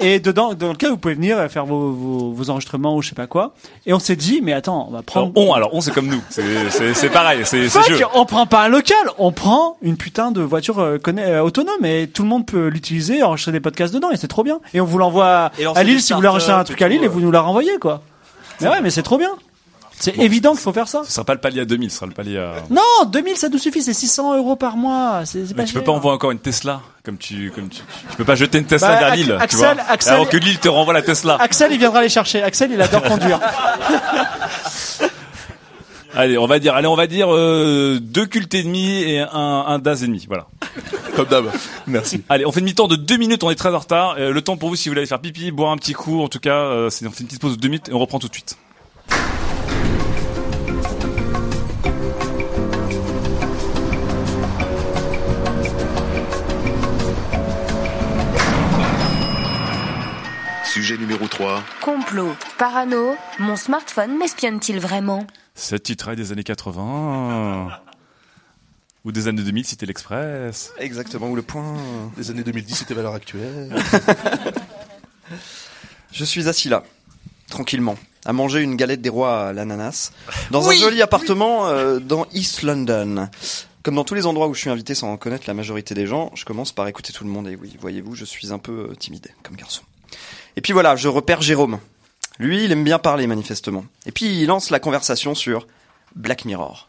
Et 0.00 0.20
dedans, 0.20 0.54
dans 0.54 0.72
lequel 0.72 0.90
vous 0.90 0.98
pouvez 0.98 1.14
venir 1.14 1.50
faire 1.50 1.66
vos, 1.66 1.90
vos, 1.90 2.32
vos 2.32 2.50
enregistrements 2.50 2.96
ou 2.96 3.02
je 3.02 3.08
sais 3.08 3.14
pas 3.14 3.26
quoi. 3.26 3.54
Et 3.86 3.92
on 3.92 3.98
s'est 3.98 4.16
dit, 4.16 4.40
mais 4.42 4.52
attends, 4.52 4.86
on 4.88 4.92
va 4.92 5.02
prendre. 5.02 5.32
Alors, 5.34 5.48
on, 5.48 5.52
alors 5.54 5.74
on 5.74 5.80
c'est 5.80 5.92
comme 5.92 6.06
nous, 6.06 6.22
c'est 6.30 6.70
c'est 6.70 6.94
c'est 6.94 7.10
pareil, 7.10 7.40
c'est 7.44 7.68
jeu. 7.68 8.04
on 8.14 8.24
prend 8.24 8.46
pas 8.46 8.64
un 8.64 8.68
local, 8.68 8.96
on 9.18 9.32
prend 9.32 9.76
une 9.82 9.96
putain 9.96 10.30
de 10.30 10.40
voiture 10.40 10.78
euh, 10.78 10.98
euh, 11.08 11.40
autonome 11.40 11.84
et 11.84 12.06
tout 12.06 12.22
le 12.22 12.28
monde 12.28 12.46
peut 12.46 12.68
l'utiliser, 12.68 13.22
enregistrer 13.22 13.52
des 13.52 13.60
podcasts 13.60 13.94
dedans 13.94 14.10
et 14.10 14.16
c'est 14.16 14.28
trop 14.28 14.44
bien. 14.44 14.60
Et 14.74 14.80
on 14.80 14.84
vous 14.84 14.98
l'envoie 14.98 15.50
à 15.74 15.82
Lille 15.82 16.00
si 16.00 16.12
vous 16.12 16.18
voulez 16.18 16.28
enregistrer 16.28 16.54
un 16.54 16.64
truc 16.64 16.80
à 16.82 16.88
Lille 16.88 17.02
et 17.02 17.08
vous 17.08 17.20
nous 17.20 17.30
la 17.30 17.40
renvoyez 17.40 17.78
quoi. 17.78 18.02
Mais 18.60 18.68
ouais, 18.68 18.80
mais 18.80 18.90
c'est 18.90 19.02
trop 19.02 19.18
bien. 19.18 19.30
C'est 20.00 20.16
évident 20.18 20.52
qu'il 20.52 20.60
faut 20.60 20.72
faire 20.72 20.86
ça. 20.86 21.02
Ce 21.04 21.12
sera 21.12 21.24
pas 21.24 21.34
le 21.34 21.40
palier 21.40 21.60
à 21.60 21.64
2000, 21.64 21.90
ce 21.90 21.96
sera 21.96 22.06
le 22.06 22.12
palier 22.12 22.38
à. 22.38 22.54
Non, 22.70 22.82
2000 23.08 23.36
ça 23.36 23.48
nous 23.48 23.58
suffit, 23.58 23.82
c'est 23.82 23.92
600 23.92 24.36
euros 24.36 24.56
par 24.56 24.76
mois. 24.76 25.22
C'est 25.24 25.46
c'est 25.46 25.54
pas 25.54 25.62
Mais 25.62 25.68
tu 25.68 25.74
peux 25.74 25.82
pas 25.82 25.92
envoyer 25.92 26.14
encore 26.14 26.30
une 26.30 26.38
Tesla, 26.38 26.80
comme 27.08 27.16
tu, 27.16 27.50
comme 27.54 27.70
tu, 27.70 27.80
tu 28.10 28.16
peux 28.18 28.24
pas 28.26 28.34
jeter 28.34 28.58
une 28.58 28.66
Tesla 28.66 28.88
Bah, 28.88 28.98
vers 28.98 29.16
Lille, 29.16 29.26
tu 29.26 29.32
Axel- 29.42 29.74
vois. 29.76 29.84
Axel- 29.88 30.12
Alors 30.12 30.28
que 30.28 30.36
Lille 30.36 30.58
te 30.58 30.68
renvoie 30.68 30.92
la 30.92 31.00
Tesla. 31.00 31.38
Axel 31.40 31.72
il 31.72 31.78
viendra 31.78 32.02
les 32.02 32.10
chercher. 32.10 32.42
Axel 32.42 32.70
il 32.70 32.82
adore 32.82 33.02
conduire. 33.02 33.40
Allez, 36.14 36.36
on 36.38 36.46
va 36.46 36.58
dire, 36.58 36.74
allez, 36.74 36.86
on 36.88 36.96
va 36.96 37.06
dire 37.06 37.32
euh, 37.32 37.98
deux 38.00 38.26
cultes 38.26 38.52
et 38.54 38.62
demi 38.62 39.02
et 39.02 39.20
un, 39.20 39.28
un 39.32 39.78
DAS 39.78 40.02
et 40.02 40.06
demi, 40.06 40.24
voilà. 40.26 40.46
Comme 41.14 41.26
d'hab. 41.26 41.46
Merci. 41.86 42.24
Allez, 42.28 42.44
on 42.44 42.50
fait 42.52 42.60
demi-temps 42.60 42.88
de 42.88 42.96
deux 42.96 43.16
minutes, 43.18 43.42
on 43.44 43.50
est 43.50 43.54
très 43.54 43.72
en 43.74 43.78
retard. 43.78 44.16
Euh, 44.18 44.32
le 44.32 44.42
temps 44.42 44.56
pour 44.56 44.68
vous, 44.70 44.76
si 44.76 44.88
vous 44.88 44.92
voulez 44.92 45.00
aller 45.02 45.06
faire 45.08 45.20
pipi, 45.20 45.50
boire 45.50 45.70
un 45.70 45.76
petit 45.76 45.92
coup, 45.92 46.22
en 46.22 46.28
tout 46.28 46.40
cas, 46.40 46.56
euh, 46.56 46.90
c'est, 46.90 47.06
on 47.06 47.10
fait 47.10 47.20
une 47.20 47.26
petite 47.26 47.40
pause 47.40 47.56
de 47.56 47.60
deux 47.60 47.68
minutes 47.68 47.88
et 47.88 47.92
on 47.94 47.98
reprend 47.98 48.18
tout 48.18 48.28
de 48.28 48.32
suite. 48.34 48.56
Sujet 60.88 61.00
numéro 61.02 61.28
3. 61.28 61.62
Complot, 61.82 62.34
parano, 62.56 63.14
mon 63.38 63.56
smartphone 63.56 64.16
m'espionne-t-il 64.16 64.80
vraiment? 64.80 65.26
Cette 65.54 65.82
titraille 65.82 66.16
des 66.16 66.32
années 66.32 66.44
80. 66.44 67.68
Ou 69.04 69.12
des 69.12 69.28
années 69.28 69.42
2000, 69.42 69.66
c'était 69.66 69.84
l'Express. 69.84 70.72
Exactement, 70.78 71.28
ou 71.28 71.36
le 71.36 71.42
point. 71.42 71.76
Les 72.16 72.30
années 72.30 72.42
2010, 72.42 72.74
c'était 72.74 72.94
valeur 72.94 73.12
actuelle. 73.12 73.70
Je 76.10 76.24
suis 76.24 76.48
assis 76.48 76.70
là, 76.70 76.84
tranquillement, 77.50 77.98
à 78.24 78.32
manger 78.32 78.62
une 78.62 78.76
galette 78.76 79.02
des 79.02 79.10
rois 79.10 79.48
à 79.48 79.52
l'ananas, 79.52 80.12
dans 80.50 80.66
Oui, 80.66 80.78
un 80.78 80.80
joli 80.80 81.02
appartement 81.02 81.68
euh, 81.68 81.98
dans 81.98 82.26
East 82.32 82.62
London. 82.62 83.28
Comme 83.82 83.96
dans 83.96 84.04
tous 84.04 84.14
les 84.14 84.24
endroits 84.24 84.48
où 84.48 84.54
je 84.54 84.60
suis 84.60 84.70
invité 84.70 84.94
sans 84.94 85.12
en 85.12 85.18
connaître 85.18 85.44
la 85.48 85.54
majorité 85.54 85.94
des 85.94 86.06
gens, 86.06 86.30
je 86.34 86.46
commence 86.46 86.72
par 86.72 86.88
écouter 86.88 87.12
tout 87.12 87.24
le 87.24 87.30
monde 87.30 87.46
et 87.46 87.56
oui, 87.56 87.76
voyez-vous, 87.78 88.14
je 88.14 88.24
suis 88.24 88.54
un 88.54 88.58
peu 88.58 88.88
euh, 88.90 88.94
timide 88.94 89.28
comme 89.42 89.54
garçon. 89.54 89.82
Et 90.58 90.60
puis 90.60 90.72
voilà, 90.72 90.96
je 90.96 91.06
repère 91.06 91.40
Jérôme. 91.40 91.78
Lui, 92.40 92.64
il 92.64 92.72
aime 92.72 92.82
bien 92.82 92.98
parler 92.98 93.28
manifestement. 93.28 93.84
Et 94.06 94.10
puis 94.10 94.40
il 94.40 94.46
lance 94.46 94.70
la 94.70 94.80
conversation 94.80 95.36
sur 95.36 95.68
Black 96.16 96.44
Mirror. 96.44 96.88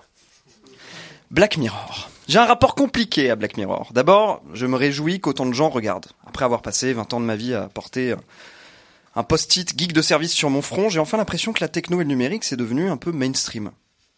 Black 1.30 1.58
Mirror. 1.58 2.10
J'ai 2.28 2.40
un 2.40 2.48
rapport 2.48 2.74
compliqué 2.74 3.30
à 3.30 3.36
Black 3.36 3.58
Mirror. 3.58 3.92
D'abord, 3.94 4.42
je 4.56 4.66
me 4.66 4.76
réjouis 4.76 5.20
qu'autant 5.20 5.46
de 5.46 5.54
gens 5.54 5.70
regardent. 5.70 6.08
Après 6.26 6.46
avoir 6.46 6.64
passé 6.64 6.94
20 6.94 7.14
ans 7.14 7.20
de 7.20 7.28
ma 7.28 7.36
vie 7.36 7.54
à 7.54 7.70
porter 7.70 8.14
euh, 8.14 8.16
un 9.16 9.22
post-it 9.22 9.78
geek 9.78 9.94
de 9.94 10.02
service 10.02 10.34
sur 10.34 10.50
mon 10.50 10.64
front, 10.64 10.90
j'ai 10.90 10.98
enfin 11.00 11.18
l'impression 11.18 11.54
que 11.54 11.62
la 11.62 11.68
techno 11.68 12.02
et 12.02 12.04
le 12.06 12.10
numérique, 12.10 12.46
c'est 12.46 12.58
devenu 12.58 12.90
un 12.90 12.98
peu 12.98 13.12
mainstream. 13.12 13.70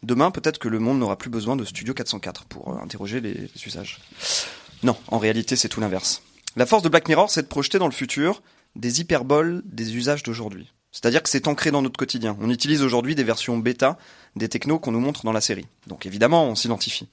Demain, 0.02 0.32
peut-être 0.32 0.60
que 0.60 0.70
le 0.70 0.80
monde 0.80 1.00
n'aura 1.00 1.18
plus 1.18 1.30
besoin 1.30 1.58
de 1.58 1.66
Studio 1.66 1.94
404 1.94 2.46
pour 2.46 2.70
euh, 2.70 2.82
interroger 2.82 3.20
les, 3.20 3.34
les 3.34 3.66
usages. 3.66 4.00
Non, 4.82 4.96
en 5.10 5.18
réalité, 5.18 5.58
c'est 5.58 5.68
tout 5.68 5.82
l'inverse. 5.82 6.22
La 6.56 6.66
force 6.66 6.84
de 6.84 6.90
Black 6.90 7.10
Mirror, 7.10 7.30
c'est 7.30 7.42
de 7.42 7.48
projeter 7.48 7.80
dans 7.80 7.88
le 7.88 7.92
futur 7.92 8.42
des 8.76 9.02
hyperboles 9.02 9.62
des 9.66 9.96
usages 9.96 10.24
d'aujourd'hui. 10.24 10.72
C'est-à-dire 10.92 11.24
que 11.24 11.30
c'est 11.30 11.48
ancré 11.48 11.72
dans 11.72 11.82
notre 11.82 11.98
quotidien. 11.98 12.38
On 12.42 12.50
utilise 12.50 12.84
aujourd'hui 12.84 13.16
des 13.16 13.24
versions 13.24 13.58
bêta 13.58 13.98
des 14.36 14.50
technos 14.50 14.80
qu'on 14.80 14.92
nous 14.92 15.00
montre 15.00 15.24
dans 15.24 15.32
la 15.32 15.42
série. 15.42 15.68
Donc 15.88 16.06
évidemment, 16.06 16.46
on 16.46 16.56
s'identifie. 16.56 17.08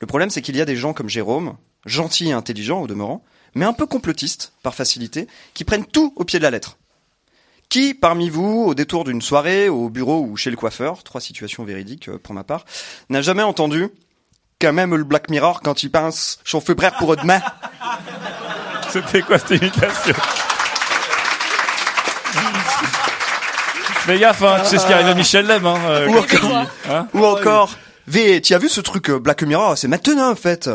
Le 0.00 0.06
problème, 0.06 0.30
c'est 0.30 0.42
qu'il 0.42 0.56
y 0.56 0.60
a 0.60 0.66
des 0.66 0.76
gens 0.76 0.92
comme 0.92 1.08
Jérôme, 1.08 1.56
gentils 1.86 2.28
et 2.28 2.32
intelligents 2.32 2.82
au 2.82 2.86
demeurant, 2.86 3.24
mais 3.54 3.64
un 3.64 3.72
peu 3.72 3.86
complotistes, 3.86 4.52
par 4.62 4.74
facilité, 4.74 5.26
qui 5.54 5.64
prennent 5.64 5.86
tout 5.86 6.12
au 6.16 6.24
pied 6.24 6.38
de 6.38 6.44
la 6.44 6.50
lettre. 6.50 6.76
Qui, 7.70 7.94
parmi 7.94 8.28
vous, 8.28 8.64
au 8.66 8.74
détour 8.74 9.04
d'une 9.04 9.22
soirée, 9.22 9.68
au 9.68 9.88
bureau 9.88 10.20
ou 10.20 10.36
chez 10.36 10.50
le 10.50 10.56
coiffeur, 10.56 11.02
trois 11.02 11.20
situations 11.20 11.64
véridiques 11.64 12.08
euh, 12.08 12.18
pour 12.18 12.34
ma 12.34 12.44
part, 12.44 12.64
n'a 13.08 13.22
jamais 13.22 13.42
entendu 13.42 13.88
quand 14.60 14.72
même 14.72 14.94
le 14.94 15.04
Black 15.04 15.30
Mirror 15.30 15.62
quand 15.62 15.82
il 15.82 15.90
chauffer 16.44 16.74
brère 16.74 16.96
pour 16.96 17.16
demain 17.16 17.40
C'était 18.90 19.22
quoi 19.22 19.38
cette 19.38 19.62
imitation? 19.62 20.14
Fais 24.06 24.18
gaffe, 24.18 24.42
hein, 24.42 24.58
tu 24.62 24.70
sais 24.70 24.78
ce 24.78 24.86
qui 24.86 24.92
arrive 24.92 25.08
à 25.08 25.14
Michel 25.14 25.46
Lem, 25.46 25.66
hein. 25.66 25.78
euh, 25.88 26.06
Ou 26.08 26.16
encore, 26.18 26.56
hein. 26.88 27.08
ou 27.12 27.24
encore, 27.24 27.70
V, 28.06 28.40
tu 28.40 28.54
as 28.54 28.58
vu 28.58 28.68
ce 28.68 28.80
truc 28.80 29.10
euh, 29.10 29.18
Black 29.18 29.42
Mirror? 29.42 29.76
C'est 29.76 29.88
maintenant 29.88 30.30
en 30.30 30.36
fait. 30.36 30.70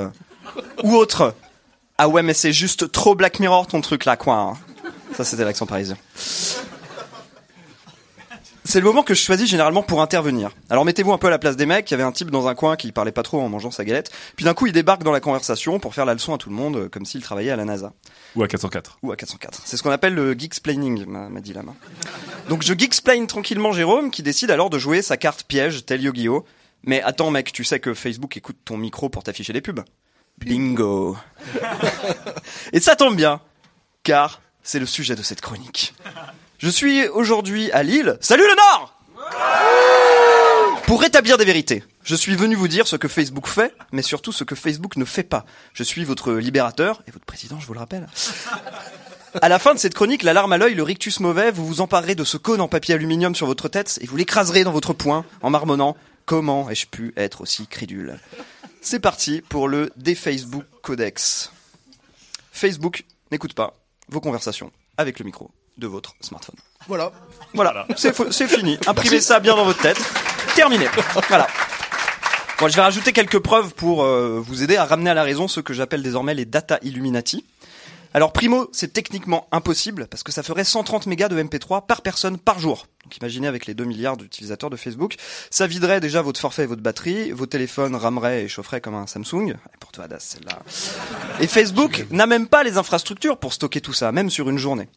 Ou 0.83 0.95
autre. 0.95 1.33
Ah 1.97 2.09
ouais, 2.09 2.23
mais 2.23 2.33
c'est 2.33 2.51
juste 2.51 2.91
trop 2.91 3.15
Black 3.15 3.39
Mirror 3.39 3.67
ton 3.67 3.79
truc 3.79 4.03
là, 4.05 4.17
quoi. 4.17 4.35
hein. 4.35 4.53
Ça, 5.15 5.23
c'était 5.23 5.45
l'accent 5.45 5.65
parisien. 5.65 5.95
C'est 8.63 8.79
le 8.79 8.85
moment 8.85 9.01
que 9.01 9.13
je 9.15 9.21
choisis 9.21 9.49
généralement 9.49 9.81
pour 9.81 10.01
intervenir. 10.01 10.51
Alors 10.69 10.85
mettez-vous 10.85 11.11
un 11.11 11.17
peu 11.17 11.27
à 11.27 11.29
la 11.31 11.39
place 11.39 11.55
des 11.55 11.65
mecs. 11.65 11.89
Il 11.89 11.93
y 11.93 11.95
avait 11.95 12.03
un 12.03 12.11
type 12.11 12.29
dans 12.29 12.47
un 12.47 12.53
coin 12.53 12.75
qui 12.75 12.91
parlait 12.91 13.11
pas 13.11 13.23
trop 13.23 13.41
en 13.41 13.49
mangeant 13.49 13.71
sa 13.71 13.83
galette. 13.83 14.11
Puis 14.35 14.45
d'un 14.45 14.53
coup, 14.53 14.67
il 14.67 14.73
débarque 14.73 15.03
dans 15.03 15.11
la 15.11 15.19
conversation 15.19 15.79
pour 15.79 15.95
faire 15.95 16.05
la 16.05 16.13
leçon 16.13 16.33
à 16.33 16.37
tout 16.37 16.49
le 16.49 16.55
monde, 16.55 16.75
euh, 16.75 16.89
comme 16.89 17.05
s'il 17.05 17.21
travaillait 17.23 17.51
à 17.51 17.55
la 17.55 17.65
NASA. 17.65 17.93
Ou 18.35 18.43
à 18.43 18.47
404. 18.47 18.99
Ou 19.01 19.11
à 19.11 19.15
404. 19.15 19.61
C'est 19.65 19.77
ce 19.77 19.83
qu'on 19.83 19.89
appelle 19.89 20.13
le 20.13 20.33
geeksplaining, 20.37 21.05
m'a 21.05 21.27
m'a 21.29 21.41
dit 21.41 21.53
la 21.53 21.63
main. 21.63 21.75
Donc 22.49 22.61
je 22.61 22.73
geeksplain 22.77 23.25
tranquillement 23.25 23.71
Jérôme, 23.71 24.11
qui 24.11 24.21
décide 24.21 24.51
alors 24.51 24.69
de 24.69 24.77
jouer 24.77 25.01
sa 25.01 25.17
carte 25.17 25.43
piège, 25.43 25.85
tel 25.85 26.01
Yu-Gi-Oh! 26.01 26.45
Mais 26.83 27.01
attends 27.01 27.31
mec, 27.31 27.51
tu 27.51 27.63
sais 27.63 27.79
que 27.79 27.93
Facebook 27.93 28.37
écoute 28.37 28.57
ton 28.63 28.77
micro 28.77 29.09
pour 29.09 29.23
t'afficher 29.23 29.53
les 29.53 29.61
pubs 29.61 29.83
Bingo 30.39 31.17
Et 32.73 32.79
ça 32.79 32.95
tombe 32.95 33.15
bien, 33.15 33.41
car 34.03 34.41
c'est 34.63 34.79
le 34.79 34.85
sujet 34.85 35.15
de 35.15 35.23
cette 35.23 35.41
chronique. 35.41 35.93
Je 36.61 36.69
suis 36.69 37.07
aujourd'hui 37.07 37.71
à 37.71 37.81
Lille. 37.81 38.19
Salut 38.21 38.43
le 38.43 38.55
Nord 38.55 38.95
Pour 40.85 41.01
rétablir 41.01 41.39
des 41.39 41.43
vérités, 41.43 41.83
je 42.03 42.13
suis 42.13 42.35
venu 42.35 42.53
vous 42.53 42.67
dire 42.67 42.85
ce 42.85 42.97
que 42.97 43.07
Facebook 43.07 43.47
fait, 43.47 43.73
mais 43.91 44.03
surtout 44.03 44.31
ce 44.31 44.43
que 44.43 44.53
Facebook 44.53 44.95
ne 44.95 45.05
fait 45.05 45.23
pas. 45.23 45.43
Je 45.73 45.81
suis 45.81 46.03
votre 46.03 46.33
libérateur, 46.33 47.01
et 47.07 47.11
votre 47.11 47.25
président, 47.25 47.59
je 47.59 47.65
vous 47.65 47.73
le 47.73 47.79
rappelle. 47.79 48.07
À 49.41 49.49
la 49.49 49.57
fin 49.57 49.73
de 49.73 49.79
cette 49.79 49.95
chronique, 49.95 50.21
la 50.21 50.33
larme 50.33 50.53
à 50.53 50.59
l'œil, 50.59 50.75
le 50.75 50.83
rictus 50.83 51.19
mauvais, 51.19 51.49
vous 51.49 51.65
vous 51.65 51.81
emparerez 51.81 52.13
de 52.13 52.23
ce 52.23 52.37
cône 52.37 52.61
en 52.61 52.67
papier 52.67 52.93
aluminium 52.93 53.33
sur 53.33 53.47
votre 53.47 53.67
tête 53.67 53.97
et 53.99 54.05
vous 54.05 54.17
l'écraserez 54.17 54.63
dans 54.63 54.71
votre 54.71 54.93
poing 54.93 55.25
en 55.41 55.49
marmonnant 55.49 55.97
Comment 56.27 56.69
ai-je 56.69 56.85
pu 56.85 57.11
être 57.17 57.41
aussi 57.41 57.65
crédule? 57.65 58.19
C'est 58.81 58.99
parti 58.99 59.41
pour 59.41 59.67
le 59.67 59.89
Défacebook 59.95 60.65
Codex. 60.83 61.51
Facebook 62.51 63.05
n'écoute 63.31 63.55
pas 63.55 63.73
vos 64.09 64.19
conversations 64.19 64.71
avec 64.97 65.17
le 65.17 65.25
micro 65.25 65.49
de 65.77 65.87
votre 65.87 66.15
smartphone. 66.21 66.55
Voilà. 66.87 67.11
Voilà, 67.53 67.85
c'est 67.95 68.47
fini. 68.47 68.77
Imprimez 68.87 69.21
ça 69.21 69.39
bien 69.39 69.55
dans 69.55 69.65
votre 69.65 69.81
tête. 69.81 70.01
Terminé. 70.55 70.87
Voilà. 71.27 71.47
Bon, 72.59 72.67
je 72.67 72.75
vais 72.75 72.81
rajouter 72.81 73.11
quelques 73.11 73.39
preuves 73.39 73.73
pour 73.73 74.03
euh, 74.03 74.39
vous 74.39 74.61
aider 74.63 74.77
à 74.77 74.85
ramener 74.85 75.09
à 75.09 75.13
la 75.13 75.23
raison 75.23 75.47
ce 75.47 75.59
que 75.59 75.73
j'appelle 75.73 76.03
désormais 76.03 76.35
les 76.35 76.45
data 76.45 76.77
Illuminati. 76.83 77.43
Alors 78.13 78.33
primo, 78.33 78.69
c'est 78.73 78.91
techniquement 78.91 79.47
impossible 79.53 80.07
parce 80.07 80.21
que 80.21 80.33
ça 80.33 80.43
ferait 80.43 80.65
130 80.65 81.07
mégas 81.07 81.29
de 81.29 81.41
MP3 81.41 81.85
par 81.85 82.01
personne 82.01 82.37
par 82.37 82.59
jour. 82.59 82.87
Donc 83.03 83.15
imaginez 83.17 83.47
avec 83.47 83.65
les 83.65 83.73
2 83.73 83.85
milliards 83.85 84.17
d'utilisateurs 84.17 84.69
de 84.69 84.75
Facebook, 84.75 85.15
ça 85.49 85.65
viderait 85.65 86.01
déjà 86.01 86.21
votre 86.21 86.39
forfait 86.39 86.63
et 86.63 86.65
votre 86.65 86.81
batterie, 86.81 87.31
vos 87.31 87.45
téléphones 87.45 87.95
rameraient 87.95 88.43
et 88.43 88.47
chaufferaient 88.49 88.81
comme 88.81 88.95
un 88.95 89.07
Samsung. 89.07 89.51
Et 89.51 89.77
pour 89.79 89.93
toi, 89.93 90.09
Das, 90.09 90.19
celle-là. 90.19 90.59
Et 91.39 91.47
Facebook 91.47 92.05
n'a 92.11 92.25
même 92.27 92.47
pas 92.47 92.63
les 92.63 92.77
infrastructures 92.77 93.37
pour 93.37 93.53
stocker 93.53 93.79
tout 93.79 93.93
ça, 93.93 94.11
même 94.11 94.29
sur 94.29 94.49
une 94.49 94.57
journée. 94.57 94.89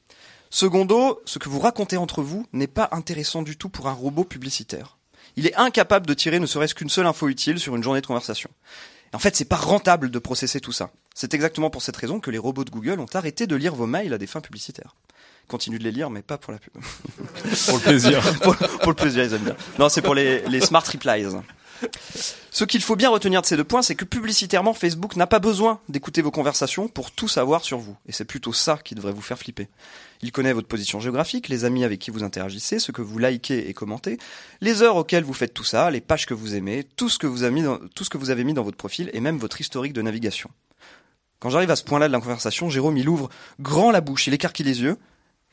Secondo, 0.55 1.20
ce 1.24 1.40
que 1.40 1.48
vous 1.48 1.59
racontez 1.59 1.97
entre 1.97 2.22
vous 2.22 2.47
n'est 2.52 2.68
pas 2.68 2.89
intéressant 2.93 3.43
du 3.43 3.56
tout 3.56 3.68
pour 3.68 3.89
un 3.89 3.93
robot 3.93 4.22
publicitaire. 4.22 4.98
Il 5.35 5.48
est 5.48 5.56
incapable 5.56 6.06
de 6.06 6.14
tirer 6.14 6.39
ne 6.39 6.47
serait-ce 6.47 6.76
qu'une 6.76 6.89
seule 6.89 7.06
info 7.06 7.26
utile 7.26 7.59
sur 7.59 7.74
une 7.74 7.82
journée 7.82 8.01
de 8.01 8.06
conversation. 8.06 8.48
En 9.12 9.18
fait, 9.18 9.35
c'est 9.35 9.47
pas 9.47 9.56
rentable 9.56 10.12
de 10.12 10.18
processer 10.20 10.60
tout 10.60 10.70
ça. 10.70 10.93
C'est 11.12 11.35
exactement 11.35 11.70
pour 11.70 11.82
cette 11.82 11.97
raison 11.97 12.20
que 12.20 12.31
les 12.31 12.39
robots 12.39 12.62
de 12.62 12.70
Google 12.70 13.01
ont 13.01 13.09
arrêté 13.14 13.48
de 13.48 13.56
lire 13.56 13.74
vos 13.74 13.86
mails 13.86 14.14
à 14.14 14.18
des 14.18 14.28
fins 14.28 14.40
publicitaires. 14.40 14.94
Continue 15.48 15.81
de 15.81 15.82
les 15.82 15.90
lire, 15.90 16.09
mais 16.09 16.22
pas 16.22 16.39
pour 16.39 16.52
la 16.52 16.60
pub. 16.60 16.72
Pour 17.66 17.78
le 17.78 17.82
plaisir. 17.82 18.22
pour, 18.43 18.55
pour 18.55 18.93
le 18.93 18.94
plaisir, 18.94 19.24
ils 19.24 19.35
aiment 19.35 19.43
bien. 19.43 19.56
Non, 19.81 19.89
c'est 19.89 20.02
pour 20.02 20.14
les, 20.14 20.47
les 20.47 20.60
smart 20.60 20.85
replies. 20.85 21.26
Ce 22.51 22.65
qu'il 22.65 22.82
faut 22.82 22.97
bien 22.97 23.11
retenir 23.11 23.40
de 23.40 23.47
ces 23.47 23.56
deux 23.56 23.65
points, 23.65 23.82
c'est 23.82 23.94
que 23.94 24.05
publicitairement, 24.05 24.74
Facebook 24.74 25.16
n'a 25.16 25.27
pas 25.27 25.39
besoin 25.39 25.81
d'écouter 25.89 26.23
vos 26.23 26.31
conversations 26.31 26.89
pour 26.89 27.11
tout 27.11 27.28
savoir 27.28 27.65
sur 27.65 27.78
vous. 27.78 27.97
Et 28.06 28.12
c'est 28.12 28.24
plutôt 28.24 28.52
ça 28.52 28.78
qui 28.82 28.94
devrait 28.94 29.12
vous 29.12 29.20
faire 29.20 29.39
flipper. 29.39 29.69
Il 30.23 30.32
connaît 30.32 30.52
votre 30.52 30.69
position 30.69 31.01
géographique, 31.01 31.48
les 31.48 31.65
amis 31.65 31.85
avec 31.85 31.98
qui 31.98 32.11
vous 32.11 32.23
interagissez, 32.23 32.78
ce 32.78 32.93
que 32.93 33.02
vous 33.02 33.19
likez 33.19 33.69
et 33.69 33.74
commentez, 33.74 34.19
les 34.61 34.82
heures 34.82 34.97
auxquelles 34.97 35.24
vous 35.24 35.35
faites 35.35 35.52
tout 35.52 35.65
ça, 35.65 35.90
les 35.90 36.01
pages 36.01 36.27
que 36.27 36.35
vous 36.35 36.55
aimez, 36.55 36.85
tout 36.97 37.09
ce 37.09 37.19
que 37.19 37.27
vous 37.27 37.43
avez 37.43 38.44
mis 38.44 38.55
dans, 38.55 38.62
votre 38.62 38.77
profil 38.77 39.11
et 39.12 39.20
même 39.20 39.39
votre 39.39 39.61
historique 39.61 39.93
de 39.93 40.02
navigation. 40.02 40.51
Quand 41.40 41.51
j'arrive 41.51 41.70
à 41.70 41.77
ce 41.77 41.85
point-là 41.85 42.09
de 42.09 42.12
la 42.12 42.20
conversation, 42.20 42.70
Jérôme, 42.70 42.97
il 42.97 43.09
ouvre 43.09 43.28
grand 43.61 43.90
la 43.90 44.01
bouche, 44.01 44.27
il 44.28 44.35
écarquille 44.35 44.65
les 44.65 44.81
yeux, 44.81 44.97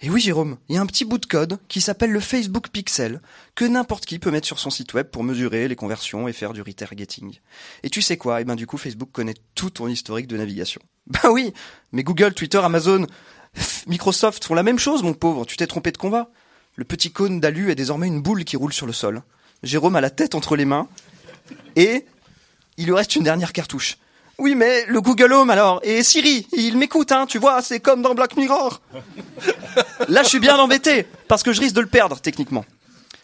Et 0.03 0.09
oui, 0.09 0.19
Jérôme, 0.19 0.57
il 0.67 0.75
y 0.75 0.77
a 0.79 0.81
un 0.81 0.87
petit 0.87 1.05
bout 1.05 1.19
de 1.19 1.27
code 1.27 1.59
qui 1.67 1.79
s'appelle 1.79 2.09
le 2.09 2.19
Facebook 2.19 2.69
Pixel 2.69 3.21
que 3.53 3.65
n'importe 3.65 4.07
qui 4.07 4.17
peut 4.17 4.31
mettre 4.31 4.47
sur 4.47 4.57
son 4.57 4.71
site 4.71 4.95
web 4.95 5.07
pour 5.07 5.23
mesurer 5.23 5.67
les 5.67 5.75
conversions 5.75 6.27
et 6.27 6.33
faire 6.33 6.53
du 6.53 6.63
retargeting. 6.63 7.37
Et 7.83 7.89
tu 7.91 8.01
sais 8.01 8.17
quoi? 8.17 8.41
Eh 8.41 8.43
ben 8.43 8.55
du 8.55 8.65
coup, 8.65 8.77
Facebook 8.77 9.09
connaît 9.11 9.35
tout 9.53 9.69
ton 9.69 9.87
historique 9.87 10.27
de 10.27 10.37
navigation. 10.37 10.81
Ben 11.07 11.29
oui, 11.29 11.53
mais 11.91 12.03
Google, 12.03 12.33
Twitter, 12.33 12.59
Amazon, 12.59 13.05
Microsoft 13.87 14.43
font 14.45 14.53
la 14.55 14.63
même 14.63 14.79
chose, 14.79 15.03
mon 15.03 15.13
pauvre. 15.13 15.45
Tu 15.45 15.57
t'es 15.57 15.67
trompé 15.67 15.91
de 15.91 15.97
combat. 15.97 16.31
Le 16.75 16.85
petit 16.85 17.11
cône 17.11 17.39
d'alu 17.39 17.69
est 17.69 17.75
désormais 17.75 18.07
une 18.07 18.21
boule 18.21 18.43
qui 18.43 18.55
roule 18.55 18.73
sur 18.73 18.87
le 18.87 18.93
sol. 18.93 19.21
Jérôme 19.61 19.95
a 19.95 20.01
la 20.01 20.09
tête 20.09 20.33
entre 20.33 20.55
les 20.55 20.65
mains 20.65 20.87
et 21.75 22.05
il 22.77 22.85
lui 22.85 22.93
reste 22.93 23.15
une 23.15 23.23
dernière 23.23 23.53
cartouche. 23.53 23.97
Oui, 24.37 24.55
mais 24.55 24.85
le 24.87 25.01
Google 25.01 25.33
Home 25.33 25.51
alors 25.51 25.79
et 25.83 26.01
Siri, 26.01 26.47
il 26.53 26.77
m'écoute, 26.77 27.11
hein, 27.11 27.27
tu 27.27 27.37
vois, 27.37 27.61
c'est 27.61 27.79
comme 27.79 28.01
dans 28.01 28.15
Black 28.15 28.35
Mirror. 28.37 28.81
Là, 30.07 30.23
je 30.23 30.29
suis 30.29 30.39
bien 30.39 30.57
embêté 30.57 31.07
parce 31.27 31.43
que 31.43 31.53
je 31.53 31.61
risque 31.61 31.75
de 31.75 31.81
le 31.81 31.87
perdre 31.87 32.19
techniquement. 32.19 32.65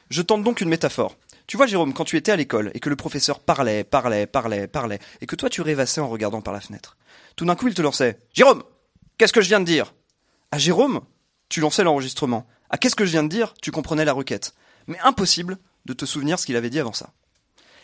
Je 0.10 0.22
tente 0.22 0.44
donc 0.44 0.62
une 0.62 0.70
métaphore. 0.70 1.18
Tu 1.48 1.56
vois, 1.56 1.66
Jérôme, 1.66 1.94
quand 1.94 2.04
tu 2.04 2.18
étais 2.18 2.32
à 2.32 2.36
l'école 2.36 2.72
et 2.74 2.80
que 2.80 2.90
le 2.90 2.96
professeur 2.96 3.40
parlait, 3.40 3.84
parlait, 3.86 4.28
parlait, 4.28 4.68
parlait, 4.68 5.00
et 5.22 5.26
que 5.26 5.36
toi 5.36 5.50
tu 5.50 5.62
rêvassais 5.62 6.02
en 6.02 6.10
regardant 6.10 6.42
par 6.42 6.54
la 6.54 6.60
fenêtre, 6.60 6.98
tout 7.38 7.46
d'un 7.46 7.56
coup 7.56 7.70
il 7.70 7.74
te 7.74 7.82
lançait 7.82 8.20
Jérôme, 8.34 8.64
qu'est-ce 9.18 9.32
que 9.32 9.42
je 9.42 9.48
viens 9.48 9.62
de 9.62 9.66
dire? 9.66 9.94
À 10.52 10.58
Jérôme, 10.58 11.02
tu 11.50 11.62
lançais 11.62 11.84
l'enregistrement. 11.84 12.46
À 12.70 12.78
qu'est-ce 12.78 12.96
que 12.96 13.06
je 13.06 13.12
viens 13.12 13.24
de 13.24 13.30
dire? 13.30 13.54
Tu 13.62 13.72
comprenais 13.72 14.04
la 14.04 14.14
requête. 14.14 14.54
Mais 14.88 15.00
impossible 15.00 15.58
de 15.86 15.94
te 15.94 16.06
souvenir 16.06 16.38
ce 16.38 16.46
qu'il 16.46 16.58
avait 16.58 16.70
dit 16.70 16.80
avant 16.80 16.94
ça. 16.94 17.14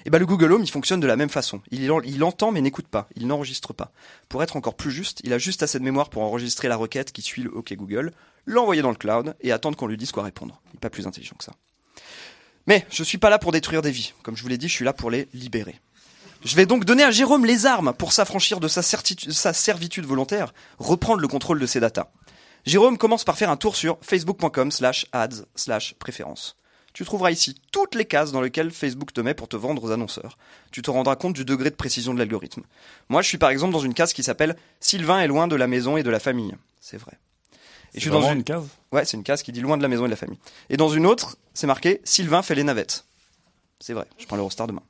Et 0.05 0.09
ben 0.09 0.19
le 0.19 0.25
Google 0.25 0.51
Home, 0.51 0.63
il 0.63 0.69
fonctionne 0.69 0.99
de 0.99 1.07
la 1.07 1.15
même 1.15 1.29
façon. 1.29 1.61
Il, 1.71 1.89
il 2.05 2.23
entend 2.25 2.51
mais 2.51 2.59
n'écoute 2.59 2.87
pas, 2.87 3.07
il 3.15 3.27
n'enregistre 3.27 3.71
pas. 3.71 3.93
Pour 4.27 4.43
être 4.43 4.57
encore 4.57 4.75
plus 4.75 4.91
juste, 4.91 5.21
il 5.23 5.31
a 5.31 5.37
juste 5.37 5.63
assez 5.63 5.79
de 5.79 5.85
mémoire 5.85 6.09
pour 6.09 6.23
enregistrer 6.23 6.67
la 6.67 6.75
requête 6.75 7.13
qui 7.13 7.21
suit 7.21 7.43
le 7.43 7.51
OK 7.51 7.73
Google, 7.73 8.11
l'envoyer 8.45 8.81
dans 8.81 8.89
le 8.89 8.95
cloud 8.95 9.35
et 9.41 9.51
attendre 9.51 9.77
qu'on 9.77 9.87
lui 9.87 9.97
dise 9.97 10.11
quoi 10.11 10.23
répondre. 10.23 10.61
Il 10.67 10.73
n'est 10.73 10.79
pas 10.79 10.89
plus 10.89 11.07
intelligent 11.07 11.35
que 11.37 11.43
ça. 11.43 11.53
Mais 12.67 12.85
je 12.89 13.03
suis 13.03 13.17
pas 13.17 13.29
là 13.29 13.39
pour 13.39 13.51
détruire 13.51 13.81
des 13.81 13.91
vies. 13.91 14.13
Comme 14.23 14.37
je 14.37 14.41
vous 14.41 14.49
l'ai 14.49 14.57
dit, 14.57 14.67
je 14.67 14.73
suis 14.73 14.85
là 14.85 14.93
pour 14.93 15.11
les 15.11 15.27
libérer. 15.33 15.79
Je 16.45 16.55
vais 16.55 16.65
donc 16.65 16.85
donner 16.85 17.03
à 17.03 17.11
Jérôme 17.11 17.45
les 17.45 17.65
armes 17.65 17.93
pour 17.93 18.11
s'affranchir 18.11 18.59
de 18.59 18.67
sa, 18.67 18.81
sa 18.81 19.53
servitude 19.53 20.05
volontaire, 20.05 20.53
reprendre 20.77 21.21
le 21.21 21.27
contrôle 21.27 21.59
de 21.59 21.65
ses 21.65 21.79
datas. 21.79 22.11
Jérôme 22.65 22.97
commence 22.97 23.23
par 23.23 23.37
faire 23.37 23.49
un 23.49 23.57
tour 23.57 23.75
sur 23.75 23.97
facebook.com 24.01 24.71
slash 24.71 25.05
ads 25.11 25.45
slash 25.55 25.95
préférences. 25.95 26.57
Tu 26.93 27.05
trouveras 27.05 27.31
ici 27.31 27.55
toutes 27.71 27.95
les 27.95 28.05
cases 28.05 28.31
dans 28.31 28.41
lesquelles 28.41 28.71
Facebook 28.71 29.13
te 29.13 29.21
met 29.21 29.33
pour 29.33 29.47
te 29.47 29.55
vendre 29.55 29.83
aux 29.83 29.91
annonceurs. 29.91 30.37
Tu 30.71 30.81
te 30.81 30.91
rendras 30.91 31.15
compte 31.15 31.33
du 31.33 31.43
degré 31.43 31.71
de 31.71 31.75
précision 31.75 32.13
de 32.13 32.19
l'algorithme. 32.19 32.61
Moi, 33.09 33.21
je 33.21 33.27
suis 33.27 33.39
par 33.39 33.49
exemple 33.49 33.73
dans 33.73 33.79
une 33.79 33.95
case 33.95 34.13
qui 34.13 34.21
s'appelle 34.21 34.55
Sylvain 34.79 35.19
est 35.21 35.27
loin 35.27 35.47
de 35.47 35.55
la 35.55 35.67
maison 35.67 35.97
et 35.97 36.03
de 36.03 36.09
la 36.09 36.19
famille. 36.19 36.55
C'est 36.79 36.97
vrai. 36.97 37.17
Et 37.93 37.99
je 37.99 38.01
suis 38.01 38.11
dans 38.11 38.31
une... 38.31 38.43
case 38.43 38.67
Ouais, 38.91 39.05
c'est 39.05 39.17
une 39.17 39.23
case 39.23 39.43
qui 39.43 39.51
dit 39.51 39.61
loin 39.61 39.77
de 39.77 39.81
la 39.81 39.87
maison 39.87 40.03
et 40.03 40.07
de 40.07 40.11
la 40.11 40.17
famille. 40.17 40.37
Et 40.69 40.77
dans 40.77 40.89
une 40.89 41.05
autre, 41.05 41.37
c'est 41.53 41.67
marqué 41.67 42.01
Sylvain 42.03 42.41
fait 42.41 42.55
les 42.55 42.63
navettes. 42.63 43.05
C'est 43.79 43.93
vrai, 43.93 44.05
je 44.17 44.25
prends 44.25 44.35
l'Eurostar 44.35 44.67
demain. 44.67 44.83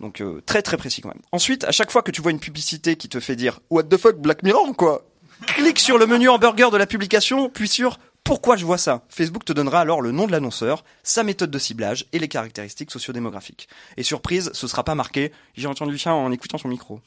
Donc 0.00 0.20
euh, 0.20 0.42
très 0.44 0.62
très 0.62 0.76
précis 0.76 1.00
quand 1.00 1.08
même. 1.08 1.22
Ensuite, 1.30 1.64
à 1.64 1.70
chaque 1.70 1.90
fois 1.90 2.02
que 2.02 2.10
tu 2.10 2.20
vois 2.20 2.32
une 2.32 2.40
publicité 2.40 2.96
qui 2.96 3.08
te 3.08 3.20
fait 3.20 3.36
dire 3.36 3.60
What 3.70 3.84
the 3.84 3.96
fuck 3.96 4.16
Black 4.16 4.42
Mirror 4.42 4.74
quoi? 4.76 5.04
Clique 5.46 5.78
sur 5.78 5.96
le 5.98 6.06
menu 6.06 6.28
hamburger 6.28 6.70
de 6.70 6.76
la 6.76 6.86
publication, 6.86 7.48
puis 7.48 7.68
sur 7.68 7.98
pourquoi 8.24 8.56
je 8.56 8.64
vois 8.64 8.78
ça? 8.78 9.02
Facebook 9.08 9.44
te 9.44 9.52
donnera 9.52 9.80
alors 9.80 10.00
le 10.00 10.12
nom 10.12 10.26
de 10.26 10.32
l'annonceur, 10.32 10.84
sa 11.02 11.24
méthode 11.24 11.50
de 11.50 11.58
ciblage 11.58 12.06
et 12.12 12.18
les 12.18 12.28
caractéristiques 12.28 12.90
sociodémographiques. 12.90 13.68
Et 13.96 14.02
surprise, 14.02 14.50
ce 14.54 14.68
sera 14.68 14.84
pas 14.84 14.94
marqué 14.94 15.32
j'ai 15.56 15.66
entendu 15.66 15.98
ça 15.98 16.14
en 16.14 16.30
écoutant 16.32 16.58
son 16.58 16.68
micro. 16.68 17.00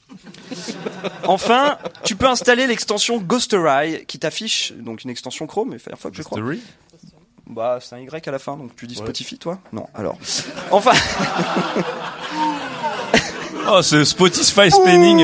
enfin, 1.25 1.77
tu 2.03 2.15
peux 2.15 2.27
installer 2.27 2.67
l'extension 2.67 3.19
Ghostery 3.19 4.05
qui 4.05 4.19
t'affiche 4.19 4.73
donc 4.73 5.03
une 5.03 5.09
extension 5.09 5.47
Chrome 5.47 5.69
mais 5.69 5.79
Firefox 5.79 6.17
je 6.17 6.23
crois. 6.23 6.39
Bah, 7.47 7.77
c'est 7.79 7.95
un 7.95 7.99
Y 7.99 8.27
à 8.27 8.31
la 8.31 8.39
fin, 8.39 8.57
donc 8.57 8.75
tu 8.75 8.87
dis 8.87 8.95
Spotify, 8.95 9.37
toi? 9.37 9.59
Non, 9.71 9.87
alors. 9.93 10.17
Enfin. 10.71 10.93
oh, 13.69 13.83
ce 13.83 14.03
Spotify 14.03 14.71
spinning. 14.71 15.23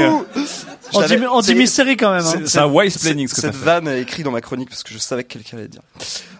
On 0.93 1.05
dit, 1.05 1.15
on 1.31 1.41
dit 1.41 1.55
mystery 1.55 1.97
quand 1.97 2.11
même. 2.11 2.25
Hein. 2.25 2.43
C'est 2.45 2.59
un 2.59 2.67
wise 2.67 2.97
planning 2.97 3.27
ce 3.27 3.35
que 3.35 3.41
Cette 3.41 3.55
vanne 3.55 3.87
est 3.87 4.01
écrite 4.01 4.25
dans 4.25 4.31
ma 4.31 4.41
chronique 4.41 4.69
parce 4.69 4.83
que 4.83 4.93
je 4.93 4.97
savais 4.97 5.23
que 5.23 5.33
quelqu'un 5.33 5.57
allait 5.57 5.67
dire. 5.67 5.81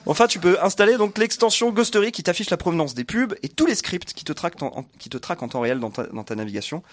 Enfin, 0.06 0.28
tu 0.28 0.40
peux 0.40 0.61
installer 0.61 0.98
donc 0.98 1.18
l'extension 1.18 1.72
Ghostery 1.72 2.11
qui 2.11 2.23
t'affiche 2.23 2.49
la 2.49 2.57
provenance 2.57 2.94
des 2.94 3.03
pubs 3.03 3.36
et 3.44 3.49
tous 3.49 3.65
les 3.65 3.76
scripts 3.76 4.14
qui 4.14 4.23
te 4.23 4.34
traquent 4.34 4.61
en, 4.61 4.86
qui 4.99 5.10
te 5.10 5.18
traquent 5.18 5.44
en 5.44 5.48
temps 5.48 5.61
réel 5.61 5.80
dans 5.80 5.91
ta, 5.91 6.03
dans 6.07 6.23
ta 6.23 6.36
navigation. 6.36 6.84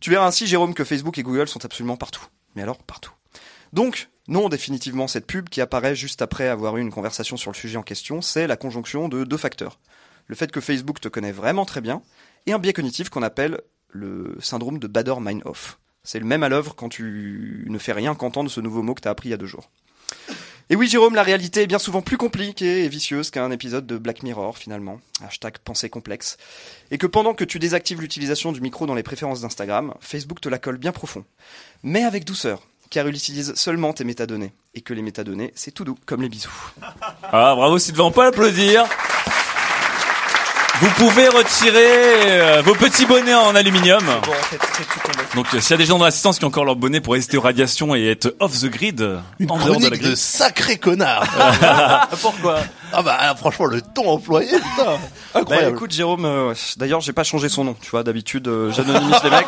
Tu 0.00 0.10
verras 0.10 0.26
ainsi, 0.26 0.46
Jérôme, 0.46 0.74
que 0.74 0.84
Facebook 0.84 1.18
et 1.18 1.22
Google 1.22 1.48
sont 1.48 1.64
absolument 1.64 1.96
partout. 1.96 2.26
Mais 2.54 2.62
alors, 2.62 2.78
partout. 2.78 3.12
Donc, 3.72 4.08
non, 4.28 4.48
définitivement, 4.48 5.08
cette 5.08 5.26
pub 5.26 5.48
qui 5.48 5.60
apparaît 5.60 5.94
juste 5.94 6.22
après 6.22 6.48
avoir 6.48 6.76
eu 6.76 6.80
une 6.80 6.90
conversation 6.92 7.36
sur 7.36 7.50
le 7.50 7.56
sujet 7.56 7.76
en 7.76 7.82
question, 7.82 8.22
c'est 8.22 8.46
la 8.46 8.56
conjonction 8.56 9.08
de 9.08 9.24
deux 9.24 9.36
facteurs. 9.36 9.78
Le 10.26 10.34
fait 10.34 10.50
que 10.50 10.60
Facebook 10.60 11.00
te 11.00 11.08
connaît 11.08 11.32
vraiment 11.32 11.66
très 11.66 11.80
bien 11.80 12.02
et 12.46 12.52
un 12.52 12.58
biais 12.58 12.72
cognitif 12.72 13.10
qu'on 13.10 13.22
appelle 13.22 13.60
le 13.90 14.36
syndrome 14.40 14.78
de 14.78 14.86
Bader-Meinhof. 14.86 15.78
C'est 16.04 16.18
le 16.18 16.26
même 16.26 16.42
à 16.42 16.48
l'œuvre 16.48 16.74
quand 16.76 16.88
tu 16.88 17.64
ne 17.66 17.78
fais 17.78 17.92
rien 17.92 18.14
qu'entendre 18.14 18.50
ce 18.50 18.60
nouveau 18.60 18.82
mot 18.82 18.94
que 18.94 19.00
tu 19.00 19.08
as 19.08 19.10
appris 19.10 19.30
il 19.30 19.32
y 19.32 19.34
a 19.34 19.38
deux 19.38 19.46
jours. 19.46 19.70
Et 20.70 20.76
oui, 20.76 20.88
Jérôme, 20.88 21.14
la 21.14 21.22
réalité 21.22 21.62
est 21.62 21.66
bien 21.66 21.78
souvent 21.78 22.00
plus 22.00 22.16
compliquée 22.16 22.84
et 22.84 22.88
vicieuse 22.88 23.30
qu'un 23.30 23.50
épisode 23.50 23.86
de 23.86 23.98
Black 23.98 24.22
Mirror, 24.22 24.56
finalement. 24.56 24.98
Hashtag 25.22 25.58
pensée 25.58 25.90
complexe. 25.90 26.38
Et 26.90 26.96
que 26.96 27.06
pendant 27.06 27.34
que 27.34 27.44
tu 27.44 27.58
désactives 27.58 28.00
l'utilisation 28.00 28.50
du 28.50 28.62
micro 28.62 28.86
dans 28.86 28.94
les 28.94 29.02
préférences 29.02 29.42
d'Instagram, 29.42 29.94
Facebook 30.00 30.40
te 30.40 30.48
la 30.48 30.58
colle 30.58 30.78
bien 30.78 30.92
profond. 30.92 31.24
Mais 31.82 32.02
avec 32.02 32.24
douceur, 32.24 32.62
car 32.88 33.06
il 33.06 33.14
utilise 33.14 33.54
seulement 33.54 33.92
tes 33.92 34.04
métadonnées. 34.04 34.54
Et 34.74 34.80
que 34.80 34.94
les 34.94 35.02
métadonnées, 35.02 35.52
c'est 35.54 35.70
tout 35.70 35.84
doux, 35.84 35.98
comme 36.06 36.22
les 36.22 36.30
bisous. 36.30 36.72
Ah, 37.22 37.54
bravo 37.54 37.78
Sylvain, 37.78 38.04
on 38.04 38.10
peut 38.10 38.24
applaudir. 38.24 38.86
Vous 40.80 40.90
pouvez 40.96 41.28
retirer 41.28 42.40
euh, 42.40 42.62
vos 42.64 42.74
petits 42.74 43.06
bonnets 43.06 43.34
en 43.34 43.54
aluminium. 43.54 44.02
Bon, 44.04 44.12
en 44.32 44.34
fait, 44.34 44.58
c'est 44.76 44.84
tout 44.84 45.00
tombé. 45.04 45.24
Donc, 45.36 45.46
euh, 45.54 45.60
s'il 45.60 45.70
y 45.70 45.74
a 45.74 45.76
des 45.76 45.86
gens 45.86 45.98
dans 45.98 46.04
l'assistance 46.04 46.38
qui 46.38 46.44
ont 46.44 46.48
encore 46.48 46.64
leur 46.64 46.74
bonnet 46.76 47.00
pour 47.00 47.12
résister 47.12 47.36
aux 47.36 47.40
radiations 47.42 47.94
et 47.94 48.10
être 48.10 48.34
off 48.40 48.58
the 48.60 48.66
grid, 48.66 49.00
Une 49.38 49.50
en 49.50 49.56
dehors 49.56 49.66
de 49.66 49.72
la 49.72 49.78
chronique 49.80 50.00
grille. 50.00 50.10
de 50.10 50.16
sacré 50.16 50.76
connard. 50.76 51.26
Pourquoi? 52.20 52.58
Ah 52.96 53.02
bah 53.02 53.34
franchement 53.36 53.66
le 53.66 53.80
ton 53.82 54.08
employé, 54.08 54.48
putain, 54.50 54.84
Bah 55.34 55.40
incroyable. 55.40 55.76
écoute 55.76 55.90
Jérôme, 55.92 56.24
euh, 56.24 56.54
d'ailleurs 56.76 57.00
j'ai 57.00 57.12
pas 57.12 57.24
changé 57.24 57.48
son 57.48 57.64
nom, 57.64 57.74
tu 57.80 57.90
vois, 57.90 58.02
d'habitude 58.04 58.46
euh, 58.48 58.70
j'anonymise 58.72 59.16
les 59.24 59.30
mecs. 59.30 59.46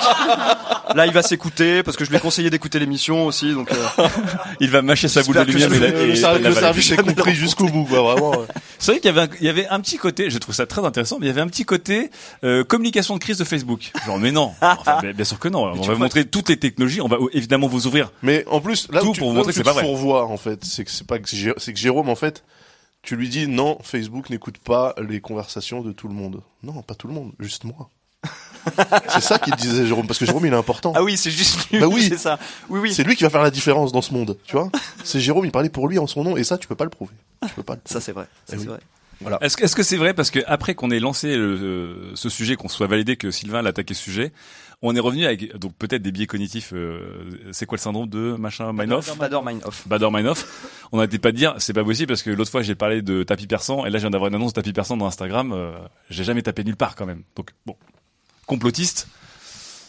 Là 0.94 1.06
il 1.06 1.12
va 1.12 1.22
s'écouter 1.22 1.82
parce 1.82 1.96
que 1.96 2.04
je 2.04 2.10
lui 2.10 2.16
ai 2.16 2.20
conseillé 2.20 2.48
d'écouter 2.50 2.78
l'émission 2.78 3.26
aussi, 3.26 3.52
donc 3.52 3.70
euh, 3.72 4.06
Il 4.60 4.70
va 4.70 4.82
mâcher 4.82 5.08
sa 5.08 5.22
boule 5.22 5.36
je- 5.48 5.56
et, 5.56 5.68
la- 5.68 6.38
le, 6.38 6.48
le 6.48 6.54
service 6.54 6.90
est 6.92 6.96
compris 6.96 7.34
jusqu'au 7.34 7.66
bout, 7.66 7.84
quoi, 7.84 8.02
vraiment. 8.02 8.32
C'est 8.78 8.92
vrai 8.92 9.00
qu'il 9.00 9.08
y 9.10 9.18
avait 9.18 9.22
un, 9.22 9.28
il 9.40 9.46
y 9.46 9.48
avait 9.48 9.66
un 9.68 9.80
petit 9.80 9.96
côté, 9.96 10.28
je 10.30 10.38
trouve 10.38 10.54
ça 10.54 10.66
très 10.66 10.84
intéressant, 10.84 11.16
mais 11.18 11.26
il 11.26 11.28
y 11.28 11.32
avait 11.32 11.40
un 11.40 11.46
petit 11.48 11.64
côté 11.64 12.10
euh, 12.44 12.62
communication 12.64 13.14
de 13.14 13.20
crise 13.20 13.38
de 13.38 13.44
Facebook. 13.44 13.90
Genre 14.06 14.18
mais 14.18 14.32
non, 14.32 14.52
enfin, 14.60 15.00
bien, 15.14 15.24
sûr 15.24 15.38
que 15.38 15.48
non. 15.48 15.64
On 15.64 15.72
va 15.74 15.80
crois- 15.80 15.94
montrer 15.96 16.24
toutes 16.26 16.48
les 16.48 16.58
technologies, 16.58 17.00
on 17.00 17.08
va 17.08 17.16
évidemment 17.32 17.66
vous 17.68 17.86
ouvrir. 17.86 18.10
Mais 18.22 18.44
en 18.50 18.60
plus, 18.60 18.88
là 18.92 19.00
Tout 19.00 19.08
où 19.08 19.12
tu, 19.12 19.20
pour 19.20 19.28
là 19.30 19.34
montrer 19.38 19.52
que 19.52 19.56
c'est 19.56 19.64
pas 19.64 19.72
vrai. 19.72 19.82
fourvoies, 19.82 20.24
en 20.26 20.36
fait, 20.36 20.64
c'est 20.64 20.84
que 20.84 20.90
c'est 20.90 21.06
pas 21.06 21.18
que 21.18 21.28
c'est 21.28 21.72
que 21.72 21.78
Jérôme, 21.78 22.08
en 22.08 22.14
fait, 22.16 22.44
tu 23.06 23.16
lui 23.16 23.28
dis 23.30 23.46
non, 23.48 23.78
Facebook 23.82 24.28
n'écoute 24.28 24.58
pas 24.58 24.94
les 25.08 25.20
conversations 25.20 25.80
de 25.80 25.92
tout 25.92 26.08
le 26.08 26.14
monde. 26.14 26.42
Non, 26.62 26.82
pas 26.82 26.94
tout 26.94 27.06
le 27.08 27.14
monde, 27.14 27.32
juste 27.40 27.64
moi. 27.64 27.88
c'est 29.08 29.20
ça 29.22 29.38
qu'il 29.38 29.54
disait 29.54 29.86
Jérôme, 29.86 30.06
parce 30.06 30.18
que 30.18 30.26
Jérôme 30.26 30.44
il 30.46 30.52
est 30.52 30.56
important. 30.56 30.92
ah 30.96 31.02
oui 31.04 31.16
c'est 31.16 31.30
juste 31.30 31.70
lui, 31.70 31.78
Bah 31.78 31.86
oui. 31.86 32.06
c'est 32.08 32.18
ça. 32.18 32.38
Oui 32.68 32.80
oui. 32.80 32.92
C'est 32.92 33.04
lui 33.04 33.14
qui 33.14 33.22
va 33.22 33.30
faire 33.30 33.42
la 33.42 33.50
différence 33.52 33.92
dans 33.92 34.02
ce 34.02 34.12
monde, 34.12 34.36
tu 34.44 34.52
vois. 34.56 34.70
C'est 35.04 35.20
Jérôme, 35.20 35.44
il 35.44 35.52
parlait 35.52 35.68
pour 35.70 35.86
lui 35.88 35.98
en 35.98 36.06
son 36.06 36.24
nom, 36.24 36.36
et 36.36 36.42
ça 36.44 36.58
tu 36.58 36.66
peux 36.66 36.74
pas 36.74 36.84
le 36.84 36.90
prouver. 36.90 37.14
Tu 37.46 37.54
peux 37.54 37.62
pas. 37.62 37.74
Le 37.74 37.80
Ça 37.84 38.00
c'est 38.00 38.12
vrai. 38.12 38.26
Ça, 38.46 38.56
Eh 38.56 38.60
oui. 38.60 38.66
vrai. 38.66 38.80
Voilà. 39.20 39.38
Est-ce 39.40 39.56
que 39.56 39.64
est-ce 39.64 39.74
que 39.76 39.82
c'est 39.82 39.96
vrai 39.96 40.12
parce 40.12 40.30
que 40.30 40.40
après 40.46 40.74
qu'on 40.74 40.90
ait 40.90 40.98
lancé 41.00 41.36
le- 41.36 41.56
euh, 41.62 42.10
ce 42.16 42.28
sujet, 42.28 42.56
qu'on 42.56 42.68
soit 42.68 42.86
validé 42.86 43.16
que 43.16 43.30
Sylvain 43.30 43.62
l'a 43.62 43.70
attaqué 43.70 43.94
ce 43.94 44.02
sujet, 44.02 44.32
on 44.82 44.94
est 44.94 45.00
revenu 45.00 45.24
avec 45.24 45.56
donc 45.56 45.74
peut-être 45.76 46.02
des 46.02 46.12
biais 46.12 46.26
cognitifs. 46.26 46.72
euh, 46.74 47.48
c'est 47.52 47.66
quoi 47.66 47.76
le 47.76 47.80
syndrome 47.80 48.08
de 48.08 48.36
machin 48.38 48.72
Meinhof 48.72 49.16
Bader-Meinhof. 49.18 49.88
Bader-Meinhof. 49.88 50.88
On 50.92 50.98
n'arrêtait 50.98 51.18
pas 51.18 51.32
de 51.32 51.36
dire 51.36 51.54
c'est 51.58 51.72
pas 51.72 51.84
possible 51.84 52.08
parce 52.08 52.22
que 52.22 52.30
l'autre 52.30 52.50
fois 52.50 52.62
j'ai 52.62 52.74
parlé 52.74 53.02
de 53.02 53.22
tapis 53.22 53.46
persan 53.46 53.86
et 53.86 53.90
là 53.90 53.98
je 53.98 54.02
viens 54.02 54.10
d'avoir 54.10 54.28
une 54.28 54.34
annonce 54.34 54.52
de 54.52 54.60
tapis 54.60 54.72
persan 54.72 54.96
dans 54.96 55.06
Instagram. 55.06 55.52
euh, 55.52 55.72
j'ai 56.10 56.24
jamais 56.24 56.42
tapé 56.42 56.62
nulle 56.64 56.76
part 56.76 56.94
quand 56.94 57.06
même. 57.06 57.22
Donc 57.34 57.50
bon, 57.64 57.76
complotiste. 58.46 59.08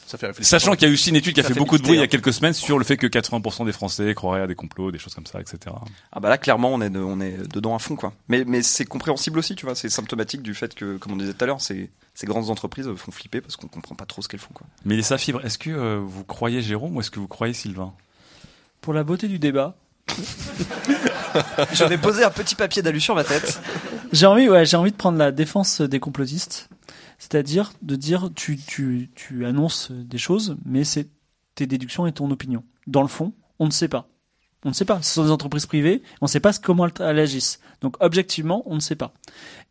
Ça 0.08 0.18
fait 0.18 0.28
réfléchir. 0.28 0.50
Sachant 0.50 0.72
qu'il 0.74 0.84
y 0.84 0.86
a 0.86 0.90
eu 0.90 0.94
aussi 0.94 1.10
une 1.10 1.18
étude 1.18 1.34
qui 1.36 1.42
a 1.42 1.44
fait 1.44 1.54
fait 1.54 1.60
beaucoup 1.60 1.78
de 1.78 1.84
bruit 1.84 1.96
il 1.96 1.98
y 1.98 2.00
a 2.00 2.04
hein. 2.04 2.08
quelques 2.08 2.32
semaines 2.34 2.54
sur 2.54 2.80
le 2.80 2.86
fait 2.86 2.96
que 2.98 3.06
80% 3.08 3.66
des 3.66 3.72
Français 3.74 4.14
croiraient 4.16 4.42
à 4.42 4.48
des 4.48 4.56
complots, 4.56 4.90
des 4.90 4.98
choses 5.00 5.14
comme 5.14 5.26
ça, 5.26 5.40
etc. 5.42 5.76
Ah 6.12 6.20
bah 6.20 6.30
là 6.30 6.38
clairement 6.38 6.74
on 6.74 6.82
est 6.82 6.90
de- 6.90 7.00
on 7.00 7.20
est 7.20 7.38
dedans 7.54 7.76
à 7.76 7.80
fond 7.80 7.96
quoi. 7.96 8.14
Mais 8.30 8.44
mais 8.48 8.62
c'est 8.64 8.86
compréhensible 8.86 9.38
aussi 9.38 9.56
tu 9.56 9.66
vois, 9.66 9.76
c'est 9.76 9.90
symptomatique 9.90 10.42
du 10.42 10.54
fait 10.56 10.74
que 10.74 10.96
comme 10.98 11.12
on 11.12 11.18
disait 11.18 11.34
tout 11.34 11.44
à 11.44 11.48
l'heure, 11.48 11.60
ces 11.62 11.90
ces 12.16 12.26
grandes 12.26 12.50
entreprises 12.50 12.90
font 12.96 13.12
flipper 13.12 13.42
parce 13.42 13.58
qu'on 13.58 13.68
comprend 13.68 13.96
pas 13.96 14.06
trop 14.06 14.22
ce 14.22 14.28
qu'elles 14.30 14.40
font 14.40 14.54
quoi. 14.54 14.66
Mélissa 14.86 15.18
Fibre, 15.18 15.46
est-ce 15.46 15.58
que 15.58 15.70
euh, 15.70 16.00
vous 16.04 16.24
croyez 16.24 16.62
Jérôme 16.62 16.96
ou 16.96 17.02
est-ce 17.02 17.12
que 17.12 17.20
vous 17.20 17.28
croyez 17.28 17.54
Sylvain? 17.54 17.94
Pour 18.82 18.94
la 18.94 19.04
beauté 19.04 19.28
du 19.28 19.40
débat, 19.40 19.76
Je 21.74 21.84
vais 21.84 21.98
poser 21.98 22.24
un 22.24 22.30
petit 22.30 22.56
papier 22.56 22.82
d'alu 22.82 23.00
sur 23.00 23.16
ma 23.16 23.24
tête. 23.24 23.62
j'ai 24.12 24.26
envie, 24.26 24.50
ouais, 24.50 24.66
j'ai 24.66 24.78
envie 24.78 24.92
de 24.92 24.96
prendre 24.96 25.18
la 25.18 25.32
défense 25.32 25.82
des 25.82 26.00
complotistes, 26.00 26.70
c'est-à-dire 27.18 27.74
de 27.82 27.96
dire 27.96 28.30
tu, 28.36 28.58
tu, 28.58 29.10
tu 29.16 29.46
annonces 29.46 29.92
des 29.92 30.18
choses, 30.18 30.58
mais 30.66 30.84
c'est 30.84 31.08
tes 31.56 31.68
déductions 31.68 32.08
et 32.08 32.12
ton 32.12 32.30
opinion. 32.32 32.64
Dans 32.86 33.02
le 33.02 33.08
fond, 33.08 33.34
on 33.60 33.66
ne 33.66 33.72
sait 33.72 33.88
pas. 33.88 34.08
On 34.66 34.70
ne 34.70 34.74
sait 34.74 34.86
pas. 34.86 35.02
Ce 35.02 35.14
sont 35.14 35.24
des 35.24 35.32
entreprises 35.32 35.66
privées. 35.66 36.02
On 36.22 36.26
ne 36.26 36.30
sait 36.30 36.40
pas 36.40 36.52
comment 36.54 36.88
elles, 36.88 37.20
agissent. 37.20 37.60
Donc 37.82 37.96
objectivement, 38.00 38.64
on 38.66 38.76
ne 38.76 38.80
sait 38.80 38.96
pas. 38.96 39.14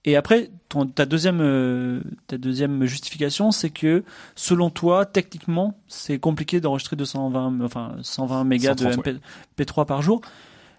Et 0.04 0.16
après, 0.16 0.50
ton, 0.68 0.86
ta 0.86 1.06
deuxième, 1.06 1.40
euh, 1.40 2.02
ta 2.28 2.38
deuxième 2.38 2.84
justification, 2.84 3.50
c'est 3.50 3.70
que 3.70 4.04
selon 4.36 4.70
toi, 4.70 5.04
techniquement, 5.04 5.78
c'est 5.88 6.18
compliqué 6.18 6.60
d'enregistrer 6.60 6.94
220, 6.96 7.60
enfin 7.62 7.96
120 8.02 8.44
mégas 8.44 8.76
130, 8.76 9.04
de 9.04 9.12
MP, 9.12 9.20
P3 9.58 9.86
par 9.86 10.02
jour. 10.02 10.20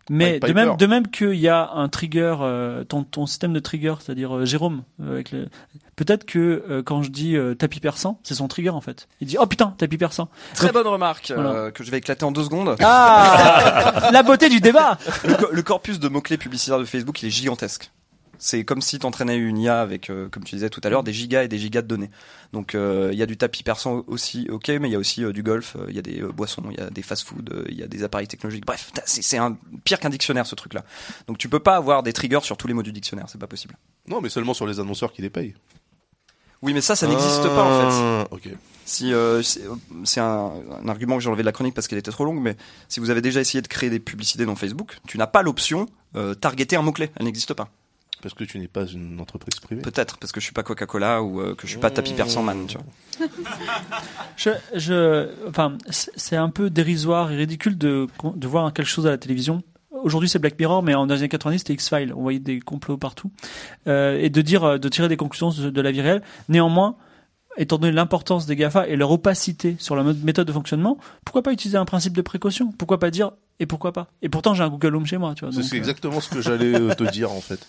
Mais 0.10 0.40
de 0.40 0.54
même, 0.54 0.78
de 0.78 0.86
même 0.86 1.08
qu'il 1.08 1.34
y 1.36 1.48
a 1.50 1.70
un 1.74 1.90
trigger, 1.90 2.36
euh, 2.42 2.84
ton, 2.84 3.04
ton 3.04 3.26
système 3.26 3.54
de 3.54 3.60
trigger, 3.60 3.96
c'est-à-dire 4.00 4.36
euh, 4.36 4.46
Jérôme, 4.46 4.84
euh, 5.02 5.14
avec 5.14 5.32
le, 5.32 5.48
peut-être 5.96 6.26
que 6.26 6.64
euh, 6.70 6.82
quand 6.84 7.04
je 7.04 7.10
dis 7.10 7.36
euh, 7.36 7.56
tapis 7.56 7.80
persan, 7.80 8.20
c'est 8.24 8.36
son 8.36 8.48
trigger 8.48 8.70
en 8.70 8.82
fait. 8.82 9.08
Il 9.22 9.28
dit 9.28 9.38
oh 9.40 9.46
putain 9.46 9.74
tapis 9.78 9.98
persan. 9.98 10.30
Très 10.54 10.68
Donc- 10.68 10.74
bonne 10.76 10.88
remarque 10.88 11.32
Voilà. 11.36 11.50
euh, 11.52 11.72
que 11.72 11.84
je 11.84 11.92
vais 11.92 11.98
éclater 11.98 12.24
en 12.24 12.32
deux 12.32 12.44
secondes. 12.44 12.76
Ah 12.82 14.10
La 14.14 14.24
beauté 14.24 14.50
du 14.50 14.60
débat 14.62 14.98
le, 15.26 15.34
co- 15.36 15.50
le 15.52 15.62
corpus 15.62 16.00
de 16.00 16.08
mots-clés 16.08 16.38
publicitaires 16.38 16.80
de 16.80 16.86
Facebook, 16.86 17.22
il 17.22 17.28
est 17.28 17.32
gigantesque. 17.32 17.92
C'est 18.40 18.64
comme 18.64 18.82
si 18.82 19.00
tu 19.00 19.06
entraînais 19.06 19.38
une 19.38 19.58
IA 19.58 19.82
avec, 19.82 20.10
euh, 20.10 20.30
comme 20.30 20.44
tu 20.44 20.56
disais 20.56 20.70
tout 20.70 20.82
à 20.84 20.90
l'heure, 20.90 21.04
des 21.04 21.14
gigas 21.14 21.44
et 21.44 21.48
des 21.48 21.58
gigas 21.58 21.82
de 21.82 21.88
données. 21.88 22.10
Donc 22.54 22.76
euh, 22.76 23.10
il 23.12 23.18
y 23.18 23.24
a 23.24 23.26
du 23.26 23.38
tapis 23.38 23.64
persan 23.64 24.04
aussi, 24.08 24.48
ok, 24.50 24.70
mais 24.70 24.90
il 24.90 24.92
y 24.92 24.96
a 24.96 25.00
aussi 25.00 25.24
euh, 25.24 25.34
du 25.34 25.44
golf, 25.44 25.76
il 25.90 25.96
y 25.96 26.00
a 26.00 26.02
des 26.02 26.22
boissons, 26.22 26.64
il 26.72 26.78
y 26.78 26.82
a 26.82 26.90
des 26.90 27.02
fast-food, 27.02 27.66
il 27.70 27.76
y 27.76 27.84
a 27.84 27.88
des 27.88 28.04
appareils 28.04 28.28
technologiques. 28.28 28.66
Bref, 28.66 28.92
c'est 29.06 29.38
un 29.38 29.58
pire 29.84 30.00
qu'un 30.00 30.10
dictionnaire 30.10 30.46
ce 30.46 30.56
truc-là. 30.56 30.84
Donc 31.28 31.38
tu 31.38 31.50
peux 31.50 31.60
pas 31.60 31.76
avoir 31.76 32.04
des 32.04 32.14
triggers 32.14 32.42
sur 32.44 32.58
tous 32.58 32.68
les 32.68 32.74
mots 32.74 32.84
du 32.84 32.92
dictionnaire, 32.92 33.26
c'est 33.28 33.40
pas 33.40 33.48
possible. 33.48 33.76
Non, 34.08 34.22
mais 34.22 34.30
seulement 34.30 34.54
sur 34.54 34.68
les 34.68 34.80
annonceurs 34.80 35.12
qui 35.12 35.22
les 35.22 35.30
payent. 35.30 35.56
Oui, 36.62 36.74
mais 36.74 36.82
ça, 36.82 36.96
ça 36.96 37.08
n'existe 37.08 37.44
pas 37.44 37.64
en 37.64 37.92
fait. 37.92 38.28
Ah. 38.32 38.58
Si 38.86 39.14
euh, 39.14 39.44
c'est 39.44 39.62
c'est 40.06 40.22
un, 40.22 40.54
un 40.82 40.88
argument 40.88 41.18
que 41.18 41.22
j'ai 41.22 41.28
enlevé 41.28 41.44
de 41.44 41.46
la 41.46 41.52
chronique 41.52 41.76
parce 41.76 41.88
qu'elle 41.88 42.00
était 42.00 42.12
trop 42.12 42.26
longue, 42.26 42.40
mais 42.42 42.56
si 42.88 43.00
vous 43.00 43.10
avez 43.10 43.22
déjà 43.22 43.42
essayé 43.42 43.62
de 43.62 43.68
créer 43.68 43.90
des 43.90 44.00
publicités 44.00 44.46
dans 44.46 44.56
Facebook, 44.56 44.98
tu 45.08 45.18
n'as 45.18 45.28
pas 45.28 45.44
l'option 45.44 45.88
euh, 46.16 46.34
targeter 46.34 46.78
un 46.78 46.82
mot 46.82 46.94
clé, 46.94 47.12
elle 47.18 47.26
n'existe 47.26 47.54
pas. 47.54 47.70
Parce 48.22 48.34
que 48.34 48.44
tu 48.44 48.60
n'es 48.60 48.68
pas 48.68 48.86
une 48.86 49.20
entreprise 49.20 49.60
privée. 49.60 49.82
Peut-être 49.82 50.18
parce 50.18 50.32
que 50.32 50.40
je 50.40 50.46
suis 50.46 50.54
pas 50.54 50.64
Coca-Cola 50.64 51.22
ou 51.22 51.40
euh, 51.40 51.56
que 51.56 51.68
je 51.68 51.72
suis 51.72 51.80
pas 51.80 51.92
tapis 51.92 52.14
persan 52.14 52.44
man, 52.44 52.66
tu 52.68 52.78
vois. 52.78 53.28
Je, 54.38 54.52
je, 54.76 55.30
enfin, 55.50 55.78
c'est 55.90 56.36
un 56.36 56.50
peu 56.50 56.70
dérisoire 56.70 57.32
et 57.32 57.36
ridicule 57.36 57.76
de, 57.78 58.08
de 58.24 58.48
voir 58.48 58.72
quelque 58.72 58.88
chose 58.88 59.08
à 59.08 59.10
la 59.10 59.18
télévision. 59.18 59.64
Aujourd'hui, 59.90 60.30
c'est 60.30 60.38
Black 60.38 60.60
Mirror, 60.60 60.84
mais 60.84 60.94
en 60.94 61.10
années 61.10 61.28
90, 61.28 61.58
c'était 61.58 61.74
X-Files. 61.74 62.14
On 62.16 62.22
voyait 62.22 62.38
des 62.40 62.60
complots 62.60 62.98
partout. 62.98 63.32
Euh, 63.88 64.20
et 64.20 64.30
de 64.30 64.42
dire, 64.44 64.80
de 64.80 64.90
tirer 64.90 65.08
des 65.08 65.18
conclusions 65.18 65.50
de, 65.50 65.72
de 65.72 65.82
la 65.82 65.92
vie 65.92 66.02
réelle. 66.02 66.22
Néanmoins, 66.50 66.98
étant 67.58 67.78
donné 67.78 67.94
l'importance 67.94 68.46
des 68.46 68.56
GAFA 68.56 68.88
et 68.88 68.96
leur 68.96 69.12
opacité 69.12 69.76
sur 69.80 69.96
la 69.96 70.04
méthode 70.04 70.48
de 70.48 70.52
fonctionnement, 70.54 70.98
pourquoi 71.26 71.44
pas 71.44 71.52
utiliser 71.52 71.78
un 71.78 71.86
principe 71.86 72.14
de 72.14 72.22
précaution? 72.22 72.72
Pourquoi 72.78 73.00
pas 73.00 73.12
dire, 73.12 73.32
et 73.60 73.66
pourquoi 73.66 73.94
pas? 73.94 74.08
Et 74.22 74.30
pourtant, 74.30 74.54
j'ai 74.54 74.64
un 74.64 74.70
Google 74.70 74.96
Home 74.96 75.06
chez 75.06 75.18
moi, 75.18 75.34
tu 75.36 75.46
vois. 75.46 75.52
C'est 75.52 75.60
donc, 75.62 75.70
c'est 75.70 75.76
euh, 75.76 75.80
exactement 75.80 76.22
ce 76.22 76.30
que 76.30 76.42
j'allais 76.42 76.74
euh, 76.80 76.94
te 76.94 77.04
dire 77.04 77.32
en 77.32 77.42
fait. 77.42 77.60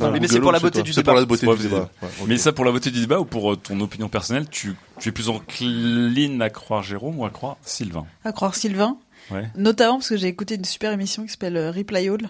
Mais 0.00 0.26
c'est 0.26 0.40
pour 0.40 0.52
la 0.52 0.58
beauté 0.58 0.82
du 0.82 0.92
toi. 0.92 0.94
C'est 0.94 1.04
pour 1.04 1.12
débat. 1.12 1.20
la 1.20 1.26
beauté 1.26 1.46
Ouais, 1.46 1.56
du 1.56 1.62
débat. 1.64 1.90
Ouais, 2.00 2.08
ok. 2.20 2.28
Mais 2.28 2.38
ça 2.38 2.52
pour 2.52 2.64
la 2.64 2.72
beauté 2.72 2.90
du 2.90 3.00
débat 3.00 3.20
ou 3.20 3.24
pour 3.24 3.52
euh, 3.52 3.56
ton 3.56 3.78
opinion 3.80 4.08
personnelle, 4.08 4.48
tu, 4.50 4.74
tu 4.98 5.10
es 5.10 5.12
plus 5.12 5.28
encline 5.28 6.40
à 6.40 6.50
croire 6.50 6.82
Jérôme 6.82 7.18
ou 7.18 7.24
à 7.24 7.30
croire 7.30 7.58
Sylvain? 7.62 8.06
À 8.24 8.32
croire 8.32 8.54
Sylvain. 8.54 8.96
Ouais. 9.30 9.48
Notamment 9.56 9.98
parce 9.98 10.08
que 10.08 10.16
j'ai 10.16 10.28
écouté 10.28 10.56
une 10.56 10.64
super 10.64 10.92
émission 10.92 11.24
qui 11.24 11.30
s'appelle 11.30 11.70
Reply 11.70 12.08
All, 12.08 12.28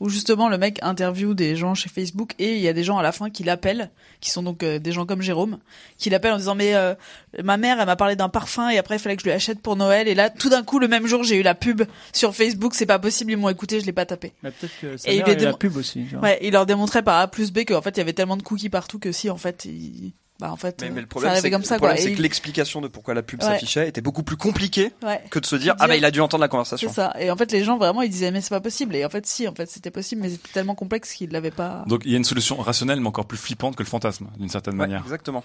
où 0.00 0.08
justement 0.08 0.48
le 0.48 0.56
mec 0.58 0.78
interview 0.82 1.34
des 1.34 1.54
gens 1.56 1.74
chez 1.74 1.88
Facebook 1.88 2.32
et 2.38 2.54
il 2.56 2.60
y 2.60 2.68
a 2.68 2.72
des 2.72 2.82
gens 2.84 2.98
à 2.98 3.02
la 3.02 3.12
fin 3.12 3.28
qui 3.30 3.44
l'appellent, 3.44 3.90
qui 4.20 4.30
sont 4.30 4.42
donc 4.42 4.62
euh, 4.62 4.78
des 4.78 4.92
gens 4.92 5.04
comme 5.06 5.20
Jérôme, 5.22 5.58
qui 5.98 6.08
l'appellent 6.10 6.32
en 6.32 6.38
disant 6.38 6.54
mais 6.54 6.74
euh, 6.74 6.94
ma 7.44 7.56
mère 7.58 7.78
elle 7.80 7.86
m'a 7.86 7.96
parlé 7.96 8.16
d'un 8.16 8.28
parfum 8.30 8.70
et 8.70 8.78
après 8.78 8.96
il 8.96 8.98
fallait 8.98 9.16
que 9.16 9.22
je 9.22 9.26
lui 9.28 9.32
achète 9.34 9.60
pour 9.60 9.76
Noël 9.76 10.08
et 10.08 10.14
là 10.14 10.30
tout 10.30 10.48
d'un 10.48 10.62
coup 10.62 10.78
le 10.78 10.88
même 10.88 11.06
jour 11.06 11.22
j'ai 11.22 11.36
eu 11.36 11.42
la 11.42 11.54
pub 11.54 11.82
sur 12.12 12.34
Facebook, 12.34 12.74
c'est 12.74 12.86
pas 12.86 12.98
possible, 12.98 13.32
ils 13.32 13.36
m'ont 13.36 13.48
écouté, 13.50 13.78
je 13.80 13.86
l'ai 13.86 13.92
pas 13.92 14.06
tapé. 14.06 14.32
Mais 14.42 14.50
peut-être 14.50 14.72
que 14.80 14.96
sa 14.96 15.10
Et 15.10 15.14
il 15.14 15.18
mère 15.18 15.26
lui 15.26 15.32
a 15.32 15.34
eu 15.34 15.44
la 15.44 15.50
démon- 15.52 15.58
pub 15.58 15.76
aussi. 15.76 16.04
tu 16.08 16.14
vois. 16.16 16.22
Ouais, 16.24 16.38
il 16.42 16.52
leur 16.52 16.66
démontrait 16.66 17.02
par 17.02 17.18
A 17.20 17.28
plus 17.28 17.52
B 17.52 17.60
qu'en 17.66 17.82
fait 17.82 17.90
il 17.90 17.98
y 17.98 18.00
avait 18.00 18.12
tellement 18.14 18.36
de 18.38 18.42
cookies 18.42 18.70
partout 18.70 18.98
que 18.98 19.12
si 19.12 19.28
en 19.30 19.36
fait 19.36 19.66
il... 19.66 20.12
bah 20.40 20.50
en 20.50 20.56
fait 20.56 20.80
Mais, 20.80 20.88
euh, 20.88 20.90
mais 20.94 21.00
le 21.00 21.06
ça 21.06 21.08
problème, 21.08 21.30
arrivait 21.32 21.42
c'est 21.42 21.50
comme 21.50 21.62
que, 21.62 21.68
ça 21.68 21.74
le 21.74 21.78
problème, 21.78 21.96
quoi. 21.96 22.02
c'est 22.02 22.10
Et 22.10 22.12
que 22.14 22.18
il- 22.18 22.22
l'explication 22.22 22.80
de 22.80 22.88
pourquoi 22.88 23.14
la 23.14 23.22
pub 23.22 23.40
Ouais. 23.42 23.48
s'affichait 23.48 23.88
était 23.88 24.00
beaucoup 24.00 24.22
plus 24.22 24.36
compliquée 24.36 24.92
Ouais. 25.02 25.22
que 25.30 25.38
de 25.38 25.46
se 25.46 25.56
dire 25.56 25.74
Dire- 25.74 25.76
ah 25.78 25.86
bah 25.88 25.96
il 25.96 26.04
a 26.04 26.10
dû 26.10 26.20
entendre 26.20 26.40
la 26.40 26.46
C'est 26.46 26.50
conversation. 26.50 26.92
ça. 26.92 27.14
Et 27.20 27.30
en 27.30 27.36
fait, 27.36 27.52
les 27.52 27.62
gens 27.64 27.76
vraiment, 27.78 28.02
ils 28.02 28.10
disaient 28.10 28.30
mais 28.30 28.40
c'est 28.40 28.48
pas 28.50 28.60
possible. 28.60 28.96
Et 28.96 29.04
en 29.04 29.10
fait, 29.10 29.26
si, 29.26 29.46
en 29.46 29.54
fait, 29.54 29.70
c'était 29.70 29.90
possible, 29.90 30.22
mais 30.22 30.30
c'était 30.30 30.48
tellement 30.52 30.74
complexe 30.74 31.12
qu'ils 31.12 31.30
l'avaient 31.30 31.50
pas. 31.50 31.84
Donc 31.86 32.02
il 32.04 32.10
y 32.10 32.14
a 32.14 32.16
une 32.16 32.24
solution 32.24 32.56
rationnelle 32.56 33.00
mais 33.00 33.08
encore 33.08 33.26
plus 33.26 33.38
flippante 33.38 33.76
que 33.76 33.82
le 33.82 33.88
fantasme 33.88 34.28
d'une 34.38 34.48
certaine 34.48 34.74
Ouais, 34.74 34.78
manière. 34.86 35.02
exactement. 35.02 35.44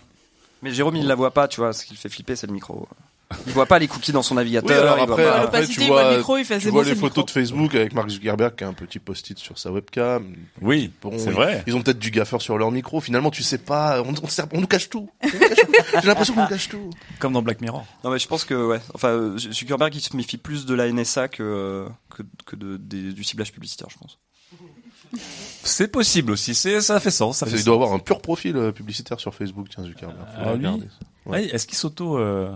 Mais 0.61 0.71
Jérôme, 0.71 0.95
il 0.95 1.05
la 1.05 1.15
voit 1.15 1.31
pas, 1.31 1.47
tu 1.47 1.59
vois. 1.59 1.73
Ce 1.73 1.85
qui 1.85 1.93
le 1.93 1.99
fait 1.99 2.09
flipper, 2.09 2.35
c'est 2.35 2.47
le 2.47 2.53
micro. 2.53 2.87
Il 3.47 3.53
voit 3.53 3.65
pas 3.65 3.79
les 3.79 3.87
cookies 3.87 4.11
dans 4.11 4.21
son 4.21 4.35
Oui, 4.35 4.41
navigateur. 4.41 4.83
alors 4.83 4.99
il 4.99 5.05
voit 5.07 5.13
après, 5.15 5.23
pas- 5.25 5.41
après 5.41 5.67
tu 5.67 5.81
il 5.81 5.87
voit 5.87 6.03
le 6.03 6.07
vois, 6.09 6.17
micro, 6.17 6.37
il 6.37 6.45
fait, 6.45 6.59
tu 6.59 6.69
vois 6.69 6.83
bon, 6.83 6.89
les 6.89 6.95
photos 6.95 7.25
de 7.25 7.31
Facebook 7.31 7.73
avec 7.73 7.93
Mark 7.93 8.07
Zuckerberg 8.09 8.55
qui 8.55 8.63
a 8.63 8.67
un 8.67 8.73
petit 8.73 8.99
post-it 8.99 9.37
sur 9.39 9.57
sa 9.57 9.71
webcam. 9.71 10.35
Oui, 10.61 10.91
Bon, 11.01 11.11
c'est 11.17 11.31
vrai. 11.31 11.63
Ils 11.65 11.75
ont 11.75 11.81
peut-être 11.81 11.97
du 11.97 12.11
gaffeur 12.11 12.41
sur 12.41 12.57
leur 12.57 12.69
micro. 12.71 13.01
Finalement, 13.01 13.31
tu 13.31 13.41
sais 13.41 13.57
pas. 13.57 14.01
On, 14.03 14.13
on, 14.21 14.27
sert- 14.27 14.45
on 14.53 14.61
nous 14.61 14.67
cache 14.67 14.89
tout. 14.89 15.09
J'ai 15.23 16.07
l'impression 16.07 16.35
qu'on 16.35 16.41
nous 16.43 16.47
cache 16.47 16.69
tout. 16.69 16.91
Comme 17.19 17.33
dans 17.33 17.41
Black 17.41 17.61
Mirror. 17.61 17.85
Non 18.03 18.11
mais 18.11 18.19
je 18.19 18.27
pense 18.27 18.45
que 18.45 18.53
ouais. 18.53 18.79
Enfin, 18.93 19.09
euh, 19.09 19.37
Zuckerberg, 19.37 19.93
il 19.95 20.01
se 20.01 20.15
méfie 20.15 20.37
plus 20.37 20.65
de 20.67 20.75
la 20.75 20.87
NSA 20.91 21.27
que 21.27 21.41
euh, 21.43 21.87
que, 22.15 22.21
que 22.45 22.55
de, 22.55 22.77
des- 22.77 23.11
du 23.11 23.23
ciblage 23.23 23.51
publicitaire, 23.51 23.87
je 23.89 23.97
pense. 23.97 24.19
C'est 25.63 25.87
possible 25.87 26.31
aussi, 26.31 26.53
c'est 26.53 26.81
ça 26.81 26.99
fait 26.99 27.11
sens. 27.11 27.37
Ça 27.37 27.45
fait 27.45 27.53
Il 27.53 27.57
sens. 27.57 27.65
doit 27.65 27.75
avoir 27.75 27.93
un 27.93 27.99
pur 27.99 28.21
profil 28.21 28.55
euh, 28.55 28.71
publicitaire 28.71 29.19
sur 29.19 29.33
Facebook, 29.33 29.67
tiens, 29.73 29.83
Zuckerberg. 29.83 30.17
Ah. 30.37 30.53
Ouais. 30.53 30.79
Ouais, 31.25 31.45
Est-ce 31.45 31.65
qu'il 31.65 31.77
s'auto 31.77 32.17
euh, 32.19 32.51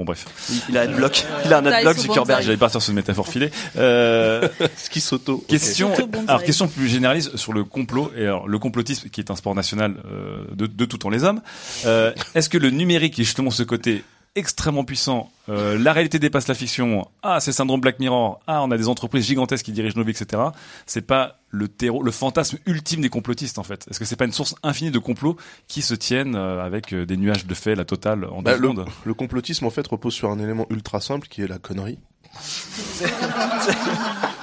Bon 0.00 0.04
bref. 0.04 0.24
Il, 0.70 0.78
a 0.78 0.80
un 0.80 0.96
bloc. 0.96 1.24
Il 1.44 1.52
a 1.52 1.58
un 1.58 1.66
adblock 1.66 1.94
sous 1.98 2.04
Zuckerberg. 2.04 2.42
J'allais 2.42 2.56
partir 2.56 2.80
sur 2.80 2.88
une 2.88 2.96
métaphore 2.96 3.28
filée. 3.28 3.50
Euh, 3.76 4.48
Ce 4.78 4.88
qui 4.88 5.02
s'auto. 5.02 5.44
question, 5.46 5.92
alors 6.26 6.42
question 6.42 6.68
plus 6.68 6.88
généraliste 6.88 7.36
sur 7.36 7.52
le 7.52 7.64
complot 7.64 8.10
et 8.16 8.22
alors 8.22 8.48
le 8.48 8.58
complotisme 8.58 9.10
qui 9.10 9.20
est 9.20 9.30
un 9.30 9.36
sport 9.36 9.54
national 9.54 9.96
euh, 10.10 10.44
de, 10.54 10.66
de 10.66 10.84
tout 10.86 10.96
temps 10.96 11.10
les 11.10 11.22
hommes. 11.24 11.42
Euh, 11.84 12.14
Est-ce 12.34 12.48
que 12.48 12.56
le 12.56 12.70
numérique 12.70 13.18
est 13.18 13.24
justement 13.24 13.50
ce 13.50 13.62
côté 13.62 14.02
extrêmement 14.36 14.84
puissant 14.84 15.30
euh, 15.48 15.78
La 15.78 15.92
réalité 15.92 16.18
dépasse 16.18 16.46
la 16.48 16.54
fiction. 16.54 17.08
Ah, 17.22 17.40
c'est 17.40 17.52
syndrome 17.52 17.80
Black 17.80 17.98
Mirror. 17.98 18.40
Ah, 18.46 18.62
on 18.62 18.70
a 18.70 18.76
des 18.78 18.88
entreprises 18.88 19.24
gigantesques 19.26 19.64
qui 19.64 19.72
dirigent 19.72 19.96
nos 19.96 20.04
vies, 20.04 20.12
etc. 20.12 20.42
C'est 20.86 21.06
pas 21.06 21.38
le 21.48 21.66
terreau, 21.68 22.02
le 22.02 22.10
fantasme 22.12 22.58
ultime 22.66 23.00
des 23.00 23.08
complotistes 23.08 23.58
en 23.58 23.64
fait. 23.64 23.86
Est-ce 23.90 23.98
que 23.98 24.04
c'est 24.04 24.16
pas 24.16 24.24
une 24.26 24.32
source 24.32 24.54
infinie 24.62 24.90
de 24.92 24.98
complots 25.00 25.36
qui 25.66 25.82
se 25.82 25.94
tiennent 25.94 26.36
euh, 26.36 26.64
avec 26.64 26.92
euh, 26.94 27.04
des 27.06 27.16
nuages 27.16 27.44
de 27.46 27.54
faits, 27.54 27.76
la 27.76 27.84
totale 27.84 28.24
en 28.26 28.40
Bah, 28.42 28.54
deux 28.54 28.60
le, 28.62 28.68
secondes? 28.68 28.88
le 29.04 29.14
complotisme 29.14 29.66
en 29.66 29.70
fait 29.70 29.86
repose 29.86 30.14
sur 30.14 30.30
un 30.30 30.38
élément 30.38 30.66
ultra 30.70 31.00
simple 31.00 31.26
qui 31.28 31.42
est 31.42 31.48
la 31.48 31.58
connerie. 31.58 31.98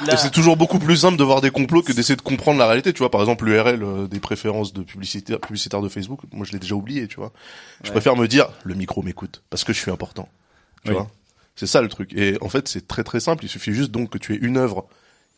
Là- 0.06 0.18
c'est 0.18 0.32
toujours 0.32 0.58
beaucoup 0.58 0.80
plus 0.80 0.98
simple 0.98 1.18
de 1.18 1.24
voir 1.24 1.42
des 1.42 1.52
complots 1.52 1.82
que 1.82 1.92
d'essayer 1.92 2.16
de 2.16 2.22
comprendre 2.22 2.60
la 2.60 2.68
réalité. 2.68 2.94
Tu 2.94 3.00
vois, 3.00 3.12
par 3.12 3.22
exemple, 3.22 3.46
l'URL 3.46 3.84
euh, 3.84 4.08
des 4.08 4.20
préférences 4.20 4.74
de 4.74 4.82
publicitaires, 4.84 5.40
publicitaires 5.40 5.82
de 5.82 5.90
Facebook, 5.90 6.20
moi 6.32 6.46
je 6.46 6.52
l'ai 6.52 6.60
déjà 6.60 6.76
oublié, 6.76 7.08
tu 7.08 7.16
vois. 7.18 7.32
Je 7.84 7.88
Ouais. 7.90 7.94
préfère 7.94 8.16
me 8.16 8.28
dire, 8.28 8.48
le 8.64 8.76
micro 8.76 9.02
m'écoute, 9.02 9.42
parce 9.50 9.64
que 9.64 9.74
je 9.74 9.80
suis 9.80 9.92
important. 9.92 10.30
Tu 10.84 10.92
Oui. 10.92 10.96
vois. 10.98 11.10
C'est 11.56 11.68
ça 11.68 11.82
le 11.82 11.88
truc. 11.88 12.14
Et 12.14 12.38
en 12.42 12.50
fait, 12.50 12.68
c'est 12.68 12.88
très 12.88 13.04
très 13.04 13.20
simple. 13.20 13.44
Il 13.44 13.50
suffit 13.50 13.74
juste 13.74 13.90
donc 13.92 14.10
que 14.12 14.18
tu 14.20 14.34
aies 14.36 14.40
une 14.40 14.58
œuvre 14.58 14.86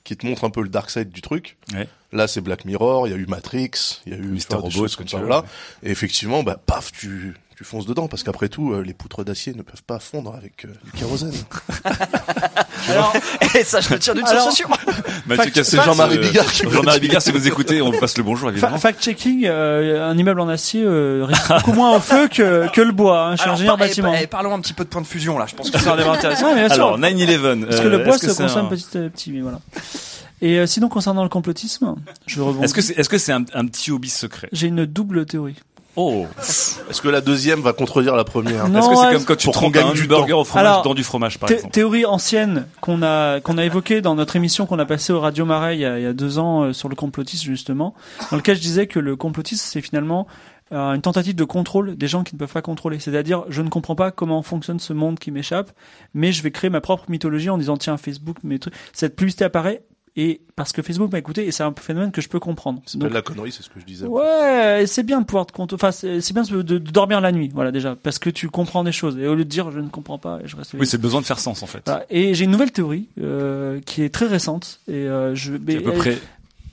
qui 0.03 0.17
te 0.17 0.26
montre 0.26 0.43
un 0.43 0.49
peu 0.49 0.61
le 0.61 0.69
dark 0.69 0.89
side 0.89 1.09
du 1.11 1.21
truc. 1.21 1.57
Ouais. 1.73 1.88
Là, 2.11 2.27
c'est 2.27 2.41
Black 2.41 2.65
Mirror, 2.65 3.07
il 3.07 3.11
y 3.11 3.13
a 3.13 3.17
eu 3.17 3.26
Matrix, 3.27 4.01
il 4.05 4.11
y 4.13 4.15
a 4.15 4.19
eu 4.19 4.38
des 4.38 4.55
Robot, 4.55 4.88
comme 4.97 5.07
ça, 5.07 5.19
ouais. 5.19 5.41
Et 5.84 5.91
effectivement, 5.91 6.43
bah, 6.43 6.59
paf, 6.65 6.91
tu, 6.91 7.35
tu 7.60 7.65
fonces 7.65 7.86
dedans, 7.86 8.07
parce 8.07 8.23
qu'après 8.23 8.48
tout, 8.48 8.72
euh, 8.72 8.81
les 8.81 8.94
poutres 8.94 9.26
d'acier 9.26 9.53
ne 9.53 9.64
peuvent 9.64 9.84
pas 9.84 9.99
fondre 9.99 10.34
avec 10.34 10.64
euh, 10.64 10.69
du 10.86 10.91
kérosène. 10.94 11.34
Alors, 12.90 13.11
Et 13.53 13.65
ça, 13.65 13.81
je 13.81 13.90
le 13.90 13.99
tire 13.99 14.15
d'une 14.15 14.26
source 14.26 14.56
sûre. 14.56 14.69
Mathieu 15.26 15.64
c'est 15.65 15.76
Jean-Marie 15.84 16.19
euh, 16.19 16.22
Bigard 16.22 16.45
Jean-Marie. 16.49 17.02
Bigard, 17.02 17.22
si 17.22 17.34
vous 17.34 17.45
écoutez, 17.49 17.81
on 17.81 17.91
vous 17.91 17.99
passe 17.99 18.18
le 18.18 18.23
bonjour 18.23 18.49
évidemment. 18.49 18.77
Fact-checking, 18.77 19.45
euh, 19.45 20.10
un 20.10 20.18
immeuble 20.18 20.40
en 20.40 20.48
acier 20.48 20.84
euh, 20.86 21.26
résiste 21.26 21.49
beaucoup 21.53 21.73
moins 21.73 21.98
au 21.98 21.99
feu 21.99 22.30
que, 22.30 22.72
que 22.72 22.80
le 22.80 22.94
bois. 22.94 23.26
Hein. 23.27 23.31
Je 23.31 23.41
suis 23.41 23.44
Alors, 23.44 23.56
ingénieur 23.56 23.77
par- 23.77 23.86
eh, 23.86 23.90
bâtiment. 23.90 24.14
eh, 24.22 24.27
parlons 24.27 24.53
un 24.53 24.61
petit 24.61 24.72
peu 24.73 24.86
de 24.86 24.90
point 24.90 25.02
de 25.02 25.07
fusion 25.07 25.38
là. 25.38 25.45
Je 25.45 25.56
pense 25.56 25.69
que 25.69 25.77
c'est 25.77 25.90
un 25.90 25.98
débat 25.98 26.11
intéressant. 26.14 26.53
Ouais. 26.53 26.61
Alors 26.72 26.98
9/11. 26.98 27.65
Parce 27.65 27.81
que 27.81 27.88
le 27.90 27.98
bois 28.06 28.18
se 28.18 28.30
c'est 28.31 28.41
consomme 28.41 28.68
un- 28.68 28.69
petit 28.69 28.98
à 28.98 29.10
petit, 29.10 29.31
mais 29.34 29.41
voilà. 29.41 29.60
Et 30.41 30.60
euh, 30.60 30.65
sinon, 30.65 30.88
concernant 30.88 31.23
le 31.23 31.30
complotisme, 31.30 31.95
je 32.26 32.40
rebondis. 32.40 32.64
Est-ce 32.64 32.73
que 32.73 32.80
c'est 32.81 32.98
est-ce 32.98 33.10
que 33.10 33.18
c'est 33.18 33.34
un, 33.34 33.44
un 33.53 33.65
petit 33.65 33.91
hobby 33.91 34.10
secret? 34.10 34.48
J'ai 34.53 34.68
une 34.68 34.86
double 34.86 35.26
théorie. 35.26 35.56
Oh. 35.95 36.26
Est-ce 36.40 37.02
que 37.02 37.10
la 37.10 37.22
deuxième 37.22 37.61
va 37.61 37.74
contredire 37.74 38.16
la 38.16 38.24
première 38.24 38.66
Est-ce 38.66 38.90
que 38.90 38.95
c'est 38.95 39.02
ouais, 39.07 39.14
comme 39.14 39.26
quand 39.26 39.36
tu 39.36 39.49
qu'on 39.49 39.68
un 39.68 39.72
gagne 39.72 39.94
du 39.94 40.07
burger 40.07 40.32
temps. 40.32 40.40
au 40.41 40.44
fromage 40.44 40.66
Alors, 40.68 40.82
dans 40.84 40.94
du 40.94 41.03
fromage 41.03 41.40
par 41.40 41.48
Thé- 41.49 41.56
exemple 41.56 41.74
théorie 41.74 42.06
ancienne 42.06 42.68
qu'on 42.82 43.02
a 43.03 43.40
qu'on 43.41 43.57
a 43.57 43.66
évoquée 43.66 44.02
dans 44.02 44.16
notre 44.16 44.36
émission 44.36 44.66
qu'on 44.66 44.80
a 44.80 44.86
passée 44.86 45.11
au 45.14 45.20
Radio 45.20 45.45
Marais 45.45 45.76
il 45.78 45.82
y 45.82 45.86
a, 45.86 45.98
il 45.99 46.03
y 46.03 46.07
a 46.07 46.14
deux 46.14 46.40
ans 46.40 46.64
euh, 46.64 46.74
sur 46.74 46.90
le 46.90 46.95
complotisme 46.95 47.45
justement, 47.45 47.94
dans 48.32 48.38
lequel 48.38 48.56
je 48.56 48.61
disais 48.61 48.88
que 48.88 48.99
le 48.99 49.16
complotisme 49.16 49.64
c'est 49.66 49.82
finalement 49.82 50.28
euh, 50.72 50.94
une 50.94 51.02
tentative 51.02 51.36
de 51.36 51.44
contrôle 51.44 51.95
des 51.98 52.07
gens 52.07 52.24
qui 52.24 52.36
ne 52.36 52.40
peuvent 52.40 52.53
pas 52.53 52.61
contrôler. 52.61 52.99
C'est-à-dire, 52.99 53.44
je 53.49 53.64
ne 53.64 53.70
comprends 53.70 53.95
pas 53.95 54.11
comment 54.11 54.44
fonctionne 54.44 54.78
ce 54.80 54.94
monde 54.94 55.18
qui 55.18 55.32
m'échappe, 55.32 55.72
mais 56.14 56.32
je 56.32 56.44
vais 56.44 56.52
créer 56.52 56.70
ma 56.70 56.80
propre 56.80 57.06
mythologie 57.10 57.49
en 57.49 57.57
disant 57.57 57.76
tiens 57.76 57.98
Facebook, 57.98 58.38
mes 58.44 58.60
trucs, 58.60 58.76
cette 58.94 59.16
publicité 59.16 59.45
apparaît, 59.45 59.82
Et 60.15 60.41
parce 60.56 60.72
que 60.72 60.81
Facebook 60.81 61.11
m'a 61.11 61.19
écouté, 61.19 61.45
et 61.45 61.52
c'est 61.52 61.64
un 61.64 61.73
phénomène 61.80 62.11
que 62.11 62.22
je 62.22 62.27
peux 62.30 62.40
comprendre. 62.40 62.81
C'est 62.86 62.98
de 62.98 63.07
la 63.07 63.22
connerie, 63.22 63.52
c'est 63.52 63.64
ce 63.64 63.69
que 63.69 63.80
je 63.80 63.86
disais. 63.86 64.06
Ouais, 64.06 64.84
c'est 64.88 65.03
bien 65.03 65.22
de 65.22 65.26
pouvoir 65.26 65.45
te. 65.45 65.76
Enfin, 65.76 65.91
c'est 65.91 66.34
bien 66.34 66.44
de, 66.44 66.61
de 66.61 66.77
dormir 66.77 67.22
la 67.22 67.31
nuit, 67.31 67.49
voilà 67.53 67.72
déjà, 67.72 67.95
parce 67.95 68.19
que 68.19 68.30
tu 68.30 68.49
comprends 68.49 68.84
des 68.84 68.91
choses. 68.91 69.18
Et 69.18 69.27
au 69.27 69.36
lieu 69.36 69.45
de 69.45 69.49
dire 69.49 69.72
je 69.72 69.80
ne 69.80 69.90
comprends 69.90 70.18
pas, 70.18 70.40
je 70.45 70.56
reste. 70.56 70.73
Oui, 70.77 70.86
c'est 70.88 70.98
besoin 70.98 71.22
de 71.22 71.26
faire 71.26 71.40
sens 71.40 71.64
en 71.64 71.68
fait. 71.68 71.81
Voilà. 71.86 72.06
Et 72.10 72.34
j'ai 72.34 72.45
une 72.45 72.52
nouvelle 72.52 72.72
théorie 72.72 73.07
euh, 73.22 73.80
qui 73.86 74.03
est 74.03 74.10
très 74.10 74.26
récente 74.27 74.81
et 74.88 74.94
euh, 74.94 75.36
je. 75.36 75.53
Est 75.53 75.77
à 75.77 75.81
peu 75.81 75.91
mais- 75.91 75.98
près 75.98 76.18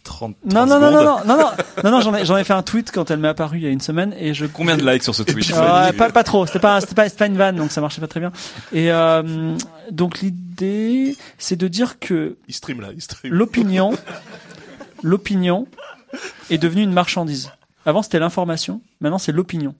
30, 0.06 0.36
Non 0.44 0.64
non 0.66 0.80
non, 0.80 0.90
non 0.90 1.02
non 1.02 1.18
non 1.26 1.36
non 1.36 1.50
non 1.84 1.90
non 1.90 2.00
j'en 2.00 2.14
ai 2.14 2.24
j'en 2.24 2.36
ai 2.36 2.44
fait 2.44 2.52
un 2.54 2.62
tweet 2.62 2.90
quand 2.90 3.10
elle 3.10 3.18
m'est 3.18 3.28
apparue 3.28 3.58
il 3.58 3.64
y 3.64 3.66
a 3.66 3.70
une 3.70 3.80
semaine 3.80 4.14
et 4.18 4.32
je 4.34 4.46
Combien 4.46 4.76
de 4.76 4.88
likes 4.90 5.02
sur 5.02 5.14
ce 5.14 5.22
tweet 5.22 5.50
Ouais, 5.50 5.92
pas 5.92 6.10
pas 6.10 6.24
trop 6.24 6.46
c'était 6.46 6.58
pas 6.60 6.80
c'était 6.80 6.94
pas 6.94 7.04
c'était 7.08 7.18
pas 7.18 7.26
une 7.26 7.36
vanne 7.36 7.56
donc 7.56 7.70
ça 7.70 7.80
marchait 7.80 8.00
pas 8.00 8.06
très 8.08 8.20
bien. 8.20 8.32
Et 8.72 8.90
euh, 8.90 9.56
donc 9.90 10.20
l'idée 10.20 11.16
c'est 11.38 11.56
de 11.56 11.68
dire 11.68 11.98
que 11.98 12.38
Il 12.48 12.54
stream 12.54 12.80
là, 12.80 12.88
il 12.94 13.02
stream. 13.02 13.32
l'opinion 13.32 13.92
l'opinion 15.02 15.66
est 16.50 16.58
devenue 16.58 16.82
une 16.82 16.92
marchandise. 16.92 17.50
Avant 17.84 18.02
c'était 18.02 18.18
l'information 18.18 18.80
maintenant 19.00 19.18
c'est 19.18 19.32
l'opinion. 19.32 19.74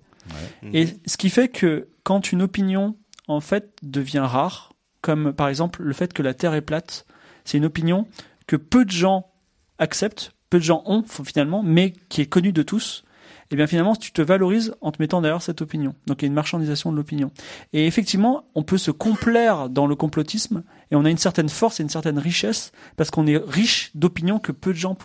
Et 0.73 0.89
ce 1.07 1.17
qui 1.17 1.31
fait 1.31 1.49
que 1.49 1.87
quand 2.03 2.33
une 2.33 2.43
opinion 2.43 2.97
en 3.29 3.41
fait 3.41 3.71
devient 3.83 4.25
rare 4.25 4.73
comme 5.01 5.33
par 5.33 5.49
exemple 5.49 5.83
le 5.83 5.93
fait 5.93 6.13
que 6.13 6.23
la 6.23 6.35
Terre 6.35 6.55
est 6.55 6.61
plate 6.63 7.07
c'est 7.45 7.59
une 7.59 7.65
opinion 7.65 8.09
que 8.49 8.57
peu 8.57 8.85
de 8.85 8.91
gens 8.91 9.31
acceptent, 9.79 10.33
peu 10.51 10.59
de 10.59 10.65
gens 10.65 10.83
ont 10.87 11.03
finalement, 11.25 11.63
mais 11.63 11.93
qui 12.09 12.21
est 12.21 12.27
connue 12.27 12.53
de 12.53 12.63
tous, 12.63 13.05
et 13.51 13.57
bien 13.57 13.67
finalement 13.67 13.95
tu 13.95 14.11
te 14.13 14.23
valorises 14.23 14.75
en 14.81 14.91
te 14.93 14.97
mettant 15.01 15.21
derrière 15.21 15.43
cette 15.43 15.61
opinion. 15.63 15.95
Donc 16.07 16.23
il 16.23 16.25
y 16.25 16.27
a 16.27 16.29
une 16.29 16.35
marchandisation 16.35 16.91
de 16.91 16.97
l'opinion. 16.97 17.31
Et 17.73 17.87
effectivement, 17.87 18.45
on 18.55 18.63
peut 18.63 18.79
se 18.79 18.91
complaire 18.91 19.69
dans 19.69 19.87
le 19.87 19.95
complotisme, 19.97 20.63
et 20.91 20.97
on 20.97 21.05
a 21.05 21.11
une 21.11 21.19
certaine 21.19 21.49
force 21.49 21.81
et 21.81 21.83
une 21.83 21.89
certaine 21.89 22.19
richesse, 22.19 22.73
parce 22.97 23.11
qu'on 23.11 23.27
est 23.27 23.37
riche 23.37 23.91
d'opinions 23.95 24.39
que 24.39 24.53
peu 24.53 24.73
de 24.73 24.79
gens, 24.79 24.97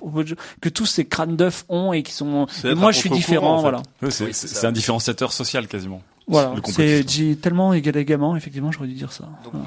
que 0.62 0.70
tous 0.70 0.86
ces 0.86 1.06
crânes 1.06 1.36
d'œufs 1.36 1.66
ont, 1.70 1.92
et 1.94 2.04
qui 2.04 2.14
sont... 2.14 2.48
Et 2.64 2.76
moi 2.76 2.92
je 2.92 3.00
suis 3.00 3.10
différent, 3.10 3.56
en 3.56 3.58
fait. 3.58 3.62
voilà. 4.02 4.12
C'est- 4.12 4.66
un 4.66 4.72
différenciateur 4.72 5.34
social 5.34 5.68
quasiment. 5.68 6.02
Voilà, 6.28 6.54
Le 6.56 6.62
c'est 6.72 7.38
tellement 7.42 7.74
également, 7.74 8.36
effectivement, 8.36 8.72
j'aurais 8.72 8.88
dû 8.88 8.94
dire 8.94 9.12
ça. 9.12 9.28
Voilà. 9.52 9.66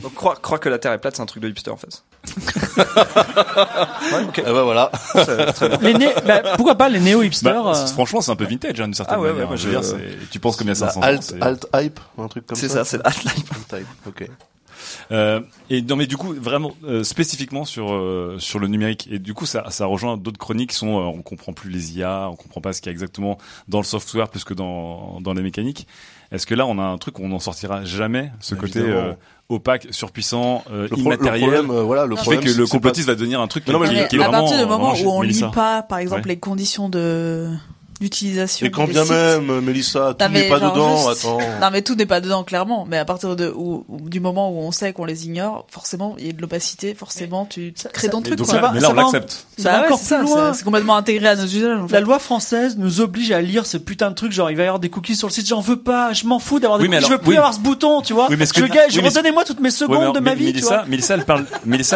Donc 0.00 0.14
croire, 0.14 0.40
croire 0.40 0.60
que 0.60 0.68
la 0.68 0.78
Terre 0.78 0.92
est 0.92 0.98
plate, 0.98 1.16
c'est 1.16 1.22
un 1.22 1.26
truc 1.26 1.42
de 1.42 1.48
hipster 1.48 1.70
en 1.70 1.76
fait. 1.76 2.04
Ouais. 2.26 2.84
Ah 4.46 4.52
bah 4.52 4.62
voilà. 4.62 4.90
Les 5.80 5.94
né- 5.94 6.14
bah, 6.26 6.42
pourquoi 6.56 6.74
pas 6.74 6.88
les 6.88 7.00
néo-hipsters 7.00 7.62
Bah, 7.64 7.72
euh, 7.74 7.86
Franchement, 7.86 8.20
c'est 8.20 8.30
un 8.30 8.36
peu 8.36 8.44
vintage 8.44 8.80
hein, 8.80 8.84
d'une 8.84 8.94
certaine 8.94 9.16
Ah 9.18 9.20
ouais, 9.20 9.28
ouais, 9.28 9.32
manière. 9.32 9.48
moi, 9.48 9.56
je 9.56 9.68
veux 9.68 9.80
dire, 9.80 9.98
tu 10.30 10.38
penses 10.40 10.56
comme 10.56 10.68
il 10.68 10.74
y 10.74 10.76
a 10.76 10.80
La 10.86 10.92
500 10.92 11.00
ans. 11.00 11.02
alt, 11.02 11.34
alt 11.40 11.66
hype, 11.74 12.00
un 12.18 12.28
truc 12.28 12.46
comme 12.46 12.56
ça. 12.56 12.60
C'est 12.60 12.68
ça, 12.68 12.84
c'est 12.84 13.00
alt 13.04 13.16
hype. 13.24 13.50
Alt 13.72 13.80
hype, 13.82 13.88
ok. 14.06 14.28
Euh, 15.12 15.40
et 15.70 15.80
non 15.80 15.94
mais 15.94 16.06
du 16.06 16.16
coup 16.16 16.34
vraiment 16.34 16.72
euh, 16.84 17.04
spécifiquement 17.04 17.64
sur 17.64 17.92
euh, 17.92 18.36
sur 18.40 18.58
le 18.58 18.66
numérique 18.66 19.08
et 19.12 19.20
du 19.20 19.32
coup 19.32 19.46
ça 19.46 19.70
ça 19.70 19.86
rejoint 19.86 20.16
d'autres 20.16 20.38
chroniques 20.38 20.70
qui 20.70 20.76
sont 20.76 20.98
euh, 20.98 21.02
on 21.04 21.22
comprend 21.22 21.52
plus 21.52 21.70
les 21.70 21.96
IA, 21.98 22.28
on 22.28 22.34
comprend 22.34 22.60
pas 22.60 22.72
ce 22.72 22.80
qu'il 22.80 22.88
y 22.88 22.90
a 22.90 22.92
exactement 22.92 23.38
dans 23.68 23.78
le 23.78 23.84
software 23.84 24.28
plus 24.28 24.42
que 24.42 24.54
dans 24.54 25.20
dans 25.20 25.34
les 25.34 25.42
mécaniques. 25.42 25.86
Est-ce 26.32 26.46
que 26.46 26.56
là 26.56 26.66
on 26.66 26.78
a 26.78 26.82
un 26.82 26.98
truc 26.98 27.20
où 27.20 27.24
on 27.24 27.28
n'en 27.28 27.38
sortira 27.38 27.84
jamais 27.84 28.32
ce 28.40 28.56
côté 28.56 28.80
Évidemment. 28.80 29.00
euh, 29.00 29.12
opaque, 29.52 29.86
surpuissant, 29.90 30.64
euh, 30.72 30.82
Le 30.82 30.88
pro- 30.88 30.96
le 30.96 31.02
immatériel 31.04 31.50
problème, 31.50 31.70
euh, 31.70 31.82
voilà, 31.82 32.06
le 32.06 32.14
qui 32.16 32.22
problème, 32.22 32.42
fait 32.42 32.52
que 32.52 32.56
le 32.58 32.66
complotisme 32.66 33.06
pas- 33.06 33.12
va 33.12 33.16
devenir 33.16 33.40
un 33.40 33.46
truc 33.46 33.66
Non, 33.68 33.78
mais 33.78 33.88
qui, 33.88 33.94
le- 33.94 34.06
qui 34.08 34.16
est 34.16 34.18
à 34.20 34.28
vraiment 34.28 34.40
partir 34.46 34.58
du 34.58 34.66
moment 34.70 34.92
où 34.94 35.08
on 35.10 35.20
Mélissa. 35.20 35.46
lit 35.46 35.52
pas, 35.52 35.82
par 35.82 35.98
exemple, 35.98 36.22
Ouais. 36.22 36.28
les 36.34 36.38
conditions 36.38 36.88
de 36.88 37.48
d'utilisation. 38.02 38.66
Et 38.66 38.70
quand 38.70 38.84
bien 38.88 39.02
sites. 39.04 39.12
même, 39.12 39.60
Mélissa, 39.60 40.14
tout 40.18 40.28
n'est 40.28 40.48
pas 40.48 40.58
genre 40.58 40.72
dedans, 40.74 40.96
juste- 41.08 41.20
attends. 41.24 41.38
Non 41.60 41.68
mais 41.72 41.82
tout 41.82 41.94
n'est 41.94 42.06
pas 42.06 42.20
dedans 42.20 42.44
clairement, 42.44 42.84
mais 42.88 42.98
à 42.98 43.04
partir 43.04 43.34
de 43.36 43.50
où, 43.54 43.84
du 43.88 44.20
moment 44.20 44.50
où 44.50 44.58
on 44.58 44.72
sait 44.72 44.92
qu'on 44.92 45.04
les 45.04 45.26
ignore, 45.26 45.66
forcément 45.70 46.16
il 46.18 46.26
y 46.26 46.30
a 46.30 46.32
de 46.32 46.40
l'opacité, 46.40 46.94
forcément 46.94 47.46
tu 47.46 47.72
crées 47.92 48.08
ton 48.08 48.20
truc. 48.22 48.36
donc 48.36 48.46
quoi. 48.48 48.60
là- 48.60 48.70
mais 48.74 48.80
là, 48.80 48.90
on 48.90 48.94
l'accepte. 48.94 49.46
Ça 49.58 49.64
Bah 49.82 49.88
va 49.88 49.96
c'est 49.96 50.04
ça, 50.26 50.52
complètement 50.64 50.96
intégré 50.96 51.28
à 51.28 51.36
nos 51.36 51.44
usages. 51.44 51.78
en 51.80 51.88
fait. 51.88 51.94
La 51.94 52.00
loi 52.00 52.18
française 52.18 52.76
nous 52.78 53.00
oblige 53.00 53.30
à 53.32 53.40
lire 53.40 53.64
ce 53.66 53.76
putain 53.78 54.10
de 54.10 54.14
truc, 54.14 54.32
genre 54.32 54.50
il 54.50 54.56
va 54.56 54.62
y 54.62 54.66
avoir 54.66 54.80
des 54.80 54.90
cookies 54.90 55.16
sur 55.16 55.28
le 55.28 55.32
site, 55.32 55.46
j'en 55.48 55.60
veux 55.60 55.76
pas, 55.80 56.12
je 56.12 56.26
m'en 56.26 56.38
fous 56.38 56.58
d'avoir 56.60 56.78
des 56.78 56.84
Oui, 56.86 56.90
cookies, 56.90 57.00
je 57.02 57.06
alors- 57.06 57.18
veux 57.18 57.22
plus 57.22 57.30
oui. 57.32 57.36
avoir 57.36 57.54
ce 57.54 57.60
bouton, 57.60 58.02
tu 58.02 58.12
vois. 58.12 58.26
Oui, 58.30 58.36
mais 58.38 58.46
je 58.46 58.64
gagne, 58.64 58.90
je 58.90 59.00
redonnez-moi 59.00 59.44
toutes 59.44 59.60
mes 59.60 59.70
secondes 59.70 60.14
de 60.14 60.20
ma 60.20 60.34
vie, 60.34 60.52
tu 60.52 60.60
vois. 60.60 60.84
Mélissa, 60.86 61.14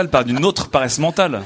elle 0.00 0.08
parle 0.10 0.24
d'une 0.24 0.44
autre 0.44 0.68
paresse 0.68 0.98
mentale. 0.98 1.42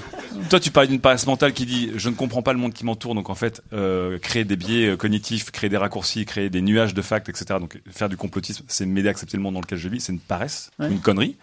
Toi, 0.48 0.58
tu 0.60 0.70
parles 0.70 0.88
d'une 0.88 1.00
paresse 1.00 1.26
mentale 1.26 1.52
qui 1.52 1.66
dit 1.66 1.90
je 1.96 2.08
ne 2.08 2.14
comprends 2.14 2.42
pas 2.42 2.52
le 2.52 2.58
monde 2.58 2.72
qui 2.72 2.84
m'entoure, 2.84 3.14
donc 3.14 3.30
en 3.30 3.34
fait, 3.34 3.62
euh, 3.72 4.18
créer 4.18 4.44
des 4.44 4.56
biais 4.56 4.88
euh, 4.88 4.96
cognitifs, 4.96 5.50
créer 5.50 5.68
des 5.70 5.76
raccourcis, 5.76 6.24
créer 6.24 6.50
des 6.50 6.62
nuages 6.62 6.94
de 6.94 7.02
facts, 7.02 7.28
etc. 7.28 7.58
Donc 7.60 7.80
faire 7.90 8.08
du 8.08 8.16
complotisme, 8.16 8.64
c'est 8.68 8.86
m'aider 8.86 9.08
à 9.08 9.10
accepter 9.10 9.36
le 9.36 9.42
monde 9.42 9.54
dans 9.54 9.60
lequel 9.60 9.78
je 9.78 9.88
vis, 9.88 10.00
c'est 10.00 10.12
une 10.12 10.18
paresse, 10.20 10.70
Ouais. 10.78 10.88
une 10.90 11.00
connerie. 11.00 11.36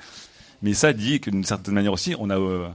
Mais 0.61 0.73
ça 0.73 0.91
dit 0.93 1.19
que 1.19 1.29
d'une 1.29 1.43
certaine 1.43 1.73
manière 1.75 1.93
aussi, 1.93 2.15
on 2.19 2.29
a 2.29 2.37
euh, 2.37 2.67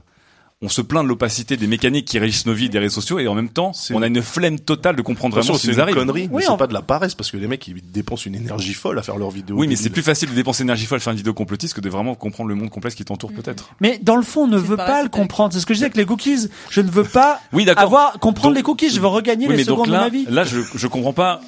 on 0.63 0.69
se 0.69 0.81
plaint 0.81 1.03
de 1.03 1.09
l'opacité 1.09 1.57
des 1.57 1.67
mécaniques 1.67 2.05
qui 2.05 2.17
régissent 2.17 2.45
nos 2.47 2.53
vies, 2.53 2.69
des 2.69 2.79
réseaux 2.79 3.01
sociaux, 3.01 3.19
et 3.19 3.27
en 3.27 3.35
même 3.35 3.49
temps, 3.49 3.73
on 3.93 4.01
a 4.01 4.07
une 4.07 4.21
flemme 4.23 4.59
totale 4.59 4.95
de 4.95 5.01
comprendre 5.03 5.35
vraiment 5.35 5.53
ce 5.53 5.59
qui 5.59 5.65
c'est 5.67 5.71
nous 5.73 5.77
une 5.77 5.81
arrive. 5.81 5.95
connerie, 5.95 6.27
mais 6.29 6.35
Oui, 6.37 6.43
c'est 6.43 6.49
en- 6.49 6.57
pas 6.57 6.67
de 6.67 6.73
la 6.73 6.81
paresse, 6.81 7.13
parce 7.15 7.29
que 7.29 7.37
les 7.37 7.47
mecs, 7.47 7.67
ils 7.67 7.75
dépensent 7.91 8.23
une 8.25 8.35
énergie 8.35 8.73
folle 8.73 8.97
à 8.97 9.03
faire 9.03 9.17
leurs 9.17 9.29
vidéos. 9.29 9.57
Oui, 9.57 9.67
mais 9.67 9.75
c'est 9.75 9.89
plus 9.91 10.01
facile 10.01 10.29
de 10.29 10.33
dépenser 10.35 10.63
énergie 10.63 10.85
folle 10.85 10.97
à 10.97 11.01
faire 11.01 11.11
une 11.11 11.17
vidéo 11.17 11.33
complotiste 11.33 11.73
que 11.75 11.81
de 11.81 11.89
vraiment 11.89 12.15
comprendre 12.15 12.49
le 12.49 12.55
monde 12.55 12.69
complexe 12.69 12.95
qui 12.95 13.03
t'entoure 13.05 13.33
peut-être. 13.33 13.69
Mais 13.81 13.99
dans 14.01 14.15
le 14.15 14.23
fond, 14.23 14.43
on 14.43 14.47
ne 14.47 14.57
veut 14.57 14.77
pas 14.77 15.03
le 15.03 15.09
comprendre. 15.09 15.53
C'est 15.53 15.59
ce 15.59 15.65
que 15.65 15.73
je 15.73 15.79
disais 15.79 15.85
avec 15.87 15.97
les 15.97 16.05
cookies. 16.05 16.47
Je 16.69 16.81
ne 16.81 16.89
veux 16.89 17.03
pas 17.03 17.41
Oui, 17.51 17.65
d'accord. 17.65 17.83
avoir 17.83 18.19
comprendre 18.19 18.49
Donc- 18.49 18.55
les 18.57 18.63
cookies. 18.63 18.89
Je 18.89 19.01
veux 19.01 19.07
regagner 19.07 19.47
Oui, 19.47 19.57
les 19.57 19.65
secondes 19.65 19.87
là, 19.89 19.97
de 19.99 20.03
ma 20.03 20.09
vie. 20.09 20.25
là, 20.29 20.43
je, 20.45 20.61
je 20.75 20.87
comprends 20.87 21.13
pas. 21.13 21.41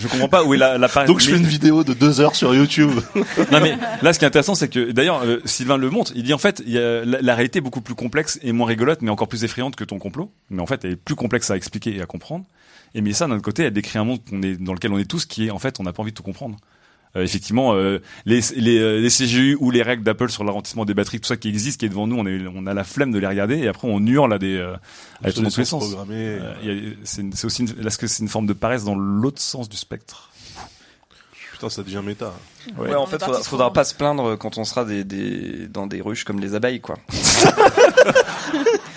Je 0.00 0.08
comprends 0.08 0.28
pas 0.28 0.44
où 0.44 0.54
est 0.54 0.58
la, 0.58 0.78
la 0.78 0.88
paresse. 0.88 1.08
Donc 1.08 1.20
je 1.20 1.30
fais 1.30 1.36
une 1.36 1.46
vidéo 1.46 1.84
de 1.84 1.94
deux 1.94 2.20
heures 2.20 2.34
sur 2.34 2.54
YouTube. 2.54 2.90
non 3.52 3.60
mais 3.60 3.76
là, 4.02 4.12
ce 4.12 4.18
qui 4.18 4.24
est 4.24 4.28
intéressant, 4.28 4.54
c'est 4.54 4.68
que 4.68 4.90
d'ailleurs 4.90 5.22
euh, 5.24 5.40
Sylvain 5.44 5.76
le 5.76 5.90
montre. 5.90 6.12
Il 6.14 6.22
dit 6.22 6.34
en 6.34 6.38
fait, 6.38 6.62
il 6.66 6.72
y 6.72 6.78
a, 6.78 7.04
la, 7.04 7.20
la 7.20 7.34
réalité 7.34 7.58
est 7.58 7.62
beaucoup 7.62 7.80
plus 7.80 7.94
complexe 7.94 8.38
et 8.42 8.52
moins 8.52 8.66
rigolote, 8.66 9.02
mais 9.02 9.10
encore 9.10 9.28
plus 9.28 9.44
effrayante 9.44 9.76
que 9.76 9.84
ton 9.84 9.98
complot. 9.98 10.32
Mais 10.50 10.60
en 10.62 10.66
fait, 10.66 10.84
elle 10.84 10.92
est 10.92 10.96
plus 10.96 11.14
complexe 11.14 11.50
à 11.50 11.56
expliquer 11.56 11.96
et 11.96 12.02
à 12.02 12.06
comprendre. 12.06 12.44
Et 12.94 13.02
mais 13.02 13.12
ça, 13.12 13.26
d'un 13.26 13.34
autre 13.34 13.42
côté, 13.42 13.62
elle 13.64 13.72
décrit 13.72 13.98
un 13.98 14.04
monde 14.04 14.20
qu'on 14.28 14.42
est 14.42 14.56
dans 14.56 14.74
lequel 14.74 14.92
on 14.92 14.98
est 14.98 15.08
tous, 15.08 15.24
qui 15.26 15.46
est 15.46 15.50
en 15.50 15.58
fait, 15.58 15.78
on 15.78 15.84
n'a 15.84 15.92
pas 15.92 16.02
envie 16.02 16.10
de 16.12 16.16
tout 16.16 16.22
comprendre. 16.22 16.56
Euh, 17.16 17.22
effectivement, 17.24 17.74
euh, 17.74 18.00
les, 18.24 18.40
les, 18.54 18.78
euh, 18.78 19.00
les 19.00 19.08
CGU 19.10 19.56
ou 19.58 19.72
les 19.72 19.82
règles 19.82 20.04
d'Apple 20.04 20.30
sur 20.30 20.44
le 20.44 20.50
ralentissement 20.50 20.84
des 20.84 20.94
batteries, 20.94 21.18
tout 21.20 21.26
ça 21.26 21.36
qui 21.36 21.48
existe, 21.48 21.80
qui 21.80 21.86
est 21.86 21.88
devant 21.88 22.06
nous, 22.06 22.16
on, 22.16 22.24
est, 22.24 22.38
on 22.54 22.66
a 22.68 22.72
la 22.74 22.84
flemme 22.84 23.10
de 23.10 23.18
les 23.18 23.26
regarder 23.26 23.58
et 23.58 23.66
après 23.66 23.88
on 23.90 23.98
hurle 24.06 24.32
à 24.32 24.38
des 24.38 24.56
euh, 24.56 24.74
à 25.24 25.32
tout 25.32 25.42
dans 25.42 25.50
tous 25.50 25.58
les 25.58 25.64
sens. 25.64 25.92
Euh, 26.08 26.94
c'est 27.02 27.22
une- 27.22 27.32
c'est 27.32 27.46
aussi 27.46 27.62
une, 27.62 27.86
est-ce 27.86 27.98
que 27.98 28.06
c'est 28.06 28.22
une 28.22 28.28
forme 28.28 28.46
de 28.46 28.52
paresse 28.52 28.84
dans 28.84 28.94
l'autre 28.94 29.40
sens 29.40 29.68
du 29.68 29.76
spectre 29.76 30.30
Putain, 31.52 31.68
ça 31.68 31.82
devient 31.82 32.00
méta. 32.04 32.32
Ouais, 32.78 32.94
en 32.94 33.06
fait, 33.06 33.22
faudra, 33.22 33.42
faudra 33.42 33.72
pas 33.72 33.84
se 33.84 33.94
plaindre 33.94 34.38
quand 34.38 34.56
on 34.56 34.64
sera 34.64 34.84
des, 34.84 35.02
des, 35.04 35.66
dans 35.68 35.86
des 35.88 36.00
ruches 36.00 36.22
comme 36.24 36.38
les 36.40 36.54
abeilles, 36.54 36.80
quoi. 36.80 36.96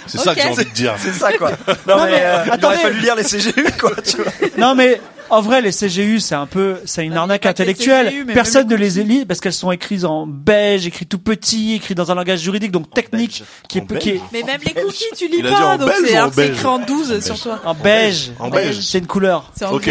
C'est 0.06 0.18
ça 0.18 0.35
que 0.35 0.41
j'ai 0.41 0.48
envie 0.49 0.65
de 0.65 0.69
dire. 0.72 0.94
C'est 0.98 1.14
ça, 1.14 1.34
quoi. 1.34 1.52
Non, 1.88 1.98
Non, 1.98 2.03
mais, 2.06 2.11
mais, 2.11 2.22
euh, 2.26 2.44
il 2.45 2.52
attendez. 2.52 2.65
aurait 2.65 2.77
fallu 2.77 2.99
lire 2.99 3.15
les 3.15 3.23
CGU, 3.23 3.65
quoi, 3.80 3.91
tu 4.02 4.18
vois. 4.18 4.31
Non 4.57 4.76
mais 4.76 5.02
en 5.34 5.41
vrai 5.41 5.61
les 5.61 5.72
CGU 5.72 6.19
c'est 6.19 6.35
un 6.35 6.45
peu 6.45 6.77
c'est 6.85 7.05
une 7.05 7.18
arnaque 7.18 7.43
pas 7.43 7.53
que 7.53 7.64
les 7.64 7.69
intellectuelle. 7.69 8.07
CGU, 8.07 8.26
Personne 8.34 8.68
ne 8.68 8.76
les 8.76 8.99
élit 8.99 9.26
parce 9.26 9.39
qu'elles 9.39 9.53
sont 9.53 9.72
écrites 9.72 10.03
en 10.03 10.27
beige, 10.27 10.88
écrites 10.88 11.10
tout 11.10 11.19
petit, 11.19 11.73
écrites 11.76 11.97
dans 11.97 12.11
un 12.11 12.15
langage 12.15 12.39
juridique 12.39 12.72
donc 12.72 12.89
technique 12.91 13.43
qui 13.68 13.80
est 13.80 13.81
peu 13.81 13.97
qui 13.97 14.11
est 14.11 14.22
Mais 14.31 14.43
même 14.43 14.61
les 14.65 14.73
cookies, 14.73 15.05
tu 15.18 15.27
lis 15.27 15.43
pas, 15.43 15.77
donc 15.77 15.91
c'est 16.35 16.47
écrit 16.47 16.65
en 16.65 16.80
12 16.80 17.11
En 17.11 17.22
sur 17.22 17.39
toi. 17.39 17.61
en 17.65 17.73
beige. 17.73 18.31
En 18.39 18.49
beige. 18.49 18.80
C'est 18.81 18.99
une 18.99 19.07
couleur. 19.07 19.51
C'est 19.55 19.65
en 19.65 19.73
Ok. 19.73 19.89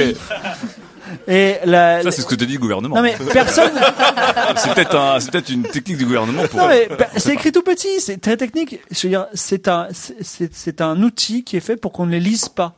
Et 1.28 1.56
la, 1.64 2.02
Ça, 2.02 2.10
c'est 2.10 2.22
ce 2.22 2.26
que 2.26 2.34
te 2.34 2.44
dit 2.44 2.54
le 2.54 2.58
gouvernement. 2.58 2.96
non 2.96 3.02
mais 3.02 3.14
personne. 3.32 3.72
c'est 4.56 4.74
peut-être 4.74 4.96
un, 4.96 5.20
c'est 5.20 5.30
peut-être 5.30 5.50
une 5.50 5.62
technique 5.62 5.98
du 5.98 6.06
gouvernement 6.06 6.46
pour. 6.48 6.60
Non 6.60 6.68
mais 6.68 6.88
c'est 7.16 7.34
écrit 7.34 7.52
tout 7.52 7.62
petit, 7.62 8.00
c'est 8.00 8.18
très 8.18 8.36
technique. 8.36 8.80
Je 8.90 9.02
veux 9.02 9.10
dire, 9.10 9.26
c'est 9.34 9.68
un 9.68 9.88
c'est 9.92 10.54
c'est 10.54 10.80
un 10.80 11.02
outil 11.02 11.44
qui 11.44 11.56
est 11.56 11.60
fait 11.60 11.76
pour 11.76 11.92
qu'on 11.92 12.06
ne 12.06 12.12
les 12.12 12.20
lise 12.20 12.48
pas 12.48 12.74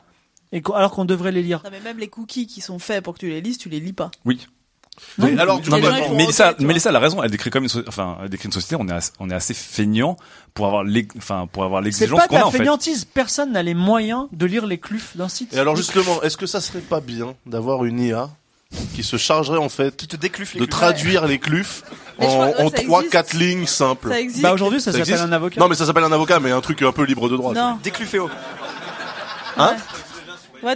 et 0.55 0.63
alors 0.75 0.93
qu'on 0.93 1.05
devrait 1.05 1.33
les 1.33 1.43
lire. 1.43 1.61
Non 1.65 1.71
mais 1.71 1.81
même 1.81 1.99
les 1.99 2.09
cookies 2.09 2.47
qui 2.47 2.61
sont 2.63 2.79
faits 2.79 3.05
pour 3.05 3.13
que 3.15 3.19
tu 3.19 3.29
les 3.29 3.43
lises, 3.43 3.59
tu 3.59 3.69
les 3.69 3.81
lis 3.81 3.93
pas. 3.93 4.11
Oui. 4.25 4.47
Mais 5.19 5.37
alors, 5.41 5.59
du 5.59 5.71
Non, 5.71 5.79
mais 5.81 5.91
Mélissa, 6.15 6.53
tu 6.55 6.59
vois. 6.61 6.67
Mélissa 6.69 6.91
elle 6.91 6.95
a 6.97 7.01
raison. 7.01 7.21
Elle 7.21 7.31
décrit 7.33 7.51
comme 7.51 7.65
une, 7.65 7.69
so- 7.69 7.83
enfin, 7.89 8.17
elle 8.23 8.29
décrit 8.29 8.47
une 8.47 8.53
société. 8.53 8.77
On 8.79 8.87
est, 8.87 8.93
assez, 8.93 9.11
on 9.19 9.29
est 9.29 9.35
assez 9.35 9.53
feignant 9.53 10.17
pour 10.55 10.67
avoir 10.67 10.85
l'ex- 10.85 11.17
enfin, 11.19 11.49
pour 11.51 11.65
avoir 11.65 11.81
C'est 11.83 11.87
l'exigence 11.87 12.17
pas 12.21 12.27
de 12.27 12.29
qu'on 12.31 12.37
a 12.37 12.39
la 12.41 12.47
en 12.47 12.51
fait. 12.53 12.59
fainéantise. 12.59 13.05
Personne 13.05 13.51
n'a 13.51 13.65
les 13.65 13.75
moyens 13.75 14.29
de 14.31 14.47
lire 14.47 14.67
les 14.67 14.79
clufs 14.79 15.17
d'un 15.17 15.29
site. 15.29 15.53
Et 15.53 15.59
alors 15.59 15.75
justement, 15.75 16.23
est-ce 16.23 16.37
que 16.37 16.47
ça 16.47 16.61
serait 16.61 16.79
pas 16.79 17.01
bien 17.01 17.35
d'avoir 17.45 17.85
une 17.85 17.99
IA 17.99 18.31
qui 18.95 19.03
se 19.03 19.17
chargerait 19.17 19.59
en 19.59 19.69
fait 19.69 19.97
Qui 19.97 20.07
te 20.07 20.15
décluffe 20.17 20.55
les 20.55 20.61
de 20.61 20.65
clufs. 20.67 20.77
traduire 20.79 21.27
les 21.27 21.41
clufs 21.41 21.83
Mais 22.21 22.27
en, 22.29 22.71
trois 22.71 23.03
quatre 23.03 23.33
lignes 23.35 23.67
simples? 23.67 24.11
Ça 24.11 24.21
existe. 24.21 24.43
Bah 24.45 24.53
aujourd'hui 24.53 24.81
ça, 24.81 24.93
Ça 24.93 24.99
s'appelle 25.05 25.19
un 25.23 25.33
avocat. 25.33 25.59
Non 25.61 25.67
mais 25.67 25.75
ça 25.75 25.87
s'appelle 25.87 26.05
un 26.05 26.13
avocat, 26.13 26.39
mais 26.39 26.53
un 26.53 26.61
truc 26.61 26.81
un 26.83 26.93
peu 26.93 27.03
libre 27.03 27.29
de 27.29 27.37
droit. 27.37 27.53
Non. 27.53 27.79
Déclufféo. 27.83 28.31
Hein 29.57 29.71
Ouais, 29.73 29.77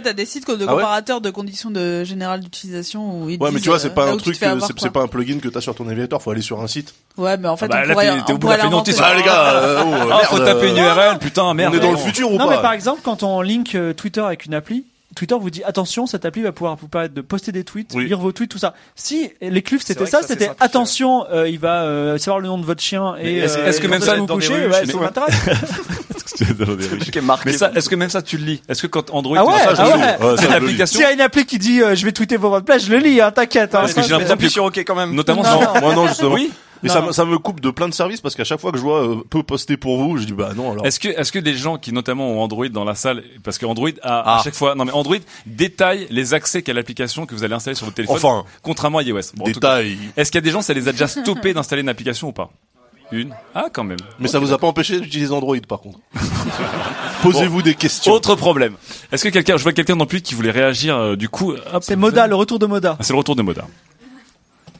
t'as 0.01 0.13
des 0.13 0.25
sites 0.25 0.47
de 0.47 0.53
Ah 0.67 0.75
ouais 0.75 0.81
comparateurs 0.81 1.21
de 1.21 1.29
conditions 1.29 1.71
de 1.71 2.03
générales 2.03 2.39
d'utilisation 2.41 3.21
où 3.23 3.29
ils 3.29 3.39
Ouais, 3.41 3.51
mais 3.51 3.59
tu 3.59 3.69
vois, 3.69 3.79
c'est 3.79 3.87
euh, 3.87 3.91
pas 3.91 4.09
un 4.09 4.17
truc, 4.17 4.35
c'est 4.35 4.89
pas 4.91 5.01
un 5.01 5.07
plugin 5.07 5.39
que 5.39 5.47
t'as 5.47 5.61
sur 5.61 5.75
ton 5.75 5.85
navigateur. 5.85 6.21
Faut 6.21 6.31
aller 6.31 6.41
sur 6.41 6.61
un 6.61 6.67
site. 6.67 6.93
Ouais, 7.17 7.37
mais 7.37 7.47
en 7.47 7.57
fait, 7.57 7.65
Ah 7.71 7.75
bah, 7.75 7.81
on 7.83 7.87
là, 7.87 7.93
pourrait, 7.93 8.23
t'es- 8.25 8.33
au 8.33 8.37
bout 8.37 8.47
de 8.47 8.53
la 8.53 8.59
fainéantise. 8.59 9.01
Ah 9.03 9.13
les 9.15 9.23
gars, 9.23 9.53
euh, 9.55 9.83
oh, 9.85 10.09
Ah, 10.11 10.19
faut 10.25 10.39
taper 10.39 10.69
une 10.69 10.77
euh, 10.77 10.93
URL, 10.93 11.19
putain, 11.19 11.53
merde. 11.53 11.73
On 11.73 11.77
est 11.77 11.81
dans 11.81 11.91
le 11.91 11.97
non. 11.97 12.03
futur 12.03 12.31
ou 12.31 12.37
Non 12.37 12.47
pas 12.47 12.55
mais 12.57 12.61
par 12.61 12.73
exemple 12.73 13.01
quand 13.03 13.23
on 13.23 13.41
link 13.41 13.75
euh, 13.75 13.93
Twitter 13.93 14.21
avec 14.21 14.45
une 14.45 14.53
appli, 14.53 14.85
Twitter 15.15 15.35
vous 15.39 15.49
dit 15.49 15.63
attention, 15.63 16.05
cette 16.05 16.23
appli 16.23 16.41
va 16.43 16.51
pouvoir 16.51 16.75
vous 16.75 16.87
permettre 16.87 17.13
de 17.15 17.21
poster 17.21 17.51
des 17.51 17.63
tweets, 17.63 17.93
Oui. 17.95 18.05
lire 18.07 18.19
vos 18.19 18.31
tweets, 18.31 18.51
tout 18.51 18.59
ça. 18.59 18.73
Si 18.95 19.31
les 19.41 19.61
clubs 19.63 19.81
c'était 19.83 20.05
ça, 20.05 20.21
c'était 20.21 20.51
attention, 20.59 21.25
euh, 21.31 21.49
il 21.49 21.57
va 21.59 21.81
euh, 21.83 22.17
savoir 22.19 22.39
le 22.39 22.47
nom 22.47 22.57
de 22.59 22.65
votre 22.65 22.81
chien 22.81 23.15
et 23.19 23.39
est-ce- 23.39 23.57
euh, 23.57 23.71
que 23.79 23.87
même 23.87 24.01
ça, 24.01 24.15
vous 24.15 24.25
rues, 24.27 24.39
ouais, 24.39 24.63
chez 24.65 24.71
ça 24.71 24.81
les- 24.83 24.93
m'intéresse. 24.93 25.35
mais 27.45 27.53
ça, 27.53 27.71
est-ce 27.75 27.89
que 27.89 27.95
même 27.95 28.09
ça 28.09 28.21
tu 28.21 28.37
le 28.37 28.45
lis? 28.45 28.61
Est-ce 28.69 28.83
que 28.83 28.87
quand 28.87 29.09
Android 29.11 29.35
Ah 29.39 29.45
ouais, 29.45 29.59
ça, 29.59 29.73
je 29.75 29.81
ah 29.81 29.87
ouais. 29.87 30.25
Ouais, 30.27 30.37
ça, 30.37 30.43
le 30.43 30.47
lis. 30.47 30.47
l'application 30.53 30.99
S'il 30.99 31.07
y 31.07 31.09
a 31.09 31.13
une 31.13 31.21
appli 31.21 31.45
qui 31.45 31.57
dit 31.57 31.81
euh, 31.81 31.95
je 31.95 32.05
vais 32.05 32.11
tweeter 32.11 32.37
votre 32.37 32.63
place, 32.65 32.85
je 32.85 32.91
le 32.91 32.97
lis, 32.97 33.19
hein, 33.19 33.31
t'inquiète. 33.31 33.75
hein. 33.75 33.79
Parce 33.81 33.93
que 33.93 34.01
j'ai 34.03 34.09
l'impression 34.17 34.65
OK 34.65 34.77
quand 34.79 34.95
même. 34.95 35.13
notamment. 35.13 35.43
Moi 35.81 35.95
non 35.95 36.07
justement. 36.07 36.33
Oui. 36.35 36.51
Mais 36.81 36.87
Non, 36.89 36.93
ça, 36.93 37.01
non. 37.01 37.07
me- 37.07 37.11
ça 37.11 37.25
me 37.25 37.37
coupe 37.37 37.59
de 37.59 37.69
plein 37.71 37.89
de 37.89 37.93
services 37.93 38.21
parce 38.21 38.35
qu'à 38.35 38.43
chaque 38.45 38.59
fois 38.59 38.71
que 38.71 38.77
je 38.77 38.83
vois 38.83 39.03
euh, 39.05 39.15
peut 39.29 39.43
poster 39.43 39.75
pour 39.77 39.97
vous, 40.01 40.17
je 40.17 40.23
dis 40.25 40.33
bah 40.33 40.51
non 40.55 40.71
alors. 40.71 40.85
Est-ce 40.85 40.99
que, 40.99 41.09
est-ce 41.09 41.31
que 41.31 41.39
les 41.39 41.53
gens 41.55 41.77
qui 41.77 41.91
notamment 41.91 42.29
ont 42.31 42.41
Android 42.41 42.67
dans 42.69 42.85
la 42.85 42.95
salle, 42.95 43.23
parce 43.43 43.57
que 43.57 43.65
Android 43.65 43.89
a 44.01 44.19
Ah. 44.25 44.39
à 44.39 44.43
chaque 44.43 44.55
fois, 44.55 44.75
non 44.75 44.85
mais 44.85 44.91
Android 44.93 45.17
détaille 45.45 46.07
les 46.09 46.33
accès 46.33 46.61
qu'a 46.61 46.73
l'application 46.73 47.25
que 47.25 47.35
vous 47.35 47.43
allez 47.43 47.53
installer 47.55 47.75
sur 47.75 47.85
votre 47.85 47.95
téléphone. 47.95 48.17
Enfin. 48.17 48.45
contrairement 48.63 48.99
à 48.99 49.03
iOS. 49.03 49.19
Bon, 49.35 49.45
en 49.45 49.51
tout 49.51 49.59
cas, 49.59 49.81
Détail. 49.81 49.97
Est-ce 50.15 50.31
qu'il 50.31 50.37
y 50.39 50.43
a 50.43 50.45
des 50.45 50.51
gens, 50.51 50.61
ça 50.61 50.73
les 50.73 50.87
a 50.87 50.91
déjà 50.91 51.07
stoppés 51.07 51.53
d'installer 51.53 51.81
une 51.81 51.89
application 51.89 52.29
ou 52.29 52.31
pas? 52.31 52.49
Une? 53.11 53.33
Ah, 53.55 53.65
quand 53.73 53.83
même. 53.83 53.97
Mais 54.19 54.27
ça 54.27 54.37
vous 54.39 54.53
a 54.53 54.57
pas 54.59 54.67
empêché 54.67 54.99
d'utiliser 54.99 55.33
Android 55.33 55.57
par 55.67 55.79
contre. 55.81 55.99
Posez-vous 57.23 57.61
des 57.61 57.75
questions. 57.75 58.11
Autre 58.13 58.35
problème. 58.35 58.75
Est-ce 59.11 59.23
que 59.23 59.29
quelqu'un, 59.29 59.57
je 59.57 59.63
vois 59.63 59.73
quelqu'un 59.73 59.95
non 59.95 60.05
plus 60.05 60.21
qui 60.21 60.35
voulait 60.35 60.51
réagir, 60.51 60.95
euh, 60.95 61.15
du 61.15 61.27
coup. 61.27 61.53
C'est 61.81 61.95
Moda, 61.95 62.27
le 62.27 62.35
retour 62.35 62.59
de 62.59 62.65
Moda. 62.65 62.95
Ah, 62.99 63.03
c'est 63.03 63.13
le 63.13 63.17
retour 63.19 63.35
de 63.35 63.41
Moda. 63.41 63.65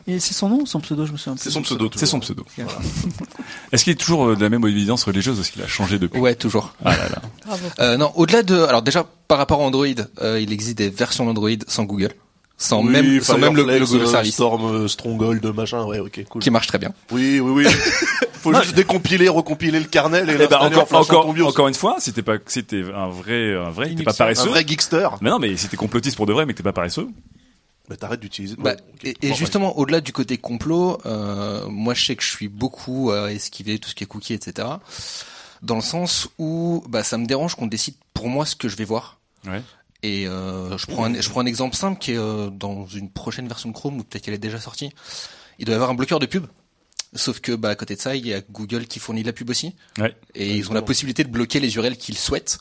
Et 0.09 0.19
c'est 0.19 0.33
son 0.33 0.49
nom 0.49 0.61
ou 0.61 0.65
son 0.65 0.79
pseudo, 0.79 1.05
je 1.05 1.11
me 1.11 1.17
souviens 1.17 1.35
plus. 1.35 1.43
C'est 1.43 1.51
son 1.51 1.61
pseudo. 1.61 1.89
C'est 1.95 2.05
son 2.05 2.19
pseudo. 2.19 2.43
Est-ce 3.71 3.83
qu'il 3.83 3.93
est 3.93 3.95
toujours 3.95 4.27
euh, 4.29 4.35
de 4.35 4.41
la 4.41 4.49
même 4.49 4.65
évidence 4.65 5.03
religieuse 5.03 5.37
ou 5.37 5.41
est-ce 5.41 5.51
qu'il 5.51 5.61
a 5.61 5.67
changé 5.67 5.99
depuis 5.99 6.19
Ouais, 6.19 6.35
toujours. 6.35 6.73
Ah 6.83 6.95
là 6.95 7.09
là. 7.09 7.21
Euh, 7.79 7.97
non, 7.97 8.11
au-delà 8.15 8.43
de, 8.43 8.55
alors 8.61 8.81
déjà 8.83 9.05
par 9.27 9.37
rapport 9.39 9.59
à 9.61 9.63
Android, 9.63 9.85
euh, 10.21 10.39
il 10.39 10.51
existe 10.53 10.77
des 10.77 10.89
versions 10.89 11.25
d'Android 11.25 11.49
sans 11.67 11.83
Google, 11.83 12.11
sans 12.57 12.83
Oui, 12.83 12.89
même, 12.91 13.21
sans 13.21 13.37
même 13.39 13.55
le, 13.55 13.63
le 13.63 13.85
Google 13.85 14.07
Service, 14.07 14.33
Storm, 14.35 14.87
Stronghold, 14.87 15.43
machin, 15.55 15.83
ouais, 15.83 15.99
ok, 15.99 16.23
cool. 16.29 16.41
qui 16.41 16.51
marche 16.51 16.67
très 16.67 16.77
bien. 16.77 16.93
Oui, 17.11 17.39
oui, 17.39 17.65
oui. 17.65 17.67
Faut 18.33 18.53
juste 18.53 18.75
décompiler, 18.75 19.27
recompiler 19.29 19.79
le 19.79 19.85
kernel 19.85 20.29
et 20.29 20.33
Eh 20.33 20.37
ben, 20.37 20.41
l'installer 20.43 20.75
en 20.75 20.79
encore, 20.81 21.01
encore, 21.27 21.47
encore 21.47 21.67
une 21.67 21.73
fois, 21.73 21.95
si 21.99 22.13
t'es 22.13 22.21
pas, 22.21 22.35
si 22.45 22.63
t'es 22.63 22.83
un 22.95 23.07
vrai, 23.09 23.55
un 23.55 23.69
vrai, 23.71 23.93
t'es 23.95 24.03
pas 24.03 24.11
Un 24.11 24.13
paresseux. 24.13 24.49
vrai 24.49 24.63
geekster. 24.65 25.09
Mais 25.21 25.29
non, 25.29 25.39
mais 25.39 25.57
si 25.57 25.67
t'es 25.67 25.77
complotiste 25.77 26.15
pour 26.15 26.25
de 26.27 26.33
vrai, 26.33 26.45
mais 26.45 26.53
que 26.53 26.57
t'es 26.57 26.63
pas 26.63 26.71
paresseux. 26.73 27.07
Bah 27.89 27.97
t'arrêtes 27.97 28.19
d'utiliser. 28.19 28.55
Bah, 28.55 28.75
et, 29.03 29.15
et 29.23 29.29
Bon, 29.29 29.35
justement, 29.35 29.77
au-delà 29.77 29.99
du 29.99 30.13
côté 30.13 30.37
complot, 30.37 30.99
euh, 31.07 31.67
moi 31.67 31.95
je 31.95 32.05
sais 32.05 32.15
que 32.15 32.23
je 32.23 32.29
suis 32.29 32.47
beaucoup 32.47 33.09
à 33.09 33.33
esquiver 33.33 33.79
tout 33.79 33.89
ce 33.89 33.95
qui 33.95 34.03
est 34.03 34.07
cookies, 34.07 34.35
etc. 34.35 34.67
Dans 35.63 35.75
le 35.75 35.81
sens 35.81 36.29
où 36.37 36.83
bah, 36.87 37.03
ça 37.03 37.17
me 37.17 37.25
dérange 37.25 37.55
qu'on 37.55 37.65
décide 37.65 37.95
pour 38.13 38.29
moi 38.29 38.45
ce 38.45 38.55
que 38.55 38.69
je 38.69 38.75
vais 38.75 38.85
voir. 38.85 39.19
Ouais. 39.47 39.63
Et 40.03 40.27
euh, 40.27 40.77
je 40.77 40.85
prends 40.85 41.05
un, 41.05 41.19
je 41.19 41.29
prends 41.29 41.41
un 41.41 41.47
exemple 41.47 41.75
simple 41.75 41.99
qui 41.99 42.11
est 42.11 42.17
euh, 42.17 42.49
dans 42.51 42.85
une 42.85 43.09
prochaine 43.09 43.47
version 43.47 43.69
de 43.69 43.73
Chrome 43.73 43.97
ou 43.97 44.03
peut-être 44.03 44.23
qu'elle 44.23 44.35
est 44.35 44.37
déjà 44.37 44.59
sortie. 44.59 44.91
Il 45.57 45.65
doit 45.65 45.73
y 45.73 45.75
avoir 45.75 45.89
un 45.89 45.95
bloqueur 45.95 46.19
de 46.19 46.27
pub. 46.27 46.45
Sauf 47.15 47.39
que 47.39 47.53
bah 47.53 47.69
à 47.69 47.75
côté 47.75 47.95
de 47.95 48.01
ça, 48.01 48.15
il 48.15 48.27
y 48.27 48.35
a 48.35 48.41
Google 48.51 48.85
qui 48.85 48.99
fournit 48.99 49.23
de 49.23 49.27
la 49.27 49.33
pub 49.33 49.49
aussi. 49.49 49.75
Ouais. 49.97 50.15
Et 50.35 50.55
ils 50.55 50.69
ont 50.69 50.75
la 50.75 50.83
possibilité 50.83 51.23
de 51.23 51.29
bloquer 51.29 51.59
les 51.59 51.75
URL 51.75 51.97
qu'ils 51.97 52.19
souhaitent. 52.19 52.59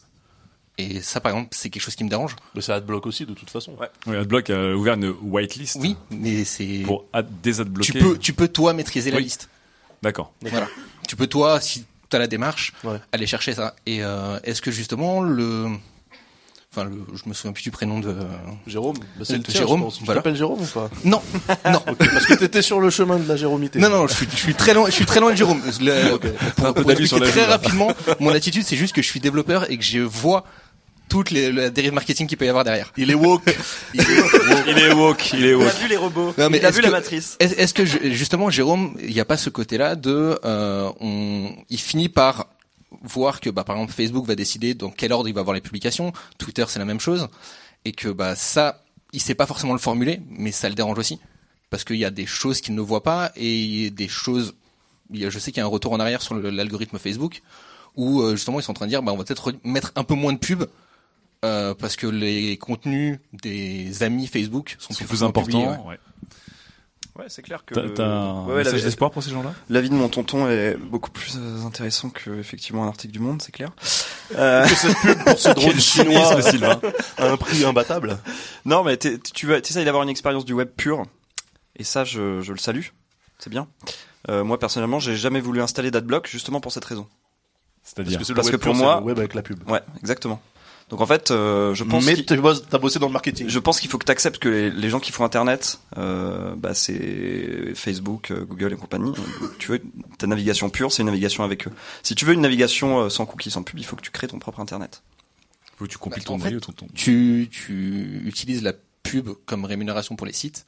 Et 0.80 1.00
ça, 1.02 1.18
par 1.20 1.32
exemple, 1.32 1.48
c'est 1.52 1.70
quelque 1.70 1.82
chose 1.82 1.96
qui 1.96 2.04
me 2.04 2.08
dérange. 2.08 2.36
Mais 2.54 2.60
ça 2.60 2.76
adblock 2.76 3.06
aussi 3.06 3.26
de 3.26 3.34
toute 3.34 3.50
façon. 3.50 3.72
Ouais. 3.80 3.88
Oui, 4.06 4.16
AdBlock 4.16 4.50
a 4.50 4.74
ouvert 4.76 4.94
une 4.94 5.12
whitelist. 5.22 5.76
Oui, 5.80 5.96
mais 6.10 6.44
c'est 6.44 6.82
Pour 6.84 7.04
ad- 7.12 7.28
désadbloquer. 7.42 7.92
tu 7.92 7.98
peux, 7.98 8.16
tu 8.18 8.32
peux 8.32 8.48
toi 8.48 8.72
maîtriser 8.74 9.10
la 9.10 9.16
Oui. 9.16 9.24
liste. 9.24 9.48
D'accord. 10.02 10.32
Voilà. 10.42 10.68
Tu 11.08 11.16
peux 11.16 11.26
toi, 11.26 11.60
si 11.60 11.84
tu 12.08 12.16
as 12.16 12.20
la 12.20 12.28
démarche, 12.28 12.72
aller 13.12 13.26
chercher 13.26 13.54
ça. 13.54 13.74
Et 13.86 14.04
euh, 14.04 14.38
est-ce 14.44 14.62
que 14.62 14.70
justement 14.70 15.20
le, 15.20 15.66
enfin, 16.72 16.84
le, 16.84 16.98
je 17.14 17.28
me 17.28 17.34
souviens 17.34 17.52
plus 17.52 17.62
du 17.64 17.70
prénom 17.72 17.98
de 17.98 18.14
Jérôme, 18.68 18.96
bah, 19.16 19.24
c'est 19.24 19.36
le 19.36 19.42
tien, 19.42 19.54
Jérôme. 19.60 19.80
je 19.80 19.84
pense. 19.84 19.98
Tu 19.98 20.04
voilà. 20.04 20.20
t'appelles 20.20 20.36
Jérôme 20.36 20.60
ou 20.62 20.66
pas? 20.66 20.88
Non, 21.04 21.20
non. 21.70 21.82
Ok, 21.88 21.98
parce 21.98 22.26
que 22.26 22.34
t'étais 22.34 22.62
sur 22.62 22.78
le 22.80 22.90
chemin 22.90 23.18
de 23.18 23.26
la 23.28 23.36
jéromité. 23.36 23.80
Non, 23.80 23.90
non, 23.90 24.06
je 24.06 24.14
suis, 24.14 24.28
je 24.30 24.36
suis 24.36 24.54
très 24.54 24.74
loin, 24.74 24.86
je 24.86 24.92
suis 24.94 25.06
très 25.06 25.18
loin 25.18 25.32
de 25.32 25.36
Jérôme. 25.36 25.60
Le-. 25.80 26.18
Pour, 26.54 26.74
pour 26.74 26.90
expliquer 26.92 27.20
très 27.20 27.40
là. 27.40 27.48
rapidement, 27.48 27.90
mon 28.20 28.30
attitude, 28.30 28.62
c'est 28.64 28.76
juste 28.76 28.94
que 28.94 29.02
je 29.02 29.08
suis 29.08 29.18
développeur 29.20 29.68
et 29.70 29.76
que 29.76 29.84
je 29.84 29.98
vois 29.98 30.44
toute 31.08 31.30
les, 31.30 31.50
la 31.52 31.70
dérive 31.70 31.92
marketing 31.92 32.26
qu'il 32.26 32.36
peut 32.38 32.44
y 32.44 32.48
avoir 32.48 32.64
derrière. 32.64 32.92
Il 32.96 33.10
est 33.10 33.14
woke. 33.14 33.44
Il 33.94 34.78
est 34.78 34.92
woke, 34.92 35.32
il 35.32 35.44
est 35.44 35.48
Il 35.50 35.54
woke. 35.56 35.68
a 35.68 35.72
vu 35.78 35.88
les 35.88 35.96
robots. 35.96 36.34
Non, 36.38 36.50
mais 36.50 36.58
il 36.58 36.66
a 36.66 36.70
vu 36.70 36.80
que- 36.80 36.86
la 36.86 36.90
matrice. 36.92 37.36
Est-ce 37.40 37.72
que 37.74 37.84
je- 37.84 38.10
justement, 38.12 38.50
Jérôme, 38.50 38.96
il 39.02 39.12
n'y 39.14 39.20
a 39.20 39.24
pas 39.24 39.36
ce 39.36 39.50
côté-là 39.50 39.96
de, 39.96 40.38
euh, 40.44 40.90
on, 41.00 41.52
il 41.70 41.78
finit 41.80 42.08
par 42.08 42.46
voir 43.02 43.40
que, 43.40 43.50
bah, 43.50 43.64
par 43.64 43.76
exemple, 43.76 43.92
Facebook 43.92 44.26
va 44.26 44.34
décider 44.34 44.74
dans 44.74 44.90
quel 44.90 45.12
ordre 45.12 45.28
il 45.28 45.34
va 45.34 45.40
avoir 45.40 45.54
les 45.54 45.60
publications, 45.60 46.12
Twitter 46.38 46.64
c'est 46.68 46.78
la 46.78 46.84
même 46.84 47.00
chose, 47.00 47.28
et 47.84 47.92
que 47.92 48.08
bah 48.08 48.34
ça, 48.34 48.82
il 49.12 49.20
sait 49.20 49.34
pas 49.34 49.46
forcément 49.46 49.72
le 49.74 49.78
formuler, 49.78 50.20
mais 50.30 50.52
ça 50.52 50.68
le 50.68 50.74
dérange 50.74 50.98
aussi, 50.98 51.18
parce 51.70 51.84
qu'il 51.84 51.96
y 51.96 52.04
a 52.04 52.10
des 52.10 52.26
choses 52.26 52.60
qu'il 52.60 52.74
ne 52.74 52.80
voit 52.80 53.02
pas 53.02 53.30
et 53.36 53.90
des 53.90 54.08
choses, 54.08 54.54
il 55.12 55.20
y 55.20 55.26
a- 55.26 55.30
je 55.30 55.38
sais 55.38 55.50
qu'il 55.52 55.60
y 55.60 55.62
a 55.62 55.66
un 55.66 55.68
retour 55.70 55.92
en 55.92 56.00
arrière 56.00 56.22
sur 56.22 56.34
l'algorithme 56.34 56.98
Facebook, 56.98 57.42
où 57.96 58.20
euh, 58.22 58.36
justement 58.36 58.58
ils 58.60 58.62
sont 58.62 58.70
en 58.72 58.74
train 58.74 58.86
de 58.86 58.90
dire, 58.90 59.02
bah, 59.02 59.12
on 59.12 59.16
va 59.16 59.24
peut-être 59.24 59.50
re- 59.52 59.58
mettre 59.64 59.92
un 59.96 60.04
peu 60.04 60.14
moins 60.14 60.32
de 60.32 60.38
pubs. 60.38 60.66
Euh, 61.44 61.74
parce 61.74 61.96
que 61.96 62.06
les 62.06 62.56
contenus 62.56 63.18
des 63.32 64.02
amis 64.02 64.26
Facebook 64.26 64.76
sont, 64.78 64.92
Sont 64.92 64.98
plus, 64.98 65.06
plus 65.06 65.22
importants. 65.24 65.70
ouais. 65.86 65.90
ouais. 65.90 65.98
Ouais, 67.16 67.24
c'est 67.26 67.42
clair 67.42 67.64
que. 67.64 67.74
T'as- 67.74 67.88
t'as 67.90 68.06
un 68.06 68.46
Ouais, 68.46 68.62
message 68.62 68.84
d'espoir 68.84 69.10
pour 69.10 69.24
ces 69.24 69.30
gens-là? 69.30 69.52
L'avis 69.70 69.90
de 69.90 69.94
mon 69.96 70.08
tonton 70.08 70.48
est 70.48 70.76
beaucoup 70.76 71.10
plus 71.10 71.34
euh, 71.36 71.64
intéressant 71.66 72.10
que 72.10 72.30
effectivement 72.38 72.84
un 72.84 72.88
article 72.88 73.12
du 73.12 73.18
Monde, 73.18 73.42
c'est 73.42 73.50
clair. 73.50 73.70
Euh, 74.36 74.64
Que 74.68 74.74
cette 74.76 74.96
pub 74.98 75.24
pour 75.24 75.36
ce 75.38 75.48
drone 75.48 75.64
Quel 75.72 75.80
chinois 75.80 76.42
Sylvain. 76.42 76.80
à 77.16 77.28
un 77.28 77.36
prix 77.36 77.64
imbattable. 77.64 78.18
Non, 78.64 78.84
mais 78.84 78.96
t'es- 78.96 79.18
tu 79.18 79.52
essayes 79.52 79.84
d'avoir 79.84 80.04
une 80.04 80.08
expérience 80.10 80.44
du 80.44 80.52
web 80.52 80.68
pure, 80.76 81.06
et 81.74 81.82
ça, 81.82 82.04
je, 82.04 82.40
je 82.40 82.52
le 82.52 82.58
salue. 82.58 82.84
C'est 83.40 83.50
bien. 83.50 83.66
Euh, 84.28 84.44
moi, 84.44 84.58
personnellement, 84.60 85.00
j'ai 85.00 85.16
jamais 85.16 85.40
voulu 85.40 85.60
installer 85.60 85.90
d'adblock 85.90 86.28
justement 86.28 86.60
pour 86.60 86.70
cette 86.70 86.84
raison. 86.84 87.08
C'est-à-dire 87.82 88.18
Parce 88.18 88.20
que, 88.20 88.24
c'est 88.26 88.32
le 88.32 88.36
Parce 88.36 88.46
web 88.48 88.56
que 88.60 88.64
pour 88.64 88.74
moi- 88.76 88.94
c'est 88.94 89.00
le 89.00 89.06
web 89.06 89.18
avec 89.18 89.34
la 89.34 89.42
pub. 89.42 89.68
Ouais, 89.68 89.80
exactement. 90.00 90.40
Donc 90.90 91.00
en 91.02 91.06
fait, 91.06 91.30
euh, 91.30 91.74
je 91.74 91.84
pense 91.84 92.06
Mais 92.06 92.16
t'as 92.22 92.78
bossé 92.78 92.98
dans 92.98 93.08
le 93.08 93.12
marketing. 93.12 93.46
je 93.48 93.58
pense 93.58 93.78
qu'il 93.78 93.90
faut 93.90 93.98
que 93.98 94.06
tu 94.06 94.12
acceptes 94.12 94.38
que 94.38 94.48
les, 94.48 94.70
les 94.70 94.88
gens 94.88 95.00
qui 95.00 95.12
font 95.12 95.22
Internet, 95.24 95.80
euh, 95.98 96.54
bah, 96.56 96.72
c'est 96.72 97.74
Facebook, 97.74 98.30
euh, 98.30 98.44
Google 98.46 98.72
et 98.72 98.76
compagnie. 98.76 99.12
Tu 99.58 99.70
veux 99.72 99.82
ta 100.16 100.26
navigation 100.26 100.70
pure, 100.70 100.90
c'est 100.90 101.02
une 101.02 101.06
navigation 101.06 101.44
avec 101.44 101.66
eux. 101.68 101.72
Si 102.02 102.14
tu 102.14 102.24
veux 102.24 102.32
une 102.32 102.40
navigation 102.40 103.00
euh, 103.00 103.08
sans 103.10 103.26
cookies, 103.26 103.50
sans 103.50 103.62
pub, 103.62 103.78
il 103.78 103.84
faut 103.84 103.96
que 103.96 104.00
tu 104.02 104.10
crées 104.10 104.28
ton 104.28 104.38
propre 104.38 104.60
Internet. 104.60 105.02
Faut 105.76 105.84
que 105.84 105.90
tu 105.90 105.98
compiles 105.98 106.22
Bah, 106.22 106.26
ton 106.28 106.34
en 106.36 106.38
fait, 106.38 106.58
ton, 106.58 106.72
ton- 106.72 106.86
tu, 106.94 107.48
tu 107.50 108.22
utilises 108.24 108.62
la 108.62 108.72
pub 109.02 109.28
comme 109.44 109.64
rémunération 109.66 110.16
pour 110.16 110.26
les 110.26 110.32
sites. 110.32 110.64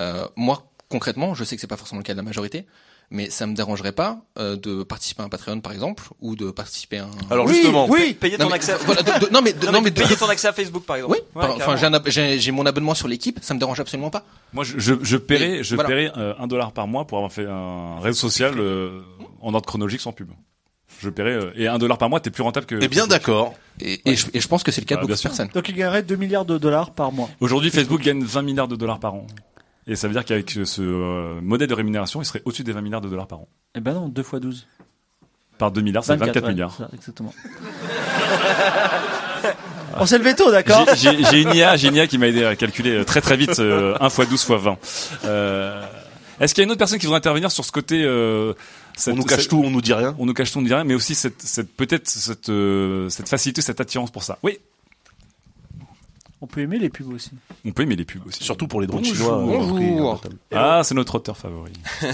Euh, 0.00 0.28
moi, 0.36 0.70
concrètement, 0.88 1.34
je 1.34 1.42
sais 1.42 1.56
que 1.56 1.60
c'est 1.60 1.66
pas 1.66 1.76
forcément 1.76 1.98
le 1.98 2.04
cas 2.04 2.12
de 2.14 2.18
la 2.18 2.22
majorité, 2.22 2.66
mais 3.10 3.30
ça 3.30 3.46
me 3.46 3.54
dérangerait 3.54 3.92
pas 3.92 4.18
euh, 4.38 4.56
de 4.56 4.82
participer 4.82 5.22
à 5.22 5.26
un 5.26 5.28
Patreon, 5.28 5.60
par 5.60 5.72
exemple, 5.72 6.04
ou 6.20 6.34
de 6.36 6.50
participer 6.50 6.98
à 6.98 7.04
un. 7.04 7.10
Alors 7.30 7.46
justement, 7.48 7.86
oui, 7.88 8.14
payer 8.14 8.36
ton 8.38 8.50
accès. 8.50 8.72
À... 8.72 8.76
voilà, 8.78 9.02
de- 9.02 9.26
de- 9.26 9.32
non 9.32 9.40
mais 9.42 9.52
de- 9.52 9.66
non, 9.66 9.80
mais 9.80 9.90
de- 9.90 10.00
payer 10.02 10.16
ton 10.16 10.28
accès 10.28 10.48
à 10.48 10.52
Facebook 10.52 10.84
par 10.84 10.96
exemple. 10.96 11.16
Oui. 11.34 11.40
Ouais, 11.40 11.48
Enfin, 11.56 11.76
j'ai 12.16 12.52
mon 12.52 12.66
abonnement 12.66 12.94
sur 12.94 13.08
l'équipe, 13.08 13.38
ça 13.42 13.54
me 13.54 13.58
dérange 13.58 13.78
absolument 13.80 14.10
pas. 14.10 14.24
Moi, 14.52 14.64
je, 14.64 14.78
je, 14.78 14.94
je 15.02 15.16
paierais, 15.16 15.62
je 15.62 15.74
voilà. 15.74 15.88
paierais 15.88 16.12
euh, 16.16 16.34
un 16.38 16.46
dollar 16.46 16.72
par 16.72 16.86
mois 16.88 17.06
pour 17.06 17.18
avoir 17.18 17.32
fait 17.32 17.46
un 17.46 18.00
réseau 18.00 18.18
social 18.28 18.54
euh, 18.58 19.00
en 19.40 19.54
ordre 19.54 19.66
chronologique 19.66 20.00
sans 20.00 20.12
pub. 20.12 20.30
Je 20.98 21.10
paierais 21.10 21.32
euh, 21.34 21.52
et 21.56 21.66
un 21.68 21.76
dollar 21.78 21.98
par 21.98 22.08
mois, 22.08 22.20
t'es 22.20 22.30
plus 22.30 22.42
rentable 22.42 22.64
que. 22.66 22.78
Eh 22.80 22.88
bien 22.88 23.06
d'accord. 23.06 23.52
Et, 23.80 24.00
et, 24.10 24.16
je, 24.16 24.26
et 24.32 24.40
je 24.40 24.48
pense 24.48 24.62
que 24.62 24.72
c'est 24.72 24.80
le 24.80 24.86
cas 24.86 24.94
Bah, 24.94 25.02
de 25.02 25.06
beaucoup 25.06 25.18
de 25.18 25.22
personnes. 25.22 25.50
Donc 25.52 25.68
il 25.68 25.74
gagnerait 25.74 26.02
2 26.02 26.16
milliards 26.16 26.46
de 26.46 26.56
dollars 26.56 26.90
par 26.92 27.12
mois. 27.12 27.28
Aujourd'hui, 27.40 27.70
Facebook 27.70 28.00
gagne 28.00 28.22
20 28.24 28.42
milliards 28.42 28.68
de 28.68 28.76
dollars 28.76 28.98
par 28.98 29.14
an. 29.14 29.26
Et 29.86 29.94
ça 29.96 30.08
veut 30.08 30.14
dire 30.14 30.24
qu'avec 30.24 30.50
ce 30.50 30.82
euh, 30.82 31.40
modèle 31.40 31.68
de 31.68 31.74
rémunération, 31.74 32.20
il 32.20 32.24
serait 32.24 32.42
au-dessus 32.44 32.64
des 32.64 32.72
20 32.72 32.80
milliards 32.80 33.00
de 33.00 33.08
dollars 33.08 33.26
par 33.28 33.38
an. 33.40 33.48
Eh 33.76 33.80
ben 33.80 33.94
non, 33.94 34.08
2 34.08 34.22
fois 34.22 34.40
12. 34.40 34.66
Par 35.58 35.70
2 35.70 35.80
milliards, 35.80 36.04
c'est 36.04 36.16
24 36.16 36.44
ouais, 36.44 36.50
milliards. 36.50 36.72
c'est 36.76 36.82
ça, 36.82 36.90
exactement. 36.92 37.32
On 39.98 40.04
s'est 40.06 40.18
levé 40.18 40.34
tôt, 40.34 40.50
d'accord 40.50 40.86
J'ai- 40.96 41.40
une 41.42 41.54
IA, 41.54 41.76
j'ai 41.76 41.88
une 41.88 41.94
IA 41.94 42.06
qui 42.06 42.18
m'a 42.18 42.26
aidé 42.28 42.44
à 42.44 42.54
calculer 42.56 42.90
euh, 42.98 43.04
très 43.04 43.20
très 43.22 43.36
vite 43.36 43.58
euh, 43.60 43.94
1 44.00 44.10
fois 44.10 44.26
12 44.26 44.42
fois 44.44 44.58
20. 44.58 44.76
Euh, 45.24 45.82
Est-ce 46.40 46.54
qu'il 46.54 46.60
y 46.62 46.64
a 46.64 46.66
une 46.66 46.70
autre 46.72 46.78
personne 46.78 46.98
qui 46.98 47.06
voudrait 47.06 47.18
intervenir 47.18 47.50
sur 47.50 47.64
ce 47.64 47.72
côté 47.72 48.02
euh, 48.04 48.52
cette- 48.96 49.14
On 49.14 49.16
nous 49.16 49.22
cache 49.24 49.40
cette- 49.42 49.48
tout, 49.50 49.62
on 49.64 49.70
nous 49.70 49.80
dit 49.80 49.94
rien. 49.94 50.14
On 50.18 50.26
nous 50.26 50.34
cache 50.34 50.50
tout, 50.52 50.58
on 50.58 50.62
ne 50.62 50.66
dit 50.66 50.74
rien, 50.74 50.84
mais 50.84 50.94
aussi 50.94 51.14
cette, 51.14 51.40
cette 51.40 51.74
peut-être 51.74 52.08
cette, 52.08 52.48
euh, 52.50 53.08
cette 53.08 53.28
facilité, 53.28 53.62
cette 53.62 53.80
attirance 53.80 54.10
pour 54.10 54.22
ça. 54.24 54.38
Oui, 54.42 54.58
On 56.46 56.48
peut 56.48 56.60
aimer 56.60 56.78
les 56.78 56.90
pubs 56.90 57.12
aussi. 57.12 57.32
on 57.64 57.72
peut 57.72 57.82
aimer 57.82 57.96
les 57.96 58.04
pubs 58.04 58.24
aussi. 58.24 58.44
Surtout 58.44 58.68
pour 58.68 58.80
les 58.80 58.86
drones 58.86 59.02
Bonjour. 59.02 59.16
chinois. 59.16 59.38
euh, 59.38 59.66
Bonjour. 59.68 60.20
Ah, 60.52 60.82
c'est 60.84 60.94
notre 60.94 61.16
auteur 61.16 61.36
favori. 61.36 61.72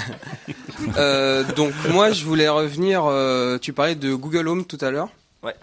Euh, 0.97 1.45
donc 1.55 1.73
moi 1.91 2.13
je 2.13 2.25
voulais 2.25 2.49
revenir, 2.49 3.05
euh, 3.05 3.59
tu 3.59 3.73
parlais 3.73 3.95
de 3.95 4.15
Google 4.15 4.49
Home 4.49 4.65
tout 4.65 4.79
à 4.81 4.91
l'heure. 4.91 5.11
Ouais. 5.43 5.55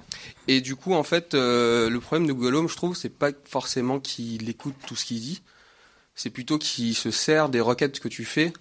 Et 0.47 0.61
du 0.61 0.75
coup 0.75 0.93
en 0.93 1.03
fait 1.03 1.33
euh, 1.33 1.89
le 1.89 1.99
problème 1.99 2.27
de 2.27 2.33
Google 2.33 2.55
Home 2.55 2.69
je 2.69 2.75
trouve 2.75 2.95
c'est 2.95 3.09
pas 3.09 3.31
forcément 3.45 3.99
qu'il 3.99 4.49
écoute 4.49 4.75
tout 4.87 4.95
ce 4.95 5.05
qu'il 5.05 5.19
dit, 5.19 5.41
c'est 6.15 6.29
plutôt 6.29 6.57
qu'il 6.57 6.95
se 6.95 7.11
sert 7.11 7.49
des 7.49 7.59
requêtes 7.61 7.99
que 7.99 8.07
tu 8.07 8.23
fais 8.25 8.53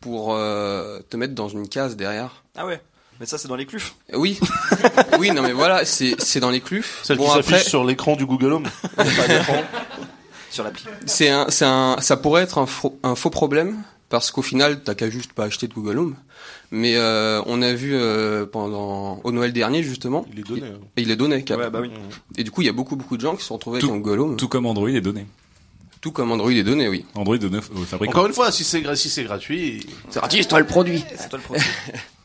pour 0.00 0.34
euh, 0.34 1.00
te 1.08 1.16
mettre 1.16 1.34
dans 1.34 1.48
une 1.48 1.68
case 1.68 1.96
derrière. 1.96 2.44
Ah 2.56 2.66
ouais. 2.66 2.80
Mais 3.20 3.26
ça, 3.26 3.38
c'est 3.38 3.48
dans 3.48 3.56
les 3.56 3.66
clufs. 3.66 3.94
Oui. 4.14 4.38
oui, 5.18 5.30
non 5.30 5.42
mais 5.42 5.52
voilà, 5.52 5.84
c'est 5.84 6.14
c'est 6.18 6.40
dans 6.40 6.50
les 6.50 6.60
clufs. 6.60 7.00
Celle 7.02 7.16
Bon, 7.18 7.24
qui 7.26 7.30
s'affiche 7.30 7.52
après- 7.54 7.64
sur 7.68 7.84
l'écran 7.84 8.16
du 8.16 8.26
Google 8.26 8.52
Home. 8.52 8.68
Pas 8.96 9.04
d'écran. 9.28 9.62
Sur 10.50 10.64
l'appli. 10.64 10.84
C'est 11.06 11.28
un, 11.28 11.46
c'est 11.48 11.64
un, 11.64 11.96
ça 12.00 12.16
pourrait 12.16 12.42
être 12.42 12.58
un 12.58 12.66
faux, 12.66 12.98
un 13.02 13.14
faux 13.14 13.30
problème 13.30 13.82
parce 14.08 14.30
qu'au 14.30 14.42
final, 14.42 14.82
t'as 14.82 14.94
qu'à 14.94 15.10
juste 15.10 15.32
pas 15.32 15.44
acheter 15.44 15.66
de 15.68 15.74
Google 15.74 15.98
Home. 15.98 16.16
Mais 16.70 16.96
euh, 16.96 17.42
on 17.46 17.62
a 17.62 17.72
vu 17.72 17.92
euh, 17.94 18.44
pendant 18.44 19.20
au 19.24 19.32
Noël 19.32 19.52
dernier 19.52 19.82
justement. 19.82 20.26
Il 20.32 20.40
est 20.40 20.42
donné. 20.42 20.62
hein. 20.66 20.78
Et 20.96 21.02
il 21.02 21.10
est 21.10 21.16
donné. 21.16 21.36
Ouais, 21.48 21.70
bah 21.70 21.80
oui. 21.80 21.90
Et 22.36 22.44
du 22.44 22.50
coup, 22.50 22.62
il 22.62 22.66
y 22.66 22.70
a 22.70 22.72
beaucoup 22.72 22.96
beaucoup 22.96 23.16
de 23.16 23.22
gens 23.22 23.34
qui 23.36 23.42
se 23.42 23.48
sont 23.48 23.54
retrouvés 23.54 23.78
Tout- 23.80 23.86
avec 23.86 23.98
un 23.98 24.00
Google 24.02 24.20
Home. 24.20 24.36
Tout 24.36 24.48
comme 24.48 24.66
Android 24.66 24.88
est 24.88 25.00
donné. 25.00 25.26
Tout 26.00 26.12
comme 26.12 26.30
Android 26.30 26.50
est 26.52 26.62
donné, 26.62 26.88
oui. 26.88 27.04
Android 27.14 27.36
donné 27.38 27.58
au 27.58 27.84
fabricant. 27.84 28.12
Encore 28.12 28.26
une 28.26 28.32
fois, 28.34 28.52
si 28.52 28.64
c'est 28.64 28.82
si 28.96 29.08
c'est 29.10 29.24
gratuit, 29.24 29.86
C'est 30.10 30.20
gratuit, 30.20 30.42
c'est 30.42 30.48
toi 30.48 30.60
le 30.60 30.66
produit. 30.66 31.04
C'est 31.16 31.28
toi 31.28 31.38
le 31.38 31.44
produit. 31.44 31.64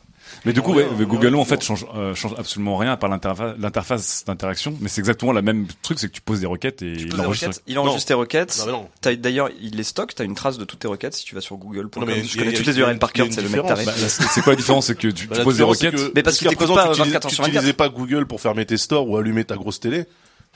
Mais 0.44 0.52
du 0.52 0.60
coup, 0.60 0.72
ouais, 0.74 0.86
Google 1.00 1.36
en 1.36 1.44
fait 1.44 1.62
change, 1.62 1.86
euh, 1.94 2.14
change 2.14 2.34
absolument 2.36 2.76
rien 2.76 2.92
à 2.92 2.96
part 2.96 3.08
l'interface, 3.10 3.54
l'interface 3.58 4.24
d'interaction. 4.26 4.76
Mais 4.80 4.88
c'est 4.88 5.00
exactement 5.00 5.32
la 5.32 5.42
même 5.42 5.66
truc, 5.82 5.98
c'est 6.00 6.08
que 6.08 6.12
tu 6.12 6.20
poses 6.20 6.40
des 6.40 6.46
requêtes 6.46 6.82
et 6.82 6.96
Tu 6.96 7.06
il 7.06 7.20
enregistre. 7.20 7.48
requêtes, 7.48 7.62
il 7.66 7.78
enregistre 7.78 8.08
tes 8.08 8.14
requêtes. 8.14 8.56
Non, 8.58 8.66
mais 8.66 8.72
non. 8.72 8.88
T'as- 9.00 9.14
D'ailleurs, 9.16 9.50
il 9.60 9.76
les 9.76 9.84
stocke, 9.84 10.14
t'as 10.14 10.24
une 10.24 10.34
trace 10.34 10.58
de 10.58 10.64
toutes 10.64 10.80
tes 10.80 10.88
requêtes 10.88 11.14
si 11.14 11.24
tu 11.24 11.34
vas 11.34 11.40
sur 11.40 11.56
google.com. 11.56 12.02
Non, 12.02 12.06
mais 12.06 12.24
Je 12.24 12.36
connais 12.38 12.52
toutes 12.52 12.66
les 12.66 12.78
URL 12.78 12.98
par 12.98 13.12
cœur, 13.12 13.26
c'est 13.30 13.40
le 13.42 13.48
mec 13.48 13.64
taré. 13.66 13.84
Bah, 13.84 13.92
là, 13.96 14.08
c'est 14.08 14.42
quoi 14.42 14.52
la 14.54 14.56
différence 14.56 14.86
C'est 14.86 14.98
que 14.98 15.08
tu, 15.08 15.26
Bah, 15.28 15.36
tu 15.38 15.44
poses 15.44 15.56
des 15.58 15.62
requêtes. 15.62 15.94
que 15.94 16.12
Mais 16.14 16.22
parce 16.22 16.36
jusqu'à 16.36 16.48
qu'il 16.50 16.58
t'écoute 16.58 16.74
présent, 16.74 16.74
pas, 16.74 16.84
tu 16.94 17.00
utilisais- 17.00 17.10
24 17.10 17.24
heures 17.26 17.30
tu 17.30 17.34
sur 17.36 17.44
24. 17.44 17.56
utilisais 17.56 17.72
pas 17.76 17.88
Google 17.88 18.26
pour 18.26 18.40
fermer 18.40 18.66
tes 18.66 18.76
stores 18.76 19.08
ou 19.08 19.16
allumer 19.16 19.44
ta 19.44 19.56
grosse 19.56 19.78
télé. 19.80 20.06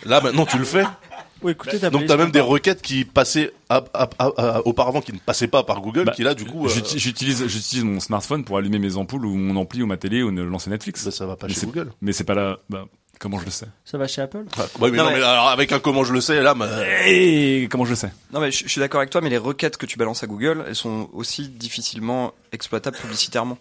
Là, 0.04 0.20
maintenant, 0.20 0.44
tu 0.46 0.58
le 0.58 0.64
fais. 0.64 0.84
Oui, 1.42 1.52
écoutez, 1.52 1.78
ta 1.78 1.90
Donc, 1.90 2.06
t'as 2.06 2.16
même 2.16 2.30
des 2.30 2.40
requêtes 2.40 2.80
qui 2.82 3.04
passaient 3.04 3.52
à- 3.68 3.84
à- 3.94 4.08
à- 4.18 4.32
à- 4.56 4.66
auparavant, 4.66 5.00
qui 5.00 5.12
ne 5.12 5.18
passaient 5.18 5.48
pas 5.48 5.62
par 5.62 5.80
Google, 5.80 6.04
Bah, 6.04 6.12
qui 6.12 6.22
là, 6.22 6.34
du 6.34 6.44
coup, 6.44 6.66
euh, 6.66 6.68
j'uti- 6.68 6.98
J'utilise, 6.98 7.46
j'utilise 7.46 7.84
mon 7.84 8.00
smartphone 8.00 8.42
pour 8.44 8.56
allumer 8.58 8.78
mes 8.78 8.96
ampoules 8.96 9.26
ou 9.26 9.34
mon 9.36 9.56
ampli 9.60 9.82
ou 9.82 9.86
ma 9.86 9.96
télé 9.98 10.22
ou 10.22 10.30
ne 10.30 10.42
lancer 10.42 10.70
Netflix. 10.70 11.04
bah, 11.04 11.10
ça 11.10 11.26
va 11.26 11.36
pas 11.36 11.46
Mais 11.46 11.54
chez 11.54 11.66
Google. 11.66 11.92
Mais 12.00 12.12
c'est 12.12 12.24
pas 12.24 12.34
là. 12.34 12.58
Bah, 12.70 12.86
comment 13.18 13.38
je 13.38 13.44
le 13.44 13.50
sais? 13.50 13.66
Ça 13.84 13.98
va 13.98 14.08
chez 14.08 14.22
Apple? 14.22 14.44
Ah, 14.58 14.62
ouais, 14.80 14.90
mais 14.90 14.96
Non, 14.96 15.04
non, 15.04 15.10
mais- 15.10 15.16
mais 15.18 15.22
alors, 15.24 15.48
avec 15.48 15.72
un 15.72 15.78
comment 15.78 16.04
je 16.04 16.12
le 16.14 16.20
sais, 16.22 16.42
là, 16.42 16.54
bah, 16.54 16.68
Et 17.06 17.68
comment 17.70 17.84
je 17.84 17.90
le 17.90 17.96
sais? 17.96 18.10
Non 18.32 18.40
mais 18.40 18.50
je, 18.50 18.64
je 18.64 18.68
suis 18.70 18.80
d'accord 18.80 19.00
avec 19.00 19.10
toi, 19.10 19.20
mais 19.20 19.30
les 19.30 19.38
requêtes 19.38 19.76
que 19.76 19.86
tu 19.86 19.98
balances 19.98 20.22
à 20.22 20.26
Google, 20.26 20.64
elles 20.66 20.74
sont 20.74 21.10
aussi 21.12 21.48
difficilement 21.48 22.32
exploitables 22.52 22.96
publicitairement. 22.96 23.58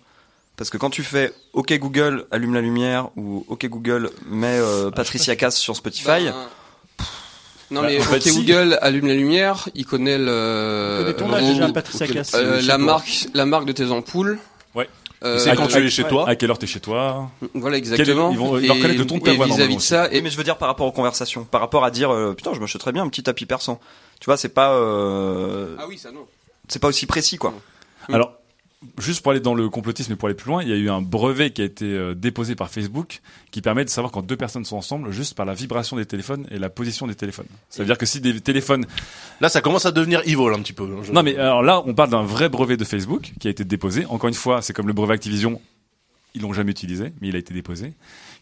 Parce 0.57 0.69
que 0.69 0.77
quand 0.77 0.89
tu 0.89 1.03
fais 1.03 1.33
OK 1.51 1.73
Google 1.77 2.25
allume 2.31 2.53
la 2.53 2.61
lumière 2.61 3.09
ou 3.17 3.45
OK 3.49 3.65
Google 3.65 4.11
met 4.29 4.57
euh, 4.57 4.89
Patricia 4.89 5.35
Cass 5.35 5.57
sur 5.57 5.75
Spotify, 5.75 6.05
Ben, 6.27 6.33
Non 7.71 7.81
Bah, 7.81 7.87
mais 7.89 7.99
OK 7.99 8.21
si. 8.21 8.35
Google 8.45 8.77
allume 8.81 9.07
la 9.07 9.13
lumiire, 9.15 9.67
il 9.75 9.85
connaît 9.85 10.17
le, 10.17 10.97
Il 10.99 11.03
connaît 11.05 11.17
ton 11.17 11.27
le 11.29 11.33
âge 11.33 11.41
nom- 11.43 11.53
déjà, 11.53 11.69
Patricia 11.69 12.07
Cass. 12.07 12.33
euh, 12.35 12.61
la 12.61 12.75
toi. 12.75 12.77
marque, 12.85 13.27
la 13.33 13.45
marque 13.45 13.65
de 13.65 13.71
tes 13.71 13.85
ampoules. 13.91 14.37
Ouais. 14.75 14.87
Euh, 15.23 15.39
c'est 15.39 15.55
quand 15.55 15.63
à- 15.63 15.67
tu 15.67 15.77
es 15.85 15.89
chez 15.89 16.03
ouais. 16.03 16.09
toi. 16.09 16.29
À 16.29 16.35
quelle 16.35 16.51
heure 16.51 16.59
t'es 16.59 16.67
chez 16.67 16.79
toi 16.81 17.31
Voilà 17.55 17.77
exactement. 17.77 18.29
ils 18.31 18.37
vont- 18.37 18.59
ils 18.59 18.67
vont 18.67 18.73
reconnaître 18.75 18.99
le 18.99 19.07
ton 19.07 19.17
de 19.17 19.27
et 19.29 19.35
voix, 19.35 19.45
vis-à-vis 19.47 19.77
de 19.77 19.81
ça, 19.81 20.07
et 20.11 20.21
mais 20.21 20.29
je 20.29 20.37
veux 20.37 20.43
dire 20.43 20.57
par 20.57 20.67
rapport 20.67 20.85
aux 20.85 20.91
conversations, 20.91 21.43
par 21.45 21.61
rapport 21.61 21.83
à 21.85 21.89
dire 21.89 22.13
euh, 22.13 22.33
putain 22.35 22.53
je 22.53 22.59
m'achèterais 22.59 22.91
bien 22.91 23.01
un 23.03 23.09
petit 23.09 23.23
tapis 23.23 23.45
persan. 23.47 23.79
Tu 24.19 24.25
vois, 24.25 24.37
c'est 24.37 24.49
pas 24.49 24.73
euh, 24.73 25.75
ah 25.79 25.85
oui 25.87 25.97
ça 25.97 26.11
non. 26.11 26.25
c'est 26.67 26.79
pas 26.79 26.89
aussi 26.89 27.05
précis 27.07 27.37
quoi. 27.37 27.53
Alors, 28.13 28.33
juste 28.99 29.21
pour 29.21 29.31
aller 29.31 29.39
dans 29.41 29.55
le 29.55 29.67
complotisme 29.69 30.13
et 30.13 30.15
pour 30.15 30.27
aller 30.27 30.35
plus 30.35 30.49
loin, 30.49 30.61
il 30.61 30.69
y 30.69 30.73
a 30.73 30.75
eu 30.75 30.89
un 30.89 31.01
brevet 31.01 31.49
qui 31.51 31.61
a 31.61 31.65
été 31.65 31.85
euh, 31.85 32.13
déposé 32.13 32.55
par 32.55 32.69
Facebook 32.69 33.21
qui 33.51 33.61
permet 33.61 33.83
de 33.83 33.89
savoir 33.89 34.11
quand 34.11 34.21
deux 34.21 34.37
personnes 34.37 34.65
sont 34.65 34.77
ensemble 34.77 35.11
juste 35.11 35.33
par 35.35 35.45
la 35.45 35.53
vibration 35.53 35.97
des 35.97 36.05
téléphones 36.05 36.45
et 36.51 36.59
la 36.59 36.69
position 36.69 37.07
des 37.07 37.15
téléphones. 37.15 37.47
Ça 37.69 37.81
veut 37.81 37.87
dire 37.87 37.97
que 37.97 38.05
si 38.05 38.21
des 38.21 38.39
téléphones... 38.41 38.85
là, 39.41 39.49
ça 39.49 39.61
commence 39.61 39.85
à 39.85 39.91
devenir 39.91 40.21
evil 40.25 40.53
un 40.53 40.61
petit 40.61 40.73
peu. 40.73 40.87
Je- 41.03 41.11
Non 41.11 41.23
mais 41.23 41.35
alors 41.37 41.63
là, 41.63 41.81
on 41.85 41.93
parle 41.93 42.09
d'un 42.11 42.23
vrai 42.23 42.47
brevet 42.49 42.77
de 42.77 42.85
Facebook 42.85 43.31
qui 43.39 43.47
a 43.47 43.51
été 43.51 43.63
déposé. 43.63 44.05
Encore 44.05 44.27
une 44.27 44.33
fois, 44.35 44.61
c'est 44.61 44.73
comme 44.73 44.87
le 44.87 44.93
brevet 44.93 45.13
Activision. 45.15 45.59
Ils 46.35 46.41
l'ont 46.41 46.53
jamais 46.53 46.71
utilisé, 46.71 47.13
mais 47.21 47.29
il 47.29 47.35
a 47.35 47.39
été 47.39 47.53
déposé. 47.53 47.93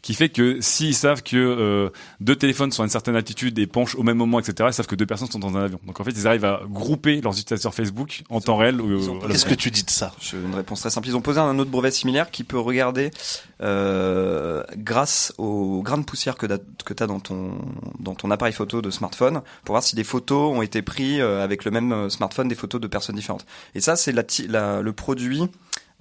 Qui 0.04 0.14
fait 0.16 0.28
que 0.28 0.60
s'ils 0.60 0.94
savent 0.96 1.24
que 1.24 1.38
euh, 1.38 1.90
deux 2.20 2.36
téléphones 2.36 2.72
sont 2.74 2.84
à 2.84 2.86
une 2.86 2.92
certaine 2.92 3.16
altitude 3.16 3.58
et 3.58 3.66
penchent 3.68 3.96
au 3.96 4.04
même 4.04 4.18
moment, 4.18 4.38
etc., 4.40 4.68
ils 4.70 4.74
savent 4.74 4.86
que 4.86 4.96
deux 4.96 5.06
personnes 5.06 5.30
sont 5.32 5.40
dans 5.40 5.56
un 5.58 5.64
avion. 5.64 5.80
Donc 5.88 5.98
en 6.00 6.04
fait, 6.04 6.12
ils 6.12 6.28
arrivent 6.28 6.44
à 6.44 6.60
grouper 6.70 7.22
leurs 7.22 7.32
utilisateurs 7.40 7.74
Facebook 7.74 8.24
en 8.30 8.42
temps 8.42 8.58
réel. 8.58 8.82
Qu'est-ce 9.30 9.46
que 9.46 9.54
tu 9.56 9.72
dis 9.72 9.84
de 9.84 9.90
ça? 9.90 10.14
Je- 10.20 10.36
Une 10.36 10.54
réponse 10.56 10.82
très 10.82 10.90
simple. 10.90 11.08
Ils 11.08 11.16
ont 11.16 11.22
posé 11.22 11.40
un 11.40 11.58
autre 11.58 11.72
brevet 11.72 11.90
similaire 11.90 12.32
qui 12.32 12.44
peut 12.44 12.60
regarder 12.60 13.12
euh, 13.62 14.64
grâce 14.76 15.34
au 15.38 15.82
grain 15.82 15.98
de 15.98 16.04
poussière 16.04 16.36
que 16.38 16.46
tu 16.48 17.04
as 17.04 17.08
dans 17.08 17.20
ton, 17.22 17.52
dans 18.00 18.14
ton 18.16 18.30
appareil 18.30 18.54
photo 18.54 18.82
de 18.82 18.90
smartphone 18.90 19.42
pour 19.64 19.74
voir 19.74 19.84
si 19.84 19.96
des 19.96 20.04
photos 20.04 20.56
ont 20.56 20.62
été 20.62 20.82
prises 20.82 21.20
euh, 21.22 21.44
avec 21.44 21.64
le 21.66 21.72
même 21.72 21.92
euh, 21.94 22.10
smartphone 22.10 22.48
des 22.50 22.56
photos 22.56 22.82
de 22.82 22.88
personnes 22.88 23.16
différentes. 23.16 23.46
Et 23.76 23.80
ça, 23.80 23.96
c'est 23.96 24.12
la- 24.12 24.82
le 24.82 24.94
produit 24.94 25.44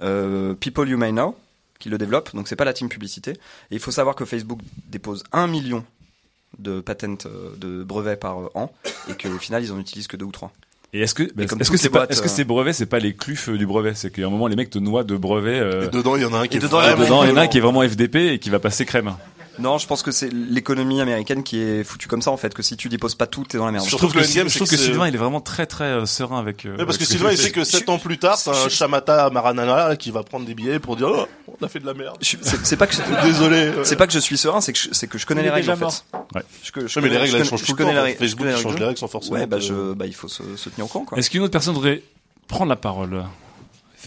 euh, 0.03 0.55
People 0.55 0.89
You 0.89 0.99
May 0.99 1.13
Know 1.13 1.37
qui 1.83 1.89
le 1.91 1.99
développe. 1.99 2.35
Donc 2.35 2.49
c'est 2.49 2.57
pas 2.57 2.65
la 2.65 2.73
team 2.73 2.89
publicité. 2.89 3.33
Et 3.71 3.75
il 3.75 3.79
faut 3.81 3.91
savoir 3.91 4.15
que 4.15 4.25
Facebook 4.25 4.61
dépose 4.89 5.25
un 5.33 5.47
million 5.47 5.85
de 6.59 6.81
patents 6.81 7.17
euh, 7.27 7.51
de 7.57 7.83
brevets 7.83 8.17
par 8.19 8.39
euh, 8.41 8.49
an 8.55 8.73
et 9.09 9.15
qu'au 9.15 9.39
final 9.39 9.63
ils 9.65 9.73
en 9.73 9.79
utilisent 9.79 10.07
que 10.07 10.17
deux 10.17 10.27
ou 10.27 10.33
trois. 10.33 10.53
Et 10.95 11.01
est-ce 11.01 11.15
que, 11.15 11.23
comme 11.47 11.59
est-ce 11.61 11.71
que 11.71 11.79
c'est 11.79 11.89
pas, 11.89 12.01
boîtes, 12.01 12.11
est-ce 12.11 12.21
que 12.21 12.27
euh, 12.27 12.31
ces 12.31 12.45
brevets, 12.45 12.75
c'est 12.75 12.85
pas 12.85 12.99
les 12.99 13.15
clufs 13.15 13.49
du 13.49 13.67
brevet? 13.67 13.95
C'est 13.95 14.11
qu'à 14.11 14.27
un 14.27 14.29
moment, 14.29 14.47
les 14.47 14.57
mecs 14.57 14.69
te 14.69 14.79
noient 14.79 15.05
de 15.05 15.17
brevets. 15.17 15.59
euh, 15.59 15.87
Et 15.87 15.91
dedans, 15.91 16.17
il 16.17 16.23
y 16.23 16.25
en 16.27 16.35
a 16.35 16.41
un 16.41 16.47
qui 16.47 16.57
Et 16.57 16.59
est 16.59 16.63
dedans, 16.63 16.83
il 17.25 17.31
y 17.31 17.33
en 17.33 17.37
a 17.39 17.41
un 17.43 17.47
qui 17.47 17.57
est 17.57 17.63
vraiment 17.63 17.81
FDP 17.83 18.17
et 18.35 18.39
qui 18.39 18.51
va 18.51 18.59
passer 18.59 18.85
crème. 18.85 19.15
Non, 19.59 19.79
je 19.79 19.87
pense 19.87 20.03
que 20.03 20.11
c'est 20.11 20.31
l'économie 20.33 21.01
américaine 21.01 21.43
qui 21.43 21.59
est 21.61 21.85
foutue 21.85 22.09
comme 22.09 22.23
ça 22.23 22.31
en 22.31 22.37
fait, 22.37 22.55
que 22.55 22.63
si 22.63 22.77
tu 22.77 22.89
déposes 22.89 23.15
pas 23.15 23.27
tout, 23.27 23.45
t'es 23.45 23.59
dans 23.59 23.67
la 23.67 23.73
merde. 23.73 23.87
Je 23.87 23.97
trouve 23.97 24.11
que 24.11 24.15
que, 24.15 24.19
le 24.21 24.25
je 24.25 24.31
c'est 24.31 24.59
trouve 24.59 24.69
que 24.69 24.73
que 24.75 24.77
c'est- 24.81 24.85
Sylvain, 24.87 25.09
il 25.09 25.15
est 25.15 25.19
vraiment 25.19 25.41
très 25.41 25.67
très 25.67 25.85
euh, 25.85 26.07
serein 26.07 26.39
avec. 26.39 26.65
euh, 26.67 26.71
Ouais, 26.71 26.77
parce 26.85 26.97
avec 26.97 27.01
que 27.01 27.05
Sylvain, 27.05 27.31
il 27.33 27.39
sait 27.39 27.51
que 27.51 27.65
7 27.65 27.89
ans 27.89 27.99
plus 27.99 28.19
tard, 28.19 28.39
t'as 28.43 28.65
un 28.65 28.69
Shamata 28.69 29.31
Maranana 29.31 29.97
qui 29.97 30.11
va 30.11 30.23
prendre 30.23 30.47
des 30.47 30.55
billets 30.55 30.79
pour 30.79 30.97
dire 30.97 31.09
oh, 31.13 31.27
on 31.61 31.65
a 31.65 31.69
fait 31.69 31.81
de 31.81 31.87
la 31.87 31.95
merde. 31.95 32.17
C'est 32.23 32.39
c'est 32.65 32.77
pas 32.77 32.87
que 32.87 32.95
Désolé. 33.25 33.69
ouais. 33.71 33.85
c'est 33.85 33.97
pas 33.97 34.07
que 34.07 34.13
je 34.13 34.19
suis 34.19 34.39
serein, 34.39 34.61
c'est 34.61 34.73
que 34.73 34.79
je, 34.79 34.89
c'est 34.93 35.07
que 35.07 35.19
je 35.19 35.27
connais 35.27 35.43
les 35.43 35.51
règles 35.51 35.71
en 35.71 35.77
fait. 35.77 36.05
Ouais. 36.35 36.43
Je, 36.63 36.73
que- 36.73 36.87
je 36.87 36.99
Ouais, 36.99 37.03
mais 37.05 37.11
les 37.11 37.19
règles, 37.19 37.37
elles 37.37 37.45
changent 37.45 37.63
tout 37.65 37.75
le 37.77 37.85
temps. 37.85 37.91
les 37.93 37.99
règles- 37.99 38.15
je 38.15 38.25
Facebook, 38.25 38.47
change 38.51 38.65
règles. 38.67 38.79
les 38.81 38.85
règles 38.87 38.99
sans 38.99 39.09
forcément. 39.09 39.37
Ouais, 39.37 39.47
bah 39.47 39.59
bah 39.97 40.07
il 40.07 40.15
faut 40.15 40.29
se, 40.29 40.43
se 40.57 40.69
tenir 40.71 40.87
au 40.87 40.89
courant 40.89 41.05
quoi. 41.05 41.19
Est-ce 41.19 41.29
qu'une 41.31 41.43
autre 41.43 41.53
personne 41.53 41.75
devrait 41.75 42.03
prendre 42.49 42.71
la 42.71 42.77
parole? 42.77 43.23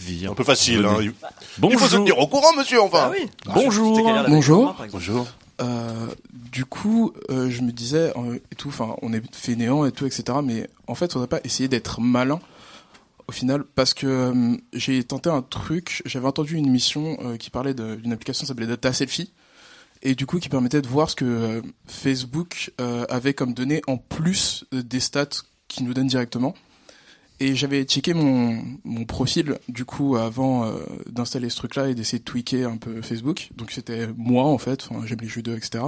Vire. 0.00 0.32
Un 0.32 0.34
peu 0.34 0.44
facile. 0.44 0.84
Hein. 0.84 0.98
Il 1.00 1.12
Bonjour. 1.58 1.80
faut 1.80 1.88
se 1.88 1.96
tenir 1.96 2.18
au 2.18 2.26
courant, 2.26 2.52
monsieur, 2.56 2.80
enfin. 2.82 3.10
Ah 3.10 3.12
oui. 3.12 3.28
Bonjour. 3.46 3.96
Gaillard 3.96 4.28
Bonjour. 4.28 4.68
exemple. 4.70 4.88
Bonjour. 4.92 5.26
Euh, 5.62 6.06
du 6.52 6.64
coup, 6.66 7.12
euh, 7.30 7.48
je 7.48 7.62
me 7.62 7.72
disais 7.72 8.12
euh, 8.16 8.38
et 8.52 8.54
tout, 8.56 8.68
enfin, 8.68 8.96
on 9.02 9.12
est 9.14 9.22
fainéant 9.34 9.86
et 9.86 9.92
tout, 9.92 10.04
etc. 10.06 10.38
Mais 10.44 10.68
en 10.86 10.94
fait, 10.94 11.12
faudrait 11.12 11.28
pas 11.28 11.40
essayer 11.44 11.68
d'être 11.68 12.00
malin 12.00 12.40
au 13.28 13.32
final, 13.32 13.64
parce 13.74 13.92
que 13.92 14.06
euh, 14.06 14.56
j'ai 14.72 15.02
tenté 15.02 15.30
un 15.30 15.42
truc. 15.42 16.02
J'avais 16.06 16.26
entendu 16.28 16.54
une 16.56 16.66
émission 16.66 17.16
euh, 17.24 17.36
qui 17.36 17.50
parlait 17.50 17.74
d'une 17.74 18.12
application 18.12 18.42
qui 18.42 18.46
s'appelait 18.46 18.66
Data 18.68 18.92
Selfie, 18.92 19.32
et 20.02 20.14
du 20.14 20.26
coup 20.26 20.38
qui 20.38 20.48
permettait 20.48 20.80
de 20.82 20.86
voir 20.86 21.10
ce 21.10 21.16
que 21.16 21.24
euh, 21.24 21.62
Facebook 21.88 22.72
euh, 22.80 23.04
avait 23.08 23.34
comme 23.34 23.52
données 23.52 23.82
en 23.88 23.96
plus 23.96 24.64
des 24.70 25.00
stats 25.00 25.26
qui 25.68 25.82
nous 25.82 25.92
donnent 25.92 26.06
directement. 26.06 26.54
Et 27.38 27.54
j'avais 27.54 27.84
checké 27.84 28.14
mon, 28.14 28.62
mon 28.84 29.04
profil 29.04 29.58
du 29.68 29.84
coup 29.84 30.16
avant 30.16 30.64
euh, 30.64 30.78
d'installer 31.10 31.50
ce 31.50 31.56
truc-là 31.56 31.88
et 31.88 31.94
d'essayer 31.94 32.18
de 32.18 32.24
tweaker 32.24 32.70
un 32.70 32.78
peu 32.78 33.02
Facebook. 33.02 33.50
Donc 33.56 33.72
c'était 33.72 34.08
moi 34.16 34.44
en 34.44 34.58
fait, 34.58 34.86
enfin, 34.90 35.04
j'aime 35.06 35.18
les 35.20 35.28
jeux 35.28 35.36
vidéo, 35.36 35.54
etc. 35.56 35.84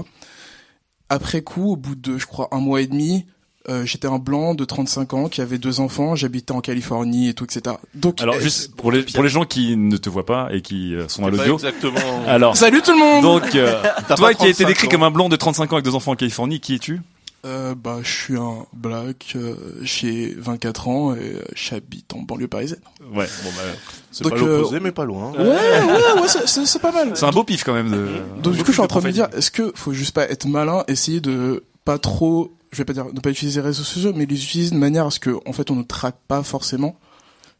Après 1.08 1.40
coup, 1.42 1.72
au 1.72 1.76
bout 1.76 1.94
de 1.94 2.18
je 2.18 2.26
crois 2.26 2.48
un 2.52 2.60
mois 2.60 2.82
et 2.82 2.86
demi, 2.86 3.24
euh, 3.68 3.84
j'étais 3.84 4.08
un 4.08 4.18
blanc 4.18 4.54
de 4.54 4.64
35 4.64 5.14
ans 5.14 5.28
qui 5.28 5.40
avait 5.40 5.58
deux 5.58 5.80
enfants, 5.80 6.14
j'habitais 6.14 6.52
en 6.52 6.60
Californie 6.60 7.28
et 7.28 7.34
tout, 7.34 7.44
etc. 7.44 7.76
Donc 7.94 8.20
Alors 8.20 8.36
euh, 8.36 8.40
juste 8.40 8.74
pour 8.76 8.92
les 8.92 9.02
pour 9.02 9.22
les 9.22 9.28
gens 9.28 9.44
qui 9.44 9.76
ne 9.76 9.96
te 9.96 10.08
voient 10.08 10.24
pas 10.26 10.48
et 10.52 10.62
qui 10.62 10.94
euh, 10.94 11.08
sont 11.08 11.24
à 11.26 11.30
l'audio. 11.30 11.54
exactement. 11.54 12.24
Alors 12.26 12.56
Salut 12.56 12.80
tout 12.82 12.92
le 12.92 12.98
monde 12.98 13.22
donc 13.22 13.54
euh, 13.54 13.82
toi 14.16 14.32
qui 14.32 14.44
a 14.44 14.48
été 14.48 14.64
35 14.64 14.66
décrit 14.68 14.86
ans. 14.86 14.90
comme 14.90 15.02
un 15.02 15.10
blond 15.10 15.28
de 15.28 15.36
35 15.36 15.72
ans 15.72 15.76
avec 15.76 15.84
deux 15.84 15.94
enfants 15.94 16.12
en 16.12 16.16
Californie, 16.16 16.60
qui 16.60 16.74
es-tu? 16.74 17.00
Euh, 17.44 17.74
bah, 17.74 17.98
je 18.02 18.10
suis 18.10 18.36
un 18.36 18.66
black, 18.72 19.34
euh, 19.36 19.54
j'ai 19.82 20.34
24 20.38 20.88
ans 20.88 21.14
et 21.14 21.18
euh, 21.36 21.42
j'habite 21.54 22.12
en 22.14 22.20
banlieue 22.22 22.48
parisienne. 22.48 22.80
Ouais, 23.14 23.26
bon 23.44 23.50
bah 23.56 23.62
C'est 24.10 24.28
pas 24.28 24.36
l'opposé, 24.36 24.76
euh, 24.76 24.80
mais 24.82 24.92
pas 24.92 25.04
loin. 25.04 25.32
Ouais, 25.32 25.38
ouais, 25.38 26.20
ouais, 26.20 26.28
c'est- 26.46 26.78
pas 26.80 26.92
mal. 26.92 27.12
c'est 27.14 27.24
un 27.26 27.30
beau 27.30 27.44
pif 27.44 27.64
quand 27.64 27.74
même 27.74 27.90
de 27.90 28.08
Donc 28.42 28.54
du 28.54 28.60
coup, 28.60 28.68
je 28.68 28.72
suis 28.72 28.80
en 28.82 28.86
train 28.88 29.00
de 29.00 29.06
me 29.06 29.12
dire, 29.12 29.28
est-ce 29.36 29.50
que 29.50 29.72
faut 29.74 29.92
juste 29.92 30.14
pas 30.14 30.24
être 30.28 30.46
malin, 30.46 30.84
essayer 30.88 31.20
de 31.20 31.64
pas 31.84 31.98
trop, 31.98 32.52
je 32.72 32.78
vais 32.78 32.84
pas 32.84 32.92
dire 32.92 33.06
ne 33.12 33.20
pas 33.20 33.30
utiliser 33.30 33.60
les 33.60 33.66
réseaux 33.68 33.82
sociaux, 33.84 34.12
mais 34.14 34.26
les 34.26 34.42
utiliser 34.42 34.70
de 34.74 34.80
manière 34.80 35.06
à 35.06 35.10
ce 35.10 35.20
que, 35.20 35.38
en 35.46 35.52
fait, 35.52 35.70
on 35.70 35.76
ne 35.76 35.82
traque 35.84 36.18
pas 36.26 36.42
forcément. 36.42 36.96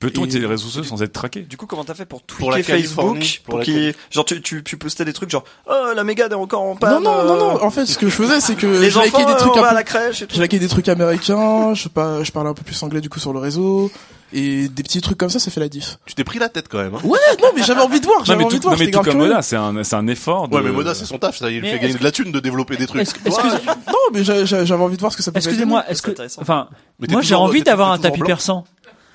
Peut-on 0.00 0.20
utiliser 0.20 0.38
les 0.38 0.46
réseaux 0.46 0.68
sociaux 0.68 0.84
sans 0.84 1.02
être 1.02 1.12
traqué? 1.12 1.40
Du 1.40 1.56
coup, 1.56 1.66
comment 1.66 1.84
t'as 1.84 1.94
fait 1.94 2.04
pour 2.06 2.22
tweaker 2.22 2.38
Pour 2.38 2.50
la 2.52 2.62
Californie, 2.62 3.20
Facebook 3.20 3.42
pour 3.44 3.60
qu'il 3.60 3.94
genre 4.12 4.24
tu, 4.24 4.40
tu 4.40 4.62
tu 4.62 4.76
postais 4.76 5.04
des 5.04 5.12
trucs 5.12 5.28
genre 5.30 5.42
oh 5.68 5.88
la 5.94 6.04
Mégane 6.04 6.30
est 6.30 6.34
encore 6.36 6.62
en 6.62 6.76
panne. 6.76 6.94
non, 6.94 7.00
non, 7.00 7.24
non, 7.24 7.34
euh, 7.34 7.38
non. 7.54 7.62
En 7.64 7.70
fait, 7.70 7.84
ce 7.86 7.98
que 7.98 8.06
je 8.08 8.14
faisais, 8.14 8.40
c'est 8.40 8.54
que 8.54 8.66
Les 8.80 8.90
je 8.90 8.98
enfants, 8.98 9.18
des 9.26 9.34
trucs 9.36 9.56
on 9.56 9.60
va 9.60 9.62
un 9.62 9.64
à 9.64 9.68
peu, 9.70 9.74
la 9.74 9.82
crèche 9.82 10.22
et 10.22 10.26
tout. 10.26 10.36
je 10.36 10.42
likais 10.42 10.60
des 10.60 10.68
trucs 10.68 10.88
américains, 10.88 11.74
je 11.74 11.88
pas, 11.88 12.22
je 12.22 12.30
parlais 12.30 12.48
un 12.50 12.54
peu 12.54 12.62
plus 12.62 12.80
anglais 12.82 13.00
du 13.00 13.08
coup 13.08 13.18
sur 13.18 13.32
le 13.32 13.40
réseau. 13.40 13.90
Et 14.30 14.68
des 14.68 14.82
petits 14.82 15.00
trucs 15.00 15.16
comme 15.16 15.30
ça, 15.30 15.38
ça 15.38 15.50
fait 15.50 15.58
la 15.58 15.70
diff. 15.70 15.96
Tu 16.04 16.14
t'es 16.14 16.22
pris 16.22 16.38
la 16.38 16.50
tête 16.50 16.66
quand 16.68 16.76
même. 16.76 16.94
Hein. 16.94 17.00
Ouais, 17.02 17.18
non, 17.42 17.48
mais 17.56 17.62
j'avais 17.62 17.80
envie 17.80 17.98
de 17.98 18.04
voir, 18.04 18.18
Non 18.18 18.24
j'avais 18.26 18.38
mais 18.40 18.44
envie 18.44 18.56
tout, 18.56 18.58
de 18.58 18.62
voir. 18.64 18.74
non, 18.78 18.84
mais 18.84 18.90
tout 18.90 19.00
comme. 19.00 19.16
Moda, 19.16 19.40
c'est 19.40 19.56
un 19.56 19.82
c'est 19.84 19.96
un 19.96 20.06
effort. 20.06 20.48
De... 20.48 20.54
Ouais, 20.54 20.62
mais 20.62 20.70
Moda, 20.70 20.94
c'est 20.94 21.06
son 21.06 21.16
taf, 21.18 21.38
ça, 21.38 21.50
il 21.50 21.62
Mais 21.62 21.70
fait 21.72 21.78
gagner 21.78 21.94
que- 21.94 21.98
de 22.00 22.04
la 22.04 22.12
thune 22.12 22.30
de 22.30 22.38
développer 22.38 22.76
des 22.76 22.86
trucs. 22.86 23.04
Que- 23.10 23.28
Non, 23.30 23.94
mais 24.12 24.22
j'a- 24.24 24.44
j'a- 24.44 24.66
j'avais 24.66 24.82
envie 24.82 24.96
de 24.96 25.00
voir 25.00 25.12
ce 25.12 25.16
que 25.16 25.22
ça 25.22 25.32
pouvait 25.32 25.38
Excusez-moi, 25.42 25.82
est-ce 25.88 26.02
que, 26.02 26.10
enfin, 26.42 26.68
moi 27.08 27.22
j'ai 27.22 27.34
envie 27.36 27.62
d'avoir 27.62 27.90
un 27.90 27.98
tapis 27.98 28.20
persan. 28.20 28.64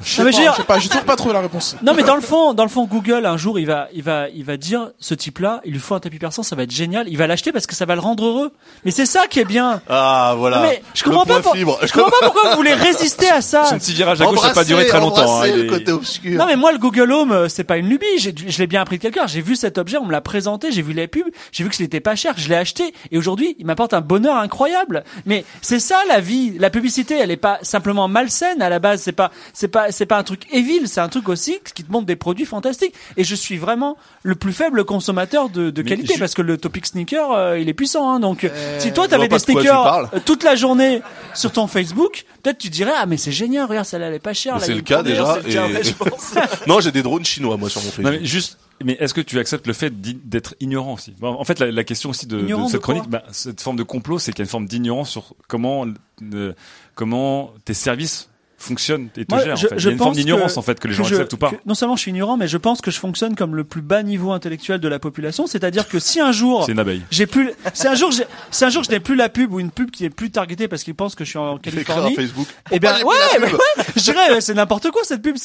Je 0.01 0.09
sais 0.09 0.21
Non, 0.21 0.25
mais 0.25 0.31
pas, 0.31 0.31
je 0.31 0.37
veux 0.37 0.43
dire- 0.43 0.51
je 0.53 0.57
sais 0.57 0.63
pas, 0.63 0.79
j'ai 0.79 0.89
toujours 0.89 1.05
pas 1.05 1.15
trouvé 1.15 1.33
la 1.33 1.39
réponse. 1.41 1.75
Non 1.81 1.93
mais 1.93 2.03
dans 2.03 2.15
le 2.15 2.21
fond, 2.21 2.53
dans 2.53 2.63
le 2.63 2.69
fond, 2.69 2.85
Google 2.85 3.25
un 3.25 3.37
jour 3.37 3.57
il 3.59 3.65
va, 3.67 3.87
il 3.93 4.03
va, 4.03 4.27
il 4.29 4.43
va 4.43 4.57
dire 4.57 4.89
ce 4.99 5.13
type-là, 5.13 5.61
il 5.65 5.71
lui 5.73 5.79
faut 5.79 5.95
un 5.95 5.99
tapis 5.99 6.19
persan, 6.19 6.43
ça 6.43 6.55
va 6.55 6.63
être 6.63 6.71
génial. 6.71 7.07
Il 7.07 7.17
va 7.17 7.27
l'acheter 7.27 7.51
parce 7.51 7.67
que 7.67 7.75
ça 7.75 7.85
va 7.85 7.95
le 7.95 8.01
rendre 8.01 8.25
heureux. 8.25 8.51
Mais 8.83 8.91
c'est 8.91 9.05
ça 9.05 9.27
qui 9.29 9.39
est 9.39 9.45
bien. 9.45 9.81
Ah 9.89 10.35
voilà. 10.37 10.57
Non, 10.57 10.63
mais 10.63 10.81
je 10.93 11.03
comprends 11.03 11.25
pas. 11.25 11.41
pour-. 11.41 11.55
Je 11.55 11.93
comprends 11.93 12.09
pas 12.09 12.17
pourquoi 12.25 12.49
vous 12.51 12.55
voulez 12.57 12.73
résister 12.73 13.29
à 13.29 13.41
ça. 13.41 13.65
Son 13.69 13.77
petit 13.77 13.93
virage 13.93 14.19
à 14.21 14.25
gauche 14.25 14.41
n'a 14.43 14.49
pas 14.53 14.63
duré 14.65 14.87
très 14.87 14.99
longtemps. 14.99 15.21
hein, 15.21 15.25
Embrasser 15.25 15.49
il 15.51 15.55
le 15.59 15.65
est- 15.65 15.67
côté 15.67 15.91
obscur. 15.91 16.37
Non 16.37 16.45
mais 16.47 16.55
moi 16.55 16.71
le 16.71 16.79
Google 16.79 17.11
Home 17.11 17.31
euh, 17.31 17.47
c'est 17.47 17.63
pas 17.63 17.77
une 17.77 17.87
lubie, 17.87 18.05
J'ai- 18.17 18.33
je 18.35 18.57
l'ai 18.59 18.67
bien 18.67 18.81
appris 18.81 18.97
de 18.97 19.01
quelqu'un. 19.03 19.27
J'ai 19.27 19.41
vu 19.41 19.55
cet 19.55 19.77
objet, 19.77 19.97
on 19.97 20.05
me 20.05 20.11
l'a 20.11 20.21
présenté, 20.21 20.71
j'ai 20.71 20.81
vu 20.81 20.93
les 20.93 21.07
pubs, 21.07 21.23
j'ai 21.51 21.63
vu 21.63 21.69
que 21.69 21.75
c'était 21.75 21.99
pas 22.01 22.15
cher, 22.15 22.33
je 22.35 22.49
l'ai 22.49 22.55
acheté 22.55 22.93
et 23.11 23.17
aujourd'hui 23.17 23.55
il 23.59 23.65
m'apporte 23.65 23.93
un 23.93 24.01
bonheur 24.01 24.35
incroyable. 24.37 25.03
Mais 25.25 25.45
c'est 25.61 25.79
ça 25.79 25.97
la 26.09 26.19
vie, 26.19 26.57
la 26.59 26.69
publicité, 26.69 27.17
elle 27.17 27.31
est 27.31 27.37
pas 27.37 27.59
simplement 27.61 28.07
malsaine 28.07 28.61
à 28.61 28.69
la 28.69 28.79
base, 28.79 29.01
c'est 29.01 29.11
pas 29.13 29.31
c'est 29.53 29.67
pas 29.67 29.82
c'est 29.91 30.05
pas 30.05 30.17
un 30.17 30.23
truc 30.23 30.47
évil, 30.51 30.87
c'est 30.87 31.01
un 31.01 31.09
truc 31.09 31.29
aussi 31.29 31.57
qui 31.75 31.83
te 31.83 31.91
montre 31.91 32.05
des 32.05 32.15
produits 32.15 32.45
fantastiques. 32.45 32.93
Et 33.17 33.23
je 33.23 33.35
suis 33.35 33.57
vraiment 33.57 33.97
le 34.23 34.35
plus 34.35 34.53
faible 34.53 34.83
consommateur 34.85 35.49
de, 35.49 35.69
qualité 35.81 36.13
je- 36.15 36.19
parce 36.19 36.33
que 36.33 36.41
le 36.41 36.57
topic 36.57 36.85
sneaker 36.85 37.31
euh, 37.31 37.59
il 37.59 37.69
est 37.69 37.73
puissant. 37.73 38.09
Hein, 38.09 38.19
donc 38.19 38.49
si 38.79 38.91
toi 38.93 39.07
t'avais 39.07 39.23
des 39.23 39.29
pas 39.29 39.39
tu 39.39 39.51
sneakers 39.53 40.09
euh, 40.13 40.19
toute 40.25 40.43
la 40.43 40.55
journée 40.55 41.01
sur 41.33 41.51
ton 41.51 41.67
Facebook, 41.67 42.25
peut-être 42.43 42.57
tu 42.57 42.69
dirais 42.69 42.93
ah 42.95 43.05
mais 43.05 43.17
c'est 43.17 43.31
génial, 43.31 43.65
regarde 43.67 43.85
celle-là 43.85 44.07
elle 44.07 44.13
est 44.15 44.19
pas 44.19 44.33
chère. 44.33 44.55
Là, 44.55 44.61
c'est 44.65 44.73
le 44.75 44.81
cas 44.81 45.03
déjà. 45.03 45.39
c'est 45.41 45.47
le 45.47 45.53
cas, 45.53 45.67
et- 45.67 45.73
ouais, 45.73 45.83
je 45.83 45.93
pense. 45.93 46.33
non, 46.67 46.79
j'ai 46.79 46.91
des 46.91 47.03
drones 47.03 47.25
chinois 47.25 47.57
moi 47.57 47.69
sur 47.69 47.81
mon 47.81 47.89
Facebook. 47.89 48.05
Non, 48.13 48.19
mais 48.19 48.25
juste, 48.25 48.57
mais 48.83 48.97
est-ce 48.99 49.13
que 49.13 49.21
tu 49.21 49.39
acceptes 49.39 49.67
le 49.67 49.73
fait 49.73 49.91
d'être 50.01 50.55
ignorant 50.59 50.93
aussi? 50.93 51.13
Bon, 51.19 51.29
En 51.29 51.43
fait, 51.45 51.59
la, 51.59 51.71
la 51.71 51.83
question 51.83 52.09
aussi 52.09 52.25
de, 52.27 52.41
de 52.41 52.47
cette 52.65 52.73
de 52.73 52.77
chronique, 52.79 53.07
bah, 53.07 53.23
cette 53.31 53.61
forme 53.61 53.77
de 53.77 53.83
complot, 53.83 54.19
c'est 54.19 54.31
qu'il 54.31 54.39
y 54.39 54.41
a 54.41 54.45
une 54.45 54.49
forme 54.49 54.65
d'ignorance 54.67 55.09
sur 55.09 55.35
comment, 55.47 55.85
euh, 56.33 56.53
comment 56.95 57.51
tes 57.65 57.73
services 57.73 58.29
fonctionnent 58.63 59.09
et 59.17 59.25
te 59.25 59.33
Moi, 59.33 59.43
gèrent. 59.43 59.55
je- 59.55 59.65
en 59.65 59.69
fait. 59.69 59.75
Il 59.75 59.79
je 59.81 59.87
y 59.87 59.89
a 59.89 59.91
une 59.93 59.97
forme 59.97 60.09
pense 60.11 60.17
d'ignorance 60.17 60.53
que- 60.53 60.59
en 60.59 60.61
fait 60.61 60.79
que 60.79 60.87
les 60.87 60.93
gens 60.93 61.03
je- 61.03 61.13
acceptent 61.15 61.33
ou 61.33 61.37
pas. 61.37 61.51
que- 61.51 61.55
non 61.65 61.73
seulement 61.75 61.95
je 61.95 62.01
suis 62.01 62.11
ignorant, 62.11 62.37
mais 62.37 62.47
je 62.47 62.57
pense 62.57 62.81
que 62.81 62.91
je 62.91 62.99
fonctionne 62.99 63.35
comme 63.35 63.55
le 63.55 63.63
plus 63.63 63.81
bas 63.81 64.03
niveau 64.03 64.31
intellectuel 64.31 64.79
de 64.79 64.87
la 64.87 64.99
population. 64.99 65.47
C'est-à-dire 65.47 65.87
que 65.87 65.99
si 65.99 66.19
un 66.19 66.31
jour 66.31 66.65
C'est 66.65 66.71
une 66.71 66.79
abeille. 66.79 67.01
j'ai 67.11 67.25
plus, 67.27 67.51
si 67.73 67.87
un 67.87 67.95
jour 67.95 68.11
si 68.51 68.65
un 68.65 68.69
jour 68.69 68.83
je 68.83 68.91
n'ai 68.91 68.99
plus 68.99 69.15
la 69.15 69.29
pub 69.29 69.53
ou 69.53 69.59
une 69.59 69.71
pub 69.71 69.91
qui 69.91 70.05
est 70.05 70.09
plus 70.09 70.31
targetée 70.31 70.67
parce 70.67 70.83
qu'ils 70.83 70.95
pensent 70.95 71.15
que 71.15 71.23
je 71.25 71.29
suis 71.29 71.39
en 71.39 71.57
écrire 71.57 71.73
Californie. 71.85 72.15
Facebook. 72.15 72.47
Eh 72.71 72.79
bien, 72.79 72.93
ouais, 73.03 73.15
mais 73.39 73.51
ouais, 73.51 73.59
je 73.95 74.01
dirais, 74.01 74.31
ouais, 74.31 74.41
c'est 74.41 74.53
n'importe 74.53 74.89
quoi 74.91 75.01
cette 75.03 75.21
pub. 75.21 75.35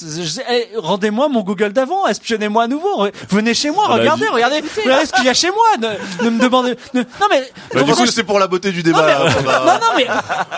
Eh, 0.51 0.69
Rendez-moi 0.79 1.29
mon 1.29 1.43
Google 1.43 1.73
d'avant, 1.73 2.07
espionnez-moi 2.07 2.65
à 2.65 2.67
nouveau, 2.69 3.07
venez 3.31 3.55
chez 3.55 3.71
moi, 3.71 3.87
regardez, 3.89 4.27
regardez, 4.29 4.63
regardez 4.85 5.07
ce 5.07 5.13
qu'il 5.13 5.25
y 5.25 5.29
a 5.29 5.35
chez 5.35 5.49
moi. 5.51 5.57
Ne, 6.21 6.25
ne 6.25 6.31
me 6.31 6.41
demandez, 6.41 6.75
ne- 6.95 7.01
non 7.01 7.27
mais, 7.31 7.43
Bah, 7.75 7.83
du 7.83 7.93
coup, 7.93 8.07
c'est 8.07 8.25
pour 8.25 8.39
la 8.39 8.47
beauté 8.47 8.71
du 8.73 8.83
débat. 8.83 8.99
Non, 9.03 9.25
mais- 9.25 9.43
va- 9.43 9.81
non, 9.81 9.87
mais 9.97 10.07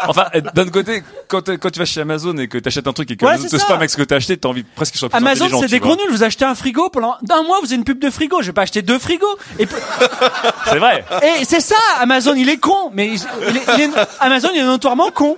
Enfin, 0.08 0.26
d'un 0.54 0.68
côté, 0.68 1.02
quand, 1.28 1.48
quand 1.58 1.70
tu 1.70 1.78
vas 1.78 1.84
chez 1.84 2.00
Amazon 2.00 2.36
et 2.38 2.48
que 2.50 2.58
tu 2.58 2.68
achètes 2.68 2.86
un 2.86 2.92
truc 2.92 3.10
et 3.10 3.16
que 3.16 3.24
Ouais, 3.24 3.32
Amazon 3.32 3.48
c'est 3.48 3.56
te 3.56 3.60
ça. 3.60 3.66
spam 3.66 3.76
avec 3.78 3.88
ce 3.88 3.96
que 3.96 4.02
t'as 4.02 4.16
acheté, 4.16 4.36
t'as 4.36 4.48
envie 4.50 4.62
presque 4.64 4.92
qu'il 4.92 4.98
soit 4.98 5.08
plus 5.08 5.16
Amazon, 5.16 5.46
c'est 5.60 5.68
des 5.68 5.80
gros 5.80 5.96
nuls. 5.96 6.10
Vous 6.10 6.22
achetez 6.22 6.44
un 6.44 6.54
frigo 6.54 6.90
pendant 6.90 7.14
un 7.30 7.42
mois, 7.42 7.58
vous 7.60 7.66
avez 7.68 7.76
une 7.76 7.84
pub 7.84 7.98
de 7.98 8.10
frigo. 8.10 8.42
Je 8.42 8.48
vais 8.48 8.52
pas 8.52 8.62
acheter 8.62 8.82
deux 8.82 8.98
frigos. 8.98 9.26
Et 9.58 9.66
C'est 10.66 10.78
vrai. 10.78 11.04
Et 11.40 11.44
c'est 11.44 11.60
ça, 11.60 11.76
Amazon, 12.00 12.34
il 12.36 12.48
est 12.48 12.58
con. 12.58 12.90
Mais 12.92 13.06
il, 13.08 13.20
il 13.48 13.56
est, 13.56 13.62
il 13.76 13.80
est- 13.84 13.90
Amazon, 14.20 14.48
il 14.54 14.60
est 14.60 14.64
notoirement 14.64 15.10
con. 15.10 15.36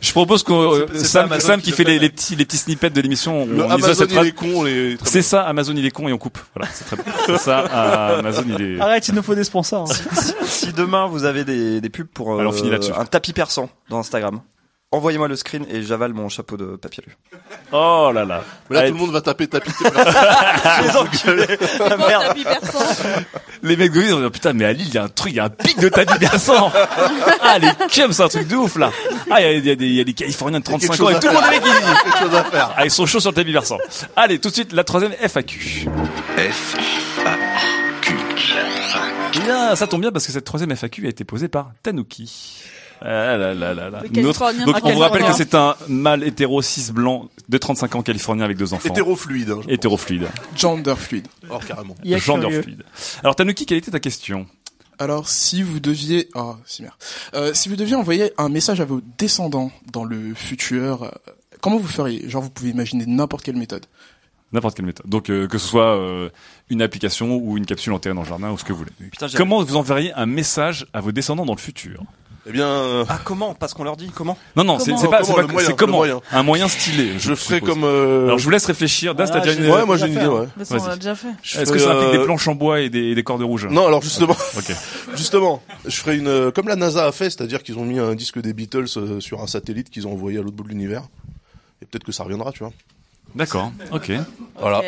Je 0.00 0.10
propose 0.12 0.42
qu'on 0.42 0.74
euh, 0.74 0.86
Sam, 0.96 1.40
Sam 1.40 1.62
qui 1.62 1.70
fait 1.70 1.78
fait. 1.78 1.84
les, 1.92 1.98
les 1.98 2.10
petits 2.10 2.36
les 2.36 2.44
petits 2.44 2.58
snippets 2.58 2.90
de 2.90 3.00
l'émission. 3.00 3.48
Amazon, 3.70 3.94
cette 3.94 4.10
il 4.10 4.14
phrase. 4.14 4.26
est 4.26 4.32
con, 4.32 4.64
C'est 5.02 5.22
ça, 5.22 5.42
Amazon 5.44 5.72
il 5.74 5.86
est 5.86 5.90
con 5.90 6.08
et 6.08 6.12
on 6.12 6.18
coupe. 6.18 6.38
Voilà, 6.54 6.70
c'est 6.74 6.84
très 6.84 6.96
bien. 6.96 7.04
C'est 7.24 7.38
ça, 7.38 7.60
euh, 7.72 8.18
Amazon 8.18 8.44
il 8.46 8.60
est. 8.76 8.80
Arrête, 8.82 9.08
il 9.08 9.14
nous 9.14 9.22
faut 9.22 9.34
des 9.34 9.44
sponsors. 9.44 9.90
hein. 9.90 9.94
si, 10.12 10.66
si 10.66 10.72
demain 10.74 11.06
vous 11.06 11.24
avez 11.24 11.44
des, 11.44 11.80
des 11.80 11.88
pubs 11.88 12.06
pour 12.06 12.34
euh, 12.34 12.38
Alors, 12.40 12.52
on 12.52 12.56
finit 12.56 12.68
là-dessus. 12.70 12.92
un 12.94 13.06
tapis 13.06 13.32
persan 13.32 13.70
dans 13.88 13.98
Instagram, 13.98 14.40
envoyez-moi 14.94 15.28
le 15.28 15.36
screen 15.36 15.66
et 15.70 15.82
j'avale 15.82 16.12
mon 16.12 16.28
chapeau 16.28 16.56
de 16.56 16.76
papier 16.76 17.02
lu. 17.06 17.16
Oh 17.72 18.10
là 18.14 18.24
là. 18.24 18.42
Mais 18.70 18.76
là, 18.76 18.80
Allez, 18.82 18.90
tout 18.90 18.96
le 18.96 19.00
monde 19.00 19.12
va 19.12 19.20
taper 19.20 19.46
tapis. 19.48 19.70
Les 20.82 20.96
enculés. 20.96 21.58
Ah, 21.80 21.96
merde. 21.96 22.22
Tapis 22.28 22.44
persan. 22.44 22.78
Les 23.62 23.76
mecs 23.76 23.92
de 23.92 24.00
Lille, 24.00 24.08
ils 24.10 24.14
vont 24.14 24.20
dire, 24.20 24.30
putain, 24.30 24.52
mais 24.52 24.64
à 24.64 24.72
Lille, 24.72 24.86
il 24.88 24.94
y 24.94 24.98
a 24.98 25.04
un 25.04 25.08
truc, 25.08 25.32
il 25.32 25.36
y 25.36 25.40
a 25.40 25.44
un 25.44 25.50
pic 25.50 25.78
de 25.78 25.88
tapis 25.88 26.18
persan. 26.18 26.70
ah, 27.42 27.58
les 27.58 27.68
cums, 27.92 28.12
c'est 28.12 28.22
un 28.22 28.28
truc 28.28 28.46
de 28.46 28.56
ouf, 28.56 28.76
là. 28.76 28.92
Ah, 29.30 29.40
il 29.40 29.64
y 29.64 29.70
a, 29.70 29.72
y 29.72 29.76
des, 29.76 29.86
il 29.86 29.94
y 29.94 30.00
a 30.00 30.04
des 30.04 30.14
Californiens 30.14 30.60
de 30.60 30.64
35 30.64 31.00
ans 31.00 31.08
et 31.10 31.18
tout 31.20 31.26
le 31.28 31.32
monde 31.32 31.42
est 31.52 31.60
quelque 31.60 32.18
chose 32.18 32.34
à 32.34 32.44
faire. 32.44 32.74
Ah, 32.76 32.84
ils 32.84 32.90
sont 32.90 33.06
chauds 33.06 33.20
sur 33.20 33.30
le 33.30 33.34
tapis 33.36 33.52
persan. 33.52 33.78
Allez, 34.16 34.38
tout 34.38 34.48
de 34.50 34.54
suite, 34.54 34.72
la 34.72 34.84
troisième 34.84 35.12
FAQ. 35.12 35.88
F 36.36 36.76
Eh 39.34 39.40
bien, 39.40 39.74
ça 39.74 39.86
tombe 39.86 40.00
bien 40.00 40.12
parce 40.12 40.26
que 40.26 40.32
cette 40.32 40.44
troisième 40.44 40.70
FAQ 40.76 41.06
a 41.06 41.08
été 41.08 41.24
posée 41.24 41.48
par 41.48 41.70
Tanuki. 41.82 42.62
Ah 43.00 43.36
là 43.36 43.54
là 43.54 43.74
là 43.74 43.90
là. 43.90 44.02
Californien 44.12 44.64
Donc, 44.66 44.76
on 44.82 44.92
vous 44.92 44.98
rappelle 44.98 45.24
que 45.24 45.32
c'est 45.34 45.54
un 45.54 45.76
mâle 45.88 46.24
hétéro 46.24 46.62
cis 46.62 46.92
blanc 46.92 47.28
de 47.48 47.58
35 47.58 47.94
ans 47.96 48.02
californien 48.02 48.44
avec 48.44 48.56
deux 48.56 48.72
enfants. 48.72 48.88
Hétérofluide. 48.88 49.50
hein, 49.50 49.60
Hétérofluide. 49.68 50.28
Gender 50.56 50.94
fluide. 50.96 51.26
Oh, 51.50 51.58
carrément. 51.66 51.94
Gender 52.04 52.62
fluide. 52.62 52.82
Alors, 53.22 53.36
Tanuki, 53.36 53.66
quelle 53.66 53.78
était 53.78 53.90
ta 53.90 54.00
question? 54.00 54.46
Alors, 54.98 55.28
si 55.28 55.62
vous 55.62 55.80
deviez, 55.80 56.28
ah, 56.34 56.56
si 56.64 56.82
merde. 56.82 56.94
Euh, 57.34 57.52
si 57.52 57.68
vous 57.68 57.76
deviez 57.76 57.96
envoyer 57.96 58.32
un 58.38 58.48
message 58.48 58.80
à 58.80 58.84
vos 58.84 59.00
descendants 59.18 59.72
dans 59.92 60.04
le 60.04 60.34
futur, 60.34 61.02
euh, 61.02 61.08
comment 61.60 61.78
vous 61.78 61.88
feriez? 61.88 62.28
Genre, 62.30 62.42
vous 62.42 62.50
pouvez 62.50 62.70
imaginer 62.70 63.04
n'importe 63.06 63.44
quelle 63.44 63.56
méthode. 63.56 63.84
N'importe 64.52 64.76
quelle 64.76 64.86
méthode. 64.86 65.06
Donc, 65.08 65.30
euh, 65.30 65.48
que 65.48 65.58
ce 65.58 65.66
soit 65.66 65.96
euh, 65.98 66.30
une 66.70 66.80
application 66.80 67.34
ou 67.36 67.56
une 67.58 67.66
capsule 67.66 67.92
enterrée 67.92 68.14
dans 68.14 68.22
le 68.22 68.28
jardin 68.28 68.52
ou 68.52 68.56
ce 68.58 68.62
que 68.62 68.72
vous 68.72 68.78
voulez. 68.78 68.92
Putain, 69.10 69.26
Comment 69.36 69.60
vous 69.64 69.74
enverriez 69.74 70.12
un 70.14 70.26
message 70.26 70.86
à 70.92 71.00
vos 71.00 71.10
descendants 71.10 71.44
dans 71.44 71.54
le 71.56 71.60
futur? 71.60 72.04
Eh 72.46 72.52
bien, 72.52 72.66
euh, 72.68 73.04
Ah 73.08 73.18
comment 73.24 73.54
Parce 73.54 73.72
qu'on 73.72 73.84
leur 73.84 73.96
dit 73.96 74.10
comment 74.14 74.36
Non, 74.54 74.64
non, 74.64 74.78
c'est 74.78 74.90
Comment 74.90 75.00
c'est 75.00 75.08
pas, 75.08 75.20
Comment 75.22 75.34
c'est 75.34 75.40
le 75.40 75.46
pas, 75.46 75.52
moyen, 75.52 75.66
c'est 75.66 75.72
le 75.72 75.76
comment 75.78 75.96
moyen. 75.96 76.20
Un 76.30 76.42
moyen 76.42 76.68
stylé. 76.68 77.18
je 77.18 77.34
ferai 77.34 77.60
comme. 77.62 77.84
euh, 77.84 78.26
Alors, 78.26 78.38
je 78.38 78.44
vous 78.44 78.50
laisse 78.50 78.66
réfléchir. 78.66 79.14
Das, 79.14 79.30
Ah, 79.30 79.34
t'as 79.34 79.40
déjà 79.40 79.58
une. 79.60 79.70
Ouais, 79.70 79.86
moi 79.86 79.96
j'ai 79.96 80.06
une 80.08 80.12
idée. 80.12 80.26
Ouais. 80.26 80.46
Mais 80.56 80.64
ça, 80.66 80.74
on 80.74 80.78
Vas-y. 80.78 80.88
l'a 80.90 80.96
déjà 80.96 81.14
fait. 81.14 81.28
Je 81.42 81.60
Est-ce 81.60 81.72
que 81.72 81.78
ça 81.78 81.92
implique 81.92 82.08
euh, 82.14 82.18
des 82.18 82.24
planches 82.24 82.46
en 82.48 82.54
bois 82.54 82.80
et 82.80 82.90
des, 82.90 83.14
des 83.14 83.22
cordes 83.22 83.42
rouges 83.42 83.66
Non, 83.70 83.86
alors 83.86 84.02
justement, 84.02 84.36
Ok. 84.58 84.72
justement, 85.16 85.62
je 85.86 85.96
ferai 85.96 86.16
une 86.18 86.28
euh, 86.28 86.50
comme 86.50 86.68
la 86.68 86.76
NASA 86.76 87.06
a 87.06 87.12
fait, 87.12 87.30
c'est-à-dire 87.30 87.62
qu'ils 87.62 87.78
ont 87.78 87.84
mis 87.84 87.98
un 87.98 88.14
disque 88.14 88.38
des 88.40 88.52
Beatles 88.52 88.84
euh, 88.98 89.20
sur 89.20 89.40
un 89.40 89.46
satellite 89.46 89.88
qu'ils 89.88 90.06
ont 90.06 90.12
envoyé 90.12 90.38
à 90.38 90.42
l'autre 90.42 90.56
bout 90.56 90.64
de 90.64 90.68
l'univers. 90.68 91.02
Et 91.80 91.86
peut-être 91.86 92.04
que 92.04 92.12
ça 92.12 92.24
reviendra, 92.24 92.52
tu 92.52 92.58
vois. 92.58 92.72
D'accord. 93.34 93.72
Ok. 93.90 94.12
Voilà, 94.60 94.82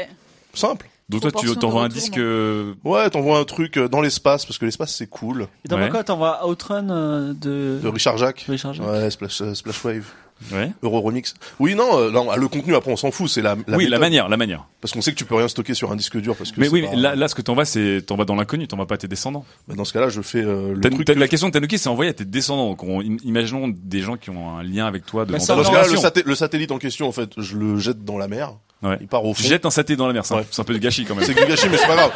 simple. 0.55 0.89
Donc 1.09 1.21
toi, 1.23 1.31
tu 1.33 1.55
t'envoies 1.57 1.83
un 1.85 1.89
disque. 1.89 2.19
euh, 2.19 2.75
Ouais, 2.85 3.09
t'envoies 3.11 3.39
un 3.39 3.45
truc 3.45 3.77
euh, 3.77 3.89
dans 3.89 4.01
l'espace 4.01 4.45
parce 4.45 4.59
que 4.59 4.65
l'espace 4.65 4.95
c'est 4.95 5.07
cool. 5.07 5.47
Et 5.65 5.69
dans 5.69 5.79
Ouais. 5.79 5.89
quoi 5.89 6.03
t'envoies 6.03 6.47
Outrun 6.49 6.91
euh, 6.91 7.33
de... 7.33 7.79
De 7.83 7.89
Richard 7.89 8.19
Jacques. 8.19 8.45
Richard 8.49 8.75
Jacques. 8.75 8.87
Ouais, 8.89 9.09
Splash, 9.11 9.41
euh, 9.41 9.55
Splash 9.55 9.85
Wave. 9.85 10.07
Ouais. 10.53 10.71
Euro 10.83 11.01
Remix. 11.01 11.33
Oui, 11.61 11.75
non, 11.75 11.97
euh, 11.99 12.11
non, 12.11 12.27
le 12.37 12.49
contenu 12.49 12.75
après 12.75 12.93
on 12.93 12.97
s'en 12.97 13.11
fout, 13.11 13.31
c'est 13.31 13.41
la, 13.41 13.57
la 13.69 13.77
oui, 13.79 13.85
la 13.85 13.91
méthode. 13.91 14.01
manière, 14.01 14.29
la 14.29 14.37
manière. 14.37 14.67
Parce 14.83 14.93
qu'on 14.93 15.01
sait 15.01 15.13
que 15.13 15.17
tu 15.17 15.25
peux 15.25 15.35
rien 15.37 15.49
stocker 15.49 15.73
sur 15.73 15.93
un 15.93 15.97
disque 15.97 16.19
dur 16.21 16.37
parce 16.37 16.53
que 16.53 16.61
Mais 16.61 16.69
oui, 16.69 16.83
pas- 16.83 16.91
mais 16.91 16.97
là, 16.97 17.15
là, 17.17 17.29
ce 17.29 17.35
que 17.35 17.41
t'envoies, 17.41 17.65
c'est 17.65 18.03
t'envoies 18.05 18.27
dans 18.27 18.35
l'inconnu, 18.35 18.67
t'envoies 18.69 18.87
pas 18.87 18.97
à 18.97 18.99
tes 18.99 19.09
descendants. 19.09 19.47
Bah, 19.67 19.77
dans 19.77 19.87
ce 19.87 19.95
cas-là, 19.95 20.11
je 20.11 20.21
fais 20.21 20.43
euh, 20.43 20.75
le 20.75 20.81
T'as- 20.81 20.91
truc. 20.91 21.07
que- 21.07 21.13
la 21.13 21.29
question 21.29 21.49
de 21.49 21.53
Tanuki, 21.55 21.79
c'est 21.79 21.89
envoyé 21.89 22.11
à 22.11 22.15
tes 22.15 22.27
descendants. 22.27 22.69
Donc, 22.69 22.83
on- 22.83 23.01
im- 23.01 23.17
imaginons 23.25 23.69
des 23.69 24.01
gens 24.03 24.17
qui 24.19 24.29
ont 24.29 24.59
un 24.59 24.63
lien 24.63 24.85
avec 24.87 25.07
toi 25.07 25.25
de 25.25 25.33
Bah, 25.33 25.39
dans 25.39 25.45
ça, 25.45 25.55
ta 25.55 25.61
Dans 25.63 25.69
ce 25.69 25.71
cas-là, 25.71 25.87
le, 26.25 26.29
le 26.29 26.35
satellite 26.35 26.71
en 26.73 26.79
question, 26.79 27.09
en 27.09 27.13
fait, 27.13 27.31
je 27.39 27.57
le 27.57 27.79
jette 27.79 28.05
dans 28.05 28.19
la 28.19 28.29
mer. 28.29 28.53
Ouais. 28.83 28.99
Il 29.01 29.09
part 29.09 29.25
au 29.25 29.33
fond. 29.33 29.43
Je 29.43 29.49
jette 29.49 29.65
un 29.65 29.71
saté 29.71 29.97
dans 29.97 30.07
la 30.07 30.13
mer, 30.13 30.25
c'est 30.27 30.35
un- 30.35 30.39
Ouais. 30.39 30.47
c'est 30.51 30.61
un 30.61 30.65
peu 30.65 30.75
du 30.75 30.81
gâchis 30.81 31.07
quand 31.07 31.15
même. 31.15 31.25
C'est 31.25 31.33
du 31.35 31.45
gâchis, 31.47 31.67
mais 31.71 31.79
c'est 31.79 31.87
pas 31.87 31.97
grave. 31.97 32.11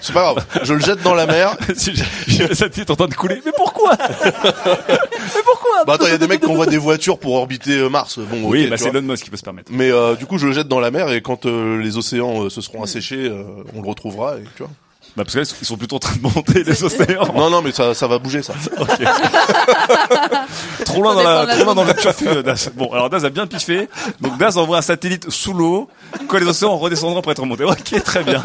C'est 0.00 0.12
pas 0.12 0.32
grave. 0.32 0.46
Je 0.62 0.72
le 0.74 0.80
jette 0.80 1.02
dans 1.02 1.14
la 1.14 1.26
mer. 1.26 1.56
Le 1.68 2.54
saté 2.54 2.82
est 2.82 2.90
en 2.90 2.94
train 2.96 3.08
de 3.08 3.14
couler. 3.14 3.40
Mais 3.44 3.50
pourquoi? 3.56 3.96
Mais 3.98 5.42
pourquoi? 5.44 5.84
Bah 5.86 5.94
attends, 5.94 6.06
il 6.06 6.10
y 6.12 6.14
a 6.14 6.18
des 6.18 6.28
mecs 6.28 6.40
qui 6.40 6.46
envoient 6.46 6.66
des 6.66 6.78
voitures 6.78 7.18
pour 7.18 7.34
orbiter 7.34 7.78
euh, 7.78 7.88
Mars. 7.88 8.18
Bon, 8.18 8.44
Oui, 8.48 8.68
bah 8.68 8.76
c'est. 8.76 8.88
Elon 8.88 9.02
Musk 9.02 9.24
qui 9.24 9.30
peut 9.30 9.36
se 9.36 9.42
permettre. 9.42 9.70
Mais 9.72 9.90
euh, 9.90 10.14
du 10.14 10.26
coup, 10.26 10.38
je 10.38 10.46
le 10.46 10.52
jette 10.52 10.68
dans 10.68 10.80
la 10.80 10.90
mer 10.90 11.10
et 11.10 11.20
quand 11.20 11.46
euh, 11.46 11.78
les 11.82 11.96
océans 11.96 12.44
euh, 12.44 12.48
se 12.50 12.60
seront 12.60 12.82
asséchés, 12.82 13.30
on 13.74 13.82
le 13.82 13.88
retrouvera. 13.88 14.36
Et, 14.36 14.44
tu 14.56 14.62
vois. 14.62 14.70
Bah 15.18 15.24
parce 15.24 15.34
que 15.34 15.40
là, 15.40 15.46
ils 15.60 15.66
sont 15.66 15.76
plutôt 15.76 15.96
en 15.96 15.98
train 15.98 16.14
de 16.14 16.22
monter 16.22 16.62
les 16.62 16.84
océans. 16.84 17.34
Non, 17.34 17.50
non, 17.50 17.60
mais 17.60 17.72
ça, 17.72 17.92
ça 17.92 18.06
va 18.06 18.20
bouger, 18.20 18.40
ça. 18.40 18.54
trop 20.84 21.02
loin 21.02 21.16
dans 21.16 21.24
la, 21.24 21.44
de 21.44 21.50
trop 21.50 21.64
loin 21.64 21.74
dans 21.74 21.82
le 21.82 21.92
euh, 22.28 22.42
Daz. 22.44 22.70
Bon, 22.76 22.92
alors 22.92 23.10
Daz 23.10 23.24
a 23.24 23.30
bien 23.30 23.48
piffé. 23.48 23.88
Donc 24.20 24.38
Daz 24.38 24.56
envoie 24.56 24.78
un 24.78 24.82
satellite 24.82 25.28
sous 25.28 25.52
l'eau, 25.52 25.90
quand 26.28 26.38
les 26.38 26.46
océans 26.46 26.76
redescendront 26.76 27.20
pour 27.20 27.32
être 27.32 27.40
remontés. 27.40 27.64
Ok, 27.64 28.00
très 28.04 28.22
bien. 28.22 28.40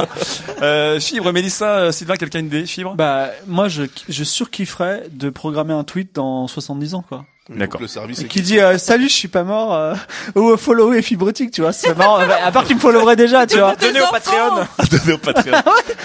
Euh, 0.63 0.99
Fibre, 0.99 1.31
Mélissa, 1.31 1.75
euh, 1.75 1.91
Sylvain, 1.91 2.15
quelqu'un 2.15 2.39
a 2.39 2.41
une 2.41 2.47
idée, 2.47 2.65
Fibre? 2.65 2.95
Bah, 2.95 3.27
moi, 3.45 3.67
je, 3.67 3.83
je 4.09 4.23
surkifferais 4.23 5.03
de 5.11 5.29
programmer 5.29 5.73
un 5.73 5.83
tweet 5.83 6.15
dans 6.15 6.47
70 6.47 6.95
ans, 6.95 7.05
quoi. 7.07 7.23
D'accord. 7.49 7.81
Le 7.81 7.87
service 7.87 8.19
est 8.21 8.27
Qui 8.27 8.41
dit 8.41 8.59
euh, 8.59 8.77
salut, 8.77 9.09
je 9.09 9.13
suis 9.13 9.27
pas 9.27 9.43
mort, 9.43 9.73
euh, 9.73 9.95
ou 10.35 10.55
follow 10.55 10.93
et 10.93 11.01
fibrotique, 11.01 11.51
tu 11.51 11.59
vois, 11.61 11.73
c'est 11.73 11.93
marrant. 11.93 12.17
à 12.19 12.51
part 12.53 12.63
qu'il 12.63 12.77
me 12.77 12.81
followerait 12.81 13.17
déjà, 13.17 13.45
tu 13.45 13.57
vois. 13.59 13.75
Donnez 13.75 13.99
au 13.99 14.05
Patreon. 14.09 14.65
Donné 14.91 15.13
au 15.13 15.17
Patreon. 15.17 15.51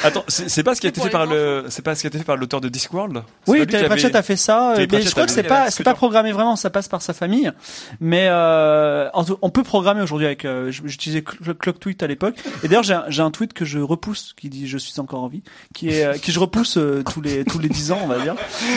Attends, 0.03 0.25
c'est 0.27 0.63
pas 0.65 0.75
ce 0.75 0.81
qui 0.81 0.89
a 0.89 0.91
été 0.91 1.01
fait 1.01 1.11
par 1.11 1.27
le, 1.27 1.67
c'est 1.69 1.83
pas 1.83 1.95
ce 1.95 2.01
qui 2.01 2.07
a 2.07 2.09
été 2.09 2.19
fait 2.19 2.25
par 2.25 2.37
l'auteur 2.37 2.61
de 2.61 2.69
Discworld? 2.69 3.23
Oui, 3.47 3.65
Terry 3.67 3.77
avait- 3.85 3.87
Pratchett 3.87 4.15
a 4.17 4.23
fait 4.23 4.37
ça, 4.37 4.73
Terry 4.75 4.81
mais 4.81 4.87
Pratchett 4.89 5.07
je 5.09 5.13
crois 5.13 5.27
que 5.27 5.31
c'est 5.33 5.43
pas, 5.45 5.71
c'est 5.71 5.85
pas 5.85 5.95
programmé 5.95 6.33
vraiment, 6.33 6.57
ça 6.57 6.71
passe 6.71 6.89
par 6.89 7.03
sa 7.03 7.13
famille. 7.13 7.53
Mais 8.01 8.27
euh, 8.29 9.09
on 9.15 9.51
peut 9.51 9.63
programmer 9.63 10.03
aujourd'hui 10.03 10.27
avec. 10.27 10.45
euh, 10.45 10.73
J'utilisais 10.73 11.21
Cl- 11.21 11.55
Clock 11.55 11.79
Tweet 11.79 12.03
à 12.03 12.09
l'époque. 12.09 12.35
Et 12.65 12.69
d'ailleurs, 12.69 12.83
j'ai 12.83 12.95
un, 12.95 13.05
j'ai 13.09 13.23
un 13.23 13.31
tweet 13.31 13.53
que 13.53 13.65
je 13.65 13.79
repousse 13.79 14.35
qui 14.37 14.49
dit 14.49 14.67
je 14.67 14.77
suis 14.79 14.99
encore 15.01 15.23
en 15.23 15.29
vie, 15.29 15.43
qui 15.75 15.91
est 15.91 16.05
euh, 16.05 16.15
qui 16.15 16.33
je 16.33 16.41
repousse 16.41 16.79
euh, 16.79 17.03
tous 17.13 17.21
les 17.21 17.45
tous 17.45 17.59
les 17.61 17.69
10 17.69 17.93
ans, 17.93 18.01
on 18.03 18.07
va 18.09 18.19
dire. 18.19 18.35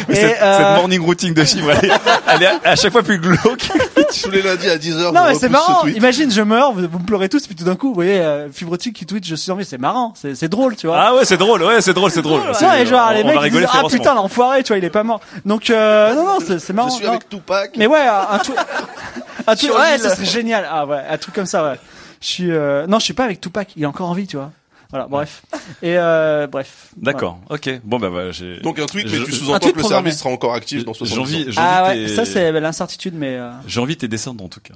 Et, 0.10 0.16
cette, 0.16 0.42
euh, 0.42 0.58
cette 0.58 0.78
morning 0.78 1.02
routine 1.02 1.34
de 1.34 1.44
Fibre, 1.44 1.72
elle 1.72 1.90
est, 1.90 1.94
elle 2.28 2.44
est 2.44 2.51
à 2.64 2.76
chaque 2.76 2.92
fois 2.92 3.04
plus 3.04 3.20
glauque. 3.20 3.70
Tous 4.24 4.30
les 4.32 4.42
lundis 4.42 4.70
à 4.70 4.78
10h. 4.78 5.14
Non 5.14 5.26
mais 5.28 5.36
c'est 5.36 5.50
marrant. 5.50 5.86
Imagine, 5.88 6.32
je 6.32 6.42
meurs, 6.42 6.74
vous, 6.74 6.88
vous 6.88 7.00
me 7.00 7.06
pleurez 7.06 7.30
tous, 7.30 7.48
puis 7.48 7.56
tout 7.56 7.64
d'un 7.64 7.76
coup, 7.76 7.90
vous 7.90 7.94
voyez, 7.94 8.20
euh, 8.20 8.50
Fibre 8.52 8.74
Optique 8.74 8.96
qui 8.96 9.06
tweet, 9.06 9.26
je 9.26 9.36
suis 9.36 9.52
en 9.52 9.56
vie, 9.56 9.66
c'est 9.66 9.78
marrant, 9.78 10.14
c'est 10.16 10.36
c'est 10.36 10.50
drôle, 10.50 10.76
tu 10.76 10.88
vois. 10.88 11.00
Ah 11.00 11.16
ouais, 11.16 11.26
c'est 11.26 11.38
drôle, 11.38 11.64
ouais, 11.64 11.82
c'est 11.82 11.94
drôle, 11.94 12.12
c'est 12.12 12.22
drôle. 12.22 12.42
Et 12.80 12.86
genre 12.86 13.08
on- 13.10 13.14
les 13.14 13.24
on 13.24 13.28
mecs 13.28 13.40
ils 13.46 13.52
disent, 13.52 13.68
ah 13.72 13.84
putain 13.90 14.14
l'enfoiré, 14.16 14.64
tu 14.64 14.70
vois, 14.70 14.78
il 14.78 14.84
est 14.84 14.90
pas 14.90 15.04
mort. 15.04 15.22
Donc 15.46 15.70
euh, 15.70 16.14
non 16.14 16.26
non, 16.26 16.38
c'est 16.46 16.60
c'est 16.60 16.74
marrant. 16.74 16.90
Je 16.90 16.96
suis 16.96 17.06
non. 17.06 17.12
avec 17.12 17.30
Tupac. 17.30 17.72
Mais 17.78 17.88
ouais, 17.88 18.00
un, 18.00 18.38
truc, 18.40 18.56
un 19.48 19.56
truc, 19.56 19.72
ouais, 19.74 19.98
ça 19.98 20.16
serait 20.16 20.26
génial. 20.26 20.68
Ah 20.70 20.86
ouais, 20.86 21.02
un 21.10 21.18
truc 21.18 21.34
comme 21.36 21.46
ça, 21.46 21.64
ouais. 21.64 21.80
Je 22.22 22.28
suis, 22.28 22.52
euh, 22.52 22.86
non, 22.86 23.00
je 23.00 23.06
suis 23.06 23.14
pas 23.14 23.24
avec 23.24 23.42
Tupac. 23.42 23.70
Il 23.76 23.84
est 23.84 23.88
encore 23.88 24.10
en 24.10 24.14
vie, 24.14 24.28
tu 24.28 24.38
vois. 24.38 24.52
Voilà, 24.92 25.08
bref. 25.08 25.42
Et 25.82 25.98
euh, 25.98 26.48
bref. 26.48 26.90
D'accord, 26.98 27.40
ok. 27.50 27.80
Bon 27.84 27.98
bah 27.98 28.10
voilà, 28.10 28.32
j'ai. 28.32 28.60
Donc 28.60 28.78
un 28.80 28.86
tweet, 28.86 29.06
mais 29.10 29.18
Je- 29.18 29.24
tu 29.24 29.32
sous-entends 29.32 29.60
que 29.72 29.76
le 29.76 29.80
programmé. 29.80 30.10
service 30.10 30.20
sera 30.20 30.30
encore 30.30 30.54
actif 30.54 30.84
dans 30.86 30.94
70 30.94 31.14
J'ai 31.16 31.20
envie, 31.22 31.52
j'ai 31.52 31.58
Ah 31.62 31.88
ouais, 31.88 32.08
ça 32.10 32.26
c'est 32.26 32.52
l'incertitude, 32.52 33.14
mais. 33.16 33.36
euh, 33.38 33.52
J'ai 33.68 33.80
envie 33.80 33.96
de 33.96 34.02
tes 34.02 34.08
descendants 34.08 34.46
en 34.46 34.50
tout 34.50 34.60
cas. 34.60 34.74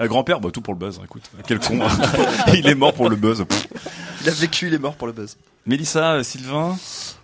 Un 0.00 0.06
grand-père, 0.06 0.40
bah 0.40 0.50
tout 0.52 0.62
pour 0.62 0.74
le 0.74 0.78
buzz. 0.80 1.00
Écoute, 1.04 1.22
quel 1.46 1.58
con. 1.60 1.78
il 2.54 2.66
est 2.66 2.74
mort 2.74 2.92
pour 2.94 3.08
le 3.10 3.16
buzz. 3.16 3.44
Il 4.22 4.28
a 4.28 4.32
vécu, 4.32 4.66
il 4.68 4.74
est 4.74 4.78
mort 4.78 4.94
pour 4.94 5.06
le 5.06 5.12
buzz. 5.12 5.36
Mélissa, 5.66 6.12
euh, 6.14 6.22
Sylvain. 6.22 6.76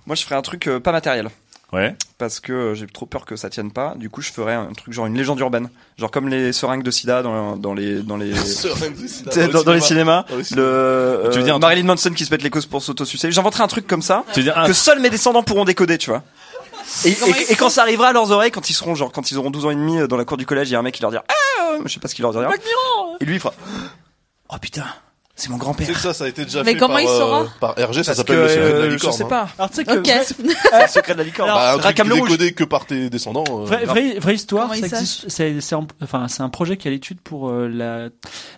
Moi, 0.06 0.15
je 0.15 0.23
ferais 0.23 0.36
un 0.36 0.43
truc 0.43 0.69
euh, 0.69 0.78
pas 0.78 0.93
matériel. 0.93 1.28
Ouais. 1.73 1.95
Parce 2.16 2.40
que 2.40 2.53
euh, 2.53 2.74
j'ai 2.74 2.86
trop 2.86 3.05
peur 3.05 3.27
que 3.27 3.36
ça 3.36 3.51
tienne 3.51 3.70
pas. 3.70 3.95
Du 3.97 4.09
coup, 4.09 4.23
je 4.23 4.32
ferais 4.32 4.55
un 4.55 4.73
truc 4.73 4.95
genre 4.95 5.05
une 5.05 5.15
légende 5.16 5.39
urbaine, 5.40 5.69
genre 5.99 6.11
comme 6.11 6.28
les 6.28 6.53
seringues 6.55 6.82
de 6.82 6.90
sida 6.90 7.23
dans, 7.23 7.57
dans 7.57 7.74
les 7.74 8.01
dans 8.03 8.16
les 8.16 8.35
Seringues 8.36 9.01
de 9.03 9.07
sida 9.07 9.31
Tu 9.31 9.39
sais, 9.40 9.47
dans 9.49 9.59
dans, 9.59 9.65
dans 9.65 9.73
les 9.74 9.81
cinéma. 9.82 10.24
cinémas. 10.28 10.45
Le 10.57 10.62
euh, 10.62 11.31
Tu 11.31 11.39
veux 11.39 11.45
dire 11.45 11.57
un 11.57 11.59
Marilyn 11.59 11.85
Manson 11.85 12.11
qui 12.11 12.24
se 12.24 12.31
pète 12.31 12.43
les 12.43 12.49
causes 12.49 12.65
pour 12.66 12.82
s'autosucer. 12.82 13.31
J'inventerai 13.31 13.62
un 13.65 13.69
truc 13.69 13.86
comme 13.86 14.01
ça 14.01 14.24
Tu 14.32 14.40
veux 14.40 14.45
dire 14.45 14.57
un- 14.57 14.66
que 14.66 14.73
seuls 14.73 15.01
mes 15.01 15.11
descendants 15.11 15.43
pourront 15.43 15.66
décoder, 15.66 15.99
tu 15.99 16.09
vois. 16.09 16.23
Et, 17.05 17.11
et- 17.11 17.53
et 17.53 17.55
quand 17.57 17.69
ça 17.69 17.82
arrivera 17.82 18.09
à 18.09 18.12
leurs 18.15 18.31
oreilles, 18.31 18.51
quand 18.51 18.70
ils 18.70 18.74
seront 18.74 18.95
genre 18.95 19.12
quand 19.12 19.31
ils 19.31 19.36
auront 19.36 19.51
12 19.51 19.66
ans 19.66 19.70
et 19.70 19.74
demi 19.74 19.99
euh, 19.99 20.07
dans 20.07 20.16
la 20.16 20.24
cour 20.24 20.39
du 20.39 20.47
collège, 20.47 20.70
il 20.70 20.73
y 20.73 20.77
a 20.77 20.78
un 20.78 20.82
mec 20.82 20.95
qui 20.95 21.03
leur 21.03 21.11
dira 21.11 21.23
ah, 21.28 21.74
je 21.85 21.93
sais 21.93 22.01
pas 22.01 22.09
ce 22.09 22.15
qu'il 22.15 22.23
leur 22.23 22.32
dira. 22.32 22.51
Et 23.20 23.27
lui 23.27 23.35
il 23.35 23.40
fera 23.40 23.53
oh 24.49 24.57
putain, 24.59 24.86
c'est 25.39 25.51
mon 25.51 25.56
grand-père. 25.56 25.98
ça, 25.98 26.12
ça 26.12 26.24
a 26.24 26.28
été 26.28 26.44
déjà 26.44 26.62
Mais 26.65 26.73
fait 26.73 26.78
comment 26.78 26.94
par, 26.94 27.02
il 27.02 27.09
euh, 27.09 27.19
saura 27.19 27.47
par 27.60 27.70
RG, 27.77 28.02
ça 28.02 28.15
s'appelle 28.15 28.36
le 28.40 28.48
secret 28.48 28.65
de 28.73 28.73
la 28.73 28.78
euh, 28.85 28.89
licorne. 28.90 29.12
je 29.12 29.16
sais 29.19 29.24
hein. 29.24 29.28
pas. 29.28 29.48
Alors 29.56 29.70
tu 29.70 29.77
sais 29.77 29.85
que 29.85 29.98
Ok. 29.98 30.06
C'est 30.24 30.39
le 30.82 30.89
secret 30.89 31.12
de 31.15 31.19
la 31.19 31.24
licorne. 31.24 31.48
Bah, 31.48 31.74
un 31.74 31.78
truc 31.78 32.02
décodé 32.02 32.52
que 32.52 32.65
par 32.65 32.86
tes 32.86 33.09
descendants. 33.09 33.44
euh, 33.48 33.65
vraie, 33.65 33.85
vraie, 33.85 34.19
vraie 34.19 34.35
histoire. 34.35 34.70
C'est 34.74 35.60
c'est 35.60 35.74
en- 35.74 35.86
enfin 36.02 36.27
c'est 36.28 36.43
un 36.43 36.48
projet 36.48 36.77
qui 36.77 36.89
est 36.89 36.90
à 36.90 36.93
l'étude 36.93 37.20
pour 37.20 37.48
euh, 37.51 37.69
la 37.69 38.09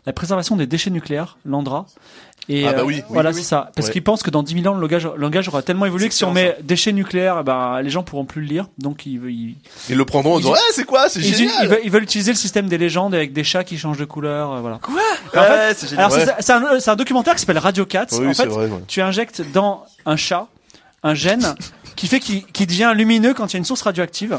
la 0.07 0.13
préservation 0.13 0.57
des 0.57 0.67
déchets 0.67 0.91
nucléaires, 0.91 1.37
l'Andra. 1.45 1.87
Et 2.53 2.67
Ah 2.67 2.73
bah 2.73 2.81
euh, 2.81 2.85
oui, 2.85 2.97
oui, 2.97 3.03
voilà, 3.09 3.31
oui, 3.31 3.37
c'est 3.37 3.43
ça. 3.45 3.71
Parce 3.77 3.87
Ouais. 3.87 3.93
qu'ils 3.93 4.03
pensent 4.03 4.25
que 4.25 4.31
dans 4.31 4.43
10 4.43 4.61
000 4.63 4.67
ans, 4.67 4.75
le 4.75 4.81
langage, 4.81 5.05
le 5.07 5.21
langage 5.21 5.47
aura 5.47 5.63
tellement 5.63 5.87
évolué 5.87 6.09
que 6.09 6.15
si 6.15 6.25
on 6.25 6.33
met 6.33 6.57
déchets 6.65 6.93
nucléaires, 6.93 7.45
ben, 7.45 7.81
les 7.81 7.91
gens 7.91 8.03
pourront 8.03 8.25
plus 8.25 8.41
le 8.43 8.49
lire. 8.49 8.67
Donc 8.79 9.07
ils, 9.07 9.21
ils, 9.31 9.55
Ils 9.89 9.97
le 9.97 10.05
prendront 10.05 10.35
en 10.35 10.39
disant, 10.41 10.55
eh, 10.55 10.73
c'est 10.73 10.85
quoi, 10.85 11.09
c'est 11.09 11.21
génial. 11.21 11.55
ils 11.63 11.69
veulent, 11.69 11.81
ils 11.85 11.91
veulent 11.91 12.03
utiliser 12.03 12.33
le 12.33 12.37
système 12.37 12.67
des 12.69 12.77
légendes 12.77 13.15
avec 13.15 13.33
des 13.33 13.45
chats 13.45 13.63
qui 13.63 13.79
changent 13.79 13.99
de 13.99 14.05
couleur, 14.05 14.53
euh, 14.53 14.61
voilà. 14.61 14.81
Quoi 14.83 14.95
en 14.95 15.45
fait- 15.45 15.51
Ouais, 15.51 15.75
c'est 15.77 15.89
génial. 15.89 16.07
Alors 16.07 16.19
Ouais. 16.19 16.27
c'est- 16.81 16.89
un, 16.91 16.97
documentaire 16.97 17.35
qui 17.35 17.41
s'appelle 17.41 17.59
Radio 17.59 17.87
Cats. 17.87 18.07
Oui, 18.13 18.27
en 18.27 18.35
fait, 18.35 18.47
vrai, 18.47 18.69
tu 18.89 19.01
injectes 19.01 19.43
dans 19.53 19.85
un 20.05 20.17
chat 20.17 20.49
un 21.05 21.15
gène 21.15 21.55
qui 21.95 22.09
fait 22.09 22.19
qu'il 22.21 22.45
qu'il 22.47 22.67
devient 22.67 22.93
lumineux 22.97 23.33
quand 23.33 23.47
il 23.47 23.53
y 23.53 23.57
a 23.57 23.59
une 23.59 23.65
source 23.65 23.83
radioactive. 23.83 24.39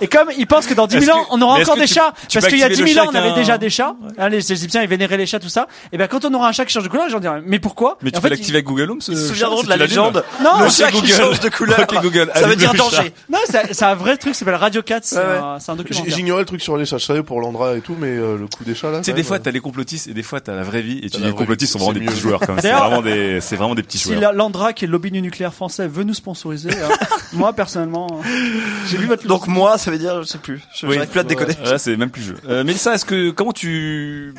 Et 0.00 0.06
comme 0.08 0.28
ils 0.36 0.46
pensent 0.46 0.66
que 0.66 0.74
dans 0.74 0.86
10 0.86 1.00
000 1.00 1.02
Est-ce 1.02 1.10
ans, 1.12 1.24
que- 1.24 1.28
on 1.32 1.42
aura 1.42 1.58
encore 1.58 1.76
des 1.76 1.86
tu- 1.86 1.94
chats, 1.94 2.12
tu 2.28 2.38
parce 2.38 2.48
qu'il 2.50 2.58
y 2.58 2.62
a 2.62 2.66
activer 2.66 2.84
10 2.84 2.94
le 2.94 3.00
000 3.00 3.06
ans, 3.08 3.12
chat 3.12 3.18
on 3.18 3.22
avait 3.24 3.34
déjà 3.34 3.58
des 3.58 3.70
chats. 3.70 3.94
Hein, 4.18 4.28
les 4.28 4.52
Égyptiens, 4.52 4.82
ils 4.82 4.88
vénéraient 4.88 5.16
les 5.16 5.26
chats, 5.26 5.38
tout 5.40 5.48
ça. 5.48 5.66
Et 5.92 5.98
ben, 5.98 6.06
quand 6.08 6.24
on 6.24 6.34
aura 6.34 6.48
un 6.48 6.52
chat 6.52 6.64
qui 6.64 6.72
change 6.72 6.84
de 6.84 6.88
couleur, 6.88 7.08
gens 7.08 7.20
diront, 7.20 7.40
mais 7.44 7.58
pourquoi? 7.58 7.96
Mais 8.02 8.08
Et 8.08 8.12
tu 8.12 8.18
en 8.18 8.20
peux 8.20 8.28
fait, 8.28 8.34
l'activer 8.34 8.56
avec 8.58 8.66
Google 8.66 8.90
Home. 8.90 9.00
ce 9.00 9.12
Ils 9.12 9.18
se 9.18 9.28
souviendront 9.28 9.58
si 9.58 9.64
de 9.64 9.68
la 9.70 9.76
légende. 9.76 10.24
Non, 10.42 10.60
le 10.62 10.70
chat 10.70 10.90
qui 10.90 11.06
change 11.08 11.40
de 11.40 11.48
couleur. 11.48 11.86
Google, 12.02 12.30
Ça 12.34 12.46
veut 12.46 12.56
dire 12.56 12.74
danger. 12.74 13.12
Non, 13.30 13.38
c'est 13.48 13.82
un 13.84 13.94
vrai 13.94 14.16
truc, 14.16 14.34
ça 14.34 14.40
s'appelle 14.40 14.54
Radio 14.56 14.82
Cats. 14.82 15.00
C'est 15.02 15.16
un, 15.18 15.76
documentaire. 15.76 16.14
J'ignorais 16.14 16.40
le 16.42 16.46
truc 16.46 16.60
sur 16.62 16.76
les 16.76 16.84
chats, 16.84 16.98
je 16.98 17.04
savais 17.04 17.22
pour 17.22 17.40
l'Andra 17.40 17.74
et 17.76 17.80
tout, 17.80 17.96
mais 17.98 18.08
euh, 18.08 18.36
le 18.38 18.46
coup 18.46 18.64
des 18.64 18.74
chats 18.74 18.90
là. 18.90 18.98
Tu 18.98 19.04
sais, 19.04 19.12
des 19.12 19.22
fois, 19.22 19.36
euh, 19.36 19.40
t'as 19.42 19.50
les 19.50 19.60
complotistes 19.60 20.08
et 20.08 20.14
des 20.14 20.22
fois, 20.22 20.40
t'as 20.40 20.54
la 20.54 20.62
vraie 20.62 20.82
vie. 20.82 20.98
Et 21.02 21.10
tu 21.10 21.18
dis, 21.18 21.24
les 21.24 21.32
complotistes 21.32 21.72
sont 21.72 21.78
vraiment 21.78 21.92
des 21.92 22.00
petits 22.04 22.20
joueurs, 22.20 22.40
quand 22.40 22.54
même. 22.54 22.62
C'est 22.62 22.72
vraiment 22.72 23.02
des, 23.02 23.40
c'est 23.40 23.56
vraiment 23.56 23.74
des 23.74 23.82
petits 23.82 23.98
Si 23.98 24.04
joueurs. 24.08 24.20
la- 24.20 24.32
l'Andra, 24.32 24.72
qui 24.72 24.84
est 24.84 24.88
le 24.88 24.92
lobby 24.92 25.10
du 25.10 25.22
nucléaire 25.22 25.54
français, 25.54 25.86
veut 25.88 26.04
nous 26.04 26.14
sponsoriser, 26.14 26.70
hein, 26.70 26.88
moi 27.32 27.52
personnellement, 27.52 28.20
j'ai 28.88 28.96
vu 28.98 29.06
votre. 29.06 29.26
Donc 29.26 29.46
moi, 29.46 29.78
ça 29.86 29.90
veut 29.92 29.98
dire, 29.98 30.20
je 30.22 30.26
sais 30.26 30.38
plus. 30.38 30.60
Je 30.74 30.86
Oui. 30.86 30.98
plus 31.06 31.20
à 31.20 31.22
te 31.24 31.28
décoder. 31.28 31.54
Là, 31.64 31.78
c'est 31.78 31.96
même 31.96 32.10
plus 32.10 32.22
jeu. 32.22 32.36
Euh, 32.48 32.64
Mélissa, 32.64 32.92
est-ce 32.94 33.04
que, 33.04 33.30
comment 33.30 33.52
tu, 33.52 34.34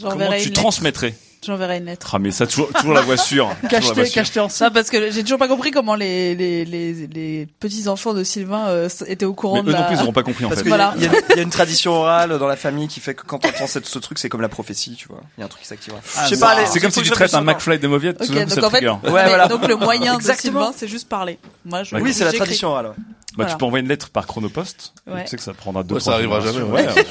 comment 0.00 0.30
tu 0.38 0.48
une 0.48 0.52
transmettrais? 0.54 1.14
J'enverrai 1.44 1.78
une 1.78 1.86
lettre. 1.86 2.12
Ah, 2.14 2.20
mais 2.20 2.30
ça, 2.30 2.46
toujours, 2.46 2.68
toujours 2.72 2.92
la 2.94 3.00
voix 3.02 3.16
sûre. 3.16 3.50
Cacheté, 3.68 4.08
cacheté 4.08 4.38
en 4.38 4.48
Ça 4.48 4.70
parce 4.70 4.90
que 4.90 5.10
j'ai 5.10 5.22
toujours 5.24 5.40
pas 5.40 5.48
compris 5.48 5.72
comment 5.72 5.96
les 5.96 6.36
les 6.36 6.64
les, 6.64 7.06
les 7.08 7.48
petits 7.58 7.88
enfants 7.88 8.14
de 8.14 8.22
Sylvain 8.22 8.68
euh, 8.68 8.88
étaient 9.08 9.24
au 9.24 9.34
courant 9.34 9.56
Mais 9.56 9.62
de 9.64 9.68
eux 9.70 9.72
la. 9.72 9.80
non 9.80 9.86
plus, 9.88 9.96
ils 9.96 10.02
auront 10.02 10.12
pas 10.12 10.22
compris, 10.22 10.44
en 10.44 10.48
Parce 10.50 10.60
fait. 10.60 10.68
qu'il 10.70 10.70
y, 10.70 10.80
a- 10.80 10.92
Voilà. 10.92 10.94
il 10.96 11.02
y 11.02 11.06
a- 11.08 11.20
il 11.30 11.36
y 11.36 11.40
a 11.40 11.42
une 11.42 11.50
tradition 11.50 11.94
orale 11.94 12.38
dans 12.38 12.46
la 12.46 12.54
famille 12.54 12.86
qui 12.86 13.00
fait 13.00 13.14
que 13.14 13.24
quand 13.24 13.44
on 13.44 13.48
entend 13.48 13.66
ce 13.66 13.98
truc, 13.98 14.20
c'est 14.20 14.28
comme 14.28 14.40
la 14.40 14.48
prophétie, 14.48 14.94
tu 14.94 15.08
vois. 15.08 15.20
Il 15.36 15.40
y 15.40 15.42
a 15.42 15.46
un 15.46 15.48
truc 15.48 15.62
qui 15.62 15.68
s'activera. 15.68 15.98
Ah, 16.16 16.26
je 16.30 16.34
sais 16.36 16.40
pas, 16.40 16.64
c'est 16.66 16.78
comme 16.78 16.92
si 16.92 17.02
tu 17.02 17.10
traites 17.10 17.34
un 17.34 17.40
McFly 17.42 17.80
de 17.80 17.88
mauviette, 17.88 18.20
Ok, 18.20 18.28
tout 18.28 18.34
d'un 18.34 18.46
coup, 18.46 18.54
donc 18.54 18.64
en 18.64 18.70
fait, 18.70 18.86
Ouais, 18.88 19.00
voilà. 19.28 19.48
donc 19.48 19.66
le 19.66 19.74
moyen 19.74 20.12
de 20.12 20.18
Exactement. 20.20 20.60
Sylvain, 20.60 20.74
c'est 20.76 20.86
juste 20.88 21.08
parler. 21.08 21.40
Moi, 21.64 21.82
je. 21.82 21.96
Oui, 21.96 22.14
c'est 22.14 22.24
la 22.24 22.32
tradition 22.32 22.68
orale. 22.68 22.92
Bah, 23.32 23.44
Voilà. 23.44 23.52
tu 23.52 23.58
peux 23.58 23.64
envoyer 23.64 23.82
une 23.82 23.88
lettre 23.88 24.10
par 24.10 24.26
chronopost. 24.26 24.92
Ouais. 25.06 25.24
Tu 25.24 25.30
sais 25.30 25.36
que 25.36 25.42
ça 25.42 25.54
prendra 25.54 25.82
deux, 25.82 25.94
Ouais, 25.94 26.00
ça 26.00 26.12
arrivera 26.14 26.40
jamais, 26.40 26.62
ouais. 26.62 26.86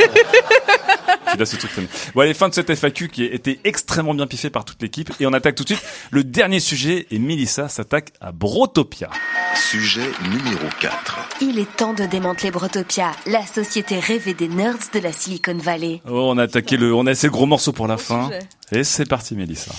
Tu 1.31 1.37
laisses 1.37 1.51
ce 1.51 1.55
truc. 1.55 1.71
Bon, 2.13 2.21
allez, 2.21 2.33
fin 2.33 2.49
de 2.49 2.53
cette 2.53 2.69
FAQ 2.75 3.07
qui 3.07 3.23
a 3.23 3.33
été 3.33 3.59
extrêmement 3.63 4.13
bien 4.13 4.27
piffée 4.27 4.49
par 4.49 4.65
toute 4.65 4.81
l'équipe. 4.81 5.09
Et 5.21 5.25
on 5.25 5.31
attaque 5.33 5.55
tout 5.55 5.63
de 5.63 5.69
suite 5.69 5.81
le 6.11 6.25
dernier 6.25 6.59
sujet 6.59 7.07
et 7.09 7.19
Mélissa 7.19 7.69
s'attaque 7.69 8.11
à 8.19 8.33
Brotopia. 8.33 9.09
Sujet 9.55 10.11
numéro 10.29 10.67
4. 10.81 11.29
Il 11.41 11.57
est 11.57 11.77
temps 11.77 11.93
de 11.93 12.03
démanteler 12.05 12.51
Brotopia, 12.51 13.13
la 13.27 13.45
société 13.45 13.97
rêvée 13.99 14.33
des 14.33 14.49
nerds 14.49 14.75
de 14.93 14.99
la 14.99 15.13
Silicon 15.13 15.57
Valley. 15.57 16.01
Oh, 16.05 16.31
on 16.33 16.37
a 16.37 16.43
attaqué 16.43 16.75
le, 16.75 16.93
on 16.93 17.05
a 17.07 17.15
ces 17.15 17.29
gros 17.29 17.45
morceaux 17.45 17.71
pour 17.71 17.87
la 17.87 17.97
fin. 17.97 18.25
sujet. 18.27 18.39
Et 18.73 18.83
c'est 18.83 19.05
parti, 19.07 19.33
Mélissa. 19.35 19.71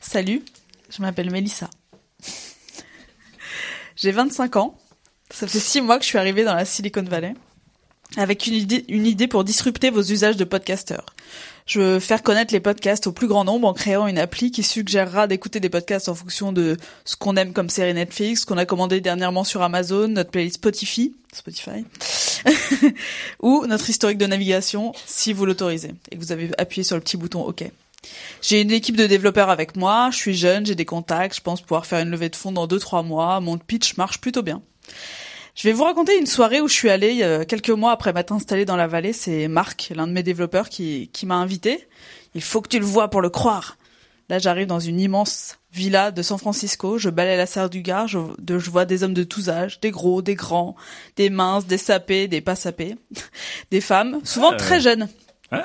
Salut, 0.00 0.42
je 0.88 1.02
m'appelle 1.02 1.30
Mélissa. 1.30 1.68
J'ai 3.96 4.10
25 4.12 4.56
ans. 4.56 4.78
Ça 5.34 5.48
fait 5.48 5.58
6 5.58 5.80
mois 5.80 5.98
que 5.98 6.04
je 6.04 6.10
suis 6.10 6.18
arrivée 6.18 6.44
dans 6.44 6.54
la 6.54 6.64
Silicon 6.64 7.02
Valley 7.02 7.34
avec 8.16 8.46
une 8.46 8.54
idée, 8.54 8.84
une 8.86 9.04
idée 9.04 9.26
pour 9.26 9.42
disrupter 9.42 9.90
vos 9.90 10.00
usages 10.00 10.36
de 10.36 10.44
podcasteurs. 10.44 11.06
Je 11.66 11.80
veux 11.80 11.98
faire 11.98 12.22
connaître 12.22 12.54
les 12.54 12.60
podcasts 12.60 13.08
au 13.08 13.12
plus 13.12 13.26
grand 13.26 13.42
nombre 13.42 13.66
en 13.66 13.72
créant 13.72 14.06
une 14.06 14.18
appli 14.18 14.52
qui 14.52 14.62
suggérera 14.62 15.26
d'écouter 15.26 15.58
des 15.58 15.70
podcasts 15.70 16.08
en 16.08 16.14
fonction 16.14 16.52
de 16.52 16.76
ce 17.04 17.16
qu'on 17.16 17.34
aime 17.34 17.52
comme 17.52 17.68
série 17.68 17.94
Netflix, 17.94 18.42
ce 18.42 18.46
qu'on 18.46 18.58
a 18.58 18.64
commandé 18.64 19.00
dernièrement 19.00 19.42
sur 19.42 19.62
Amazon, 19.62 20.06
notre 20.06 20.30
playlist 20.30 20.54
Spotify, 20.54 21.12
Spotify, 21.32 21.84
ou 23.40 23.66
notre 23.66 23.90
historique 23.90 24.18
de 24.18 24.26
navigation 24.26 24.92
si 25.04 25.32
vous 25.32 25.46
l'autorisez 25.46 25.94
et 26.12 26.16
que 26.16 26.20
vous 26.20 26.30
avez 26.30 26.52
appuyé 26.58 26.84
sur 26.84 26.94
le 26.94 27.02
petit 27.02 27.16
bouton 27.16 27.42
OK. 27.42 27.64
J'ai 28.40 28.60
une 28.60 28.70
équipe 28.70 28.96
de 28.96 29.08
développeurs 29.08 29.50
avec 29.50 29.74
moi, 29.74 30.10
je 30.12 30.16
suis 30.16 30.36
jeune, 30.36 30.64
j'ai 30.64 30.76
des 30.76 30.84
contacts, 30.84 31.34
je 31.34 31.40
pense 31.40 31.60
pouvoir 31.60 31.86
faire 31.86 31.98
une 31.98 32.10
levée 32.10 32.28
de 32.28 32.36
fonds 32.36 32.52
dans 32.52 32.68
2-3 32.68 33.04
mois, 33.04 33.40
mon 33.40 33.58
pitch 33.58 33.96
marche 33.96 34.20
plutôt 34.20 34.42
bien. 34.42 34.62
Je 35.54 35.68
vais 35.68 35.72
vous 35.72 35.84
raconter 35.84 36.18
une 36.18 36.26
soirée 36.26 36.60
où 36.60 36.68
je 36.68 36.74
suis 36.74 36.90
allée 36.90 37.20
euh, 37.22 37.44
quelques 37.44 37.70
mois 37.70 37.92
après 37.92 38.12
m'être 38.12 38.32
installée 38.32 38.64
dans 38.64 38.76
la 38.76 38.86
vallée. 38.88 39.12
C'est 39.12 39.46
Marc, 39.48 39.92
l'un 39.94 40.06
de 40.08 40.12
mes 40.12 40.22
développeurs, 40.24 40.68
qui, 40.68 41.10
qui 41.12 41.26
m'a 41.26 41.36
invité. 41.36 41.86
Il 42.34 42.42
faut 42.42 42.60
que 42.60 42.68
tu 42.68 42.78
le 42.80 42.84
vois 42.84 43.08
pour 43.08 43.20
le 43.20 43.30
croire. 43.30 43.76
Là, 44.28 44.38
j'arrive 44.38 44.66
dans 44.66 44.80
une 44.80 44.98
immense 44.98 45.58
villa 45.72 46.10
de 46.10 46.22
San 46.22 46.38
Francisco. 46.38 46.98
Je 46.98 47.08
balaye 47.10 47.36
la 47.36 47.46
serre 47.46 47.70
du 47.70 47.82
gare. 47.82 48.08
Je, 48.08 48.18
de- 48.38 48.58
je 48.58 48.70
vois 48.70 48.84
des 48.84 49.04
hommes 49.04 49.14
de 49.14 49.22
tous 49.22 49.48
âges, 49.48 49.78
des 49.80 49.90
gros, 49.92 50.22
des 50.22 50.34
grands, 50.34 50.74
des 51.16 51.30
minces, 51.30 51.66
des 51.66 51.78
sapés, 51.78 52.26
des 52.26 52.40
pas 52.40 52.56
sapés, 52.56 52.96
des 53.70 53.80
femmes, 53.80 54.20
souvent 54.24 54.50
Ouais. 54.52 54.56
très 54.56 54.80
jeunes. 54.80 55.08
Ouais. 55.52 55.60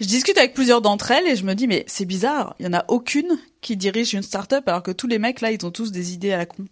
Je 0.00 0.06
discute 0.06 0.38
avec 0.38 0.54
plusieurs 0.54 0.80
d'entre 0.80 1.10
elles 1.10 1.26
et 1.26 1.34
je 1.34 1.44
me 1.44 1.54
dis 1.54 1.66
mais 1.66 1.82
c'est 1.88 2.04
bizarre, 2.04 2.54
il 2.60 2.66
y 2.66 2.68
en 2.68 2.74
a 2.74 2.84
aucune 2.88 3.38
qui 3.62 3.76
dirige 3.76 4.12
une 4.14 4.22
start-up 4.22 4.68
alors 4.68 4.82
que 4.82 4.92
tous 4.92 5.08
les 5.08 5.18
mecs 5.18 5.40
là 5.40 5.50
ils 5.50 5.64
ont 5.66 5.70
tous 5.72 5.90
des 5.90 6.12
idées 6.12 6.30
à 6.32 6.36
la 6.36 6.46
con. 6.46 6.66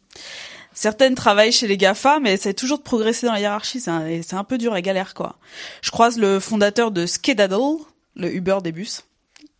Certaines 0.78 1.14
travaillent 1.14 1.52
chez 1.52 1.66
les 1.66 1.78
GAFA 1.78 2.20
mais 2.20 2.34
essaient 2.34 2.52
toujours 2.52 2.76
de 2.76 2.82
progresser 2.82 3.24
dans 3.26 3.32
la 3.32 3.40
hiérarchie, 3.40 3.80
c'est 3.80 3.90
un, 3.90 4.04
c'est 4.22 4.36
un 4.36 4.44
peu 4.44 4.58
dur 4.58 4.76
et 4.76 4.82
galère 4.82 5.14
quoi. 5.14 5.36
Je 5.80 5.90
croise 5.90 6.18
le 6.18 6.38
fondateur 6.38 6.90
de 6.90 7.06
Skedaddle, 7.06 7.78
le 8.14 8.32
Uber 8.34 8.58
des 8.62 8.72
bus. 8.72 9.02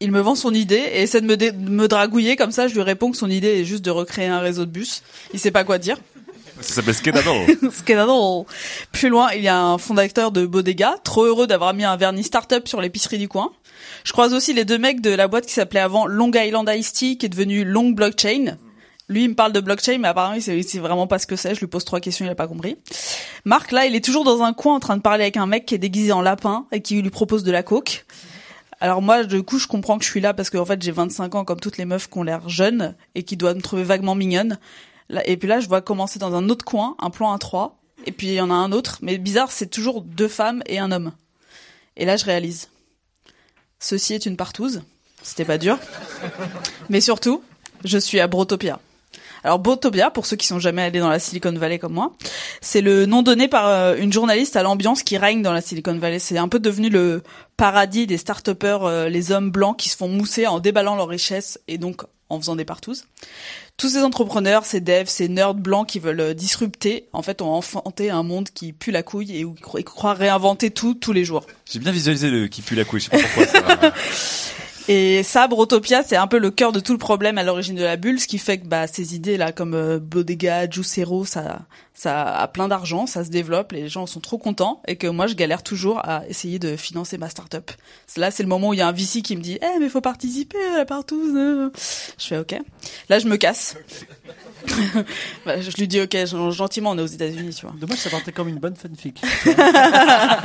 Il 0.01 0.13
me 0.13 0.21
vend 0.21 0.35
son 0.35 0.53
idée 0.53 0.75
et 0.93 1.03
essaie 1.03 1.23
de 1.23 1.27
me, 1.27 1.39
dé- 1.39 1.53
de 1.53 1.71
me 1.71 1.89
dragouiller 1.89 2.37
comme 2.37 2.53
ça, 2.53 2.69
je 2.69 2.75
lui 2.75 2.83
réponds 2.83 3.11
que 3.13 3.17
son 3.17 3.31
idée 3.31 3.61
est 3.61 3.65
juste 3.65 3.83
de 3.83 3.91
recréer 3.91 4.27
un 4.27 4.41
réseau 4.41 4.67
de 4.67 4.71
bus. 4.71 5.03
Il 5.33 5.41
sait 5.41 5.51
pas 5.51 5.65
quoi 5.65 5.79
dire. 5.79 5.97
Ça 6.61 6.75
s'appelle 6.75 6.95
Skedaddle. 6.95 7.57
Skedaddle. 7.73 8.45
Plus 8.93 9.09
loin, 9.09 9.31
il 9.33 9.43
y 9.43 9.49
a 9.49 9.59
un 9.59 9.79
fondateur 9.79 10.33
de 10.33 10.45
Bodega, 10.45 10.97
trop 11.03 11.25
heureux 11.25 11.47
d'avoir 11.47 11.73
mis 11.73 11.85
un 11.85 11.97
vernis 11.97 12.25
start-up 12.25 12.69
sur 12.69 12.83
l'épicerie 12.83 13.17
du 13.19 13.27
coin. 13.29 13.53
Je 14.05 14.13
croise 14.13 14.35
aussi 14.35 14.53
les 14.53 14.67
deux 14.67 14.79
mecs 14.79 15.01
de 15.01 15.11
la 15.11 15.29
boîte 15.29 15.47
qui 15.47 15.53
s'appelait 15.55 15.81
avant 15.81 16.07
Long 16.07 16.31
Island 16.35 16.71
Ice 16.77 16.93
Tea, 16.93 17.17
qui 17.17 17.25
est 17.27 17.31
devenu 17.31 17.65
Long 17.65 17.91
Blockchain. 17.91 18.57
Lui, 19.09 19.25
il 19.25 19.31
me 19.31 19.35
parle 19.35 19.53
de 19.53 19.61
blockchain, 19.61 19.99
mais 19.99 20.09
apparemment, 20.09 20.35
il 20.35 20.43
sait, 20.43 20.61
sait 20.63 20.79
vraiment 20.81 21.07
pas 21.07 21.19
ce 21.19 21.27
que 21.27 21.37
c'est. 21.37 21.55
Je 21.55 21.61
lui 21.61 21.69
pose 21.69 21.85
trois 21.85 22.01
questions, 22.01 22.25
il 22.25 22.29
a 22.29 22.35
pas 22.35 22.49
compris. 22.49 22.77
Marc, 23.45 23.71
là, 23.71 23.87
il 23.87 23.95
est 23.95 24.05
toujours 24.05 24.25
dans 24.25 24.43
un 24.43 24.53
coin 24.53 24.75
en 24.75 24.81
train 24.81 24.97
de 24.97 25.03
parler 25.03 25.23
avec 25.23 25.37
un 25.37 25.47
mec 25.47 25.65
qui 25.67 25.77
est 25.77 25.79
déguisé 25.79 26.11
en 26.11 26.23
lapin 26.23 26.67
et 26.73 26.83
qui 26.83 27.01
lui 27.01 27.11
propose 27.11 27.45
de 27.45 27.53
la 27.53 27.63
coke. 27.63 28.05
Alors 28.81 29.03
moi, 29.03 29.25
du 29.25 29.43
coup, 29.43 29.59
je 29.59 29.69
comprends 29.69 29.97
que 29.97 30.05
je 30.05 30.11
suis 30.11 30.21
là 30.21 30.35
parce 30.35 30.51
qu'en 30.51 30.65
fait, 30.65 30.83
j'ai 30.83 30.91
25 30.91 31.35
ans 31.35 31.45
comme 31.45 31.61
toutes 31.61 31.79
les 31.79 31.85
meufs 31.85 32.11
qui 32.11 32.19
ont 32.19 32.25
l'air 32.25 32.49
jeunes 32.49 32.95
et 33.15 33.23
qui 33.23 33.37
doivent 33.37 33.57
me 33.57 33.63
trouver 33.63 33.85
vaguement 33.85 34.15
mignonne. 34.15 34.59
Et 35.25 35.37
puis 35.37 35.49
là, 35.49 35.61
je 35.61 35.69
vois 35.69 35.81
commencer 35.81 36.19
dans 36.19 36.35
un 36.35 36.49
autre 36.49 36.65
coin 36.65 36.97
un 36.99 37.11
plan 37.11 37.33
à 37.33 37.39
3 37.39 37.79
et 38.07 38.13
puis 38.13 38.29
il 38.29 38.35
y 38.35 38.41
en 38.41 38.51
a 38.51 38.55
un 38.55 38.73
autre. 38.73 38.99
Mais 39.03 39.19
bizarre, 39.19 39.51
c'est 39.51 39.69
toujours 39.69 40.03
deux 40.03 40.29
femmes 40.29 40.63
et 40.67 40.79
un 40.79 40.93
homme. 40.93 41.13
Et 41.97 42.05
là, 42.05 42.17
je 42.17 42.25
réalise. 42.25 42.69
Ceci 43.79 44.15
est 44.15 44.27
une 44.27 44.37
partouze. 44.37 44.83
C'était 45.23 45.45
pas 45.45 45.59
dur. 45.59 45.79
Mais 46.89 47.01
surtout, 47.01 47.43
je 47.85 47.99
suis 47.99 48.21
à 48.21 48.27
Brotopia. 48.27 48.81
Alors 49.47 49.61
Brotopia, 49.61 50.11
pour 50.11 50.27
ceux 50.27 50.35
qui 50.35 50.45
sont 50.49 50.59
jamais 50.59 50.83
allés 50.83 50.99
dans 50.99 51.09
la 51.09 51.21
Silicon 51.21 51.53
Valley 51.53 51.79
comme 51.79 51.93
moi, 51.93 52.13
c'est 52.61 52.81
le 52.81 53.07
nom 53.07 53.23
donné 53.23 53.47
par 53.47 53.69
euh, 53.69 53.95
une 53.97 54.13
journaliste 54.13 54.57
à 54.57 54.65
l'ambiance 54.65 55.05
qui 55.05 55.17
règne 55.19 55.41
dans 55.41 55.53
la 55.53 55.61
Silicon 55.61 55.97
Valley. 55.97 56.19
C'est 56.19 56.37
un 56.37 56.49
peu 56.49 56.59
devenu 56.59 56.89
le 56.91 57.23
paradis 57.57 58.09
des 58.09 58.17
start 58.19 58.49
euh, 58.65 59.09
les 59.09 59.31
hommes 59.31 59.53
blancs 59.53 59.77
qui 59.79 59.89
se 59.89 59.97
font 59.97 60.09
mousser 60.09 60.49
en 60.49 60.59
déballant 60.59 60.97
leurs 60.97 61.07
richesses 61.07 61.61
et 61.69 61.79
donc 61.79 62.03
en 62.29 62.41
faisant 62.41 62.57
des 62.57 62.65
partouzes. 62.65 63.05
Tous 63.77 63.91
ces 63.91 64.03
entrepreneurs, 64.03 64.65
ces 64.67 64.81
devs, 64.81 65.07
ces 65.07 65.29
nerds 65.29 65.55
blancs 65.55 65.87
qui 65.87 66.01
veulent 66.01 66.19
euh, 66.19 66.35
disrupter, 66.35 67.07
en 67.13 67.23
fait, 67.23 67.41
ont 67.41 67.53
enfanté 67.53 68.11
un 68.11 68.25
monde 68.25 68.49
qui 68.53 68.73
pue 68.73 68.91
la 68.91 69.05
couille 69.05 69.37
et 69.37 69.45
où 69.45 69.55
ils 69.57 69.63
cro- 69.63 69.79
ils 69.79 69.85
croient 69.85 70.15
réinventer 70.15 70.73
tout 70.73 70.95
tous 70.95 71.13
les 71.13 71.25
jours. 71.25 71.47
J'ai 71.71 71.79
bien 71.79 71.93
visualisé 71.93 72.31
le 72.31 72.49
qui 72.49 72.63
pue 72.63 72.75
la 72.75 72.85
couille, 72.85 72.99
je 73.01 73.11
sais 73.11 73.23
pas 73.23 73.29
pourquoi. 73.47 73.47
ça. 73.47 73.93
Et 74.89 75.23
ça, 75.25 75.49
Brotopia, 75.49 76.05
c'est 76.05 76.17
un 76.17 76.29
peu 76.29 76.39
le 76.39 76.51
cœur 76.51 76.71
de 76.71 76.79
tout 76.79 76.93
le 76.93 76.99
problème 76.99 77.39
à 77.39 77.43
l'origine 77.43 77.75
de 77.75 77.83
la 77.83 77.97
bulle, 77.97 78.21
ce 78.21 78.29
qui 78.29 78.39
fait 78.39 78.59
que 78.59 78.67
bah, 78.67 78.87
ces 78.87 79.17
idées 79.17 79.37
là, 79.37 79.51
comme 79.51 79.75
euh, 79.75 79.99
Bodega, 79.99 80.71
Juicero, 80.71 81.25
ça, 81.25 81.67
ça 81.99 82.25
a 82.37 82.47
plein 82.47 82.69
d'argent, 82.69 83.07
ça 83.07 83.25
se 83.25 83.31
développe, 83.31 83.73
les 83.73 83.89
gens 83.89 84.07
sont 84.07 84.21
trop 84.21 84.37
contents, 84.39 84.83
et 84.87 84.97
que 84.97 85.07
moi 85.07 85.27
je 85.27 85.35
galère 85.35 85.63
toujours 85.63 85.99
à 86.07 86.27
essayer 86.29 86.59
de 86.59 86.77
financer 86.77 87.17
ma 87.19 87.29
start-up. 87.31 87.71
Là, 88.17 88.31
c'est 88.31 88.43
le 88.43 88.49
moment 88.51 88.69
où 88.69 88.75
il 88.75 88.79
y 88.79 88.83
a 88.83 88.87
un 88.89 88.93
VC 88.93 89.23
qui 89.23 89.35
me 89.37 89.41
dit, 89.43 89.59
eh 89.63 89.79
mais 89.81 89.89
faut 89.89 90.01
participer 90.03 90.59
à 90.75 90.79
la 90.79 90.85
partouze. 90.85 91.33
euh. 91.35 91.71
Je 92.19 92.27
fais 92.27 92.39
ok. 92.39 92.55
Là, 93.09 93.19
je 93.19 93.27
me 93.27 93.37
casse. 93.37 93.77
Bah, 95.47 95.61
je 95.61 95.71
lui 95.77 95.87
dis 95.87 96.01
ok, 96.01 96.11
gen- 96.27 96.51
gentiment, 96.51 96.91
on 96.91 96.99
est 96.99 97.03
aux 97.03 97.07
États-Unis, 97.07 97.55
tu 97.55 97.65
vois. 97.67 97.75
Dommage, 97.79 97.99
ça 97.99 98.11
partait 98.11 98.33
comme 98.33 98.49
une 98.49 98.59
bonne 98.59 98.75
fanfic. 98.75 99.23
Ah, 99.57 100.41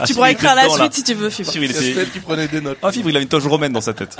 tu 0.00 0.06
Fibre, 0.06 0.14
pourras 0.14 0.30
écrire 0.30 0.54
la 0.54 0.64
dedans, 0.64 0.76
là. 0.76 0.82
suite 0.84 0.94
si 0.94 1.04
tu 1.04 1.14
veux, 1.14 1.30
Fibre. 1.30 1.50
Fibre, 1.50 1.64
il 1.64 1.70
était- 1.70 1.92
Peut-être 1.94 2.12
qu'il 2.12 2.22
prenait 2.22 2.48
des 2.48 2.60
notes. 2.60 2.78
Ah, 2.82 2.92
Fibre, 2.92 3.10
il 3.10 3.16
a 3.16 3.20
une 3.20 3.28
toge 3.28 3.46
romaine 3.46 3.72
dans 3.72 3.80
sa 3.80 3.92
tête. 3.92 4.16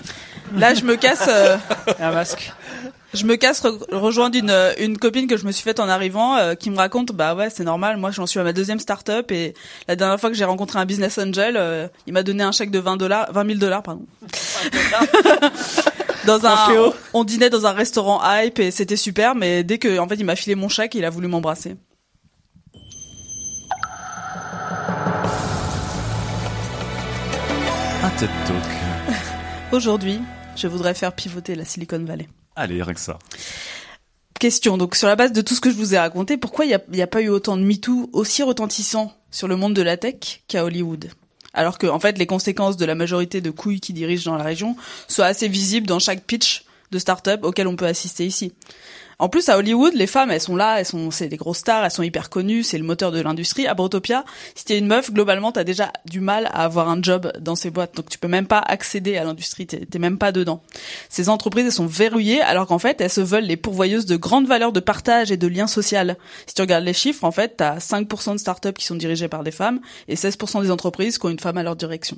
Là, 0.57 0.75
je 0.75 0.83
me 0.83 0.97
casse. 0.97 1.25
euh, 1.29 1.57
un 2.01 2.11
masque. 2.13 2.53
Je 3.13 3.25
me 3.25 3.35
casse 3.37 3.63
re- 3.65 3.93
rejoindre 3.93 4.39
une, 4.39 4.51
euh, 4.51 4.73
une 4.79 4.97
copine 4.97 5.27
que 5.27 5.37
je 5.37 5.45
me 5.45 5.51
suis 5.51 5.65
faite 5.65 5.81
en 5.81 5.89
arrivant, 5.89 6.37
euh, 6.37 6.55
qui 6.55 6.71
me 6.71 6.77
raconte, 6.77 7.11
bah 7.13 7.35
ouais, 7.35 7.51
c'est 7.51 7.65
normal. 7.65 7.97
Moi, 7.97 8.13
j'en 8.13 8.25
suis 8.27 8.39
à 8.39 8.45
ma 8.45 8.53
deuxième 8.53 8.79
start-up 8.79 9.33
et 9.33 9.55
la 9.89 9.97
dernière 9.97 10.21
fois 10.21 10.31
que 10.31 10.37
j'ai 10.37 10.45
rencontré 10.45 10.79
un 10.79 10.87
business 10.87 11.19
angel, 11.19 11.57
euh, 11.57 11.89
il 12.07 12.13
m'a 12.13 12.23
donné 12.23 12.45
un 12.45 12.53
chèque 12.53 12.71
de 12.71 12.79
20 12.79 12.97
dollars, 12.99 13.27
20 13.33 13.47
000 13.47 13.59
dollars, 13.59 13.83
pardon. 13.83 14.07
dans 16.27 16.47
un, 16.47 16.57
on, 16.77 16.93
on 17.15 17.25
dînait 17.25 17.51
dans 17.51 17.67
un 17.67 17.73
restaurant 17.73 18.21
hype 18.25 18.61
et 18.61 18.71
c'était 18.71 18.97
super, 18.97 19.35
mais 19.35 19.65
dès 19.65 19.79
que, 19.79 19.99
en 19.99 20.07
fait, 20.07 20.15
il 20.15 20.25
m'a 20.25 20.37
filé 20.37 20.55
mon 20.55 20.69
chèque, 20.69 20.95
il 20.95 21.05
a 21.05 21.11
voulu 21.11 21.27
m'embrasser. 21.27 21.75
Un 28.03 28.11
TED 28.19 28.31
Talk. 28.47 29.17
Aujourd'hui, 29.73 30.21
je 30.57 30.67
voudrais 30.69 30.95
faire 30.95 31.13
pivoter 31.13 31.55
la 31.55 31.65
Silicon 31.65 32.03
Valley. 32.05 32.29
Allez, 32.57 32.83
rien 32.83 32.95
que 32.95 33.01
ça. 33.01 33.19
Question. 34.39 34.79
Donc, 34.79 34.97
sur 34.97 35.07
la 35.07 35.17
base 35.17 35.33
de 35.33 35.43
tout 35.43 35.55
ce 35.55 35.61
que 35.61 35.71
je 35.71 35.77
vous 35.77 35.95
ai 35.95 35.99
raconté, 35.99 36.37
pourquoi 36.37 36.65
il 36.65 36.81
n'y 36.91 37.03
a, 37.03 37.07
pas 37.07 37.21
eu 37.21 37.29
autant 37.29 37.57
de 37.57 37.63
MeToo 37.63 38.09
aussi 38.13 38.43
retentissant 38.43 39.13
sur 39.31 39.49
le 39.49 39.57
monde 39.57 39.75
de 39.75 39.83
la 39.83 39.97
tech 39.97 40.43
qu'à 40.49 40.65
Hollywood? 40.65 41.11
Alors 41.53 41.79
que, 41.79 41.87
en 41.87 42.01
fait, 42.01 42.17
les 42.17 42.27
conséquences 42.27 42.77
de 42.77 42.85
la 42.85 42.95
majorité 42.95 43.41
de 43.41 43.51
couilles 43.51 43.81
qui 43.81 43.93
dirigent 43.93 44.31
dans 44.31 44.39
la 44.39 44.45
région 44.45 44.77
soient 45.09 45.27
assez 45.27 45.49
visibles 45.49 45.87
dans 45.87 45.99
chaque 45.99 46.25
pitch 46.25 46.65
de 46.91 46.99
start-up 46.99 47.45
auquel 47.45 47.67
on 47.67 47.77
peut 47.77 47.87
assister 47.87 48.27
ici. 48.27 48.53
En 49.21 49.29
plus, 49.29 49.51
à 49.51 49.59
Hollywood, 49.59 49.93
les 49.93 50.07
femmes, 50.07 50.31
elles 50.31 50.41
sont 50.41 50.57
là, 50.57 50.81
elles 50.81 50.87
sont, 50.87 51.11
c'est 51.11 51.29
des 51.29 51.37
grosses 51.37 51.59
stars, 51.59 51.85
elles 51.85 51.91
sont 51.91 52.03
hyper 52.03 52.31
connues, 52.31 52.63
c'est 52.63 52.79
le 52.79 52.85
moteur 52.85 53.13
de 53.13 53.21
l'industrie. 53.21 53.67
À 53.67 53.75
Brotopia, 53.75 54.25
si 54.55 54.65
t'es 54.65 54.79
une 54.79 54.87
meuf, 54.87 55.13
globalement, 55.13 55.53
t'as 55.53 55.63
déjà 55.63 55.93
du 56.07 56.21
mal 56.21 56.47
à 56.47 56.65
avoir 56.65 56.89
un 56.89 57.03
job 57.03 57.31
dans 57.39 57.55
ces 57.55 57.69
boîtes. 57.69 57.95
Donc, 57.95 58.09
tu 58.09 58.17
peux 58.17 58.29
même 58.29 58.47
pas 58.47 58.61
accéder 58.61 59.19
à 59.19 59.25
l'industrie, 59.25 59.67
t'es 59.67 59.99
même 59.99 60.17
pas 60.17 60.33
dedans. 60.33 60.63
Ces 61.11 61.29
entreprises, 61.29 61.67
elles 61.67 61.73
sont 61.73 61.87
verrouillées, 61.87 62.41
alors 62.41 62.67
qu'en 62.67 62.79
fait, 62.79 62.99
elles 63.03 63.11
se 63.11 63.21
veulent 63.21 63.45
les 63.45 63.59
pourvoyeuses 63.59 64.07
de 64.07 64.17
grandes 64.17 64.47
valeurs 64.47 64.73
de 64.73 64.81
partage 64.81 65.31
et 65.31 65.37
de 65.37 65.47
lien 65.47 65.67
social. 65.67 66.17
Si 66.47 66.55
tu 66.55 66.63
regardes 66.63 66.85
les 66.85 66.95
chiffres, 66.95 67.25
en 67.25 67.31
fait, 67.31 67.59
t'as 67.59 67.77
5% 67.77 68.33
de 68.33 68.39
startups 68.39 68.73
qui 68.73 68.87
sont 68.87 68.97
dirigées 68.97 69.29
par 69.29 69.45
des 69.45 69.51
femmes 69.51 69.81
et 70.09 70.15
16% 70.15 70.63
des 70.63 70.71
entreprises 70.71 71.19
qui 71.19 71.27
ont 71.27 71.31
une 71.31 71.39
femme 71.39 71.59
à 71.59 71.63
leur 71.63 71.77
direction 71.77 72.17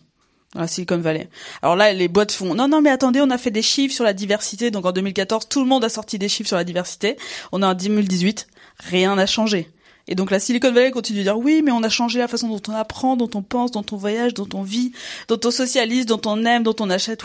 dans 0.55 0.61
la 0.61 0.67
Silicon 0.67 0.99
Valley. 0.99 1.29
Alors 1.63 1.77
là, 1.77 1.93
les 1.93 2.09
boîtes 2.09 2.33
font 2.33 2.55
non, 2.55 2.69
non, 2.69 2.83
mais 2.83 2.91
attendez, 2.91 3.21
on 3.21 3.31
a 3.31 3.39
fait 3.39 3.51
des 3.51 3.63
chiffres 3.63 3.95
sur 3.95 4.05
la 4.05 4.13
diversité. 4.13 4.71
Donc 4.71 4.87
en 4.87 4.93
2014, 4.93 5.49
tout 5.49 5.61
le 5.61 5.67
monde 5.67 5.85
a 5.85 5.89
sorti 5.89 6.19
des 6.19 6.29
chiffres 6.29 6.49
sur 6.49 6.57
la 6.57 6.65
diversité. 6.65 7.17
On 7.53 7.63
est 7.63 7.67
en 7.67 7.75
2018, 7.75 8.47
rien 8.79 9.15
n'a 9.17 9.27
changé. 9.27 9.71
Et 10.09 10.15
donc 10.15 10.31
la 10.31 10.41
Silicon 10.41 10.73
Valley 10.73 10.91
continue 10.91 11.21
de 11.21 11.25
dire 11.25 11.39
oui, 11.39 11.63
mais 11.65 11.71
on 11.71 11.83
a 11.83 11.89
changé 11.89 12.19
la 12.19 12.29
façon 12.29 12.49
dont 12.49 12.61
on 12.69 12.75
apprend, 12.75 13.17
dont 13.17 13.31
on 13.35 13.43
pense, 13.43 13.71
dont 13.71 13.87
on 13.93 13.97
voyage, 13.97 14.35
dont 14.35 14.49
on 14.55 14.63
vit, 14.63 14.93
dont 15.29 15.39
on 15.45 15.51
socialise, 15.51 16.07
dont 16.07 16.21
on 16.27 16.45
aime, 16.45 16.65
dont 16.65 16.77
on 16.81 16.91
achète. 16.91 17.23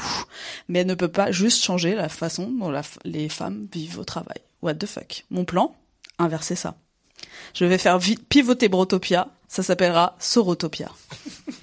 Mais 0.69 0.79
elle 0.79 0.87
ne 0.87 0.93
peut 0.93 1.07
pas 1.07 1.31
juste 1.31 1.63
changer 1.63 1.95
la 1.95 2.09
façon 2.09 2.51
dont 2.51 2.71
les 3.03 3.29
femmes 3.29 3.67
vivent 3.73 3.99
au 3.99 4.03
travail. 4.03 4.37
What 4.61 4.75
the 4.75 4.85
fuck? 4.85 5.25
Mon 5.31 5.45
plan? 5.45 5.75
Inverser 6.19 6.55
ça. 6.55 6.75
Je 7.53 7.65
vais 7.65 7.77
faire 7.77 7.99
pivoter 8.29 8.69
Brotopia. 8.69 9.29
Ça 9.47 9.63
s'appellera 9.63 10.15
Sorotopia. 10.19 10.91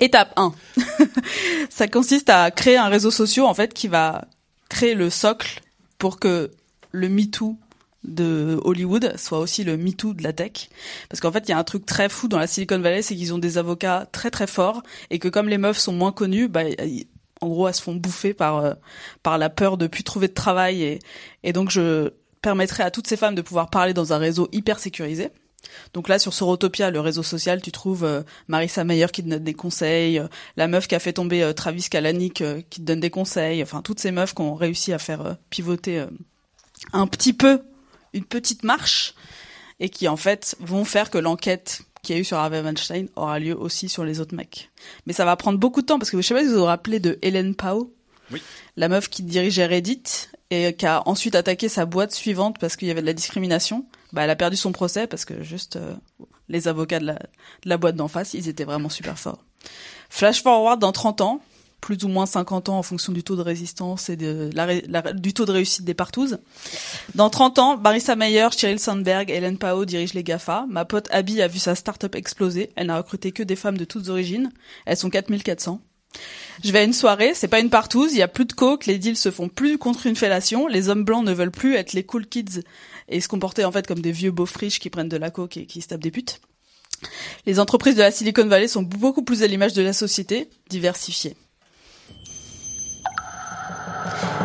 Étape 0.00 0.32
1. 0.36 0.52
ça 1.70 1.86
consiste 1.86 2.30
à 2.30 2.50
créer 2.50 2.76
un 2.76 2.88
réseau 2.88 3.10
social 3.10 3.46
en 3.46 3.54
fait 3.54 3.74
qui 3.74 3.86
va 3.86 4.24
créer 4.68 4.94
le 4.94 5.10
socle 5.10 5.60
pour 5.98 6.18
que 6.18 6.50
le 6.90 7.08
MeToo 7.08 7.56
de 8.04 8.58
Hollywood 8.64 9.14
soit 9.18 9.38
aussi 9.38 9.62
le 9.62 9.76
MeToo 9.76 10.14
de 10.14 10.22
la 10.22 10.32
tech. 10.32 10.70
Parce 11.10 11.20
qu'en 11.20 11.30
fait, 11.30 11.44
il 11.46 11.50
y 11.50 11.54
a 11.54 11.58
un 11.58 11.64
truc 11.64 11.84
très 11.84 12.08
fou 12.08 12.28
dans 12.28 12.38
la 12.38 12.46
Silicon 12.46 12.78
Valley, 12.78 13.02
c'est 13.02 13.14
qu'ils 13.14 13.34
ont 13.34 13.38
des 13.38 13.58
avocats 13.58 14.06
très 14.10 14.30
très 14.30 14.46
forts 14.46 14.82
et 15.10 15.18
que 15.18 15.28
comme 15.28 15.48
les 15.48 15.58
meufs 15.58 15.78
sont 15.78 15.92
moins 15.92 16.12
connues, 16.12 16.48
bah, 16.48 16.62
en 17.42 17.48
gros, 17.48 17.68
elles 17.68 17.74
se 17.74 17.82
font 17.82 17.94
bouffer 17.94 18.32
par 18.32 18.58
euh, 18.58 18.74
par 19.22 19.36
la 19.36 19.50
peur 19.50 19.76
de 19.76 19.86
plus 19.86 20.02
trouver 20.02 20.28
de 20.28 20.34
travail 20.34 20.82
et 20.82 20.98
et 21.42 21.52
donc 21.52 21.70
je 21.70 22.10
permettrai 22.40 22.82
à 22.82 22.90
toutes 22.90 23.06
ces 23.06 23.18
femmes 23.18 23.34
de 23.34 23.42
pouvoir 23.42 23.68
parler 23.68 23.92
dans 23.92 24.14
un 24.14 24.18
réseau 24.18 24.48
hyper 24.52 24.78
sécurisé. 24.78 25.28
Donc 25.94 26.08
là, 26.08 26.18
sur 26.18 26.32
Sorotopia, 26.32 26.90
le 26.90 27.00
réseau 27.00 27.22
social, 27.22 27.60
tu 27.60 27.72
trouves 27.72 28.04
euh, 28.04 28.22
Marissa 28.48 28.84
Mayer 28.84 29.06
qui 29.12 29.22
te 29.22 29.28
donne 29.28 29.44
des 29.44 29.54
conseils, 29.54 30.18
euh, 30.18 30.28
la 30.56 30.68
meuf 30.68 30.88
qui 30.88 30.94
a 30.94 30.98
fait 30.98 31.12
tomber 31.12 31.42
euh, 31.42 31.52
Travis 31.52 31.88
Kalanick 31.88 32.42
qui 32.70 32.80
te 32.80 32.86
donne 32.86 33.00
des 33.00 33.10
conseils, 33.10 33.62
enfin 33.62 33.82
toutes 33.82 34.00
ces 34.00 34.10
meufs 34.10 34.34
qui 34.34 34.42
ont 34.42 34.54
réussi 34.54 34.92
à 34.92 34.98
faire 34.98 35.36
pivoter 35.50 36.04
un 36.92 37.06
petit 37.06 37.32
peu, 37.32 37.62
une 38.12 38.24
petite 38.24 38.64
marche, 38.64 39.14
et 39.80 39.88
qui 39.88 40.08
en 40.08 40.16
fait 40.16 40.56
vont 40.60 40.84
faire 40.84 41.10
que 41.10 41.18
l'enquête 41.18 41.82
qu'il 42.02 42.14
y 42.14 42.18
a 42.18 42.20
eu 42.20 42.24
sur 42.24 42.38
Harvey 42.38 42.60
Weinstein 42.60 43.08
aura 43.16 43.38
lieu 43.38 43.56
aussi 43.56 43.88
sur 43.88 44.04
les 44.04 44.20
autres 44.20 44.34
mecs. 44.34 44.70
Mais 45.06 45.12
ça 45.12 45.24
va 45.24 45.36
prendre 45.36 45.58
beaucoup 45.58 45.82
de 45.82 45.86
temps 45.86 45.98
parce 45.98 46.10
que 46.10 46.16
je 46.20 46.26
sais 46.26 46.34
pas 46.34 46.40
si 46.42 46.48
vous 46.48 46.58
vous 46.58 46.64
rappelez 46.64 46.98
de 47.00 47.18
Hélène 47.22 47.54
Pao, 47.54 47.92
Oui. 48.30 48.40
la 48.76 48.88
meuf 48.88 49.08
qui 49.10 49.22
dirigeait 49.22 49.66
Reddit 49.66 50.02
et 50.50 50.74
qui 50.74 50.86
a 50.86 51.02
ensuite 51.06 51.34
attaqué 51.34 51.68
sa 51.68 51.86
boîte 51.86 52.12
suivante 52.12 52.58
parce 52.58 52.76
qu'il 52.76 52.88
y 52.88 52.90
avait 52.90 53.02
de 53.02 53.06
la 53.06 53.12
discrimination. 53.12 53.86
Bah, 54.12 54.22
elle 54.22 54.30
a 54.30 54.36
perdu 54.36 54.56
son 54.56 54.72
procès 54.72 55.06
parce 55.06 55.24
que 55.24 55.42
juste 55.42 55.76
euh, 55.76 55.94
les 56.48 56.66
avocats 56.68 56.98
de 56.98 57.06
la, 57.06 57.14
de 57.14 57.68
la 57.68 57.76
boîte 57.76 57.96
d'en 57.96 58.08
face, 58.08 58.34
ils 58.34 58.48
étaient 58.48 58.64
vraiment 58.64 58.88
super 58.88 59.18
forts. 59.18 59.44
Flash 60.08 60.42
forward 60.42 60.80
dans 60.80 60.90
30 60.90 61.20
ans, 61.20 61.40
plus 61.80 62.02
ou 62.04 62.08
moins 62.08 62.26
50 62.26 62.68
ans 62.68 62.78
en 62.78 62.82
fonction 62.82 63.12
du 63.12 63.22
taux 63.22 63.36
de 63.36 63.42
résistance 63.42 64.08
et 64.08 64.16
de 64.16 64.50
la, 64.52 65.12
du 65.12 65.32
taux 65.32 65.46
de 65.46 65.52
réussite 65.52 65.84
des 65.84 65.94
partouzes. 65.94 66.38
Dans 67.14 67.30
30 67.30 67.58
ans, 67.60 67.76
Marissa 67.76 68.16
Mayer, 68.16 68.48
Sheryl 68.56 68.80
Sandberg, 68.80 69.30
Hélène 69.30 69.56
Pao 69.56 69.84
dirigent 69.84 70.14
les 70.14 70.24
GAFA. 70.24 70.66
Ma 70.68 70.84
pote 70.84 71.08
Abby 71.12 71.40
a 71.40 71.48
vu 71.48 71.60
sa 71.60 71.76
start-up 71.76 72.16
exploser. 72.16 72.72
Elle 72.74 72.88
n'a 72.88 72.96
recruté 72.96 73.30
que 73.30 73.44
des 73.44 73.56
femmes 73.56 73.78
de 73.78 73.84
toutes 73.84 74.08
origines. 74.08 74.50
Elles 74.84 74.96
sont 74.96 75.10
4400. 75.10 75.80
Je 76.62 76.72
vais 76.72 76.80
à 76.80 76.82
une 76.82 76.92
soirée, 76.92 77.32
c'est 77.34 77.48
pas 77.48 77.60
une 77.60 77.70
partouze, 77.70 78.12
il 78.12 78.18
y 78.18 78.22
a 78.22 78.28
plus 78.28 78.44
de 78.44 78.52
coke, 78.52 78.86
les 78.86 78.98
deals 78.98 79.16
se 79.16 79.30
font 79.30 79.48
plus 79.48 79.78
contre 79.78 80.06
une 80.06 80.16
fellation, 80.16 80.66
les 80.66 80.90
hommes 80.90 81.04
blancs 81.04 81.24
ne 81.24 81.32
veulent 81.32 81.50
plus 81.50 81.74
être 81.74 81.94
les 81.94 82.04
cool 82.04 82.26
kids 82.26 82.62
et 83.08 83.20
se 83.20 83.28
comporter 83.28 83.64
en 83.64 83.72
fait 83.72 83.86
comme 83.86 84.00
des 84.00 84.12
vieux 84.12 84.30
beaufs 84.30 84.56
riches 84.56 84.78
qui 84.78 84.90
prennent 84.90 85.08
de 85.08 85.16
la 85.16 85.30
coke 85.30 85.56
et 85.56 85.66
qui 85.66 85.80
se 85.80 85.88
tapent 85.88 86.02
des 86.02 86.10
putes. 86.10 86.40
Les 87.46 87.58
entreprises 87.60 87.94
de 87.94 88.02
la 88.02 88.10
Silicon 88.10 88.46
Valley 88.46 88.68
sont 88.68 88.82
beaucoup 88.82 89.22
plus 89.22 89.42
à 89.42 89.46
l'image 89.46 89.72
de 89.72 89.80
la 89.80 89.94
société, 89.94 90.50
diversifiées. 90.68 91.34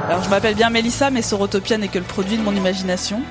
Alors 0.07 0.23
je 0.23 0.29
m'appelle 0.29 0.55
bien 0.55 0.69
Mélissa, 0.69 1.09
mais 1.09 1.21
Sorotopia 1.21 1.77
n'est 1.77 1.89
que 1.89 1.99
le 1.99 2.05
produit 2.05 2.37
de 2.37 2.43
mon 2.43 2.55
imagination. 2.55 3.21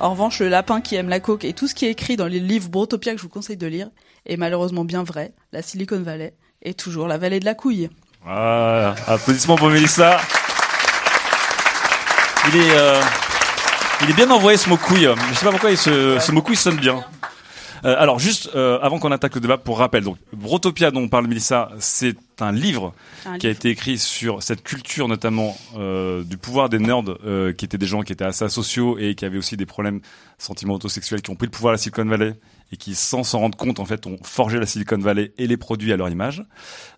En 0.00 0.10
revanche, 0.10 0.40
le 0.40 0.48
lapin 0.48 0.82
qui 0.82 0.96
aime 0.96 1.08
la 1.08 1.20
coke 1.20 1.44
et 1.44 1.54
tout 1.54 1.66
ce 1.66 1.74
qui 1.74 1.86
est 1.86 1.90
écrit 1.90 2.16
dans 2.16 2.26
les 2.26 2.40
livres 2.40 2.68
Brotopia 2.68 3.12
que 3.12 3.18
je 3.18 3.22
vous 3.22 3.28
conseille 3.30 3.56
de 3.56 3.66
lire 3.66 3.90
est 4.26 4.36
malheureusement 4.36 4.84
bien 4.84 5.02
vrai. 5.02 5.32
La 5.52 5.62
Silicon 5.62 6.02
Valley 6.02 6.34
est 6.64 6.78
toujours 6.78 7.06
la 7.06 7.18
vallée 7.18 7.40
de 7.40 7.44
la 7.44 7.54
couille. 7.54 7.90
Voilà. 8.24 8.94
Applaudissements 9.06 9.56
pour 9.56 9.68
Mélissa. 9.68 10.20
Il 12.48 12.60
est, 12.60 12.70
euh, 12.72 13.00
il 14.02 14.10
est 14.10 14.14
bien 14.14 14.30
envoyé 14.30 14.58
ce 14.58 14.68
mot 14.68 14.76
couille. 14.76 15.08
Je 15.30 15.34
sais 15.34 15.44
pas 15.44 15.50
pourquoi 15.50 15.74
ce 15.76 16.32
mot 16.32 16.42
couille 16.42 16.56
sonne 16.56 16.76
bien. 16.76 17.04
Euh, 17.84 17.94
alors 17.98 18.18
juste 18.18 18.50
euh, 18.54 18.78
avant 18.80 18.98
qu'on 18.98 19.12
attaque 19.12 19.34
le 19.34 19.40
débat, 19.40 19.58
pour 19.58 19.78
rappel, 19.78 20.04
donc 20.04 20.16
Brotopia 20.32 20.90
dont 20.90 21.08
parle 21.08 21.26
Melissa, 21.26 21.70
c'est 21.78 22.16
un 22.40 22.50
livre 22.52 22.94
Un 23.26 23.38
qui 23.38 23.46
a 23.46 23.50
été 23.50 23.68
écrit 23.70 23.98
sur 23.98 24.42
cette 24.42 24.62
culture 24.62 25.06
notamment 25.06 25.56
euh, 25.76 26.24
du 26.24 26.36
pouvoir 26.36 26.68
des 26.68 26.78
nerds, 26.78 27.02
euh, 27.24 27.52
qui 27.52 27.64
étaient 27.64 27.78
des 27.78 27.86
gens 27.86 28.02
qui 28.02 28.12
étaient 28.12 28.24
assez 28.24 28.44
asociaux 28.44 28.98
et 28.98 29.14
qui 29.14 29.24
avaient 29.24 29.38
aussi 29.38 29.56
des 29.56 29.66
problèmes 29.66 30.00
sentimentaux 30.38 30.88
sexuels, 30.88 31.22
qui 31.22 31.30
ont 31.30 31.36
pris 31.36 31.46
le 31.46 31.50
pouvoir 31.52 31.70
à 31.70 31.74
la 31.74 31.78
Silicon 31.78 32.04
Valley 32.04 32.34
et 32.72 32.76
qui, 32.76 32.94
sans 32.94 33.22
s'en 33.22 33.38
rendre 33.40 33.56
compte, 33.56 33.78
en 33.78 33.84
fait, 33.84 34.06
ont 34.06 34.16
forgé 34.22 34.58
la 34.58 34.66
Silicon 34.66 34.98
Valley 34.98 35.32
et 35.38 35.46
les 35.46 35.56
produits 35.56 35.92
à 35.92 35.96
leur 35.96 36.08
image, 36.08 36.42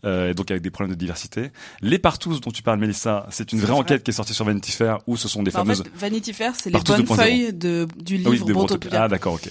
euh, 0.04 0.30
et 0.30 0.34
donc 0.34 0.50
avec 0.50 0.62
des 0.62 0.70
problèmes 0.70 0.94
de 0.94 0.98
diversité. 0.98 1.50
Les 1.82 1.98
Partous 1.98 2.40
dont 2.40 2.50
tu 2.50 2.62
parles, 2.62 2.78
Melissa, 2.78 3.26
c'est 3.30 3.52
une 3.52 3.58
vraie 3.58 3.72
vrai. 3.72 3.80
enquête 3.80 4.02
qui 4.04 4.10
est 4.10 4.14
sortie 4.14 4.32
sur 4.32 4.44
Vanity 4.46 4.72
Fair 4.72 5.00
où 5.06 5.16
ce 5.18 5.28
sont 5.28 5.42
des 5.42 5.50
Bah, 5.50 5.60
en 5.60 5.64
fameuses 5.64 5.82
fait, 5.82 5.90
Vanity 5.94 6.32
Fair, 6.32 6.52
c'est 6.56 6.70
les 6.70 6.80
bonnes 6.80 7.02
2.0. 7.02 7.14
feuilles 7.16 7.52
de, 7.52 7.86
du 8.02 8.22
Ah 8.24 8.28
oui, 8.30 8.36
livre 8.36 8.46
Brotopia. 8.52 8.54
Brotopia. 8.54 9.02
Ah 9.02 9.08
d'accord, 9.08 9.34
ok. 9.34 9.50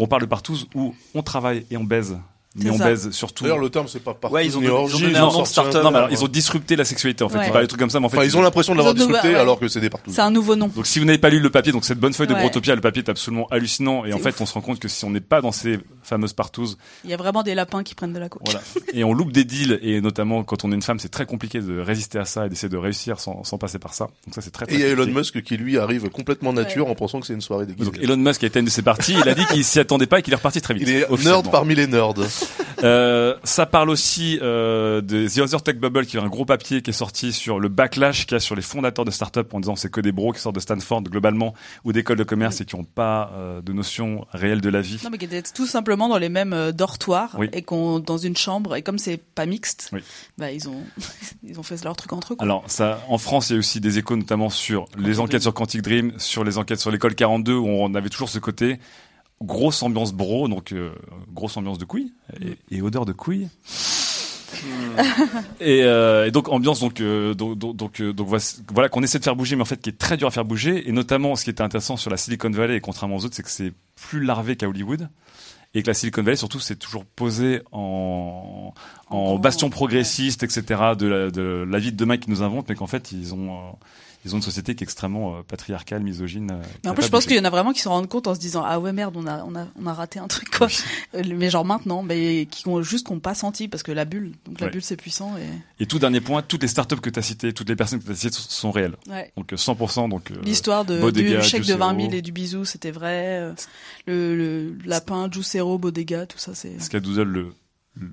On 0.00 0.06
parle 0.06 0.22
de 0.22 0.26
Partous 0.26 0.68
où 0.76 0.94
on 1.12 1.22
travaille 1.22 1.66
et 1.72 1.76
on 1.76 1.82
baise. 1.82 2.16
Mais 2.64 2.70
on 2.70 2.78
ça. 2.78 2.84
baise 2.86 3.10
surtout. 3.10 3.44
D'ailleurs, 3.44 3.58
le 3.58 3.70
terme, 3.70 3.86
c'est 3.88 4.02
pas 4.02 4.14
Partous 4.14 4.34
Ouais, 4.34 4.46
ils 4.46 4.56
ont 4.56 4.60
ni 4.60 4.66
donné- 4.66 4.78
orgie, 4.78 5.04
ils 5.10 5.16
ont 5.16 5.30
un 5.30 5.32
nom 5.32 5.44
start-up. 5.44 5.82
Non, 5.84 5.90
mais 5.90 5.98
alors, 5.98 6.10
ils 6.10 6.24
ont 6.24 6.28
disrupté 6.28 6.76
la 6.76 6.84
sexualité 6.84 7.24
en 7.24 7.28
fait. 7.28 7.38
Ouais. 7.38 7.46
Ils 7.46 7.52
parlent 7.52 7.64
des 7.64 7.68
trucs 7.68 7.80
comme 7.80 7.90
ça, 7.90 8.00
mais 8.00 8.06
en 8.06 8.08
fait. 8.08 8.16
Enfin, 8.18 8.26
ils 8.26 8.36
ont 8.36 8.42
l'impression 8.42 8.72
de 8.74 8.78
l'avoir 8.78 8.94
ouais. 9.24 9.34
alors 9.34 9.58
que 9.58 9.68
c'est 9.68 9.80
des 9.80 9.90
Partous. 9.90 10.12
C'est 10.12 10.20
un 10.20 10.30
nouveau 10.30 10.56
nom. 10.56 10.68
Donc 10.68 10.86
si 10.86 10.98
vous 10.98 11.04
n'avez 11.04 11.18
pas 11.18 11.30
lu 11.30 11.40
le 11.40 11.50
papier, 11.50 11.72
donc 11.72 11.84
cette 11.84 11.98
bonne 12.00 12.12
feuille 12.12 12.26
de. 12.26 12.34
Brotopia, 12.34 12.74
le 12.74 12.80
papier 12.80 13.02
est 13.04 13.10
absolument 13.10 13.46
hallucinant 13.50 14.04
et 14.04 14.12
en 14.12 14.18
fait 14.18 14.30
ouf. 14.30 14.40
on 14.42 14.46
se 14.46 14.54
rend 14.54 14.60
compte 14.60 14.78
que 14.78 14.88
si 14.88 15.04
on 15.04 15.10
n'est 15.10 15.20
pas 15.20 15.40
dans 15.40 15.52
ces 15.52 15.78
fameuses 16.02 16.32
partouzes, 16.32 16.78
Il 17.04 17.10
y 17.10 17.14
a 17.14 17.16
vraiment 17.16 17.42
des 17.42 17.54
lapins 17.54 17.82
qui 17.82 17.94
prennent 17.94 18.12
de 18.12 18.18
la 18.18 18.28
coke. 18.28 18.42
voilà, 18.44 18.60
et 18.92 19.04
on 19.04 19.12
loupe 19.12 19.32
des 19.32 19.44
deals 19.44 19.78
et 19.82 20.00
notamment 20.00 20.44
quand 20.44 20.64
on 20.64 20.72
est 20.72 20.74
une 20.74 20.82
femme, 20.82 20.98
c'est 20.98 21.08
très 21.08 21.26
compliqué 21.26 21.60
de 21.60 21.80
résister 21.80 22.18
à 22.18 22.24
ça 22.24 22.46
et 22.46 22.48
d'essayer 22.48 22.68
de 22.68 22.76
réussir 22.76 23.18
sans, 23.20 23.44
sans 23.44 23.58
passer 23.58 23.78
par 23.78 23.94
ça. 23.94 24.04
Donc 24.26 24.34
ça 24.34 24.40
c'est 24.40 24.50
très. 24.50 24.64
Et 24.66 24.68
très 24.68 24.76
il 24.76 24.80
y 24.80 24.84
a 24.84 24.88
Elon. 24.88 25.06
Musk 25.06 25.42
qui 25.42 25.56
lui 25.56 25.78
arrive 25.78 26.08
complètement 26.10 26.52
nature 26.52 26.88
en 26.88 26.94
pensant 26.94 27.20
que 27.20 27.26
c'est 27.26 27.34
une 27.34 27.40
soirée 27.40 27.66
déguisée. 27.66 27.90
Donc 27.90 28.00
Elon 28.02 28.16
Musk 28.16 28.42
a 28.44 28.46
été 28.46 28.58
une 28.60 28.66
de 28.66 28.70
ses 28.70 28.82
parties, 28.82 29.14
il 29.20 29.28
a 29.28 29.34
dit 29.34 29.44
qu'il 29.46 29.64
s'y 29.64 29.80
attendait 29.80 30.06
pas 30.06 30.20
et 30.20 30.22
qu'il 30.22 30.32
est 30.32 30.36
reparti 30.36 30.60
très 30.60 30.74
vite. 30.74 30.88
Il 30.88 30.94
est 30.94 31.24
nerd 31.24 31.50
parmi 31.50 31.74
les 31.74 31.86
nerds. 31.86 32.14
Euh, 32.84 33.34
ça 33.44 33.66
parle 33.66 33.90
aussi 33.90 34.38
euh, 34.40 35.00
de 35.00 35.26
The 35.26 35.38
Other 35.38 35.62
Tech 35.62 35.76
Bubble, 35.76 36.06
qui 36.06 36.16
est 36.16 36.20
un 36.20 36.28
gros 36.28 36.44
papier 36.44 36.80
qui 36.82 36.90
est 36.90 36.92
sorti 36.94 37.32
sur 37.32 37.58
le 37.58 37.68
backlash 37.68 38.26
qu'il 38.26 38.34
y 38.34 38.36
a 38.36 38.40
sur 38.40 38.54
les 38.54 38.62
fondateurs 38.62 39.04
de 39.04 39.10
start-up 39.10 39.52
en 39.52 39.60
disant 39.60 39.74
c'est 39.76 39.90
que 39.90 40.00
des 40.00 40.12
bros 40.12 40.32
qui 40.32 40.40
sortent 40.40 40.54
de 40.54 40.60
Stanford 40.60 41.02
globalement 41.02 41.54
ou 41.84 41.92
d'écoles 41.92 42.18
de 42.18 42.24
commerce 42.24 42.60
et 42.60 42.64
qui 42.64 42.76
n'ont 42.76 42.84
pas 42.84 43.32
euh, 43.34 43.60
de 43.62 43.72
notion 43.72 44.26
réelle 44.32 44.60
de 44.60 44.68
la 44.68 44.80
vie. 44.80 45.00
Non, 45.02 45.10
mais 45.10 45.18
qui 45.18 45.24
étaient 45.24 45.42
tout 45.42 45.66
simplement 45.66 46.08
dans 46.08 46.18
les 46.18 46.28
mêmes 46.28 46.52
euh, 46.52 46.72
dortoirs 46.72 47.34
Oui. 47.38 47.48
et 47.52 47.62
qu'on 47.62 47.98
dans 47.98 48.18
une 48.18 48.36
chambre 48.36 48.76
et 48.76 48.82
comme 48.82 48.98
c'est 48.98 49.16
pas 49.16 49.46
mixte, 49.46 49.90
Oui. 49.92 50.00
bah 50.36 50.52
ils 50.52 50.68
ont 50.68 50.82
ils 51.42 51.58
ont 51.58 51.62
fait 51.64 51.82
leur 51.84 51.96
truc 51.96 52.12
entre 52.12 52.32
eux. 52.34 52.36
Quoi. 52.36 52.44
Alors 52.44 52.64
ça, 52.68 53.02
en 53.08 53.18
France, 53.18 53.50
il 53.50 53.54
y 53.54 53.56
a 53.56 53.58
aussi 53.58 53.80
des 53.80 53.98
échos 53.98 54.16
notamment 54.16 54.50
sur 54.50 54.86
les 54.98 55.18
enquêtes 55.20 55.42
sur 55.42 55.54
Quantic 55.54 55.82
Dream, 55.82 56.12
sur 56.18 56.44
les 56.44 56.58
enquêtes 56.58 56.80
sur 56.80 56.90
l'école 56.90 57.14
42 57.14 57.54
où 57.54 57.66
on 57.66 57.94
avait 57.94 58.08
toujours 58.08 58.28
ce 58.28 58.38
côté 58.38 58.78
grosse 59.42 59.82
ambiance 59.82 60.12
bro, 60.12 60.48
donc 60.48 60.72
euh, 60.72 60.90
grosse 61.32 61.56
ambiance 61.56 61.78
de 61.78 61.84
couilles 61.84 62.12
et, 62.40 62.56
et 62.70 62.82
odeur 62.82 63.04
de 63.04 63.12
couilles. 63.12 63.48
et, 65.60 65.82
euh, 65.82 66.26
et 66.26 66.30
donc 66.30 66.48
ambiance 66.48 66.80
donc 66.80 67.00
euh, 67.00 67.34
donc 67.34 67.58
donc 67.58 67.76
donc, 67.76 68.00
euh, 68.00 68.14
voilà 68.72 68.88
qu'on 68.88 69.02
essaie 69.02 69.18
de 69.18 69.24
faire 69.24 69.36
bouger 69.36 69.56
mais 69.56 69.62
en 69.62 69.66
fait 69.66 69.80
qui 69.80 69.90
est 69.90 69.98
très 69.98 70.16
dur 70.16 70.26
à 70.26 70.30
faire 70.30 70.44
bouger. 70.44 70.88
Et 70.88 70.92
notamment 70.92 71.36
ce 71.36 71.44
qui 71.44 71.50
était 71.50 71.62
intéressant 71.62 71.96
sur 71.96 72.10
la 72.10 72.16
Silicon 72.16 72.50
Valley 72.50 72.76
et 72.76 72.80
contrairement 72.80 73.16
aux 73.16 73.24
autres 73.24 73.34
c'est 73.34 73.42
que 73.42 73.50
c'est 73.50 73.72
plus 73.94 74.24
larvé 74.24 74.56
qu'à 74.56 74.68
Hollywood. 74.68 75.08
Et 75.74 75.82
que 75.82 75.88
la 75.88 75.94
Silicon 75.94 76.22
Valley 76.22 76.36
surtout 76.36 76.60
c'est 76.60 76.76
toujours 76.76 77.04
posé 77.04 77.60
en 77.72 78.72
en 79.10 79.38
bastion 79.38 79.68
progressiste 79.70 80.42
etc 80.42 80.64
de 80.98 81.06
la, 81.06 81.30
de 81.30 81.66
la 81.68 81.78
vie 81.78 81.92
de 81.92 81.96
demain 81.96 82.16
qu'ils 82.16 82.32
nous 82.32 82.42
inventent 82.42 82.68
mais 82.70 82.74
qu'en 82.74 82.86
fait 82.86 83.12
ils 83.12 83.34
ont 83.34 83.52
euh, 83.52 83.70
ils 84.24 84.34
ont 84.34 84.38
une 84.38 84.42
société 84.42 84.74
qui 84.74 84.82
est 84.82 84.86
extrêmement 84.86 85.36
euh, 85.36 85.42
patriarcale 85.46 86.02
misogyne 86.02 86.50
euh, 86.50 86.62
Mais 86.84 86.90
en 86.90 86.94
plus, 86.94 87.04
je 87.04 87.08
pense 87.10 87.24
qu'il 87.24 87.36
y 87.36 87.40
en 87.40 87.44
a 87.44 87.50
vraiment 87.50 87.72
qui 87.72 87.80
se 87.80 87.88
rendent 87.88 88.08
compte 88.08 88.26
en 88.26 88.34
se 88.34 88.40
disant 88.40 88.62
ah 88.66 88.78
ouais 88.80 88.92
merde, 88.92 89.16
on 89.16 89.26
a 89.26 89.44
on 89.44 89.54
a 89.54 89.66
on 89.80 89.86
a 89.86 89.92
raté 89.94 90.18
un 90.18 90.26
truc 90.28 90.50
quoi. 90.50 90.68
Euh, 91.14 91.22
Mais 91.36 91.50
genre 91.50 91.64
maintenant, 91.64 92.02
mais 92.02 92.46
qui 92.50 92.66
ont 92.68 92.82
juste 92.82 93.06
qu'on 93.06 93.20
pas 93.20 93.34
senti 93.34 93.68
parce 93.68 93.82
que 93.82 93.92
la 93.92 94.04
bulle, 94.04 94.32
donc 94.46 94.60
la 94.60 94.66
Ouais. 94.66 94.72
bulle 94.72 94.82
c'est 94.82 94.96
puissant 94.96 95.36
et 95.38 95.82
Et 95.82 95.86
tout 95.86 95.98
dernier 95.98 96.20
point, 96.20 96.42
toutes 96.42 96.62
les 96.62 96.68
startups 96.68 96.96
que 97.00 97.10
tu 97.10 97.18
as 97.18 97.22
citées, 97.22 97.52
toutes 97.52 97.68
les 97.68 97.76
personnes 97.76 98.00
que 98.00 98.04
tu 98.06 98.10
as 98.10 98.14
citées 98.16 98.36
sont- 98.36 98.70
réelles. 98.70 98.96
Ouais. 99.08 99.32
Donc 99.36 99.52
euh, 99.52 99.56
100%. 99.56 100.08
Donc, 100.08 100.30
l'histoire 100.44 100.84
de 100.84 101.00
Bodega, 101.00 101.40
du 101.40 101.46
chèque 101.46 101.64
de 101.64 101.74
20 101.74 101.88
000 101.90 101.98
Juicero, 102.00 102.16
et 102.18 102.22
du 102.22 102.32
bisou, 102.32 102.64
c'était 102.64 102.90
vrai. 102.90 103.52
Le, 104.06 104.36
le 104.36 104.78
lapin, 104.84 105.30
Juicero, 105.30 105.78
Bodega, 105.78 106.26
tout 106.26 106.38
ça 106.38 106.54
c'est. 106.54 106.80
Skadoodle, 106.80 107.22
le, 107.22 107.52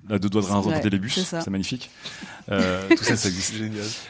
la 0.09 0.19
deux 0.19 0.29
doigts 0.29 0.41
de 0.41 0.67
Ouais, 0.67 0.81
les 0.89 0.99
bus, 0.99 1.19
c'est 1.23 1.47
magnifique. 1.49 1.89
Euh, 2.51 2.83
tout 2.95 3.03
ça, 3.03 3.15
ça 3.15 3.27
existe. 3.27 3.55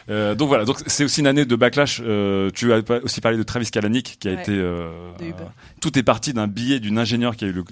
Euh, 0.10 0.36
donc 0.36 0.50
voilà, 0.50 0.66
donc 0.66 0.80
c'est 0.88 1.06
aussi 1.06 1.22
une 1.22 1.28
année 1.28 1.46
de 1.46 1.56
backlash. 1.56 2.02
Euh, 2.04 2.52
tu 2.54 2.74
as 2.74 2.82
aussi 3.02 3.22
parlé 3.22 3.38
de 3.38 3.44
Travis 3.44 3.72
Kalanick 3.72 4.18
qui 4.20 4.28
a 4.28 4.34
Ouais. 4.34 4.42
été. 4.42 4.52
Euh, 4.52 4.90
De 5.20 5.24
Uber. 5.28 5.36
euh, 5.40 5.46
tout 5.80 5.98
est 5.98 6.04
parti 6.04 6.34
d'un 6.34 6.48
billet 6.48 6.82
d'une 6.82 6.98
ingénieure 7.00 7.38
qui 7.38 7.46
a 7.46 7.48
eu 7.48 7.54
le- 7.54 7.64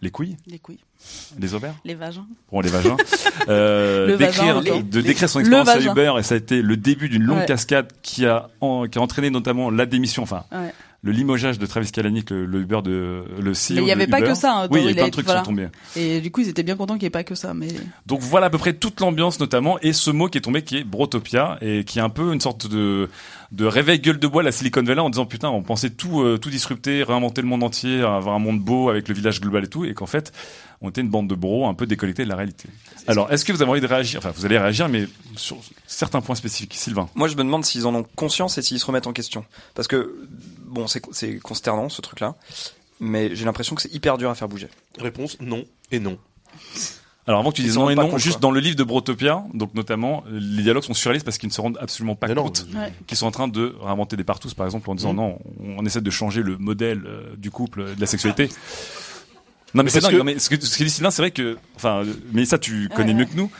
les 0.00 0.10
couilles, 0.10 0.36
Les 0.48 0.58
couilles, 0.58 0.80
les 1.38 1.54
ovaires. 1.54 1.74
les 1.84 1.94
vagins. 1.94 2.26
Bon, 2.50 2.60
les 2.60 2.68
vagins. 2.68 2.96
Euh, 3.48 4.08
Le 4.08 4.16
d'écrire, 4.16 4.56
vagin, 4.56 4.80
de 4.80 4.96
les- 4.98 5.02
décrire 5.04 5.28
son 5.30 5.38
expérience 5.38 5.68
à. 5.68 5.78
Uber 5.80 6.14
et 6.18 6.22
ça 6.24 6.34
a 6.34 6.38
été 6.38 6.62
le 6.62 6.76
début 6.76 7.08
d'une 7.08 7.22
longue 7.22 7.38
Ouais. 7.38 7.46
cascade 7.46 7.92
qui 8.02 8.26
a, 8.26 8.48
en- 8.60 8.88
qui 8.88 8.98
a 8.98 9.02
entraîné 9.02 9.30
notamment 9.30 9.70
la 9.70 9.86
démission, 9.86 10.24
enfin, 10.24 10.42
Ouais. 10.50 10.72
Le 11.02 11.12
limogeage 11.12 11.58
de 11.60 11.66
Travis 11.66 11.92
Kalanick, 11.92 12.30
le, 12.30 12.44
le 12.44 12.60
Uber 12.60 12.80
de, 12.82 13.22
le 13.40 13.52
CEO 13.52 13.74
Mais 13.74 13.76
il 13.76 13.82
y 13.82 13.86
de 13.86 13.90
avait 13.92 14.06
pas 14.08 14.18
Uber. 14.18 14.28
que 14.30 14.34
ça. 14.34 14.62
hein, 14.62 14.68
oui, 14.70 14.80
il 14.80 14.82
y 14.82 14.86
avait 14.86 14.94
plein 14.96 15.06
de 15.06 15.10
trucs 15.10 15.26
voilà. 15.26 15.40
qui 15.42 15.46
sont 15.46 15.50
tombés. 15.52 15.68
Et 15.94 16.20
du 16.20 16.32
coup, 16.32 16.40
ils 16.40 16.48
étaient 16.48 16.64
bien 16.64 16.74
contents 16.76 16.94
qu'il 16.94 17.02
n'y 17.02 17.06
ait 17.06 17.10
pas 17.10 17.22
que 17.22 17.36
ça. 17.36 17.54
Mais 17.54 17.68
Donc 18.06 18.20
voilà 18.20 18.46
à 18.46 18.50
peu 18.50 18.58
près 18.58 18.72
toute 18.72 18.98
l'ambiance 19.00 19.38
notamment 19.38 19.78
et 19.80 19.92
ce 19.92 20.10
mot 20.10 20.26
qui 20.28 20.38
est 20.38 20.40
tombé 20.40 20.62
qui 20.62 20.78
est 20.78 20.84
Brotopia 20.84 21.56
et 21.60 21.84
qui 21.84 22.00
est 22.00 22.02
un 22.02 22.08
peu 22.10 22.32
une 22.32 22.40
sorte 22.40 22.66
de 22.66 23.08
de 23.50 23.64
réveil 23.64 23.98
gueule 24.00 24.18
de 24.18 24.26
bois 24.26 24.42
à 24.42 24.44
la 24.44 24.52
Silicon 24.52 24.82
Valley 24.82 25.00
en 25.00 25.08
disant 25.08 25.24
putain 25.24 25.48
on 25.48 25.62
pensait 25.62 25.88
tout 25.90 26.20
euh, 26.20 26.36
tout 26.36 26.50
disrupter, 26.50 27.02
réinventer 27.02 27.40
le 27.42 27.48
monde 27.48 27.62
entier, 27.62 28.00
avoir 28.02 28.34
un 28.34 28.38
monde 28.40 28.60
beau 28.60 28.90
avec 28.90 29.08
le 29.08 29.14
village 29.14 29.40
global 29.40 29.64
et 29.64 29.68
tout 29.68 29.84
et 29.86 29.94
qu'en 29.94 30.04
fait 30.06 30.32
on 30.82 30.90
était 30.90 31.00
une 31.00 31.08
bande 31.08 31.28
de 31.28 31.34
bros 31.34 31.66
un 31.66 31.74
peu 31.74 31.86
déconnectés 31.86 32.24
de 32.24 32.28
la 32.28 32.36
réalité. 32.36 32.68
Alors 33.06 33.32
est-ce 33.32 33.44
que 33.46 33.52
vous 33.52 33.62
avez 33.62 33.70
envie 33.70 33.80
de 33.80 33.86
réagir? 33.86 34.18
Enfin 34.18 34.32
vous 34.36 34.44
allez 34.44 34.58
réagir 34.58 34.88
mais 34.90 35.06
sur 35.36 35.56
certains 35.86 36.20
points 36.20 36.34
spécifiques. 36.34 36.74
Sylvain. 36.74 37.08
Moi, 37.14 37.28
je 37.28 37.36
me 37.36 37.42
demande 37.44 37.64
s'ils 37.64 37.86
en 37.86 37.94
ont 37.94 38.04
conscience 38.16 38.58
et 38.58 38.62
s'ils 38.62 38.78
se 38.80 38.84
remettent 38.86 39.06
en 39.06 39.12
question. 39.12 39.44
Parce 39.74 39.86
que, 39.88 40.14
bon, 40.68 40.86
c'est 40.86 41.38
consternant, 41.38 41.88
ce 41.88 42.00
truc-là. 42.02 42.34
Mais 43.00 43.34
j'ai 43.34 43.44
l'impression 43.44 43.74
que 43.76 43.82
c'est 43.82 43.92
hyper 43.94 44.18
dur 44.18 44.30
à 44.30 44.34
faire 44.34 44.48
bouger. 44.48 44.68
Réponse 44.98 45.36
non 45.40 45.64
et 45.92 46.00
non. 46.00 46.18
Alors 47.26 47.40
avant 47.40 47.50
que 47.50 47.56
tu 47.56 47.62
dises 47.62 47.76
non 47.76 47.90
et 47.90 47.94
non, 47.94 48.08
compte, 48.08 48.18
juste 48.20 48.36
quoi. 48.36 48.40
dans 48.40 48.50
le 48.50 48.58
livre 48.60 48.74
de 48.76 48.82
Brotopia, 48.82 49.44
donc 49.52 49.74
notamment, 49.74 50.24
les 50.30 50.62
dialogues 50.62 50.82
sont 50.82 50.94
surréalistes 50.94 51.26
parce 51.26 51.36
qu'ils 51.36 51.48
ne 51.50 51.52
se 51.52 51.60
rendent 51.60 51.76
absolument 51.80 52.16
pas 52.16 52.34
compte 52.34 52.66
Ouais. 52.74 52.92
qu'ils 53.06 53.18
sont 53.18 53.26
en 53.26 53.30
train 53.30 53.48
de 53.48 53.76
réinventer 53.82 54.16
des 54.16 54.24
partous, 54.24 54.54
par 54.54 54.64
exemple, 54.66 54.88
en 54.90 54.94
disant 54.94 55.10
Mhm. 55.12 55.16
non, 55.16 55.38
on, 55.78 55.84
essaie 55.84 56.00
de 56.00 56.10
changer 56.10 56.42
le 56.42 56.56
modèle 56.56 57.02
euh, 57.06 57.36
du 57.36 57.50
couple, 57.50 57.80
euh, 57.82 57.94
de 57.94 58.00
la 58.00 58.06
sexualité. 58.06 58.46
Non 59.74 59.82
mais 59.82 59.82
Mais 59.84 59.90
c'est 59.90 60.00
dingue, 60.00 60.12
que- 60.12 60.16
non, 60.16 60.24
mais 60.24 60.38
ce 60.38 60.48
que, 60.48 60.58
ce 60.64 60.78
que 60.78 60.84
dit 60.84 60.88
Sylvain, 60.90 61.10
c'est 61.10 61.20
vrai 61.20 61.30
que, 61.30 61.58
enfin, 61.76 62.02
euh, 62.02 62.14
mais 62.32 62.46
ça 62.46 62.58
tu 62.58 62.88
connais 62.88 63.08
Ouais, 63.12 63.18
mieux 63.18 63.24
ouais. 63.24 63.30
que 63.30 63.36
nous. 63.36 63.50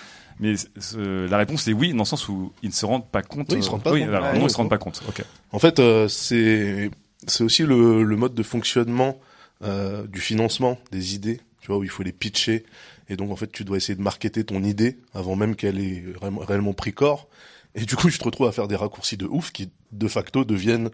Mais 0.40 0.54
euh, 0.94 1.28
la 1.28 1.36
réponse 1.38 1.66
est 1.68 1.72
oui, 1.72 1.92
dans 1.92 1.98
le 1.98 2.04
sens 2.04 2.28
où 2.28 2.52
ils 2.62 2.68
ne 2.68 2.74
se 2.74 2.86
rendent 2.86 3.08
pas 3.08 3.22
compte. 3.22 3.50
Oui, 3.50 3.58
ils 3.58 3.62
se 3.64 3.70
rendent 3.70 3.82
pas 3.82 3.92
oui, 3.92 4.00
compte. 4.00 4.10
alors, 4.10 4.32
Ouais, 4.32 4.38
non, 4.38 4.46
ils 4.46 4.50
se 4.50 4.56
rendent 4.56 4.70
pas 4.70 4.78
compte. 4.78 5.02
Ok. 5.08 5.24
En 5.52 5.58
fait, 5.58 5.78
euh, 5.78 6.08
c'est 6.08 6.90
c'est 7.26 7.42
aussi 7.44 7.64
le, 7.64 8.04
le 8.04 8.16
mode 8.16 8.34
de 8.34 8.42
fonctionnement 8.42 9.18
euh, 9.64 10.06
du 10.06 10.20
financement 10.20 10.78
des 10.92 11.14
idées, 11.14 11.40
tu 11.60 11.68
vois, 11.68 11.78
où 11.78 11.84
il 11.84 11.90
faut 11.90 12.04
les 12.04 12.12
pitcher. 12.12 12.64
Et 13.08 13.16
donc, 13.16 13.30
en 13.32 13.36
fait, 13.36 13.50
tu 13.50 13.64
dois 13.64 13.76
essayer 13.76 13.96
de 13.96 14.02
marketer 14.02 14.44
ton 14.44 14.62
idée 14.62 14.98
avant 15.14 15.34
même 15.34 15.56
qu'elle 15.56 15.80
ait 15.80 16.04
réellement, 16.20 16.40
réellement 16.42 16.72
pris 16.74 16.92
corps. 16.92 17.26
Et 17.74 17.84
du 17.84 17.96
coup, 17.96 18.08
je 18.08 18.18
te 18.18 18.24
retrouve 18.24 18.46
à 18.46 18.52
faire 18.52 18.68
des 18.68 18.76
raccourcis 18.76 19.16
de 19.16 19.26
ouf 19.26 19.50
qui, 19.50 19.70
de 19.92 20.08
facto, 20.08 20.44
deviennent 20.44 20.90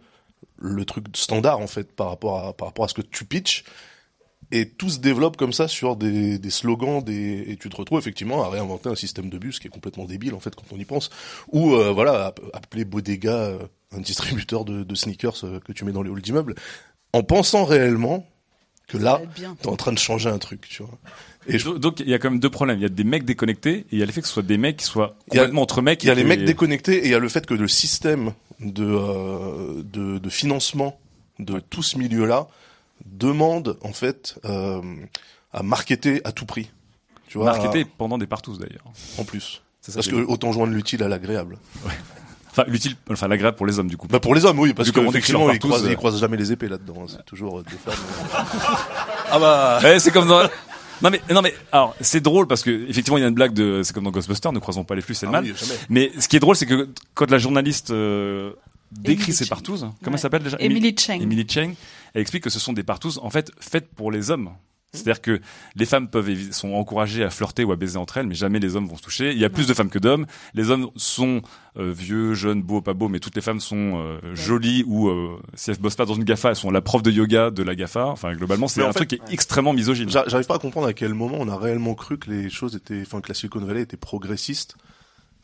le 0.58 0.84
truc 0.84 1.06
standard, 1.14 1.58
en 1.58 1.66
fait, 1.66 1.92
par 1.92 2.08
rapport 2.08 2.38
à, 2.46 2.52
par 2.52 2.68
rapport 2.68 2.84
à 2.84 2.88
ce 2.88 2.94
que 2.94 3.02
tu 3.02 3.24
pitches. 3.24 3.64
Et 4.52 4.68
tout 4.68 4.90
se 4.90 4.98
développe 4.98 5.36
comme 5.36 5.52
ça 5.52 5.68
sur 5.68 5.96
des, 5.96 6.38
des 6.38 6.50
slogans, 6.50 7.02
des, 7.02 7.44
et 7.48 7.56
tu 7.56 7.68
te 7.68 7.76
retrouves 7.76 7.98
effectivement 7.98 8.44
à 8.44 8.48
réinventer 8.50 8.88
un 8.88 8.94
système 8.94 9.28
de 9.30 9.38
bus 9.38 9.58
qui 9.58 9.66
est 9.66 9.70
complètement 9.70 10.04
débile 10.04 10.34
en 10.34 10.40
fait 10.40 10.54
quand 10.54 10.64
on 10.72 10.78
y 10.78 10.84
pense. 10.84 11.10
Ou 11.52 11.74
euh, 11.74 11.90
voilà, 11.92 12.26
app- 12.26 12.40
appeler 12.52 12.84
Bodega 12.84 13.32
euh, 13.34 13.58
un 13.96 14.00
distributeur 14.00 14.64
de, 14.64 14.82
de 14.84 14.94
sneakers 14.94 15.44
euh, 15.44 15.60
que 15.60 15.72
tu 15.72 15.84
mets 15.84 15.92
dans 15.92 16.02
les 16.02 16.10
halls 16.10 16.20
d'immeubles, 16.22 16.54
en 17.12 17.22
pensant 17.22 17.64
réellement 17.64 18.26
que 18.86 18.98
là, 18.98 19.22
t'es 19.62 19.68
en 19.68 19.76
train 19.76 19.92
de 19.92 19.98
changer 19.98 20.28
un 20.28 20.36
truc, 20.38 20.68
tu 20.68 20.82
vois. 20.82 20.98
Et 21.46 21.58
je- 21.58 21.70
donc 21.70 22.00
il 22.00 22.08
y 22.08 22.14
a 22.14 22.18
quand 22.18 22.30
même 22.30 22.38
deux 22.40 22.50
problèmes. 22.50 22.78
Il 22.78 22.82
y 22.82 22.86
a 22.86 22.90
des 22.90 23.04
mecs 23.04 23.24
déconnectés 23.24 23.78
et 23.78 23.86
il 23.92 23.98
y 23.98 24.02
a 24.02 24.06
le 24.06 24.12
fait 24.12 24.20
que 24.20 24.26
ce 24.26 24.34
soit 24.34 24.42
des 24.42 24.58
mecs 24.58 24.76
qui 24.76 24.84
soient 24.84 25.16
Il 25.28 25.34
y 25.34 25.38
a- 25.38 25.40
complètement 25.42 25.62
entre 25.62 25.80
mecs. 25.80 26.02
Il 26.04 26.08
y 26.08 26.10
a 26.10 26.14
les 26.14 26.22
mecs 26.24 26.44
déconnectés 26.44 26.98
et 26.98 27.04
il 27.06 27.10
y 27.10 27.14
a 27.14 27.18
le 27.18 27.28
fait 27.30 27.46
que 27.46 27.54
le 27.54 27.66
système 27.68 28.32
de, 28.60 28.84
euh, 28.84 29.82
de, 29.84 30.18
de 30.18 30.28
financement 30.30 30.98
de 31.38 31.60
tout 31.60 31.82
ce 31.82 31.96
milieu-là 31.98 32.46
demande 33.06 33.76
en 33.82 33.92
fait 33.92 34.36
euh, 34.44 34.80
à 35.52 35.62
marketer 35.62 36.20
à 36.24 36.32
tout 36.32 36.46
prix. 36.46 36.70
Tu 37.28 37.38
vois, 37.38 37.46
Marketé 37.46 37.82
à- 37.82 37.84
pendant 37.98 38.18
des 38.18 38.26
partous 38.26 38.56
d'ailleurs. 38.58 38.84
en 39.18 39.24
plus. 39.24 39.62
Ça 39.80 39.92
Parce 39.92 40.08
que 40.08 40.16
autant 40.16 40.52
joindre 40.52 40.72
l'utile 40.72 41.02
à 41.02 41.08
l'agréable. 41.08 41.58
Enfin, 42.50 42.64
l'utile, 42.68 42.94
enfin 43.10 43.26
l'agréable 43.28 43.56
pour 43.56 43.66
les 43.66 43.78
hommes 43.80 43.88
du 43.88 43.96
coup. 43.96 44.06
Bah 44.06 44.20
pour 44.20 44.34
les 44.34 44.44
hommes, 44.44 44.58
oui, 44.60 44.72
parce 44.72 44.90
que 44.90 45.00
décrit 45.00 45.02
leur 45.02 45.10
effectivement, 45.10 45.50
ils 45.50 45.58
croisent, 45.58 45.84
euh, 45.84 45.90
ils 45.90 45.96
croisent 45.96 46.20
jamais 46.20 46.36
les 46.36 46.52
épées 46.52 46.68
là-dedans. 46.68 46.94
hein. 47.02 47.06
C'est 47.08 47.24
toujours 47.26 47.58
euh, 47.58 47.64
des 47.64 47.76
femmes. 47.76 47.94
ah 49.30 49.38
bah. 49.38 49.80
Ouais, 49.82 49.98
c'est 49.98 50.10
comme 50.10 50.28
dans. 50.28 50.48
Non 51.02 51.10
mais 51.10 51.20
non 51.34 51.42
mais 51.42 51.52
alors 51.72 51.94
c'est 52.00 52.20
drôle 52.20 52.46
parce 52.46 52.62
que 52.62 52.70
effectivement 52.88 53.18
il 53.18 53.22
y 53.22 53.24
a 53.24 53.28
une 53.28 53.34
blague 53.34 53.52
de 53.52 53.82
c'est 53.82 53.92
comme 53.92 54.04
dans 54.04 54.12
Ghostbusters 54.12 54.52
ne 54.52 54.60
croisons 54.60 54.84
pas 54.84 54.94
les 54.94 55.02
flux 55.02 55.14
c'est 55.14 55.26
le 55.26 55.30
Ah 55.30 55.42
mal 55.42 55.44
oui, 55.44 55.52
jamais. 55.58 55.74
mais 55.90 56.12
ce 56.20 56.28
qui 56.28 56.36
est 56.36 56.40
drôle 56.40 56.54
c'est 56.54 56.66
que 56.66 56.88
quand 57.14 57.28
la 57.32 57.38
journaliste 57.38 57.90
euh, 57.90 58.52
décrit 58.92 59.32
Emily 59.32 59.36
Chang. 59.44 59.48
partous 59.48 59.78
comment 59.80 59.90
Ouais. 59.90 60.12
elle 60.12 60.18
s'appelle 60.20 60.44
déjà? 60.44 60.56
Emily 60.60 60.94
Chang. 60.96 61.20
Emily 61.20 61.44
Chang 61.50 61.72
elle 62.14 62.22
explique 62.22 62.42
que 62.44 62.50
ce 62.50 62.58
sont 62.60 62.72
des 62.72 62.82
partous 62.84 63.18
en 63.20 63.30
fait 63.30 63.50
faites 63.60 63.88
pour 63.94 64.10
les 64.10 64.30
hommes 64.30 64.50
C'est-à-dire 64.92 65.20
que 65.20 65.40
les 65.74 65.86
femmes 65.86 66.06
peuvent 66.08 66.30
sont 66.52 66.72
encouragées 66.74 67.24
à 67.24 67.30
flirter 67.30 67.64
ou 67.64 67.72
à 67.72 67.76
baiser 67.76 67.96
entre 67.98 68.16
elles, 68.18 68.28
mais 68.28 68.36
jamais 68.36 68.60
les 68.60 68.76
hommes 68.76 68.86
vont 68.86 68.96
se 68.96 69.02
toucher. 69.02 69.32
Il 69.32 69.38
y 69.40 69.44
a 69.44 69.50
plus 69.50 69.66
de 69.66 69.74
femmes 69.74 69.88
que 69.90 69.98
d'hommes. 69.98 70.24
Les 70.54 70.70
hommes 70.70 70.88
sont 70.94 71.42
euh, 71.76 71.90
vieux, 71.92 72.34
jeunes, 72.34 72.62
beaux, 72.62 72.80
pas 72.80 72.94
beaux, 72.94 73.08
mais 73.08 73.18
toutes 73.18 73.34
les 73.34 73.42
femmes 73.42 73.58
sont 73.58 73.94
euh, 73.96 74.20
jolies 74.36 74.84
ou 74.86 75.08
euh, 75.08 75.36
si 75.54 75.72
elles 75.72 75.78
bossent 75.78 75.96
pas 75.96 76.06
dans 76.06 76.14
une 76.14 76.22
GAFA, 76.22 76.50
elles 76.50 76.54
sont 76.56 76.70
la 76.70 76.80
prof 76.80 77.02
de 77.02 77.10
yoga 77.10 77.50
de 77.50 77.64
la 77.64 77.74
GAFA. 77.74 78.06
Enfin, 78.06 78.32
globalement, 78.36 78.68
c'est 78.68 78.82
un 78.84 78.92
fait, 78.92 79.00
truc 79.04 79.08
qui 79.08 79.14
est 79.16 79.32
extrêmement 79.32 79.72
misogyne. 79.72 80.08
J'a- 80.10 80.28
J'arrive 80.28 80.46
pas 80.46 80.54
à 80.54 80.58
comprendre 80.60 80.86
à 80.86 80.92
quel 80.92 81.12
moment 81.12 81.38
on 81.40 81.48
a 81.48 81.58
réellement 81.58 81.96
cru 81.96 82.16
que 82.16 82.30
les 82.30 82.48
choses 82.48 82.76
étaient, 82.76 83.02
enfin 83.02 83.20
que 83.20 83.26
la 83.26 83.34
Silicon 83.34 83.58
Valley 83.64 83.82
était 83.82 83.96
progressiste. 83.96 84.76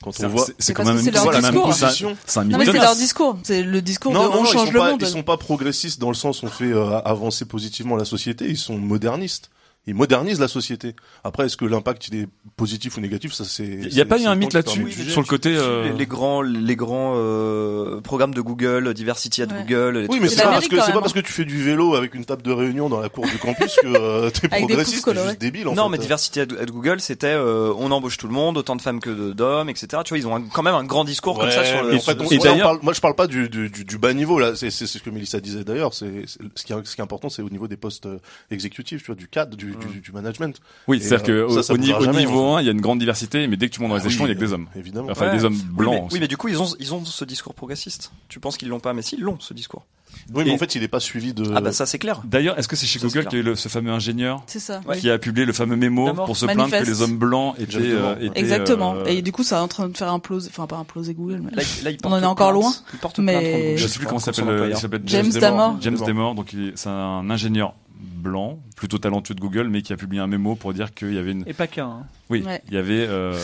Quand 0.02 0.12
C'est- 0.12 0.24
on 0.24 0.28
voit, 0.30 0.46
c'est- 0.58 0.72
quand 0.72 0.84
même- 0.84 0.98
c'est 1.02 1.10
leur 1.10 1.30
discours. 1.30 1.66
position. 1.66 2.16
C'est 2.26 2.40
un 2.40 2.44
Non 2.44 2.56
mais 2.56 2.64
c'est 2.64 2.72
leur 2.72 2.96
discours, 2.96 3.38
c'est 3.42 3.62
le 3.62 3.82
discours 3.82 4.12
Non, 4.12 4.22
de 4.22 4.28
non, 4.28 4.32
on 4.32 4.36
non, 4.38 4.44
change 4.46 4.66
sont 4.68 4.72
le 4.72 4.78
pas, 4.78 4.90
monde. 4.92 5.02
Ils 5.02 5.06
sont 5.08 5.22
pas 5.22 5.36
progressistes 5.36 6.00
dans 6.00 6.08
le 6.08 6.14
sens 6.14 6.42
où 6.42 6.46
on 6.46 6.48
fait 6.48 6.72
euh, 6.72 7.00
avancer 7.00 7.44
positivement 7.44 7.96
la 7.96 8.06
société. 8.06 8.46
Ils 8.48 8.56
sont 8.56 8.78
modernistes. 8.78 9.50
Ils 9.86 9.94
modernisent 9.94 10.38
la 10.40 10.46
société. 10.46 10.94
Après, 11.24 11.46
est-ce 11.46 11.56
que 11.56 11.64
l'impact 11.64 12.08
il 12.08 12.14
est 12.20 12.28
positif 12.56 12.98
ou 12.98 13.00
négatif 13.00 13.32
Ça, 13.32 13.44
c'est. 13.44 13.64
Il 13.64 13.94
y 13.94 14.00
a 14.02 14.04
pas 14.04 14.20
eu 14.20 14.26
un 14.26 14.34
mythe 14.34 14.52
là-dessus 14.52 14.92
sur 15.08 15.22
le 15.22 15.26
côté. 15.26 15.56
euh, 15.56 15.84
les, 15.90 15.92
les 15.98 16.06
grands, 16.06 16.42
les 16.42 16.76
grands 16.76 17.14
euh, 17.16 18.00
programmes 18.02 18.34
de 18.34 18.42
Google, 18.42 18.92
Diversity 18.92 19.42
at 19.42 19.46
Google. 19.46 19.98
les 20.00 20.06
Oui, 20.08 20.18
mais 20.20 20.28
c'est 20.28 20.36
ça. 20.36 20.42
pas 20.44 20.50
parce 20.52 20.68
que 20.68 20.80
c'est 20.80 20.92
pas 20.92 21.00
parce 21.00 21.14
que 21.14 21.20
tu 21.20 21.32
fais 21.32 21.46
du 21.46 21.62
vélo 21.62 21.94
avec 21.94 22.14
une 22.14 22.26
table 22.26 22.42
de 22.42 22.52
réunion 22.52 22.90
dans 22.90 23.00
la 23.00 23.08
cour 23.08 23.24
du 23.26 23.38
campus 23.38 23.74
que 23.82 23.86
euh, 23.86 24.30
t'es 24.30 24.48
progressiste. 24.48 25.04
T'es 25.12 25.14
juste 25.24 25.40
débile. 25.40 25.66
En 25.68 25.74
non, 25.74 25.84
fait. 25.84 25.92
mais 25.92 25.98
Diversity 25.98 26.40
at, 26.40 26.46
at 26.60 26.66
Google, 26.66 27.00
c'était 27.00 27.28
euh, 27.28 27.72
on 27.78 27.90
embauche 27.90 28.18
tout 28.18 28.26
le 28.28 28.34
monde, 28.34 28.58
autant 28.58 28.76
de 28.76 28.82
femmes 28.82 29.00
que 29.00 29.32
d'hommes, 29.32 29.70
etc. 29.70 30.02
Tu 30.04 30.10
vois, 30.10 30.18
ils 30.18 30.26
ont 30.26 30.36
un- 30.36 30.42
quand 30.42 30.62
même 30.62 30.74
un 30.74 30.84
grand 30.84 31.04
discours 31.04 31.38
comme 31.38 31.50
ça 31.50 31.64
sur 31.64 31.82
le. 31.84 31.94
Et 31.94 31.96
en 31.96 32.00
fait, 32.00 32.20
on- 32.20 32.28
sur- 32.28 32.42
ouais, 32.42 32.50
on 32.50 32.58
parle- 32.58 32.78
moi, 32.82 32.92
je 32.92 33.00
parle 33.00 33.14
pas 33.14 33.26
du, 33.26 33.48
du, 33.48 33.70
du, 33.70 33.84
du 33.86 33.96
bas 33.98 34.12
niveau 34.12 34.38
là. 34.38 34.54
C'est 34.56 34.70
c'est 34.70 34.86
ce 34.86 34.98
que 34.98 35.08
Melissa 35.08 35.40
disait 35.40 35.64
d'ailleurs. 35.64 35.94
C'est 35.94 36.26
ce 36.54 36.64
qui 36.66 36.72
est, 36.74 36.86
ce 36.86 36.94
qui 36.94 37.00
est 37.00 37.04
important, 37.04 37.30
c'est 37.30 37.40
au 37.42 37.48
niveau 37.50 37.66
des 37.66 37.78
postes 37.78 38.04
euh, 38.06 38.18
exécutifs, 38.50 39.00
tu 39.00 39.06
vois, 39.06 39.14
du 39.14 39.26
cadre, 39.26 39.56
du, 39.56 39.70
du, 39.88 40.00
du 40.00 40.12
management. 40.12 40.60
Oui, 40.88 41.00
c'est-à-dire 41.00 41.26
que 41.26 41.32
euh, 41.32 41.46
au, 41.46 41.50
ça, 41.54 41.62
ça 41.62 41.72
au 41.74 41.76
niveau, 41.78 41.98
au 41.98 42.04
jamais, 42.04 42.18
niveau 42.20 42.40
en 42.40 42.56
1, 42.56 42.60
il 42.62 42.66
y 42.66 42.68
a 42.68 42.72
une 42.72 42.80
grande 42.80 42.98
diversité, 42.98 43.46
mais 43.48 43.56
dès 43.56 43.68
que 43.68 43.74
tu 43.74 43.80
montes 43.80 43.90
dans 43.90 43.96
les 43.96 44.02
Ah 44.02 44.06
échelons, 44.06 44.24
il 44.26 44.28
oui, 44.30 44.34
y 44.34 44.36
a 44.36 44.40
que 44.40 44.46
des 44.46 44.52
hommes. 44.52 44.66
évidemment. 44.76 45.08
Enfin, 45.10 45.26
Ouais. 45.28 45.36
des 45.36 45.44
hommes 45.44 45.54
Oui, 45.54 45.74
blancs. 45.76 45.94
mais, 45.94 46.00
aussi. 46.06 46.14
oui, 46.14 46.20
mais 46.20 46.28
du 46.28 46.36
coup, 46.36 46.48
ils 46.48 46.60
ont, 46.62 46.68
ils 46.78 46.94
ont 46.94 47.04
ce 47.04 47.24
discours 47.24 47.54
progressiste. 47.54 48.12
Tu 48.28 48.40
penses 48.40 48.56
qu'ils 48.56 48.68
l'ont 48.68 48.80
pas, 48.80 48.92
mais 48.92 49.02
si, 49.02 49.16
ils 49.16 49.22
l'ont, 49.22 49.38
ce 49.40 49.54
discours. 49.54 49.86
Oui, 50.34 50.42
mais 50.44 50.50
Et- 50.50 50.54
en 50.54 50.58
fait, 50.58 50.74
il 50.74 50.82
est 50.82 50.88
pas 50.88 50.98
suivi 50.98 51.32
de. 51.32 51.44
Ah 51.54 51.60
bah 51.60 51.70
ça, 51.70 51.86
c'est 51.86 51.98
clair. 52.00 52.20
D'ailleurs, 52.24 52.58
est-ce 52.58 52.66
que 52.66 52.74
c'est 52.74 52.86
chez 52.86 52.98
Ça, 52.98 53.06
Google 53.06 53.26
qu'il 53.26 53.34
y 53.34 53.36
a 53.36 53.44
eu 53.44 53.46
le- 53.46 53.54
ce 53.54 53.68
fameux 53.68 53.92
ingénieur 53.92 54.42
C'est 54.48 54.58
ça. 54.58 54.80
qui 54.94 55.02
Oui. 55.06 55.10
a 55.10 55.18
publié 55.18 55.46
le 55.46 55.52
fameux 55.52 55.76
mémo 55.76 56.12
pour 56.14 56.36
se 56.36 56.46
plaindre 56.46 56.68
que 56.68 56.84
les 56.84 57.00
hommes 57.02 57.16
blancs 57.16 57.54
étaient, 57.60 57.78
euh, 57.78 58.16
étaient, 58.20 58.40
Exactement. 58.40 58.96
euh, 58.96 59.04
Et 59.04 59.22
du 59.22 59.30
coup, 59.30 59.44
ça 59.44 59.58
est 59.58 59.60
en 59.60 59.68
train 59.68 59.88
de 59.88 59.96
faire 59.96 60.10
imploser, 60.12 60.48
enfin 60.52 60.66
pas 60.66 60.76
imploser 60.76 61.14
Google, 61.14 61.42
mais 61.44 61.52
Là, 61.52 61.62
il- 61.78 61.84
là, 61.84 61.90
il 61.92 61.98
on 62.04 62.12
en 62.12 62.20
est 62.20 62.26
encore 62.26 62.50
loin. 62.52 62.72
Mais 63.18 63.76
je 63.76 63.86
sais 63.86 63.98
plus 63.98 64.06
comment 64.08 64.18
s'appelle, 64.18 64.48
euh, 64.48 64.68
il 64.70 64.76
s'appelle 64.76 65.02
James 65.06 65.30
Damore. 65.30 65.76
James 65.80 65.96
Damore, 66.04 66.34
donc 66.34 66.54
c'est 66.74 66.88
un 66.88 67.30
ingénieur 67.30 67.74
blanc, 68.00 68.58
plutôt 68.76 68.98
talentueux 68.98 69.34
de 69.34 69.40
Google, 69.40 69.68
mais 69.68 69.82
qui 69.82 69.92
a 69.92 69.96
publié 69.96 70.20
un 70.22 70.26
mémo 70.26 70.54
pour 70.56 70.72
dire 70.74 70.92
qu'il 70.94 71.12
y 71.14 71.18
avait 71.18 71.32
une. 71.32 71.44
Et 71.46 71.52
pas 71.54 71.66
qu'un. 71.66 71.86
hein. 71.86 72.06
Oui, 72.28 72.42
Ouais. 72.42 72.62
il 72.68 72.74
y 72.74 72.76
avait. 72.76 73.06
Euh, 73.08 73.38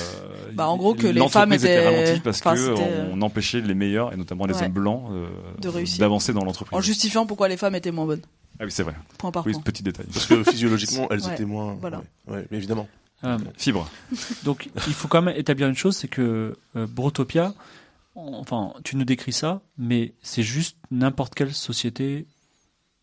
Bah, 0.55 0.69
en 0.69 0.77
gros, 0.77 0.95
que 0.95 1.07
les 1.07 1.29
femmes 1.29 1.53
étaient- 1.53 1.85
ralentie 1.85 2.21
parce 2.21 2.39
enfin, 2.41 2.55
que 2.55 2.61
c'était- 2.77 2.91
on 3.13 3.21
empêchait 3.23 3.61
les 3.61 3.75
meilleurs 3.75 4.13
et 4.13 4.17
notamment 4.17 4.47
les 4.47 4.55
Ouais. 4.55 4.65
hommes 4.65 4.73
blancs 4.73 5.05
euh, 5.11 5.27
De 5.61 5.69
réussir. 5.69 6.01
d'avancer 6.01 6.33
dans 6.33 6.45
l'entreprise. 6.45 6.77
en 6.77 6.81
justifiant 6.81 7.27
pourquoi 7.27 7.49
les 7.49 7.57
femmes 7.57 7.75
étaient 7.75 7.91
moins 7.93 8.07
bonnes. 8.07 8.23
Ah 8.59 8.65
oui, 8.65 8.71
c'est 8.71 8.83
vrai. 8.85 8.95
Point 9.19 9.31
par 9.33 9.45
oui, 9.47 9.53
point. 9.53 9.63
petit 9.63 9.83
détail. 9.83 10.07
Parce 10.13 10.27
que 10.27 10.43
physiologiquement, 10.45 11.07
elles 11.11 11.21
Ouais, 11.27 11.33
étaient 11.35 11.45
moins. 11.45 11.77
voilà. 11.81 12.03
Mais 12.29 12.45
évidemment. 12.53 12.89
Euh, 13.25 13.39
Fibre. 13.57 13.89
Donc, 14.45 14.69
il 14.87 14.95
faut 14.95 15.09
quand 15.09 15.23
même 15.23 15.35
établir 15.37 15.69
une 15.69 15.75
chose, 15.75 15.97
c'est 15.97 16.09
que 16.09 16.57
euh, 16.77 16.87
Brotopia, 16.87 17.55
enfin, 18.15 18.73
tu 18.85 18.97
nous 18.97 19.05
décris 19.05 19.33
ça, 19.33 19.61
mais 19.79 20.13
c'est 20.23 20.43
juste 20.43 20.77
n'importe 20.91 21.35
quelle 21.35 21.53
société, 21.53 22.27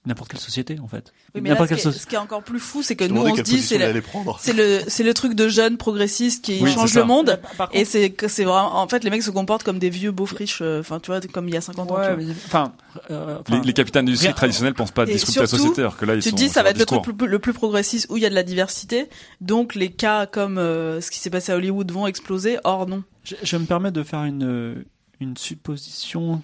n'importe 0.06 0.32
quelle 0.32 0.40
société 0.40 0.78
en 0.82 0.88
fait. 0.88 1.14
Oui, 1.34 1.42
mais 1.42 1.50
là, 1.50 1.68
ce, 1.78 1.92
ce 1.92 2.06
qui 2.06 2.16
est 2.16 2.18
encore 2.18 2.44
plus 2.44 2.60
fou, 2.60 2.84
c'est 2.84 2.96
que 2.96 3.06
nous, 3.06 3.22
on 3.22 3.36
se 3.36 3.42
dit, 3.42 3.62
c'est 3.62 3.78
le, 3.78 4.02
c'est 4.40 4.54
le, 4.54 4.82
c'est 4.88 5.04
le 5.04 5.14
truc 5.14 5.34
de 5.34 5.48
jeunes 5.48 5.78
progressistes 5.78 6.44
qui 6.44 6.60
Oui, 6.62 6.72
changent 6.74 6.94
le 6.96 7.04
monde. 7.06 7.40
Contre- 7.58 7.70
Et 7.74 7.86
c'est 7.86 8.10
que 8.12 8.28
c'est 8.28 8.44
vraiment, 8.44 8.76
en 8.82 8.88
fait, 8.88 9.04
les 9.04 9.10
mecs 9.10 9.24
se 9.24 9.32
comportent 9.32 9.64
comme 9.64 9.80
des 9.80 9.90
vieux 9.90 10.12
beaux 10.12 10.26
friches, 10.26 10.60
euh, 10.62 10.82
enfin, 10.82 11.00
tu 11.00 11.08
vois, 11.12 11.22
comme 11.22 11.48
il 11.48 11.54
y 11.54 11.58
a 11.58 11.62
50 11.62 11.90
ans. 11.92 11.96
tu 11.96 12.00
vois. 12.02 12.10
Ouais, 12.12 12.16
mais- 12.18 12.32
enfin, 12.46 12.74
euh, 13.12 13.38
Les, 13.48 13.54
enfin, 13.56 13.62
les 13.66 13.74
capitaines 13.74 14.06
d'industrie 14.06 14.34
traditionnels 14.34 14.74
pensent 14.74 14.92
pas 14.92 15.04
à 15.04 15.06
disrupter 15.06 15.40
la 15.40 15.48
surtout, 15.48 15.64
société, 15.64 15.82
alors 15.82 15.98
que 15.98 16.06
là, 16.06 16.16
ils 16.16 16.22
tu 16.22 16.30
sont 16.30 16.36
te 16.36 16.42
dis 16.42 16.50
ça 16.50 16.64
va 16.64 16.70
être 16.72 16.80
le 16.80 16.86
truc 16.86 17.06
le 17.26 17.40
plus, 17.40 17.54
progressiste 17.54 18.08
où 18.10 18.18
il 18.18 18.24
y 18.24 18.26
a 18.26 18.30
de 18.30 18.36
la 18.36 18.44
diversité, 18.44 19.08
donc 19.42 19.74
les 19.76 19.92
cas 19.92 20.26
comme 20.26 20.58
euh, 20.58 21.00
ce 21.02 21.12
qui 21.12 21.20
s'est 21.20 21.30
passé 21.30 21.52
à 21.52 21.56
Hollywood 21.56 21.90
vont 21.92 22.08
exploser. 22.08 22.58
Or 22.64 22.88
non. 22.88 23.04
je, 23.24 23.36
je 23.42 23.58
me 23.58 23.66
permets 23.66 23.92
de 23.92 24.04
faire 24.04 24.24
une, 24.24 24.84
une 25.20 25.38
supposition 25.38 26.42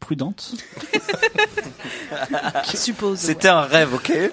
prudente. 0.00 0.54
Suppose. 2.74 3.18
C'était 3.18 3.48
un 3.48 3.62
rêve, 3.62 3.94
ok 3.94 4.12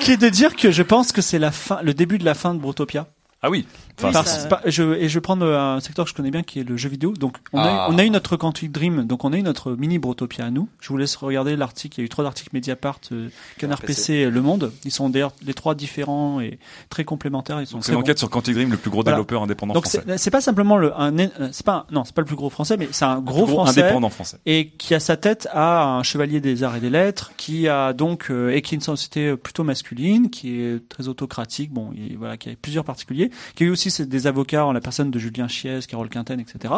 qui 0.00 0.12
est 0.12 0.16
de 0.16 0.28
dire 0.28 0.56
que 0.56 0.70
je 0.70 0.82
pense 0.82 1.12
que 1.12 1.22
c'est 1.22 1.38
la 1.38 1.52
fin, 1.52 1.80
le 1.82 1.94
début 1.94 2.18
de 2.18 2.24
la 2.24 2.34
fin 2.34 2.54
de 2.54 2.58
Brotopia. 2.58 3.06
Ah 3.42 3.50
oui. 3.50 3.66
Oui, 4.02 4.10
Parce- 4.12 4.40
ça- 4.42 4.48
pas- 4.48 4.60
je, 4.66 4.82
et 4.96 5.08
je 5.08 5.14
vais 5.14 5.20
prendre 5.20 5.46
euh, 5.46 5.76
un 5.76 5.80
secteur 5.80 6.04
que 6.04 6.10
je 6.10 6.14
connais 6.16 6.32
bien 6.32 6.42
qui 6.42 6.58
est 6.58 6.64
le 6.64 6.76
jeu 6.76 6.88
vidéo. 6.88 7.12
Donc 7.12 7.36
on, 7.52 7.60
Ah. 7.60 7.84
a, 7.86 7.90
on 7.90 7.96
a 7.98 8.04
eu 8.04 8.10
notre 8.10 8.36
Quantic 8.36 8.72
Dream, 8.72 9.04
donc 9.04 9.24
on 9.24 9.32
a 9.32 9.36
eu 9.38 9.42
notre 9.42 9.72
mini 9.72 9.98
Brotopia 10.00 10.46
à 10.46 10.50
nous. 10.50 10.68
Je 10.80 10.88
vous 10.88 10.96
laisse 10.96 11.14
regarder 11.14 11.54
l'article. 11.56 12.00
Il 12.00 12.02
y 12.02 12.04
a 12.04 12.06
eu 12.06 12.08
trois 12.08 12.24
articles 12.24 12.50
Mediapart, 12.52 12.98
euh, 13.12 13.28
Canard 13.58 13.80
PC. 13.80 13.94
PC 13.94 14.12
et 14.14 14.30
Le 14.30 14.42
Monde. 14.42 14.72
Ils 14.84 14.90
sont 14.90 15.08
d'ailleurs 15.10 15.32
les 15.46 15.54
trois 15.54 15.74
différents 15.76 16.40
et 16.40 16.58
très 16.90 17.04
complémentaires. 17.04 17.60
Ils 17.60 17.66
sont 17.68 17.80
C'est 17.80 17.92
une 17.92 17.94
bons. 17.94 18.00
enquête 18.00 18.18
sur 18.18 18.28
Quantic 18.30 18.54
Dream, 18.54 18.70
le 18.72 18.76
plus 18.76 18.90
gros 18.90 19.02
Voilà. 19.02 19.16
développeur 19.16 19.42
indépendant 19.44 19.74
Donc 19.74 19.84
français. 19.84 20.02
c'est 20.06 20.18
c'est 20.18 20.30
pas 20.30 20.40
simplement 20.40 20.76
le 20.76 20.92
un 21.00 21.14
c'est 21.52 21.64
pas 21.64 21.86
non 21.92 22.04
c'est 22.04 22.14
pas 22.14 22.22
le 22.22 22.26
plus 22.26 22.34
gros 22.36 22.50
français 22.50 22.76
mais 22.76 22.88
c'est 22.90 23.04
un 23.04 23.20
gros, 23.20 23.44
gros 23.46 23.54
français 23.62 23.82
indépendant 23.82 24.08
français. 24.10 24.38
et 24.46 24.68
qui 24.76 24.94
a 24.94 25.00
sa 25.00 25.16
tête 25.16 25.46
à 25.52 25.84
un 25.84 26.02
chevalier 26.02 26.40
des 26.40 26.62
arts 26.64 26.76
et 26.76 26.80
des 26.80 26.90
lettres 26.90 27.32
qui 27.36 27.68
a 27.68 27.92
donc 27.92 28.30
euh, 28.30 28.50
et 28.50 28.62
qui 28.62 28.74
est 28.74 28.76
une 28.76 28.80
société 28.82 29.36
plutôt 29.36 29.62
masculine 29.64 30.30
qui 30.30 30.60
est 30.60 30.88
très 30.88 31.06
autocratique 31.08 31.70
bon 31.72 31.92
et 31.92 32.16
voilà 32.16 32.36
qui 32.36 32.50
a 32.50 32.52
plusieurs 32.60 32.84
particuliers 32.84 33.30
qui 33.54 33.62
a 33.64 33.66
eu 33.66 33.70
aussi 33.70 33.83
c'est 33.90 34.06
des 34.06 34.26
avocats 34.26 34.64
en 34.66 34.72
la 34.72 34.80
personne 34.80 35.10
de 35.10 35.18
Julien 35.18 35.48
Chiez 35.48 35.80
Carole 35.88 36.08
Quinten 36.08 36.40
etc 36.40 36.74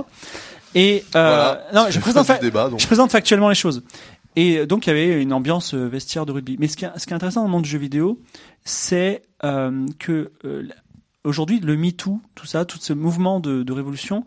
et 0.75 1.05
euh, 1.15 1.59
Voilà. 1.63 1.63
non 1.75 1.87
je 1.91 1.99
présente 2.01 2.31
débat, 2.41 2.71
je 2.77 2.87
présente 2.87 3.11
factuellement 3.11 3.49
les 3.49 3.55
choses 3.55 3.83
et 4.37 4.59
euh, 4.59 4.67
donc 4.67 4.87
il 4.87 4.91
y 4.91 4.93
avait 4.93 5.23
une 5.23 5.33
ambiance 5.33 5.75
euh, 5.75 5.87
vestiaire 5.89 6.27
de 6.27 6.33
rugby 6.33 6.57
mais 6.59 6.69
ce 6.69 6.77
qui 6.77 6.85
est, 6.85 6.91
ce 6.99 7.07
qui 7.07 7.13
est 7.13 7.17
intéressant 7.17 7.41
dans 7.43 7.47
le 7.47 7.53
monde 7.53 7.63
du 7.63 7.69
jeu 7.71 7.79
vidéo 7.79 8.21
c'est 8.65 9.23
euh, 9.45 9.87
que 9.99 10.33
euh, 10.45 10.65
aujourd'hui, 11.25 11.59
le 11.61 11.77
MeToo, 11.77 12.21
tout 12.37 12.47
ça, 12.47 12.65
tout 12.65 12.79
ce 12.81 12.93
mouvement 12.93 13.41
de, 13.41 13.65
de 13.65 13.73
révolution, 13.73 14.25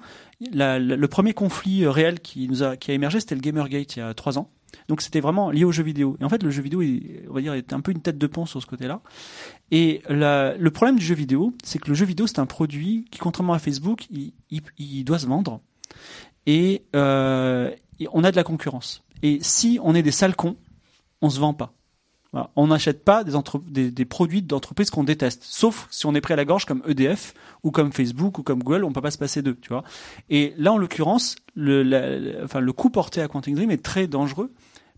la- 0.54 0.80
la- 0.80 0.96
le 0.98 1.08
premier 1.08 1.34
conflit 1.34 1.88
réel 1.88 2.20
qui 2.20 2.48
nous 2.50 2.62
a, 2.62 2.76
qui 2.76 2.92
a 2.92 2.94
émergé, 2.94 3.20
c'était 3.22 3.36
le 3.36 3.42
Gamergate 3.42 3.96
il 3.96 4.00
y 4.00 4.02
a 4.02 4.14
trois 4.14 4.38
ans. 4.38 4.50
Donc 4.90 5.02
c'était 5.02 5.20
vraiment 5.22 5.50
lié 5.50 5.64
au 5.64 5.72
jeu 5.72 5.82
vidéo. 5.84 6.18
Et 6.20 6.26
en 6.26 6.30
fait, 6.30 6.44
le 6.44 6.52
jeu 6.52 6.62
vidéo, 6.62 6.84
on 7.30 7.34
va 7.34 7.40
dire, 7.42 7.54
est 7.54 7.72
un 7.74 7.80
peu 7.80 7.92
une 7.92 8.02
tête 8.02 8.18
de 8.18 8.28
pont 8.28 8.46
sur 8.46 8.62
ce 8.62 8.68
côté-là. 8.68 9.00
Et 9.72 10.02
la- 10.10 10.56
le 10.58 10.72
problème 10.72 10.98
du 10.98 11.06
jeu 11.06 11.16
vidéo, 11.16 11.54
c'est 11.64 11.80
que 11.80 11.88
le 11.90 11.94
jeu 11.94 12.06
vidéo, 12.06 12.26
c'est 12.28 12.40
un 12.40 12.46
produit 12.46 13.06
qui, 13.12 13.20
contrairement 13.20 13.54
à 13.54 13.60
Facebook, 13.60 14.08
il, 14.10 14.34
il- 14.50 14.62
il 14.78 15.04
doit 15.04 15.20
se 15.20 15.28
vendre. 15.28 15.62
Et 16.46 16.84
euh, 16.96 17.72
on 18.12 18.24
a 18.24 18.32
de 18.32 18.36
la 18.36 18.44
concurrence. 18.44 19.04
Et 19.22 19.40
si 19.42 19.80
on 19.84 19.94
est 19.96 20.02
des 20.04 20.12
sales 20.12 20.36
cons, 20.36 20.56
on 21.22 21.30
se 21.30 21.40
vend 21.40 21.54
pas. 21.54 21.74
On 22.56 22.68
n'achète 22.68 23.04
pas 23.04 23.24
des, 23.24 23.34
des, 23.70 23.90
des 23.92 24.06
produits 24.06 24.44
d'entreprises 24.44 24.92
qu'on 24.92 25.04
déteste, 25.04 25.44
sauf 25.44 25.88
si 25.90 26.06
on 26.06 26.14
est 26.14 26.22
pris 26.22 26.34
à 26.34 26.36
la 26.36 26.46
gorge 26.46 26.66
comme 26.66 26.84
EDF 26.88 27.34
ou 27.64 27.72
comme 27.72 27.92
Facebook 27.92 28.38
ou 28.38 28.44
comme 28.44 28.62
Google, 28.64 28.84
on 28.84 28.92
peut 28.94 29.02
pas 29.02 29.10
se 29.10 29.18
passer 29.18 29.42
d'eux, 29.42 29.58
tu 29.60 29.70
vois. 29.70 29.84
Et 30.30 30.54
là, 30.58 30.72
en 30.74 30.78
l'occurrence, 30.78 31.36
le, 31.56 31.82
la- 31.82 32.44
enfin, 32.44 32.60
le 32.60 32.72
coût 32.72 32.92
porté 32.92 33.22
à 33.22 33.28
Quantic 33.28 33.56
Dream 33.56 33.72
est 33.72 33.84
très 33.84 34.06
dangereux 34.06 34.52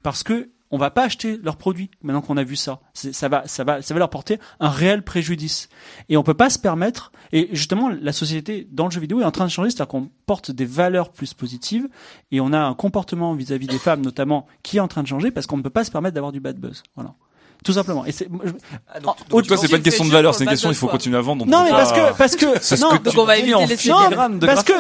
parce 0.04 0.24
que 0.24 0.50
on 0.72 0.78
va 0.78 0.90
pas 0.90 1.04
acheter 1.04 1.38
leurs 1.38 1.58
produits 1.58 1.92
maintenant 2.02 2.22
qu'on 2.22 2.38
a 2.38 2.44
vu 2.44 2.56
ça. 2.56 2.80
Ça 2.94 3.30
va, 3.30 3.48
ça 3.48 3.64
va, 3.64 3.82
ça 3.82 3.94
va 3.94 4.00
leur 4.00 4.10
porter 4.10 4.40
un 4.60 4.70
réel 4.70 5.04
préjudice. 5.04 5.70
Et 6.10 6.18
on 6.18 6.24
peut 6.24 6.34
pas 6.34 6.50
se 6.50 6.60
permettre. 6.60 7.12
Et 7.32 7.50
justement, 7.52 7.90
la 7.90 8.14
société 8.14 8.68
dans 8.72 8.86
le 8.86 8.92
jeu 8.92 9.02
vidéo 9.02 9.22
est 9.22 9.26
en 9.26 9.32
train 9.32 9.46
de 9.46 9.52
changer, 9.52 9.70
c'est-à-dire 9.70 9.90
qu'on 9.90 10.10
porte 10.26 10.52
des 10.52 10.66
valeurs 10.66 11.12
plus 11.12 11.34
positives 11.34 11.88
et 12.32 12.40
on 12.40 12.54
a 12.54 12.60
un 12.60 12.74
comportement 12.74 13.34
vis-à-vis 13.34 13.68
des 13.68 13.80
femmes 13.80 14.02
notamment 14.02 14.48
qui 14.64 14.78
est 14.78 14.82
en 14.82 14.88
train 14.88 15.04
de 15.04 15.08
changer 15.08 15.32
parce 15.32 15.48
qu'on 15.48 15.58
ne 15.58 15.64
peut 15.64 15.70
pas 15.70 15.84
se 15.84 15.92
permettre 15.92 16.16
d'avoir 16.16 16.32
du 16.32 16.40
bad 16.40 16.58
buzz. 16.58 16.84
Voilà. 16.96 17.16
Tout 17.64 17.74
simplement. 17.74 18.06
Et 18.08 18.12
c'est, 18.12 18.28
je- 18.44 19.00
donc, 19.02 19.16
Donc 19.30 19.46
toi, 19.48 19.56
c'est 19.56 19.68
pas 19.68 19.78
une 19.78 19.84
question 19.84 20.04
de 20.04 20.10
valeur, 20.10 20.34
c'est 20.34 20.46
une 20.46 20.50
question, 20.50 20.70
il 20.72 20.76
faut 20.76 20.88
continuer 20.88 21.18
à 21.18 21.22
vendre. 21.22 21.46
donc 21.46 21.54
non, 21.54 21.60
on 21.60 21.64
mais 21.66 21.70
parce 21.70 21.92
que, 21.92 22.18
parce 22.18 22.36
que, 22.36 22.46
C'est 22.60 22.76
ce 22.76 22.82
non, 22.82 22.90
que 22.98 23.10
tu 23.10 23.16
dis 23.44 23.54
en 23.54 23.68
filigrane 23.68 24.40
de 24.40 24.46
parce 24.48 24.64
que, 24.64 24.74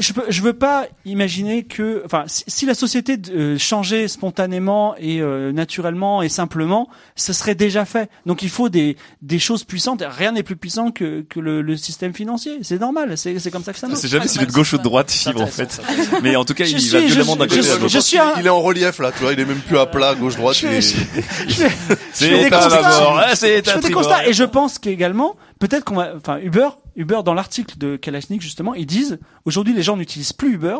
je 0.00 0.12
peux, 0.12 0.24
je 0.28 0.42
veux 0.42 0.52
pas 0.52 0.86
imaginer 1.04 1.62
que, 1.62 2.02
enfin, 2.04 2.24
si, 2.26 2.42
si 2.48 2.66
la 2.66 2.74
société 2.74 3.16
euh, 3.32 3.56
changeait 3.58 4.08
spontanément 4.08 4.96
et 4.98 5.20
euh, 5.20 5.52
naturellement 5.52 6.20
et 6.20 6.28
simplement, 6.28 6.88
ce 7.14 7.32
serait 7.32 7.54
déjà 7.54 7.84
fait. 7.84 8.10
Donc 8.26 8.42
il 8.42 8.50
faut 8.50 8.68
des, 8.68 8.96
des 9.22 9.38
choses 9.38 9.62
puissantes. 9.62 10.02
Rien 10.04 10.32
n'est 10.32 10.42
plus 10.42 10.56
puissant 10.56 10.90
que, 10.90 11.24
que 11.28 11.38
le, 11.38 11.62
le 11.62 11.76
système 11.76 12.12
financier. 12.12 12.58
C'est 12.62 12.80
normal. 12.80 13.16
C'est, 13.16 13.38
c'est 13.38 13.52
comme 13.52 13.62
ça 13.62 13.72
que 13.72 13.78
ça 13.78 13.86
Je 13.86 13.92
marche. 13.92 14.02
sais 14.02 14.08
jamais 14.08 14.26
s'il 14.26 14.42
est 14.42 14.46
de 14.46 14.52
gauche 14.52 14.72
ou 14.72 14.78
de 14.78 14.82
droite, 14.82 15.12
Fibre, 15.12 15.42
en 15.42 15.46
fait. 15.46 15.80
Mais 16.22 16.34
en 16.34 16.44
tout 16.44 16.54
cas, 16.54 16.64
il 16.64 16.90
va 16.90 16.98
violemment 17.00 17.36
d'un 17.36 17.46
côté 17.46 17.70
à 17.70 17.74
l'autre. 17.74 17.88
je 17.88 17.98
suis 18.00 18.18
un- 18.18 18.32
Il 18.40 18.46
est 18.46 18.50
en 18.50 18.60
relief 18.60 18.98
là, 18.98 19.12
tu 19.12 19.22
vois, 19.22 19.32
il 19.32 19.38
est 19.38 19.44
même 19.44 19.60
plus 19.60 19.78
à 19.78 19.86
plat, 19.86 20.14
gauche 20.16 20.34
droite. 20.36 20.60
il 20.62 20.68
est- 20.72 20.96
Je 22.18 22.24
C'est 22.24 22.30
fais 22.30 22.44
des 22.44 22.50
constats. 22.50 23.34
Je 23.34 23.70
fais 23.70 23.80
des 23.80 23.90
constats 23.90 24.26
et 24.26 24.32
je 24.32 24.44
pense 24.44 24.78
qu'également, 24.78 25.36
peut-être 25.58 25.84
qu'on 25.84 25.96
va, 25.96 26.12
enfin 26.16 26.38
Uber, 26.42 26.68
Uber 26.96 27.20
dans 27.24 27.34
l'article 27.34 27.76
de 27.78 27.96
Kalachnik 27.96 28.40
justement, 28.42 28.74
ils 28.74 28.86
disent 28.86 29.18
aujourd'hui 29.44 29.74
les 29.74 29.82
gens 29.82 29.96
n'utilisent 29.96 30.32
plus 30.32 30.54
Uber, 30.54 30.76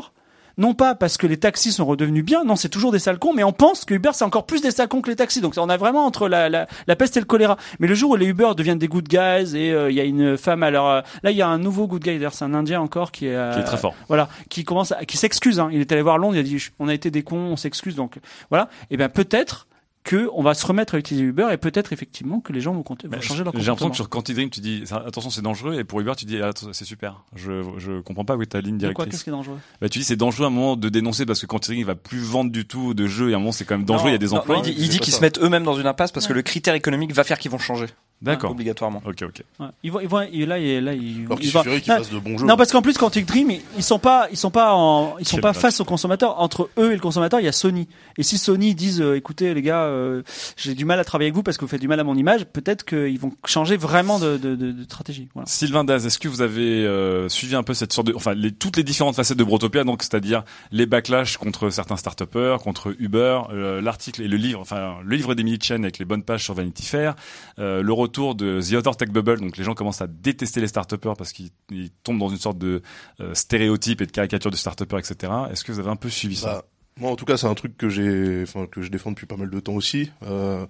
non 0.59 0.73
pas 0.73 0.95
parce 0.95 1.19
que 1.19 1.27
les 1.27 1.37
taxis 1.37 1.71
sont 1.73 1.85
redevenus 1.85 2.25
bien, 2.25 2.43
non, 2.45 2.57
c'est 2.57 2.71
toujours 2.71 2.91
des 2.91 2.99
sales 2.99 3.19
cons, 3.19 3.35
mais 3.35 3.45
on 3.45 3.53
pense 3.53 3.85
que 3.85 3.93
Uber 3.93 4.11
c'est 4.15 4.25
encore 4.25 4.47
plus 4.47 4.63
des 4.63 4.71
sales 4.71 4.89
cons 4.89 5.03
que 5.03 5.11
les 5.11 5.17
taxis. 5.17 5.43
Donc 5.43 5.53
on 5.59 5.69
a 5.69 5.77
vraiment 5.77 6.07
entre 6.07 6.29
la, 6.29 6.49
la, 6.49 6.67
la 6.87 6.97
peste 6.97 7.19
et 7.19 7.21
le 7.21 7.27
choléra. 7.27 7.59
Mais 7.79 7.87
le 7.87 7.95
jour 7.95 8.13
où 8.13 8.17
les 8.17 8.25
Uber 8.25 8.53
deviennent 8.57 8.79
des 8.79 8.89
good 8.89 9.07
guys 9.07 9.55
et 9.55 9.71
euh, 9.73 9.91
il 9.91 9.97
y 9.97 10.01
a 10.01 10.05
une 10.05 10.39
femme 10.39 10.63
alors 10.63 10.89
euh, 10.89 11.01
là 11.23 11.31
il 11.31 11.37
y 11.37 11.43
a 11.43 11.49
un 11.49 11.59
nouveau 11.59 11.87
good 11.87 12.03
guy 12.03 12.15
d'ailleurs 12.15 12.33
c'est 12.33 12.47
un 12.47 12.55
indien 12.55 12.81
encore 12.81 13.13
qui 13.13 13.27
est 13.27 13.35
euh, 13.37 13.53
Qui 13.53 13.61
est 13.61 13.65
très 13.65 13.77
fort. 13.77 13.95
Voilà, 14.09 14.31
qui 14.49 14.65
commence 14.65 14.93
à- 14.93 15.05
qui 15.05 15.19
s'excuse 15.19 15.61
hein. 15.61 15.69
Il 15.71 15.83
est 15.83 15.93
allé 15.93 16.01
voir 16.01 16.17
Londres, 16.17 16.37
il 16.37 16.41
a 16.41 16.43
dit 16.43 16.57
on 16.79 16.89
a 16.89 16.95
été 16.95 17.11
des 17.11 17.23
cons, 17.23 17.37
on 17.37 17.57
s'excuse 17.57 17.95
donc 17.95 18.15
voilà. 18.49 18.71
Et 18.91 18.97
bien 18.97 19.11
peut-être 19.11 19.67
que 20.07 20.31
on 20.35 20.43
va 20.43 20.55
se 20.55 20.65
remettre 20.65 20.95
à 20.95 20.99
utiliser 20.99 21.25
Uber 21.27 21.49
et 21.53 21.57
peut-être 21.57 21.93
effectivement 21.93 22.41
que 22.41 22.53
les 22.53 22.61
gens 22.61 22.73
vont, 22.73 22.83
compter- 22.85 23.09
vont 23.09 23.21
changer 23.21 23.43
leur 23.45 23.53
J'ai 23.53 23.59
l'impression 23.59 23.73
comportement. 23.75 23.91
que 23.91 23.97
sur 23.97 24.09
Quanti 24.09 24.35
Dream, 24.35 24.51
tu 24.51 24.61
dis 24.61 24.85
attention, 24.91 25.31
c'est 25.31 25.43
dangereux, 25.43 25.75
et 25.79 25.85
pour 25.85 26.01
Uber, 26.01 26.13
tu 26.17 26.25
dis 26.25 26.39
ah, 26.41 26.49
attends, 26.49 26.69
c'est 26.73 26.85
super. 26.85 27.25
Je 27.35 27.63
je 27.77 28.01
comprends 28.01 28.25
pas 28.25 28.37
où 28.37 28.43
est 28.43 28.47
ta 28.47 28.61
ligne 28.61 28.79
De 28.79 28.87
quoi 28.93 29.05
directrice. 29.05 29.11
Qu'est-ce 29.11 29.25
qui 29.25 29.31
est 29.31 29.33
dangereux? 29.33 29.59
Bah, 29.81 29.89
tu 29.89 29.99
dis 29.99 30.05
c'est 30.05 30.17
dangereux 30.17 30.45
à 30.45 30.49
un 30.49 30.51
moment 30.53 30.77
de 30.77 30.89
dénoncer 30.89 31.27
parce 31.27 31.41
que 31.41 31.47
Quanti 31.47 31.69
Dream 31.71 31.81
il 31.81 31.85
va 31.87 31.97
plus 31.97 32.21
vendre 32.21 32.51
du 32.53 32.67
tout 32.67 32.95
de 32.95 33.07
jeux 33.07 33.31
et 33.31 33.33
à 33.35 33.37
un 33.37 33.41
moment 33.41 33.53
c'est 33.53 33.65
quand 33.65 33.77
même 33.77 33.85
dangereux. 33.85 34.09
il 34.11 34.13
y 34.13 34.15
a 34.15 34.19
des 34.19 34.29
Non, 34.29 34.37
emplois. 34.39 34.57
non, 34.57 34.63
il 34.65 34.75
dit, 34.75 34.81
il 34.83 34.89
dit 34.89 35.01
qu'ils 35.01 35.13
se 35.13 35.21
mettent 35.21 35.39
eux-mêmes 35.41 35.65
dans 35.65 35.75
une 35.79 35.87
impasse 35.87 36.13
parce 36.13 36.27
que 36.27 36.33
le 36.33 36.43
critère 36.43 36.75
économique 36.75 37.13
va 37.13 37.25
faire 37.25 37.39
qu'ils 37.39 37.51
vont 37.51 37.59
changer. 37.59 37.87
D'accord. 38.23 38.51
Obligatoirement. 38.53 39.03
Ok, 39.07 39.23
ok. 39.23 39.43
Ouais. 39.61 39.67
Ils 39.83 39.93
vont, 39.93 40.01
ils 40.01 40.09
vont, 40.09 40.21
et 40.23 40.47
là, 40.47 40.59
et 40.59 40.81
là, 40.81 40.95
ils, 40.95 41.27
Alors 41.27 41.39
ils 41.41 41.51
vont- 41.51 41.63
suffirait 41.63 41.81
qu'ils 41.81 41.93
non, 41.93 41.99
fassent 41.99 42.11
de 42.11 42.19
bons 42.19 42.39
jeux. 42.39 42.47
Non, 42.47 42.57
parce 42.57 42.73
qu'en 42.73 42.83
plus, 42.83 42.97
Quantic 42.97 43.27
Dream, 43.27 43.51
ils, 43.51 43.61
ils 43.77 43.83
sont 43.83 43.99
pas, 43.99 44.29
ils 44.31 44.37
sont 44.37 44.51
pas 44.51 44.75
en, 44.75 45.17
ils 45.19 45.27
sont 45.29 45.39
pas 45.39 45.53
face 45.53 45.81
au 45.81 45.85
consommateur. 45.85 46.41
Entre 46.41 46.69
eux 46.79 46.93
et 46.93 46.95
le 46.95 47.01
consommateur, 47.01 47.41
il 47.41 47.45
y 47.45 47.49
a 47.49 47.53
Sony. 47.53 47.89
Et 48.19 48.23
si 48.23 48.39
Sony 48.39 48.75
disent, 48.75 49.01
euh, 49.01 49.17
écoutez, 49.17 49.53
les 49.55 49.63
gars, 49.63 49.83
euh, 49.85 50.23
j'ai 50.57 50.75
du 50.75 50.85
mal 50.85 50.99
à 50.99 51.05
travailler 51.05 51.29
avec 51.29 51.37
vous 51.37 51.43
parce 51.43 51.57
que 51.59 51.65
vous 51.65 51.69
faites 51.71 51.81
du 51.81 51.89
mal 51.89 52.01
à 52.01 52.05
mon 52.05 52.17
image, 52.17 52.47
peut-être 52.47 52.85
qu'ils 52.85 53.19
vont 53.21 53.33
changer 53.45 53.77
vraiment 53.77 54.19
de, 54.19 54.37
de, 54.39 54.55
de, 54.57 54.73
de 54.73 54.85
stratégie. 54.85 55.29
Voilà. 55.35 55.47
Sylvain 55.47 55.85
Daz, 55.85 56.07
est-ce 56.07 56.19
que 56.19 56.29
vous 56.29 56.41
avez 56.43 56.85
euh, 56.87 57.29
suivi 57.29 57.55
un 57.55 57.63
peu 57.63 57.75
cette 57.75 57.93
sorte 57.93 58.09
de, 58.09 58.15
enfin, 58.15 58.35
les, 58.35 58.51
toutes 58.51 58.77
les 58.79 58.83
différentes 58.85 59.15
facettes 59.17 59.39
de 59.39 59.45
Brotopia, 59.45 59.85
donc 59.85 60.03
c'est-à-dire 60.03 60.43
les 60.73 60.87
backlash 60.87 61.37
contre 61.37 61.71
certains 61.71 61.97
start 61.97 62.17
contre 62.63 62.95
Uber, 62.99 63.43
euh, 63.53 63.81
l'article 63.83 64.23
et 64.23 64.29
le 64.29 64.37
livre, 64.37 64.61
enfin 64.61 64.97
le 65.05 65.17
livre 65.17 65.35
d'Emily 65.35 65.59
Chen 65.61 65.85
avec 65.85 65.99
les 65.99 66.05
bonnes 66.05 66.23
pages 66.23 66.45
sur 66.45 66.55
Vanity 66.55 66.85
Fair, 66.85 67.15
euh, 67.59 67.83
le 67.83 67.93
retour 68.07 68.35
de 68.35 68.61
The 68.61 68.75
Other 68.75 68.97
Tech 68.97 69.11
Bubble, 69.11 69.41
donc 69.41 69.57
les 69.57 69.65
gens 69.65 69.75
commencent 69.75 70.03
à 70.03 70.07
détester 70.07 70.61
les 70.61 70.69
start 70.69 70.97
parce 70.97 71.33
qu'ils 71.33 71.51
ils 71.71 71.91
tombent 71.91 72.19
dans 72.19 72.29
une 72.29 72.39
sorte 72.39 72.59
de 72.59 72.83
euh, 73.21 73.35
stéréotype 73.35 74.01
et 74.01 74.07
de 74.07 74.13
caricature 74.13 74.51
de 74.51 74.57
start 74.57 74.81
etc. 74.83 75.33
Est-ce 75.51 75.65
que 75.65 75.73
vous 75.73 75.79
avez 75.79 75.91
un 75.91 75.97
peu 75.97 76.09
suivi 76.09 76.37
ça? 76.37 76.47
Bah, 76.47 76.65
moi, 76.99 77.11
en 77.11 77.17
tout 77.17 77.27
cas, 77.27 77.37
c'est 77.37 77.47
un 77.47 77.55
truc 77.55 77.77
que 77.77 77.89
j'ai, 77.89 78.43
enfin, 78.43 78.67
que 78.67 78.81
je 78.81 78.91
défends 78.91 79.11
depuis 79.11 79.27
pas 79.27 79.37
mal 79.37 79.51
de 79.51 79.61
temps 79.61 79.75
aussi. 79.75 80.11
Euh, 80.23 80.67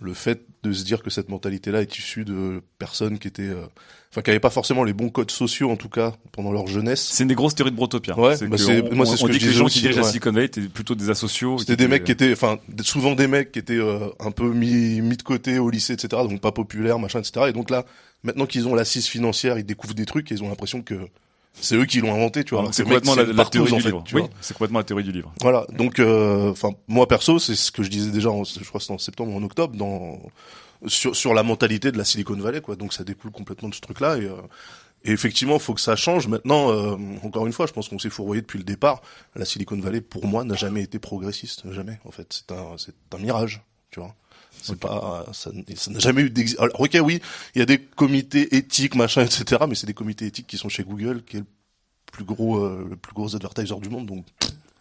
le 0.00 0.14
fait 0.14 0.42
de 0.62 0.72
se 0.72 0.84
dire 0.84 1.02
que 1.02 1.10
cette 1.10 1.28
mentalité-là 1.28 1.82
est 1.82 1.98
issue 1.98 2.24
de 2.24 2.62
personnes 2.78 3.18
qui 3.18 3.28
étaient, 3.28 3.42
euh, 3.42 3.66
enfin, 4.10 4.22
qui 4.22 4.30
n'avaient 4.30 4.40
pas 4.40 4.50
forcément 4.50 4.82
les 4.84 4.92
bons 4.92 5.08
codes 5.10 5.30
sociaux, 5.30 5.70
en 5.70 5.76
tout 5.76 5.88
cas, 5.88 6.14
pendant 6.32 6.52
leur 6.52 6.66
jeunesse. 6.66 7.02
C'est 7.12 7.22
une 7.24 7.28
des 7.28 7.34
grosses 7.34 7.54
théories 7.54 7.70
de 7.70 7.76
Brotopia. 7.76 8.18
Ouais, 8.18 8.36
C'est 8.36 8.46
bah 8.46 8.56
on- 8.68 8.94
moi, 8.94 9.06
c'est 9.06 9.16
ce 9.16 9.24
que 9.26 9.32
dit 9.32 9.38
je 9.38 9.44
que 9.46 9.50
les 9.50 9.56
gens 9.56 9.66
aussi, 9.66 9.74
qui 9.76 9.80
dirigent 9.82 9.98
la 10.00 10.04
ouais. 10.04 10.10
Silicon 10.10 10.32
Valley 10.32 10.46
étaient 10.46 10.60
plutôt 10.62 10.94
des 10.94 11.10
asociaux. 11.10 11.58
C'était 11.58 11.76
des 11.76 11.88
mecs 11.88 12.04
qui 12.04 12.12
étaient, 12.12 12.32
enfin, 12.32 12.58
souvent 12.82 13.14
des 13.14 13.26
mecs 13.26 13.52
qui 13.52 13.58
étaient 13.58 13.74
euh, 13.74 14.08
un 14.20 14.30
peu 14.30 14.50
mis, 14.52 15.00
mis 15.02 15.16
de 15.16 15.22
côté 15.22 15.58
au 15.58 15.70
lycée, 15.70 15.92
etc. 15.94 16.08
Donc 16.28 16.40
pas 16.40 16.52
populaires, 16.52 16.98
machin, 16.98 17.20
etc. 17.20 17.46
Et 17.48 17.52
donc 17.52 17.70
là, 17.70 17.84
maintenant 18.22 18.46
qu'ils 18.46 18.68
ont 18.68 18.74
l'assise 18.74 19.06
financière, 19.06 19.58
ils 19.58 19.64
découvrent 19.64 19.94
des 19.94 20.06
trucs 20.06 20.30
et 20.32 20.34
ils 20.34 20.42
ont 20.42 20.48
l'impression 20.48 20.82
que 20.82 20.94
c'est 21.54 21.76
eux 21.76 21.84
qui 21.84 22.00
l'ont 22.00 22.14
inventé, 22.14 22.44
tu 22.44 22.54
vois. 22.54 22.68
C'est 22.72 22.84
mec, 22.84 23.02
complètement 23.02 23.14
la, 23.14 23.44
c'est 23.44 23.50
théorie 23.50 23.72
en 23.72 23.76
du 23.76 23.82
fait, 23.82 23.88
livre. 23.88 24.04
Oui, 24.12 24.22
c'est 24.40 24.54
complètement 24.54 24.78
la 24.78 24.84
théorie 24.84 25.04
du 25.04 25.12
livre. 25.12 25.32
Voilà. 25.40 25.66
Donc, 25.70 25.98
euh, 25.98 26.50
enfin, 26.50 26.70
moi 26.88 27.06
perso, 27.06 27.38
c'est 27.38 27.54
ce 27.54 27.70
que 27.72 27.82
je 27.82 27.90
disais 27.90 28.10
déjà, 28.10 28.30
en, 28.30 28.44
je 28.44 28.64
crois 28.64 28.80
c'était 28.80 28.92
en 28.94 28.98
septembre 28.98 29.32
ou 29.32 29.36
en 29.36 29.42
octobre, 29.42 29.76
dans 29.76 30.20
sur 30.86 31.14
sur 31.14 31.34
la 31.34 31.42
mentalité 31.42 31.92
de 31.92 31.98
la 31.98 32.04
Silicon 32.04 32.34
Valley, 32.36 32.60
quoi. 32.60 32.76
Donc 32.76 32.92
ça 32.92 33.04
découle 33.04 33.30
complètement 33.32 33.68
de 33.68 33.74
ce 33.74 33.80
truc-là 33.80 34.16
et. 34.16 34.24
euh, 34.24 34.36
et 35.02 35.12
effectivement, 35.12 35.58
faut 35.58 35.72
que 35.72 35.80
ça 35.80 35.96
change. 35.96 36.28
Maintenant, 36.28 36.70
euh, 36.72 36.94
encore 37.24 37.46
une 37.46 37.54
fois, 37.54 37.66
je 37.66 37.72
pense 37.72 37.88
qu'on 37.88 37.98
s'est 37.98 38.10
fourvoyé 38.10 38.42
depuis 38.42 38.58
le 38.58 38.64
départ. 38.64 39.00
La 39.34 39.46
Silicon 39.46 39.80
Valley, 39.80 40.02
pour 40.02 40.26
moi, 40.26 40.44
n'a 40.44 40.56
jamais 40.56 40.82
été 40.82 40.98
progressiste, 40.98 41.72
jamais. 41.72 41.98
En 42.04 42.10
fait, 42.10 42.26
c'est 42.30 42.52
un, 42.52 42.76
c'est 42.76 42.92
un 43.14 43.16
mirage, 43.16 43.62
tu 43.90 44.00
vois. 44.00 44.14
C'est 44.62 44.78
pas, 44.78 45.26
ça 45.32 45.50
ça 45.76 45.90
n'a 45.90 45.98
jamais 45.98 46.22
eu 46.22 46.30
d'exi- 46.30 46.56
Alors, 46.58 46.80
ok, 46.80 46.98
oui, 47.02 47.20
il 47.54 47.58
y 47.58 47.62
a 47.62 47.66
des 47.66 47.78
comités 47.80 48.56
éthiques, 48.56 48.94
machin, 48.94 49.22
etc. 49.22 49.62
Mais 49.68 49.74
c'est 49.74 49.86
des 49.86 49.94
comités 49.94 50.26
éthiques 50.26 50.46
qui 50.46 50.58
sont 50.58 50.68
chez 50.68 50.84
Google, 50.84 51.22
qui 51.24 51.36
est 51.38 51.40
le 51.40 51.46
plus 52.12 52.24
gros, 52.24 52.58
euh, 52.58 52.86
le 52.88 52.96
plus 52.96 53.12
gros 53.14 53.34
advertiser 53.34 53.74
du 53.80 53.88
monde. 53.88 54.06
Donc, 54.06 54.26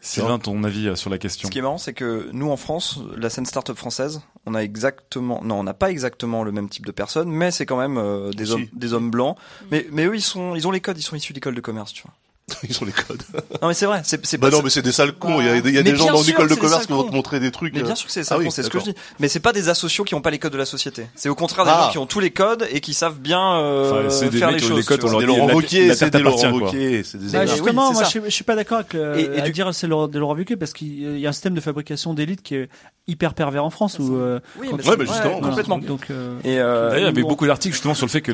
Sylvain, 0.01 0.40
ton 0.40 0.64
avis 0.64 0.88
euh, 0.88 0.95
sur 0.95 1.09
la 1.09 1.17
question 1.17 1.48
Ce 1.48 1.51
qui 1.51 1.59
est 1.59 1.61
marrant, 1.61 1.77
c'est 1.77 1.93
que 1.93 2.30
nous 2.32 2.49
en 2.49 2.56
France, 2.56 2.99
la 3.17 3.30
scène 3.30 3.45
startup 3.45 3.75
française, 3.75 4.22
on 4.45 4.56
a 4.56 4.59
exactement, 4.64 5.43
non, 5.43 5.59
on 5.59 5.64
n'a 5.64 5.74
pas 5.74 5.91
exactement 5.91 6.43
le 6.43 6.53
même 6.53 6.69
type 6.69 6.85
de 6.85 6.91
personnes, 6.93 7.30
mais 7.30 7.51
c'est 7.51 7.66
quand 7.66 7.77
même 7.77 7.98
euh, 7.98 8.32
des 8.32 8.51
hommes, 8.51 8.66
des 8.74 8.93
hommes 8.93 9.11
blancs. 9.11 9.38
Mais, 9.72 9.85
mais 9.91 10.06
eux, 10.06 10.16
ils 10.16 10.22
sont, 10.22 10.56
ils 10.56 10.66
ont 10.67 10.72
les 10.72 10.80
codes, 10.80 10.98
ils 10.98 11.01
sont 11.03 11.17
issus 11.17 11.33
d'écoles 11.33 11.56
de 11.56 11.59
commerce, 11.61 11.91
tu 11.91 12.03
vois. 12.03 12.14
ils 12.69 12.78
ont 12.82 12.86
les 12.86 12.92
codes. 12.92 13.22
Non 13.61 13.68
mais 13.69 13.74
c'est 13.74 13.86
vrai, 13.86 14.02
c'est 14.03 14.26
c'est 14.26 14.38
Bah 14.38 14.50
pas- 14.50 14.56
non, 14.58 14.61
mais 14.64 14.69
c'est 14.69 14.82
des 14.82 14.92
sales 14.92 15.14
cons. 15.14 15.40
Il 15.42 15.45
y 15.48 15.50
a, 15.50 15.56
il 15.58 15.74
y 15.74 15.78
a 15.78 15.84
des 15.84 15.95
gens 15.95 16.11
dans 16.11 16.22
l'école 16.22 16.48
de 16.48 16.53
des 16.56 16.60
commerce 16.60 16.80
sales 16.82 16.88
qui 16.88 16.94
vont 16.94 17.03
te 17.03 17.14
montrer 17.14 17.40
des 17.40 17.52
trucs. 17.52 17.74
Mais 17.74 17.82
euh, 17.82 17.86
bien 17.86 17.95
sûr 17.95 18.08
que 18.08 18.11
c'est 18.14 18.22
ah 18.22 18.24
ça, 18.24 18.38
oui, 18.38 18.52
c'est 18.52 18.64
ce 18.64 18.69
que 18.69 18.80
je 18.80 18.86
dis. 18.86 18.95
Mais 19.19 19.28
c'est 19.28 19.40
pas 19.40 19.53
des 19.53 19.69
asociaux 19.69 20.03
qui 20.03 20.16
ont 20.16 20.22
pas 20.22 20.32
les 20.32 20.40
codes 20.40 20.53
de 20.53 20.58
la 20.58 20.66
société. 20.66 21.08
C'est 21.16 21.30
au 21.30 21.36
contraire 21.36 21.66
des 21.66 21.72
Ah. 21.74 21.84
gens 21.86 21.92
qui 21.92 21.98
ont 21.98 22.06
tous 22.06 22.19
les 22.19 22.32
codes 22.32 22.68
et 22.72 22.80
qui 22.82 22.94
savent 22.94 23.19
bien 23.19 23.56
euh, 23.56 23.92
Enfin, 24.03 24.10
c'est 24.10 24.30
des 24.30 24.38
faire 24.38 24.52
mecs 24.52 24.61
les 24.61 24.66
ont 24.68 24.69
les 24.76 24.76
choses. 24.78 24.86
codes, 24.88 25.00
tu 25.00 25.06
on 25.06 25.10
vois. 25.10 25.22
leur 25.26 25.36
dit, 25.36 25.48
la- 25.48 25.53
Wauquiez, 25.56 25.95
c'est 25.95 26.10
des 26.10 26.19
Laurent. 26.19 26.52
Wauquiez, 26.52 27.03
c'est 27.03 27.18
des 27.18 27.32
Bah, 27.32 27.45
justement, 27.45 27.92
moi, 27.94 28.03
je, 28.03 28.10
suis- 28.10 28.22
je 28.26 28.30
suis 28.30 28.44
pas 28.44 28.56
d'accord 28.56 28.80
avec 28.80 28.94
le, 28.94 29.19
Et- 29.19 29.24
et 29.38 29.42
à 29.42 29.45
du- 29.45 29.52
dire 29.52 29.74
c'est 29.74 29.88
Laurent, 29.88 30.08
de 30.08 30.19
Laurent 30.19 30.36
Wauquiez 30.36 30.56
parce 30.58 30.74
qu'il 30.74 31.19
y 31.19 31.26
a 31.26 31.30
un 31.30 31.34
système 31.34 31.53
de 31.53 31.61
fabrication 31.61 32.14
d'élite 32.14 32.42
qui 32.42 32.56
est 32.56 32.69
hyper 33.08 33.34
pervers 33.34 33.64
en 33.66 33.69
France 33.69 33.98
où. 34.00 34.16
euh, 34.16 34.40
Oui, 34.60 34.68
mais 34.72 34.88
ouais, 34.88 34.95
voilà. 35.06 35.30
complètement. 35.42 35.78
Donc, 35.80 36.08
euh, 36.11 36.38
Et 36.44 36.60
euh, 36.60 36.90
D'ailleurs, 36.90 36.98
il 36.98 37.06
y 37.06 37.08
avait 37.19 37.22
beaucoup 37.24 37.48
d'articles 37.48 37.74
justement 37.74 37.94
sur 37.95 38.06
le 38.06 38.11
fait 38.11 38.22
que 38.22 38.32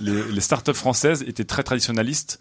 les 0.00 0.40
startups 0.40 0.74
françaises 0.74 1.24
étaient 1.26 1.44
très 1.44 1.62
traditionnalistes 1.62 2.38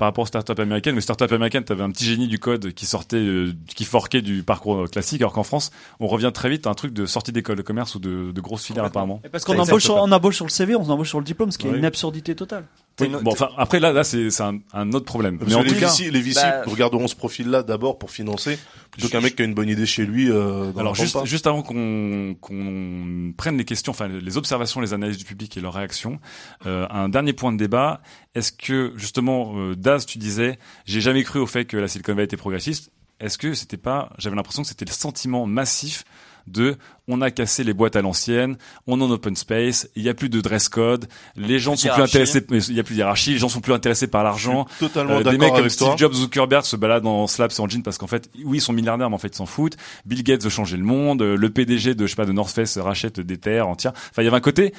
par 0.00 0.06
rapport 0.08 0.22
aux 0.22 0.26
startups 0.26 0.58
américaines. 0.58 0.94
Mais 0.94 1.02
startups 1.02 1.30
américaines, 1.30 1.62
tu 1.62 1.72
avais 1.72 1.82
un 1.82 1.90
petit 1.90 2.06
génie 2.06 2.26
du 2.26 2.38
code 2.38 2.72
qui 2.72 2.86
sortait, 2.86 3.18
euh, 3.18 3.52
qui 3.76 3.84
forquait 3.84 4.22
du 4.22 4.42
parcours 4.42 4.84
euh, 4.84 4.86
classique, 4.86 5.20
alors 5.20 5.34
qu'en 5.34 5.42
France, 5.42 5.70
on 6.00 6.06
revient 6.06 6.30
très 6.32 6.48
vite 6.48 6.66
à 6.66 6.70
un 6.70 6.74
truc 6.74 6.94
de 6.94 7.04
sortie 7.04 7.32
d'école 7.32 7.56
de 7.56 7.62
commerce 7.62 7.96
ou 7.96 7.98
de, 7.98 8.32
de 8.32 8.40
grosses 8.40 8.64
filières 8.64 8.86
apparemment. 8.86 9.20
Et 9.24 9.28
parce 9.28 9.44
qu'on 9.44 9.58
embauche, 9.58 9.82
sur, 9.84 9.96
on 9.96 10.10
embauche 10.10 10.36
sur 10.36 10.46
le 10.46 10.50
CV, 10.50 10.74
on 10.74 10.88
embauche 10.88 11.10
sur 11.10 11.18
le 11.18 11.24
diplôme, 11.26 11.50
ce 11.52 11.58
qui 11.58 11.66
est 11.66 11.70
Oui. 11.70 11.76
une 11.76 11.84
absurdité 11.84 12.34
totale. 12.34 12.64
Oui, 13.00 13.08
bon, 13.22 13.32
enfin, 13.32 13.50
après 13.56 13.80
là, 13.80 13.92
là, 13.92 14.04
c'est 14.04 14.30
c'est 14.30 14.42
un, 14.42 14.58
un 14.72 14.92
autre 14.92 15.04
problème. 15.04 15.38
Parce 15.38 15.50
Mais 15.50 15.56
en 15.56 15.62
que 15.62 15.68
tout 15.68 15.74
les 15.74 15.80
cas, 15.80 15.88
VC, 15.88 16.10
les 16.10 16.20
VC 16.20 16.40
bah, 16.42 16.62
regarderont 16.66 17.08
ce 17.08 17.16
profil-là 17.16 17.62
d'abord 17.62 17.98
pour 17.98 18.10
financer, 18.10 18.58
plutôt 18.90 19.08
qu'un 19.08 19.20
mec 19.20 19.36
qui 19.36 19.42
a 19.42 19.44
une 19.44 19.54
bonne 19.54 19.68
idée 19.68 19.86
chez 19.86 20.06
lui. 20.06 20.30
Euh, 20.30 20.72
dans 20.72 20.80
Alors 20.80 20.94
juste, 20.94 21.24
juste 21.24 21.46
avant 21.46 21.62
qu'on 21.62 22.36
qu'on 22.40 23.32
prenne 23.36 23.56
les 23.56 23.64
questions, 23.64 23.90
enfin 23.90 24.08
les 24.08 24.36
observations, 24.36 24.80
les 24.80 24.94
analyses 24.94 25.18
du 25.18 25.24
public 25.24 25.56
et 25.56 25.60
leurs 25.60 25.74
réactions, 25.74 26.20
euh, 26.66 26.86
un 26.90 27.08
dernier 27.08 27.32
point 27.32 27.52
de 27.52 27.58
débat. 27.58 28.00
Est-ce 28.34 28.52
que 28.52 28.92
justement, 28.96 29.54
euh, 29.56 29.74
Daz, 29.74 30.06
tu 30.06 30.18
disais, 30.18 30.58
j'ai 30.84 31.00
jamais 31.00 31.24
cru 31.24 31.38
au 31.38 31.46
fait 31.46 31.64
que 31.64 31.76
la 31.76 31.88
Silicon 31.88 32.12
Valley 32.12 32.24
était 32.24 32.36
progressiste. 32.36 32.90
Est-ce 33.20 33.36
que 33.36 33.52
c'était 33.52 33.76
pas, 33.76 34.10
j'avais 34.18 34.36
l'impression 34.36 34.62
que 34.62 34.68
c'était 34.68 34.86
le 34.86 34.92
sentiment 34.92 35.46
massif 35.46 36.04
de 36.46 36.76
on 37.08 37.20
a 37.22 37.30
cassé 37.30 37.64
les 37.64 37.72
boîtes 37.72 37.96
à 37.96 38.02
l'ancienne, 38.02 38.56
on 38.86 39.00
est 39.00 39.02
en 39.02 39.10
open 39.10 39.34
space, 39.34 39.88
il 39.96 40.02
y 40.04 40.08
a 40.08 40.14
plus 40.14 40.28
de 40.28 40.40
dress 40.40 40.68
code, 40.68 41.08
les 41.36 41.58
gens 41.58 41.72
Plus 41.72 41.88
sont 41.88 41.94
plus 41.94 42.02
intéressés, 42.02 42.46
il 42.68 42.74
y 42.74 42.80
a 42.80 42.82
plus 42.84 42.94
de 42.94 42.98
hiérarchie, 43.00 43.32
les 43.32 43.38
gens 43.38 43.48
sont 43.48 43.60
plus 43.60 43.72
intéressés 43.72 44.06
par 44.06 44.22
l'argent. 44.22 44.66
Totalement 44.78 45.18
des 45.18 45.24
d'accord 45.24 45.38
mecs 45.40 45.54
comme 45.54 45.68
Steve 45.68 45.88
toi. 45.88 45.96
Jobs, 45.98 46.14
Zuckerberg 46.14 46.64
se 46.64 46.76
baladent 46.76 47.06
en 47.06 47.26
slaps 47.26 47.58
et 47.58 47.62
en 47.62 47.68
jeans 47.68 47.82
parce 47.82 47.98
qu'en 47.98 48.06
fait, 48.06 48.30
oui, 48.44 48.58
ils 48.58 48.60
sont 48.60 48.72
milliardaires, 48.72 49.10
mais 49.10 49.16
en 49.16 49.18
fait, 49.18 49.28
ils 49.28 49.36
s'en 49.36 49.46
foutent. 49.46 49.76
Bill 50.06 50.22
Gates 50.22 50.44
veut 50.44 50.50
changer 50.50 50.76
le 50.76 50.84
monde. 50.84 51.22
euh, 51.22 51.36
Le 51.36 51.50
PDG 51.50 51.94
de, 51.94 52.06
je 52.06 52.10
sais 52.10 52.16
pas, 52.16 52.26
de 52.26 52.32
North 52.32 52.54
Face 52.54 52.78
rachète 52.78 53.18
des 53.18 53.38
terres 53.38 53.66
entières. 53.66 53.92
Enfin, 54.10 54.22
il 54.22 54.24
y 54.24 54.28
avait 54.28 54.36
un 54.36 54.40
côté, 54.40 54.72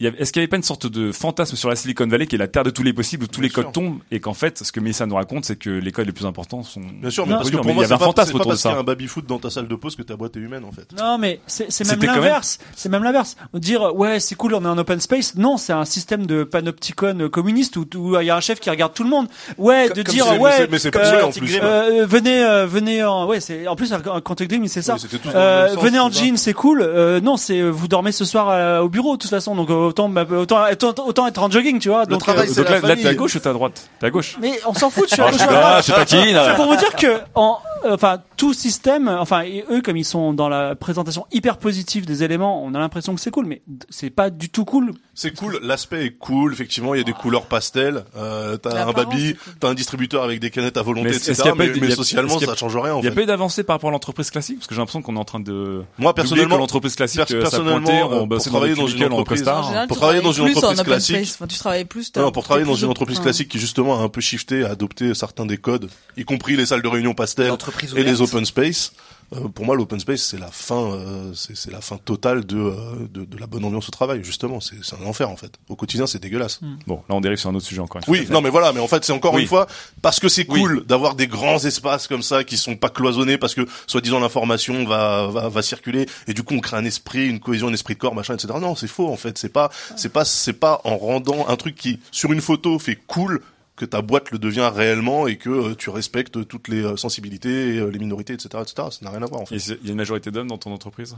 est-ce 0.00 0.32
qu'il 0.32 0.40
n'y 0.40 0.44
avait 0.44 0.48
pas 0.48 0.56
une 0.58 0.62
sorte 0.62 0.86
de 0.86 1.10
fantasme 1.10 1.56
sur 1.56 1.68
la 1.70 1.76
Silicon 1.76 2.06
Valley 2.06 2.26
qui 2.26 2.34
est 2.34 2.38
la 2.38 2.48
terre 2.48 2.64
de 2.64 2.70
tous 2.70 2.82
les 2.82 2.92
possibles 2.92 3.24
où 3.24 3.26
tous 3.28 3.40
les 3.40 3.48
codes 3.48 3.72
tombent 3.72 3.98
et 4.10 4.20
qu'en 4.20 4.34
fait, 4.34 4.62
ce 4.62 4.70
que 4.72 4.80
Mélissa 4.80 5.06
nous 5.06 5.14
raconte, 5.14 5.44
c'est 5.46 5.56
que 5.56 5.70
les 5.70 5.92
codes 5.92 6.06
les 6.06 6.12
plus 6.12 6.26
importants 6.26 6.62
sont. 6.62 6.80
Bien 7.00 7.10
sûr, 7.10 7.26
mais 7.26 7.32
parce 7.34 7.50
que 7.50 7.56
pour 7.56 7.64
mais 7.66 7.72
moi, 7.74 7.84
il 7.84 7.88
y 7.88 7.92
avait 7.92 7.94
un 7.94 7.96
c'est 7.96 8.00
pas, 8.00 8.04
fantasme 8.06 8.26
c'est 8.26 8.32
pas 8.32 8.36
autour 8.38 8.50
de 8.50 8.54
parce 8.54 8.62
qu'il 8.62 8.70
y 8.70 8.72
a 8.72 8.76
ça. 8.76 8.80
un 8.80 8.84
baby-foot 8.84 9.26
dans 9.26 9.38
ta 9.38 9.50
salle 9.50 9.68
de 9.68 9.74
pause 9.74 9.96
que 9.96 10.02
ta 10.02 10.16
boîte 10.16 10.36
est 10.36 10.40
humaine, 10.40 10.64
en 10.64 10.72
fait. 10.72 10.88
Non, 10.98 11.16
mais 11.18 11.40
c'est 11.46 11.70
c'est 11.72 11.86
même 11.86 12.02
l'inverse. 12.02 12.58
C'est 12.74 12.88
même 12.90 13.04
l'inverse. 13.04 13.36
Dire 13.54 13.94
ouais, 13.94 14.20
c'est 14.20 14.34
cool, 14.34 14.54
on 14.54 14.62
est 14.64 14.68
en 14.68 14.76
open 14.78 15.00
space. 15.00 15.34
Non, 15.36 15.56
c'est 15.56 15.72
un 15.72 15.84
système 15.84 16.26
de 16.26 16.44
panopticon 16.44 17.28
communiste 17.30 17.76
où 17.76 17.86
où 17.96 18.20
il 18.20 18.26
y 18.26 18.30
a 18.30 18.36
un 18.36 18.40
chef 18.40 18.60
qui 18.60 18.68
regarde 18.68 18.92
tout 18.92 19.04
le 19.04 19.10
monde. 19.10 19.28
Ouais, 19.56 19.88
de 19.88 20.02
Comme 20.02 20.14
dire 20.14 20.40
ouais, 20.40 20.68
mais 20.70 20.78
c'est 20.78 20.90
pas 20.90 20.98
euh, 20.98 21.20
ça, 21.20 21.26
en 21.26 21.30
plus. 21.30 21.58
euh, 21.62 22.04
venez, 22.06 22.44
euh, 22.44 22.66
venez 22.66 23.02
en 23.02 23.26
ouais, 23.26 23.40
c'est 23.40 23.66
en 23.66 23.76
plus 23.76 23.92
un 23.92 24.00
Contact 24.20 24.50
Dream, 24.50 24.66
c'est 24.68 24.82
ça. 24.82 24.96
Venez 24.96 25.98
en 25.98 26.10
ça. 26.10 26.20
jean, 26.22 26.36
c'est 26.36 26.52
cool. 26.52 26.84
Non, 27.22 27.36
c'est 27.36 27.62
vous 27.62 27.88
dormez 27.88 28.12
ce 28.12 28.24
soir 28.24 28.82
au 28.84 28.88
bureau 28.88 29.16
de 29.16 29.22
toute 29.22 29.30
façon. 29.30 29.54
Donc 29.54 29.70
autant 29.86 30.08
bah, 30.08 30.24
autant 30.30 30.64
autant, 30.70 31.06
autant 31.06 31.26
être 31.26 31.42
en 31.42 31.50
jogging, 31.50 31.78
tu 31.78 31.88
vois. 31.88 32.02
Le 32.02 32.06
donc, 32.08 32.20
travail, 32.20 32.48
euh, 32.50 32.54
Donc 32.54 32.68
la 32.68 32.80
là, 32.80 32.88
là, 32.88 32.96
t'es 32.96 33.06
à 33.08 33.14
gauche 33.14 33.34
ou 33.34 33.38
t'es 33.38 33.48
à 33.48 33.52
droite? 33.52 33.88
T'es 34.00 34.06
à 34.06 34.10
gauche. 34.10 34.36
mais 34.40 34.58
on 34.66 34.74
s'en 34.74 34.90
fout, 34.90 35.04
je 35.08 35.14
suis 35.14 35.22
Ah, 35.22 35.26
à 35.26 35.32
je 35.32 35.32
gauche 35.32 35.40
suis 35.40 35.48
ou 35.48 35.50
à 35.50 35.54
là, 35.54 35.60
droite. 35.60 35.78
je 35.78 35.82
suis 35.82 35.92
taquine. 35.92 36.40
C'est 36.46 36.56
pour 36.56 36.66
vous 36.66 36.76
dire 36.76 36.94
que 36.96 37.20
en 37.34 37.58
euh, 37.84 37.94
enfin 37.94 38.18
tout 38.36 38.52
système, 38.54 39.08
enfin 39.08 39.42
et 39.42 39.64
eux 39.70 39.80
comme 39.82 39.96
ils 39.96 40.04
sont 40.04 40.32
dans 40.32 40.48
la 40.48 40.74
présentation 40.74 41.26
hyper 41.32 41.56
positive 41.58 42.06
des 42.06 42.22
éléments, 42.22 42.62
on 42.64 42.74
a 42.74 42.78
l'impression 42.78 43.14
que 43.14 43.20
c'est 43.20 43.30
cool, 43.30 43.46
mais 43.46 43.62
c'est 43.90 44.10
pas 44.10 44.30
du 44.30 44.48
tout 44.50 44.64
cool. 44.64 44.92
C'est 45.14 45.34
cool, 45.34 45.58
l'aspect 45.62 46.04
est 46.04 46.10
cool, 46.10 46.52
effectivement, 46.52 46.94
il 46.94 46.98
y 46.98 47.00
a 47.00 47.04
des 47.04 47.12
couleurs 47.14 47.46
pastel, 47.46 48.04
euh, 48.18 48.58
t'as 48.58 48.86
un 48.86 48.92
baby, 48.92 49.34
t'as 49.60 49.68
un 49.68 49.74
distributeur 49.74 50.22
avec 50.22 50.40
des 50.40 50.50
canettes 50.50 50.76
à 50.76 50.82
volonté, 50.82 51.08
Mais 51.08 51.16
etc. 51.16 51.30
est-ce 51.30 51.40
qu'il 51.42 51.48
y 51.48 51.52
a 51.52 51.56
pas 51.56 51.64
mais, 51.64 51.80
mais 51.88 51.90
socialement, 51.94 52.38
ça 52.38 52.54
change 52.54 52.76
rien, 52.76 52.94
en 52.94 52.98
Il 53.00 53.04
y 53.06 53.08
a 53.08 53.12
pas 53.12 53.22
eu 53.22 53.26
d'avancée 53.26 53.62
par 53.62 53.76
rapport 53.76 53.88
à 53.88 53.92
l'entreprise 53.92 54.30
classique, 54.30 54.58
parce 54.58 54.66
que 54.66 54.74
j'ai 54.74 54.80
l'impression 54.80 55.00
qu'on 55.00 55.16
est 55.16 55.20
en 55.20 55.24
train 55.24 55.40
de. 55.40 55.82
Moi, 55.98 56.12
personnellement, 56.14 56.58
l'entreprise 56.58 56.96
classique, 56.96 57.30
euh, 57.30 57.40
personnellement, 57.40 58.08
on 58.10 58.26
bossait 58.26 58.50
dans 58.50 58.60
des 58.60 58.74
dans 58.74 58.86
une 58.86 59.04
entreprise-. 59.04 59.48
En 59.48 59.62
général, 59.76 59.88
Pour 59.88 59.96
travailler 59.98 60.22
dans 60.22 60.32
une 60.32 60.48
entreprise 60.48 60.82
classique. 60.82 61.28
Enfin, 61.34 61.46
tu 61.46 61.58
travailles 61.58 61.84
plus. 61.84 62.12
Non, 62.16 62.32
pour 62.32 62.44
travailler 62.44 62.66
dans 62.66 62.74
une 62.74 62.88
entreprise 62.88 63.20
classique 63.20 63.48
qui 63.48 63.58
justement 63.58 64.00
a 64.00 64.02
un 64.02 64.08
peu 64.08 64.20
shifté, 64.20 64.64
a 64.64 64.70
adopté 64.70 65.14
certains 65.14 65.46
des 65.46 65.58
codes, 65.58 65.88
y 66.16 66.24
compris 66.24 66.56
les 66.56 66.66
salles 66.66 66.82
de 66.82 66.88
réunion 66.88 67.14
pastel 67.14 67.52
et 67.96 68.02
les 68.02 68.20
open 68.20 68.44
space. 68.44 68.92
Euh, 69.34 69.48
pour 69.48 69.64
moi, 69.64 69.74
l'open 69.74 69.98
space, 69.98 70.22
c'est 70.22 70.38
la 70.38 70.50
fin, 70.52 70.92
euh, 70.92 71.32
c'est 71.34 71.56
c'est 71.56 71.72
la 71.72 71.80
fin 71.80 71.96
totale 71.96 72.44
de, 72.46 72.56
euh, 72.58 72.74
de 73.12 73.24
de 73.24 73.36
la 73.38 73.46
bonne 73.46 73.64
ambiance 73.64 73.88
au 73.88 73.90
travail. 73.90 74.22
Justement, 74.22 74.60
c'est 74.60 74.76
c'est 74.82 74.94
un 74.94 75.04
enfer 75.04 75.28
en 75.28 75.36
fait. 75.36 75.52
Au 75.68 75.74
quotidien, 75.74 76.06
c'est 76.06 76.20
dégueulasse. 76.20 76.60
Bon, 76.86 76.96
là 77.08 77.14
on 77.16 77.20
dérive 77.20 77.38
sur 77.38 77.50
un 77.50 77.54
autre 77.56 77.66
sujet 77.66 77.80
encore 77.80 77.98
une 77.98 78.04
fois. 78.04 78.12
Oui, 78.12 78.26
non, 78.30 78.40
mais 78.40 78.50
voilà, 78.50 78.72
mais 78.72 78.80
en 78.80 78.86
fait, 78.86 79.04
c'est 79.04 79.12
encore 79.12 79.34
Oui. 79.34 79.42
une 79.42 79.48
fois 79.48 79.66
parce 80.00 80.20
que 80.20 80.28
c'est 80.28 80.44
cool 80.44 80.84
d'avoir 80.86 81.14
des 81.16 81.26
grands 81.26 81.58
espaces 81.64 82.06
comme 82.06 82.22
ça 82.22 82.44
qui 82.44 82.56
sont 82.56 82.76
pas 82.76 82.88
cloisonnés 82.88 83.36
parce 83.38 83.54
que 83.54 83.66
soi-disant 83.86 84.20
l'information 84.20 84.84
va, 84.84 85.26
va 85.26 85.48
va 85.48 85.62
circuler 85.62 86.06
et 86.28 86.34
du 86.34 86.42
coup 86.44 86.54
on 86.54 86.60
crée 86.60 86.76
un 86.76 86.84
esprit, 86.84 87.28
une 87.28 87.40
cohésion, 87.40 87.68
un 87.68 87.72
esprit 87.72 87.94
de 87.94 87.98
corps, 88.00 88.14
machin, 88.14 88.34
etc. 88.34 88.54
Non, 88.60 88.76
c'est 88.76 88.86
faux 88.88 89.08
en 89.08 89.16
fait. 89.16 89.38
C'est 89.38 89.48
pas 89.52 89.70
c'est 89.96 90.12
pas 90.12 90.24
c'est 90.24 90.52
pas 90.52 90.80
en 90.84 90.96
rendant 90.96 91.48
un 91.48 91.56
truc 91.56 91.74
qui 91.74 91.98
sur 92.12 92.32
une 92.32 92.40
photo 92.40 92.78
fait 92.78 92.96
cool 93.06 93.40
que 93.76 93.84
ta 93.84 94.02
boîte 94.02 94.30
le 94.30 94.38
devient 94.38 94.70
réellement 94.74 95.26
et 95.26 95.36
que 95.36 95.50
euh, 95.50 95.74
tu 95.74 95.90
respectes 95.90 96.46
toutes 96.48 96.68
les 96.68 96.82
euh, 96.82 96.96
sensibilités, 96.96 97.76
et, 97.76 97.78
euh, 97.78 97.90
les 97.90 97.98
minorités, 97.98 98.32
etc., 98.32 98.48
etc. 98.62 98.88
Ça 98.90 98.98
n'a 99.02 99.10
rien 99.10 99.22
à 99.22 99.26
voir 99.26 99.42
en 99.42 99.46
fait. 99.46 99.56
Il 99.56 99.84
y 99.84 99.88
a 99.88 99.90
une 99.90 99.96
majorité 99.96 100.30
d'hommes 100.30 100.48
dans 100.48 100.58
ton 100.58 100.72
entreprise? 100.72 101.16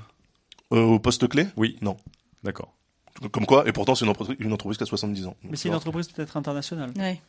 Euh, 0.73 0.81
au 0.83 0.99
poste 0.99 1.28
clé? 1.28 1.47
Oui. 1.57 1.78
Non. 1.81 1.97
D'accord. 2.43 2.75
Comme 3.33 3.47
quoi, 3.47 3.67
et 3.67 3.73
pourtant 3.73 3.95
c'est 3.95 4.05
une 4.05 4.11
entreprise, 4.11 4.37
une 4.39 4.53
entreprise 4.53 4.77
qui 4.77 4.85
a 4.85 4.87
70 4.87 5.27
ans. 5.27 5.37
Mais 5.43 5.57
c'est 5.57 5.69
une 5.69 5.75
entreprise 5.75 6.09
peut-être 6.09 6.37
internationale. 6.37 6.93
Ouais. 6.97 7.20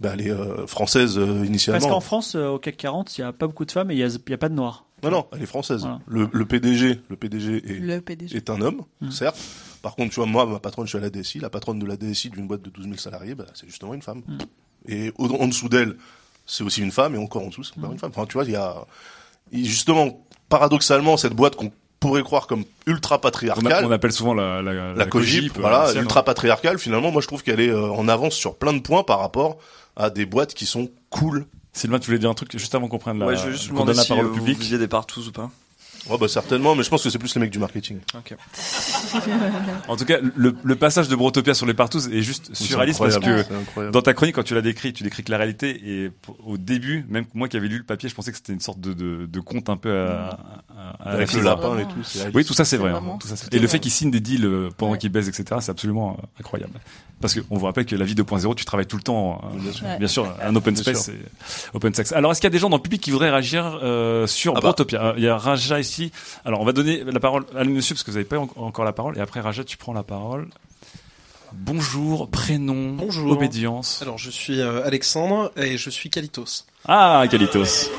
Bah, 0.00 0.12
elle 0.14 0.26
est 0.26 0.30
euh, 0.30 0.66
française 0.66 1.18
euh, 1.18 1.44
initialement. 1.44 1.78
Parce 1.80 1.92
qu'en 1.92 2.00
France, 2.00 2.34
euh, 2.34 2.48
au 2.48 2.58
CAC 2.58 2.76
40, 2.78 3.18
il 3.18 3.20
y 3.20 3.24
a 3.24 3.32
pas 3.32 3.46
beaucoup 3.46 3.66
de 3.66 3.70
femmes 3.70 3.90
et 3.90 3.94
il 3.94 3.98
y 4.00 4.32
a, 4.32 4.38
pas 4.38 4.48
de 4.48 4.54
noirs. 4.54 4.86
Non, 5.02 5.10
non, 5.10 5.26
elle 5.32 5.42
est 5.42 5.46
française. 5.46 5.80
Voilà. 5.82 6.00
Le, 6.06 6.28
le 6.32 6.46
PDG, 6.46 7.00
le 7.08 7.16
PDG 7.16 7.56
est, 7.56 7.78
Le 7.80 8.00
PDG. 8.00 8.34
est 8.36 8.48
un 8.48 8.60
homme, 8.62 8.82
Mm. 9.02 9.10
certes. 9.10 9.38
Par 9.82 9.96
contre, 9.96 10.10
tu 10.10 10.16
vois, 10.16 10.26
moi, 10.26 10.46
ma 10.46 10.58
patronne, 10.58 10.86
je 10.86 10.90
suis 10.90 10.98
à 10.98 11.02
la 11.02 11.10
DSI. 11.10 11.38
La 11.40 11.50
patronne 11.50 11.78
de 11.78 11.86
la 11.86 11.96
DSI 11.96 12.30
d'une 12.30 12.46
boîte 12.46 12.62
de 12.62 12.70
12 12.70 12.84
000 12.84 12.96
salariés, 12.96 13.34
bah, 13.34 13.46
c'est 13.54 13.66
justement 13.66 13.92
une 13.94 14.02
femme. 14.02 14.22
Mm. 14.26 14.38
Et 14.88 15.12
au- 15.18 15.28
en 15.34 15.46
dessous 15.48 15.68
d'elle, 15.68 15.96
c'est 16.46 16.64
aussi 16.64 16.80
une 16.82 16.90
femme, 16.92 17.14
et 17.14 17.18
encore 17.18 17.42
en 17.44 17.48
dessous, 17.48 17.64
c'est 17.64 17.78
encore 17.78 17.92
une 17.92 17.98
femme. 17.98 18.10
Enfin, 18.14 18.26
tu 18.26 18.34
vois, 18.34 18.44
il 18.44 18.50
y 18.52 18.56
a, 18.56 18.74
justement, 19.52 20.24
paradoxalement, 20.48 21.16
cette 21.16 21.34
boîte 21.34 21.56
qu'on 21.56 21.70
pourrait 22.00 22.22
croire 22.22 22.46
comme 22.46 22.64
ultra 22.86 23.16
On, 23.16 23.18
a- 23.18 23.20
patriarcale, 23.20 23.84
on 23.84 23.90
appelle 23.90 24.12
souvent 24.12 24.32
la, 24.34 24.62
la, 24.62 24.94
la 24.94 25.06
cogip, 25.06 25.58
voilà, 25.58 25.84
ancienne, 25.84 26.02
ultra 26.02 26.24
patriarcale, 26.24 26.78
finalement, 26.78 27.10
moi, 27.10 27.20
je 27.20 27.26
trouve 27.26 27.42
qu'elle 27.42 27.60
est 27.60 27.68
euh, 27.70 27.90
en 27.92 28.08
avance 28.08 28.34
sur 28.34 28.56
plein 28.56 28.72
de 28.72 28.80
points 28.80 29.02
par 29.04 29.20
rapport 29.20 29.58
à 29.96 30.08
des 30.10 30.24
boîtes 30.26 30.54
qui 30.54 30.66
sont 30.66 30.88
cool. 31.10 31.46
Sylvain, 31.72 31.98
tu 31.98 32.06
voulais 32.06 32.18
dire 32.18 32.30
un 32.30 32.34
truc 32.34 32.50
juste 32.56 32.74
avant 32.74 32.88
qu'on 32.88 32.98
prenne 32.98 33.18
la, 33.18 33.26
Ouais, 33.26 33.36
je 33.36 33.44
veux 33.46 33.52
juste 33.52 33.68
qu'on 33.68 33.74
demander 33.84 33.92
donne 33.92 33.96
la 33.98 34.04
parole 34.06 34.24
euh, 34.24 34.28
au 34.28 34.32
vous 34.32 34.38
public. 34.38 34.58
visiez 34.58 34.78
des 34.78 34.88
partous 34.88 35.28
ou 35.28 35.32
pas. 35.32 35.50
Ouais, 36.08 36.16
bah, 36.18 36.28
certainement, 36.28 36.74
mais 36.74 36.82
je 36.82 36.88
pense 36.88 37.02
que 37.02 37.10
c'est 37.10 37.18
plus 37.18 37.34
les 37.34 37.40
mecs 37.42 37.50
du 37.50 37.58
marketing. 37.58 37.98
En 39.88 39.96
tout 39.96 40.04
cas, 40.04 40.18
le, 40.36 40.54
le 40.62 40.76
passage 40.76 41.08
de 41.08 41.16
Brotopia 41.16 41.54
sur 41.54 41.66
les 41.66 41.74
partous 41.74 42.08
est 42.12 42.22
juste 42.22 42.54
surréaliste 42.54 42.98
parce 43.00 43.18
que 43.18 43.90
dans 43.90 44.02
ta 44.02 44.14
chronique, 44.14 44.34
quand 44.34 44.42
tu 44.42 44.54
l'as 44.54 44.62
décrit, 44.62 44.92
tu 44.92 45.02
décris 45.02 45.22
que 45.24 45.30
la 45.30 45.38
réalité 45.38 45.80
et 45.84 46.10
au 46.44 46.56
début, 46.56 47.04
même 47.08 47.24
moi 47.34 47.48
qui 47.48 47.56
avais 47.56 47.68
lu 47.68 47.78
le 47.78 47.84
papier, 47.84 48.08
je 48.08 48.14
pensais 48.14 48.30
que 48.30 48.36
c'était 48.36 48.52
une 48.52 48.60
sorte 48.60 48.80
de, 48.80 48.92
de, 48.92 49.26
de 49.26 49.40
conte 49.40 49.68
un 49.68 49.76
peu 49.76 49.90
à, 50.06 50.38
à, 50.76 51.10
à 51.10 51.12
Avec 51.12 51.32
le 51.32 51.42
lapin 51.42 51.78
et 51.78 51.84
tout. 51.84 52.30
Oui, 52.34 52.44
tout 52.44 52.54
ça 52.54 52.64
c'est 52.64 52.76
vrai. 52.76 52.90
hein, 52.92 53.02
tout 53.20 53.28
ça, 53.28 53.34
et 53.52 53.58
le 53.58 53.66
fait 53.66 53.78
qu'ils 53.78 53.90
signent 53.90 54.10
des 54.10 54.20
deals 54.20 54.44
euh, 54.46 54.68
pendant 54.76 54.96
qu'ils 54.96 55.10
baisent, 55.10 55.28
etc., 55.28 55.44
c'est 55.60 55.70
absolument 55.70 56.16
euh, 56.20 56.26
incroyable. 56.40 56.72
Parce 57.20 57.34
que 57.34 57.40
on 57.50 57.58
vous 57.58 57.66
rappelle 57.66 57.84
que 57.84 57.94
la 57.96 58.06
vie 58.06 58.14
2.0, 58.14 58.54
tu 58.54 58.64
travailles 58.64 58.86
tout 58.86 58.96
le 58.96 59.02
temps. 59.02 59.42
euh, 59.44 59.58
Bien 59.58 59.72
sûr. 59.72 59.86
bien 59.98 60.08
sûr, 60.08 60.34
un 60.42 60.56
open 60.56 60.72
Bien 60.72 60.82
space, 60.82 61.04
sûr. 61.04 61.12
c'est 61.46 61.68
open 61.76 61.92
sex. 61.92 62.12
Alors, 62.12 62.32
est-ce 62.32 62.40
qu'il 62.40 62.46
y 62.46 62.52
a 62.52 62.52
des 62.52 62.58
gens 62.58 62.70
dans 62.70 62.78
le 62.78 62.82
public 62.82 63.02
qui 63.02 63.10
voudraient 63.10 63.28
réagir 63.30 63.78
euh, 63.82 64.26
sur 64.26 64.52
Ah 64.52 64.54
bah. 64.54 64.60
Brotopia? 64.68 65.12
Il 65.18 65.22
y 65.24 65.28
a 65.28 65.36
Raja 65.36 65.78
ici. 65.90 66.12
Alors, 66.44 66.60
on 66.60 66.64
va 66.64 66.72
donner 66.72 67.02
la 67.04 67.20
parole 67.20 67.44
à 67.56 67.64
monsieur 67.64 67.94
parce 67.94 68.04
que 68.04 68.10
vous 68.10 68.16
n'avez 68.16 68.28
pas 68.28 68.38
en- 68.38 68.48
encore 68.56 68.84
la 68.84 68.92
parole. 68.92 69.18
Et 69.18 69.20
après, 69.20 69.40
Raja, 69.40 69.64
tu 69.64 69.76
prends 69.76 69.92
la 69.92 70.02
parole. 70.02 70.48
Bonjour, 71.52 72.28
prénom, 72.30 72.92
Bonjour. 72.94 73.32
obédience. 73.32 74.00
Alors, 74.02 74.18
je 74.18 74.30
suis 74.30 74.60
euh, 74.60 74.84
Alexandre 74.86 75.50
et 75.56 75.76
je 75.78 75.90
suis 75.90 76.08
Kalitos. 76.08 76.64
Ah, 76.86 77.24
Kalitos. 77.28 77.64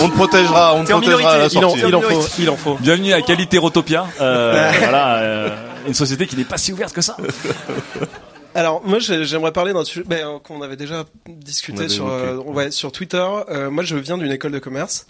On 0.00 0.08
te 0.08 0.14
protégera, 0.14 0.74
on 0.74 0.84
te 0.84 0.90
protégera 0.92 1.32
à 1.32 1.38
la 1.38 1.48
minorité, 1.48 1.58
il 1.58 1.64
en- 1.64 1.70
sortie. 1.70 1.84
il 1.88 1.94
en 1.94 2.00
faut, 2.02 2.28
il 2.38 2.50
en 2.50 2.56
faut. 2.56 2.74
Bienvenue 2.76 3.12
à 3.14 3.22
Qualitérotopia. 3.22 4.06
Euh, 4.20 4.70
voilà, 4.78 5.16
euh, 5.16 5.48
une 5.86 5.94
société 5.94 6.26
qui 6.26 6.36
n'est 6.36 6.44
pas 6.44 6.58
si 6.58 6.72
ouverte 6.72 6.94
que 6.94 7.00
ça. 7.00 7.16
Alors, 8.56 8.82
moi, 8.86 8.98
j'ai- 8.98 9.24
j'aimerais 9.24 9.52
parler 9.52 9.72
d'un 9.74 9.84
sujet 9.84 10.04
ben, 10.06 10.26
euh, 10.26 10.38
qu'on 10.38 10.62
avait 10.62 10.76
déjà 10.76 11.04
discuté 11.28 11.80
avait 11.80 11.88
sur, 11.90 12.08
euh, 12.08 12.36
ouais, 12.36 12.70
sur 12.70 12.90
Twitter. 12.90 13.24
Euh, 13.50 13.70
moi, 13.70 13.84
je 13.84 13.96
viens 13.96 14.16
d'une 14.16 14.32
école 14.32 14.52
de 14.52 14.58
commerce. 14.58 15.06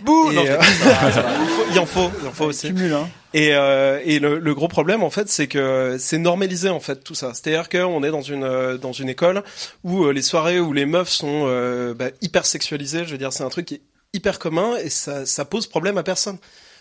Bouh 0.00 0.32
Non, 0.32 0.44
euh, 0.46 0.58
ça 0.60 1.26
il, 1.42 1.48
faut- 1.48 1.64
il 1.72 1.78
en 1.78 1.86
faut, 1.86 2.10
il 2.22 2.28
en 2.28 2.32
faut 2.32 2.44
aussi. 2.46 2.68
Hein. 2.68 3.08
Et, 3.34 3.50
euh, 3.54 4.00
et 4.04 4.18
le, 4.20 4.38
le 4.38 4.54
gros 4.54 4.68
problème, 4.68 5.02
en 5.02 5.10
fait, 5.10 5.28
c'est 5.28 5.48
que 5.48 5.96
c'est 5.98 6.18
normalisé, 6.18 6.70
en 6.70 6.80
fait, 6.80 7.04
tout 7.04 7.14
ça. 7.14 7.32
C'est-à-dire 7.34 7.68
qu'on 7.68 8.02
est 8.02 8.10
dans 8.10 8.22
une 8.22 8.44
euh, 8.44 8.78
dans 8.78 8.92
une 8.92 9.08
école 9.10 9.42
où 9.84 10.04
euh, 10.04 10.12
les 10.12 10.22
soirées 10.22 10.58
où 10.58 10.72
les 10.72 10.86
meufs 10.86 11.10
sont 11.10 11.44
euh, 11.46 11.92
bah, 11.94 12.06
hyper 12.22 12.46
sexualisées. 12.46 13.04
Je 13.04 13.10
veux 13.12 13.18
dire, 13.18 13.32
c'est 13.34 13.44
un 13.44 13.50
truc 13.50 13.66
qui 13.66 13.74
est 13.74 13.82
hyper 14.14 14.38
commun 14.38 14.76
et 14.82 14.88
ça 14.88 15.26
ça 15.26 15.44
pose 15.44 15.66
problème 15.66 15.98
à 15.98 16.02
personne. 16.02 16.38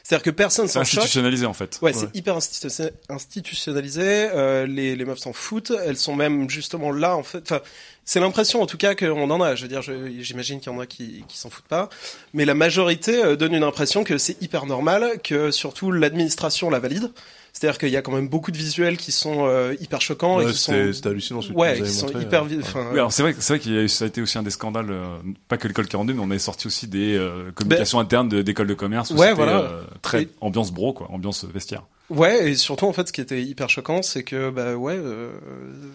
C'est-à-dire 0.07 0.23
que 0.23 0.29
personne 0.29 0.67
C'est 0.67 0.75
s'en 0.75 0.85
choque. 0.85 0.99
institutionnalisé 0.99 1.45
en 1.45 1.51
fait. 1.53 1.79
Ouais, 1.81 1.91
c'est 1.91 2.15
hyper 2.15 2.37
institu- 2.37 2.91
institutionnalisé. 3.09 4.29
Euh, 4.33 4.65
les, 4.65 4.95
les 4.95 5.03
meufs 5.05 5.19
s'en 5.19 5.33
foutent. 5.33 5.73
Elles 5.85 5.97
sont 5.97 6.15
même 6.15 6.49
justement 6.49 6.91
là, 6.93 7.17
en 7.17 7.23
fait. 7.23 7.39
Enfin, 7.43 7.59
c'est 8.05 8.21
l'impression, 8.21 8.61
en 8.61 8.65
tout 8.67 8.77
cas, 8.77 8.95
qu'on 8.95 9.29
en 9.29 9.41
a. 9.41 9.55
Je 9.55 9.63
veux 9.63 9.67
dire, 9.67 9.81
je- 9.81 10.09
j'imagine 10.21 10.61
qu'il 10.61 10.71
y 10.71 10.75
en 10.75 10.79
a 10.79 10.85
qui, 10.85 11.25
qui 11.27 11.37
s'en 11.37 11.49
foutent 11.49 11.65
pas. 11.67 11.89
Mais 12.33 12.45
la 12.45 12.53
majorité 12.53 13.21
euh, 13.21 13.35
donne 13.35 13.53
une 13.53 13.63
impression 13.63 14.05
que 14.05 14.17
c'est 14.17 14.41
hyper 14.41 14.65
normal, 14.65 15.19
que 15.23 15.51
surtout 15.51 15.91
l'administration 15.91 16.69
la 16.69 16.79
valide. 16.79 17.11
C'est-à-dire 17.59 17.79
qu'il 17.79 17.89
y 17.89 17.97
a 17.97 18.03
quand 18.03 18.11
même 18.11 18.29
beaucoup 18.29 18.51
de 18.51 18.57
visuels 18.57 18.97
qui 18.97 19.11
sont 19.11 19.47
euh, 19.47 19.73
hyper 19.81 19.99
choquants 19.99 20.39
et 20.41 20.45
Ouais, 20.45 20.51
qui 20.51 20.57
sont 20.59 20.73
hallucinant 21.07 21.41
ce 21.41 21.47
que 21.49 21.53
ouais, 21.53 21.81
qui 21.81 21.89
sont 21.89 22.05
montré, 22.05 22.21
hyper 22.21 22.43
euh, 22.43 22.47
vi- 22.47 22.59
enfin 22.61 22.85
Oui, 22.91 22.99
alors 22.99 23.11
c'est 23.11 23.23
vrai, 23.23 23.33
que- 23.33 23.41
c'est 23.41 23.53
vrai 23.53 23.59
qu'il 23.59 23.73
y 23.73 23.77
a 23.79 23.81
eu, 23.81 23.89
ça 23.89 24.05
a 24.05 24.07
été 24.07 24.21
aussi 24.21 24.37
un 24.37 24.43
des 24.43 24.51
scandales, 24.51 24.91
euh, 24.91 25.17
pas 25.47 25.57
que 25.57 25.67
l'école 25.67 25.87
42, 25.87 26.13
mais 26.13 26.19
on 26.19 26.29
avait 26.29 26.37
sorti 26.37 26.67
aussi 26.67 26.85
des 26.87 27.15
euh, 27.17 27.51
communications 27.55 27.99
internes 27.99 28.29
d'écoles 28.29 28.67
de 28.67 28.75
commerce 28.75 29.09
où 29.09 29.15
Ben, 29.15 29.19
Ouais, 29.21 29.25
c'était 29.29 29.35
voilà. 29.43 29.57
euh, 29.61 29.83
très 30.03 30.21
Et- 30.23 30.29
ambiance 30.39 30.71
bro, 30.71 30.93
quoi, 30.93 31.09
ambiance 31.11 31.45
vestiaire. 31.45 31.81
Ouais, 32.09 32.51
et 32.51 32.55
surtout 32.55 32.85
en 32.85 32.93
fait, 32.93 33.05
ce 33.09 33.11
qui 33.11 33.19
était 33.19 33.41
hyper 33.43 33.69
choquant, 33.69 34.01
c'est 34.01 34.23
que 34.23 34.49
bah 34.49 34.75
ouais, 34.75 34.93
euh, 34.95 35.31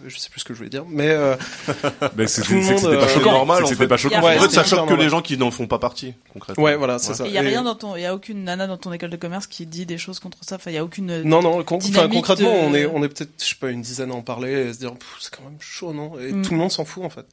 je 0.05 0.15
sais 0.19 0.29
plus 0.29 0.41
ce 0.41 0.45
que 0.45 0.53
je 0.53 0.59
voulais 0.59 0.69
dire, 0.69 0.85
mais 0.87 1.09
euh, 1.09 1.35
c'est- 2.27 2.43
tout 2.43 2.53
le 2.53 2.61
c'est 2.61 2.67
que 2.67 2.71
monde, 2.73 2.77
c'était 2.79 2.97
pas 2.97 3.03
euh, 3.05 3.07
choquant. 3.07 3.31
normal, 3.31 3.63
c'était 3.63 3.75
fait. 3.77 3.87
pas 3.87 3.97
choquant. 3.97 4.21
Ouais, 4.23 4.37
en 4.37 4.41
fait, 4.43 4.49
ça 4.49 4.63
choque 4.63 4.87
que 4.89 4.93
les 4.93 5.09
gens 5.09 5.23
qui 5.23 5.37
n'en 5.37 5.49
font 5.49 5.65
pas 5.65 5.79
partie, 5.79 6.13
concrètement. 6.31 6.63
Ouais, 6.63 6.75
voilà, 6.75 6.99
c'est 6.99 7.15
ça. 7.15 7.25
Il 7.25 7.33
y 7.33 7.37
a 7.39 7.43
Et- 7.43 7.47
rien 7.47 7.63
dans 7.63 7.73
ton, 7.73 7.95
il 7.95 8.03
y 8.03 8.05
a 8.05 8.13
aucune 8.13 8.43
nana 8.43 8.67
dans 8.67 8.77
ton 8.77 8.93
école 8.93 9.09
de 9.09 9.17
commerce 9.17 9.47
qui 9.47 9.65
dit 9.65 9.87
des 9.87 9.97
choses 9.97 10.19
contre 10.19 10.37
ça. 10.41 10.57
Enfin, 10.57 10.69
il 10.69 10.75
y 10.75 10.77
a 10.77 10.83
aucune. 10.83 11.23
Non, 11.23 11.41
non, 11.41 11.63
concrètement, 11.63 12.35
de- 12.37 12.57
on 12.67 12.73
est, 12.75 12.85
on 12.85 13.03
est 13.03 13.09
peut-être, 13.09 13.31
je 13.39 13.45
sais 13.45 13.55
pas, 13.59 13.69
une 13.71 13.81
dizaine 13.81 14.11
à 14.11 14.13
en 14.13 14.21
parler 14.21 14.51
et 14.51 14.73
se 14.73 14.77
dire, 14.77 14.93
Pff, 14.93 15.15
c'est 15.19 15.35
quand 15.35 15.43
même 15.43 15.57
chaud, 15.59 15.93
non? 15.93 16.19
Et 16.19 16.31
Mm. 16.31 16.41
tout 16.43 16.51
le 16.51 16.57
monde 16.59 16.71
s'en 16.71 16.85
fout, 16.85 17.03
en 17.03 17.09
fait. 17.09 17.25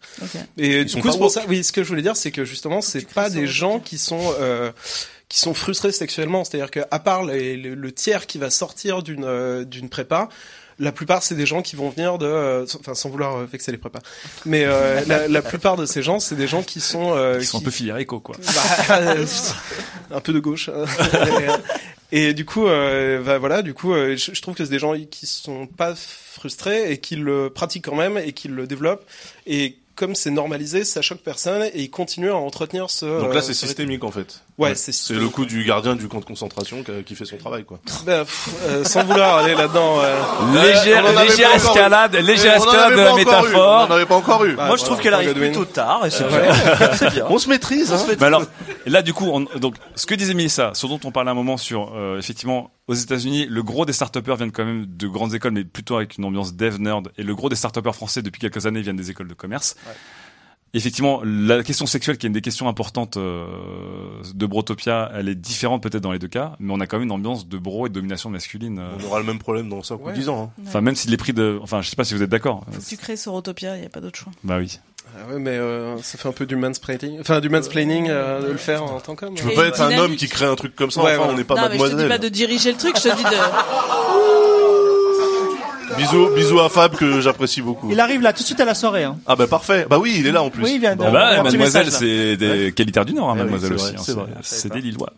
Et 0.57 0.81
Ils 0.81 0.84
du 0.86 1.02
coup, 1.02 1.10
c'est 1.10 1.18
pour 1.18 1.31
ça, 1.31 1.42
oui, 1.49 1.62
ce 1.65 1.73
que 1.73 1.83
je 1.83 1.89
voulais 1.89 2.00
dire, 2.02 2.17
c'est 2.17 2.31
que 2.31 2.47
justement, 2.47 2.81
c'est 2.81 3.07
pas 3.12 3.28
des 3.28 3.47
gens 3.47 3.78
qui 3.78 3.99
sont, 3.99 4.20
euh, 4.41 4.73
qui 5.31 5.39
sont 5.39 5.55
frustrés 5.55 5.92
sexuellement. 5.92 6.44
C'est-à-dire 6.44 6.70
que, 6.70 6.81
à 6.91 6.99
part 6.99 7.25
les- 7.25 7.57
le, 7.57 7.75
le 7.75 7.92
tiers 7.92 8.26
qui 8.26 8.36
va 8.36 8.50
sortir 8.50 9.02
d'une, 9.02 9.25
euh, 9.25 9.65
d'une 9.65 9.89
prépa, 9.89 10.28
la 10.78 10.92
plupart, 10.92 11.23
c'est 11.23 11.34
des 11.34 11.44
gens 11.47 11.60
qui 11.62 11.76
vont 11.76 11.91
venir 11.91 12.17
de, 12.18 12.25
euh, 12.26 12.65
enfin, 12.81 12.94
sans 12.94 13.10
vouloir 13.10 13.36
euh, 13.36 13.44
vexer 13.44 13.70
les 13.70 13.76
prépas. 13.78 13.99
Mais 14.47 14.65
euh, 14.65 15.00
la, 15.07 15.28
la 15.28 15.42
plupart 15.42 15.76
de 15.76 15.84
ces 15.86 16.02
gens, 16.02 16.20
c'est 16.20 16.36
des 16.36 16.47
gens 16.49 16.62
qui 16.62 16.81
sont, 16.81 17.15
euh, 17.15 17.36
Ils 17.39 17.47
sont 17.47 17.59
un 17.59 17.60
qui- 17.60 17.65
peu 17.67 17.70
filiarico, 17.70 18.18
quoi. 18.20 18.36
bah, 18.89 19.15
un 20.10 20.20
peu 20.20 20.33
de 20.33 20.39
gauche. 20.41 20.70
et, 22.12 22.28
et 22.28 22.34
du 22.34 22.44
coup, 22.44 22.67
euh, 22.67 23.23
bah, 23.23 23.39
voilà, 23.39 23.62
du 23.62 23.75
coup, 23.75 23.92
euh, 23.94 24.17
je, 24.17 24.33
je 24.34 24.42
trouve 24.42 24.55
que 24.55 24.65
c'est 24.65 24.70
des 24.70 24.78
gens 24.78 24.94
qui 25.10 25.26
sont 25.26 25.67
pas 25.67 25.94
frustrés 25.94 26.91
et 26.92 26.99
qui 26.99 27.17
le 27.17 27.50
pratiquent 27.50 27.84
quand 27.84 27.94
même 27.97 28.18
et 28.18 28.33
qui 28.33 28.49
le 28.49 28.67
développent. 28.67 29.05
Et 29.47 29.76
comme 30.00 30.14
c'est 30.14 30.30
normalisé, 30.30 30.84
ça 30.84 31.02
choque 31.02 31.20
personne 31.20 31.62
et 31.74 31.82
ils 31.82 31.90
continuent 31.90 32.30
à 32.32 32.36
entretenir 32.36 32.88
ce. 32.90 33.04
Donc 33.20 33.32
là, 33.34 33.38
euh, 33.38 33.42
c'est 33.42 33.52
ce 33.54 33.66
systémique 33.66 34.02
en 34.02 34.10
fait. 34.10 34.40
Ouais, 34.58 34.74
c'est 34.74 34.92
C'est 34.92 35.14
le 35.14 35.28
coup 35.28 35.44
du 35.46 35.62
gardien 35.64 35.94
du 35.94 36.08
camp 36.08 36.20
de 36.20 36.24
concentration 36.24 36.82
qui, 36.82 36.92
qui 37.04 37.14
fait 37.14 37.24
son 37.24 37.36
travail, 37.36 37.64
quoi. 37.64 37.78
Ben, 38.04 38.24
pff, 38.24 38.48
euh, 38.66 38.84
sans 38.84 39.04
vouloir 39.04 39.36
aller 39.38 39.54
là-dedans. 39.54 40.00
euh, 40.00 40.62
Légère, 40.62 41.04
on 41.06 41.54
escalade, 41.54 42.14
eu. 42.14 42.22
légère 42.22 42.54
On 42.58 42.64
escalade 42.64 42.92
de 42.92 43.00
la 43.00 43.14
métaphore. 43.14 43.84
On 43.84 43.88
n'en 43.88 43.94
avait 43.94 44.06
pas 44.06 44.16
encore 44.16 44.44
eu. 44.44 44.54
Bah, 44.56 44.66
Moi, 44.66 44.76
je 44.76 44.84
trouve 44.84 44.96
voilà, 45.00 45.02
qu'elle 45.02 45.14
arrive 45.14 45.28
Godwin. 45.34 45.50
plutôt 45.52 45.64
tard 45.64 46.04
et 46.06 46.10
c'est 46.10 46.24
Euh, 46.24 46.28
bien. 46.78 46.90
c'est 46.94 47.10
bien. 47.12 47.26
On 47.30 47.38
se 47.38 47.48
maîtrise, 47.48 47.92
hein. 47.92 48.04
Mais 48.18 48.26
alors, 48.26 48.42
là, 48.86 49.02
du 49.02 49.12
coup, 49.14 49.28
on, 49.32 49.40
donc, 49.58 49.76
ce 49.94 50.06
que 50.06 50.14
disait 50.14 50.34
Mélissa, 50.34 50.72
ce 50.74 50.86
dont 50.86 51.00
on 51.04 51.10
parlait 51.10 51.30
un 51.30 51.34
moment 51.34 51.56
sur, 51.56 51.92
euh, 51.94 52.18
effectivement, 52.18 52.70
aux 52.88 52.94
États-Unis, 52.94 53.46
le 53.48 53.62
gros 53.62 53.86
des 53.86 53.92
start-upers 53.92 54.34
viennent 54.36 54.50
quand 54.52 54.64
même 54.64 54.84
de 54.86 55.06
grandes 55.06 55.32
écoles, 55.34 55.52
mais 55.52 55.64
plutôt 55.64 55.96
avec 55.96 56.18
une 56.18 56.24
ambiance 56.24 56.54
dev 56.54 56.76
nerd, 56.78 57.08
et 57.16 57.22
le 57.22 57.34
gros 57.36 57.48
des 57.48 57.54
start-upers 57.54 57.94
français 57.94 58.20
depuis 58.20 58.40
quelques 58.40 58.66
années 58.66 58.80
viennent 58.82 58.96
des 58.96 59.10
écoles 59.10 59.28
de 59.28 59.34
commerce. 59.34 59.76
Effectivement, 60.73 61.20
la 61.25 61.65
question 61.65 61.85
sexuelle, 61.86 62.17
qui 62.17 62.27
est 62.27 62.28
une 62.28 62.33
des 62.33 62.43
questions 62.43 62.69
importantes 62.69 63.17
euh, 63.17 63.44
de 64.33 64.47
Brotopia, 64.47 65.10
elle 65.17 65.28
est 65.28 65.35
différente 65.35 65.83
peut-être 65.83 66.01
dans 66.02 66.12
les 66.12 66.20
deux 66.20 66.28
cas, 66.28 66.52
mais 66.60 66.73
on 66.73 66.78
a 66.78 66.86
quand 66.86 66.97
même 66.99 67.07
une 67.07 67.12
ambiance 67.12 67.49
de 67.49 67.59
bro 67.59 67.86
et 67.86 67.89
de 67.89 67.94
domination 67.94 68.31
masculine. 68.31 68.78
euh. 68.78 68.89
On 69.01 69.05
aura 69.07 69.19
le 69.19 69.25
même 69.27 69.41
problème 69.41 69.69
dans 69.69 69.83
5 69.83 70.01
ou 70.01 70.05
Ouais. 70.07 70.12
10 70.12 70.28
ans. 70.28 70.52
hein. 70.57 70.62
Enfin, 70.69 70.81
même 70.81 70.94
s'il 70.94 71.12
est 71.12 71.17
pris 71.17 71.33
de, 71.33 71.59
enfin, 71.60 71.83
je 71.83 71.91
sais 71.91 71.97
pas 71.97 72.05
si 72.05 72.15
vous 72.15 72.23
êtes 72.23 72.31
d'accord. 72.31 72.65
Faut 72.70 72.81
que 72.81 72.86
tu 72.86 72.97
crées 72.97 73.17
Sorotopia, 73.17 73.77
il 73.78 73.83
y 73.83 73.86
a 73.86 73.89
pas 73.89 74.01
d'autre 74.01 74.17
choix. 74.20 74.33
Bah 74.44 74.59
oui. 74.59 74.78
Ah 75.17 75.33
ouais, 75.33 75.41
mais 75.41 75.51
euh, 75.57 76.01
ça 76.02 76.19
fait 76.19 76.28
un 76.28 76.33
peu 76.33 76.47
du 76.47 76.55
mansplaining, 76.55 77.19
enfin 77.19 77.41
du 77.41 77.49
mansplaining 77.49 78.07
euh, 78.09 78.41
de 78.47 78.52
le 78.52 78.57
faire 78.57 78.85
en 78.85 79.01
tant 79.01 79.17
qu'homme. 79.17 79.35
Tu 79.35 79.43
peux 79.43 79.55
pas 79.55 79.67
être 79.67 79.81
un 79.81 79.99
homme 79.99 80.15
qui 80.15 80.28
crée 80.28 80.44
un 80.47 80.55
truc 80.55 80.77
comme 80.77 80.93
ça, 80.93 81.02
Ouais, 81.02 81.17
enfin, 81.19 81.31
on 81.33 81.36
n'est 81.36 81.43
pas 81.43 81.57
non, 81.57 81.62
mais 81.62 81.70
je 81.70 81.70
te 81.70 81.77
dis 81.78 81.83
mademoiselle. 81.97 82.09
pas 82.09 82.19
de 82.19 82.28
diriger 82.28 82.70
le 82.70 82.78
truc, 82.78 82.97
je 82.97 83.02
te 83.09 83.17
dis 83.17 83.25
de. 83.25 83.31
Bisous, 85.97 86.31
bisous 86.35 86.60
à 86.60 86.69
Fab 86.69 86.94
que 86.97 87.20
j'apprécie 87.20 87.62
beaucoup. 87.62 87.91
Il 87.91 88.01
arrive 88.01 88.20
là 88.23 88.33
tout 88.33 88.41
de 88.43 88.47
suite 88.47 88.60
à 88.60 88.65
la 88.65 88.75
soirée. 88.75 89.05
Hein. 89.05 89.19
Ah 89.27 89.36
bah 89.36 89.47
parfait. 89.47 89.86
Bah 89.89 89.99
oui, 89.99 90.17
il 90.19 90.27
est 90.27 90.33
là 90.33 90.43
en 90.43 90.51
plus. 90.51 90.65
Oui, 90.65 90.73
il 90.75 90.81
vient 90.81 90.97
de- 90.97 91.02
Ah 91.05 91.10
bah, 91.10 91.43
mademoiselle, 91.43 91.91
c'est 91.91 92.36
des 92.36 92.73
qualitaires 92.73 93.05
du 93.05 93.12
Nord, 93.15 93.31
hein, 93.31 93.35
oui, 93.35 93.41
mademoiselle 93.43 93.73
aussi. 93.75 93.94
hein, 93.97 94.01
c'est 94.02 94.12
vrai. 94.12 94.27
C'est 94.43 94.73
des 94.73 94.81
Lillois. 94.81 95.12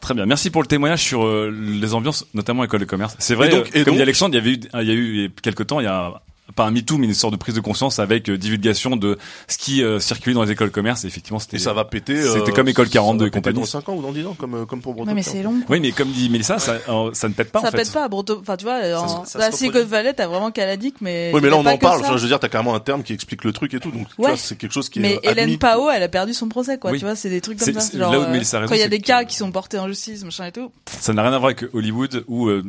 Très 0.00 0.14
bien. 0.14 0.26
Merci 0.26 0.50
pour 0.50 0.62
le 0.62 0.68
témoignage 0.68 1.02
sur 1.02 1.24
euh, 1.26 1.52
les 1.52 1.92
ambiances, 1.94 2.24
notamment 2.32 2.64
école 2.64 2.80
de 2.80 2.84
commerce. 2.84 3.16
C'est 3.18 3.34
vrai, 3.34 3.48
Et 3.48 3.50
donc- 3.50 3.66
euh, 3.66 3.68
et 3.80 3.84
comme 3.84 3.94
dit 3.94 3.98
donc- 3.98 4.02
Alexandre, 4.02 4.34
il 4.34 4.38
y 4.38 4.40
avait 4.40 4.50
eu, 4.52 4.60
il 4.82 4.88
y 4.88 4.90
a 4.90 4.94
eu 4.94 5.14
il 5.16 5.22
y 5.22 5.24
a 5.26 5.28
quelques 5.42 5.66
temps, 5.66 5.80
il 5.80 5.84
y 5.84 5.88
a 5.88 6.12
pas 6.54 6.64
un 6.64 6.70
MeToo, 6.70 6.98
mais 6.98 7.06
une 7.06 7.14
sorte 7.14 7.32
de 7.34 7.38
prise 7.38 7.54
de 7.54 7.60
conscience 7.60 7.98
avec 7.98 8.28
euh, 8.28 8.38
divulgation 8.38 8.96
de 8.96 9.18
ce 9.48 9.58
qui 9.58 9.82
euh, 9.82 10.00
circulait 10.00 10.34
dans 10.34 10.42
les 10.42 10.50
écoles 10.50 10.68
de 10.68 10.72
commerce. 10.74 11.04
Et 11.04 11.06
effectivement, 11.08 11.38
c'était 11.38 11.56
Et 11.56 11.60
ça 11.60 11.72
va 11.72 11.84
péter. 11.84 12.20
C'était 12.22 12.50
euh, 12.50 12.54
comme 12.54 12.68
école 12.68 12.86
ça 12.86 12.92
42 12.94 13.24
va 13.24 13.28
et 13.28 13.30
compagnie. 13.30 13.60
Dans 13.60 13.66
5 13.66 13.88
ans 13.88 13.94
ou 13.96 14.02
dans 14.02 14.12
10 14.12 14.26
ans, 14.26 14.34
comme, 14.38 14.54
euh, 14.54 14.64
comme 14.64 14.80
pour 14.80 14.94
Breton. 14.94 15.08
Ouais, 15.08 15.14
mais 15.14 15.22
c'est 15.22 15.42
long. 15.42 15.54
Oui, 15.68 15.80
mais 15.80 15.92
comme 15.92 16.10
dit 16.10 16.30
Mélissa, 16.30 16.58
ça, 16.58 16.76
euh, 16.88 17.10
ça 17.12 17.28
ne 17.28 17.34
pète 17.34 17.50
pas 17.52 17.60
ça 17.60 17.68
en 17.68 17.70
fait. 17.70 17.78
pète 17.78 17.92
pas 17.92 18.04
à 18.04 18.08
Broto. 18.08 18.38
Enfin, 18.40 18.56
tu 18.56 18.64
vois, 18.64 18.80
en, 18.98 19.24
ça. 19.24 19.50
Silicon 19.52 19.84
Valley, 19.84 20.14
t'as 20.14 20.26
vraiment 20.26 20.50
Caladic, 20.50 20.96
mais. 21.00 21.30
Oui, 21.34 21.40
mais 21.42 21.50
là 21.50 21.56
on 21.56 21.66
en 21.66 21.78
parle. 21.78 22.00
Enfin, 22.00 22.16
je 22.16 22.22
veux 22.22 22.28
dire, 22.28 22.40
t'as 22.40 22.48
carrément 22.48 22.74
un 22.74 22.80
terme 22.80 23.02
qui 23.02 23.12
explique 23.12 23.44
le 23.44 23.52
truc 23.52 23.74
et 23.74 23.80
tout. 23.80 23.90
Donc, 23.90 24.08
tu 24.08 24.14
Ouais. 24.22 24.28
vois, 24.28 24.36
c'est 24.36 24.56
quelque 24.56 24.72
chose 24.72 24.88
qui 24.88 25.00
Mais 25.00 25.18
est 25.22 25.30
Hélène. 25.30 25.58
Pao, 25.58 25.90
elle 25.90 26.02
a 26.02 26.08
perdu 26.08 26.34
son 26.34 26.48
procès, 26.48 26.78
quoi. 26.78 26.92
Oui. 26.92 26.98
Tu 26.98 27.04
vois, 27.04 27.16
c'est 27.16 27.30
des 27.30 27.40
trucs 27.40 27.58
comme 27.58 27.72
ça. 27.74 27.80
c'est 27.80 27.98
Genre, 27.98 28.12
là 28.12 28.20
où 28.20 28.22
euh, 28.22 28.30
Mélissa 28.32 28.58
a 28.58 28.60
raison, 28.60 28.70
quand 28.70 28.76
il 28.76 28.80
y 28.80 28.84
a 28.84 28.88
des 28.88 29.00
cas 29.00 29.24
qui 29.24 29.36
sont 29.36 29.50
portés 29.50 29.78
en 29.78 29.88
justice, 29.88 30.24
machin 30.24 30.46
et 30.46 30.52
tout. 30.52 30.70
Ça 31.00 31.12
n'a 31.12 31.22
rien 31.22 31.32
à 31.32 31.38
voir 31.38 31.52
avec 31.52 31.64
Hollywood 31.74 32.24
ou, 32.28 32.48
euh, 32.48 32.62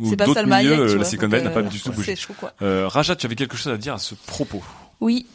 ou 0.00 0.10
C'est 0.10 0.16
pas 0.16 0.26
d'autres 0.26 0.40
Salma 0.40 0.62
milieux. 0.62 0.78
Euh, 0.78 0.98
la 0.98 1.04
Silicon 1.04 1.28
Valley 1.28 1.44
n'a 1.44 1.50
euh, 1.50 1.54
pas 1.54 1.62
du 1.62 1.80
tout 1.80 1.92
bougé. 1.92 2.14
Euh, 3.10 3.14
tu 3.16 3.26
avais 3.26 3.34
quelque 3.36 3.56
chose 3.56 3.72
à 3.72 3.76
dire 3.76 3.94
à 3.94 3.98
ce 3.98 4.14
propos. 4.14 4.62
Oui. 5.00 5.26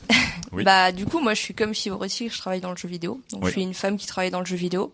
Oui. 0.51 0.63
Bah 0.63 0.91
du 0.91 1.05
coup 1.05 1.19
moi 1.19 1.33
je 1.33 1.41
suis 1.41 1.53
comme 1.55 1.73
Fibre 1.73 1.99
aussi, 2.05 2.29
je 2.29 2.37
travaille 2.37 2.61
dans 2.61 2.69
le 2.71 2.77
jeu 2.77 2.87
vidéo. 2.87 3.19
Donc 3.31 3.41
Oui. 3.43 3.47
je 3.47 3.51
suis 3.53 3.63
une 3.63 3.73
femme 3.73 3.97
qui 3.97 4.05
travaille 4.07 4.29
dans 4.31 4.39
le 4.39 4.45
jeu 4.45 4.55
vidéo. 4.55 4.93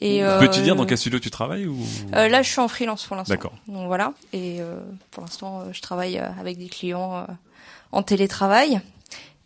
Et 0.00 0.20
Peux-tu 0.40 0.58
euh, 0.58 0.62
dire 0.62 0.76
dans 0.76 0.84
quel 0.84 0.98
studio 0.98 1.18
tu 1.20 1.30
travailles 1.30 1.66
ou? 1.66 1.78
Euh, 2.14 2.28
Là 2.28 2.42
je 2.42 2.50
suis 2.50 2.60
en 2.60 2.68
freelance 2.68 3.04
pour 3.04 3.16
l'instant. 3.16 3.32
D'accord. 3.32 3.52
Donc 3.68 3.86
voilà. 3.86 4.12
Et 4.32 4.60
euh, 4.60 4.80
pour 5.12 5.22
l'instant 5.22 5.60
euh, 5.60 5.64
je 5.72 5.80
travaille 5.80 6.18
euh, 6.18 6.26
avec 6.40 6.58
des 6.58 6.68
clients 6.68 7.18
euh, 7.18 7.24
en 7.92 8.02
télétravail. 8.02 8.80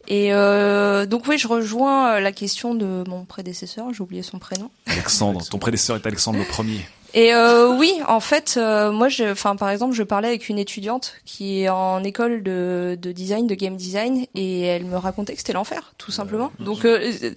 Et 0.07 0.33
euh, 0.33 1.07
donc 1.07 1.27
oui 1.27 1.39
je 1.39 1.49
rejoins 1.49 2.15
euh, 2.15 2.21
la 2.21 2.33
question 2.33 2.75
de 2.75 3.05
mon 3.09 3.25
prédécesseur, 3.25 3.93
j'ai 3.93 4.03
oublié 4.03 4.23
son 4.23 4.39
prénom. 4.39 4.71
Alexandre, 4.87 5.43
ton 5.49 5.59
prédécesseur 5.59 5.97
est 5.97 6.07
Alexandre 6.07 6.39
le 6.39 6.45
premier. 6.45 6.81
Et 7.17 7.33
euh, 7.33 7.77
oui, 7.77 7.93
en 8.09 8.19
fait, 8.19 8.57
euh, 8.57 8.91
moi, 8.91 9.09
je, 9.09 9.31
enfin, 9.31 9.55
par 9.55 9.71
exemple, 9.71 9.95
je 9.95 10.03
parlais 10.03 10.27
avec 10.27 10.49
une 10.49 10.59
étudiante 10.59 11.15
qui 11.25 11.63
est 11.63 11.69
en 11.69 12.03
école 12.03 12.43
de, 12.43 12.99
de 13.01 13.13
design, 13.13 13.47
de 13.47 13.55
game 13.55 13.77
design, 13.77 14.27
et 14.35 14.63
elle 14.63 14.85
me 14.85 14.97
racontait 14.97 15.33
que 15.35 15.39
c'était 15.39 15.53
l'enfer, 15.53 15.95
tout 15.97 16.11
simplement. 16.11 16.51
Donc, 16.59 16.85
euh, 16.85 17.13
euh, 17.23 17.31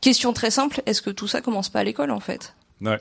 question 0.00 0.32
très 0.32 0.50
simple 0.50 0.82
est-ce 0.86 1.02
que 1.02 1.10
tout 1.10 1.28
ça 1.28 1.40
commence 1.40 1.68
pas 1.68 1.78
à 1.78 1.84
l'école, 1.84 2.10
en 2.10 2.18
fait? 2.18 2.54
Ouais. 2.80 2.98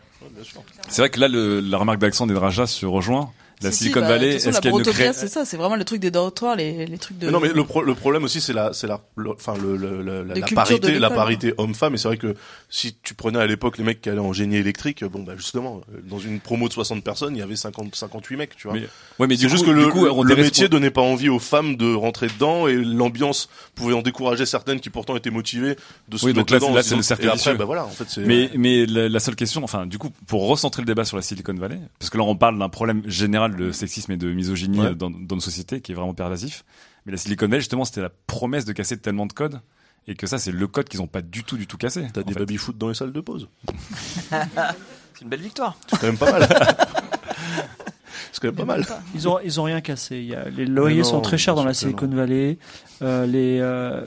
C'est 0.90 1.02
vrai 1.02 1.10
que 1.10 1.20
là, 1.20 1.28
le, 1.28 1.60
la 1.60 1.80
remarque 1.80 1.98
d'Alexandre 1.98 2.32
et 2.34 2.36
de 2.36 2.40
Raja 2.40 2.68
se 2.68 2.86
rejoint. 2.86 3.32
La 3.62 3.72
Si, 3.72 3.78
si, 3.78 3.84
Silicon 3.86 4.02
bah, 4.02 4.08
Valley, 4.10 4.34
façon, 4.34 4.50
est-ce 4.50 4.62
qu'elle 4.62 4.74
ne 4.74 4.84
crée 4.84 5.14
c'est 5.14 5.28
ça, 5.28 5.46
c'est 5.46 5.56
vraiment 5.58 5.76
le 5.78 5.84
truc 5.86 6.00
des 6.02 6.12
dortoirs, 6.12 6.56
les, 6.56 6.86
les 6.86 6.98
trucs 6.98 7.18
de. 7.18 7.28
Mais 7.28 7.32
non, 7.32 7.40
mais 7.40 7.50
le, 7.54 7.64
pro- 7.64 7.84
le 7.84 7.96
problème 7.96 8.24
aussi, 8.26 8.42
c'est 8.42 8.52
la, 8.54 8.74
c'est 8.74 8.88
la, 8.88 9.00
enfin, 9.28 9.54
le, 9.62 9.78
le- 9.78 10.02
le- 10.04 10.24
la, 10.24 10.46
parité, 10.48 11.00
la 11.00 11.10
parité 11.10 11.54
homme-femme. 11.58 11.94
Et 11.96 11.98
c'est 11.98 12.08
vrai 12.10 12.18
que 12.18 12.36
si 12.70 12.98
tu 13.02 13.14
prenais 13.14 13.40
à 13.40 13.48
l'époque 13.48 13.78
les 13.78 13.84
mecs 13.84 14.02
qui 14.02 14.10
allaient 14.10 14.20
en 14.20 14.34
génie 14.34 14.58
électrique, 14.58 15.04
bon, 15.06 15.24
bah, 15.24 15.34
justement, 15.38 15.82
dans 16.10 16.20
une 16.20 16.40
promo 16.40 16.68
de 16.68 16.74
60 16.74 17.04
personnes, 17.04 17.36
il 17.36 17.40
y 17.40 17.42
avait 17.42 17.56
50, 17.56 17.96
58 17.96 18.36
mecs, 18.38 18.56
tu 18.58 18.68
vois. 18.68 18.76
Mais- 18.78 18.88
ouais, 19.20 19.28
mais 19.28 19.36
c'est 19.38 19.46
du 19.46 19.50
juste 19.50 19.64
coup- 19.64 19.72
que 19.72 19.76
du 19.76 19.86
le, 19.86 19.92
coup, 19.92 20.24
le 20.24 20.36
métier 20.36 20.68
donnait 20.68 20.92
pas 20.92 21.02
envie 21.02 21.30
aux 21.30 21.40
femmes 21.40 21.76
de 21.78 21.94
rentrer 21.94 22.28
dedans 22.28 22.68
et 22.68 22.76
l'ambiance 22.76 23.48
pouvait 23.76 23.94
en 23.94 24.02
décourager 24.02 24.46
certaines 24.46 24.80
qui 24.80 24.90
pourtant 24.90 25.16
étaient 25.16 25.30
motivées 25.32 25.76
de 26.10 26.18
se 26.18 26.26
Oui, 26.26 26.34
mettre 26.34 26.40
donc 26.40 26.50
là, 26.52 26.60
dedans. 26.60 26.74
là, 26.76 26.84
c'est 26.84 26.96
le 26.96 27.02
cercle 27.02 27.30
après, 27.30 27.56
bah 27.56 27.66
voilà, 27.66 27.86
en 27.86 27.90
fait, 27.90 28.06
c'est. 28.10 28.22
Mais, 28.22 28.50
mais 28.56 28.86
la, 28.86 29.08
la 29.10 29.20
seule 29.20 29.36
question, 29.36 29.64
enfin, 29.64 29.86
du 29.86 29.98
coup, 29.98 30.10
pour 30.28 30.48
recentrer 30.48 30.82
le 30.82 30.86
débat 30.88 31.06
sur 31.06 31.16
la 31.16 31.24
Silicon 31.24 31.54
Valley, 31.54 31.80
parce 32.00 32.10
que 32.10 32.18
là, 32.18 32.24
on 32.26 32.36
parle 32.36 32.60
d'un 32.60 32.70
problème 32.70 33.02
général 33.06 33.45
de 33.50 33.72
sexisme 33.72 34.12
et 34.14 34.18
de 34.18 34.32
misogynie 34.32 34.80
Ouais. 34.80 34.86
euh, 34.88 34.96
dans, 34.96 35.10
dans 35.10 35.36
nos 35.36 35.42
sociétés 35.42 35.82
qui 35.82 35.92
est 35.92 35.96
vraiment 35.96 36.14
pervasif. 36.14 36.64
Mais 37.06 37.12
la 37.12 37.18
Silicon 37.18 37.46
Valley, 37.48 37.60
justement, 37.60 37.86
c'était 37.86 38.02
la 38.02 38.10
promesse 38.10 38.66
de 38.66 38.74
casser 38.74 38.98
tellement 38.98 39.26
de 39.26 39.34
codes. 39.34 39.62
Et 40.08 40.14
que 40.16 40.28
ça, 40.28 40.38
c'est 40.38 40.52
le 40.52 40.68
code 40.68 40.88
qu'ils 40.88 41.02
ont 41.02 41.08
pas 41.08 41.22
du 41.24 41.44
tout, 41.44 41.58
du 41.58 41.66
tout 41.66 41.78
cassé. 41.78 42.08
T'as 42.14 42.22
des 42.24 42.34
baby-foot 42.36 42.78
dans 42.78 42.90
les 42.90 42.94
salles 42.94 43.12
de 43.12 43.22
pause. 43.22 43.50
C'est 44.30 45.22
une 45.24 45.30
belle 45.30 45.42
victoire. 45.42 45.78
C'est 45.88 45.98
quand 46.00 46.08
même 46.08 46.18
pas 46.18 46.32
mal. 46.32 46.48
c'est 48.36 48.42
quand 48.42 48.48
même 48.50 48.56
pas 48.56 48.66
mal. 48.66 48.86
Ils 49.16 49.28
ont 49.30 49.40
ils 49.44 49.60
ont 49.62 49.64
rien 49.64 49.80
cassé. 49.82 50.18
Il 50.18 50.26
y 50.26 50.36
a, 50.36 50.50
les 50.50 50.66
loyers 50.66 51.00
non, 51.04 51.04
sont 51.06 51.22
très 51.22 51.38
chers 51.38 51.56
dans 51.56 51.64
la. 51.64 51.74
Silicon 51.74 52.08
Valley. 52.08 52.58
Euh, 53.02 53.26
les 53.26 53.60
euh, 53.62 54.02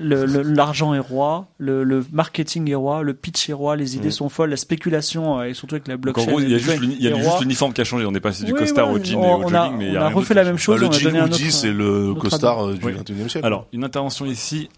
Le 0.00 0.42
l'argent 0.42 0.94
est 0.94 0.98
roi, 0.98 1.46
le, 1.58 1.84
le 1.84 2.04
marketing 2.12 2.68
est 2.70 2.74
roi, 2.74 3.02
le 3.02 3.14
pitch 3.14 3.48
est 3.48 3.52
roi, 3.52 3.76
les 3.76 3.96
idées 3.96 4.08
Mm. 4.08 4.12
sont 4.12 4.28
folles, 4.28 4.50
la 4.50 4.56
spéculation 4.56 5.38
euh, 5.40 5.44
et 5.44 5.54
surtout 5.54 5.74
avec 5.76 5.86
la 5.88 5.96
Donc, 5.96 6.18
en 6.18 6.24
blockchain. 6.24 6.30
gros, 6.30 6.40
il 6.40 6.50
y 6.50 6.54
a 6.54 6.58
juste 6.58 7.40
l'uniforme 7.40 7.72
qui 7.72 7.80
a 7.80 7.84
changé. 7.84 8.04
On 8.06 8.14
est 8.14 8.20
passé 8.20 8.44
du 8.44 8.52
Oui, 8.52 8.58
costard 8.58 8.90
ouais, 8.92 9.00
au 9.00 9.04
jean 9.04 9.20
on- 9.20 9.22
et 9.40 9.44
au 9.44 9.48
on 9.48 9.54
a- 9.54 9.64
jogging, 9.64 9.78
mais 9.78 9.86
il 9.88 9.92
y 9.94 9.98
on 9.98 10.02
a 10.02 10.08
refait 10.08 10.34
la 10.34 10.44
même 10.44 10.58
chose, 10.58 10.76
Bah, 10.76 10.80
le 10.82 10.86
on 10.88 10.90
a 10.90 10.98
jean 10.98 11.04
donné 11.04 11.18
un 11.20 11.24
hoodie, 11.26 11.44
autre- 11.44 11.52
c'est 11.52 11.72
le 11.72 12.08
autre 12.10 12.20
costard 12.20 12.66
euh, 12.68 12.74
du 12.74 12.84
Oui. 12.84 12.92
21e 12.92 13.28
siècle. 13.28 13.46
Alors, 13.46 13.66
une 13.72 13.84
intervention 13.84 14.26
ici. 14.26 14.68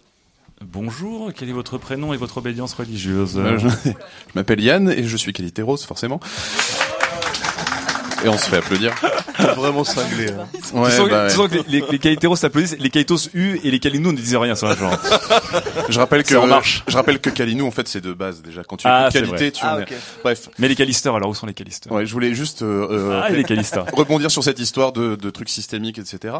Bonjour, 0.65 1.31
quel 1.35 1.49
est 1.49 1.53
votre 1.53 1.79
prénom 1.79 2.13
et 2.13 2.17
votre 2.17 2.39
obédience 2.39 2.75
religieuse? 2.75 3.39
Euh, 3.39 3.59
je 3.59 3.69
je 3.69 3.91
m'appelle 4.35 4.61
Yann 4.61 4.91
et 4.91 5.05
je 5.05 5.17
suis 5.17 5.33
qualité 5.33 5.63
rose, 5.63 5.85
forcément. 5.85 6.19
Et 8.25 8.29
on 8.29 8.37
se 8.37 8.47
fait 8.47 8.57
applaudir. 8.59 8.93
Vraiment 9.57 9.85
cinglé. 9.85 10.27
hein. 10.33 10.49
Ouais, 10.75 10.91
tu 10.91 10.97
sens, 10.97 11.09
bah 11.09 11.29
tu 11.31 11.37
sens 11.37 11.49
que 11.49 11.55
les, 11.69 11.81
les, 11.91 11.99
les 12.29 12.37
s'applaudissent, 12.37 12.77
les 12.79 12.91
Kalitos 12.91 13.29
U 13.35 13.61
et 13.63 13.71
les 13.71 13.79
Kalinou 13.79 14.11
ne 14.13 14.17
disaient 14.17 14.37
rien 14.37 14.55
sur 14.57 14.67
la 14.69 14.75
genre. 14.77 14.99
Je 15.89 15.99
rappelle 15.99 16.25
que 16.25 16.35
marche. 16.47 16.83
je 16.89 16.97
rappelle 16.97 17.21
que 17.21 17.31
Kalinou 17.31 17.67
en 17.67 17.71
fait 17.71 17.87
c'est 17.89 18.01
de 18.01 18.13
base 18.13 18.43
déjà. 18.43 18.65
Quand 18.65 18.77
tu 18.77 18.87
Ah, 18.89 19.03
écoutes 19.09 19.13
c'est 19.13 19.19
qualité, 19.21 19.53
tu 19.53 19.61
Ah, 19.65 19.77
en 19.77 19.79
es- 19.79 19.83
ok. 19.83 19.93
Bref. 20.25 20.49
Mais 20.59 20.69
les 20.69 20.75
Calisters, 20.75 21.15
alors 21.15 21.31
où 21.31 21.35
sont 21.35 21.47
les 21.47 21.55
Calisters? 21.55 21.93
Ouais, 21.93 22.07
je 22.07 22.13
voulais 22.13 22.35
juste 22.35 22.63
euh, 22.63 22.89
euh, 22.91 23.21
Ah, 23.25 23.31
les 23.31 23.45
rebondir 23.93 24.31
sur 24.31 24.43
cette 24.43 24.59
histoire 24.59 24.93
de, 24.93 25.15
de 25.17 25.31
trucs 25.31 25.49
systémiques, 25.49 25.99
etc. 25.99 26.35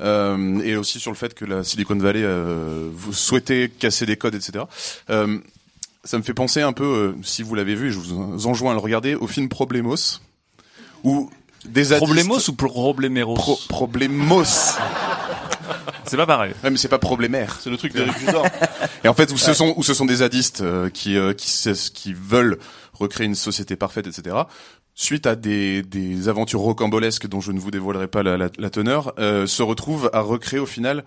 Euh, 0.00 0.60
et 0.62 0.76
aussi 0.76 0.98
sur 0.98 1.10
le 1.10 1.16
fait 1.16 1.34
que 1.34 1.44
la 1.44 1.62
Silicon 1.64 1.96
Valley 1.96 2.22
euh, 2.22 2.88
vous 2.92 3.12
souhaitez 3.12 3.68
casser 3.78 4.06
des 4.06 4.16
codes, 4.16 4.34
etc. 4.34 4.64
Euh, 5.10 5.38
ça 6.04 6.16
me 6.18 6.22
fait 6.22 6.34
penser 6.34 6.62
un 6.62 6.72
peu, 6.72 6.84
euh, 6.84 7.12
si 7.22 7.42
vous 7.42 7.54
l'avez 7.54 7.74
vu, 7.74 7.88
et 7.88 7.90
je 7.92 7.98
vous 7.98 8.46
enjoins 8.46 8.70
à 8.72 8.74
le 8.74 8.80
regarder, 8.80 9.14
au 9.14 9.26
film 9.26 9.48
Problemos, 9.48 9.94
où 11.04 11.30
des 11.64 11.84
zadistes- 11.84 11.98
Problemos 12.04 12.48
ou 12.48 12.52
Probléméros 12.54 13.34
Pro- 13.34 13.58
Problemos. 13.68 14.44
C'est 16.04 16.16
pas 16.16 16.26
pareil. 16.26 16.52
Ouais, 16.64 16.70
mais 16.70 16.76
c'est 16.76 16.88
pas 16.88 16.98
problémaire. 16.98 17.58
C'est 17.60 17.70
le 17.70 17.76
truc 17.76 17.92
d'Eric 17.92 18.18
Judor. 18.18 18.44
Et 19.04 19.08
en 19.08 19.14
fait, 19.14 19.30
où 19.32 19.38
ce 19.38 19.52
sont 19.54 19.74
où 19.76 19.82
ce 19.82 19.94
sont 19.94 20.06
des 20.06 20.16
zadistes 20.16 20.60
euh, 20.62 20.90
qui 20.90 21.16
euh, 21.16 21.34
qui 21.34 22.12
veulent 22.14 22.58
recréer 22.94 23.26
une 23.26 23.34
société 23.36 23.76
parfaite, 23.76 24.06
etc. 24.06 24.36
Suite 24.94 25.26
à 25.26 25.36
des 25.36 25.82
des 25.82 26.28
aventures 26.28 26.60
rocambolesques 26.60 27.28
dont 27.28 27.40
je 27.40 27.52
ne 27.52 27.60
vous 27.60 27.70
dévoilerai 27.70 28.08
pas 28.08 28.22
la, 28.22 28.36
la, 28.36 28.48
la 28.58 28.70
teneur, 28.70 29.12
euh, 29.18 29.46
se 29.46 29.62
retrouvent 29.62 30.10
à 30.12 30.20
recréer 30.20 30.58
au 30.58 30.66
final 30.66 31.04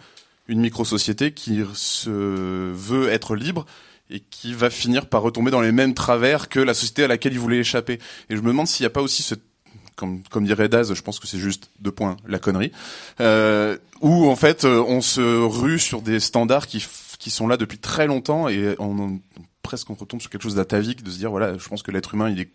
une 0.48 0.60
micro-société 0.62 1.34
qui 1.34 1.62
se 1.74 2.10
veut 2.10 3.10
être 3.10 3.36
libre 3.36 3.66
et 4.10 4.22
qui 4.22 4.54
va 4.54 4.70
finir 4.70 5.08
par 5.08 5.22
retomber 5.22 5.52
dans 5.52 5.62
les 5.62 5.72
mêmes 5.72 5.94
travers 5.94 6.48
que 6.50 6.60
la 6.60 6.74
société 6.74 7.04
à 7.04 7.08
laquelle 7.08 7.34
ils 7.34 7.40
voulaient 7.40 7.60
échapper. 7.60 8.00
Et 8.30 8.36
je 8.36 8.42
me 8.42 8.48
demande 8.48 8.68
s'il 8.68 8.84
n'y 8.84 8.88
a 8.88 8.92
pas 8.92 9.02
aussi 9.02 9.24
ce 9.24 9.36
comme, 9.96 10.24
comme 10.30 10.46
dirait 10.46 10.70
Daz, 10.70 10.94
je 10.94 11.02
pense 11.02 11.20
que 11.20 11.28
c'est 11.28 11.38
juste 11.38 11.70
deux 11.80 11.92
points, 11.92 12.18
la 12.28 12.40
connerie, 12.40 12.72
euh, 13.22 13.78
où 14.02 14.28
en 14.30 14.36
fait 14.36 14.66
euh, 14.66 14.84
on 14.88 15.02
se 15.02 15.22
rue 15.22 15.80
sur 15.80 16.02
des 16.02 16.20
standards 16.20 16.68
qui, 16.68 16.86
qui 17.20 17.30
sont 17.30 17.48
là 17.48 17.58
depuis 17.58 17.78
très 17.78 18.08
longtemps 18.08 18.48
et 18.50 18.76
on, 18.80 18.98
on- 19.00 19.20
presque 19.62 19.90
on 19.90 19.94
retombe 19.94 20.20
sur 20.22 20.30
quelque 20.30 20.42
chose 20.44 20.56
d'atavique 20.56 21.04
de 21.04 21.10
se 21.12 21.18
dire 21.18 21.30
voilà, 21.32 21.58
je 21.58 21.68
pense 21.70 21.84
que 21.84 21.92
l'être 21.92 22.14
humain 22.14 22.30
il 22.30 22.40
est 22.42 22.50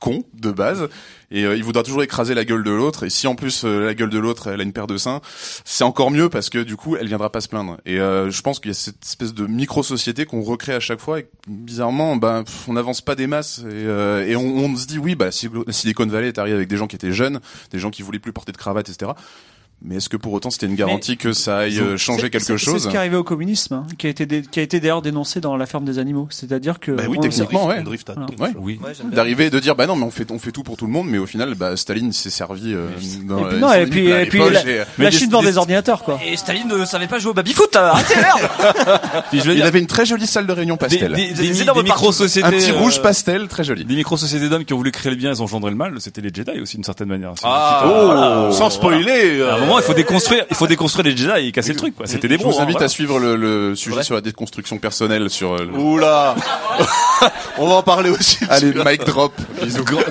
con 0.00 0.24
de 0.34 0.50
base. 0.50 0.88
Et 1.30 1.44
euh, 1.44 1.56
il 1.56 1.62
voudra 1.62 1.84
toujours 1.84 2.02
écraser 2.02 2.34
la 2.34 2.44
gueule 2.44 2.64
de 2.64 2.70
l'autre. 2.70 3.04
Et 3.04 3.10
si 3.10 3.28
en 3.28 3.36
plus 3.36 3.62
euh, 3.64 3.86
la 3.86 3.94
gueule 3.94 4.10
de 4.10 4.18
l'autre 4.18 4.48
elle 4.48 4.60
a 4.60 4.64
une 4.64 4.72
paire 4.72 4.88
de 4.88 4.96
seins 4.96 5.20
c'est 5.64 5.84
encore 5.84 6.10
mieux 6.10 6.28
parce 6.28 6.50
que 6.50 6.58
du 6.58 6.76
coup 6.76 6.96
elle 6.96 7.06
viendra 7.06 7.30
pas 7.30 7.40
se 7.40 7.48
plaindre. 7.48 7.78
Et 7.86 8.00
euh, 8.00 8.30
je 8.30 8.42
pense 8.42 8.58
qu'il 8.58 8.70
y 8.70 8.72
a 8.72 8.74
cette 8.74 9.04
espèce 9.04 9.34
de 9.34 9.46
micro 9.46 9.82
société 9.82 10.26
qu'on 10.26 10.42
recrée 10.42 10.74
à 10.74 10.80
chaque 10.80 11.00
fois 11.00 11.20
et 11.20 11.28
bizarrement 11.46 12.18
pff, 12.18 12.68
on 12.68 12.72
n'avance 12.72 13.00
pas 13.00 13.14
des 13.14 13.26
masses 13.26 13.60
et, 13.60 13.64
euh, 13.66 14.26
et 14.26 14.34
on, 14.34 14.42
on 14.42 14.76
se 14.76 14.86
dit 14.86 14.98
oui 14.98 15.14
bah 15.14 15.30
si 15.30 15.48
Silicon 15.68 16.06
Valley 16.06 16.28
est 16.28 16.38
arrivé 16.38 16.56
avec 16.56 16.68
des 16.68 16.76
gens 16.76 16.86
qui 16.86 16.96
étaient 16.96 17.12
jeunes 17.12 17.40
des 17.70 17.78
gens 17.78 17.90
qui 17.90 18.02
voulaient 18.02 18.18
plus 18.18 18.32
porter 18.32 18.52
de 18.52 18.56
cravate 18.56 18.88
etc 18.88 19.12
Mais 19.82 19.96
est-ce 19.96 20.08
que 20.10 20.16
pour 20.18 20.32
autant 20.34 20.50
c'était 20.50 20.66
une 20.66 20.74
garantie 20.74 21.16
que 21.16 21.32
ça 21.32 21.58
aille 21.58 21.78
euh, 21.78 21.96
changer 21.96 22.28
quelque 22.28 22.58
chose 22.58 22.74
C'est 22.74 22.84
ce 22.84 22.88
qui 22.88 22.96
est 22.96 22.98
arrivé 22.98 23.16
au 23.16 23.24
communisme, 23.24 23.72
hein, 23.74 23.86
qui 23.96 24.06
a 24.06 24.10
été 24.10 24.26
dé- 24.26 24.42
qui 24.42 24.60
a 24.60 24.62
été 24.62 24.78
d'ailleurs 24.78 25.00
dénoncé 25.00 25.40
dans 25.40 25.56
la 25.56 25.64
ferme 25.64 25.84
des 25.86 25.98
animaux. 25.98 26.26
C'est-à-dire 26.30 26.78
que 26.80 26.92
Bah 26.92 27.04
oui, 27.08 27.16
on- 27.18 27.22
techniquement, 27.22 27.66
ouais. 27.66 27.82
Voilà. 28.36 28.52
Ouais. 28.58 28.76
D'arriver 29.12 29.46
et 29.46 29.50
de 29.50 29.58
dire, 29.58 29.74
bah 29.76 29.86
non, 29.86 29.96
mais 29.96 30.04
on 30.04 30.10
fait, 30.10 30.30
on 30.30 30.38
fait 30.38 30.52
tout 30.52 30.62
pour 30.62 30.76
tout 30.76 30.84
le 30.86 30.92
monde, 30.92 31.06
mais 31.08 31.16
au 31.16 31.24
final, 31.26 31.54
bah, 31.54 31.76
Staline 31.78 32.12
s'est 32.12 32.28
servi, 32.30 32.74
euh, 32.74 32.88
dans, 33.24 33.38
Et 33.38 33.44
puis, 33.48 33.56
euh, 33.56 33.58
non, 33.58 33.72
et 33.72 33.86
puis, 33.86 34.06
et 34.10 34.26
puis 34.26 34.38
les 34.38 34.50
la, 34.50 34.60
et- 34.66 34.84
la 34.98 35.10
Chine 35.10 35.28
des- 35.28 35.32
vend 35.32 35.40
des- 35.40 35.46
des 35.48 35.56
ordinateurs, 35.56 36.02
quoi. 36.02 36.18
Et 36.26 36.36
Staline 36.36 36.68
ne 36.68 36.84
savait 36.84 37.06
pas 37.08 37.18
jouer 37.18 37.30
au 37.30 37.34
baby-foot, 37.34 37.74
arrêtez, 37.74 38.16
merde 38.16 38.50
Puis 39.30 39.40
je 39.40 39.44
veux 39.46 39.54
dire, 39.54 39.64
il 39.64 39.66
avait 39.68 39.78
une 39.80 39.86
très 39.86 40.04
jolie 40.04 40.26
salle 40.26 40.46
de 40.46 40.52
réunion 40.52 40.76
pastel. 40.76 41.12
Des, 41.14 41.32
des 41.32 41.82
micro-sociétés. 41.82 42.46
Un 42.46 42.50
petit 42.50 42.70
euh, 42.70 42.78
rouge 42.78 43.00
pastel, 43.00 43.48
très 43.48 43.64
joli. 43.64 43.84
Des 43.86 43.94
micro-sociétés 43.96 44.48
d'hommes 44.50 44.64
qui 44.66 44.74
ont 44.74 44.78
voulu 44.78 44.90
créer 44.92 45.10
le 45.10 45.16
bien, 45.16 45.30
ils 45.32 45.40
ont 45.40 45.44
engendré 45.44 45.70
le 45.70 45.76
mal. 45.76 45.94
C'était 46.00 46.20
les 46.20 46.30
Jedi 46.32 46.60
aussi, 46.60 46.76
d'une 46.76 46.84
certaine 46.84 47.08
manière. 47.08 47.32
Ah, 47.44 47.84
oh, 47.86 48.52
sans 48.52 48.68
spoiler, 48.70 49.40
euh, 49.40 49.69
moment, 49.70 49.80
il 49.80 49.84
faut 49.84 49.94
déconstruire, 49.94 50.44
il 50.50 50.56
faut 50.56 50.66
déconstruire 50.66 51.04
les 51.06 51.16
Jedi 51.16 51.48
et 51.48 51.52
casser 51.52 51.72
le 51.72 51.78
truc, 51.78 51.96
quoi. 51.96 52.06
C'était 52.06 52.28
des 52.28 52.34
Je 52.36 52.40
bros. 52.40 52.50
vous 52.52 52.58
hein, 52.60 52.62
invite 52.64 52.82
à 52.82 52.88
suivre 52.88 53.18
le, 53.18 53.36
le 53.36 53.74
sujet 53.74 54.02
sur 54.02 54.14
la 54.14 54.20
déconstruction 54.20 54.78
personnelle 54.78 55.30
sur. 55.30 55.54
euh, 55.54 55.64
le- 55.64 55.78
Oula 55.78 56.34
On 57.58 57.68
va 57.68 57.74
en 57.74 57.82
parler 57.82 58.08
aussi. 58.10 58.38
Allez, 58.48 58.72
mic 58.72 59.04
drop. 59.04 59.32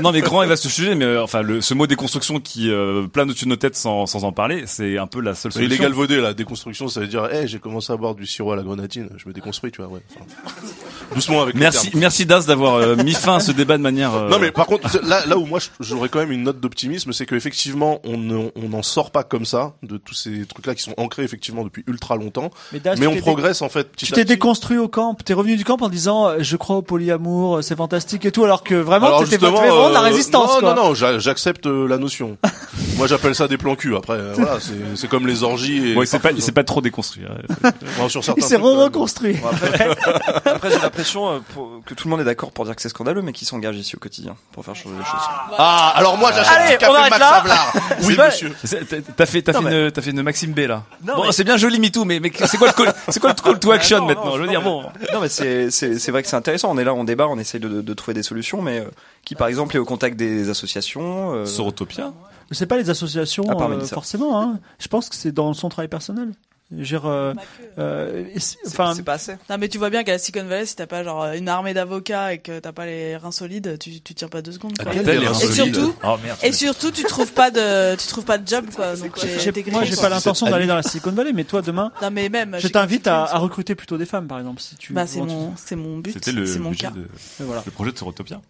Non 0.01 0.11
mais 0.11 0.21
grand 0.21 0.43
et 0.43 0.47
vaste 0.47 0.67
sujet, 0.67 0.93
mais 0.93 1.05
euh, 1.05 1.23
enfin 1.23 1.41
le, 1.41 1.59
ce 1.61 1.73
mot 1.73 1.87
déconstruction 1.87 2.39
qui 2.39 2.69
euh, 2.69 3.07
plane 3.07 3.29
au-dessus 3.31 3.45
de 3.45 3.49
nos 3.49 3.55
têtes 3.55 3.75
sans, 3.75 4.05
sans 4.05 4.23
en 4.23 4.31
parler, 4.31 4.63
c'est 4.67 4.97
un 4.99 5.07
peu 5.07 5.19
la 5.21 5.33
seule 5.33 5.51
Il 5.51 5.61
solution. 5.63 5.75
est 5.75 5.79
galvaudé, 5.87 6.21
la 6.21 6.33
déconstruction, 6.35 6.87
ça 6.87 6.99
veut 6.99 7.07
dire, 7.07 7.27
eh, 7.31 7.47
j'ai 7.47 7.57
commencé 7.57 7.91
à 7.91 7.97
boire 7.97 8.13
du 8.13 8.27
sirop 8.27 8.51
à 8.51 8.55
la 8.55 8.61
grenadine, 8.61 9.09
je 9.17 9.27
me 9.27 9.33
déconstruis, 9.33 9.71
tu 9.71 9.81
vois, 9.81 9.89
ouais. 9.91 10.01
Enfin, 10.15 10.25
doucement 11.15 11.41
avec 11.41 11.55
Merci, 11.55 11.89
merci 11.95 12.25
Das 12.27 12.45
d'avoir 12.45 12.75
euh, 12.75 12.95
mis 12.95 13.13
fin 13.13 13.37
à 13.37 13.39
ce 13.39 13.51
débat 13.51 13.77
de 13.77 13.81
manière. 13.83 14.13
euh, 14.13 14.29
Non 14.29 14.37
mais 14.37 14.51
par 14.51 14.67
contre 14.67 14.99
là 15.03 15.25
là 15.25 15.37
où 15.37 15.45
moi 15.47 15.57
je- 15.59 15.69
j'aurais 15.79 16.09
quand 16.09 16.19
même 16.19 16.31
une 16.31 16.43
note 16.43 16.59
d'optimisme 16.59 17.11
c'est 17.13 17.25
qu'effectivement 17.25 17.99
on 18.03 18.51
on 18.55 18.69
n'en 18.69 18.83
sort 18.83 19.09
pas 19.09 19.23
comme 19.23 19.45
ça 19.45 19.48
de 19.83 19.97
tous 19.97 20.13
ces 20.13 20.45
trucs 20.45 20.65
là 20.65 20.75
qui 20.75 20.81
sont 20.83 20.93
ancrés 20.97 21.23
effectivement 21.23 21.63
depuis 21.63 21.83
ultra 21.87 22.15
longtemps 22.15 22.49
Mais 22.71 22.79
Das, 22.79 22.95
mais 22.99 23.07
tu 23.07 23.17
on 23.17 23.21
progresse 23.21 23.61
en 23.61 23.69
fait 23.69 23.91
petit 23.91 24.05
Tu 24.05 24.11
t'es 24.13 24.25
déconstruit 24.25 24.77
au 24.77 24.87
camp. 24.87 25.15
T'es 25.23 25.33
revenu 25.33 25.55
du 25.57 25.63
camp 25.65 25.77
en 25.81 25.89
disant 25.89 26.27
euh, 26.27 26.35
je 26.39 26.55
crois 26.57 26.77
au 26.77 26.81
polyamour, 26.81 27.57
euh, 27.57 27.61
c'est 27.61 27.75
fantastique 27.75 28.25
et 28.25 28.31
tout, 28.31 28.43
alors 28.43 28.63
que 28.63 28.75
vraiment 28.75 29.07
Alors 29.07 29.19
t'étais 29.23 29.31
justement, 29.31 29.57
vraiment 29.57 29.89
de 29.89 29.93
la 29.93 29.99
euh, 29.99 30.03
résistance. 30.03 30.53
non 30.55 30.59
quoi. 30.59 30.73
non 30.75 30.83
non 30.89 30.93
j'a- 30.93 31.19
j'accepte 31.19 31.65
euh, 31.67 31.87
la 31.87 31.97
notion 31.97 32.37
moi 32.97 33.07
j'appelle 33.07 33.35
ça 33.35 33.47
des 33.47 33.57
plans 33.57 33.75
cul 33.75 33.95
après 33.95 34.13
euh, 34.13 34.33
voilà 34.35 34.59
c'est 34.59 34.73
c'est 34.95 35.07
comme 35.07 35.27
les 35.27 35.43
orgies 35.43 35.89
et 35.91 35.95
Ouais, 35.95 36.05
c'est 36.05 36.19
pas, 36.19 36.31
il 36.31 36.41
s'est 36.41 36.51
pas 36.51 36.63
trop 36.63 36.81
déconstruit. 36.81 37.23
hein. 37.29 37.71
Bon, 37.97 38.07
sur 38.09 38.23
certains 38.23 38.41
Il 38.41 38.45
s'est 38.47 38.55
reconstruit. 38.57 39.33
Bon, 39.33 39.47
après, 39.49 39.89
après, 40.45 40.69
j'ai 40.71 40.79
l'impression 40.79 41.29
euh, 41.29 41.39
que 41.85 41.93
tout 41.93 42.07
le 42.07 42.11
monde 42.11 42.21
est 42.21 42.25
d'accord 42.25 42.51
pour 42.51 42.65
dire 42.65 42.75
que 42.75 42.81
c'est 42.81 42.89
scandaleux, 42.89 43.21
mais 43.21 43.33
qui 43.33 43.45
s'engage 43.45 43.77
ici 43.77 43.95
au 43.95 43.99
quotidien 43.99 44.35
pour 44.51 44.63
faire 44.65 44.75
changer 44.75 44.95
les 44.97 45.05
choses. 45.05 45.27
ah 45.57 45.93
alors 45.95 46.17
moi 46.17 46.31
j'achète 46.31 46.71
du 46.71 46.77
café 46.77 46.93
Max 46.93 47.19
là. 47.19 47.35
Havelaar 47.37 47.73
oui 48.03 48.15
C'est 48.17 48.25
monsieur 48.25 48.55
C'est- 48.63 49.15
T'as 49.15 49.25
fait, 49.29 49.41
t'as 49.41 49.53
fait, 49.53 49.61
mais- 49.61 49.85
une, 49.85 49.91
t'as 49.91 50.01
fait 50.01 50.11
une 50.11 50.21
Maxime 50.21 50.51
B 50.51 50.59
là. 50.59 50.83
Non, 51.05 51.15
bon, 51.15 51.23
mais- 51.25 51.31
c'est 51.31 51.43
bien 51.43 51.57
joli 51.57 51.79
MeToo, 51.79 52.03
mais, 52.05 52.19
mais 52.19 52.31
c'est 52.45 52.57
quoi 52.57 52.67
le 52.67 52.73
call, 52.73 52.93
c'est 53.09 53.19
quoi 53.19 53.29
le 53.35 53.41
call 53.41 53.59
to 53.59 53.71
action 53.71 53.99
Non, 53.99 54.05
maintenant? 54.07 54.25
Non, 54.25 54.35
Je 54.37 54.41
veux 54.41 54.47
dire, 54.47 54.61
bon. 54.61 54.83
Non, 55.13 55.21
mais 55.21 55.29
c'est, 55.29 55.71
c'est, 55.71 55.97
c'est 55.97 56.11
vrai 56.11 56.21
que 56.23 56.27
c'est 56.27 56.35
intéressant. 56.35 56.69
On 56.71 56.77
est 56.77 56.83
là, 56.83 56.93
on 56.93 57.03
débat, 57.03 57.27
on 57.27 57.37
essaye 57.39 57.59
de, 57.61 57.69
de, 57.69 57.81
de 57.81 57.93
trouver 57.93 58.13
des 58.13 58.23
solutions, 58.23 58.61
mais 58.61 58.79
euh, 58.79 58.85
qui, 59.23 59.35
par 59.35 59.47
exemple, 59.47 59.75
est 59.75 59.79
au 59.79 59.85
contact 59.85 60.17
des 60.17 60.49
associations. 60.49 61.33
Euh... 61.33 61.45
Sorotopia. 61.45 62.11
C'est 62.51 62.65
pas 62.65 62.77
les 62.77 62.89
associations 62.89 63.47
À 63.49 63.55
part 63.55 63.69
euh, 63.69 63.79
forcément. 63.81 64.41
Hein. 64.41 64.59
Je 64.79 64.87
pense 64.87 65.07
que 65.09 65.15
c'est 65.15 65.31
dans 65.31 65.53
son 65.53 65.69
travail 65.69 65.87
personnel. 65.87 66.29
Je 66.71 66.77
veux 66.77 66.83
dire, 66.83 67.05
euh, 67.07 67.33
euh, 67.79 68.25
et 68.35 68.39
c'est- 68.39 68.57
enfin, 68.67 68.93
c'est 68.95 69.01
pas 69.01 69.13
assez. 69.13 69.33
Non, 69.49 69.57
mais 69.59 69.69
tu 69.69 69.79
vois 69.79 69.89
bien 69.89 70.03
qu'à 70.03 70.11
la 70.11 70.17
Silicon 70.19 70.45
Valley, 70.45 70.67
si 70.67 70.75
t'as 70.75 70.85
pas 70.85 71.03
genre 71.03 71.25
une 71.33 71.49
armée 71.49 71.73
d'avocats 71.73 72.33
et 72.33 72.37
que 72.37 72.59
t'as 72.59 72.71
pas 72.71 72.85
les 72.85 73.17
reins 73.17 73.31
solides, 73.31 73.77
tu, 73.79 73.99
tu 74.01 74.13
tiens 74.13 74.27
pas 74.27 74.43
deux 74.43 74.51
secondes. 74.51 74.77
Quoi. 74.77 74.93
Et 74.93 75.51
surtout, 75.51 75.95
Oh 76.03 76.15
merde. 76.23 76.37
et 76.43 76.51
surtout, 76.51 76.91
tu 76.91 77.01
trouves 77.05 77.33
pas 77.33 77.49
de, 77.49 77.95
tu 77.95 78.05
trouves 78.07 78.23
pas 78.25 78.37
de 78.37 78.47
job, 78.47 78.65
quoi. 78.75 78.95
Donc, 78.95 79.19
j'ai- 79.19 79.39
j'ai 79.39 79.49
été 79.49 79.71
moi, 79.71 79.83
j'ai 79.83 79.95
pas 79.95 80.09
l'intention 80.09 80.47
d'aller 80.47 80.67
dans 80.67 80.75
la 80.75 80.83
Silicon 80.83 81.11
Valley, 81.11 81.33
mais 81.33 81.43
toi, 81.43 81.63
demain, 81.63 81.91
Non, 82.03 82.11
mais 82.11 82.29
même. 82.29 82.55
je 82.59 82.67
t'invite 82.67 83.07
à, 83.07 83.23
à 83.23 83.37
recruter 83.39 83.73
plutôt 83.73 83.97
des 83.97 84.05
femmes, 84.05 84.27
par 84.27 84.37
exemple, 84.37 84.61
si 84.61 84.75
tu. 84.75 84.93
Bah, 84.93 85.07
c'est 85.07 85.21
mon, 85.21 85.53
c'est 85.55 85.75
mon 85.75 85.97
but. 85.97 86.13
C'était 86.13 86.31
le, 86.33 86.45
C'est 86.45 86.59
mon 86.59 86.73
cas. 86.73 86.91
de, 86.91 87.01
Et 87.01 87.43
voilà. 87.45 87.63
le 87.65 87.71
projet 87.71 87.91
de 87.91 87.97
Sorotopia. 87.97 88.41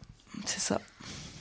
C'est 0.46 0.60
ça. 0.60 0.82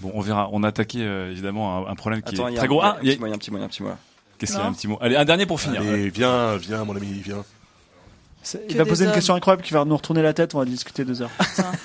Bon, 0.01 0.13
on 0.15 0.21
verra. 0.21 0.49
On 0.53 0.63
a 0.63 0.69
attaqué 0.69 1.01
euh, 1.03 1.33
évidemment 1.33 1.89
un, 1.89 1.91
un 1.91 1.95
problème 1.97 2.23
qui 2.23 2.35
Attends, 2.37 2.47
il 2.47 2.53
est 2.53 2.55
y 2.55 2.59
a 2.59 2.61
très 2.61 2.67
un- 2.67 2.69
gros. 2.69 2.83
il 2.83 2.85
y 2.85 2.87
a 2.87 2.91
Ah, 2.93 2.97
un 2.99 3.03
il 3.03 3.09
y 3.09 3.11
a- 3.11 3.17
petit 3.17 3.25
un 3.35 3.39
petit 3.39 3.51
y 3.51 3.57
a 3.57 3.65
un 3.65 3.69
petit 3.69 3.83
mot. 3.83 3.91
Qu'est-ce 4.39 4.53
qu'il 4.53 4.61
y 4.61 4.65
a 4.65 4.67
un 4.67 4.73
petit 4.73 4.89
mot? 4.89 4.99
Allez, 5.01 5.17
un 5.17 5.25
dernier 5.25 5.47
pour 5.47 5.61
finir. 5.61 5.81
Allez, 5.81 6.11
viens 6.11 6.57
viens 6.57 6.85
mon 6.85 6.97
ami 6.97 7.21
viens 7.25 7.45
Il 8.69 8.77
va 8.77 8.85
poser 8.87 9.05
une 9.05 9.11
hommes. 9.11 9.15
question 9.15 9.35
incroyable 9.35 9.63
qui 9.63 9.73
va 9.75 9.85
nous 9.85 9.97
retourner 9.97 10.23
la 10.23 10.33
tête. 10.33 10.55
On 10.55 10.59
va 10.59 10.65
discuter 10.65 11.05
deux 11.05 11.21
heures. 11.23 11.31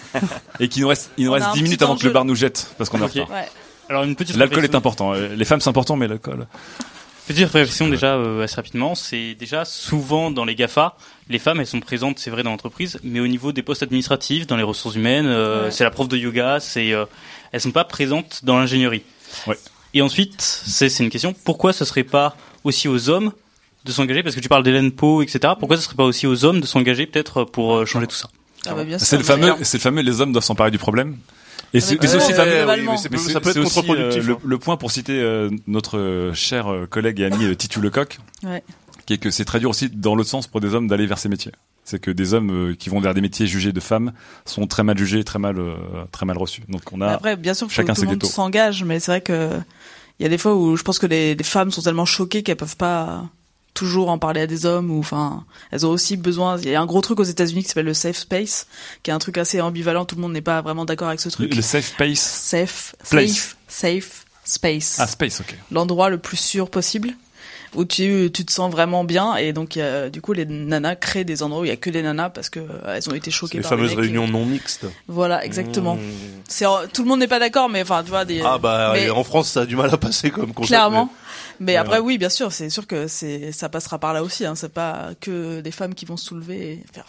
Et 0.59 0.67
qu'il 0.69 0.81
nous 0.83 0.87
reste, 0.87 1.11
il 1.17 1.25
nous 1.25 1.31
On 1.31 1.33
a 1.33 1.37
reste 1.37 1.47
un 1.47 1.51
10 1.53 1.57
petit 1.59 1.63
minutes 1.63 1.81
avant 1.81 1.93
que 1.95 1.99
enjeu. 1.99 2.07
le 2.09 2.13
bar 2.13 2.25
nous 2.25 2.35
jette 2.35 2.73
parce 2.77 2.89
qu'on 2.89 2.99
est 2.99 3.03
en 3.03 3.05
Ok. 3.05 3.13
retard. 3.13 3.29
Ouais. 3.31 3.47
Alors 3.89 4.03
une 4.03 4.15
petite 4.15 4.37
L'alcool 4.37 4.59
est 4.59 4.61
réflexion- 4.67 4.77
important. 4.77 5.13
Euh, 5.13 5.35
Les 5.35 5.45
femmes 5.45 5.59
c'est 5.61 5.69
important, 5.69 5.95
mais 5.97 6.07
l'alcool. 6.07 6.47
Petite 7.27 7.45
réflexion 7.51 7.87
déjà 7.87 8.15
euh, 8.15 8.43
assez 8.43 8.55
rapidement, 8.55 8.95
c'est 8.95 9.33
déjà 9.35 9.63
souvent 9.63 10.29
dans 10.29 10.43
les 10.43 10.55
GAFA, 10.55 10.97
les 11.29 11.39
femmes 11.39 11.61
elles 11.61 11.67
sont 11.67 11.79
présentes, 11.79 12.19
c'est 12.19 12.29
vrai 12.29 12.43
dans 12.43 12.49
l'entreprise, 12.49 12.99
mais 13.01 13.21
au 13.21 13.27
niveau 13.27 13.53
des 13.53 13.63
postes 13.63 13.81
administratifs, 13.81 14.45
dans 14.45 14.57
les 14.57 14.63
ressources 14.63 14.95
humaines, 14.95 15.25
euh, 15.27 15.65
Ouais. 15.65 15.71
c'est 15.71 15.85
la 15.85 15.89
prof 15.91 16.09
de 16.09 16.17
yoga, 16.17 16.59
c'est 16.59 16.91
euh, 16.91 17.05
elles 17.53 17.61
sont 17.61 17.71
pas 17.71 17.85
présentes 17.85 18.41
dans 18.43 18.57
l'ingénierie. 18.59 19.03
Ouais. 19.47 19.57
Et 19.93 20.01
ensuite, 20.01 20.41
c'est 20.41 20.87
une 20.99 21.09
question, 21.09 21.33
pourquoi 21.43 21.73
ce 21.73 21.85
serait 21.85 22.03
pas 22.03 22.35
aussi 22.63 22.87
aux 22.87 23.09
hommes 23.09 23.31
de 23.85 23.91
s'engager 23.91 24.23
parce 24.23 24.35
que 24.35 24.39
tu 24.39 24.49
parles 24.49 24.63
d'Hélène 24.63 24.91
Pau, 24.91 25.21
etc. 25.21 25.53
Pourquoi 25.59 25.77
ce 25.77 25.83
serait 25.83 25.95
pas 25.95 26.05
aussi 26.05 26.25
aux 26.25 26.45
hommes 26.45 26.61
de 26.61 26.65
s'engager 26.65 27.05
peut-être 27.05 27.43
pour 27.43 27.75
euh, 27.75 27.85
changer 27.85 28.07
tout 28.07 28.15
ça? 28.15 28.29
Ah, 28.65 28.73
bah. 28.75 28.83
C'est 28.97 29.17
le 29.17 29.23
fameux, 29.23 29.53
c'est 29.61 29.77
le 29.77 29.81
fameux. 29.81 30.01
Les 30.01 30.21
hommes 30.21 30.31
doivent 30.31 30.43
s'emparer 30.43 30.71
du 30.71 30.77
problème. 30.77 31.17
Et 31.75 31.79
c'est 31.79 31.99
mais 31.99 32.07
c'est 32.07 32.17
aussi 32.17 32.33
globalement. 32.33 32.95
oui, 32.95 33.07
mais 33.11 33.17
ça 33.17 33.41
peut 33.41 33.49
être 33.49 33.57
aussi, 33.57 33.75
contre-productif, 33.75 34.23
euh, 34.23 34.27
le, 34.27 34.33
hein. 34.33 34.39
le 34.43 34.57
point 34.59 34.77
pour 34.77 34.91
citer 34.91 35.19
euh, 35.19 35.49
notre 35.67 35.97
euh, 35.97 36.33
cher 36.33 36.71
euh, 36.71 36.85
collègue 36.85 37.19
et 37.19 37.25
ami 37.25 37.45
euh, 37.45 37.55
Titu 37.55 37.81
Lecoq, 37.81 38.19
Ouais. 38.43 38.63
qui 39.07 39.13
est 39.13 39.17
que 39.17 39.31
c'est 39.31 39.43
très 39.45 39.59
dur 39.59 39.71
aussi 39.71 39.89
dans 39.89 40.15
l'autre 40.15 40.29
sens 40.29 40.45
pour 40.47 40.61
des 40.61 40.73
hommes 40.75 40.87
d'aller 40.87 41.07
vers 41.07 41.17
ces 41.17 41.29
métiers. 41.29 41.51
C'est 41.83 41.99
que 41.99 42.11
des 42.11 42.33
hommes 42.35 42.69
euh, 42.69 42.75
qui 42.75 42.89
vont 42.89 42.99
vers 43.01 43.13
des 43.15 43.21
métiers 43.21 43.47
jugés 43.47 43.73
de 43.73 43.79
femmes 43.79 44.13
sont 44.45 44.67
très 44.67 44.83
mal 44.83 44.97
jugés, 44.97 45.23
très 45.23 45.39
mal, 45.39 45.57
euh, 45.57 45.73
très 46.11 46.25
mal 46.27 46.37
reçus. 46.37 46.61
Donc 46.69 46.81
on 46.93 47.01
a 47.01 47.07
Mais 47.07 47.13
Après, 47.13 47.35
bien 47.37 47.53
sûr, 47.55 47.65
faut 47.65 47.69
que 47.69 47.73
chacun 47.73 47.93
tout 47.93 48.01
ses 48.01 48.05
le 48.05 48.11
monde 48.11 48.19
ghettos. 48.21 48.31
s'engage, 48.33 48.83
mais 48.83 48.99
c'est 48.99 49.11
vrai 49.11 49.21
que 49.21 49.49
il 50.19 50.23
y 50.23 50.25
a 50.25 50.29
des 50.29 50.37
fois 50.37 50.55
où 50.55 50.75
je 50.75 50.83
pense 50.83 50.99
que 50.99 51.05
les, 51.07 51.35
les 51.35 51.43
femmes 51.43 51.71
sont 51.71 51.81
tellement 51.81 52.05
choquées 52.05 52.43
qu'elles 52.43 52.55
peuvent 52.57 52.77
pas 52.77 53.25
toujours 53.73 54.09
en 54.09 54.19
parler 54.19 54.41
à 54.41 54.47
des 54.47 54.65
hommes 54.67 54.91
ou 54.91 54.99
enfin 54.99 55.45
elles 55.71 55.83
ont 55.85 55.89
aussi 55.89 56.15
besoin 56.15 56.59
il 56.59 56.69
y 56.69 56.75
a 56.75 56.79
un 56.81 56.85
gros 56.85 57.01
truc 57.01 57.19
aux 57.19 57.23
États-Unis 57.23 57.63
qui 57.63 57.69
s'appelle 57.69 57.87
le 57.87 57.95
safe 57.95 58.17
space 58.17 58.67
qui 59.01 59.09
est 59.09 59.13
un 59.13 59.17
truc 59.19 59.37
assez 59.39 59.59
ambivalent 59.61 60.05
tout 60.05 60.15
le 60.15 60.21
monde 60.21 60.33
n'est 60.33 60.41
pas 60.41 60.61
vraiment 60.61 60.85
d'accord 60.85 61.07
avec 61.07 61.19
ce 61.19 61.29
truc 61.29 61.55
le 61.55 61.61
safe 61.63 61.95
pace. 61.97 62.19
safe 62.19 62.95
Place. 63.09 63.31
safe 63.31 63.57
safe 63.67 64.25
space 64.45 64.97
Ah 64.99 65.07
space, 65.07 65.39
ok. 65.41 65.57
l'endroit 65.71 66.09
le 66.09 66.19
plus 66.19 66.37
sûr 66.37 66.69
possible 66.69 67.13
où 67.75 67.85
tu, 67.85 68.29
tu 68.33 68.45
te 68.45 68.51
sens 68.51 68.71
vraiment 68.71 69.03
bien 69.03 69.35
et 69.35 69.53
donc 69.53 69.77
a- 69.77 70.09
du 70.09 70.21
coup 70.21 70.33
les 70.33 70.45
nanas 70.45 70.95
créent 70.95 71.23
des 71.23 71.41
endroits 71.43 71.61
où 71.61 71.65
il 71.65 71.69
y 71.69 71.71
a 71.71 71.75
que 71.75 71.89
des 71.89 72.01
nanas 72.01 72.29
parce 72.29 72.49
que 72.49 72.59
euh, 72.59 72.95
elles 72.95 73.09
ont 73.09 73.13
été 73.15 73.31
choquées 73.31 73.57
les 73.57 73.61
par 73.63 73.69
fameuses 73.71 73.91
mecs. 73.91 73.99
réunions 73.99 74.27
non 74.27 74.45
mixtes 74.45 74.85
voilà 75.07 75.43
exactement 75.45 75.95
Mmh. 75.95 75.99
c'est 76.47 76.65
en- 76.65 76.87
tout 76.91 77.03
le 77.03 77.07
monde 77.09 77.19
n'est 77.19 77.27
pas 77.27 77.39
d'accord 77.39 77.69
mais 77.69 77.81
enfin 77.81 78.03
tu 78.03 78.09
vois 78.09 78.25
des 78.25 78.41
ah 78.45 78.57
bah 78.57 78.91
mais- 78.93 79.09
en 79.09 79.23
France 79.23 79.49
ça 79.49 79.61
a 79.61 79.65
du 79.65 79.75
mal 79.75 79.89
à 79.93 79.97
passer 79.97 80.29
comme 80.31 80.53
concept 80.53 80.67
clairement 80.67 81.09
mais 81.59 81.75
après 81.75 81.97
ouais. 81.99 82.05
oui 82.05 82.17
bien 82.17 82.29
sûr 82.29 82.51
c'est 82.51 82.69
sûr 82.69 82.87
que 82.87 83.07
c'est 83.07 83.51
ça 83.51 83.69
passera 83.69 83.99
par 83.99 84.13
là 84.13 84.23
aussi 84.23 84.45
hein. 84.45 84.55
c'est 84.55 84.71
pas 84.73 85.09
que 85.19 85.61
des 85.61 85.71
femmes 85.71 85.93
qui 85.95 86.05
vont 86.05 86.17
se 86.17 86.25
soulever 86.25 86.71
et 86.73 86.83
faire 86.93 87.05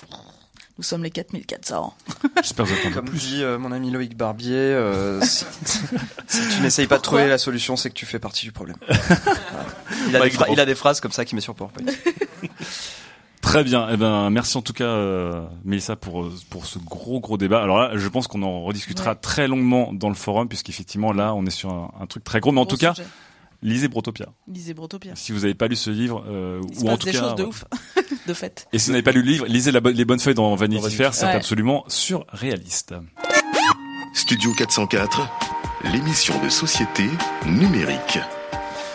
nous 0.79 0.83
sommes 0.85 1.03
les 1.05 1.11
4400 1.11 1.95
J'espère 2.43 2.67
que 2.67 2.71
vous 2.89 2.91
Comme 2.95 3.05
plus. 3.05 3.19
dit 3.19 3.43
euh, 3.43 3.59
mon 3.59 3.71
ami 3.73 3.91
Loïc 3.91 4.17
Barbier, 4.17 4.55
euh, 4.55 5.21
si, 5.23 5.45
si 6.27 6.49
tu 6.57 6.61
n'essayes 6.63 6.87
pas 6.89 6.97
de 6.97 7.03
trouver 7.03 7.29
la 7.29 7.39
solution, 7.39 7.77
c'est 7.77 7.91
que 7.91 7.95
tu 7.95 8.07
fais 8.07 8.19
partie 8.19 8.45
du 8.47 8.53
problème. 8.53 8.77
Voilà. 8.87 9.67
Il, 10.09 10.17
a 10.17 10.29
drop. 10.29 10.49
il 10.53 10.61
a 10.61 10.67
des 10.67 10.75
phrases 10.75 11.01
comme 11.01 11.13
ça 11.13 11.25
qui 11.25 11.35
met 11.35 11.41
sur 11.41 11.55
PowerPoint. 11.55 11.87
Très 13.41 13.63
bien. 13.63 13.89
Eh 13.93 13.97
ben, 13.97 14.31
merci 14.31 14.57
en 14.57 14.63
tout 14.63 14.73
cas, 14.73 14.85
euh, 14.85 15.45
Mélissa, 15.65 15.97
pour 15.97 16.23
euh, 16.25 16.33
pour 16.51 16.67
ce 16.67 16.79
gros 16.79 17.21
gros 17.21 17.37
débat. 17.39 17.63
Alors 17.63 17.79
là, 17.79 17.91
je 17.95 18.09
pense 18.09 18.27
qu'on 18.27 18.43
en 18.43 18.63
rediscutera 18.65 19.11
Ouais. 19.11 19.17
très 19.21 19.49
longuement 19.49 19.93
dans 19.93 20.09
le 20.09 20.15
forum, 20.15 20.49
puisqu'effectivement 20.49 21.13
là, 21.13 21.35
on 21.35 21.45
est 21.47 21.51
sur 21.51 21.71
un, 21.71 21.93
un 22.01 22.07
truc 22.07 22.25
très 22.25 22.41
gros. 22.41 22.53
Mais 22.53 22.61
en 22.61 22.65
Gros 22.65 22.71
tout 22.73 22.77
cas. 22.79 22.95
Lisez 23.65 23.89
Brotopia. 23.89 24.27
lisez 24.47 24.75
Brotopia 24.75 25.17
Si 25.17 25.33
vous 25.33 25.41
n'avez 25.41 25.55
pas 25.55 25.67
lu 25.67 25.75
ce 25.75 25.91
livre, 25.91 26.25
euh, 26.29 26.61
il 26.71 26.79
se 26.79 26.85
ou 26.85 26.89
en 26.91 26.97
tout 26.97 27.07
des 27.07 27.13
cas, 27.13 27.21
choses 27.21 27.35
de 27.35 27.43
ouais. 27.43 27.49
ouf 27.49 27.65
de 28.29 28.33
fait 28.35 28.69
Et 28.73 28.79
si 28.79 28.87
vous 28.87 28.93
n'avez 28.93 29.03
pas 29.03 29.11
lu 29.13 29.23
le 29.23 29.29
livre, 29.31 29.47
lisez 29.47 29.73
la 29.73 29.81
bo- 29.81 29.91
les 29.91 30.05
bonnes 30.05 30.21
feuilles 30.21 30.35
dans 30.35 30.55
Vanity 30.55 30.81
Vanity 30.81 30.97
Fair, 30.97 31.13
c'est 31.15 31.27
Ouais. 31.27 31.33
absolument 31.33 31.83
surréaliste. 31.89 32.95
Studio 34.15 34.53
404, 34.55 35.29
l'émission 35.93 36.35
de 36.45 36.49
société 36.49 37.05
numérique. 37.47 38.19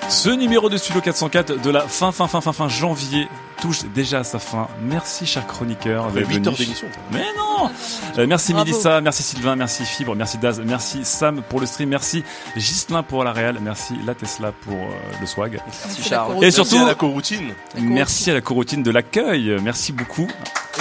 Ce 0.09 0.29
numéro 0.29 0.69
de 0.69 0.77
Studio 0.77 1.01
404 1.01 1.61
de 1.61 1.69
la 1.69 1.81
fin 1.81 2.11
fin 2.11 2.27
fin 2.27 2.41
fin 2.41 2.51
fin 2.51 2.67
janvier 2.67 3.27
touche 3.61 3.83
déjà 3.93 4.19
à 4.19 4.23
sa 4.23 4.39
fin. 4.39 4.67
Merci 4.81 5.25
cher 5.27 5.45
chroniqueur. 5.45 6.05
Après 6.05 6.21
d'être 6.21 6.29
8 6.31 6.47
heures 6.47 6.53
d'émission. 6.53 6.87
Mais 7.11 7.25
non 7.37 7.69
Euh, 8.17 8.25
Merci 8.27 8.53
Bravo. 8.53 8.65
Mélissa, 8.69 9.01
merci 9.01 9.21
Sylvain, 9.21 9.55
merci 9.55 9.85
Fibre, 9.85 10.15
merci 10.15 10.37
Daz, 10.37 10.61
merci 10.65 11.03
Sam 11.05 11.41
pour 11.47 11.59
le 11.59 11.65
stream, 11.67 11.89
merci 11.89 12.23
Gislin 12.55 13.03
pour 13.03 13.23
la 13.23 13.33
réal, 13.33 13.59
merci 13.61 13.93
La 14.05 14.15
Tesla 14.15 14.51
pour 14.51 14.73
euh, 14.73 14.87
le 15.21 15.27
swag. 15.27 15.59
Merci 15.85 16.01
Charles. 16.09 16.43
Et 16.43 16.51
surtout, 16.51 16.75
Merci 16.75 16.85
à 16.85 16.87
la 16.87 16.95
coroutine 16.95 17.53
merci 17.79 18.31
à 18.31 18.33
la 18.33 18.41
coroutine 18.41 18.81
de 18.81 18.91
l'accueil, 18.91 19.57
merci 19.61 19.91
beaucoup. 19.91 20.27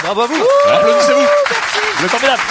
Bravo 0.01 0.21
à 0.21 0.27
vous 0.27 0.43
applaudissez-vous 0.73 1.27
Le 2.03 2.07
formidable 2.07 2.41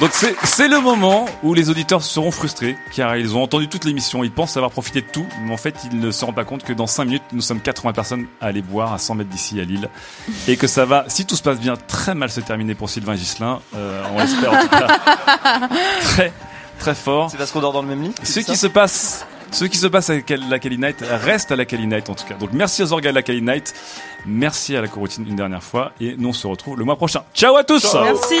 Donc 0.00 0.10
c'est 0.12 0.34
c'est 0.42 0.66
le 0.66 0.80
moment 0.80 1.26
où 1.44 1.54
les 1.54 1.70
auditeurs 1.70 2.02
seront 2.02 2.32
frustrés 2.32 2.76
car 2.92 3.16
ils 3.16 3.36
ont 3.36 3.42
entendu 3.42 3.68
toute 3.68 3.84
l'émission, 3.84 4.24
ils 4.24 4.32
pensent 4.32 4.56
avoir 4.56 4.72
profité 4.72 5.02
de 5.02 5.06
tout, 5.06 5.26
mais 5.42 5.52
en 5.52 5.56
fait 5.56 5.76
ils 5.90 6.00
ne 6.00 6.10
se 6.10 6.24
rendent 6.24 6.34
pas 6.34 6.44
compte 6.44 6.64
que 6.64 6.72
dans 6.72 6.88
5 6.88 7.04
minutes 7.04 7.22
nous 7.32 7.40
sommes 7.40 7.60
80 7.60 7.92
personnes 7.92 8.26
à 8.40 8.46
aller 8.46 8.60
boire 8.60 8.92
à 8.92 8.98
100 8.98 9.14
mètres 9.14 9.30
d'ici 9.30 9.60
à 9.60 9.64
Lille 9.64 9.88
et 10.48 10.56
que 10.56 10.66
ça 10.66 10.84
va, 10.84 11.04
si 11.06 11.26
tout 11.26 11.36
se 11.36 11.42
passe 11.42 11.60
bien, 11.60 11.76
très 11.76 12.16
mal 12.16 12.28
se 12.28 12.40
terminer 12.40 12.74
pour 12.74 12.90
Sylvain 12.90 13.14
Gislin. 13.14 13.60
Euh, 13.76 14.02
on 14.12 14.18
l'espère 14.18 14.52
en 14.52 14.62
tout 14.62 14.68
cas 14.68 14.88
très 16.02 16.32
très 16.80 16.94
fort. 16.96 17.30
C'est 17.30 17.36
parce 17.36 17.52
qu'on 17.52 17.60
dort 17.60 17.72
dans 17.72 17.82
le 17.82 17.88
même 17.88 18.02
lit 18.02 18.14
Ce 18.24 18.40
qui 18.40 18.56
se 18.56 18.66
passe, 18.66 19.24
ce 19.52 19.64
qui 19.64 19.78
se 19.78 19.86
passe 19.86 20.10
avec 20.10 20.28
la 20.28 20.58
Kali 20.58 20.76
Night 20.76 21.04
reste 21.08 21.52
à 21.52 21.56
la 21.56 21.66
Kali 21.66 21.86
Night 21.86 22.10
en 22.10 22.16
tout 22.16 22.26
cas. 22.26 22.34
Donc 22.34 22.50
merci 22.52 22.82
aux 22.82 22.92
organes 22.92 23.12
de 23.12 23.18
la 23.18 23.22
Kali 23.22 23.42
Night, 23.42 23.72
merci 24.26 24.74
à 24.76 24.80
la 24.80 24.88
coroutine 24.88 25.24
une 25.28 25.36
dernière 25.36 25.62
fois 25.62 25.92
et 26.00 26.16
nous 26.18 26.30
on 26.30 26.32
se 26.32 26.48
retrouve 26.48 26.76
le 26.76 26.84
mois 26.84 26.96
prochain. 26.96 27.22
Ciao 27.32 27.56
à 27.56 27.62
tous. 27.62 27.94
Merci. 27.94 28.40